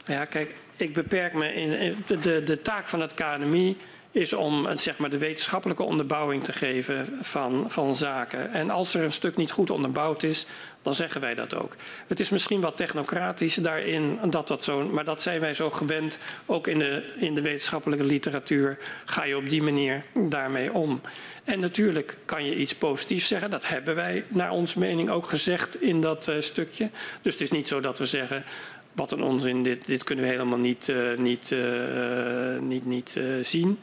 Nou 0.07 0.21
ja, 0.21 0.25
kijk, 0.25 0.55
ik 0.77 0.93
beperk 0.93 1.35
me 1.35 1.55
in 1.55 1.97
de, 2.07 2.19
de, 2.19 2.45
de 2.45 2.63
taak 2.63 2.89
van 2.89 3.01
het 3.01 3.15
KNMI 3.15 3.77
is 4.13 4.33
om 4.33 4.67
zeg 4.79 4.99
maar, 4.99 5.11
de 5.11 5.19
wetenschappelijke 5.19 5.83
onderbouwing 5.83 6.45
te 6.45 6.53
geven 6.53 7.19
van, 7.21 7.65
van 7.69 7.97
zaken. 7.97 8.53
En 8.53 8.71
als 8.71 8.95
er 8.95 9.05
een 9.05 9.13
stuk 9.13 9.37
niet 9.37 9.51
goed 9.51 9.71
onderbouwd 9.71 10.23
is, 10.23 10.47
dan 10.83 10.95
zeggen 10.95 11.21
wij 11.21 11.35
dat 11.35 11.55
ook. 11.55 11.77
Het 12.07 12.21
is 12.21 12.31
misschien 12.31 12.61
wat 12.61 12.77
technocratisch 12.77 13.55
daarin, 13.55 14.19
dat 14.31 14.49
dat 14.49 14.65
zo, 14.65 14.89
maar 14.89 15.05
dat 15.05 15.23
zijn 15.23 15.41
wij 15.41 15.55
zo 15.55 15.71
gewend. 15.71 16.19
Ook 16.47 16.67
in 16.67 16.79
de, 16.79 17.15
in 17.17 17.35
de 17.35 17.41
wetenschappelijke 17.41 18.05
literatuur 18.05 18.79
ga 19.05 19.25
je 19.25 19.37
op 19.37 19.49
die 19.49 19.63
manier 19.63 20.05
daarmee 20.15 20.73
om. 20.73 21.01
En 21.45 21.61
natuurlijk 21.61 22.17
kan 22.25 22.45
je 22.45 22.57
iets 22.57 22.75
positiefs 22.75 23.29
zeggen. 23.29 23.51
Dat 23.51 23.69
hebben 23.69 23.95
wij 23.95 24.25
naar 24.29 24.51
ons 24.51 24.75
mening 24.75 25.11
ook 25.11 25.27
gezegd 25.27 25.83
in 25.83 26.01
dat 26.01 26.29
uh, 26.29 26.41
stukje. 26.41 26.91
Dus 27.23 27.33
het 27.33 27.43
is 27.43 27.51
niet 27.51 27.69
zo 27.69 27.81
dat 27.81 27.99
we 27.99 28.05
zeggen 28.05 28.45
wat 28.93 29.13
een 29.13 29.23
onzin, 29.23 29.63
dit, 29.63 29.87
dit 29.87 30.05
kunnen 30.05 30.25
we 30.25 30.31
helemaal 30.31 30.59
niet, 30.59 30.93
niet, 31.17 31.51
uh, 31.51 32.59
niet, 32.59 32.87
niet 32.87 33.15
uh, 33.19 33.45
zien. 33.45 33.79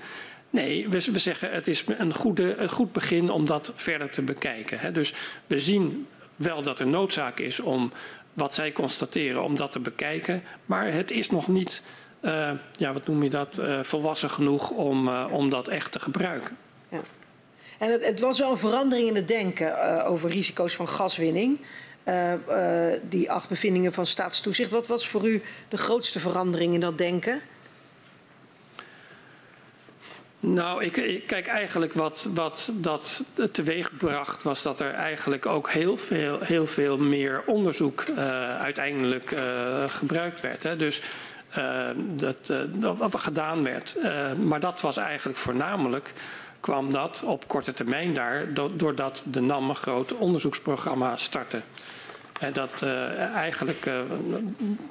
Nee, 0.49 0.89
we, 0.89 1.11
we, 1.11 1.19
zeggen 1.19 1.51
het 1.51 1.67
is 1.67 1.83
een, 1.97 2.13
goede, 2.13 2.55
een 2.55 2.69
goed 2.69 2.91
begin 2.91 3.29
om 3.29 3.45
dat 3.45 3.71
verder 3.75 4.09
te 4.09 4.21
bekijken. 4.21 4.79
Hè. 4.79 4.91
Dus 4.91 5.13
we 5.47 5.59
zien 5.59 6.07
wel 6.37 6.61
dat 6.61 6.79
er 6.79 6.87
noodzaak 6.87 7.39
is 7.39 7.59
om 7.59 7.91
wat 8.33 8.53
zij 8.53 8.71
constateren, 8.71 9.43
om 9.43 9.55
dat 9.55 9.71
te 9.71 9.79
bekijken. 9.79 10.43
Maar 10.65 10.91
het 10.91 11.11
is 11.11 11.29
nog 11.29 11.47
niet, 11.47 11.81
ja, 12.77 12.93
wat 12.93 13.07
noem 13.07 13.23
je 13.23 13.29
dat, 13.29 13.61
volwassen 13.81 14.29
genoeg 14.29 14.69
om, 14.69 15.09
om 15.09 15.49
dat 15.49 15.67
echt 15.67 15.91
te 15.91 15.99
gebruiken. 15.99 16.57
Ja. 16.89 17.01
En 17.77 17.91
het, 17.91 18.05
het, 18.05 18.19
was 18.19 18.39
wel 18.39 18.51
een 18.51 18.57
verandering 18.57 19.07
in 19.07 19.15
het 19.15 19.27
denken 19.27 20.05
over 20.05 20.29
risico's 20.29 20.75
van 20.75 20.87
gaswinning. 20.87 21.59
Die 23.09 23.31
acht 23.31 23.49
bevindingen 23.49 23.93
van 23.93 24.05
staatstoezicht. 24.05 24.71
Wat 24.71 24.87
was 24.87 25.07
voor 25.07 25.27
u 25.27 25.41
de 25.69 25.77
grootste 25.77 26.19
verandering 26.19 26.73
in 26.73 26.79
dat 26.79 26.97
denken? 26.97 27.41
Nou, 30.39 30.83
ik, 30.83 30.97
ik, 30.97 31.27
kijk 31.27 31.47
eigenlijk 31.47 31.93
wat, 31.93 32.29
wat 32.33 32.71
dat 32.73 33.23
teweegbracht 33.51 34.43
was 34.43 34.63
dat 34.63 34.81
er 34.81 34.93
eigenlijk 34.93 35.45
ook 35.45 35.69
heel 35.69 35.97
veel, 35.97 36.39
heel 36.39 36.67
veel 36.67 36.97
meer 36.97 37.43
onderzoek 37.45 38.03
uh, 38.07 38.17
uiteindelijk 38.59 39.35
gebruikt 39.87 40.41
werd. 40.41 40.63
Hè. 40.63 40.75
Dus 40.75 41.01
dat, 42.15 42.35
dat 42.79 43.19
gedaan 43.19 43.63
werd. 43.63 43.95
maar 44.43 44.59
dat 44.59 44.81
was 44.81 44.97
eigenlijk 44.97 45.37
voornamelijk 45.37 46.13
kwam 46.59 46.91
dat 46.91 47.21
op 47.25 47.47
korte 47.47 47.73
termijn 47.73 48.13
daar 48.13 48.53
doordat 48.75 49.23
de 49.25 49.41
NAM 49.41 49.69
een 49.69 49.75
groot 49.75 50.13
onderzoeksprogramma 50.13 51.17
startte. 51.17 51.61
En 52.39 52.53
dat 52.53 52.81
uh, 52.83 53.19
eigenlijk 53.19 53.85
uh, 53.85 53.99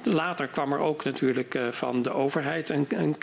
later 0.03 0.47
kwam 0.47 0.73
er 0.73 0.79
ook 0.79 1.03
natuurlijk 1.03 1.55
uh, 1.55 1.71
van 1.71 2.01
de 2.01 2.13
overheid 2.13 2.69
een, 2.69 2.87
een 2.89 3.15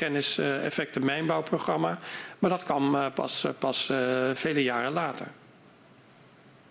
mijnbouwprogramma. 1.01 1.99
Maar 2.39 2.51
dat 2.51 2.65
kwam 2.65 3.13
pas, 3.15 3.47
pas 3.59 3.93
vele 4.33 4.63
jaren 4.63 4.93
later. 4.93 5.27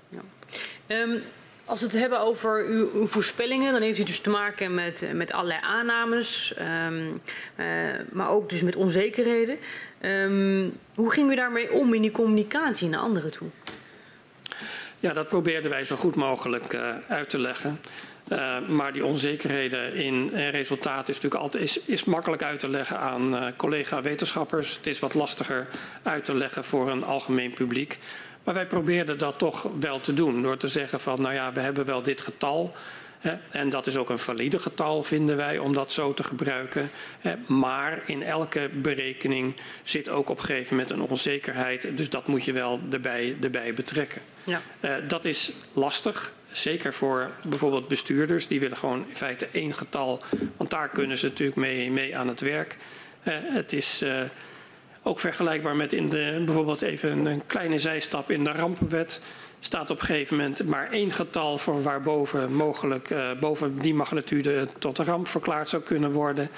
Ja. 0.10 0.22
Um, 0.88 1.22
als 1.66 1.80
we 1.80 1.86
het 1.86 1.96
hebben 1.96 2.20
over 2.20 2.66
uw, 2.66 2.90
uw, 2.94 3.08
voorspellingen, 3.08 3.74
dan 3.74 3.82
heeft 3.82 4.00
u 4.00 4.04
dus 4.04 4.20
te 4.20 4.30
maken 4.30 4.74
met, 4.74 5.10
met 5.14 5.34
allerlei 5.34 5.60
aannames, 5.62 6.54
um, 6.88 7.22
maar 8.12 8.30
ook 8.30 8.50
dus 8.50 8.64
met 8.64 8.76
onzekerheden. 8.76 9.58
Um, 10.02 10.78
hoe 10.96 11.12
ging 11.12 11.32
u 11.32 11.36
daarmee 11.36 11.72
om 11.72 11.94
in 11.94 12.02
die 12.02 12.12
communicatie 12.12 12.90
naar 12.90 13.00
anderen 13.00 13.32
toe? 13.32 13.48
Ja, 15.04 15.14
dat 15.14 15.28
probeerden 15.28 15.72
wij 15.72 15.84
zo 15.84 15.96
goed 15.96 16.16
mogelijk 16.16 16.74
uh, 16.74 16.82
uit 17.08 17.30
te 17.30 17.40
leggen. 17.40 17.80
Uh, 18.28 18.68
maar 18.68 18.94
die 18.94 19.06
onzekerheden 19.06 19.94
in 19.96 20.30
resultaat 20.30 21.10
is 21.10 21.16
natuurlijk 21.16 21.42
altijd 21.42 21.64
is, 21.64 21.80
is 21.80 22.04
makkelijk 22.04 22.44
uit 22.44 22.60
te 22.60 22.70
leggen 22.70 23.00
aan 23.00 23.34
uh, 23.34 23.46
collega-wetenschappers. 23.58 24.76
Het 24.76 24.88
is 24.88 25.00
wat 25.00 25.14
lastiger 25.14 25.68
uit 26.04 26.26
te 26.26 26.36
leggen 26.36 26.64
voor 26.64 26.90
een 26.90 27.04
algemeen 27.04 27.54
publiek. 27.54 28.00
Maar 28.44 28.54
wij 28.54 28.68
probeerden 28.68 29.18
dat 29.18 29.38
toch 29.38 29.68
wel 29.80 30.00
te 30.00 30.14
doen 30.14 30.42
door 30.42 30.58
te 30.58 30.68
zeggen 30.68 31.00
van 31.00 31.22
nou 31.22 31.34
ja, 31.34 31.54
we 31.54 31.60
hebben 31.60 31.86
wel 31.86 32.04
dit 32.04 32.22
getal. 32.22 32.76
En 33.50 33.70
dat 33.70 33.88
is 33.88 33.98
ook 33.98 34.10
een 34.10 34.20
valide 34.20 34.60
getal, 34.60 35.04
vinden 35.04 35.38
wij, 35.38 35.58
om 35.58 35.74
dat 35.74 35.92
zo 35.92 36.14
te 36.14 36.24
gebruiken. 36.24 36.92
Maar 37.48 38.02
in 38.06 38.24
elke 38.24 38.70
berekening 38.74 39.56
zit 39.84 40.10
ook 40.10 40.30
op 40.30 40.40
een 40.40 40.46
gegeven 40.46 40.76
moment 40.76 40.94
een 40.94 41.02
onzekerheid. 41.02 41.98
Dus 41.98 42.10
dat 42.10 42.28
moet 42.28 42.44
je 42.44 42.54
wel 42.54 42.80
erbij, 42.92 43.38
erbij 43.42 43.74
betrekken. 43.74 44.22
Ja. 44.44 44.62
Uh, 44.82 44.96
dat 45.08 45.26
is 45.26 45.52
lastig. 45.74 46.32
Zeker 46.52 46.94
voor 46.94 47.32
bijvoorbeeld 47.48 47.88
bestuurders. 47.88 48.48
Die 48.48 48.60
willen 48.60 48.78
gewoon 48.78 49.06
in 49.10 49.16
feite 49.16 49.48
één 49.52 49.74
getal. 49.74 50.24
Want 50.58 50.72
daar 50.72 50.90
kunnen 50.90 51.18
ze 51.18 51.26
natuurlijk 51.26 51.58
mee, 51.58 51.92
mee 51.92 52.18
aan 52.18 52.28
het 52.28 52.40
werk. 52.40 52.78
het 53.30 53.74
is 53.74 54.04
ook 55.04 55.20
vergelijkbaar 55.20 55.76
met 55.76 55.94
in 55.94 56.10
de, 56.10 56.42
bijvoorbeeld 56.46 56.82
even 56.82 57.26
een 57.26 57.46
kleine 57.46 57.80
zijstap 57.80 58.32
in 58.32 58.44
de 58.44 58.52
rampenwet 58.52 59.22
staat 59.60 59.90
op 59.90 60.00
een 60.00 60.06
gegeven 60.06 60.38
moment 60.38 60.68
maar 60.68 60.92
één 60.92 61.12
getal 61.12 61.58
voor 61.58 61.82
waarboven 61.82 62.54
mogelijk 62.54 63.16
boven 63.40 63.80
die 63.80 63.94
magnitude 63.94 64.68
tot 64.80 64.98
een 64.98 65.06
ramp 65.06 65.28
verklaard 65.28 65.70
zou 65.70 65.84
kunnen 65.84 66.12
worden. 66.12 66.50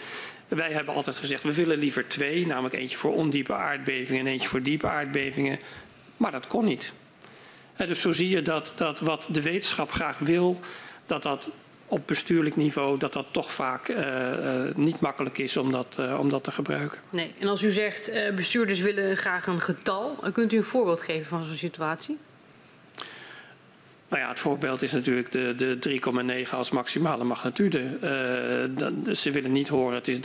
Wij 0.47 0.71
hebben 0.71 0.93
altijd 0.93 1.17
gezegd, 1.17 1.43
we 1.43 1.53
willen 1.53 1.77
liever 1.77 2.07
twee, 2.07 2.47
namelijk 2.47 2.75
eentje 2.75 2.97
voor 2.97 3.13
ondiepe 3.13 3.53
aardbevingen 3.53 4.25
en 4.25 4.31
eentje 4.31 4.47
voor 4.47 4.61
diepe 4.61 4.87
aardbevingen. 4.87 5.59
Maar 6.17 6.31
dat 6.31 6.47
kon 6.47 6.65
niet. 6.65 6.93
En 7.75 7.87
dus 7.87 8.01
zo 8.01 8.11
zie 8.11 8.29
je 8.29 8.41
dat, 8.41 8.73
dat 8.75 8.99
wat 8.99 9.27
de 9.31 9.41
wetenschap 9.41 9.91
graag 9.91 10.17
wil, 10.17 10.59
dat 11.05 11.23
dat 11.23 11.49
op 11.87 12.07
bestuurlijk 12.07 12.55
niveau 12.55 12.99
dat 12.99 13.13
dat 13.13 13.25
toch 13.31 13.51
vaak 13.53 13.87
uh, 13.87 13.97
uh, 13.97 14.75
niet 14.75 14.99
makkelijk 14.99 15.37
is 15.37 15.57
om 15.57 15.71
dat, 15.71 15.97
uh, 15.99 16.19
om 16.19 16.29
dat 16.29 16.43
te 16.43 16.51
gebruiken. 16.51 16.99
Nee, 17.09 17.33
en 17.39 17.47
als 17.47 17.63
u 17.63 17.71
zegt 17.71 18.11
bestuurders 18.35 18.79
willen 18.79 19.17
graag 19.17 19.47
een 19.47 19.61
getal, 19.61 20.15
kunt 20.33 20.53
u 20.53 20.57
een 20.57 20.63
voorbeeld 20.63 21.01
geven 21.01 21.25
van 21.25 21.45
zo'n 21.45 21.55
situatie? 21.55 22.17
Nou 24.07 24.21
ja, 24.21 24.29
het 24.29 24.39
voorbeeld 24.39 24.81
is 24.81 24.91
natuurlijk 24.91 25.31
de, 25.31 25.55
de 25.55 25.99
3,9 26.45 26.49
als 26.51 26.71
maximale 26.71 27.23
magnitude. 27.23 27.79
Uh, 27.79 29.13
ze 29.13 29.31
willen 29.31 29.51
niet 29.51 29.67
horen, 29.67 29.95
het 29.95 30.07
is 30.07 30.19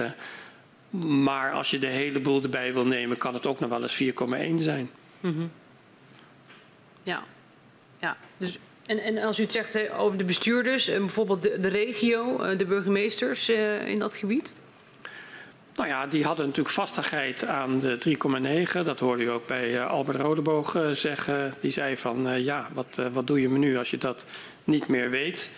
3,9. 0.00 0.04
Maar 1.00 1.52
als 1.52 1.70
je 1.70 1.78
de 1.78 1.86
hele 1.86 2.20
boel 2.20 2.42
erbij 2.42 2.72
wil 2.72 2.86
nemen, 2.86 3.16
kan 3.16 3.34
het 3.34 3.46
ook 3.46 3.60
nog 3.60 3.70
wel 3.70 3.82
eens 3.82 4.02
4,1 4.02 4.62
zijn. 4.62 4.90
Mm 5.20 5.34
-hmm. 5.34 5.50
Ja, 7.08 7.22
ja. 8.00 8.16
Dus, 8.36 8.58
en, 8.86 8.98
en 8.98 9.18
als 9.18 9.38
u 9.38 9.42
het 9.42 9.52
zegt 9.52 9.90
over 9.90 10.18
de 10.18 10.24
bestuurders, 10.24 10.84
bijvoorbeeld 10.86 11.42
de, 11.42 11.68
regio, 11.68 12.56
de 12.56 12.64
burgemeesters 12.64 13.48
in 13.84 13.98
dat 13.98 14.16
gebied? 14.16 14.52
Nou 15.74 15.88
ja, 15.88 16.06
die 16.06 16.24
hadden 16.24 16.46
natuurlijk 16.46 16.74
vastigheid 16.74 17.44
aan 17.44 17.78
de 17.78 17.98
3,9. 18.74 18.82
Dat 18.84 19.00
hoorde 19.00 19.22
u 19.22 19.30
ook 19.30 19.46
bij 19.46 19.82
Albert 19.84 20.20
Rodeboog 20.20 20.76
zeggen. 20.92 21.52
Die 21.60 21.70
zei 21.70 21.96
van 21.96 22.42
ja, 22.42 22.68
wat, 22.72 23.00
wat 23.12 23.26
doe 23.26 23.40
je 23.40 23.48
me 23.48 23.58
nu 23.58 23.78
als 23.78 23.90
je 23.90 23.98
dat 23.98 24.24
niet 24.64 24.88
meer 24.88 25.10
weet? 25.10 25.50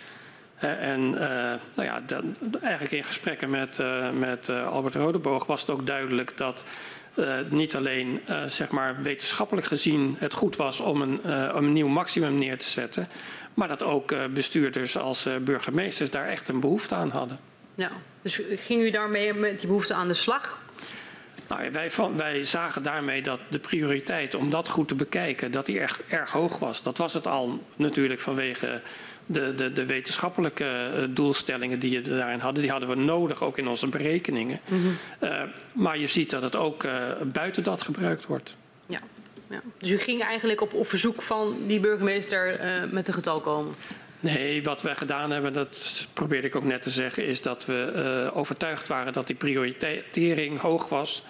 en 0.59 1.09
nou 1.09 1.83
ja, 1.83 2.01
dan, 2.05 2.35
eigenlijk 2.61 2.93
in 2.93 3.03
gesprekken 3.03 3.49
met, 3.49 3.77
met 4.19 4.49
Albert 4.49 4.95
Rodeboog 4.95 5.45
was 5.45 5.61
het 5.61 5.69
ook 5.69 5.87
duidelijk 5.87 6.37
dat 6.37 6.63
niet 7.49 7.75
alleen 7.75 8.21
zeg 8.47 8.69
maar 8.69 9.01
wetenschappelijk 9.01 9.67
gezien 9.67 10.15
het 10.19 10.33
goed 10.33 10.55
was 10.55 10.79
om 10.79 11.01
een, 11.01 11.19
om 11.55 11.63
een 11.63 11.73
nieuw 11.73 11.87
maximum 11.87 12.37
neer 12.37 12.57
te 12.57 12.69
zetten, 12.69 13.07
maar 13.53 13.67
dat 13.67 13.83
ook 13.83 14.13
bestuurders 14.33 14.97
als 14.97 15.27
burgemeesters 15.41 16.09
daar 16.09 16.27
echt 16.27 16.49
een 16.49 16.59
behoefte 16.59 16.95
aan 16.95 17.09
hadden. 17.09 17.39
Ja, 17.75 17.89
dus 18.21 18.39
ging 18.55 18.81
u 18.81 18.89
daarmee 18.89 19.33
met 19.33 19.59
die 19.59 19.67
behoefte 19.67 19.93
aan 19.93 20.07
de 20.07 20.13
slag? 20.13 20.59
Nou, 21.51 21.71
wij, 21.71 21.91
wij, 22.15 22.43
zagen 22.43 22.83
daarmee 22.83 23.21
dat 23.21 23.39
de 23.49 23.59
prioriteit 23.59 24.35
om 24.35 24.49
dat 24.49 24.69
goed 24.69 24.87
te 24.87 24.95
bekijken, 24.95 25.51
dat 25.51 25.65
die 25.65 25.79
echt 25.79 26.03
erg 26.07 26.31
hoog 26.31 26.59
was. 26.59 26.83
Dat 26.83 26.97
was 26.97 27.13
het 27.13 27.27
al 27.27 27.63
natuurlijk 27.75 28.19
vanwege 28.19 28.81
de, 29.31 29.55
de, 29.55 29.73
de 29.73 29.85
wetenschappelijke 29.85 30.65
eh, 30.65 31.03
doelstellingen 31.09 31.79
die 31.79 32.01
we 32.01 32.09
daarin 32.09 32.39
hadden. 32.39 32.61
Die 32.61 32.71
hadden 32.71 32.89
we 32.89 32.95
nodig, 32.95 33.43
ook 33.43 33.57
in 33.57 33.67
onze 33.67 33.87
berekeningen. 33.87 34.59
Mm 34.69 34.81
-hmm. 34.81 34.97
uh, 35.29 35.41
maar 35.73 35.97
je 35.97 36.07
ziet 36.07 36.29
dat 36.29 36.41
het 36.41 36.55
ook 36.55 36.83
uh, 36.83 36.93
buiten 37.25 37.63
dat 37.63 37.81
gebruikt 37.81 38.25
wordt. 38.25 38.55
Ja. 38.85 38.99
ja. 39.49 39.61
Dus 39.79 39.89
u 39.89 39.97
ging 39.97 40.23
eigenlijk 40.23 40.61
op, 40.61 40.73
op 40.73 40.89
verzoek 40.89 41.21
van 41.21 41.55
die 41.67 41.79
burgemeester 41.79 42.59
met 42.91 43.07
een 43.07 43.13
getal 43.13 43.41
komen? 43.41 43.75
Nee, 44.19 44.63
wat 44.63 44.81
wij 44.81 44.95
gedaan 44.95 45.31
hebben, 45.31 45.53
dat 45.53 46.07
probeerde 46.13 46.47
ik 46.47 46.55
ook 46.55 46.63
net 46.63 46.81
te 46.81 46.89
zeggen, 46.89 47.25
is 47.25 47.41
dat 47.41 47.65
we 47.65 48.31
overtuigd 48.33 48.87
waren 48.87 49.13
dat 49.13 49.27
die 49.27 49.35
prioritering 49.35 50.59
hoog 50.59 50.89
was 50.89 51.23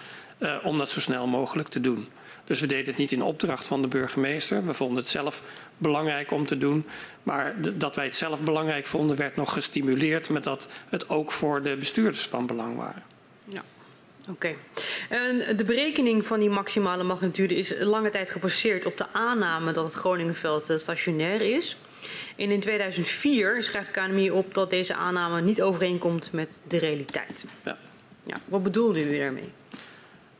om 0.62 0.78
dat 0.78 0.90
zo 0.90 1.00
snel 1.00 1.26
mogelijk 1.26 1.68
te 1.68 1.80
doen. 1.80 2.08
Dus 2.52 2.60
we 2.60 2.66
deden 2.66 2.86
het 2.86 2.96
niet 2.96 3.12
in 3.12 3.22
opdracht 3.22 3.66
van 3.66 3.82
de 3.82 3.88
burgemeester. 3.88 4.66
We 4.66 4.74
vonden 4.74 4.96
het 4.96 5.08
zelf 5.08 5.42
belangrijk 5.76 6.30
om 6.30 6.46
te 6.46 6.58
doen. 6.58 6.86
Maar 7.22 7.54
dat 7.74 7.96
wij 7.96 8.04
het 8.04 8.16
zelf 8.16 8.40
belangrijk 8.40 8.86
vonden, 8.86 9.16
werd 9.16 9.36
nog 9.36 9.52
gestimuleerd 9.52 10.30
met 10.30 10.44
dat 10.44 10.68
het 10.88 11.08
ook 11.08 11.32
voor 11.32 11.62
de 11.62 11.76
bestuurders 11.76 12.26
van 12.26 12.46
belang 12.46 12.76
waren. 12.76 13.02
Ja. 13.44 13.62
Oké. 14.28 14.54
Okay. 15.08 15.54
De 15.56 15.64
berekening 15.64 16.26
van 16.26 16.40
die 16.40 16.50
maximale 16.50 17.02
magnitude 17.02 17.54
is 17.54 17.74
lange 17.78 18.10
tijd 18.10 18.30
gebaseerd 18.30 18.86
op 18.86 18.98
de 18.98 19.06
aanname 19.12 19.72
dat 19.72 19.84
het 19.84 19.94
Groningenveld 19.94 20.70
eh, 20.70 20.78
stationair 20.78 21.40
is. 21.40 21.76
En 22.36 22.50
in 22.50 22.60
2004 22.60 23.62
schrijft 23.62 23.94
de 23.94 24.00
KNMI 24.00 24.30
op 24.30 24.54
dat 24.54 24.70
deze 24.70 24.94
aanname 24.94 25.40
niet 25.40 25.62
overeenkomt 25.62 26.32
met 26.32 26.48
de 26.68 26.76
realiteit. 26.76 27.44
Ja. 27.64 27.78
Ja, 28.24 28.36
wat 28.48 28.62
bedoelde 28.62 29.14
u 29.14 29.18
daarmee? 29.18 29.52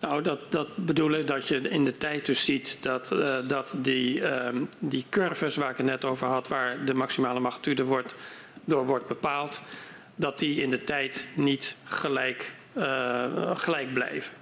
Nou, 0.02 0.22
dat, 0.22 0.40
dat 0.52 0.76
bedoelen 0.76 1.26
dat 1.26 1.48
je 1.48 1.60
in 1.60 1.84
de 1.84 1.96
tijd 1.96 2.26
dus 2.26 2.44
ziet 2.44 2.78
dat, 2.80 3.12
uh, 3.12 3.36
dat 3.48 3.74
die, 3.76 4.20
uh, 4.20 4.48
die 4.78 5.04
curves 5.08 5.56
waar 5.56 5.70
ik 5.70 5.76
het 5.76 5.86
net 5.86 6.04
over 6.04 6.28
had, 6.28 6.48
waar 6.48 6.84
de 6.84 6.94
maximale 6.94 7.40
magnitude 7.40 7.84
wordt, 7.84 8.14
door 8.64 8.86
wordt 8.86 9.06
bepaald, 9.06 9.62
dat 10.14 10.38
die 10.38 10.62
in 10.62 10.70
de 10.70 10.84
tijd 10.84 11.28
niet 11.34 11.76
gelijk, 11.84 12.52
uh, 12.76 13.56
gelijk 13.56 13.92
blijven. 13.92 14.41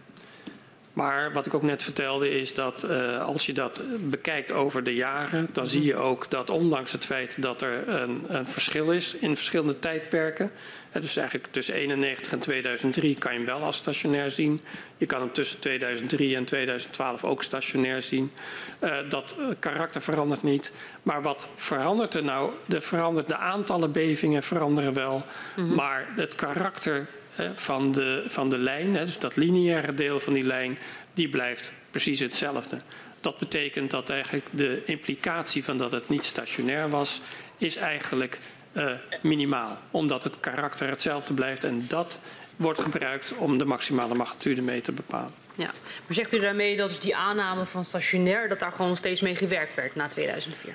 Maar 1.01 1.32
wat 1.32 1.47
ik 1.47 1.55
ook 1.55 1.62
net 1.62 1.82
vertelde 1.82 2.40
is 2.40 2.55
dat 2.55 2.85
uh, 2.85 3.24
als 3.24 3.47
je 3.47 3.52
dat 3.52 3.82
bekijkt 4.01 4.52
over 4.52 4.85
de 4.85 4.94
jaren, 4.94 5.48
dan 5.52 5.66
zie 5.66 5.85
je 5.85 5.97
ook 5.97 6.31
dat 6.31 6.51
ondanks 6.51 6.93
het 6.93 7.05
feit 7.05 7.43
dat 7.43 7.62
er 7.62 7.89
een, 7.89 8.24
een 8.28 8.47
verschil 8.47 8.93
is 8.93 9.14
in 9.14 9.36
verschillende 9.36 9.78
tijdperken, 9.78 10.51
hè, 10.90 11.01
dus 11.01 11.16
eigenlijk 11.16 11.48
tussen 11.52 11.74
91 11.74 12.32
en 12.32 12.39
2003 12.39 13.18
kan 13.18 13.32
je 13.32 13.39
hem 13.39 13.47
wel 13.47 13.62
als 13.62 13.77
stationair 13.77 14.31
zien. 14.31 14.60
Je 14.97 15.06
kan 15.06 15.20
hem 15.20 15.32
tussen 15.32 15.60
2003 15.60 16.36
en 16.36 16.44
2012 16.44 17.24
ook 17.24 17.43
stationair 17.43 18.02
zien. 18.02 18.32
Uh, 18.81 18.97
dat 19.09 19.36
karakter 19.59 20.02
verandert 20.02 20.43
niet. 20.43 20.72
Maar 21.02 21.22
wat 21.22 21.48
verandert 21.55 22.14
er 22.14 22.24
nou? 22.24 22.52
De, 22.66 22.81
verandert, 22.81 23.27
de 23.27 23.37
aantallen 23.37 23.93
bevingen 23.93 24.43
veranderen 24.43 24.93
wel, 24.93 25.16
mm 25.56 25.64
-hmm. 25.64 25.74
maar 25.74 26.06
het 26.16 26.35
karakter 26.35 27.06
van 27.54 27.93
de, 27.93 28.24
van 28.27 28.51
de 28.51 28.59
lijn, 28.59 28.93
dus 28.93 29.19
dat 29.19 29.36
lineaire 29.36 29.94
deel 29.94 30.20
van 30.20 30.32
die 30.32 30.44
lijn, 30.44 30.78
die 31.14 31.28
blijft 31.28 31.72
precies 31.90 32.20
hetzelfde. 32.20 32.80
Dat 33.20 33.38
betekent 33.38 33.90
dat 33.90 34.10
eigenlijk 34.10 34.46
de 34.51 34.82
implicatie 34.85 35.64
van 35.64 35.78
dat 35.78 35.93
het 35.93 36.09
niet 36.09 36.24
stationair 36.24 36.90
was, 36.90 37.20
is 37.59 37.77
eigenlijk 37.77 38.38
uh, 38.72 38.93
minimaal. 39.20 39.78
Omdat 39.90 40.24
het 40.24 40.40
karakter 40.40 40.88
hetzelfde 40.88 41.35
blijft 41.35 41.64
en 41.64 41.85
dat 41.88 42.20
wordt 42.56 42.80
gebruikt 42.80 43.36
om 43.36 43.59
de 43.59 43.64
maximale 43.64 44.14
magnitude 44.14 44.62
mee 44.62 44.80
te 44.80 44.93
bepalen. 44.93 45.32
Ja, 45.54 45.70
maar 46.06 46.14
zegt 46.14 46.35
u 46.35 46.38
daarmee 46.38 46.77
dat 46.77 46.88
dus 46.88 46.98
die 46.98 47.16
aanname 47.16 47.66
van 47.66 47.85
stationair, 47.85 48.48
dat 48.48 48.59
daar 48.59 48.72
gewoon 48.72 48.96
steeds 48.96 49.20
mee 49.20 49.36
gewerkt 49.36 49.74
werd 49.74 49.94
na 49.94 50.09
2004? 50.09 50.74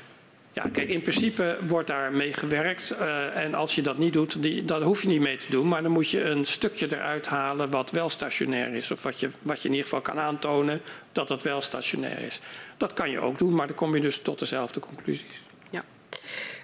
Ja, 0.55 0.69
kijk, 0.71 0.89
in 0.89 1.01
principe 1.01 1.57
wordt 1.67 1.87
daar 1.87 2.11
mee 2.11 2.33
gewerkt. 2.33 2.91
Uh, 2.91 3.37
en 3.37 3.53
als 3.53 3.75
je 3.75 3.81
dat 3.81 3.97
niet 3.97 4.13
doet, 4.13 4.41
die, 4.41 4.65
dat 4.65 4.81
hoef 4.81 5.01
je 5.01 5.07
niet 5.07 5.21
mee 5.21 5.37
te 5.37 5.51
doen. 5.51 5.67
Maar 5.67 5.81
dan 5.81 5.91
moet 5.91 6.09
je 6.09 6.23
een 6.23 6.45
stukje 6.45 6.95
eruit 6.95 7.27
halen 7.27 7.69
wat 7.69 7.91
wel 7.91 8.09
stationair 8.09 8.73
is. 8.73 8.91
Of 8.91 9.03
wat 9.03 9.19
je, 9.19 9.29
wat 9.41 9.61
je 9.61 9.67
in 9.67 9.73
ieder 9.73 9.89
geval 9.89 10.01
kan 10.01 10.19
aantonen 10.19 10.81
dat 11.11 11.27
dat 11.27 11.43
wel 11.43 11.61
stationair 11.61 12.19
is. 12.19 12.39
Dat 12.77 12.93
kan 12.93 13.09
je 13.09 13.19
ook 13.19 13.37
doen, 13.37 13.55
maar 13.55 13.67
dan 13.67 13.75
kom 13.75 13.95
je 13.95 14.01
dus 14.01 14.17
tot 14.17 14.39
dezelfde 14.39 14.79
conclusies. 14.79 15.41
Ja, 15.69 15.83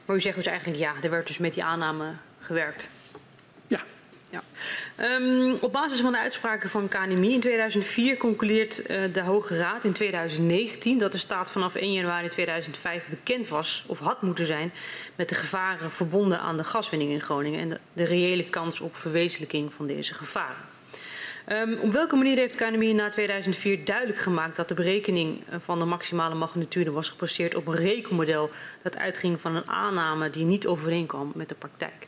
maar 0.06 0.16
u 0.16 0.22
zegt 0.22 0.36
dus 0.36 0.46
eigenlijk 0.46 0.80
ja, 0.80 0.94
er 1.02 1.10
werd 1.10 1.28
dus 1.28 1.38
met 1.38 1.54
die 1.54 1.64
aanname 1.64 2.14
gewerkt. 2.40 2.90
Ja. 4.32 4.44
Um, 5.18 5.56
op 5.62 5.72
basis 5.72 6.00
van 6.00 6.12
de 6.12 6.18
uitspraken 6.18 6.70
van 6.70 6.88
KNMI 6.88 7.34
in 7.34 7.40
2004 7.40 8.18
concludeert 8.18 8.90
uh, 8.90 9.14
de 9.14 9.22
Hoge 9.22 9.58
Raad 9.58 9.84
in 9.84 9.92
2019 9.92 10.98
dat 10.98 11.12
de 11.12 11.18
staat 11.18 11.52
vanaf 11.52 11.76
1 11.76 11.94
januari 11.94 12.30
2005 12.30 13.10
bekend 13.10 13.48
was 13.48 13.84
of 13.88 14.00
had 14.00 14.22
moeten 14.22 14.46
zijn 14.46 14.74
met 15.16 15.30
de 15.30 15.36
gevaren 15.36 15.92
verbonden 15.92 16.40
aan 16.40 16.58
de 16.58 16.64
gaswinning 16.64 17.12
in 17.12 17.22
Groningen 17.22 17.60
en 17.60 17.80
de, 17.94 18.04
reële 18.04 18.50
kans 18.50 18.80
op 18.80 18.96
verwezenlijking 18.96 19.74
van 19.74 19.88
deze 19.88 20.14
gevaren. 20.14 20.70
Um, 21.48 21.78
op 21.80 21.92
welke 21.92 22.16
manier 22.16 22.38
heeft 22.38 22.56
KNMI 22.56 22.94
na 22.94 23.10
2004 23.10 23.86
duidelijk 23.86 24.20
gemaakt 24.20 24.56
dat 24.56 24.68
de 24.68 24.74
berekening 24.74 25.44
eh, 25.50 25.56
van 25.60 25.80
de 25.80 25.86
maximale 25.86 26.36
magnitude 26.36 26.92
was 26.92 27.10
gebaseerd 27.10 27.56
op 27.56 27.68
een 27.68 27.76
rekenmodel 27.76 28.50
dat 28.84 28.98
uitging 28.98 29.42
van 29.42 29.56
een 29.56 29.68
aanname 29.68 30.30
die 30.30 30.46
niet 30.46 30.68
overeenkwam 30.68 31.32
met 31.36 31.50
de 31.50 31.56
praktijk? 31.56 32.08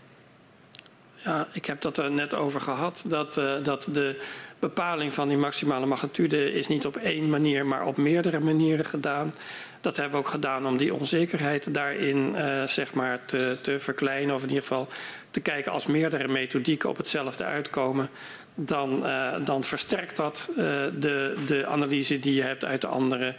Ja, 1.23 1.47
ik 1.51 1.65
heb 1.65 1.81
dat 1.81 1.97
er 1.97 2.11
net 2.11 2.33
over 2.33 2.61
gehad. 2.61 3.03
Dat, 3.07 3.37
uh, 3.37 3.53
dat 3.63 3.87
de 3.91 4.19
bepaling 4.59 5.13
van 5.13 5.27
die 5.27 5.37
maximale 5.37 5.85
magnitude 5.85 6.53
is 6.53 6.67
niet 6.67 6.85
op 6.85 6.97
één 6.97 7.29
manier, 7.29 7.65
maar 7.65 7.85
op 7.85 7.97
meerdere 7.97 8.39
manieren 8.39 8.85
gedaan. 8.85 9.33
Dat 9.81 9.97
hebben 9.97 10.19
we 10.19 10.25
ook 10.25 10.31
gedaan 10.31 10.67
om 10.67 10.77
die 10.77 10.93
onzekerheid 10.93 11.73
daarin 11.73 12.35
uh, 12.35 12.63
zeg 12.63 12.93
maar 12.93 13.25
te, 13.25 13.57
te 13.61 13.79
verkleinen. 13.79 14.35
Of 14.35 14.41
in 14.41 14.47
ieder 14.47 14.63
geval 14.63 14.87
te 15.31 15.41
kijken 15.41 15.71
als 15.71 15.85
meerdere 15.85 16.27
methodieken 16.27 16.89
op 16.89 16.97
hetzelfde 16.97 17.43
uitkomen. 17.43 18.09
Dan, 18.55 19.05
uh, 19.05 19.33
dan 19.45 19.63
versterkt 19.63 20.17
dat 20.17 20.49
de, 20.55 21.33
de 21.47 21.65
analyse 21.65 22.19
die 22.19 22.35
je 22.35 22.41
hebt 22.41 22.65
uit 22.65 22.81
de 22.81 22.87
andere, 22.87 23.35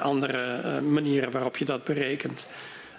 andere 0.00 0.80
manieren 0.80 1.30
waarop 1.30 1.56
je 1.56 1.64
dat 1.64 1.84
berekent. 1.84 2.46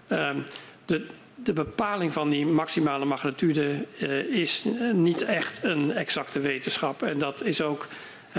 Ehm, 0.07 0.37
de, 0.85 1.05
de 1.43 1.53
bepaling 1.53 2.13
van 2.13 2.29
die 2.29 2.45
maximale 2.45 3.05
magnitude 3.05 3.85
uh, 4.01 4.19
is 4.19 4.65
niet 4.93 5.21
echt 5.21 5.63
een 5.63 5.91
exacte 5.91 6.39
wetenschap. 6.39 7.03
En 7.03 7.19
dat 7.19 7.43
is 7.43 7.61
ook 7.61 7.87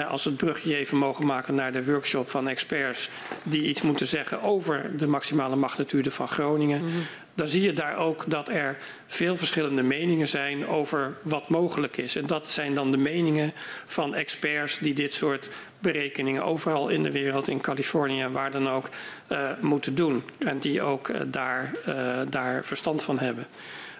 als 0.09 0.25
we 0.25 0.31
het 0.31 0.39
brugje 0.39 0.77
even 0.77 0.97
mogen 0.99 1.27
maken 1.27 1.55
naar 1.55 1.73
de 1.73 1.85
workshop 1.85 2.31
van 2.31 2.49
experts 2.49 3.09
die 3.43 3.63
iets 3.63 3.83
moeten 3.83 4.07
zeggen 4.07 4.43
over 4.43 4.97
de 4.97 5.07
maximale 5.07 5.57
magnitude 5.57 6.11
van 6.11 6.29
Groningen. 6.29 6.79
-hmm. 6.79 7.07
Dan 7.35 7.49
zie 7.49 7.63
je 7.63 7.73
daar 7.73 7.97
ook 7.97 8.25
dat 8.27 8.49
er 8.49 8.77
veel 9.07 9.37
verschillende 9.37 9.83
meningen 9.83 10.29
zijn 10.29 10.67
over 10.67 11.17
wat 11.23 11.49
mogelijk 11.49 11.97
is. 11.97 12.17
En 12.17 12.27
dat 12.27 12.51
zijn 12.51 12.75
dan 12.75 12.91
de 12.91 12.97
meningen 12.97 13.53
van 13.87 14.15
experts 14.15 14.79
die 14.79 14.95
dit 14.95 15.13
soort 15.13 15.51
berekeningen 15.79 16.45
overal 16.45 16.89
in 16.89 17.03
de 17.03 17.11
wereld, 17.11 17.49
in 17.49 17.61
Californië 17.61 18.29
waar 18.29 18.51
dan 18.51 18.69
ook, 18.69 18.89
uh, 19.33 19.51
moeten 19.61 19.95
doen. 19.95 20.23
En 20.39 20.59
die 20.59 20.83
ook 20.83 21.09
uh, 21.09 21.21
daar, 21.27 21.71
uh, 21.89 22.21
daar 22.31 22.65
verstand 22.65 23.03
van 23.03 23.19
hebben. 23.19 23.47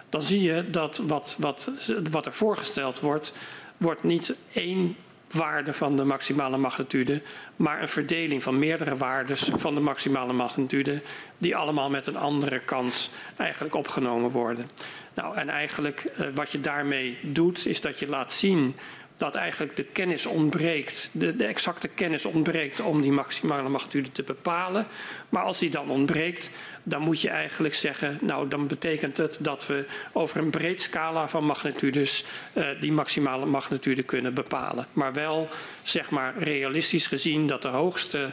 Dan 0.09 0.23
zie 0.23 0.41
je 0.41 0.69
dat 0.69 1.01
wat, 1.07 1.35
wat, 1.39 1.71
wat 2.11 2.25
er 2.25 2.33
voorgesteld 2.33 2.99
wordt, 2.99 3.33
wordt 3.77 4.03
niet 4.03 4.35
één 4.53 4.95
waarde 5.35 5.73
van 5.73 5.97
de 5.97 6.03
maximale 6.03 6.57
magnitude, 6.57 7.21
maar 7.55 7.81
een 7.81 7.89
verdeling 7.89 8.43
van 8.43 8.59
meerdere 8.59 8.97
waardes 8.97 9.49
van 9.55 9.73
de 9.73 9.81
maximale 9.81 10.33
magnitude, 10.33 11.01
die 11.37 11.55
allemaal 11.55 11.89
met 11.89 12.07
een 12.07 12.17
andere 12.17 12.59
kans 12.59 13.09
eigenlijk 13.35 13.75
opgenomen 13.75 14.29
worden. 14.29 14.69
Nou, 15.13 15.37
en 15.37 15.49
eigenlijk 15.49 16.11
uh, 16.19 16.27
wat 16.33 16.51
je 16.51 16.61
daarmee 16.61 17.17
doet, 17.21 17.65
is 17.65 17.81
dat 17.81 17.99
je 17.99 18.07
laat 18.07 18.33
zien 18.33 18.75
dat 19.17 19.35
eigenlijk 19.35 19.75
de 19.75 19.83
kennis 19.83 20.25
ontbreekt, 20.25 21.09
de, 21.11 21.35
de, 21.35 21.45
exacte 21.45 21.87
kennis 21.87 22.25
ontbreekt 22.25 22.79
om 22.79 23.01
die 23.01 23.11
maximale 23.11 23.69
magnitude 23.69 24.11
te 24.11 24.23
bepalen. 24.23 24.87
Maar 25.29 25.43
als 25.43 25.59
die 25.59 25.69
dan 25.69 25.89
ontbreekt, 25.89 26.49
dan 26.87 27.01
moet 27.01 27.21
je 27.21 27.29
eigenlijk 27.29 27.75
zeggen, 27.75 28.17
nou 28.21 28.47
dan 28.47 28.67
betekent 28.67 29.17
het 29.17 29.37
dat 29.41 29.67
we 29.67 29.85
over 30.13 30.39
een 30.39 30.49
breed 30.49 30.81
scala 30.81 31.27
van 31.27 31.45
magnitudes 31.45 32.23
uh, 32.53 32.67
die 32.79 32.91
maximale 32.91 33.45
magnitude 33.45 34.03
kunnen 34.03 34.33
bepalen. 34.33 34.87
Maar 34.93 35.13
wel, 35.13 35.47
zeg 35.83 36.09
maar, 36.09 36.37
realistisch 36.37 37.07
gezien 37.07 37.47
dat 37.47 37.61
de 37.61 37.67
hoogste 37.67 38.29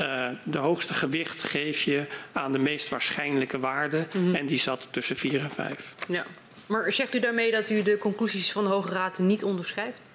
uh, 0.00 0.28
de 0.42 0.58
hoogste 0.58 0.94
gewicht 0.94 1.42
geef 1.42 1.82
je 1.82 2.06
aan 2.32 2.52
de 2.52 2.58
meest 2.58 2.88
waarschijnlijke 2.88 3.58
waarde. 3.58 4.06
Mm 4.12 4.24
-hmm. 4.24 4.34
En 4.34 4.46
die 4.46 4.58
zat 4.58 4.88
tussen 4.90 5.16
4 5.16 5.40
en 5.40 5.50
5. 5.50 5.94
Ja. 6.08 6.24
Maar 6.66 6.92
zegt 6.92 7.14
u 7.14 7.20
daarmee 7.20 7.50
dat 7.50 7.70
u 7.70 7.82
de 7.82 7.98
conclusies 7.98 8.52
van 8.52 8.64
de 8.64 8.70
Hoge 8.70 8.88
Raad 8.88 9.18
niet 9.18 9.44
onderschrijft? 9.44 10.08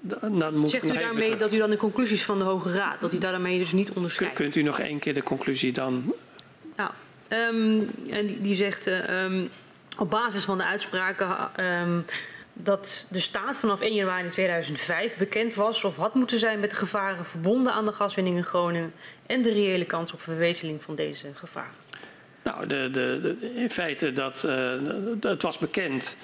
Dan 0.00 0.56
moet 0.56 0.70
Zegt 0.70 0.84
u 0.84 0.92
daarmee 0.92 1.36
dat 1.36 1.52
u 1.52 1.58
dan 1.58 1.70
de 1.70 1.76
conclusies 1.76 2.24
van 2.24 2.38
de 2.38 2.44
Hoge 2.44 2.72
Raad, 2.72 3.00
dat 3.00 3.12
u 3.12 3.18
daarmee 3.18 3.58
dus 3.58 3.72
niet 3.72 3.90
onderschrijft? 3.90 4.34
Kunt 4.34 4.56
u 4.56 4.62
nog 4.62 4.80
één 4.80 4.98
keer 4.98 5.14
de 5.14 5.22
conclusie 5.22 5.72
dan? 5.72 6.14
Nou, 6.76 6.90
um, 7.28 7.90
en 8.10 8.26
die, 8.26 8.40
die 8.40 8.54
zegt 8.54 8.86
uh, 8.86 9.22
um, 9.24 9.50
op 9.98 10.10
basis 10.10 10.44
van 10.44 10.58
de 10.58 10.64
uitspraken 10.64 11.50
um, 11.64 12.04
dat 12.52 13.06
de 13.10 13.20
staat 13.20 13.58
vanaf 13.58 13.80
1 13.80 13.94
januari 13.94 14.28
2005 14.28 15.16
bekend 15.16 15.54
was 15.54 15.84
of 15.84 15.96
had 15.96 16.14
moeten 16.14 16.38
zijn 16.38 16.60
met 16.60 16.70
de 16.70 16.76
gevaren 16.76 17.26
verbonden 17.26 17.72
aan 17.72 17.84
de 17.84 17.92
gaswinning 17.92 18.36
in 18.36 18.44
Groningen 18.44 18.92
en 19.26 19.42
de 19.42 19.52
reële 19.52 19.84
kans 19.84 20.12
op 20.12 20.20
verwezenling 20.20 20.82
van 20.82 20.94
deze 20.94 21.26
gevaren. 21.34 21.86
Nou, 22.42 22.66
de, 22.66 22.90
de, 22.92 23.18
de, 23.22 23.54
in 23.54 23.70
feite 23.70 24.12
dat 24.12 24.42
uh, 24.46 24.72
het 25.20 25.42
was 25.42 25.58
bekend 25.58 26.16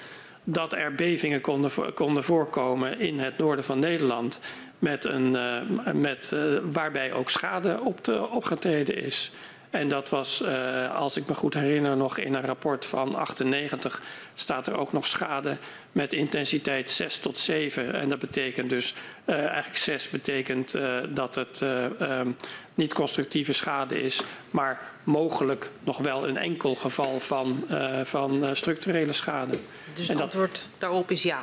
dat 0.45 0.73
er 0.73 0.95
bevingen 0.95 1.41
konden, 1.41 1.93
konden 1.93 2.23
voorkomen 2.23 2.99
in 2.99 3.19
het 3.19 3.37
noorden 3.37 3.65
van 3.65 3.79
Nederland. 3.79 4.41
Met 4.79 5.05
een, 5.05 5.33
uh, 5.33 5.91
met, 5.93 6.31
uh, 6.33 6.59
waarbij 6.71 7.13
ook 7.13 7.29
schade 7.29 7.79
op 7.81 8.03
te, 8.03 8.29
opgetreden 8.29 9.03
is. 9.03 9.31
En 9.69 9.89
dat 9.89 10.09
was, 10.09 10.41
uh, 10.41 10.95
als 10.95 11.17
ik 11.17 11.27
me 11.27 11.33
goed 11.33 11.53
herinner, 11.53 11.97
nog 11.97 12.17
in 12.17 12.33
een 12.33 12.45
rapport 12.45 12.85
van 12.85 13.15
98 13.15 14.01
staat 14.35 14.67
er 14.67 14.77
ook 14.77 14.93
nog 14.93 15.07
schade 15.07 15.57
met 15.91 16.13
intensiteit 16.13 16.89
6 16.89 17.17
tot 17.17 17.39
7. 17.39 17.93
En 17.93 18.09
dat 18.09 18.19
betekent 18.19 18.69
dus, 18.69 18.93
eigenlijk 19.25 19.77
6 19.77 20.09
betekent 20.09 20.75
dat 21.09 21.35
het 21.35 21.61
um, 22.01 22.35
niet 22.75 22.93
constructieve 22.93 23.53
schade 23.53 24.01
is, 24.01 24.23
maar 24.51 24.81
mogelijk 25.03 25.69
nog 25.83 25.97
wel 25.97 26.27
een 26.27 26.37
enkel 26.37 26.75
geval 26.75 27.19
van, 27.19 27.65
van 28.03 28.55
structurele 28.55 29.13
schade. 29.13 29.57
Dus 29.95 30.07
het 30.07 30.21
antwoord 30.21 30.65
daarop 30.77 31.11
is 31.11 31.23
ja? 31.23 31.41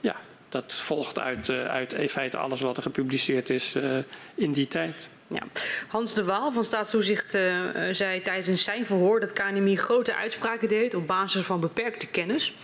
Ja, 0.00 0.16
dat 0.48 0.72
volgt 0.74 1.18
uit, 1.18 1.50
uit 1.50 1.92
in 1.92 2.08
feite 2.08 2.36
alles 2.36 2.60
wat 2.60 2.76
er 2.76 2.82
gepubliceerd 2.82 3.50
is 3.50 3.76
in 4.34 4.52
die 4.52 4.68
tijd. 4.68 5.08
Ja. 5.32 5.42
Hans 5.88 6.14
de 6.14 6.24
Waal 6.24 6.52
van 6.52 6.64
Staatstoezicht 6.64 7.34
uh, 7.34 7.68
zei 7.90 8.22
tijdens 8.22 8.64
zijn 8.64 8.86
verhoor 8.86 9.20
dat 9.20 9.32
KNMI 9.32 9.76
grote 9.76 10.14
uitspraken 10.14 10.68
deed 10.68 10.94
op 10.94 11.06
basis 11.06 11.44
van 11.44 11.60
beperkte 11.60 12.06
kennis. 12.06 12.54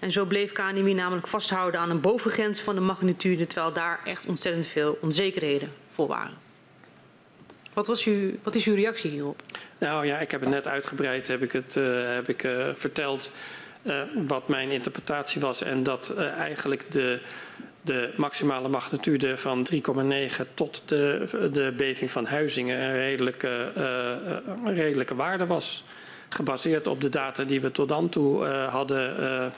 En 0.00 0.12
zo 0.12 0.24
bleef 0.24 0.52
KNMI 0.52 0.94
namelijk 0.94 1.26
vasthouden 1.26 1.80
aan 1.80 1.90
een 1.90 2.00
bovengrens 2.00 2.60
van 2.60 2.74
de 2.74 2.80
magnitude, 2.80 3.46
terwijl 3.46 3.72
daar 3.72 4.00
echt 4.04 4.26
ontzettend 4.26 4.66
veel 4.66 4.98
onzekerheden 5.00 5.72
voor 5.92 6.06
waren. 6.06 6.36
Wat, 7.72 7.86
was 7.86 8.04
uw, 8.04 8.30
wat 8.42 8.54
is 8.54 8.64
uw 8.64 8.74
reactie 8.74 9.10
hierop? 9.10 9.42
Nou 9.78 10.06
ja, 10.06 10.18
ik 10.18 10.30
heb 10.30 10.40
het 10.40 10.50
net 10.50 10.68
uitgebreid 10.68 11.28
heb 11.28 11.42
ik 11.42 11.52
het, 11.52 11.76
uh, 11.76 12.14
heb 12.14 12.28
ik, 12.28 12.42
uh, 12.42 12.66
verteld 12.74 13.30
wat 14.26 14.48
mijn 14.48 14.70
interpretatie 14.70 15.40
was 15.40 15.62
en 15.62 15.82
dat 15.82 16.14
eigenlijk 16.16 16.92
de 16.92 17.20
de 17.82 18.12
maximale 18.16 18.68
magnitude 18.68 19.36
van 19.36 19.66
3,9 19.74 19.80
tot 20.54 20.82
de, 20.86 21.28
de 21.52 21.72
beving 21.76 22.10
van 22.10 22.26
Huizingen 22.26 22.80
een 22.80 22.94
redelijke, 22.94 23.72
een 24.64 24.74
redelijke 24.74 25.14
waarde 25.14 25.46
was. 25.46 25.84
Gebaseerd 26.28 26.86
op 26.86 27.00
de 27.00 27.08
data 27.08 27.44
die 27.44 27.60
we 27.60 27.72
tot 27.72 27.88
dan 27.88 28.08
toe 28.08 28.44
hadden, 28.46 29.52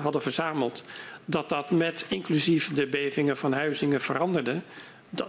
hadden 0.00 0.22
verzameld. 0.22 0.84
Dat 1.24 1.48
dat 1.48 1.70
met 1.70 2.06
inclusief 2.08 2.74
de 2.74 2.86
bevingen 2.86 3.36
van 3.36 3.52
Huizingen 3.52 4.00
veranderde. 4.00 4.60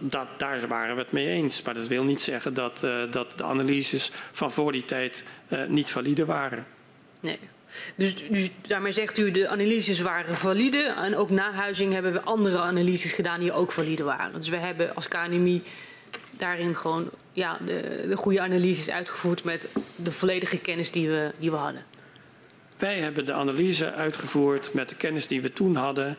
Dat, 0.02 0.28
daar 0.38 0.68
waren 0.68 0.96
we 0.96 1.02
het 1.02 1.12
mee 1.12 1.28
eens. 1.28 1.62
Maar 1.62 1.74
dat 1.74 1.88
wil 1.88 2.04
niet 2.04 2.22
zeggen 2.22 2.54
dat, 2.54 2.86
dat 3.12 3.38
de 3.38 3.44
analyses 3.44 4.12
van 4.32 4.52
voor 4.52 4.72
die 4.72 4.86
tijd 4.86 5.24
niet 5.68 5.92
valide 5.92 6.26
waren. 6.26 6.66
Nee. 7.24 7.40
Dus, 7.96 8.16
dus, 8.30 8.50
daarmee 8.62 8.92
zegt 8.92 9.18
u 9.18 9.32
de 9.32 9.48
analyses 9.48 10.00
waren 10.00 10.38
valide 10.38 10.94
en 10.98 11.16
ook 11.16 11.30
na 11.30 11.52
huizing 11.52 11.94
hebben 11.94 12.14
we 12.14 12.22
andere 12.22 12.60
analyses 12.60 13.12
gedaan 13.12 13.40
die 13.40 13.52
ook 13.52 13.72
valide 13.72 14.04
waren. 14.04 14.34
Dus 14.34 14.50
we 14.50 14.58
hebben 14.58 14.96
als 14.96 15.08
KNMI 15.08 15.64
daarin 16.32 16.76
gewoon 16.76 17.10
ja, 17.34 17.58
de, 17.66 18.06
de 18.08 18.16
goede 18.18 18.42
analyses 18.42 18.90
uitgevoerd 18.90 19.44
met 19.44 19.68
de 19.96 20.12
volledige 20.12 20.58
kennis 20.58 20.92
die 20.92 21.10
we, 21.10 21.32
die 21.38 21.52
we 21.52 21.58
hadden. 21.58 21.86
Wij 22.78 23.00
hebben 23.00 23.26
de 23.26 23.34
analyse 23.34 23.92
uitgevoerd 23.92 24.74
met 24.74 24.90
de 24.90 24.96
kennis 24.96 25.28
die 25.28 25.42
we 25.42 25.54
toen 25.54 25.76
hadden 25.76 26.18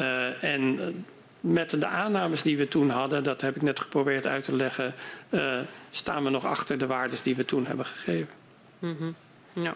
uh, 0.00 0.44
en 0.44 1.04
met 1.40 1.70
de 1.70 1.86
aannames 1.86 2.42
die 2.42 2.56
we 2.56 2.68
toen 2.68 2.90
hadden, 2.90 3.24
dat 3.24 3.40
heb 3.40 3.56
ik 3.56 3.62
net 3.62 3.80
geprobeerd 3.80 4.26
uit 4.26 4.44
te 4.44 4.52
leggen, 4.52 4.94
uh, 5.30 5.58
staan 5.90 6.24
we 6.24 6.30
nog 6.30 6.44
achter 6.44 6.78
de 6.78 6.86
waardes 6.86 7.22
die 7.22 7.36
we 7.36 7.44
toen 7.44 7.66
hebben 7.66 7.86
gegeven. 7.86 8.34
Mm 8.78 8.96
-hmm. 8.98 9.14
Ja. 9.54 9.74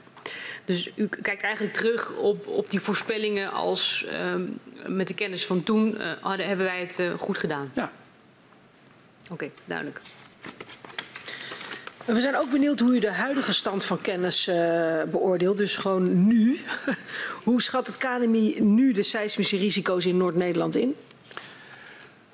Dus 0.64 0.90
u 0.94 1.08
kijkt 1.22 1.42
eigenlijk 1.42 1.74
terug 1.74 2.12
op, 2.16 2.46
op 2.46 2.70
die 2.70 2.80
voorspellingen 2.80 3.52
als 3.52 4.06
um, 4.12 4.58
met 4.86 5.06
de 5.06 5.14
kennis 5.14 5.46
van 5.46 5.62
toen 5.62 5.94
uh, 5.94 6.12
hadden, 6.20 6.46
hebben 6.46 6.66
wij 6.66 6.80
het 6.80 6.98
uh, 6.98 7.14
goed 7.18 7.38
gedaan. 7.38 7.70
Ja. 7.74 7.92
Oké, 9.22 9.32
okay, 9.32 9.50
duidelijk. 9.64 10.00
We 12.04 12.20
zijn 12.20 12.36
ook 12.36 12.50
benieuwd 12.50 12.80
hoe 12.80 12.96
u 12.96 12.98
de 12.98 13.12
huidige 13.12 13.52
stand 13.52 13.84
van 13.84 14.00
kennis 14.00 14.48
uh, 14.48 14.54
beoordeelt. 15.02 15.58
Dus 15.58 15.76
gewoon 15.76 16.26
nu. 16.26 16.60
hoe 17.44 17.62
schat 17.62 17.86
het 17.86 17.96
KNMI 17.96 18.60
nu 18.60 18.92
de 18.92 19.02
seismische 19.02 19.56
risico's 19.56 20.06
in 20.06 20.16
Noord-Nederland 20.16 20.76
in? 20.76 20.96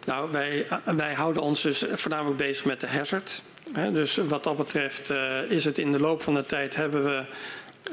Nou, 0.04 0.30
wij, 0.32 0.66
wij 0.84 1.14
houden 1.14 1.42
ons 1.42 1.62
dus 1.62 1.84
voornamelijk 1.90 2.36
bezig 2.36 2.64
met 2.64 2.80
de 2.80 2.86
hazard. 2.86 3.42
Dus 3.72 4.16
wat 4.16 4.44
dat 4.44 4.56
betreft 4.56 5.10
uh, 5.10 5.50
is 5.50 5.64
het 5.64 5.78
in 5.78 5.92
de 5.92 6.00
loop 6.00 6.22
van 6.22 6.34
de 6.34 6.44
tijd 6.44 6.76
hebben 6.76 7.04
we 7.04 7.22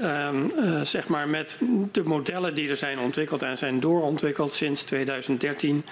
um, 0.03 0.51
uh, 0.58 0.82
zeg 0.82 1.08
maar 1.08 1.27
met 1.27 1.59
de 1.91 2.03
modellen 2.03 2.56
die 2.56 2.69
er 2.69 2.77
zijn 2.77 3.00
ontwikkeld 3.00 3.43
en 3.43 3.58
zijn 3.58 3.80
doorontwikkeld 3.80 4.53
sinds 4.53 4.83
2013 4.83 5.85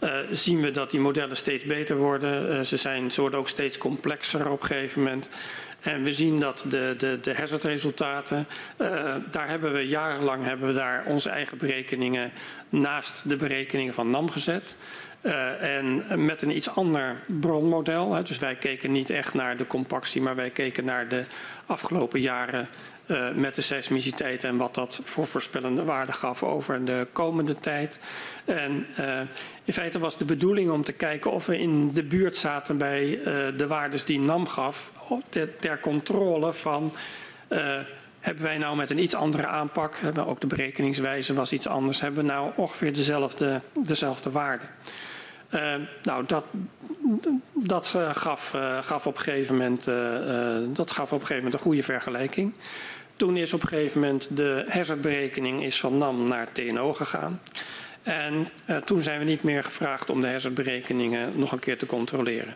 uh, 0.00 0.16
zien 0.32 0.60
we 0.60 0.70
dat 0.70 0.90
die 0.90 1.00
modellen 1.00 1.36
steeds 1.36 1.64
beter 1.64 1.96
worden. 1.96 2.66
ze, 2.66 2.76
zijn, 2.76 3.10
ze 3.10 3.20
worden 3.20 3.38
ook 3.38 3.48
steeds 3.48 3.78
complexer 3.78 4.50
op 4.50 4.60
een 4.60 4.66
gegeven 4.66 5.02
moment. 5.02 5.28
En 5.80 6.02
we 6.02 6.12
zien 6.12 6.40
dat 6.40 6.64
de, 6.68 6.94
de, 6.98 7.18
de 7.20 7.34
hazardresultaten, 7.34 8.46
daar 9.30 9.48
hebben 9.48 9.72
we 9.72 9.88
jarenlang 9.88 10.44
hebben 10.44 10.68
we 10.68 10.74
daar 10.74 11.04
onze 11.06 11.30
eigen 11.30 11.58
berekeningen 11.58 12.32
naast 12.68 13.28
de 13.28 13.36
berekeningen 13.36 13.94
van 13.94 14.10
NAM 14.10 14.30
gezet. 14.30 14.76
Uh, 15.24 15.76
en 15.76 16.04
met 16.24 16.42
een 16.42 16.56
iets 16.56 16.70
ander 16.70 17.16
bronmodel. 17.26 18.12
Hè. 18.12 18.22
Dus 18.22 18.38
wij 18.38 18.54
keken 18.54 18.92
niet 18.92 19.10
echt 19.10 19.34
naar 19.34 19.56
de 19.56 19.66
compactie, 19.66 20.22
maar 20.22 20.36
wij 20.36 20.50
keken 20.50 20.84
naar 20.84 21.08
de 21.08 21.24
afgelopen 21.66 22.20
jaren 22.20 22.68
uh, 23.06 23.32
met 23.32 23.54
de 23.54 23.60
seismiciteit 23.60 24.44
en 24.44 24.56
wat 24.56 24.74
dat 24.74 25.00
voor 25.04 25.26
voorspellende 25.26 25.84
waarde 25.84 26.12
gaf 26.12 26.42
over 26.42 26.84
de 26.84 27.06
komende 27.12 27.54
tijd. 27.54 27.98
En 28.44 28.86
uh, 29.00 29.20
In 29.64 29.72
feite 29.72 29.98
was 29.98 30.18
de 30.18 30.24
bedoeling 30.24 30.70
om 30.70 30.82
te 30.84 30.92
kijken 30.92 31.30
of 31.30 31.46
we 31.46 31.58
in 31.58 31.92
de 31.92 32.04
buurt 32.04 32.36
zaten 32.36 32.78
bij 32.78 33.18
de 33.56 33.66
waardes 33.66 34.04
die 34.04 34.20
NAM 34.20 34.46
gaf 34.46 34.92
ter, 35.28 35.56
ter 35.58 35.80
controle 35.80 36.52
van 36.52 36.92
hebben 38.24 38.44
wij 38.44 38.58
nou 38.58 38.76
met 38.76 38.90
een 38.90 39.02
iets 39.02 39.14
andere 39.14 39.46
aanpak, 39.46 39.96
hebben 39.96 40.26
ook 40.26 40.40
de 40.40 40.46
berekeningswijze 40.46 41.34
was 41.34 41.52
iets 41.52 41.68
anders, 41.68 42.00
hebben 42.00 42.24
we 42.24 42.30
nou 42.30 42.50
ongeveer 42.56 42.94
dezelfde, 42.94 43.60
dezelfde 43.82 44.30
waarde. 44.30 44.64
Uh, 45.54 45.74
nou, 46.02 46.26
dat, 46.26 46.44
dat, 47.52 47.92
uh, 47.96 48.14
gaf, 48.14 48.54
uh, 48.54 48.78
gaf, 48.82 49.06
op 49.06 49.16
een 49.16 49.22
gegeven 49.22 49.56
moment, 49.56 49.84
dat 50.76 50.90
gaf 50.90 51.12
op 51.12 51.20
een 51.20 51.26
gegeven 51.26 51.36
moment 51.36 51.54
een 51.54 51.66
goede 51.66 51.82
vergelijking. 51.82 52.54
Toen 53.16 53.36
is 53.36 53.52
op 53.52 53.62
een 53.62 53.68
gegeven 53.68 54.00
moment 54.00 54.36
de 54.36 54.64
hazardberekening 54.68 55.62
is 55.62 55.80
van 55.80 55.98
NAM 55.98 56.28
naar 56.28 56.52
TNO 56.52 56.92
gegaan. 56.92 57.40
En 58.02 58.48
toen 58.84 59.02
zijn 59.02 59.18
we 59.18 59.24
niet 59.24 59.42
meer 59.42 59.64
gevraagd 59.64 60.10
om 60.10 60.20
de 60.20 60.26
hazardberekeningen 60.26 61.38
nog 61.38 61.52
een 61.52 61.58
keer 61.58 61.78
te 61.78 61.86
controleren. 61.86 62.54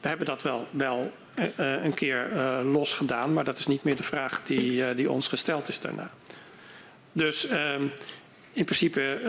We 0.00 0.08
hebben 0.08 0.26
dat 0.26 0.42
wel, 0.42 0.66
wel 0.70 1.12
een 1.56 1.94
keer 1.94 2.28
los 2.64 2.94
gedaan, 2.94 3.32
maar 3.32 3.44
dat 3.44 3.58
is 3.58 3.66
niet 3.66 3.82
meer 3.82 3.96
de 3.96 4.02
vraag 4.02 4.42
die, 4.46 4.94
die 4.94 5.10
ons 5.10 5.28
gesteld 5.28 5.68
is 5.68 5.80
daarna. 5.80 6.10
Dus 7.12 7.46
ehm, 7.46 7.82
in 8.52 8.64
principe 8.64 9.20
uh, 9.20 9.28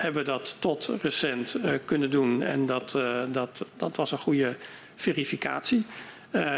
hebben 0.00 0.24
we 0.24 0.30
dat 0.30 0.56
tot 0.58 0.92
recent 1.02 1.56
uh, 1.56 1.72
kunnen 1.84 2.10
doen 2.10 2.42
en 2.42 2.66
dat, 2.66 2.94
uh, 2.96 3.20
dat, 3.32 3.64
dat 3.76 3.96
was 3.96 4.12
een 4.12 4.18
goede 4.18 4.54
verificatie. 4.94 5.84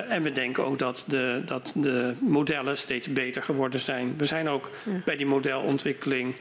en 0.08 0.22
we 0.22 0.32
denken 0.32 0.64
ook 0.64 0.78
dat 0.78 1.04
de, 1.06 1.42
dat 1.46 1.72
de 1.74 2.14
modellen 2.18 2.78
steeds 2.78 3.12
beter 3.12 3.42
geworden 3.42 3.80
zijn. 3.80 4.14
We 4.16 4.24
zijn 4.24 4.48
ook 4.48 4.70
ja. 4.84 4.92
bij 5.04 5.16
die 5.16 5.26
modelontwikkeling 5.26 6.34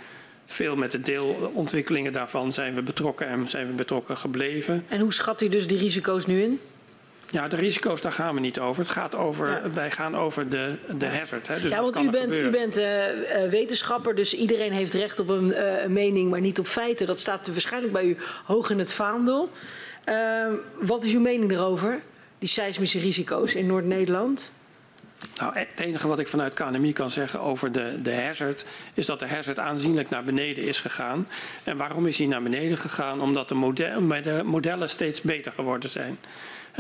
veel 0.46 0.76
met 0.76 0.92
de 0.92 1.02
deelontwikkelingen 1.02 2.14
daarvan 2.14 2.54
zijn 2.54 2.76
we 2.76 2.82
betrokken 2.82 3.28
en 3.28 3.50
zijn 3.50 3.68
we 3.68 3.74
betrokken 3.74 4.18
gebleven. 4.18 4.86
En 4.88 5.00
hoe 5.00 5.14
schat 5.14 5.42
u 5.42 5.50
dus 5.50 5.68
die 5.68 5.78
risico's 5.78 6.26
nu 6.26 6.42
in? 6.42 6.60
Ja, 7.34 7.48
de 7.48 7.56
risico's, 7.56 8.02
daar 8.02 8.12
gaan 8.12 8.34
we 8.36 8.40
niet 8.40 8.60
over. 8.60 8.84
Het 8.84 8.92
gaat 8.92 9.16
over 9.16 9.50
ja. 9.50 9.72
Wij 9.72 9.92
gaan 9.92 10.18
over 10.18 10.50
de, 10.50 10.76
de 10.98 11.06
hazard. 11.06 11.48
Hè. 11.48 11.62
Dus 11.62 11.72
ja, 11.72 11.82
want 11.82 11.98
u 11.98 12.10
bent, 12.10 12.36
u 12.36 12.50
bent 12.50 12.80
uh, 12.80 13.06
wetenschapper, 13.50 14.16
dus 14.16 14.36
iedereen 14.36 14.72
heeft 14.72 14.94
recht 14.94 15.20
op 15.20 15.30
een, 15.30 15.48
uh, 15.48 15.86
mening, 15.86 16.30
maar 16.30 16.42
niet 16.42 16.60
op 16.60 16.68
feiten. 16.68 17.08
Dat 17.08 17.20
staat 17.20 17.48
waarschijnlijk 17.48 17.94
bij 17.94 18.06
u 18.06 18.18
hoog 18.46 18.70
in 18.70 18.80
het 18.80 18.94
vaandel. 18.94 19.50
Uh, 20.06 20.46
wat 20.82 21.04
is 21.04 21.14
uw 21.14 21.20
mening 21.20 21.52
erover, 21.52 22.02
die 22.40 22.50
seismische 22.50 23.00
risico's 23.00 23.54
in 23.54 23.66
Noord-Nederland? 23.66 24.52
Nou, 25.40 25.58
het 25.58 25.68
enige 25.76 26.08
wat 26.08 26.20
ik 26.20 26.28
vanuit 26.28 26.54
KNMI 26.54 26.94
kan 26.94 27.10
zeggen 27.10 27.40
over 27.40 27.72
de, 27.72 27.96
de 28.02 28.14
hazard, 28.14 28.66
is 28.94 29.06
dat 29.06 29.20
de 29.20 29.28
hazard 29.28 29.60
aanzienlijk 29.60 30.10
naar 30.10 30.24
beneden 30.24 30.64
is 30.64 30.80
gegaan. 30.80 31.28
En 31.64 31.78
waarom 31.78 32.08
is 32.08 32.18
hij 32.18 32.28
naar 32.28 32.44
beneden 32.44 32.78
gegaan? 32.78 33.22
Omdat 33.22 33.50
de, 33.50 33.56
model, 33.56 34.08
de 34.08 34.42
modellen 34.44 34.90
steeds 34.90 35.22
beter 35.22 35.52
geworden 35.52 35.90
zijn. 35.90 36.18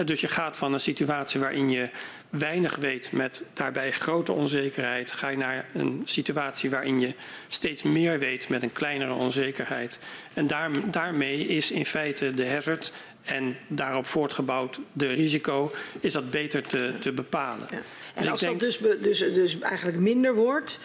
Dus 0.05 0.21
je 0.21 0.27
gaat 0.27 0.57
van 0.57 0.73
een 0.73 0.79
situatie 0.79 1.39
waarin 1.39 1.69
je 1.69 1.89
weinig 2.29 2.75
weet 2.75 3.11
met 3.11 3.43
daarbij 3.53 3.91
grote 3.91 4.31
onzekerheid, 4.31 5.11
ga 5.11 5.27
je 5.27 5.37
naar 5.37 5.65
een 5.73 6.01
situatie 6.05 6.69
waarin 6.69 6.99
je 6.99 7.13
steeds 7.47 7.83
meer 7.83 8.19
weet 8.19 8.49
met 8.49 8.63
een 8.63 8.71
kleinere 8.71 9.13
onzekerheid. 9.13 9.99
En 10.35 10.47
daar, 10.47 10.71
daarmee 10.91 11.47
is 11.47 11.71
in 11.71 11.85
feite 11.85 12.33
de 12.33 12.47
hazard 12.47 12.91
en 13.23 13.57
daarop 13.67 14.05
voortgebouwd 14.05 14.79
de 14.93 15.07
risico, 15.07 15.71
is 15.99 16.13
dat 16.13 16.31
beter 16.31 16.61
te, 16.61 16.93
te 16.99 17.11
bepalen. 17.11 17.67
Ja. 17.71 17.77
En 17.77 17.83
dus 18.21 18.29
als 18.29 18.39
denk... 18.39 18.59
dat 18.59 18.79
dus, 18.79 18.97
dus, 19.01 19.19
dus 19.19 19.59
eigenlijk 19.59 19.97
minder 19.97 20.35
wordt, 20.35 20.79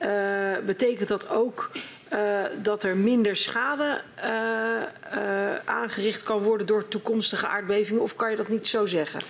uh, 0.00 0.58
betekent 0.66 1.08
dat 1.08 1.28
ook 1.28 1.70
uh, 2.14 2.44
dat 2.62 2.82
er 2.82 2.96
minder 2.96 3.36
schade 3.36 4.00
uh, 4.24 4.30
uh, 5.14 5.54
aangericht 5.64 6.22
kan 6.22 6.42
worden 6.42 6.66
door 6.66 6.88
toekomstige 6.88 7.46
aardbevingen? 7.46 8.02
Of 8.02 8.16
kan 8.16 8.30
je 8.30 8.36
dat 8.36 8.48
niet 8.48 8.66
zo 8.66 8.86
zeggen? 8.86 9.20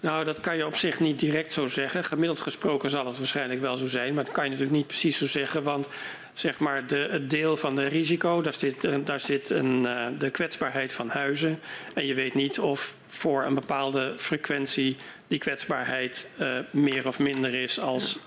Nou, 0.00 0.24
dat 0.24 0.40
kan 0.40 0.56
je 0.56 0.66
op 0.66 0.76
zich 0.76 1.00
niet 1.00 1.20
direct 1.20 1.52
zo 1.52 1.66
zeggen. 1.66 2.04
Gemiddeld 2.04 2.40
gesproken 2.40 2.90
zal 2.90 3.06
het 3.06 3.18
waarschijnlijk 3.18 3.60
wel 3.60 3.76
zo 3.76 3.86
zijn, 3.86 4.14
maar 4.14 4.24
dat 4.24 4.32
kan 4.32 4.44
je 4.44 4.50
natuurlijk 4.50 4.76
niet 4.76 4.86
precies 4.86 5.18
zo 5.18 5.26
zeggen, 5.26 5.62
want 5.62 5.88
zeg 6.34 6.58
maar 6.58 6.86
de, 6.86 7.08
het 7.10 7.30
deel 7.30 7.56
van 7.56 7.76
de 7.76 7.86
risico, 7.86 8.42
daar 8.42 8.52
zit, 8.52 8.88
daar 9.04 9.20
zit 9.20 9.50
een, 9.50 9.86
de 10.18 10.30
kwetsbaarheid 10.30 10.92
van 10.92 11.08
huizen. 11.08 11.60
En 11.94 12.06
je 12.06 12.14
weet 12.14 12.34
niet 12.34 12.58
of 12.58 12.94
voor 13.06 13.44
een 13.44 13.54
bepaalde 13.54 14.14
frequentie 14.16 14.96
die 15.28 15.38
kwetsbaarheid 15.38 16.26
meer 16.70 17.06
of 17.06 17.18
minder 17.18 17.54
is 17.54 17.80
als, 17.80 18.18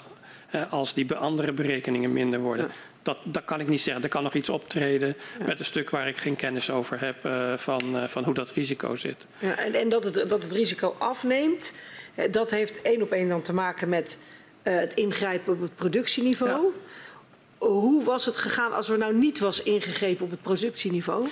als 0.69 0.93
die 0.93 1.13
andere 1.13 1.51
berekeningen 1.51 2.13
minder 2.13 2.39
worden. 2.39 2.71
Dat, 3.03 3.19
dat 3.23 3.45
kan 3.45 3.59
ik 3.59 3.67
niet 3.67 3.81
zeggen. 3.81 4.03
Er 4.03 4.09
kan 4.09 4.23
nog 4.23 4.33
iets 4.33 4.49
optreden 4.49 5.15
ja. 5.39 5.45
met 5.45 5.59
een 5.59 5.65
stuk 5.65 5.89
waar 5.89 6.07
ik 6.07 6.17
geen 6.17 6.35
kennis 6.35 6.69
over 6.69 6.99
heb 6.99 7.25
uh, 7.25 7.53
van, 7.57 7.95
uh, 7.95 8.03
van 8.03 8.23
hoe 8.23 8.33
dat 8.33 8.51
risico 8.51 8.95
zit. 8.95 9.25
Ja, 9.39 9.57
en 9.57 9.73
en 9.73 9.89
dat, 9.89 10.03
het, 10.03 10.13
dat 10.29 10.43
het 10.43 10.51
risico 10.51 10.95
afneemt, 10.97 11.73
dat 12.31 12.49
heeft 12.49 12.81
één 12.81 13.01
op 13.01 13.11
één 13.11 13.29
dan 13.29 13.41
te 13.41 13.53
maken 13.53 13.89
met 13.89 14.19
uh, 14.63 14.79
het 14.79 14.93
ingrijpen 14.93 15.53
op 15.53 15.61
het 15.61 15.75
productieniveau. 15.75 16.61
Ja. 16.61 17.67
Hoe 17.67 18.03
was 18.03 18.25
het 18.25 18.37
gegaan 18.37 18.73
als 18.73 18.89
er 18.89 18.97
nou 18.97 19.15
niet 19.15 19.39
was 19.39 19.63
ingegrepen 19.63 20.25
op 20.25 20.31
het 20.31 20.41
productieniveau? 20.41 21.27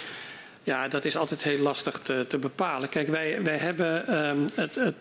Ja, 0.64 0.88
dat 0.88 1.06
is 1.06 1.18
altijd 1.18 1.44
heel 1.44 1.60
lastig 1.60 2.00
te, 2.00 2.26
te 2.28 2.38
bepalen. 2.38 2.90
Kijk, 2.90 3.08
wij, 3.08 3.44
wij 3.44 3.58
hebben 3.58 4.16
um, 4.28 4.46
het, 4.56 4.76
het 4.76 4.96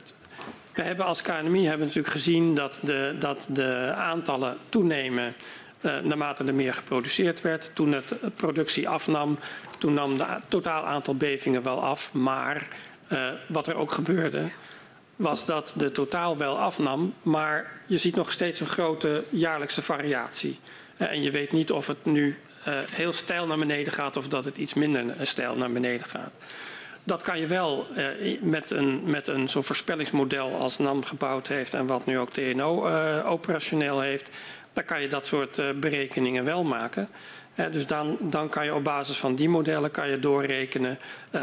we 0.73 0.82
hebben 0.82 1.07
als 1.07 1.23
KNMI 1.23 1.66
hebben 1.66 1.86
natuurlijk 1.86 2.15
gezien 2.15 2.55
dat 2.55 2.78
de, 2.82 3.16
dat 3.18 3.47
de 3.50 3.92
aantallen 3.97 4.57
toenemen 4.68 5.34
naarmate 5.81 6.44
er 6.44 6.55
meer 6.55 6.75
geproduceerd 6.75 7.41
werd. 7.41 7.70
Toen 7.75 7.92
het 7.92 8.15
productie 8.34 8.89
afnam, 8.89 9.39
toen 9.78 9.94
nam 9.94 10.20
het 10.20 10.42
totaal 10.49 10.86
aantal 10.86 11.17
bevingen 11.17 11.62
wel 11.62 11.83
af. 11.83 12.12
Maar 12.12 12.68
uh, 13.12 13.28
wat 13.49 13.67
er 13.67 13.76
ook 13.76 13.92
gebeurde, 13.92 14.50
was 15.17 15.47
dat 15.47 15.75
de 15.76 15.92
totaal 15.92 16.36
wel 16.36 16.59
afnam. 16.59 17.15
Maar 17.23 17.81
je 17.86 17.99
ziet 17.99 18.17
nog 18.17 18.33
steeds 18.33 18.60
een 18.60 18.67
grote 18.67 19.25
jaarlijkse 19.28 19.83
variatie. 19.83 20.59
En 20.97 21.23
je 21.23 21.31
weet 21.31 21.52
niet 21.52 21.70
of 21.70 21.86
het 21.86 22.05
nu 22.05 22.39
heel 22.91 23.12
stijl 23.12 23.47
naar 23.47 23.59
beneden 23.59 23.92
gaat 23.92 24.17
of 24.17 24.28
dat 24.28 24.44
het 24.44 24.57
iets 24.57 24.75
minder 24.75 25.15
stijl 25.23 25.57
naar 25.57 25.73
beneden 25.73 26.07
gaat. 26.07 26.33
Dat 27.05 27.23
kan 27.23 27.41
je 27.41 27.47
wel 27.47 27.86
uh, 27.97 28.41
met 28.41 28.70
een, 28.70 29.00
met 29.05 29.28
een 29.28 29.49
zo'n 29.49 29.65
voorspellingsmodel 29.65 30.55
als 30.55 30.78
NAM 30.78 31.05
gebouwd 31.05 31.49
heeft 31.49 31.75
en 31.75 31.86
wat 31.86 32.07
nu 32.07 32.18
ook 32.18 32.31
TNO 32.31 32.89
uh, 32.89 33.31
operationeel 33.31 34.00
heeft, 34.00 34.31
dan 34.73 34.84
kan 34.84 35.00
je 35.00 35.08
dat 35.08 35.26
soort 35.26 35.58
uh, 35.58 35.70
berekeningen 35.70 36.44
wel 36.44 36.65
maken. 36.65 37.08
dus 37.70 37.86
dan, 37.86 38.16
dan 38.20 38.49
kan 38.49 38.65
je 38.65 38.74
op 38.74 38.84
basis 38.84 39.18
van 39.18 39.34
die 39.34 39.49
modellen 39.49 39.90
kan 39.90 40.08
je 40.08 40.18
doorrekenen 40.18 40.99
uh, 41.31 41.40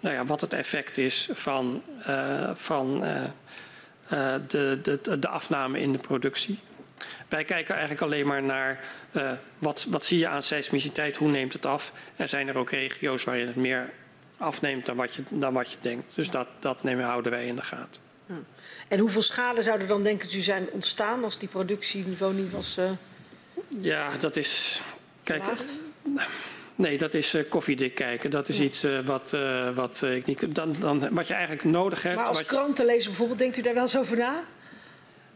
nou 0.00 0.14
ja, 0.14 0.24
wat 0.24 0.40
het 0.40 0.52
effect 0.52 0.98
is 0.98 1.28
van, 1.32 1.82
uh, 2.08 2.50
van 2.54 3.04
de, 4.48 4.78
de, 4.82 5.18
de 5.18 5.28
afname 5.28 5.80
in 5.80 5.92
de 5.92 5.98
productie. 5.98 6.58
Wij 7.28 7.44
kijken 7.44 7.74
eigenlijk 7.74 8.02
alleen 8.02 8.26
maar 8.26 8.42
naar 8.42 8.80
wat, 9.58 9.86
wat 9.88 10.04
zie 10.04 10.18
je 10.18 10.28
aan 10.28 10.42
seismiciteit, 10.42 11.16
hoe 11.16 11.28
neemt 11.28 11.52
het 11.52 11.66
af. 11.66 11.92
En 12.16 12.28
zijn 12.28 12.48
er 12.48 12.58
ook 12.58 12.70
regio's 12.70 13.24
waarin 13.24 13.46
het 13.46 13.56
meer 13.56 13.90
afneemt 14.36 14.86
dan 14.86 14.96
wat 14.96 15.14
je, 15.14 15.22
dan 15.28 15.52
wat 15.52 15.70
je 15.70 15.76
denkt. 15.80 16.14
Dus 16.14 16.30
dat, 16.30 16.48
dat 16.60 16.82
nemen, 16.82 17.04
houden 17.04 17.32
wij 17.32 17.46
in 17.46 17.56
de 17.56 17.62
gaten. 17.62 18.11
En 18.92 18.98
hoeveel 18.98 19.22
schade 19.22 19.62
zou 19.62 19.80
er 19.80 19.86
dan, 19.86 20.02
denkt 20.02 20.32
u, 20.32 20.40
zijn 20.40 20.68
ontstaan 20.70 21.24
als 21.24 21.38
die 21.38 21.48
productieniveau 21.48 22.34
niet 22.34 22.50
was? 22.50 22.76
Uh, 22.78 22.90
ja, 23.68 24.10
dat 24.18 24.36
is. 24.36 24.82
Kijk, 25.22 25.42
nee, 26.74 26.98
dat 26.98 27.14
is 27.14 27.34
uh, 27.34 27.42
koffiedik 27.48 27.94
kijken. 27.94 28.30
Dat 28.30 28.48
is 28.48 28.58
ja. 28.58 28.64
iets 28.64 28.84
uh, 28.84 28.98
wat, 29.00 29.36
wat 29.74 30.02
ik 30.02 30.26
niet. 30.26 30.54
Dan, 30.54 30.74
dan, 30.80 31.08
wat 31.10 31.26
je 31.26 31.34
eigenlijk 31.34 31.64
nodig 31.64 32.02
hebt. 32.02 32.16
Maar 32.16 32.24
als 32.24 32.44
krantenlezer 32.44 33.08
bijvoorbeeld, 33.08 33.38
denkt 33.38 33.56
u 33.56 33.62
daar 33.62 33.74
wel 33.74 33.82
eens 33.82 33.96
over 33.96 34.16
na? 34.16 34.44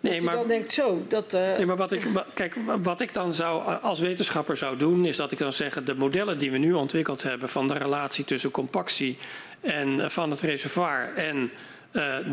Nee, 0.01 0.20
maar, 0.20 0.35
dan 0.35 0.49
denkt 0.49 0.73
zo. 0.73 1.05
Dat, 1.09 1.33
nee, 1.33 1.67
maar 1.67 1.76
wat 1.76 1.93
ik, 1.93 2.07
kijk, 2.35 2.57
wat 2.83 3.01
ik 3.01 3.15
dan 3.15 3.33
zou 3.33 3.81
als 3.83 4.01
wetenschapper 4.01 4.57
zou 4.57 4.76
doen, 4.76 5.05
is 5.05 5.17
dat 5.17 5.33
ik 5.33 5.39
dan 5.39 5.52
zeggen: 5.52 5.85
de 5.85 5.94
modellen 5.94 6.39
die 6.39 6.51
we 6.51 6.59
nu 6.59 6.73
ontwikkeld 6.73 7.23
hebben 7.23 7.49
van 7.49 7.68
de 7.68 7.78
relatie 7.78 8.25
tussen 8.25 8.51
compactie 8.51 9.18
en 9.60 10.10
van 10.10 10.31
het 10.31 10.41
reservoir 10.41 11.15
en 11.15 11.51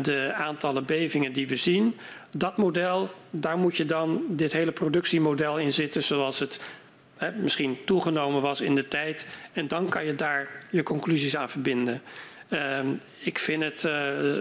de 0.02 0.32
aantallen 0.36 0.84
bevingen 0.84 1.32
die 1.32 1.48
we 1.48 1.56
zien. 1.56 1.96
Dat 2.30 2.56
model, 2.56 3.10
daar 3.30 3.56
moet 3.56 3.76
je 3.76 3.84
dan 3.84 4.22
dit 4.28 4.52
hele 4.52 4.72
productiemodel 4.72 5.58
in 5.58 5.72
zitten 5.72 6.02
zoals 6.02 6.38
het 6.38 6.60
hè, 7.24 7.32
misschien 7.32 7.78
toegenomen 7.84 8.42
was 8.42 8.60
in 8.60 8.74
de 8.74 8.88
tijd. 8.88 9.26
En 9.52 9.68
dan 9.68 9.88
kan 9.88 10.04
je 10.04 10.14
daar 10.14 10.48
je 10.70 10.82
conclusies 10.82 11.36
aan 11.36 11.50
verbinden. 11.50 12.02
Uh, 12.48 12.78
ik 13.18 13.38
vind 13.38 13.62
het 13.62 13.84
uh, 13.84 13.92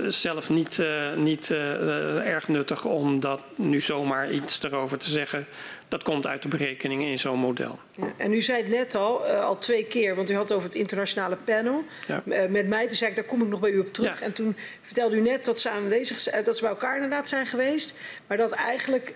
zelf 0.10 0.50
niet, 0.50 0.78
uh, 0.78 1.14
niet 1.16 1.50
uh, 1.50 2.28
erg 2.30 2.48
nuttig 2.48 2.86
om 2.86 3.20
dat 3.20 3.40
nu 3.56 3.80
zomaar 3.80 4.32
iets 4.32 4.64
erover 4.64 4.98
te 4.98 5.10
zeggen. 5.10 5.46
Dat 5.88 6.04
komt 6.04 6.28
uit 6.28 6.42
de 6.42 6.48
berekeningen 6.48 7.08
in 7.08 7.20
zo'n 7.20 7.40
model. 7.40 7.80
Ja, 7.92 8.14
en 8.18 8.34
u 8.34 8.42
zei 8.42 8.62
het 8.62 8.72
net 8.72 8.96
al, 8.96 9.26
al 9.26 9.58
twee 9.58 9.86
keer, 9.86 10.16
want 10.16 10.30
u 10.32 10.36
had 10.36 10.52
over 10.52 10.68
het 10.68 10.76
internationale 10.76 11.36
panel. 11.36 11.84
Ja. 12.08 12.24
met 12.50 12.68
mij, 12.68 12.88
toen 12.88 12.98
zei 12.98 13.10
ik, 13.10 13.16
daar 13.16 13.26
kom 13.26 13.42
ik 13.42 13.48
nog 13.48 13.60
bij 13.60 13.72
u 13.72 13.80
op 13.80 13.94
terug. 13.94 14.20
Ja. 14.20 14.26
En 14.26 14.34
toen 14.34 14.56
vertelde 14.82 15.16
u 15.16 15.22
net 15.22 15.46
dat 15.46 15.60
ze 15.60 15.70
aanwezig 15.70 16.24
dat 16.44 16.56
ze 16.56 16.62
bij 16.62 16.72
elkaar 16.72 16.96
inderdaad 16.96 17.28
zijn 17.28 17.46
geweest. 17.46 17.94
Maar 18.28 18.38
dat 18.38 18.52
eigenlijk 18.52 19.14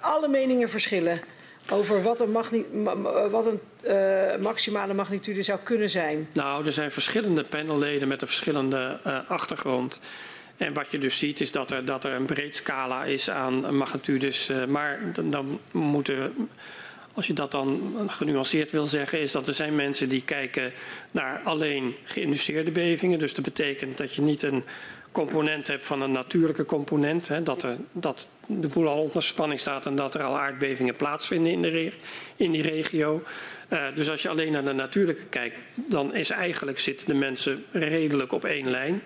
alle 0.00 0.28
meningen 0.28 0.68
verschillen 0.68 1.20
over 1.72 2.02
wat 2.02 2.20
een, 2.20 2.30
ma 2.82 2.96
wat 3.28 3.46
een 3.46 3.60
uh, 3.86 4.36
maximale 4.42 4.94
magnitude 4.94 5.42
zou 5.42 5.58
kunnen 5.62 5.90
zijn? 5.90 6.28
Nou, 6.32 6.66
er 6.66 6.72
zijn 6.72 6.92
verschillende 6.92 7.44
panelleden 7.44 8.08
met 8.08 8.22
een 8.22 8.28
verschillende 8.28 8.98
uh, 9.06 9.18
achtergrond. 9.28 10.00
En 10.56 10.74
wat 10.74 10.90
je 10.90 10.98
dus 10.98 11.18
ziet 11.18 11.40
is 11.40 11.50
dat 11.50 11.70
er, 11.70 11.84
dat 11.84 12.04
er 12.04 12.12
een 12.12 12.26
breed 12.26 12.56
scala 12.56 13.04
is 13.04 13.30
aan 13.30 13.76
magnitudes. 13.76 14.50
Maar 14.68 15.00
dan, 15.12 15.30
dan 15.30 15.60
moeten 15.70 16.48
als 17.18 17.26
je 17.26 17.32
dat 17.32 17.52
dan 17.52 17.94
genuanceerd 18.06 18.72
wil 18.72 18.86
zeggen, 18.86 19.20
is 19.20 19.32
dat 19.32 19.48
er 19.48 19.54
zijn 19.54 19.74
mensen 19.74 20.08
die 20.08 20.22
kijken 20.22 20.72
naar 21.10 21.40
alleen 21.44 21.94
geïnduceerde 22.04 22.70
bevingen. 22.70 23.18
Dus 23.18 23.34
dat 23.34 23.44
betekent 23.44 23.96
dat 23.96 24.14
je 24.14 24.22
niet 24.22 24.42
een 24.42 24.64
component 25.24 25.66
hebt 25.66 25.86
van 25.86 26.02
een 26.02 26.12
natuurlijke 26.12 26.64
component. 26.64 27.28
Hè, 27.28 27.42
dat, 27.42 27.62
er, 27.62 27.76
dat 27.92 28.28
de 28.46 28.68
boel 28.68 28.88
al 28.88 29.02
onder 29.02 29.22
spanning 29.22 29.60
staat 29.60 29.86
en 29.86 29.96
dat 29.96 30.14
er 30.14 30.22
al 30.22 30.38
aardbevingen 30.38 30.96
plaatsvinden 30.96 31.52
in, 31.52 31.62
de 31.62 31.92
die 32.36 32.62
regio. 32.62 33.22
Uh, 33.68 33.82
dus 33.94 34.10
als 34.10 34.22
je 34.22 34.28
alleen 34.28 34.52
naar 34.52 34.64
de 34.64 34.72
natuurlijke 34.72 35.24
kijkt, 35.24 35.58
dan 35.74 36.14
is 36.14 36.30
eigenlijk 36.30 36.78
zitten 36.78 37.06
de 37.06 37.14
mensen 37.14 37.64
redelijk 37.72 38.32
op 38.32 38.44
één 38.44 38.70
lijn. 38.70 39.02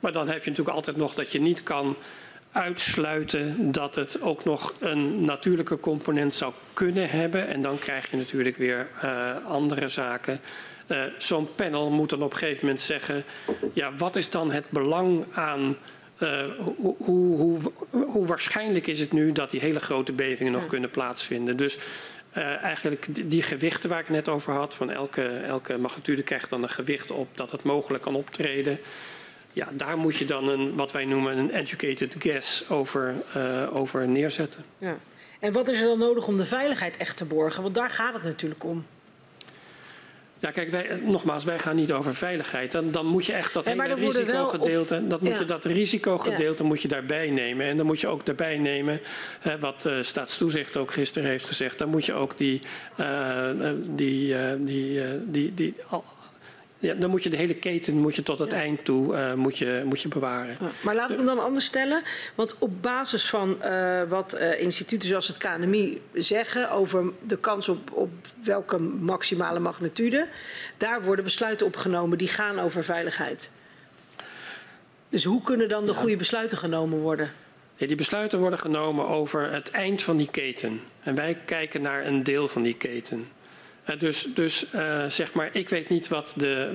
Maar 0.00 0.12
dan 0.12 0.28
heb 0.28 0.44
je 0.44 0.50
natuurlijk 0.50 0.76
altijd 0.76 0.96
nog 0.96 1.14
dat 1.14 1.32
je 1.32 1.40
niet 1.40 1.62
kan 1.62 1.96
uitsluiten 2.52 3.72
dat 3.72 3.94
het 3.94 4.20
ook 4.20 4.44
nog 4.44 4.74
een 4.80 5.24
natuurlijke 5.24 5.80
component 5.80 6.34
zou 6.34 6.52
kunnen 6.72 7.10
hebben. 7.10 7.48
En 7.48 7.62
dan 7.62 7.78
krijg 7.78 8.10
je 8.10 8.16
natuurlijk 8.16 8.56
weer 8.56 8.88
uh, 9.04 9.46
andere 9.46 9.88
zaken. 9.88 10.40
Uh, 10.88 11.02
Zo'n 11.18 11.54
panel 11.54 11.90
moet 11.90 12.10
dan 12.10 12.22
op 12.22 12.32
een 12.32 12.38
gegeven 12.38 12.60
moment 12.60 12.80
zeggen, 12.80 13.24
ja, 13.72 13.94
wat 13.94 14.16
is 14.16 14.30
dan 14.30 14.50
het 14.50 14.70
belang 14.70 15.24
aan 15.32 15.76
uh, 16.18 16.44
hoe, 16.76 16.96
hoe, 16.96 17.60
hoe, 17.90 18.26
waarschijnlijk 18.26 18.86
is 18.86 19.00
het 19.00 19.12
nu 19.12 19.32
dat 19.32 19.50
die 19.50 19.60
hele 19.60 19.80
grote 19.80 20.12
bevingen 20.12 20.52
nog 20.52 20.62
ja. 20.62 20.68
kunnen 20.68 20.90
plaatsvinden? 20.90 21.56
Dus 21.56 21.78
uh, 22.36 22.62
eigenlijk 22.62 23.06
die, 23.14 23.28
die, 23.28 23.42
gewichten 23.42 23.90
waar 23.90 24.00
ik 24.00 24.08
net 24.08 24.28
over 24.28 24.52
had, 24.52 24.74
van 24.74 24.90
elke, 24.90 25.26
elke 25.26 25.78
magnitude 25.78 26.22
krijgt 26.22 26.50
dan 26.50 26.62
een 26.62 26.68
gewicht 26.68 27.10
op 27.10 27.36
dat 27.36 27.50
het 27.50 27.62
mogelijk 27.62 28.02
kan 28.02 28.14
optreden. 28.14 28.78
Ja, 29.52 29.68
daar 29.72 29.96
moet 29.96 30.16
je 30.16 30.24
dan 30.24 30.48
een, 30.48 30.76
wat 30.76 30.92
wij 30.92 31.04
noemen 31.04 31.38
een 31.38 31.50
educated 31.50 32.16
guess 32.18 32.70
over, 32.70 33.14
uh, 33.36 33.76
over 33.76 34.08
neerzetten. 34.08 34.64
Ja. 34.78 34.98
En 35.40 35.52
wat 35.52 35.68
is 35.68 35.80
er 35.80 35.86
dan 35.86 35.98
nodig 35.98 36.26
om 36.26 36.36
de 36.36 36.44
veiligheid 36.44 36.96
echt 36.96 37.16
te 37.16 37.24
borgen? 37.24 37.62
Want 37.62 37.74
daar 37.74 37.90
gaat 37.90 38.14
het 38.14 38.22
natuurlijk 38.22 38.64
om. 38.64 38.86
Ja, 40.40 40.50
kijk, 40.50 40.70
wij, 40.70 41.00
nogmaals, 41.04 41.44
wij 41.44 41.58
gaan 41.58 41.76
niet 41.76 41.92
over 41.92 42.14
veiligheid. 42.14 42.72
Dan, 42.72 42.90
dan 42.90 43.06
moet 43.06 43.26
je 43.26 43.32
echt 43.32 43.54
dat 43.54 43.66
hele 43.66 43.94
risicogedeelte, 43.94 45.06
dat, 45.06 45.20
moet 45.20 45.32
ja. 45.32 45.38
je, 45.38 45.44
dat 45.44 45.64
risicogedeelte 45.64 46.62
ja. 46.62 46.68
moet 46.68 46.82
je 46.82 46.88
daarbij 46.88 47.30
nemen. 47.30 47.66
En 47.66 47.76
dan 47.76 47.86
moet 47.86 48.00
je 48.00 48.06
ook 48.06 48.26
daarbij 48.26 48.58
nemen, 48.58 49.00
hè, 49.40 49.58
wat 49.58 49.84
uh, 49.86 49.92
Staatstoezicht 50.00 50.76
ook 50.76 50.92
gisteren 50.92 51.28
heeft 51.28 51.46
gezegd, 51.46 51.78
dan 51.78 51.88
moet 51.88 52.06
je 52.06 52.12
ook 52.12 52.38
die, 52.38 52.60
uh, 53.00 53.50
die, 53.86 54.34
uh, 54.34 54.52
die, 54.58 55.02
die, 55.26 55.54
die, 55.54 55.74
ja, 56.78 56.94
dan 56.94 57.10
moet 57.10 57.22
je 57.22 57.30
de 57.30 57.36
hele 57.36 57.54
keten 57.54 57.94
moet 57.94 58.14
je 58.14 58.22
tot 58.22 58.38
het 58.38 58.50
ja. 58.50 58.56
eind 58.56 58.84
toe 58.84 59.14
uh, 59.14 59.34
moet 59.34 59.58
je, 59.58 59.82
moet 59.84 60.00
je 60.00 60.08
bewaren. 60.08 60.56
Ja, 60.60 60.70
maar 60.80 60.94
laat 60.94 61.10
ik 61.10 61.16
hem 61.16 61.26
dan 61.26 61.38
anders 61.38 61.64
stellen. 61.64 62.02
Want 62.34 62.58
op 62.58 62.82
basis 62.82 63.30
van 63.30 63.58
uh, 63.64 64.02
wat 64.02 64.36
uh, 64.40 64.60
instituten 64.60 65.08
zoals 65.08 65.28
het 65.28 65.36
KNMI 65.36 66.00
zeggen 66.12 66.70
over 66.70 67.12
de 67.26 67.38
kans 67.38 67.68
op, 67.68 67.92
op 67.92 68.10
welke 68.44 68.78
maximale 68.78 69.58
magnitude, 69.58 70.28
daar 70.76 71.02
worden 71.02 71.24
besluiten 71.24 71.66
opgenomen 71.66 72.18
die 72.18 72.28
gaan 72.28 72.58
over 72.58 72.84
veiligheid. 72.84 73.50
Dus 75.08 75.24
hoe 75.24 75.42
kunnen 75.42 75.68
dan 75.68 75.86
de 75.86 75.94
goede 75.94 76.16
besluiten 76.16 76.58
genomen 76.58 76.98
worden? 76.98 77.30
Ja, 77.76 77.86
die 77.86 77.96
besluiten 77.96 78.38
worden 78.38 78.58
genomen 78.58 79.08
over 79.08 79.52
het 79.52 79.70
eind 79.70 80.02
van 80.02 80.16
die 80.16 80.30
keten. 80.30 80.80
En 81.02 81.14
wij 81.14 81.38
kijken 81.44 81.82
naar 81.82 82.06
een 82.06 82.24
deel 82.24 82.48
van 82.48 82.62
die 82.62 82.76
keten. 82.76 83.28
Dus, 83.98 84.26
dus 84.34 84.66
uh, 84.74 85.04
zeg 85.06 85.32
maar, 85.32 85.48
ik 85.52 85.68
weet 85.68 85.88
niet 85.88 86.08
wat 86.08 86.32
de, 86.36 86.70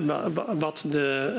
wat 0.58 0.84
de 0.88 1.34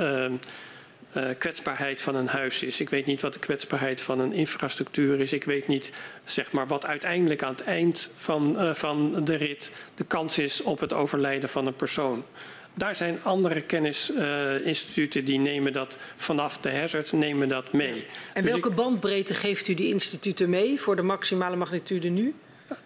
uh, 1.13 1.23
uh, 1.23 1.29
kwetsbaarheid 1.37 2.01
van 2.01 2.15
een 2.15 2.27
huis 2.27 2.63
is. 2.63 2.79
Ik 2.79 2.89
weet 2.89 3.05
niet 3.05 3.21
wat 3.21 3.33
de 3.33 3.39
kwetsbaarheid 3.39 4.01
van 4.01 4.19
een 4.19 4.33
infrastructuur 4.33 5.19
is. 5.19 5.33
Ik 5.33 5.43
weet 5.43 5.67
niet 5.67 5.91
zeg 6.25 6.51
maar, 6.51 6.67
wat 6.67 6.85
uiteindelijk 6.85 7.43
aan 7.43 7.51
het 7.51 7.63
eind 7.63 8.09
van, 8.15 8.75
van 8.75 9.23
de 9.25 9.35
rit 9.35 9.71
de 9.95 10.03
kans 10.03 10.37
is 10.37 10.61
op 10.61 10.79
het 10.79 10.93
overlijden 10.93 11.49
van 11.49 11.67
een 11.67 11.75
persoon. 11.75 12.23
Daar 12.73 12.95
zijn 12.95 13.19
andere 13.23 13.61
kennisinstituten 13.61 15.25
die 15.25 15.39
nemen 15.39 15.73
dat 15.73 15.97
vanaf 16.15 16.57
de 16.57 16.71
hazard 16.71 17.11
nemen 17.11 17.47
dat 17.47 17.73
mee. 17.73 18.05
En 18.33 18.43
dus 18.43 18.51
welke 18.51 18.69
ik... 18.69 18.75
bandbreedte 18.75 19.33
geeft 19.33 19.67
u 19.67 19.73
die 19.73 19.93
instituten 19.93 20.49
mee 20.49 20.79
voor 20.79 20.95
de 20.95 21.01
maximale 21.01 21.55
magnitude 21.55 22.09
nu? 22.09 22.33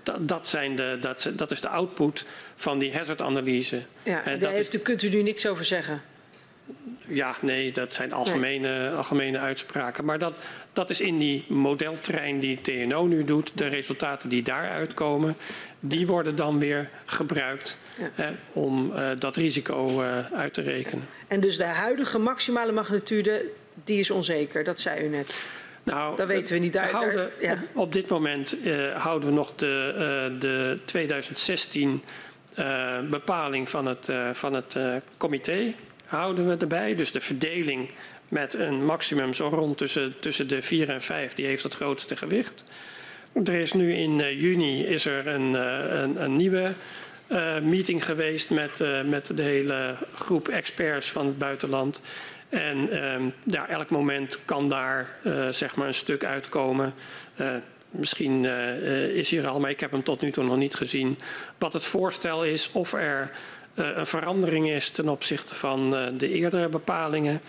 Dat, 0.03 0.27
dat, 0.27 0.47
zijn 0.47 0.75
de, 0.75 0.97
dat, 1.01 1.31
dat 1.33 1.51
is 1.51 1.61
de 1.61 1.69
output 1.69 2.25
van 2.55 2.79
die 2.79 2.93
hazard-analyse. 2.93 3.81
Ja, 4.03 4.25
en 4.25 4.39
daar 4.39 4.51
heeft, 4.51 4.73
is... 4.73 4.81
kunt 4.81 5.03
u 5.03 5.09
nu 5.09 5.21
niks 5.21 5.47
over 5.47 5.65
zeggen? 5.65 6.01
Ja, 7.07 7.35
nee, 7.41 7.71
dat 7.71 7.93
zijn 7.93 8.13
algemene, 8.13 8.79
nee. 8.79 8.89
algemene 8.89 9.37
uitspraken. 9.37 10.05
Maar 10.05 10.19
dat, 10.19 10.33
dat 10.73 10.89
is 10.89 11.01
in 11.01 11.17
die 11.17 11.45
modeltrein 11.47 12.39
die 12.39 12.61
TNO 12.61 13.05
nu 13.05 13.23
doet. 13.23 13.51
De 13.55 13.67
resultaten 13.67 14.29
die 14.29 14.43
daaruit 14.43 14.93
komen, 14.93 15.35
die 15.79 16.07
worden 16.07 16.35
dan 16.35 16.59
weer 16.59 16.89
gebruikt 17.05 17.77
ja. 17.97 18.09
hè, 18.13 18.31
om 18.53 18.91
uh, 18.91 19.09
dat 19.19 19.35
risico 19.35 20.01
uh, 20.01 20.31
uit 20.31 20.53
te 20.53 20.61
rekenen. 20.61 21.07
En 21.27 21.39
dus 21.39 21.57
de 21.57 21.63
huidige 21.63 22.17
maximale 22.19 22.71
magnitude, 22.71 23.45
die 23.83 23.99
is 23.99 24.11
onzeker, 24.11 24.63
dat 24.63 24.79
zei 24.79 25.05
u 25.05 25.07
net. 25.07 25.39
Nou, 25.89 26.15
dat 26.15 26.27
weten 26.27 26.55
we 26.55 26.61
niet. 26.61 26.73
We 26.73 26.79
houden, 26.79 27.31
ja. 27.39 27.53
op, 27.53 27.59
op, 27.73 27.93
dit 27.93 28.09
moment 28.09 28.65
uh, 28.65 28.95
houden 28.95 29.29
we 29.29 29.35
nog 29.35 29.55
de, 29.55 29.91
uh, 30.33 30.39
de 30.39 30.79
2016 30.85 32.03
uh, 32.59 32.99
bepaling 33.09 33.69
van 33.69 33.85
het, 33.85 34.09
van 34.33 34.53
het 34.53 34.77
comité 35.17 35.73
houden 36.05 36.47
we 36.47 36.57
erbij. 36.57 36.95
Dus 36.95 37.11
de 37.11 37.21
verdeling 37.21 37.89
met 38.27 38.53
een 38.53 38.85
maximum 38.85 39.33
zo 39.33 39.47
rond 39.47 39.77
tussen, 39.77 40.19
tussen 40.19 40.47
de 40.47 40.61
4 40.61 40.89
en 40.89 41.01
5, 41.01 41.33
die 41.33 41.45
heeft 41.45 41.63
het 41.63 41.75
grootste 41.75 42.15
gewicht. 42.15 42.63
Er 43.45 43.53
is 43.53 43.73
nu 43.73 43.93
in 43.93 44.15
juni 44.37 44.85
is 44.85 45.05
er 45.05 45.27
een, 45.27 45.53
een, 46.03 46.23
een 46.23 46.35
nieuwe 46.35 46.73
meeting 47.61 48.05
geweest 48.05 48.49
met, 48.49 48.83
met 49.05 49.31
de 49.35 49.41
hele 49.41 49.95
groep 50.13 50.47
experts 50.47 51.11
van 51.11 51.25
het 51.25 51.37
buitenland. 51.37 52.01
En 52.49 53.03
um, 53.13 53.33
ja, 53.43 53.67
elk 53.67 53.89
moment 53.89 54.45
kan 54.45 54.69
daar 54.69 55.17
uh, 55.23 55.49
zeg 55.49 55.75
maar 55.75 55.87
een 55.87 55.93
stuk 55.93 56.23
uitkomen. 56.23 56.93
Uh, 57.41 57.53
misschien 57.89 58.43
uh, 58.43 59.07
is 59.07 59.29
hier 59.29 59.47
al, 59.47 59.59
maar 59.59 59.69
ik 59.69 59.79
heb 59.79 59.91
hem 59.91 60.03
tot 60.03 60.21
nu 60.21 60.31
toe 60.31 60.43
nog 60.43 60.57
niet 60.57 60.75
gezien. 60.75 61.17
Wat 61.57 61.73
het 61.73 61.85
voorstel 61.85 62.43
is, 62.43 62.71
of 62.71 62.93
er 62.93 63.31
een 63.73 64.07
verandering 64.07 64.69
is 64.69 64.89
ten 64.89 65.09
opzichte 65.09 65.55
van 65.55 65.89
de 66.17 66.29
eerdere 66.29 66.69
bepalingen. 66.69 67.41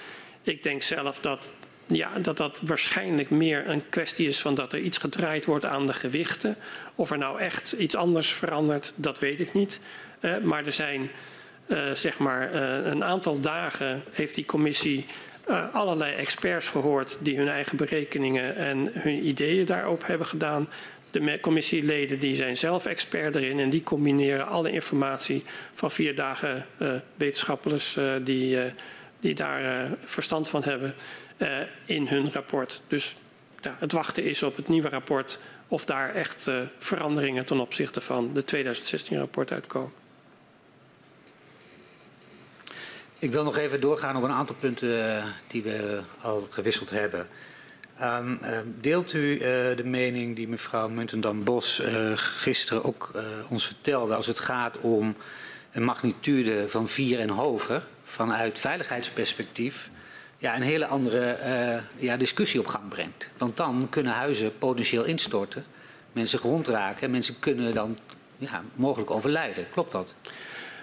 Ik 0.43 0.63
denk 0.63 0.83
zelf 0.83 1.21
dat, 1.21 1.53
ja, 1.87 2.11
dat 2.19 2.37
dat 2.37 2.61
waarschijnlijk 2.63 3.31
meer 3.31 3.69
een 3.69 3.83
kwestie 3.89 4.29
is 4.29 4.41
van 4.41 4.55
dat 4.55 4.73
er 4.73 4.79
iets 4.79 4.99
gedraaid 4.99 5.45
wordt 5.45 5.65
aan 5.65 5.87
de 5.87 5.93
gewichten. 5.93 6.57
Of 6.95 7.11
er 7.11 7.19
nou 7.19 7.41
echt 7.41 7.73
iets 7.73 7.97
anders 7.97 8.33
verandert, 8.33 8.93
dat 8.97 9.19
weet 9.19 9.41
ik 9.41 9.53
niet. 9.53 9.81
maar 10.43 10.67
er 10.67 10.73
zijn 10.73 11.11
uh, 11.71 11.91
zeg 11.93 12.19
maar, 12.19 12.55
uh, 12.55 12.87
een 12.87 13.05
aantal 13.05 13.41
dagen 13.41 14.03
heeft 14.11 14.35
die 14.35 14.45
commissie 14.45 15.07
uh, 15.49 15.75
allerlei 15.75 16.15
experts 16.15 16.69
gehoord 16.69 17.19
die 17.21 17.37
hun 17.37 17.49
eigen 17.49 17.77
berekeningen 17.77 18.57
en 18.57 18.91
hun 18.93 19.27
ideeën 19.27 19.67
daarop 19.67 20.07
hebben 20.07 20.27
gedaan. 20.27 20.69
De 21.11 21.39
commissieleden 21.41 22.21
die 22.21 22.35
zijn 22.35 22.57
zelf 22.57 22.87
expert 22.87 23.35
erin 23.35 23.59
en 23.59 23.71
die 23.71 23.83
combineren 23.83 24.47
alle 24.47 24.73
informatie 24.73 25.45
van 25.75 25.91
vier 25.91 26.15
dagen 26.15 26.67
wetenschappers 27.17 27.99
die, 28.23 28.59
die 29.21 29.35
daar 29.35 29.89
verstand 30.05 30.49
van 30.49 30.63
hebben 30.63 30.95
in 31.85 32.07
hun 32.07 32.33
rapport. 32.33 32.83
Dus 32.89 33.17
ja, 33.61 33.77
het 33.79 33.93
wachten 33.93 34.25
is 34.25 34.43
op 34.43 34.57
het 34.57 34.69
nieuwe 34.69 34.89
rapport 34.89 35.39
of 35.69 35.85
daar 35.85 36.15
echt 36.15 36.51
veranderingen 36.79 37.45
ten 37.45 37.61
opzichte 37.61 38.01
van 38.01 38.33
de 38.33 38.45
2016 38.45 39.19
rapport 39.19 39.53
uitkomen. 39.53 40.00
Ik 43.21 43.33
wil 43.33 43.45
nog 43.45 43.57
even 43.57 43.81
doorgaan 43.81 44.17
op 44.17 44.23
een 44.23 44.31
aantal 44.31 44.57
punten 44.61 45.23
die 45.47 45.63
we 45.63 46.01
al 46.21 46.47
gewisseld 46.51 46.91
hebben. 46.91 47.29
Um, 48.03 48.39
uh, 48.43 48.59
deelt 48.81 49.13
u 49.13 49.39
de 49.77 49.85
mening 49.85 50.37
die 50.37 50.49
mevrouw 50.49 50.89
Muntendam-Bos 50.89 51.83
gisteren 52.15 52.85
ook 52.85 53.11
ons 53.49 53.67
vertelde 53.67 54.15
als 54.15 54.27
het 54.27 54.39
gaat 54.39 54.79
om 54.79 55.17
een 55.73 55.85
magnitude 55.85 56.69
van 56.69 56.89
4 56.89 57.21
en 57.21 57.29
hoger 57.29 57.83
vanuit 58.05 58.59
veiligheidsperspectief 58.59 59.91
ja, 60.39 60.57
een 60.57 60.63
hele 60.63 60.87
andere 60.87 61.37
ja, 61.97 62.17
discussie 62.17 62.61
op 62.61 62.67
gang 62.67 62.89
brengt? 62.89 63.31
Want 63.39 63.57
dan 63.57 63.87
kunnen 63.91 64.13
huizen 64.13 64.59
potentieel 64.59 65.05
instorten, 65.05 65.65
mensen 66.13 66.39
gewond 66.39 66.69
raken 66.69 67.03
en 67.03 67.11
mensen 67.11 67.39
kunnen 67.39 67.75
dan 67.75 67.99
ja, 68.39 68.63
mogelijk 68.75 69.11
overlijden. 69.11 69.67
Klopt 69.71 69.93
dat? 69.93 70.15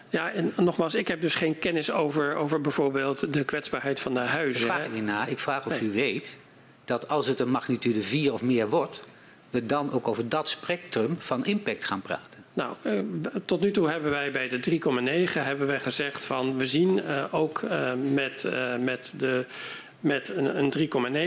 Ja, 0.10 0.32
en 0.32 0.54
nogmaals, 0.56 0.96
ik 0.96 1.08
heb 1.08 1.22
dus 1.22 1.36
geen 1.36 1.60
kennis 1.60 1.92
over, 1.92 2.36
over 2.36 2.62
bijvoorbeeld 2.62 3.34
de 3.34 3.44
kwetsbaarheid 3.44 4.00
van 4.00 4.14
de 4.14 4.20
huizen. 4.20 4.62
Ik 4.62 4.72
vraag 4.72 4.86
ik 4.86 4.94
niet 4.94 5.04
naar. 5.04 5.30
Ik 5.30 5.40
vraag 5.40 5.66
of 5.66 5.82
nee. 5.82 5.90
u 5.90 5.94
weet 5.94 6.38
dat 6.86 7.10
als 7.10 7.28
het 7.28 7.40
een 7.40 7.50
magnitude 7.50 8.02
4 8.02 8.34
of 8.34 8.42
meer 8.42 8.70
wordt, 8.70 9.02
we 9.50 9.66
dan 9.66 9.92
ook 9.92 10.08
over 10.08 10.30
dat 10.30 10.50
spectrum 10.50 11.16
van 11.20 11.46
impact 11.46 11.86
gaan 11.86 12.02
praten. 12.02 12.46
Nou, 12.54 12.76
eh, 12.82 13.00
tot 13.46 13.62
nu 13.62 13.72
toe 13.72 13.90
hebben 13.90 14.12
wij 14.12 14.32
bij 14.32 14.50
de 14.50 14.60
3,9 14.60 15.34
hebben 15.34 15.68
wij 15.68 15.80
gezegd 15.80 16.26
van 16.26 16.58
we 16.58 16.66
zien 16.66 16.98
uh, 16.98 17.24
ook 17.32 17.62
uh, 17.62 17.92
met, 18.14 18.48
met, 18.80 19.14
de, 19.18 19.46
met 20.00 20.30
een, 20.30 20.58
een 20.58 20.74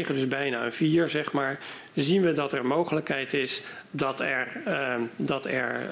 3,9, 0.06 0.12
dus 0.12 0.28
bijna 0.28 0.64
een 0.64 0.72
4 0.72 1.08
zeg 1.08 1.32
maar, 1.32 1.58
zien 1.94 2.22
we 2.22 2.32
dat 2.32 2.52
er 2.52 2.66
mogelijkheid 2.66 3.34
is 3.34 3.62
dat 3.90 4.20
er, 4.20 4.48
dat 5.16 5.46
er 5.46 5.88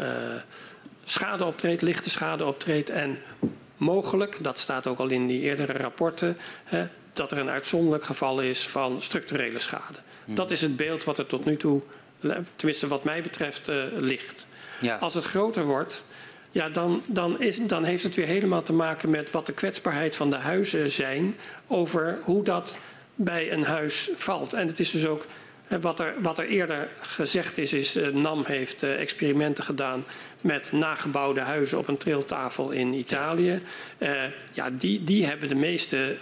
schade 1.10 1.44
optreedt, 1.44 1.82
lichte 1.82 2.10
schade 2.10 2.44
optreedt 2.44 2.90
en 2.90 3.18
mogelijk, 3.76 4.38
dat 4.40 4.58
staat 4.58 4.86
ook 4.86 4.98
al 4.98 5.08
in 5.08 5.26
die 5.26 5.40
eerdere 5.40 5.72
rapporten, 5.72 6.36
hè, 6.64 6.86
dat 7.12 7.32
er 7.32 7.38
een 7.38 7.50
uitzonderlijk 7.50 8.04
geval 8.04 8.40
is 8.40 8.68
van 8.68 9.02
structurele 9.02 9.58
schade. 9.58 9.98
Hmm. 10.24 10.34
Dat 10.34 10.50
is 10.50 10.60
het 10.60 10.76
beeld 10.76 11.04
wat 11.04 11.18
er 11.18 11.26
tot 11.26 11.44
nu 11.44 11.56
toe, 11.56 11.80
tenminste 12.56 12.86
wat 12.86 13.04
mij 13.04 13.22
betreft, 13.22 13.70
ligt. 13.96 14.46
Ja. 14.80 14.96
Als 14.96 15.14
het 15.14 15.24
groter 15.24 15.64
wordt, 15.64 16.04
ja, 16.50 16.68
dan, 16.68 17.02
dan, 17.06 17.40
is, 17.40 17.58
dan 17.66 17.84
heeft 17.84 18.02
het 18.02 18.14
weer 18.14 18.26
helemaal 18.26 18.62
te 18.62 18.72
maken 18.72 19.10
met 19.10 19.30
wat 19.30 19.46
de 19.46 19.52
kwetsbaarheid 19.52 20.16
van 20.16 20.30
de 20.30 20.36
huizen 20.36 20.90
zijn 20.90 21.36
over 21.66 22.18
hoe 22.22 22.44
dat 22.44 22.78
bij 23.14 23.52
een 23.52 23.64
huis 23.64 24.10
valt. 24.16 24.52
En 24.52 24.66
het 24.66 24.80
is 24.80 24.90
dus 24.90 25.06
ook 25.06 25.26
wat 25.80 26.00
er, 26.00 26.14
wat 26.22 26.38
er 26.38 26.46
eerder 26.46 26.88
gezegd 27.00 27.58
is, 27.58 27.72
is 27.72 27.96
uh, 27.96 28.08
NAM 28.08 28.44
heeft 28.46 28.82
uh, 28.82 29.00
experimenten 29.00 29.64
gedaan 29.64 30.04
met 30.40 30.72
nagebouwde 30.72 31.40
huizen 31.40 31.78
op 31.78 31.88
een 31.88 31.96
triltafel 31.96 32.70
in 32.70 32.92
Italië. 32.92 33.62
Uh, 33.98 34.22
ja, 34.52 34.70
die, 34.70 35.04
die 35.04 35.26
hebben 35.26 35.48
de 35.48 35.54
meeste 35.54 36.16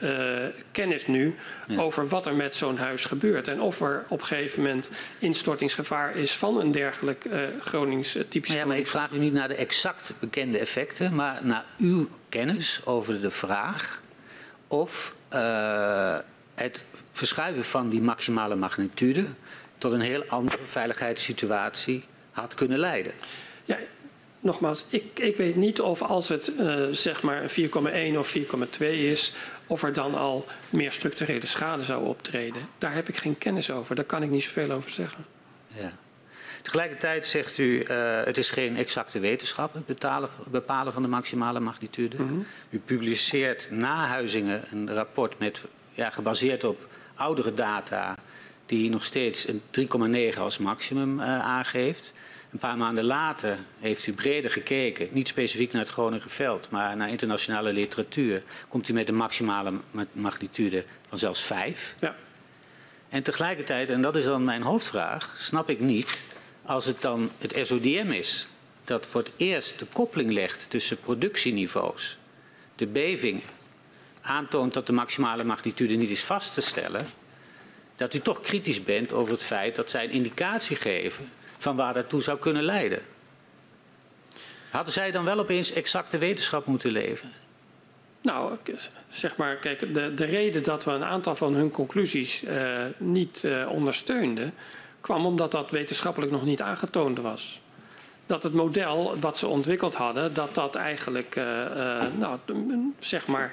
kennis 0.71 1.07
nu 1.07 1.35
ja. 1.67 1.81
over 1.81 2.09
wat 2.09 2.27
er 2.27 2.35
met 2.35 2.57
zo'n 2.57 2.77
huis 2.77 3.05
gebeurt. 3.05 3.49
En 3.49 3.61
of 3.61 3.81
er 3.81 4.05
op 4.09 4.21
een 4.21 4.27
gegeven 4.27 4.63
moment 4.63 4.91
instortingsgevaar 5.19 6.17
is 6.17 6.33
van 6.33 6.61
een 6.61 6.73
dergelijk 6.73 7.29
Gronings 7.61 8.19
typisch. 8.29 8.55
Ja, 8.55 8.65
maar 8.65 8.79
ik 8.79 8.87
vraag 8.87 9.11
u 9.11 9.19
niet 9.19 9.33
naar 9.33 9.49
de 9.49 9.55
exact 9.55 10.13
bekende 10.19 10.59
effecten, 10.59 11.15
maar 11.15 11.41
naar 11.43 11.65
uw 11.79 12.09
kennis 12.29 12.81
over 12.85 13.21
de 13.21 13.31
vraag 13.31 14.03
of 14.69 15.15
het 16.55 16.85
verschuiven 17.13 17.65
van 17.65 17.89
die 17.89 18.03
maximale 18.03 18.57
magnitude 18.57 19.25
tot 19.79 19.93
een 19.93 20.01
heel 20.01 20.25
andere 20.29 20.59
veiligheidssituatie 20.65 22.05
had 22.31 22.55
kunnen 22.55 22.79
leiden. 22.79 23.13
Ja, 23.65 23.79
nogmaals, 24.47 24.85
ik, 24.89 25.19
ik 25.19 25.37
weet 25.37 25.57
niet 25.57 25.81
of 25.81 26.03
als 26.03 26.29
het 26.29 26.53
uh, 26.59 26.87
zeg 26.91 27.23
maar 27.23 27.43
4,1 27.43 28.19
of 28.19 28.37
4,2 28.39 28.87
is, 28.87 29.33
of 29.67 29.83
er 29.83 29.93
dan 29.93 30.15
al 30.15 30.45
meer 30.71 30.93
structurele 30.93 31.47
schade 31.47 31.83
zou 31.83 32.07
optreden. 32.07 32.69
Daar 32.79 32.95
heb 32.95 33.09
ik 33.09 33.17
geen 33.17 33.39
kennis 33.39 33.71
over. 33.71 33.95
Daar 33.95 34.05
kan 34.05 34.23
ik 34.23 34.31
niet 34.31 34.43
zoveel 34.43 34.71
over 34.71 34.91
zeggen. 34.91 35.25
Ja. 35.67 35.93
Tegelijkertijd 36.63 37.27
zegt 37.27 37.59
u, 37.59 37.83
uh, 37.83 38.23
het 38.25 38.39
is 38.39 38.51
geen 38.51 38.77
exacte 38.77 39.19
wetenschap, 39.19 39.75
het 39.75 39.87
betalen, 39.87 40.29
bepalen 40.51 40.93
van 40.93 41.03
de 41.03 41.09
maximale 41.09 41.61
magnitude. 41.61 42.17
Mm 42.23 42.29
-hmm. 42.29 42.47
U 42.71 42.79
publiceert 42.79 43.69
na 43.71 44.07
Huizingen 44.07 44.63
een 44.71 44.95
rapport 44.95 45.39
met, 45.39 45.65
ja, 45.93 46.11
gebaseerd 46.11 46.65
op 46.65 46.89
oudere 47.15 47.53
data 47.53 48.17
die 48.67 48.91
nog 48.91 49.05
steeds 49.05 49.49
een 49.49 49.63
3,9 50.33 50.39
als 50.39 50.59
maximum 50.59 51.19
uh, 51.19 51.39
aangeeft. 51.39 52.13
Een 52.57 52.63
paar 52.63 52.77
maanden 52.77 53.05
later 53.05 53.59
heeft 53.81 54.07
u 54.07 54.13
breder 54.13 54.51
gekeken, 54.51 55.09
niet 55.11 55.29
specifiek 55.29 55.73
naar 55.73 55.83
het 55.83 55.91
Groninger 55.91 56.31
veld, 56.31 56.71
maar 56.71 56.97
naar 56.97 57.09
internationale 57.09 57.73
literatuur. 57.73 58.43
Komt 58.69 58.89
u 58.89 58.93
met 58.93 59.09
een 59.09 59.17
maximale 59.17 59.73
magnitude 60.13 60.85
van 61.09 61.19
zelfs 61.19 61.43
5. 61.43 61.95
Ja. 62.01 62.17
En 63.09 63.23
tegelijkertijd, 63.23 63.91
en 63.91 64.03
dat 64.03 64.17
is 64.17 64.25
dan 64.25 64.45
mijn 64.45 64.63
hoofdvraag, 64.63 65.35
snap 65.39 65.71
ik 65.71 65.81
niet, 65.81 66.23
als 66.63 66.85
het 66.85 67.03
dan 67.03 67.31
het 67.39 67.67
SODM 67.67 68.11
is 68.11 68.47
dat 68.85 69.07
voor 69.07 69.21
het 69.21 69.33
eerst 69.37 69.79
de 69.79 69.87
koppeling 69.93 70.33
legt 70.33 70.67
tussen 70.69 71.01
productieniveaus, 71.01 72.19
de 72.77 72.87
bevingen 72.87 73.43
aantoont 74.21 74.75
dat 74.75 74.87
de 74.87 74.93
maximale 74.93 75.45
magnitude 75.45 75.95
niet 75.95 76.11
is 76.11 76.25
vast 76.25 76.55
te 76.55 76.61
stellen, 76.61 77.07
dat 77.97 78.15
u 78.15 78.21
toch 78.21 78.41
kritisch 78.41 78.83
bent 78.83 79.13
over 79.13 79.33
het 79.33 79.43
feit 79.43 79.77
dat 79.77 79.91
zij 79.91 80.05
een 80.05 80.11
indicatie 80.11 80.77
geven 80.77 81.31
van 81.67 81.77
waar 81.77 81.95
dat 81.95 82.09
toe 82.09 82.23
zou 82.23 82.39
kunnen 82.39 82.63
leiden. 82.63 83.01
Hadden 84.71 84.93
zij 84.93 85.11
dan 85.11 85.25
wel 85.25 85.39
opeens 85.39 85.73
exacte 85.73 86.19
wetenschap 86.19 86.67
moeten 86.67 86.91
leveren? 86.91 87.33
Nou, 88.23 88.57
zeg 89.09 89.37
maar, 89.37 89.57
kijk, 89.57 89.95
de, 89.95 90.15
de 90.15 90.25
reden 90.25 90.63
dat 90.63 90.85
we 90.85 90.91
een 90.91 91.05
aantal 91.05 91.37
van 91.37 91.55
hun 91.55 91.71
conclusies 91.71 92.43
uh, 92.43 92.85
niet 92.99 93.43
uh, 93.45 93.69
ondersteunden, 93.71 94.55
kwam 95.01 95.27
omdat 95.27 95.53
dat 95.53 95.71
wetenschappelijk 95.71 96.33
nog 96.33 96.45
niet 96.45 96.63
aangetoond 96.63 97.19
was. 97.19 97.61
Dat 98.27 98.43
het 98.43 98.53
model 98.53 99.17
wat 99.21 99.39
ze 99.39 99.47
ontwikkeld 99.47 99.95
hadden, 99.95 100.35
dat 100.35 100.55
dat 100.55 100.75
eigenlijk, 100.75 101.37
uh, 101.37 101.45
nou, 102.19 102.39
zeg 102.99 103.27
maar, 103.27 103.53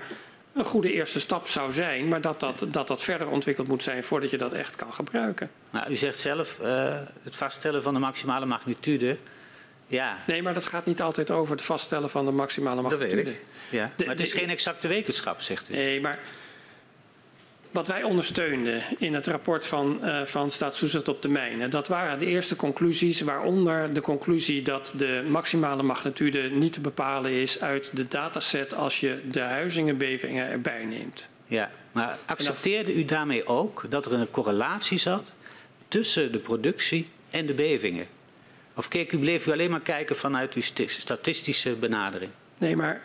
een 0.54 0.66
goede 0.66 0.94
eerste 0.94 1.20
stap 1.20 1.48
zou 1.48 1.74
zijn, 1.74 2.08
maar 2.08 2.22
dat 2.22 2.40
dat, 2.40 2.66
dat 2.68 2.88
dat 2.88 3.04
verder 3.04 3.28
ontwikkeld 3.28 3.68
moet 3.68 3.84
zijn 3.84 4.04
voordat 4.04 4.30
je 4.30 4.38
dat 4.38 4.54
echt 4.54 4.76
kan 4.76 4.94
gebruiken. 4.94 5.50
Nou, 5.70 5.92
u 5.92 5.96
zegt 5.96 6.20
zelf 6.20 6.60
uh, 6.62 6.98
het 7.24 7.36
vaststellen 7.36 7.84
van 7.84 7.94
de 7.94 8.00
maximale 8.00 8.46
magnitude. 8.46 9.18
Ja. 9.88 10.18
Nee, 10.28 10.42
maar 10.42 10.54
dat 10.54 10.66
gaat 10.66 10.86
niet 10.86 11.02
altijd 11.02 11.32
over 11.32 11.56
het 11.56 11.66
vaststellen 11.66 12.10
van 12.10 12.26
de 12.26 12.32
maximale 12.32 12.82
magnitude. 12.82 13.16
Dat 13.16 13.26
weet 13.26 13.34
ik. 13.34 13.42
Ja. 13.70 13.92
De, 13.96 14.06
maar 14.06 14.16
het 14.16 14.24
is 14.24 14.32
de, 14.32 14.38
geen 14.38 14.50
exacte 14.50 14.88
wetenschap, 14.88 15.42
zegt 15.42 15.70
u. 15.70 15.74
Nee, 15.74 16.02
maar 16.02 16.20
wat 17.74 17.88
wij 17.88 18.04
ondersteunden 18.04 18.84
in 18.98 19.14
het 19.14 19.28
rapport 19.28 19.66
van, 19.66 20.00
uh, 20.04 20.22
van 20.22 20.52
Staatstoezicht 20.52 21.10
op 21.10 21.22
de 21.22 21.30
mijnen, 21.30 21.70
dat 21.70 21.88
waren 21.88 22.20
de 22.20 22.26
eerste 22.26 22.56
conclusies, 22.56 23.22
waaronder 23.22 23.94
de 23.94 24.02
conclusie 24.02 24.62
dat 24.62 24.94
de 24.98 25.26
maximale 25.28 25.84
magnitude 25.84 26.50
niet 26.50 26.74
te 26.74 26.82
bepalen 26.82 27.32
is 27.32 27.62
uit 27.62 27.90
de 27.94 28.08
dataset 28.08 28.76
als 28.76 29.00
je 29.00 29.22
de 29.32 29.40
huizingenbevingen 29.40 30.50
erbij 30.50 30.86
neemt. 30.86 31.30
Ja, 31.46 31.72
maar 31.92 32.18
accepteerde 32.26 32.94
u 32.94 33.06
daarmee 33.06 33.48
ook 33.48 33.86
dat 33.90 34.06
er 34.06 34.14
een 34.14 34.32
correlatie 34.32 34.98
zat 34.98 35.34
tussen 35.88 36.32
de 36.32 36.40
productie 36.40 37.10
en 37.30 37.46
de 37.46 37.54
bevingen? 37.54 38.08
Of 38.76 38.88
keek 38.88 39.12
u, 39.12 39.20
bleef 39.20 39.48
u 39.48 39.52
alleen 39.52 39.72
maar 39.72 39.82
kijken 39.82 40.18
vanuit 40.18 40.54
uw 40.54 40.88
statistische 40.88 41.72
benadering? 41.72 42.32
Nee, 42.58 42.76
maar 42.76 43.02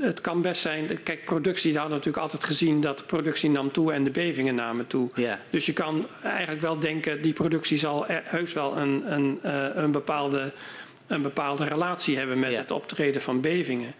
het 0.00 0.20
kan 0.20 0.42
best 0.42 0.60
zijn, 0.60 1.02
kijk, 1.02 1.24
productie, 1.24 1.72
daar 1.72 1.80
hadden 1.80 1.98
we 1.98 2.04
natuurlijk 2.04 2.32
altijd 2.32 2.44
gezien 2.44 2.80
dat 2.80 2.98
de 2.98 3.04
productie 3.04 3.50
nam 3.50 3.72
toe 3.72 3.92
en 3.92 4.04
de 4.04 4.10
bevingen 4.10 4.54
namen 4.54 4.86
toe. 4.86 5.10
Ja. 5.14 5.40
Dus 5.50 5.66
je 5.66 5.72
kan 5.72 6.06
eigenlijk 6.22 6.60
wel 6.60 6.78
denken, 6.78 7.22
die 7.22 7.32
productie 7.32 7.78
zal 7.78 8.04
heus 8.08 8.52
wel 8.52 8.76
een, 8.76 9.12
een, 9.12 9.38
uh, 9.44 9.66
een, 9.74 9.90
bepaalde, 9.90 10.52
een 11.06 11.22
bepaalde 11.22 11.64
relatie 11.64 12.16
hebben 12.16 12.38
met 12.38 12.50
ja. 12.50 12.58
het 12.58 12.70
optreden 12.70 13.22
van 13.22 13.40
bevingen. 13.40 13.94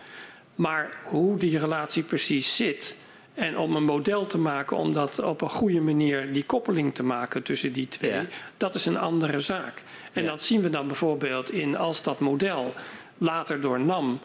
Maar 0.54 0.90
hoe 1.04 1.38
die 1.38 1.58
relatie 1.58 2.02
precies 2.02 2.56
zit 2.56 2.96
en 3.34 3.58
om 3.58 3.76
een 3.76 3.84
model 3.84 4.26
te 4.26 4.38
maken 4.38 4.76
om 4.76 4.92
dat 4.92 5.18
op 5.18 5.40
een 5.40 5.50
goede 5.50 5.80
manier 5.80 6.32
die 6.32 6.44
koppeling 6.44 6.94
te 6.94 7.02
maken 7.02 7.42
tussen 7.42 7.72
die 7.72 7.88
twee, 7.88 8.10
ja. 8.10 8.24
dat 8.56 8.74
is 8.74 8.86
een 8.86 8.98
andere 8.98 9.40
zaak. 9.40 9.82
En 10.12 10.24
dat 10.24 10.42
zien 10.42 10.62
we 10.62 10.70
dan 10.70 10.86
bijvoorbeeld 10.86 11.50
in 11.50 11.76
als 11.76 12.02
dat 12.02 12.20
model 12.20 12.72
later 13.18 13.60
door 13.60 13.80
NAM 13.80 14.20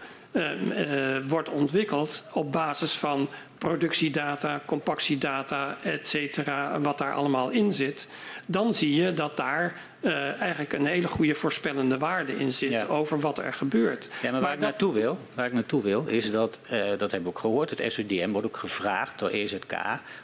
wordt 1.27 1.49
ontwikkeld 1.49 2.23
op 2.33 2.51
basis 2.51 2.93
van 2.93 3.29
productiedata, 3.57 4.61
compactiedata, 4.65 5.77
et 5.81 6.07
cetera, 6.07 6.79
wat 6.79 6.97
daar 6.97 7.13
allemaal 7.13 7.49
in 7.49 7.73
zit, 7.73 8.07
dan 8.47 8.73
zie 8.73 8.95
je 8.95 9.13
dat 9.13 9.37
daar 9.37 9.81
uh, 10.01 10.39
eigenlijk 10.41 10.73
een 10.73 10.85
hele 10.85 11.07
goede 11.07 11.35
voorspellende 11.35 11.97
waarde 11.97 12.37
in 12.37 12.53
zit 12.53 12.71
ja. 12.71 12.85
over 12.85 13.19
wat 13.19 13.37
er 13.37 13.53
gebeurt. 13.53 14.09
Ja, 14.21 14.31
maar 14.31 14.31
waar, 14.31 14.41
maar 14.41 14.53
ik, 14.53 14.59
dat... 14.59 14.69
naartoe 14.69 14.93
wil, 14.93 15.17
waar 15.33 15.45
ik 15.45 15.53
naartoe 15.53 15.83
wil, 15.83 16.05
is 16.07 16.31
dat, 16.31 16.59
dat 16.69 16.99
hebben 16.99 17.23
we 17.23 17.27
ook 17.27 17.39
gehoord, 17.39 17.69
het 17.69 17.93
SODM 17.93 18.29
wordt 18.31 18.47
ook 18.47 18.57
gevraagd 18.57 19.19
door 19.19 19.29
EZK 19.29 19.73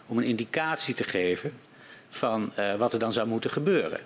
om 0.06 0.18
een 0.18 0.24
indicatie 0.24 0.94
te 0.94 1.04
geven 1.04 1.54
van 2.10 2.52
wat 2.78 2.94
er 2.94 3.00
dan 3.00 3.14
zou 3.14 3.28
moeten 3.28 3.50
gebeuren. 3.50 4.00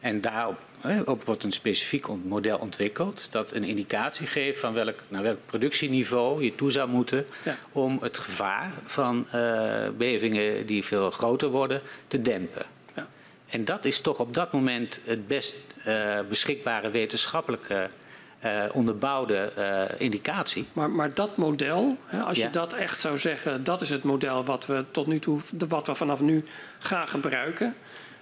En 0.00 0.20
daarop 0.20 0.58
op 1.04 1.24
wordt 1.24 1.42
een 1.42 1.52
specifiek 1.52 2.06
model 2.24 2.58
ontwikkeld 2.58 3.32
dat 3.32 3.52
een 3.52 3.64
indicatie 3.64 4.26
geeft 4.26 4.60
van 4.60 4.74
welk, 4.74 5.02
naar 5.08 5.22
welk 5.22 5.38
productieniveau 5.46 6.44
je 6.44 6.54
toe 6.54 6.70
zou 6.70 6.88
moeten 6.88 7.26
ja. 7.44 7.56
om 7.72 7.98
het 8.00 8.18
gevaar 8.18 8.72
van 8.84 9.26
uh, 9.34 9.88
bevingen 9.96 10.66
die 10.66 10.84
veel 10.84 11.10
groter 11.10 11.48
worden 11.48 11.80
te 12.06 12.22
dempen. 12.22 12.66
Ja. 12.94 13.06
En 13.48 13.64
dat 13.64 13.84
is 13.84 14.00
toch 14.00 14.18
op 14.18 14.34
dat 14.34 14.52
moment 14.52 15.00
het 15.04 15.26
best 15.26 15.54
uh, 15.86 16.18
beschikbare 16.28 16.90
wetenschappelijke 16.90 17.90
uh, 18.44 18.62
onderbouwde 18.72 19.52
indicatie. 19.98 20.66
Maar, 20.72 20.90
maar 20.90 21.14
dat 21.14 21.36
model, 21.36 21.96
hè, 22.06 22.20
als 22.20 22.36
ja. 22.36 22.44
je 22.44 22.50
dat 22.50 22.72
echt 22.72 23.00
zou 23.00 23.18
zeggen, 23.18 23.64
dat 23.64 23.80
is 23.80 23.90
het 23.90 24.02
model 24.02 24.44
wat 24.44 24.66
we 24.66 24.84
tot 24.90 25.06
nu 25.06 25.18
toe, 25.18 25.40
wat 25.68 25.86
we 25.86 25.94
vanaf 25.94 26.20
nu 26.20 26.44
gaan 26.78 27.08
gebruiken 27.08 27.74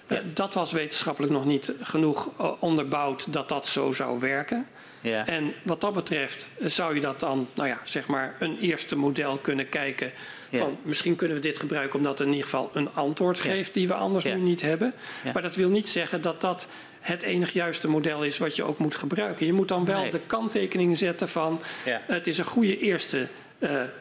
Eh, 0.06 0.18
dat 0.34 0.54
was 0.54 0.72
wetenschappelijk 0.72 1.32
nog 1.32 1.44
niet 1.44 1.72
genoeg 1.80 2.30
eh, 2.38 2.52
onderbouwd 2.58 3.32
dat 3.32 3.48
dat 3.48 3.66
zo 3.66 3.92
zou 3.92 4.20
werken. 4.20 4.66
Ja. 5.00 5.26
En 5.26 5.52
wat 5.62 5.80
dat 5.80 5.92
betreft 5.92 6.50
eh, 6.58 6.68
zou 6.68 6.94
je 6.94 7.00
dat 7.00 7.20
dan, 7.20 7.48
nou 7.54 7.68
ja, 7.68 7.78
zeg 7.84 8.06
maar 8.06 8.34
een 8.38 8.58
eerste 8.58 8.96
model 8.96 9.36
kunnen 9.36 9.68
kijken. 9.68 10.12
Ja. 10.48 10.58
Van 10.58 10.78
misschien 10.82 11.16
kunnen 11.16 11.36
we 11.36 11.42
dit 11.42 11.58
gebruiken 11.58 11.98
omdat 11.98 12.18
het 12.18 12.26
in 12.26 12.34
ieder 12.34 12.50
geval 12.50 12.70
een 12.72 12.94
antwoord 12.94 13.40
geeft 13.40 13.74
die 13.74 13.88
we 13.88 13.94
anders 13.94 14.24
nu 14.24 14.34
niet 14.34 14.62
hebben. 14.62 14.94
Maar 15.32 15.42
dat 15.42 15.54
wil 15.54 15.68
niet 15.68 15.88
zeggen 15.88 16.22
dat 16.22 16.40
dat 16.40 16.66
het 17.00 17.22
enig 17.22 17.52
juiste 17.52 17.88
model 17.88 18.24
is 18.24 18.38
wat 18.38 18.56
je 18.56 18.62
ook 18.62 18.78
moet 18.78 18.96
gebruiken. 18.96 19.46
Je 19.46 19.52
moet 19.52 19.68
dan 19.68 19.84
wel 19.84 20.00
Nee. 20.00 20.10
de 20.10 20.20
kanttekening 20.26 20.98
zetten 20.98 21.28
van 21.28 21.60
het 22.06 22.26
is 22.26 22.38
een 22.38 22.44
goede 22.44 22.78
eerste 22.78 23.28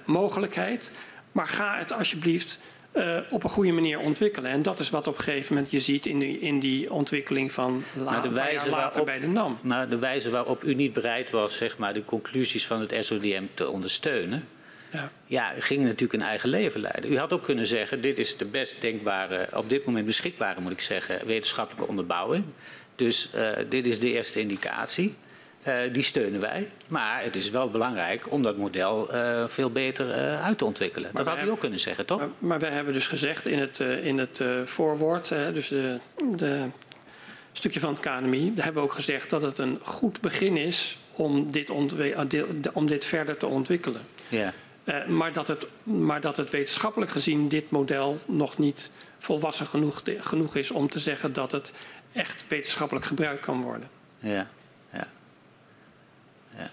mogelijkheid. 0.06 0.91
Maar 1.32 1.48
ga 1.48 1.77
het 1.77 1.93
alsjeblieft 1.93 2.59
eh, 2.93 3.17
op 3.30 3.43
een 3.43 3.49
goede 3.49 3.72
manier 3.72 3.99
ontwikkelen. 3.99 4.51
En 4.51 4.61
dat 4.61 4.80
is 4.80 4.89
wat 4.89 5.07
op 5.07 5.17
een 5.17 5.23
gegeven 5.23 5.53
moment 5.53 5.72
je 5.72 5.80
ziet 5.80 6.05
in 6.05 6.19
die, 6.19 6.39
in 6.39 6.59
die 6.59 6.91
ontwikkeling 6.93 7.51
van 7.51 7.83
la, 7.95 8.19
de 8.22 8.30
wijze 8.30 8.69
later 8.69 8.72
waarop- 8.72 9.05
bij 9.05 9.19
de 9.19 9.27
NAM. 9.27 9.57
Maar 9.61 9.89
de 9.89 9.97
wijze 9.97 10.30
waarop 10.30 10.63
u 10.63 10.73
niet 10.75 10.93
bereid 10.93 11.30
was 11.30 11.57
zeg 11.57 11.77
maar, 11.77 11.93
de 11.93 12.05
conclusies 12.05 12.65
van 12.67 12.80
het 12.80 12.95
SODM 13.05 13.43
te 13.53 13.69
ondersteunen, 13.69 14.47
Ja. 14.91 15.11
ja, 15.25 15.55
u 15.57 15.61
ging 15.61 15.83
natuurlijk 15.83 16.13
een 16.13 16.27
eigen 16.27 16.49
leven 16.49 16.81
leiden. 16.81 17.11
U 17.11 17.17
had 17.17 17.33
ook 17.33 17.43
kunnen 17.43 17.65
zeggen, 17.65 18.01
dit 18.01 18.17
is 18.17 18.38
de 18.38 18.45
best 18.45 18.75
denkbare, 18.81 19.47
op 19.53 19.69
dit 19.69 19.85
moment 19.85 20.05
beschikbare, 20.05 20.61
moet 20.61 20.72
ik 20.72 20.81
zeggen, 20.81 21.25
wetenschappelijke 21.25 21.88
onderbouwing. 21.89 22.43
Dus 22.95 23.30
eh, 23.33 23.49
dit 23.69 23.85
is 23.88 23.99
de 23.99 24.11
eerste 24.11 24.39
indicatie. 24.39 25.15
Eh, 25.64 25.75
die 25.92 26.03
steunen 26.03 26.40
wij. 26.40 26.72
Maar 26.88 27.24
het 27.24 27.35
is 27.35 27.50
wel 27.50 27.69
belangrijk 27.69 28.32
om 28.32 28.43
dat 28.43 28.58
model 28.58 29.11
eh, 29.11 29.43
veel 29.48 29.72
beter 29.72 30.11
eh, 30.11 30.45
uit 30.45 30.58
te 30.58 30.66
ontwikkelen. 30.66 31.09
dat 31.14 31.25
had 31.25 31.33
u 31.33 31.38
hebben- 31.38 31.53
ook 31.53 31.59
kunnen 31.59 31.80
zeggen, 31.80 32.06
toch? 32.06 32.19
Maar, 32.19 32.30
maar 32.38 32.59
wij 32.59 32.69
hebben 32.69 32.93
dus 32.93 33.08
gezegd 33.08 33.45
in 33.45 33.59
het, 33.59 33.80
in 33.80 34.17
het 34.17 34.43
voorwoord, 34.66 35.30
dus 35.30 35.67
de, 35.67 36.00
de 36.35 36.66
stukje 37.51 37.80
van 37.80 37.93
het 37.93 38.00
KNMI, 38.00 38.53
daar 38.53 38.66
hebben 38.66 38.83
we 38.83 38.90
ook 38.90 38.95
gezegd 38.95 39.30
dat 39.30 39.42
het 39.42 39.58
een 39.59 39.80
goed 39.82 40.22
begin 40.22 40.58
is 40.58 40.98
om 41.11 41.51
dit, 41.51 41.69
om 42.74 42.85
dit 42.85 43.06
verder 43.06 43.38
te 43.38 43.48
ontwikkelen. 43.48 44.01
Ja. 44.27 44.53
Maar, 45.08 45.33
dat 45.33 45.48
het, 45.48 45.67
maar 45.83 46.22
dat 46.22 46.38
het 46.38 46.50
wetenschappelijk 46.50 47.11
gezien 47.11 47.48
dit 47.48 47.72
model 47.72 48.19
nog 48.25 48.58
niet 48.58 48.92
volwassen 49.19 49.66
genoeg, 49.66 50.01
genoeg 50.19 50.56
is 50.56 50.72
om 50.72 50.90
te 50.90 51.00
zeggen 51.00 51.33
dat 51.33 51.51
het 51.51 51.72
echt 52.14 52.45
wetenschappelijk 52.48 53.06
gebruikt 53.06 53.42
kan 53.42 53.61
worden. 53.61 53.90
Ja, 54.19 54.48
ja. 56.57 56.61
ja. 56.64 56.69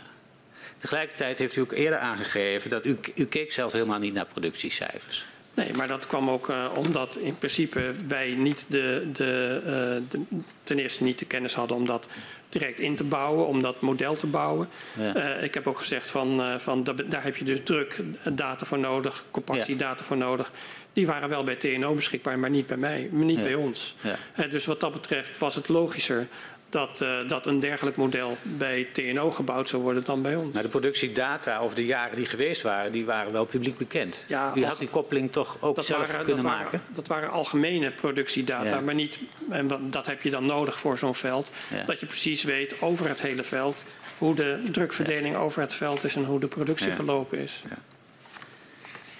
Tegelijkertijd 0.79 1.39
heeft 1.39 1.57
u 1.57 1.61
ook 1.61 1.73
eerder 1.73 1.99
aangegeven 1.99 2.71
dat 2.71 2.85
u, 2.87 2.99
u 3.15 3.27
keek 3.27 3.53
zelf 3.53 3.73
helemaal 3.73 3.99
niet 3.99 4.15
naar 4.15 4.27
productiecijfers. 4.27 5.25
Nee, 5.55 5.73
maar 5.73 5.89
dat 5.89 6.07
kwam 6.07 6.31
ook 6.31 6.49
eh, 6.49 6.71
omdat 6.77 7.17
in 7.17 7.39
principe 7.39 7.93
wij 8.09 8.31
niet 8.31 8.65
de, 8.69 9.09
de, 9.13 9.61
eh, 9.65 9.71
de- 10.11 10.41
ten 10.63 10.79
eerste 10.79 11.03
niet 11.05 11.19
de 11.19 11.25
kennis 11.25 11.55
hadden 11.55 11.77
om 11.77 11.87
dat 11.87 12.07
direct 12.49 12.81
in 12.81 12.97
te 12.97 13.05
bouwen, 13.05 13.47
om 13.47 13.63
dat 13.63 13.81
model 13.81 14.17
te 14.17 14.27
bouwen. 14.27 14.69
Ja. 14.99 15.15
Eh, 15.15 15.43
ik 15.45 15.55
heb 15.55 15.67
ook 15.67 15.79
gezegd 15.79 16.11
van, 16.11 16.61
van 16.61 16.85
da- 16.85 16.93
daar 16.93 17.23
heb 17.25 17.37
je 17.37 17.45
dus 17.45 17.59
druk 17.65 18.01
data 18.33 18.67
voor 18.67 18.79
nodig, 18.79 19.25
compaktidata 19.31 20.05
voor 20.05 20.17
nodig. 20.17 20.51
Die 20.93 21.07
waren 21.07 21.29
wel 21.29 21.45
bij 21.45 21.57
TNO 21.57 21.95
beschikbaar, 21.95 22.39
maar 22.39 22.51
niet 22.51 22.67
bij 22.67 22.77
mij, 22.77 23.09
niet 23.13 23.39
Ja. 23.39 23.45
bij 23.45 23.55
ons. 23.55 23.95
Ja. 24.37 24.47
Dus 24.47 24.67
wat 24.67 24.81
dat 24.81 24.93
betreft 24.93 25.39
was 25.39 25.55
het 25.55 25.69
logischer 25.69 26.27
dat, 26.71 27.01
eh, 27.01 27.29
dat 27.29 27.47
een 27.47 27.61
dergelijk 27.61 27.97
model 27.97 28.37
bij 28.43 28.89
TNO 28.93 29.31
gebouwd 29.31 29.69
zou 29.69 29.83
worden 29.83 30.05
dan 30.05 30.23
bij 30.23 30.37
ons. 30.37 30.55
Maar 30.55 30.63
de 30.63 30.69
productiedata 30.69 31.59
over 31.59 31.77
de 31.77 31.85
jaren 31.85 32.17
die 32.17 32.27
geweest 32.27 32.63
waren, 32.63 32.93
die 32.93 33.05
waren 33.05 33.33
wel 33.33 33.45
publiek 33.45 33.79
bekend. 33.79 34.25
Ja, 34.29 34.53
u 34.57 34.65
had 34.65 34.79
die 34.79 34.89
koppeling 34.89 35.33
toch 35.33 35.57
ook 35.61 35.83
zelf 35.83 36.07
waren, 36.07 36.25
kunnen 36.25 36.45
dat, 36.45 36.53
maken? 36.53 36.71
waren, 36.71 36.87
dat 36.95 37.07
waren 37.07 37.31
algemene 37.31 37.91
productiedata, 37.91 38.65
Ja. 38.69 38.81
maar 38.81 38.95
niet, 38.95 39.19
en 39.51 39.69
dat 39.91 40.07
heb 40.07 40.23
je 40.23 40.31
dan 40.31 40.47
nodig 40.47 40.79
voor 40.79 40.99
zo'n 40.99 41.15
veld. 41.15 41.51
Ja. 41.75 41.85
Dat 41.85 42.01
je 42.01 42.07
precies 42.07 42.43
weet 42.43 42.83
over 42.83 43.09
het 43.09 43.21
hele 43.23 43.43
veld 43.43 43.85
hoe 44.19 44.35
de 44.35 44.59
drukverdeling 44.71 45.37
over 45.37 45.61
het 45.61 45.75
veld 45.75 46.05
is 46.05 46.15
en 46.15 46.25
hoe 46.25 46.41
de 46.41 46.49
productie 46.49 46.93
verlopen 46.93 47.39
is. 47.39 47.63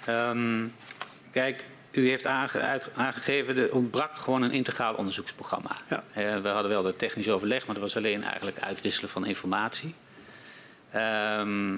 Ehm, 0.05 0.65
kijk, 1.31 1.63
u 1.91 2.09
heeft 2.09 2.25
aangegeven, 2.95 3.57
er 3.57 3.73
ontbrak 3.73 4.15
gewoon 4.17 4.41
een 4.41 4.51
integraal 4.51 4.93
onderzoeksprogramma. 4.93 5.77
Ja. 5.89 6.03
Eh, 6.13 6.41
we 6.41 6.47
hadden 6.47 6.71
wel 6.71 6.81
de 6.81 6.95
technisch 6.95 7.29
overleg, 7.29 7.65
maar 7.65 7.75
dat 7.75 7.83
was 7.83 7.97
alleen 7.97 8.23
eigenlijk 8.23 8.59
uitwisselen 8.59 9.09
van 9.09 9.25
informatie. 9.25 9.95
Ehm, 10.91 11.77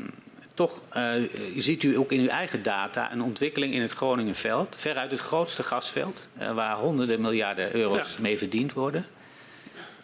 toch 0.53 0.81
eh, 0.89 1.11
ziet 1.57 1.83
u 1.83 1.97
ook 1.97 2.11
in 2.11 2.19
uw 2.19 2.27
eigen 2.27 2.63
data 2.63 3.11
een 3.11 3.21
ontwikkeling 3.21 3.73
in 3.73 3.81
het 3.81 3.91
Groningenveld, 3.91 4.75
veruit 4.79 5.11
het 5.11 5.19
grootste 5.19 5.63
gasveld, 5.63 6.27
eh, 6.37 6.53
waar 6.53 6.75
honderden 6.75 7.21
miljarden 7.21 7.75
euro's 7.75 8.13
Ja. 8.13 8.21
mee 8.21 8.37
verdiend 8.37 8.73
worden. 8.73 9.05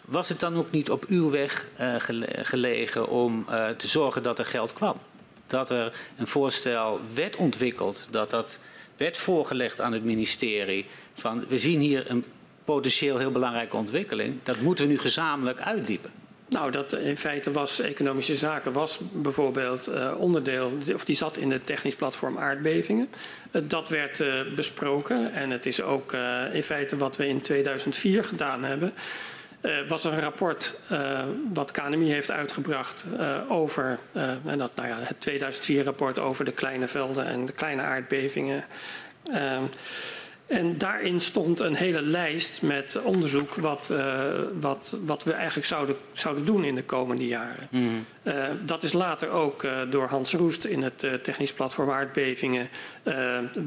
Was 0.00 0.28
het 0.28 0.40
dan 0.40 0.54
ook 0.56 0.70
niet 0.70 0.90
op 0.90 1.04
uw 1.08 1.30
weg 1.30 1.66
gele- 1.98 2.44
gelegen 2.44 3.08
om 3.08 3.44
te 3.76 3.88
zorgen 3.88 4.22
dat 4.22 4.38
er 4.38 4.46
geld 4.46 4.72
kwam? 4.72 4.96
Dat 5.46 5.70
er 5.70 5.92
een 6.16 6.26
voorstel 6.26 7.00
werd 7.14 7.36
ontwikkeld, 7.36 8.08
dat 8.10 8.30
dat 8.30 8.58
werd 9.00 9.18
voorgelegd 9.18 9.80
aan 9.80 9.92
het 9.92 10.04
ministerie 10.04 10.86
van 11.14 11.44
we 11.48 11.58
zien 11.58 11.80
hier 11.80 12.10
een 12.10 12.24
potentieel 12.64 13.18
heel 13.18 13.30
belangrijke 13.30 13.76
ontwikkeling. 13.76 14.34
Dat 14.42 14.60
moeten 14.60 14.84
we 14.84 14.90
nu 14.90 14.98
gezamenlijk 14.98 15.60
uitdiepen. 15.60 16.10
Nou, 16.48 16.70
dat 16.70 16.92
in 16.92 17.16
feite 17.16 17.52
was 17.52 17.80
economische 17.80 18.34
zaken 18.34 18.72
was 18.72 19.00
bijvoorbeeld 19.12 19.86
eh, 19.86 20.14
onderdeel, 20.18 20.72
of 20.94 21.04
die 21.04 21.16
zat 21.16 21.36
in 21.36 21.50
het 21.50 21.66
technisch 21.66 21.94
platform 21.94 22.38
aardbevingen. 22.38 23.08
Eh, 23.50 23.62
dat 23.64 23.88
werd 23.88 24.20
eh, 24.20 24.40
besproken 24.54 25.32
en 25.32 25.50
het 25.50 25.66
is 25.66 25.82
ook 25.82 26.12
in 26.52 26.62
feite 26.62 26.96
wat 26.96 27.16
we 27.16 27.28
in 27.28 27.40
2004 27.40 28.24
gedaan 28.24 28.64
hebben. 28.64 28.92
Eh, 29.60 29.72
was 29.88 30.04
een 30.04 30.20
rapport 30.20 30.80
eh, 30.88 31.20
wat 31.52 31.70
KNMI 31.70 32.10
heeft 32.10 32.30
uitgebracht 32.30 33.06
eh, 33.18 33.36
over 33.48 33.98
en 34.44 34.58
dat, 34.58 34.70
nou 34.74 34.88
ja, 34.88 34.96
het 35.00 35.30
2004-rapport 35.30 36.18
over 36.18 36.44
de 36.44 36.52
kleine 36.52 36.88
velden 36.88 37.26
en 37.26 37.46
de 37.46 37.52
kleine 37.52 37.82
aardbevingen. 37.82 38.64
Ehm, 39.32 39.62
en 40.46 40.78
daarin 40.78 41.20
stond 41.20 41.60
een 41.60 41.74
hele 41.74 42.02
lijst 42.02 42.62
met 42.62 43.02
onderzoek 43.02 43.54
wat, 43.54 43.92
wat, 44.60 44.98
wat 45.04 45.24
we 45.24 45.32
eigenlijk 45.32 45.66
zouden, 45.66 45.96
zouden 46.12 46.44
doen 46.44 46.64
in 46.64 46.74
de 46.74 46.82
komende 46.82 47.26
jaren. 47.26 47.68
Eh, 48.22 48.44
dat 48.64 48.82
is 48.82 48.92
later 48.92 49.28
ook 49.28 49.66
door 49.90 50.06
Hans 50.06 50.32
Roest 50.32 50.64
in 50.64 50.82
het 50.82 50.98
technisch 51.22 51.52
platform 51.52 51.90
aardbevingen, 51.90 52.68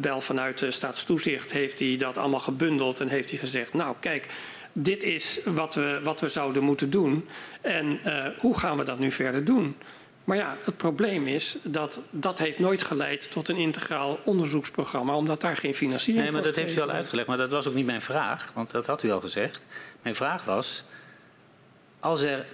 wel 0.01 0.21
vanuit 0.21 0.57
de 0.57 0.71
staatstoezicht, 0.71 1.51
heeft 1.51 1.79
hij 1.79 1.95
dat 1.97 2.17
allemaal 2.17 2.39
gebundeld 2.39 2.99
en 2.99 3.07
heeft 3.07 3.29
hij 3.29 3.39
gezegd, 3.39 3.73
nou 3.73 3.95
kijk, 3.99 4.27
dit 4.73 5.03
is 5.03 5.39
wat 5.45 5.75
we, 5.75 5.99
wat 6.03 6.19
we 6.19 6.29
zouden 6.29 6.63
moeten 6.63 6.89
doen 6.89 7.27
en 7.61 7.99
eh, 8.03 8.39
hoe 8.39 8.59
gaan 8.59 8.77
we 8.77 8.83
dat 8.83 8.99
nu 8.99 9.11
verder 9.11 9.45
doen? 9.45 9.75
Maar 10.23 10.37
ja, 10.37 10.57
het 10.63 10.77
probleem 10.77 11.27
is 11.27 11.57
dat 11.63 12.01
dat 12.09 12.39
heeft 12.39 12.59
nooit 12.59 12.83
geleid 12.83 13.31
tot 13.31 13.49
een 13.49 13.57
integraal 13.57 14.19
onderzoeksprogramma, 14.25 15.15
omdat 15.15 15.41
daar 15.41 15.57
geen 15.57 15.75
financiering 15.75 16.23
Nee, 16.23 16.33
maar 16.33 16.43
dat 16.43 16.55
heeft 16.55 16.77
u 16.77 16.81
al 16.81 16.89
uitgelegd, 16.89 17.27
maar 17.27 17.37
dat 17.37 17.51
was 17.51 17.67
ook 17.67 17.73
niet 17.73 17.85
mijn 17.85 18.01
vraag, 18.01 18.51
want 18.53 18.71
dat 18.71 18.85
had 18.85 19.03
u 19.03 19.11
al 19.11 19.21
gezegd. 19.21 19.65
Mijn 20.01 20.15
vraag 20.15 20.43
was, 20.43 20.83
als 21.99 22.21
er 22.21 22.45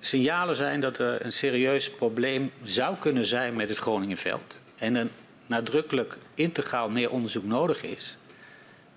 signalen 0.00 0.56
zijn 0.56 0.80
dat 0.80 0.98
er 0.98 1.24
een 1.24 1.32
serieus 1.32 1.90
probleem 1.90 2.50
zou 2.62 2.96
kunnen 2.96 3.26
zijn 3.26 3.54
met 3.54 3.68
het 3.68 3.78
Groningenveld 3.78 4.58
en 4.76 4.94
een 4.94 5.10
nadrukkelijk 5.46 6.16
integraal 6.34 6.90
meer 6.90 7.10
onderzoek 7.10 7.44
nodig 7.44 7.82
is, 7.82 8.17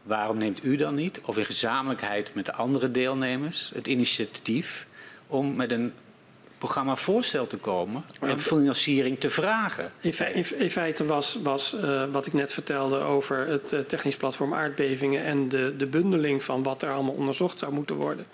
waarom 0.03 0.37
neemt 0.37 0.63
u 0.63 0.75
dan 0.75 0.95
niet, 0.95 1.21
of 1.25 1.37
in 1.37 1.45
gezamenlijkheid 1.45 2.33
met 2.33 2.45
de 2.45 2.53
andere 2.53 2.91
deelnemers, 2.91 3.71
het 3.73 3.87
initiatief 3.87 4.87
om 5.27 5.55
met 5.55 5.71
een 5.71 5.93
programma 6.57 6.95
voorstel 6.95 7.47
te 7.47 7.57
komen 7.57 8.03
en 8.19 8.39
financiering 8.39 9.19
te 9.19 9.29
vragen? 9.29 9.91
In, 9.99 10.13
fe- 10.13 10.23
in, 10.23 10.45
in 10.59 10.71
feite 10.71 11.05
was, 11.05 11.37
was 11.43 11.75
eh, 11.75 12.03
wat 12.11 12.25
ik 12.25 12.33
net 12.33 12.53
vertelde 12.53 12.97
over 12.97 13.47
het 13.47 13.73
eh, 13.73 13.79
technisch 13.79 14.17
platform 14.17 14.53
aardbevingen 14.53 15.23
en 15.23 15.49
de, 15.49 15.73
de 15.77 15.87
bundeling 15.87 16.43
van 16.43 16.63
wat 16.63 16.81
er 16.81 16.91
allemaal 16.91 17.13
onderzocht 17.13 17.59
zou 17.59 17.73
moeten 17.73 17.95
worden. 17.95 18.25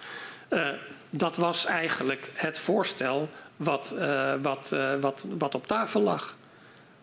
Eh, 0.48 0.70
dat 1.10 1.36
was 1.36 1.66
eigenlijk 1.66 2.30
het 2.34 2.60
voorstel 2.60 3.30
wat, 3.58 3.94
wat, 4.42 4.76
wat, 5.02 5.26
wat 5.38 5.56
op 5.56 5.68
tafel 5.68 6.02
lag. 6.02 6.36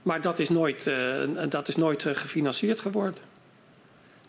Maar 0.02 0.20
dat 0.20 0.39
is 0.39 0.49
nooit, 0.49 0.91
dat 1.49 1.68
is 1.68 1.76
nooit 1.76 2.02
gefinancierd 2.02 2.81
geworden. 2.81 3.20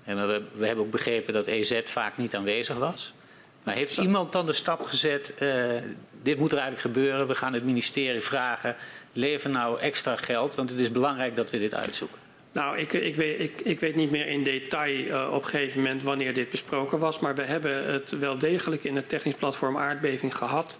We, 0.05 0.41
we 0.53 0.65
hebben 0.65 0.85
ook 0.85 0.91
begrepen 0.91 1.33
dat 1.33 1.47
EZ 1.47 1.81
vaak 1.83 2.17
niet 2.17 2.35
aanwezig 2.35 2.77
was. 2.77 3.13
Maar 3.63 3.75
heeft 3.75 3.97
iemand 3.97 4.31
dan 4.31 4.45
de 4.45 4.53
stap 4.53 4.81
gezet, 4.81 5.33
eh, 5.35 5.49
dit 6.21 6.37
moet 6.37 6.51
er 6.51 6.57
eigenlijk 6.57 6.95
gebeuren, 6.95 7.27
we 7.27 7.35
gaan 7.35 7.53
het 7.53 7.63
ministerie 7.63 8.21
vragen, 8.21 8.75
lever 9.13 9.49
nou 9.49 9.79
extra 9.79 10.15
geld, 10.15 10.55
want 10.55 10.69
het 10.69 10.79
is 10.79 10.91
belangrijk 10.91 11.35
dat 11.35 11.51
we 11.51 11.59
dit 11.59 11.73
uitzoeken. 11.73 12.17
Nou, 12.51 12.77
ik, 12.77 12.93
ik, 12.93 13.15
weet, 13.15 13.39
ik, 13.39 13.61
ik 13.61 13.79
weet 13.79 13.95
niet 13.95 14.11
meer 14.11 14.27
in 14.27 14.43
detail 14.43 15.07
eh, 15.07 15.33
op 15.33 15.43
een 15.43 15.49
gegeven 15.49 15.81
moment 15.81 16.03
wanneer 16.03 16.33
dit 16.33 16.49
besproken 16.49 16.99
was. 16.99 17.19
Maar 17.19 17.35
we 17.35 17.41
hebben 17.41 17.91
het 17.91 18.19
wel 18.19 18.37
degelijk 18.37 18.83
in 18.83 18.95
het 18.95 19.09
technisch 19.09 19.33
platform 19.35 19.77
aardbeving 19.77 20.35
gehad 20.35 20.79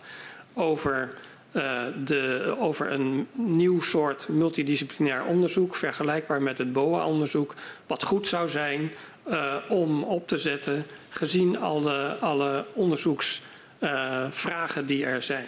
over, 0.54 1.14
eh, 1.52 1.82
de, 2.06 2.56
over 2.60 2.92
een 2.92 3.28
nieuw 3.34 3.82
soort 3.82 4.28
multidisciplinair 4.30 5.24
onderzoek. 5.24 5.76
Vergelijkbaar 5.76 6.42
met 6.42 6.58
het 6.58 6.74
BOA-onderzoek. 6.74 7.56
Wat 7.88 8.04
goed 8.04 8.28
zou 8.28 8.50
zijn 8.50 8.92
uh, 9.28 9.56
om 9.68 10.04
op 10.04 10.28
te 10.28 10.38
zetten, 10.38 10.86
gezien 11.10 11.60
alle, 11.60 12.18
alle 12.20 12.66
onderzoeksvragen 12.74 14.82
uh, 14.82 14.88
die 14.88 15.06
er 15.06 15.22
zijn. 15.22 15.48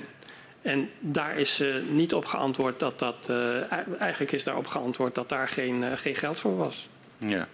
En 0.62 0.90
daar 1.00 1.38
is 1.38 1.62
uh, 1.62 1.76
niet 1.90 2.14
op 2.14 2.26
geantwoord 2.26 2.80
dat 2.80 3.00
dat. 3.00 3.30
eigenlijk 4.00 4.32
is 4.32 4.44
daarop 4.44 4.68
geantwoord 4.68 5.16
dat 5.16 5.30
daar 5.30 5.48
geen, 5.48 5.98
geen 5.98 6.16
geld 6.16 6.40
voor 6.40 6.58
was. 6.58 6.90
Ja. 7.18 7.48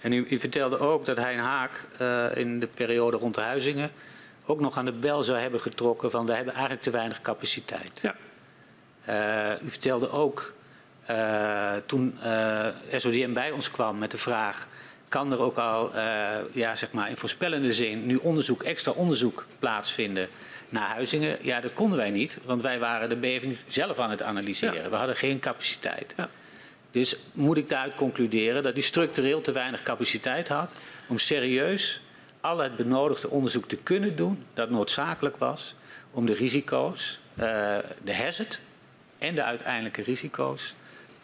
En 0.00 0.12
u, 0.12 0.26
u 0.30 0.38
vertelde 0.38 0.78
ook 0.78 1.04
dat 1.04 1.16
Hein 1.16 1.38
Haak 1.38 1.86
in 2.34 2.60
de 2.60 2.68
periode 2.74 3.16
rond 3.16 3.34
de 3.34 3.40
Huizingen 3.40 3.90
ook 4.46 4.60
nog 4.60 4.76
aan 4.76 4.84
de 4.84 4.92
bel 4.92 5.22
zou 5.22 5.38
hebben 5.38 5.60
getrokken 5.60 6.10
van 6.10 6.26
we 6.26 6.32
hebben 6.32 6.52
eigenlijk 6.52 6.82
te 6.82 6.90
weinig 6.90 7.20
capaciteit. 7.20 8.02
Ja. 8.02 8.14
u 9.62 9.70
vertelde 9.70 10.10
ook 10.10 10.54
toen 11.86 12.18
SODM 12.96 13.32
bij 13.32 13.50
ons 13.50 13.70
kwam 13.70 13.98
met 13.98 14.10
de 14.10 14.18
vraag 14.18 14.66
kan 15.12 15.32
er 15.32 15.40
ook 15.40 15.58
al 15.58 15.90
uh, 15.94 16.34
ja, 16.52 16.76
zeg 16.76 16.92
maar 16.92 17.08
in 17.08 17.16
voorspellende 17.16 17.72
zin 17.72 18.06
nu 18.06 18.16
onderzoek, 18.16 18.62
extra 18.62 18.92
onderzoek 18.92 19.46
plaatsvinden 19.58 20.28
naar 20.68 20.88
Huizingen. 20.88 21.38
Ja, 21.40 21.60
dat 21.60 21.72
konden 21.72 21.98
wij 21.98 22.10
niet, 22.10 22.38
want 22.44 22.62
wij 22.62 22.78
waren 22.78 23.08
de 23.08 23.16
beving 23.16 23.56
zelf 23.66 23.98
aan 23.98 24.10
het 24.10 24.22
analyseren. 24.22 24.82
Ja. 24.82 24.88
We 24.88 24.96
hadden 24.96 25.16
geen 25.16 25.38
capaciteit. 25.38 26.14
Ja. 26.16 26.28
Dus 26.90 27.16
moet 27.32 27.56
ik 27.56 27.68
daaruit 27.68 27.94
concluderen 27.94 28.62
dat 28.62 28.72
hij 28.72 28.82
structureel 28.82 29.40
te 29.40 29.52
weinig 29.52 29.82
capaciteit 29.82 30.48
had 30.48 30.74
om 31.08 31.18
serieus 31.18 32.00
al 32.40 32.58
het 32.58 32.76
benodigde 32.76 33.30
onderzoek 33.30 33.68
te 33.68 33.76
kunnen 33.76 34.16
doen 34.16 34.44
dat 34.54 34.70
noodzakelijk 34.70 35.36
was 35.36 35.74
om 36.10 36.26
de 36.26 36.34
risico's, 36.34 37.18
uh, 37.34 37.44
de 38.04 38.14
hazard 38.14 38.60
en 39.18 39.34
de 39.34 39.42
uiteindelijke 39.42 40.02
risico's 40.02 40.74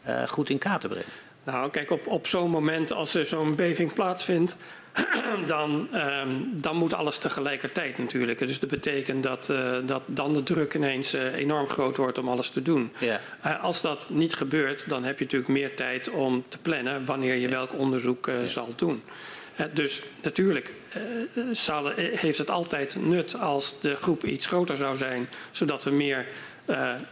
uh, 0.07 0.23
goed 0.23 0.51
in 0.51 0.59
kaart 0.59 0.81
te 0.81 0.89
brengen. 0.89 1.13
Nou, 1.51 1.71
kijk, 1.71 1.91
op, 1.91 2.07
op 2.07 2.27
zo'n 2.27 2.51
moment 2.51 2.93
als 2.93 3.15
er 3.15 3.27
zo'n 3.27 3.55
beving 3.55 3.93
plaatsvindt, 3.93 4.57
dan, 5.47 5.89
um, 5.95 6.51
dan 6.61 6.77
moet 6.77 6.95
alles 6.95 7.19
tegelijkertijd 7.19 7.99
natuurlijk. 7.99 8.39
Dus 8.39 8.59
dat 8.59 8.71
betekent 8.71 9.23
dat, 9.23 9.49
uh, 9.51 9.77
dat 9.87 10.03
dan 10.07 10.35
de 10.35 10.43
druk 10.43 10.75
ineens 10.75 11.15
uh, 11.15 11.35
enorm 11.35 11.67
groot 11.67 11.97
wordt 11.97 12.19
om 12.19 12.29
alles 12.29 12.51
te 12.51 12.63
doen. 12.63 12.93
Ja. 12.99 13.21
Uh, 13.47 13.65
als 13.65 13.81
dat 13.81 14.11
niet 14.11 14.35
gebeurt, 14.35 14.89
dan 14.89 15.05
heb 15.05 15.19
je 15.19 15.25
natuurlijk 15.25 15.53
meer 15.53 15.75
tijd 15.75 16.11
om 16.11 16.45
te 16.49 16.59
plannen 16.59 17.05
wanneer 17.05 17.35
je 17.35 17.41
ja. 17.41 17.49
welk 17.49 17.73
onderzoek 17.75 18.27
ja. 18.27 18.47
zal 18.47 18.73
doen. 18.77 19.03
dus 19.73 20.03
natuurlijk 20.23 20.73
zal, 21.53 21.91
heeft 21.97 22.39
het 22.39 22.51
altijd 22.51 22.97
nut 22.97 23.41
als 23.41 23.81
de 23.81 23.97
groep 23.97 24.25
iets 24.25 24.47
groter 24.47 24.77
zou 24.77 24.97
zijn, 24.97 25.29
zodat 25.51 25.85
we 25.85 25.91
meer, 25.91 26.27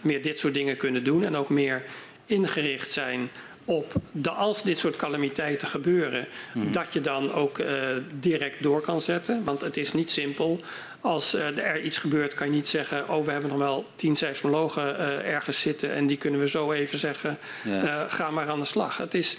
meer 0.01 0.23
dit 0.23 0.39
soort 0.39 0.55
dingen 0.55 0.77
kunnen 0.77 1.05
doen 1.05 1.25
en 1.25 1.37
ook 1.37 1.49
meer 1.49 1.85
ingericht 2.27 2.93
zijn 2.93 3.31
op 3.67 3.95
de, 4.13 4.31
als 4.31 4.63
dit 4.63 4.79
soort 4.79 4.97
calamiteiten 4.97 5.69
gebeuren, 5.69 6.27
mm. 6.55 6.73
dat 6.73 6.93
je 6.93 7.01
dan 7.01 7.33
ook 7.33 7.59
uh, 7.59 7.69
direct 8.21 8.63
door 8.63 8.81
kan 8.81 9.01
zetten. 9.01 9.45
Want 9.45 9.61
het 9.61 9.77
is 9.77 9.93
niet 9.93 10.11
simpel. 10.11 10.61
Als 11.01 11.35
uh, 11.35 11.59
er 11.59 11.81
iets 11.81 11.99
gebeurt, 11.99 12.35
kan 12.35 12.47
je 12.47 12.53
niet 12.53 12.69
zeggen: 12.69 13.09
Oh, 13.09 13.25
we 13.25 13.33
hebben 13.33 13.51
nog 13.51 13.59
wel 13.59 13.87
tien 13.97 14.17
seismologen 14.17 15.01
uh, 15.01 15.33
ergens 15.33 15.61
zitten 15.61 15.93
en 15.93 16.07
die 16.07 16.17
kunnen 16.17 16.41
we 16.41 16.49
zo 16.49 16.73
even 16.73 16.99
zeggen: 16.99 17.39
ja. 17.65 18.07
ga 18.09 18.31
maar 18.31 18.49
aan 18.49 18.61
de 18.61 18.65
slag. 18.65 18.97
Het 18.97 19.15
is 19.15 19.37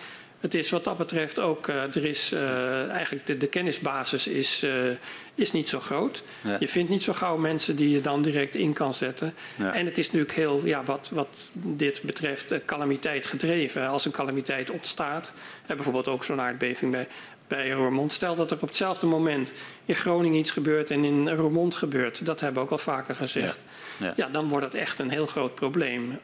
het 0.48 0.56
is 0.56 0.70
wat 0.70 0.84
dat 0.84 0.98
betreft 0.98 1.40
ook, 1.40 1.68
uh, 1.68 1.96
er 1.96 2.06
is 2.06 2.34
uh, 2.34 2.90
eigenlijk 2.90 3.28
de, 3.28 3.38
de, 3.38 3.48
kennisbasis 3.48 4.28
is, 4.28 4.64
uh, 4.64 4.92
is 5.36 5.52
niet 5.52 5.70
zo 5.70 5.80
groot. 5.80 6.24
Ja. 6.44 6.58
Je 6.60 6.68
vindt 6.68 6.90
niet 6.90 7.04
zo 7.04 7.14
gauw 7.14 7.38
mensen 7.38 7.76
die 7.76 7.90
je 7.90 8.02
dan 8.02 8.22
direct 8.22 8.56
in 8.56 8.74
kan 8.74 8.94
zetten. 8.94 9.34
Ja. 9.58 9.74
En 9.74 9.86
het 9.86 9.98
is 9.98 10.06
natuurlijk 10.06 10.34
heel, 10.34 10.66
ja, 10.66 10.84
wat, 10.84 11.10
wat 11.14 11.50
dit 11.54 12.02
betreft, 12.02 12.54
calamiteit 12.66 13.26
gedreven. 13.26 13.88
Als 13.88 14.06
een 14.06 14.12
calamiteit 14.12 14.70
ontstaat, 14.70 15.34
bijvoorbeeld 15.66 16.08
ook 16.08 16.24
zo'n 16.24 16.42
aardbeving 16.42 16.92
bij, 16.92 17.08
bij 17.48 17.72
Roermond. 17.72 18.14
Stel 18.14 18.36
dat 18.36 18.52
er 18.52 18.58
op 18.62 18.68
hetzelfde 18.68 19.06
moment 19.06 19.54
in 19.86 19.96
Groningen 19.96 20.40
iets 20.40 20.52
gebeurt 20.52 20.92
en 20.92 21.04
in 21.04 21.30
Roermond 21.30 21.76
gebeurt. 21.76 22.26
Dat 22.26 22.40
hebben 22.40 22.60
we 22.60 22.66
ook 22.66 22.72
al 22.72 22.94
vaker 22.94 23.16
gezegd. 23.16 23.58
Ja, 23.98 24.06
ja. 24.06 24.14
ja 24.16 24.28
dan 24.28 24.50
wordt 24.50 24.66
het 24.66 24.76
echt 24.76 25.00
een 25.00 25.10
heel 25.10 25.26
groot 25.26 25.56
probleem 25.56 26.20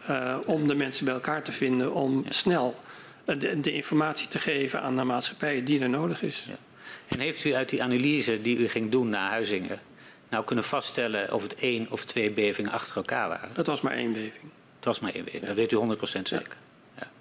om 0.45 0.67
de 0.67 0.75
mensen 0.75 1.05
bij 1.05 1.13
elkaar 1.13 1.43
te 1.43 1.51
vinden 1.51 1.93
om 1.93 2.25
snel 2.29 2.75
de, 3.25 3.59
de, 3.59 3.73
informatie 3.73 4.27
te 4.27 4.39
geven 4.39 4.81
aan 4.81 4.95
de 4.95 5.03
maatschappijen 5.03 5.65
die 5.65 5.79
er 5.79 5.89
nodig 5.89 6.21
is. 6.21 6.45
Ja. 6.47 6.55
En 7.07 7.19
heeft 7.19 7.43
u 7.43 7.53
uit 7.53 7.69
die 7.69 7.83
analyse 7.83 8.41
die 8.41 8.57
u 8.57 8.67
ging 8.67 8.91
doen 8.91 9.09
naar 9.09 9.29
Huizingen 9.29 9.79
nou 10.29 10.45
kunnen 10.45 10.63
vaststellen 10.63 11.33
of 11.33 11.43
het 11.43 11.55
één 11.55 11.87
of 11.89 12.03
twee 12.03 12.31
bevingen 12.31 12.71
achter 12.71 12.95
elkaar 12.95 13.27
waren? 13.27 13.49
Het 13.53 13.67
was 13.67 13.81
maar 13.81 13.93
één 13.93 14.13
beving. 14.13 14.51
Het 14.75 14.85
was 14.85 14.99
maar 14.99 15.13
één 15.13 15.23
beving, 15.23 15.41
ja. 15.41 15.47
dat 15.47 15.57
weet 15.57 15.71
u 15.71 15.77
100% 15.77 16.21
zeker. 16.23 16.57
Ja. 16.97 17.11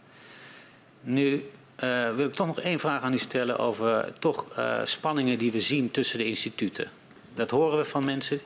Nu 1.01 1.51
uh, 1.85 2.15
wil 2.15 2.27
ik 2.27 2.35
toch 2.35 2.47
nog 2.47 2.61
één 2.61 2.79
vraag 2.79 3.03
aan 3.03 3.13
u 3.13 3.19
stellen 3.19 3.59
over 3.59 4.13
toch 4.19 4.47
uh, 4.59 4.81
spanningen 4.85 5.39
die 5.39 5.53
we 5.53 5.61
zien 5.61 5.91
tussen 5.91 6.19
de 6.19 6.25
instituten. 6.25 6.91
Dat 7.35 7.51
horen 7.51 7.79
we 7.79 7.85
van 7.85 8.05
mensen, 8.05 8.41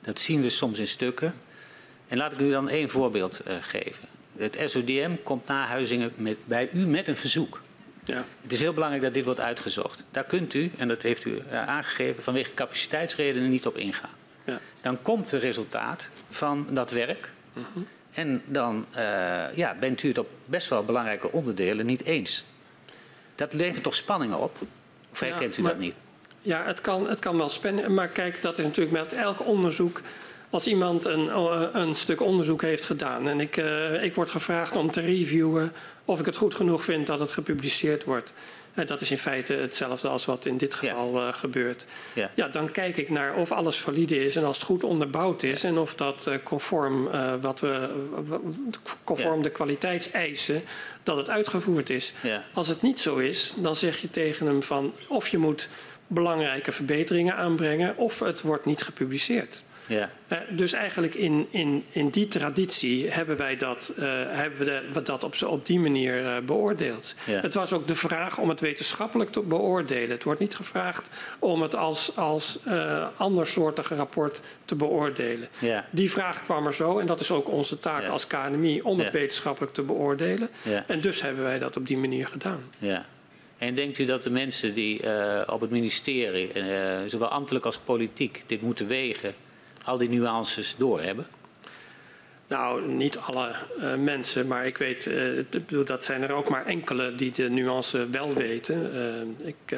dat 0.00 0.20
zien 0.20 0.42
we 0.42 0.50
soms 0.50 0.78
in 0.78 0.88
stukken. 0.88 1.34
En 2.08 2.16
laat 2.16 2.32
ik 2.32 2.38
u 2.38 2.50
dan 2.50 2.68
één 2.68 2.90
voorbeeld 2.90 3.40
uh, 3.46 3.54
geven. 3.60 4.08
Het 4.38 4.58
SODM 4.64 5.14
komt 5.22 5.46
na 5.46 5.64
Huizingen 5.66 6.12
met, 6.16 6.36
bij 6.44 6.68
u 6.72 6.86
met 6.86 7.08
een 7.08 7.16
verzoek. 7.16 7.62
Ja. 8.04 8.24
Het 8.40 8.52
is 8.52 8.60
heel 8.60 8.72
belangrijk 8.72 9.02
dat 9.04 9.14
dit 9.14 9.24
wordt 9.24 9.40
uitgezocht. 9.40 10.04
Daar 10.10 10.24
kunt 10.24 10.54
u, 10.54 10.70
en 10.76 10.88
dat 10.88 11.02
heeft 11.02 11.24
u 11.24 11.42
aangegeven, 11.50 12.22
vanwege 12.22 12.54
capaciteitsredenen 12.54 13.50
niet 13.50 13.66
op 13.66 13.76
ingaan. 13.76 14.10
Ja. 14.44 14.60
Dan 14.80 15.02
komt 15.02 15.30
het 15.30 15.42
resultaat 15.42 16.10
van 16.30 16.66
dat 16.70 16.90
werk. 16.90 17.30
Mm 17.52 17.64
-hmm. 17.72 17.86
En 18.12 18.42
dan 18.46 18.86
uh, 18.96 19.56
ja, 19.56 19.76
bent 19.80 20.02
u 20.02 20.08
het 20.08 20.18
op 20.18 20.28
best 20.44 20.68
wel 20.68 20.84
belangrijke 20.84 21.32
onderdelen 21.32 21.86
niet 21.86 22.04
eens. 22.04 22.44
Dat 23.34 23.52
levert 23.52 23.82
toch 23.82 23.94
spanningen 23.94 24.38
op? 24.38 24.56
Of 25.12 25.20
herkent 25.20 25.54
ja, 25.54 25.60
u 25.60 25.62
maar, 25.62 25.72
dat 25.72 25.80
niet? 25.80 25.94
Ja, 26.42 26.64
het 26.64 26.80
kan, 26.80 27.08
het 27.08 27.18
kan 27.18 27.36
wel 27.36 27.48
spannen. 27.48 27.94
Maar 27.94 28.08
kijk, 28.08 28.42
dat 28.42 28.58
is 28.58 28.64
natuurlijk 28.64 28.96
met 28.96 29.12
elk 29.12 29.46
onderzoek 29.46 30.00
als 30.50 30.66
iemand 30.66 31.04
een, 31.04 31.36
een, 31.80 31.94
stuk 31.94 32.20
onderzoek 32.20 32.62
heeft 32.62 32.84
gedaan 32.84 33.28
en 33.28 33.40
ik, 33.40 33.56
uh, 33.56 34.04
ik 34.04 34.14
word 34.14 34.30
gevraagd 34.30 34.76
om 34.76 34.90
te 34.90 35.00
reviewen 35.00 35.72
of 36.04 36.18
ik 36.18 36.26
het 36.26 36.36
goed 36.36 36.54
genoeg 36.54 36.84
vind 36.84 37.06
dat 37.06 37.20
het 37.20 37.32
gepubliceerd 37.32 38.04
wordt. 38.04 38.32
Uh, 38.74 38.86
dat 38.86 39.00
is 39.00 39.10
in 39.10 39.18
feite 39.18 39.52
hetzelfde 39.52 40.08
als 40.08 40.24
wat 40.24 40.46
in 40.46 40.56
dit 40.56 40.74
geval 40.74 41.14
ja. 41.14 41.28
uh, 41.28 41.34
gebeurt. 41.34 41.86
Ja. 42.12 42.30
ja. 42.34 42.48
dan 42.48 42.70
kijk 42.70 42.96
ik 42.96 43.10
naar 43.10 43.34
of 43.34 43.52
alles 43.52 43.76
valide 43.76 44.24
is 44.24 44.36
en 44.36 44.44
als 44.44 44.56
het 44.56 44.66
goed 44.66 44.84
onderbouwd 44.84 45.42
is 45.42 45.64
en 45.64 45.78
of 45.78 45.94
dat 45.94 46.28
conform, 46.42 47.08
wat 47.40 47.60
we, 47.60 47.88
conform 49.04 49.36
ja. 49.36 49.42
de 49.42 49.50
kwaliteitseisen, 49.50 50.62
dat 51.02 51.16
het 51.16 51.30
uitgevoerd 51.30 51.90
is. 51.90 52.12
Als 52.52 52.68
het 52.68 52.82
niet 52.82 53.00
zo 53.00 53.16
is, 53.16 53.52
dan 53.56 53.76
zeg 53.76 53.98
je 53.98 54.10
tegen 54.10 54.46
hem 54.46 54.62
van 54.62 54.92
of 55.08 55.28
je 55.28 55.38
moet 55.38 55.68
belangrijke 56.06 56.72
verbeteringen 56.72 57.36
aanbrengen 57.36 57.96
of 57.96 58.18
het 58.18 58.42
wordt 58.42 58.64
niet 58.64 58.82
gepubliceerd. 58.82 59.62
Ja. 59.88 60.10
Uh, 60.32 60.38
dus 60.50 60.72
eigenlijk 60.72 61.14
in, 61.14 61.46
in, 61.50 61.84
in 61.90 62.08
die 62.08 62.28
traditie 62.28 63.10
hebben 63.10 63.36
wij 63.36 63.56
dat, 63.56 63.92
uh, 63.96 64.04
hebben 64.26 64.58
we, 64.58 64.64
de, 64.92 65.02
dat 65.02 65.24
op, 65.24 65.34
op 65.46 65.66
die 65.66 65.80
manier 65.80 66.22
uh, 66.22 66.38
beoordeeld. 66.38 67.14
Ja. 67.26 67.40
Het 67.40 67.54
was 67.54 67.72
ook 67.72 67.88
de 67.88 67.94
vraag 67.94 68.38
om 68.38 68.48
het 68.48 68.60
wetenschappelijk 68.60 69.30
te 69.30 69.40
beoordelen. 69.40 70.10
Het 70.10 70.24
wordt 70.24 70.40
niet 70.40 70.54
gevraagd 70.54 71.08
om 71.38 71.62
het 71.62 71.76
als, 71.76 72.16
als 72.16 72.58
andersoortig 73.16 73.88
rapport 73.88 74.40
te 74.64 74.74
beoordelen. 74.74 75.48
Ja. 75.58 75.84
Die 75.90 76.10
vraag 76.10 76.42
kwam 76.42 76.66
er 76.66 76.74
zo 76.74 76.98
en 76.98 77.06
dat 77.06 77.20
is 77.20 77.30
ook 77.30 77.48
onze 77.48 77.80
taak 77.80 78.08
als 78.08 78.26
KNMI 78.26 78.80
om 78.80 78.98
het 78.98 79.10
wetenschappelijk 79.10 79.72
te 79.74 79.82
beoordelen. 79.82 80.50
En 80.86 81.00
dus 81.00 81.22
hebben 81.22 81.44
wij 81.44 81.58
dat 81.58 81.76
op 81.76 81.86
die 81.86 81.96
manier 81.96 82.28
gedaan. 82.28 82.62
Ja. 82.78 83.06
En 83.58 83.74
denkt 83.74 83.98
u 83.98 84.04
dat 84.04 84.22
de 84.22 84.30
mensen 84.30 84.74
die 84.74 85.00
op 85.46 85.60
het 85.60 85.70
ministerie, 85.70 86.50
zowel 87.06 87.28
ambtelijk 87.28 87.64
als 87.64 87.78
politiek, 87.78 88.42
dit 88.46 88.62
moeten 88.62 88.86
wegen 88.86 89.34
al 89.88 89.98
die 89.98 90.08
nuances 90.08 90.74
doorhebben? 90.78 91.26
Nou, 92.48 92.92
niet 92.92 93.18
alle 93.18 93.54
uh, 93.78 93.94
mensen, 93.94 94.46
maar 94.46 94.66
ik 94.66 94.78
weet, 94.78 95.06
uh, 95.06 95.38
ik 95.38 95.50
bedoel, 95.50 95.84
dat 95.84 96.04
zijn 96.04 96.22
er 96.22 96.32
ook 96.32 96.48
maar 96.48 96.66
enkele 96.66 97.14
die 97.14 97.32
de 97.32 97.50
nuance 97.50 98.10
wel 98.10 98.34
weten. 98.34 98.90
Uh, 98.94 99.46
ik, 99.46 99.76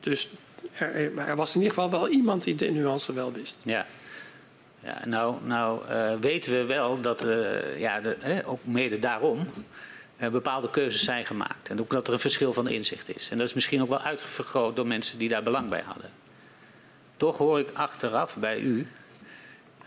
dus 0.00 0.28
er, 0.72 1.18
er, 1.18 1.36
was 1.36 1.54
in 1.54 1.60
ieder 1.60 1.74
geval 1.74 1.90
wel 1.90 2.08
iemand 2.08 2.44
die 2.44 2.54
de 2.54 2.70
nuance 2.70 3.12
wel 3.12 3.32
wist. 3.32 3.56
Ja. 3.62 3.86
Ja, 4.84 5.02
nou, 5.06 5.36
nou 5.44 5.82
weten 6.20 6.52
we 6.52 6.64
wel 6.64 7.00
dat, 7.00 7.24
ja, 7.76 8.00
de, 8.00 8.42
ook 8.46 8.60
mede 8.64 8.98
daarom, 8.98 9.46
bepaalde 10.16 10.70
keuzes 10.70 11.04
zijn 11.04 11.26
gemaakt. 11.26 11.68
En 11.68 11.80
ook 11.80 11.90
dat 11.90 12.06
er 12.06 12.12
een 12.12 12.20
verschil 12.20 12.52
van 12.52 12.68
inzicht 12.68 13.16
is. 13.16 13.28
En 13.30 13.38
dat 13.38 13.46
is 13.46 13.54
misschien 13.54 13.82
ook 13.82 13.88
wel 13.88 14.00
uitvergroot 14.00 14.76
door 14.76 14.86
mensen 14.86 15.18
die 15.18 15.28
daar 15.28 15.42
belang 15.42 15.68
bij 15.68 15.82
hadden. 15.86 16.10
Toch 17.16 17.38
hoor 17.38 17.58
ik 17.58 17.70
achteraf 17.72 18.36
bij 18.36 18.58
u 18.58 18.86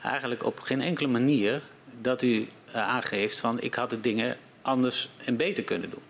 eigenlijk 0.06 0.46
op 0.46 0.60
geen 0.60 0.82
enkele 0.82 1.08
manier 1.08 1.62
dat 2.02 2.22
u 2.22 2.48
uh, 2.68 2.76
aangeeft 2.76 3.40
van 3.40 3.62
ik 3.62 3.76
had 3.76 3.90
de 3.90 4.02
dingen 4.02 4.38
anders 4.62 5.10
en 5.26 5.36
beter 5.36 5.64
kunnen 5.64 5.90
doen. 5.90 6.04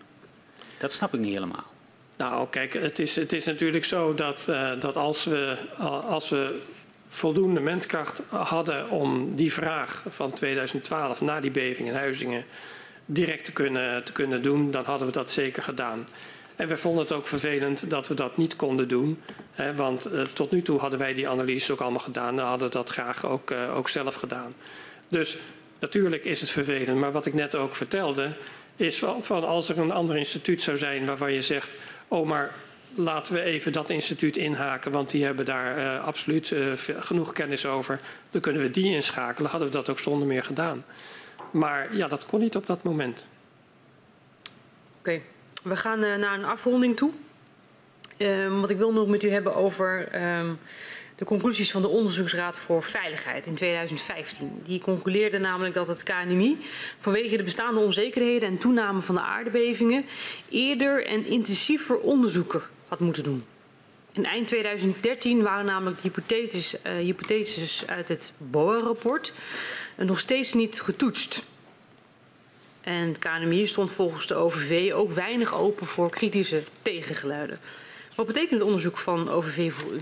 Dat 0.77 0.93
snap 0.93 1.13
ik 1.13 1.19
niet 1.19 1.33
helemaal. 1.33 1.73
Nou, 2.17 2.47
kijk, 2.49 2.73
het 2.73 2.99
is, 2.99 3.15
het 3.15 3.33
is 3.33 3.45
natuurlijk 3.45 3.85
zo 3.85 4.13
dat, 4.13 4.47
uh, 4.49 4.79
dat 4.79 4.97
als, 4.97 5.23
we, 5.23 5.57
als 6.07 6.29
we 6.29 6.61
voldoende 7.07 7.59
menskracht 7.59 8.21
hadden 8.29 8.89
om 8.89 9.35
die 9.35 9.53
vraag 9.53 10.03
van 10.09 10.33
2012 10.33 11.21
na 11.21 11.39
die 11.39 11.51
beving 11.51 11.87
in 11.87 11.93
Huizingen 11.93 12.45
direct 13.05 13.45
te 13.45 13.51
kunnen, 13.51 14.03
te 14.03 14.11
kunnen 14.11 14.41
doen, 14.41 14.71
dan 14.71 14.85
hadden 14.85 15.07
we 15.07 15.13
dat 15.13 15.31
zeker 15.31 15.63
gedaan. 15.63 16.07
En 16.55 16.67
we 16.67 16.77
vonden 16.77 17.03
het 17.03 17.11
ook 17.11 17.27
vervelend 17.27 17.89
dat 17.89 18.07
we 18.07 18.13
dat 18.13 18.37
niet 18.37 18.55
konden 18.55 18.87
doen. 18.87 19.21
Hè, 19.51 19.75
want 19.75 20.13
uh, 20.13 20.21
tot 20.21 20.51
nu 20.51 20.61
toe 20.61 20.79
hadden 20.79 20.99
wij 20.99 21.13
die 21.13 21.29
analyses 21.29 21.71
ook 21.71 21.81
allemaal 21.81 21.99
gedaan. 21.99 22.39
En 22.39 22.45
hadden 22.45 22.71
dat 22.71 22.89
graag 22.89 23.25
ook, 23.25 23.51
uh, 23.51 23.75
ook 23.75 23.89
zelf 23.89 24.15
gedaan. 24.15 24.53
Dus 25.07 25.37
natuurlijk 25.79 26.25
is 26.25 26.41
het 26.41 26.49
vervelend. 26.49 26.99
Maar 26.99 27.11
wat 27.11 27.25
ik 27.25 27.33
net 27.33 27.55
ook 27.55 27.75
vertelde, 27.75 28.31
is 28.75 29.03
van, 29.21 29.43
als 29.43 29.69
er 29.69 29.77
een 29.77 29.91
ander 29.91 30.17
instituut 30.17 30.61
zou 30.61 30.77
zijn 30.77 31.05
waarvan 31.05 31.33
je 31.33 31.41
zegt, 31.41 31.69
oh 32.07 32.27
maar 32.27 32.53
laten 32.95 33.33
we 33.33 33.41
even 33.41 33.71
dat 33.71 33.89
instituut 33.89 34.37
inhaken, 34.37 34.91
want 34.91 35.09
die 35.09 35.23
hebben 35.23 35.45
daar 35.45 35.77
uh, 35.77 36.05
absoluut 36.05 36.53
genoeg 36.99 37.33
kennis 37.33 37.65
over. 37.65 37.99
Dan 38.31 38.41
kunnen 38.41 38.61
we 38.61 38.71
die 38.71 38.95
inschakelen. 38.95 39.49
Hadden 39.49 39.69
we 39.69 39.75
dat 39.75 39.89
ook 39.89 39.99
zonder 39.99 40.27
meer 40.27 40.43
gedaan. 40.43 40.85
Maar 41.51 41.95
ja, 41.95 42.07
dat 42.07 42.25
kon 42.25 42.39
niet 42.39 42.55
op 42.55 42.67
dat 42.67 42.83
moment. 42.83 43.25
Oké. 44.99 45.21
We 45.65 45.75
gaan 45.75 46.03
uh, 46.03 46.15
naar 46.15 46.33
een 46.33 46.45
afronding 46.45 46.97
toe. 46.97 47.11
Um, 48.17 48.65
ik 48.65 48.77
wil 48.77 48.93
nog 48.93 49.07
met 49.07 49.23
u 49.23 49.29
hebben 49.29 49.55
over 49.55 50.09
um, 50.37 50.59
de 51.15 51.25
conclusies 51.25 51.71
van 51.71 51.81
de 51.81 51.87
Onderzoeksraad 51.87 52.57
voor 52.57 52.83
Veiligheid 52.83 53.47
in 53.47 53.55
2015. 53.55 54.61
Die 54.63 54.79
concludeerde 54.79 55.37
namelijk 55.37 55.73
dat 55.73 55.87
het 55.87 56.03
KNMI 56.03 56.57
vanwege 56.99 57.37
de 57.37 57.43
bestaande 57.43 57.79
onzekerheden 57.79 58.49
en 58.49 58.57
toename 58.57 59.01
van 59.01 59.15
de 59.15 59.21
aardbevingen 59.21 60.05
eerder 60.49 61.05
en 61.05 61.25
intensiever 61.25 61.99
onderzoeken 61.99 62.61
had 62.87 62.99
moeten 62.99 63.23
doen. 63.23 63.43
In 64.11 64.25
eind 64.25 64.47
2013 64.47 65.41
waren 65.41 65.65
namelijk 65.65 65.95
de 65.95 66.03
hypotheses, 66.03 66.75
uh, 66.75 66.91
hypotheses 66.93 67.83
uit 67.87 68.07
het 68.07 68.33
BOA-rapport 68.37 69.33
nog 69.97 70.19
steeds 70.19 70.53
niet 70.53 70.81
getoetst. 70.81 71.43
En 72.85 73.07
het 73.07 73.19
KNMI 73.19 73.67
stond 73.67 73.91
volgens 73.91 74.27
de 74.27 74.35
OVV 74.35 74.93
ook 74.93 75.11
weinig 75.11 75.55
open 75.55 75.85
voor 75.85 76.09
kritische 76.09 76.63
tegengeluiden. 76.81 77.59
Wat 78.15 78.25
betekent 78.25 78.51
het 78.51 78.61
onderzoek 78.61 78.97
van 78.97 79.29
OVV 79.29 79.73
voor 79.73 79.93
u? 79.93 79.99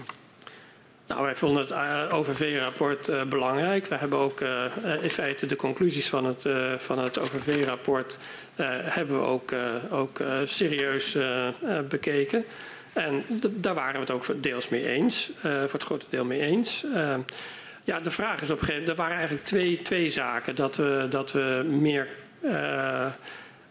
Nou, 1.08 1.24
wij 1.24 1.36
vonden 1.36 1.62
het 1.62 1.72
uh, 1.72 2.10
OVV-rapport 2.12 3.10
uh, 3.10 3.24
belangrijk. 3.24 3.86
We 3.86 3.96
hebben 3.96 4.20
ook 4.20 4.42
uh, 4.42 4.64
in 5.02 5.10
feite 5.10 5.46
de 5.46 5.56
conclusies 5.56 6.10
van 6.10 6.26
het, 6.26 6.48
van 6.78 7.00
het 7.00 7.20
OVV-rapport 7.20 8.18
hebben 8.56 9.20
we 9.20 9.26
ook, 9.26 9.54
ook 9.90 10.22
serieus 10.46 11.18
bekeken. 11.90 12.46
En 12.94 13.24
daar 13.42 13.74
waren 13.74 13.94
we 13.94 14.00
het 14.00 14.12
ook 14.12 14.26
deels 14.44 14.70
mee 14.70 14.88
eens, 14.88 15.32
voor 15.42 15.72
het 15.72 15.84
grote 15.84 16.06
deel 16.10 16.26
mee 16.26 16.42
eens. 16.42 16.86
ja, 17.84 18.00
de 18.00 18.12
vraag 18.12 18.42
is 18.42 18.52
op 18.52 18.60
een 18.60 18.66
gegeven 18.66 18.82
moment, 18.82 18.90
er 18.90 18.96
waren 18.96 19.18
eigenlijk 19.18 19.46
twee, 19.46 19.82
twee 19.82 20.10
zaken. 20.10 20.56
Dat 20.56 20.76
we, 20.76 21.08
dat 21.10 21.32
we 21.32 21.66
meer 21.70 22.08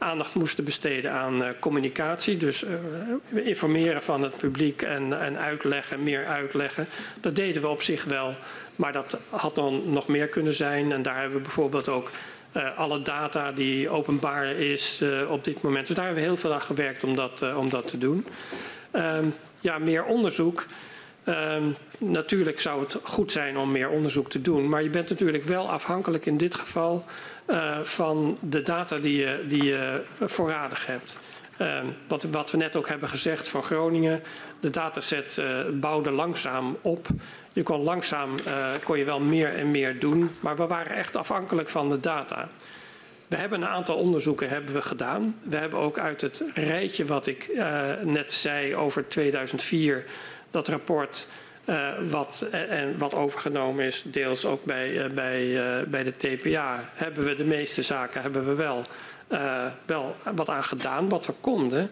aandacht 0.03 0.35
moesten 0.35 0.65
besteden 0.65 1.13
aan 1.13 1.43
uh, 1.43 1.49
communicatie. 1.61 2.37
Dus 2.37 2.65
uh, 2.65 3.47
informeren 3.47 4.03
van 4.03 4.23
het 4.23 4.37
publiek 4.37 4.83
en, 4.83 5.21
en, 5.21 5.39
uitleggen, 5.39 6.03
meer 6.03 6.27
uitleggen. 6.27 6.87
Dat 7.21 7.37
deden 7.37 7.63
we 7.63 7.69
op 7.69 7.83
zich 7.83 8.05
wel, 8.05 8.35
maar 8.77 8.93
dat 8.93 9.19
had 9.29 9.55
dan 9.55 9.83
nog 9.93 10.09
meer 10.09 10.29
kunnen 10.29 10.55
zijn. 10.55 10.93
En 10.93 11.03
daar 11.03 11.21
hebben 11.21 11.37
we 11.37 11.43
bijvoorbeeld 11.43 11.89
ook 11.89 12.11
alle 12.77 13.03
data 13.03 13.53
die 13.53 13.89
openbaar 13.89 14.47
is 14.47 15.03
op 15.29 15.45
dit 15.45 15.63
moment. 15.63 15.87
Dus 15.87 15.97
daar 15.97 16.05
hebben 16.05 16.23
we 16.23 16.29
heel 16.29 16.39
veel 16.39 16.53
aan 16.53 16.63
gewerkt 16.63 17.05
om 17.05 17.17
dat, 17.17 17.55
om 17.57 17.71
dat 17.71 17.89
te 17.89 17.99
doen. 17.99 18.27
Ehm, 18.91 19.27
ja, 19.61 19.79
meer 19.79 20.05
onderzoek. 20.05 20.67
Um, 21.29 21.77
natuurlijk 21.99 22.61
zou 22.61 22.81
het 22.81 22.99
goed 23.03 23.33
zijn 23.33 23.57
om 23.59 23.73
meer 23.73 23.89
onderzoek 23.89 24.31
te 24.31 24.41
doen, 24.41 24.69
maar 24.69 24.83
je 24.83 24.91
bent 24.91 25.09
natuurlijk 25.09 25.45
wel 25.45 25.71
afhankelijk 25.71 26.27
in 26.27 26.37
dit 26.37 26.55
geval 26.55 27.05
uh, 27.53 27.79
van 27.83 28.39
de 28.41 28.63
data 28.63 28.99
die 28.99 29.17
je, 29.17 29.45
die 29.49 29.65
je 29.65 30.03
voorradig 30.21 30.87
hebt. 30.87 31.19
Uh, 31.59 31.79
wat, 32.09 32.23
wat, 32.23 32.51
we 32.51 32.57
net 32.57 32.77
ook 32.77 32.89
hebben 32.89 33.09
gezegd 33.09 33.49
van 33.49 33.63
Groningen, 33.63 34.23
de 34.61 34.71
dataset 34.71 35.37
uh, 35.39 35.47
bouwde 35.73 36.11
langzaam 36.11 36.77
op. 36.81 37.07
Je 37.53 37.63
kon 37.63 37.81
langzaam 37.81 38.31
kon 38.85 38.99
je 38.99 39.05
wel 39.05 39.21
meer 39.21 39.55
en 39.55 39.71
meer 39.71 40.01
doen, 40.01 40.31
maar 40.41 40.57
we 40.57 40.67
waren 40.67 40.93
echt 40.93 41.17
afhankelijk 41.17 41.69
van 41.69 41.89
de 41.89 42.01
data. 42.01 42.49
We 43.27 43.37
hebben 43.37 43.63
een 43.63 43.69
aantal 43.69 43.97
onderzoeken 43.97 44.49
hebben 44.49 44.75
we 44.75 44.83
gedaan. 44.83 45.35
We 45.43 45.57
hebben 45.57 45.79
ook 45.79 45.99
uit 45.99 46.21
het 46.21 46.45
rijtje 46.55 47.05
wat 47.05 47.27
ik 47.27 47.51
net 48.05 48.33
zei 48.33 48.77
over 48.77 49.09
2004 49.09 50.05
dat 50.51 50.69
rapport 50.69 51.27
uh, 51.65 51.89
wat, 52.11 52.47
en 52.51 52.99
wat 52.99 53.15
overgenomen 53.15 53.85
is, 53.85 54.03
deels 54.07 54.45
ook 54.45 54.65
bij, 54.65 54.91
uh, 54.91 55.11
bij, 55.11 55.59
bij 55.89 56.03
de 56.03 56.17
TPA, 56.17 56.91
hebben 56.93 57.25
we 57.25 57.35
de 57.35 57.45
meeste 57.45 57.83
zaken 57.83 58.23
hebben 58.23 58.47
we 58.47 58.55
wel, 58.55 58.83
wel 59.87 60.17
wat 60.35 60.49
aan 60.49 60.65
gedaan, 60.65 61.09
wat 61.09 61.27
we 61.27 61.33
konden. 61.41 61.91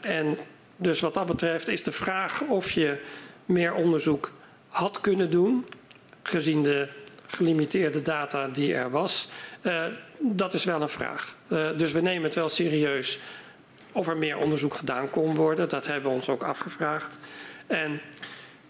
en 0.00 0.38
dus 0.76 1.00
wat 1.00 1.14
dat 1.14 1.26
betreft 1.26 1.68
is 1.68 1.82
de 1.82 1.92
vraag 1.92 2.42
of 2.42 2.70
je 2.70 2.96
meer 3.44 3.74
onderzoek 3.74 4.32
had 4.68 5.00
kunnen 5.00 5.30
doen, 5.30 5.66
gezien 6.22 6.62
de 6.62 6.88
gelimiteerde 7.26 8.02
data 8.02 8.48
die 8.48 8.74
er 8.74 8.90
was. 8.90 9.28
dat 10.18 10.54
is 10.54 10.64
wel 10.64 10.82
een 10.82 10.88
vraag. 10.88 11.36
dus 11.76 11.92
we 11.92 12.00
nemen 12.00 12.22
het 12.22 12.34
wel 12.34 12.48
serieus 12.48 13.18
of 13.92 14.08
er 14.08 14.18
meer 14.18 14.38
onderzoek 14.38 14.74
gedaan 14.74 15.10
kon 15.10 15.34
worden. 15.34 15.68
Dat 15.68 15.86
hebben 15.86 16.10
we 16.10 16.16
ons 16.16 16.28
ook 16.28 16.42
afgevraagd. 16.42 17.18
En 17.66 18.00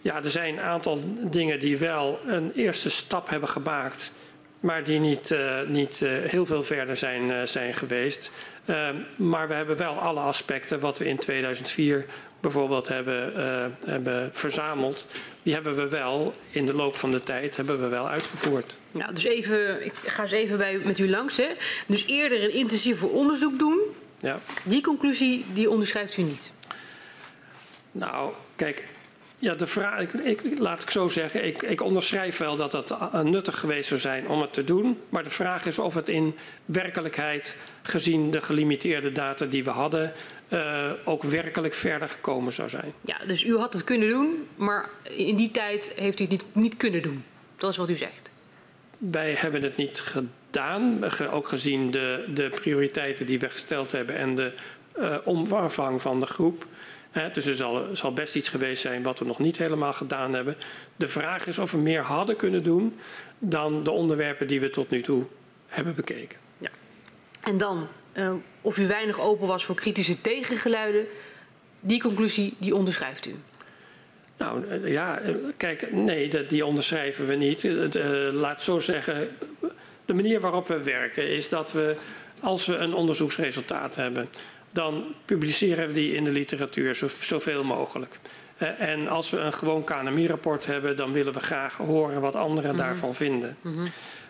ja, 0.01 0.23
er 0.23 0.29
zijn 0.29 0.57
een 0.57 0.63
aantal 0.63 1.03
dingen 1.21 1.59
die 1.59 1.77
wel 1.77 2.19
een 2.25 2.51
eerste 2.55 2.89
stap 2.89 3.29
hebben 3.29 3.49
gemaakt, 3.49 4.11
maar 4.59 4.83
die 4.83 4.99
niet, 4.99 5.31
uh, 5.31 5.61
niet 5.67 6.01
uh, 6.01 6.09
heel 6.11 6.45
veel 6.45 6.63
verder 6.63 6.97
zijn, 6.97 7.29
uh, 7.29 7.41
zijn 7.43 7.73
geweest. 7.73 8.31
Ehm, 8.65 8.95
maar 9.15 9.47
we 9.47 9.53
hebben 9.53 9.77
wel 9.77 9.93
alle 9.93 10.19
aspecten 10.19 10.79
wat 10.79 10.97
we 10.97 11.05
in 11.05 11.17
2004 11.17 12.05
bijvoorbeeld 12.39 12.87
hebben, 12.87 13.33
hebben 13.85 14.29
verzameld, 14.33 15.07
die 15.43 15.53
hebben 15.53 15.75
we 15.75 15.87
wel 15.87 16.33
in 16.49 16.65
de 16.65 16.73
loop 16.73 16.95
van 16.95 17.11
de 17.11 17.23
tijd 17.23 17.55
hebben 17.55 17.81
we 17.81 17.87
wel 17.87 18.09
uitgevoerd. 18.09 18.75
Nou, 18.91 19.13
dus 19.13 19.23
even, 19.23 19.85
ik 19.85 19.93
ga 19.93 20.21
eens 20.21 20.31
even 20.31 20.57
bij, 20.57 20.79
met 20.83 20.99
u 20.99 21.09
langs. 21.09 21.37
Hè. 21.37 21.47
Dus 21.85 22.05
eerder 22.05 22.43
een 22.43 22.53
intensiever 22.53 23.09
onderzoek 23.09 23.59
doen. 23.59 23.79
Ja. 24.19 24.39
Die 24.63 24.81
conclusie 24.81 25.45
die 25.53 25.69
onderschrijft 25.69 26.17
u 26.17 26.21
niet. 26.21 26.51
Nou, 27.91 28.33
kijk, 28.55 28.83
ja, 29.39 29.55
de 29.55 29.67
vraag, 29.67 30.01
ik, 30.01 30.41
ik, 30.41 30.59
laat 30.59 30.81
ik 30.81 30.89
zo 30.89 31.07
zeggen, 31.07 31.45
ik, 31.45 31.61
ik 31.61 31.81
onderschrijf 31.81 32.37
wel 32.37 32.55
dat 32.55 32.71
het 32.71 33.23
nuttig 33.23 33.59
geweest 33.59 33.87
zou 33.87 33.99
zijn 33.99 34.27
om 34.27 34.41
het 34.41 34.53
te 34.53 34.63
doen. 34.63 34.97
Maar 35.09 35.23
de 35.23 35.29
vraag 35.29 35.65
is 35.65 35.79
of 35.79 35.93
het 35.93 36.09
in 36.09 36.35
werkelijkheid, 36.65 37.55
gezien 37.81 38.31
de 38.31 38.41
gelimiteerde 38.41 39.11
data 39.11 39.45
die 39.45 39.63
we 39.63 39.69
hadden, 39.69 40.13
uh, 40.49 40.91
ook 41.03 41.23
werkelijk 41.23 41.73
verder 41.73 42.09
gekomen 42.09 42.53
zou 42.53 42.69
zijn. 42.69 42.93
Ja, 43.01 43.17
dus 43.27 43.43
u 43.43 43.57
had 43.57 43.73
het 43.73 43.83
kunnen 43.83 44.09
doen, 44.09 44.47
maar 44.55 44.89
in 45.03 45.35
die 45.35 45.51
tijd 45.51 45.91
heeft 45.95 46.19
u 46.19 46.23
het 46.23 46.31
niet, 46.31 46.43
niet 46.51 46.77
kunnen 46.77 47.01
doen. 47.01 47.23
Dat 47.57 47.71
is 47.71 47.77
wat 47.77 47.89
u 47.89 47.95
zegt. 47.95 48.31
Wij 48.97 49.33
hebben 49.33 49.61
het 49.61 49.77
niet 49.77 49.99
gedaan, 49.99 51.03
ook 51.31 51.47
gezien 51.47 51.91
de, 51.91 52.25
de 52.33 52.49
prioriteiten 52.49 53.25
die 53.25 53.39
we 53.39 53.49
gesteld 53.49 53.91
hebben 53.91 54.15
en 54.15 54.35
de 54.35 54.53
uh, 54.99 55.15
omvang 55.23 56.01
van 56.01 56.19
de 56.19 56.25
groep. 56.25 56.65
He, 57.19 57.31
dus 57.31 57.45
er 57.45 57.55
zal, 57.55 57.87
zal, 57.93 58.13
best 58.13 58.35
iets 58.35 58.49
geweest 58.49 58.81
zijn 58.81 59.03
wat 59.03 59.19
we 59.19 59.25
nog 59.25 59.39
niet 59.39 59.57
helemaal 59.57 59.93
gedaan 59.93 60.33
hebben. 60.33 60.55
De 60.95 61.07
vraag 61.07 61.47
is 61.47 61.59
of 61.59 61.71
we 61.71 61.77
meer 61.77 62.01
hadden 62.01 62.35
kunnen 62.35 62.63
doen 62.63 62.99
dan 63.39 63.83
de 63.83 63.91
onderwerpen 63.91 64.47
die 64.47 64.59
we 64.59 64.69
tot 64.69 64.89
nu 64.89 65.01
toe 65.01 65.25
hebben 65.67 65.95
bekeken. 65.95 66.37
Ja. 66.57 66.69
En 67.39 67.57
dan, 67.57 67.87
uh, 68.13 68.33
of 68.61 68.77
u 68.77 68.87
weinig 68.87 69.19
open 69.19 69.47
was 69.47 69.65
voor 69.65 69.75
kritische 69.75 70.21
tegengeluiden, 70.21 71.05
die 71.79 72.01
conclusie 72.01 72.55
die 72.57 72.75
onderschrijft 72.75 73.27
u. 73.27 73.35
Nou 74.37 74.65
uh, 74.65 74.91
ja, 74.91 75.21
kijk, 75.57 75.91
nee, 75.91 76.47
die 76.47 76.65
onderschrijven 76.65 77.27
we 77.27 77.35
niet. 77.35 77.63
Uh, 77.63 77.73
laat 78.31 78.63
zo 78.63 78.79
zeggen, 78.79 79.29
de 80.05 80.13
manier 80.13 80.39
waarop 80.39 80.67
we 80.67 80.83
werken 80.83 81.29
is 81.29 81.49
dat 81.49 81.71
we, 81.71 81.95
als 82.41 82.65
we 82.65 82.75
een 82.75 82.93
onderzoeksresultaat 82.93 83.95
hebben, 83.95 84.29
dan 84.71 85.03
publiceren 85.25 85.87
we 85.87 85.93
die 85.93 86.15
in 86.15 86.23
de 86.23 86.31
literatuur 86.31 86.95
zo, 86.95 87.07
zoveel 87.21 87.63
mogelijk. 87.63 88.19
Uh, 88.57 88.81
en 88.81 89.07
als 89.07 89.29
we 89.29 89.37
een 89.37 89.53
gewoon 89.53 89.83
KNMI-rapport 89.83 90.65
hebben, 90.65 90.97
dan 90.97 91.11
willen 91.11 91.33
we 91.33 91.39
graag 91.39 91.77
horen 91.77 92.21
wat 92.21 92.35
anderen 92.35 92.71
mm 92.71 92.77
-hmm. 92.77 92.85
daarvan 92.85 93.15
vinden. 93.15 93.57
Mm 93.61 93.75
-hmm. 93.75 93.87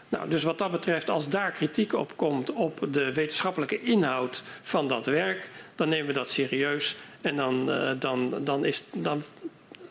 Nou, 0.09 0.29
dus 0.29 0.43
wat 0.43 0.57
dat 0.57 0.71
betreft, 0.71 1.09
als 1.09 1.29
daar 1.29 1.51
kritiek 1.51 1.93
op 1.93 2.13
komt 2.15 2.51
op 2.51 2.87
de 2.91 3.13
wetenschappelijke 3.13 3.81
inhoud 3.81 4.43
van 4.61 4.87
dat 4.87 5.05
werk, 5.05 5.49
dan 5.75 5.89
nemen 5.89 6.07
we 6.07 6.13
dat 6.13 6.29
serieus 6.29 6.95
en 7.21 7.35
dan, 7.35 7.69
uh, 7.69 7.89
dan, 7.99 8.33
dan, 8.43 8.65
is, 8.65 8.83
dan 8.93 9.23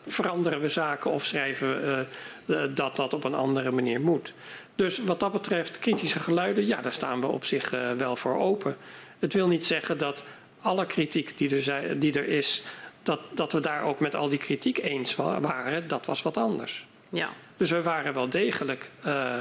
veranderen 0.07 0.61
we 0.61 0.69
zaken 0.69 1.11
of 1.11 1.25
schrijven 1.25 1.81
we 1.81 2.05
uh, 2.45 2.61
dat 2.75 2.95
dat 2.95 3.13
op 3.13 3.23
een 3.23 3.35
andere 3.35 3.71
manier 3.71 4.01
moet. 4.01 4.33
Dus 4.75 4.97
wat 4.97 5.19
dat 5.19 5.31
betreft, 5.31 5.79
kritische 5.79 6.19
geluiden, 6.19 6.67
ja, 6.67 6.81
daar 6.81 6.93
staan 6.93 7.21
we 7.21 7.27
op 7.27 7.45
zich 7.45 7.69
wel 7.97 8.15
voor 8.15 8.37
open. 8.37 8.75
Het 9.19 9.33
wil 9.33 9.47
niet 9.47 9.65
zeggen 9.65 9.97
dat 9.97 10.23
alle 10.61 10.85
kritiek 10.85 11.37
die 11.37 11.55
er, 11.55 11.61
zijn, 11.61 11.99
die 11.99 12.13
er 12.13 12.27
is, 12.27 12.63
dat, 13.03 13.19
dat 13.31 13.51
we 13.51 13.59
daar 13.59 13.83
ook 13.83 13.99
met 13.99 14.15
al 14.15 14.29
die 14.29 14.39
kritiek 14.39 14.77
eens 14.77 15.15
waren, 15.15 15.87
dat 15.87 16.05
was 16.05 16.21
wat 16.21 16.37
anders. 16.37 16.87
Ja. 17.09 17.29
Dus 17.57 17.71
we 17.71 17.81
waren 17.81 18.13
wel 18.13 18.29
degelijk. 18.29 18.89
Uh, 19.05 19.35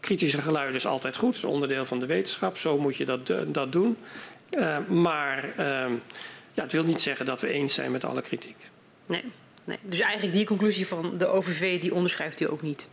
kritische 0.00 0.42
geluiden 0.42 0.74
is 0.74 0.86
altijd 0.86 1.16
goed, 1.16 1.36
is 1.36 1.44
onderdeel 1.44 1.86
van 1.86 2.00
de 2.00 2.06
wetenschap, 2.06 2.58
zo 2.58 2.78
moet 2.78 2.96
je 2.96 3.04
dat, 3.04 3.32
dat 3.46 3.72
doen. 3.72 3.96
Uh, 4.50 4.78
maar 4.88 5.44
uh, 5.44 5.56
ja, 6.52 6.62
het 6.62 6.72
wil 6.72 6.84
niet 6.84 7.02
zeggen 7.02 7.26
dat 7.26 7.40
we 7.40 7.48
eens 7.48 7.74
zijn 7.74 7.90
met 7.90 8.04
alle 8.04 8.22
kritiek. 8.22 8.56
Nee, 9.06 9.24
nee. 9.64 9.78
Dus 9.82 10.00
eigenlijk 10.00 10.32
die 10.32 10.46
conclusie 10.46 10.86
van 10.86 11.18
de 11.18 11.26
OVV, 11.26 11.80
die 11.80 11.94
onderschrijft 11.94 12.40
u 12.40 12.50
ook 12.50 12.62
niet. 12.62 12.88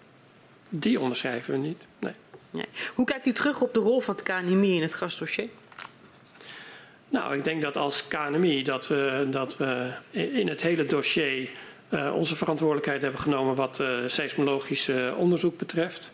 Die 0.69 0.99
onderschrijven 0.99 1.53
we 1.53 1.59
niet. 1.59 1.81
Nee. 1.99 2.13
Nee. 2.51 2.65
Hoe 2.95 3.05
kijkt 3.05 3.25
u 3.25 3.33
terug 3.33 3.61
op 3.61 3.73
de 3.73 3.79
rol 3.79 3.99
van 3.99 4.15
het 4.15 4.23
KNMI 4.23 4.75
in 4.75 4.81
het 4.81 4.93
gasdossier? 4.93 5.49
Nou, 7.11 7.35
ik 7.35 7.43
denk 7.43 7.61
dat 7.61 7.77
als 7.77 8.07
KNMI 8.07 8.63
dat 8.63 8.87
we, 8.87 9.27
dat 9.29 9.57
we 9.57 9.91
in 10.11 10.47
het 10.47 10.61
hele 10.61 10.85
dossier 10.85 11.49
uh, 11.89 12.15
onze 12.15 12.35
verantwoordelijkheid 12.35 13.01
hebben 13.01 13.21
genomen 13.21 13.55
wat 13.55 13.79
uh, 13.79 13.87
seismologisch 14.05 14.87
uh, 14.87 15.17
onderzoek 15.17 15.57
betreft. 15.57 16.11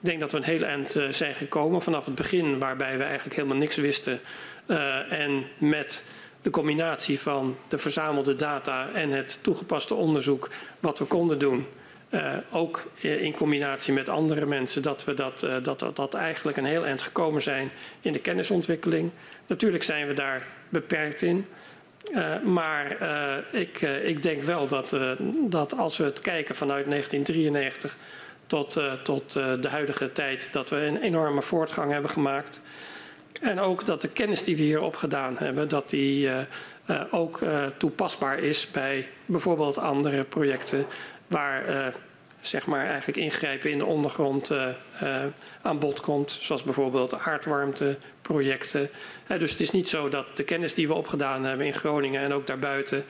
Ik 0.00 0.06
denk 0.06 0.20
dat 0.20 0.32
we 0.32 0.38
een 0.38 0.44
heel 0.44 0.62
eind 0.62 0.96
zijn 1.10 1.34
gekomen 1.34 1.82
vanaf 1.82 2.04
het 2.04 2.14
begin, 2.14 2.58
waarbij 2.58 2.96
we 2.96 3.02
eigenlijk 3.02 3.36
helemaal 3.36 3.56
niks 3.56 3.76
wisten. 3.76 4.20
en 5.08 5.44
met 5.58 6.04
de 6.42 6.50
combinatie 6.50 7.20
van 7.20 7.56
de 7.68 7.78
verzamelde 7.78 8.36
data 8.36 8.88
en 8.92 9.10
het 9.10 9.38
toegepaste 9.42 9.94
onderzoek 9.94 10.48
wat 10.80 10.98
we 10.98 11.04
konden 11.04 11.38
doen. 11.38 11.66
Ook 12.50 12.90
in 13.00 13.34
combinatie 13.34 13.92
met 13.92 14.08
andere 14.08 14.46
mensen, 14.46 14.82
dat 14.82 15.04
we 15.04 15.14
dat, 15.14 15.46
dat, 15.62 15.78
dat, 15.78 15.96
dat 15.96 16.14
eigenlijk 16.14 16.56
een 16.56 16.64
heel 16.64 16.86
eind 16.86 17.02
gekomen 17.02 17.42
zijn 17.42 17.70
in 18.00 18.12
de 18.12 18.20
kennisontwikkeling. 18.20 19.10
Natuurlijk 19.50 19.82
zijn 19.82 20.06
we 20.06 20.14
daar 20.14 20.46
beperkt 20.68 21.22
in. 21.22 21.46
Uh, 22.10 22.40
maar 22.42 22.96
ik, 23.50 23.80
ik 23.80 24.22
denk 24.22 24.42
wel 24.42 24.68
dat, 24.68 24.96
dat 25.48 25.76
als 25.76 25.96
we 25.96 26.04
het 26.04 26.20
kijken 26.20 26.54
vanuit 26.54 26.84
1993 26.84 27.96
tot, 28.46 28.80
tot 29.02 29.32
de 29.32 29.68
huidige 29.68 30.12
tijd, 30.12 30.48
dat 30.52 30.70
we 30.70 30.86
een 30.86 31.00
enorme 31.00 31.42
voortgang 31.42 31.92
hebben 31.92 32.10
gemaakt. 32.10 32.60
En 33.40 33.60
ook 33.60 33.86
dat 33.86 34.02
de 34.02 34.08
kennis 34.08 34.44
die 34.44 34.56
we 34.56 34.62
hier 34.62 34.80
opgedaan 34.80 35.36
hebben, 35.38 35.68
dat 35.68 35.90
die 35.90 36.30
ook 37.10 37.40
toepasbaar 37.76 38.38
is 38.38 38.70
bij 38.70 39.08
bijvoorbeeld 39.26 39.78
andere 39.78 40.24
projecten 40.24 40.86
waar 41.26 41.92
zeg 42.40 42.66
maar 42.66 42.86
eigenlijk 42.86 43.18
ingrijpen 43.18 43.70
in 43.70 43.78
de 43.78 43.84
ondergrond 43.84 44.52
aan 45.62 45.78
bod 45.78 46.00
komt. 46.00 46.38
Zoals 46.40 46.62
bijvoorbeeld 46.62 47.18
aardwarmteprojecten. 47.18 48.90
dus 49.38 49.50
het 49.50 49.60
is 49.60 49.70
niet 49.70 49.88
zo 49.88 50.08
dat 50.08 50.36
de 50.36 50.44
kennis 50.44 50.74
die 50.74 50.88
we 50.88 50.94
opgedaan 50.94 51.44
hebben 51.44 51.66
in 51.66 51.74
Groningen 51.74 52.20
en 52.20 52.32
ook 52.32 52.46
daarbuiten, 52.46 53.04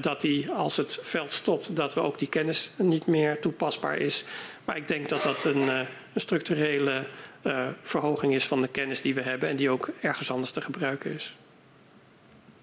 dat 0.00 0.20
die 0.20 0.50
als 0.50 0.76
het 0.76 0.98
veld 1.02 1.32
stopt, 1.32 1.76
dat 1.76 1.94
we 1.94 2.00
ook 2.00 2.18
die 2.18 2.28
kennis 2.28 2.70
niet 2.76 3.06
meer 3.06 3.40
toepasbaar 3.40 3.96
is. 3.96 4.24
Maar 4.64 4.76
ik 4.76 4.88
denk 4.88 5.08
dat 5.08 5.22
dat 5.22 5.44
een, 5.44 5.68
een 5.68 5.86
structurele 6.20 7.04
uh, 7.42 7.66
verhoging 7.82 8.34
is 8.34 8.46
van 8.46 8.60
de 8.60 8.68
kennis 8.68 9.00
die 9.00 9.14
we 9.14 9.20
hebben 9.20 9.48
en 9.48 9.56
die 9.56 9.70
ook 9.70 9.90
ergens 10.00 10.30
anders 10.30 10.50
te 10.50 10.60
gebruiken 10.60 11.14
is. 11.14 11.34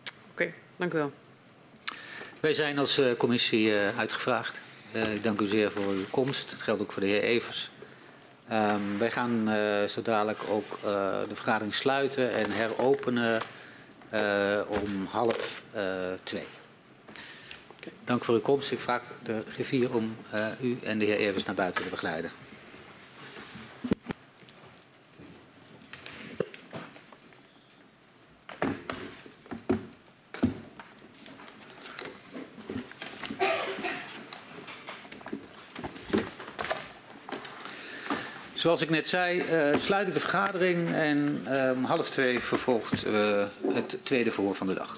Oké, 0.04 0.12
okay, 0.32 0.54
dank 0.76 0.94
u 0.94 0.98
wel. 0.98 1.12
Wij 2.40 2.54
zijn 2.54 2.78
als 2.78 3.00
uh, 3.00 3.12
commissie 3.18 3.70
uh, 3.70 4.00
uitgevraagd. 4.00 4.60
Ik 5.14 5.24
dank 5.24 5.42
u 5.42 5.48
zeer 5.48 5.72
voor 5.72 5.92
uw 5.92 6.06
komst. 6.12 6.50
Dat 6.50 6.62
geldt 6.62 6.82
ook 6.82 6.92
voor 6.92 7.02
de 7.02 7.08
heer 7.08 7.22
Evers. 7.22 7.70
Um, 8.52 8.98
wij 8.98 9.12
gaan 9.12 9.50
zo 9.90 10.02
dadelijk 10.02 10.40
ook 10.50 10.80
de 11.28 11.36
vergadering 11.36 11.74
sluiten 11.74 12.32
en 12.32 12.52
heropenen 12.52 13.42
om 14.68 15.08
half 15.10 15.62
twee. 16.24 16.46
Dank 18.04 18.24
voor 18.24 18.34
uw 18.36 18.42
komst. 18.42 18.72
Ik 18.72 18.80
vraag 18.80 19.02
de 19.24 19.44
griffier 19.50 19.96
om 19.96 20.16
u 20.62 20.78
en 20.84 21.00
de 21.00 21.06
heer 21.06 21.18
Evers 21.18 21.44
naar 21.44 21.56
buiten 21.56 21.84
te 21.84 21.90
begeleiden. 21.90 22.32
Zoals 38.68 38.82
ik 38.82 38.90
net 38.90 39.08
zei, 39.08 39.38
uh, 39.52 39.80
sluit 39.80 40.08
ik 40.08 40.14
de 40.14 40.20
vergadering 40.20 40.94
en 40.94 41.46
uh, 41.50 41.84
half 41.84 42.10
twee 42.10 42.40
vervolgt 42.40 43.06
uh, 43.06 43.44
het 43.74 43.98
tweede 44.04 44.32
verhoor 44.32 44.56
van 44.56 44.68
de 44.68 44.74
dag. 44.74 44.98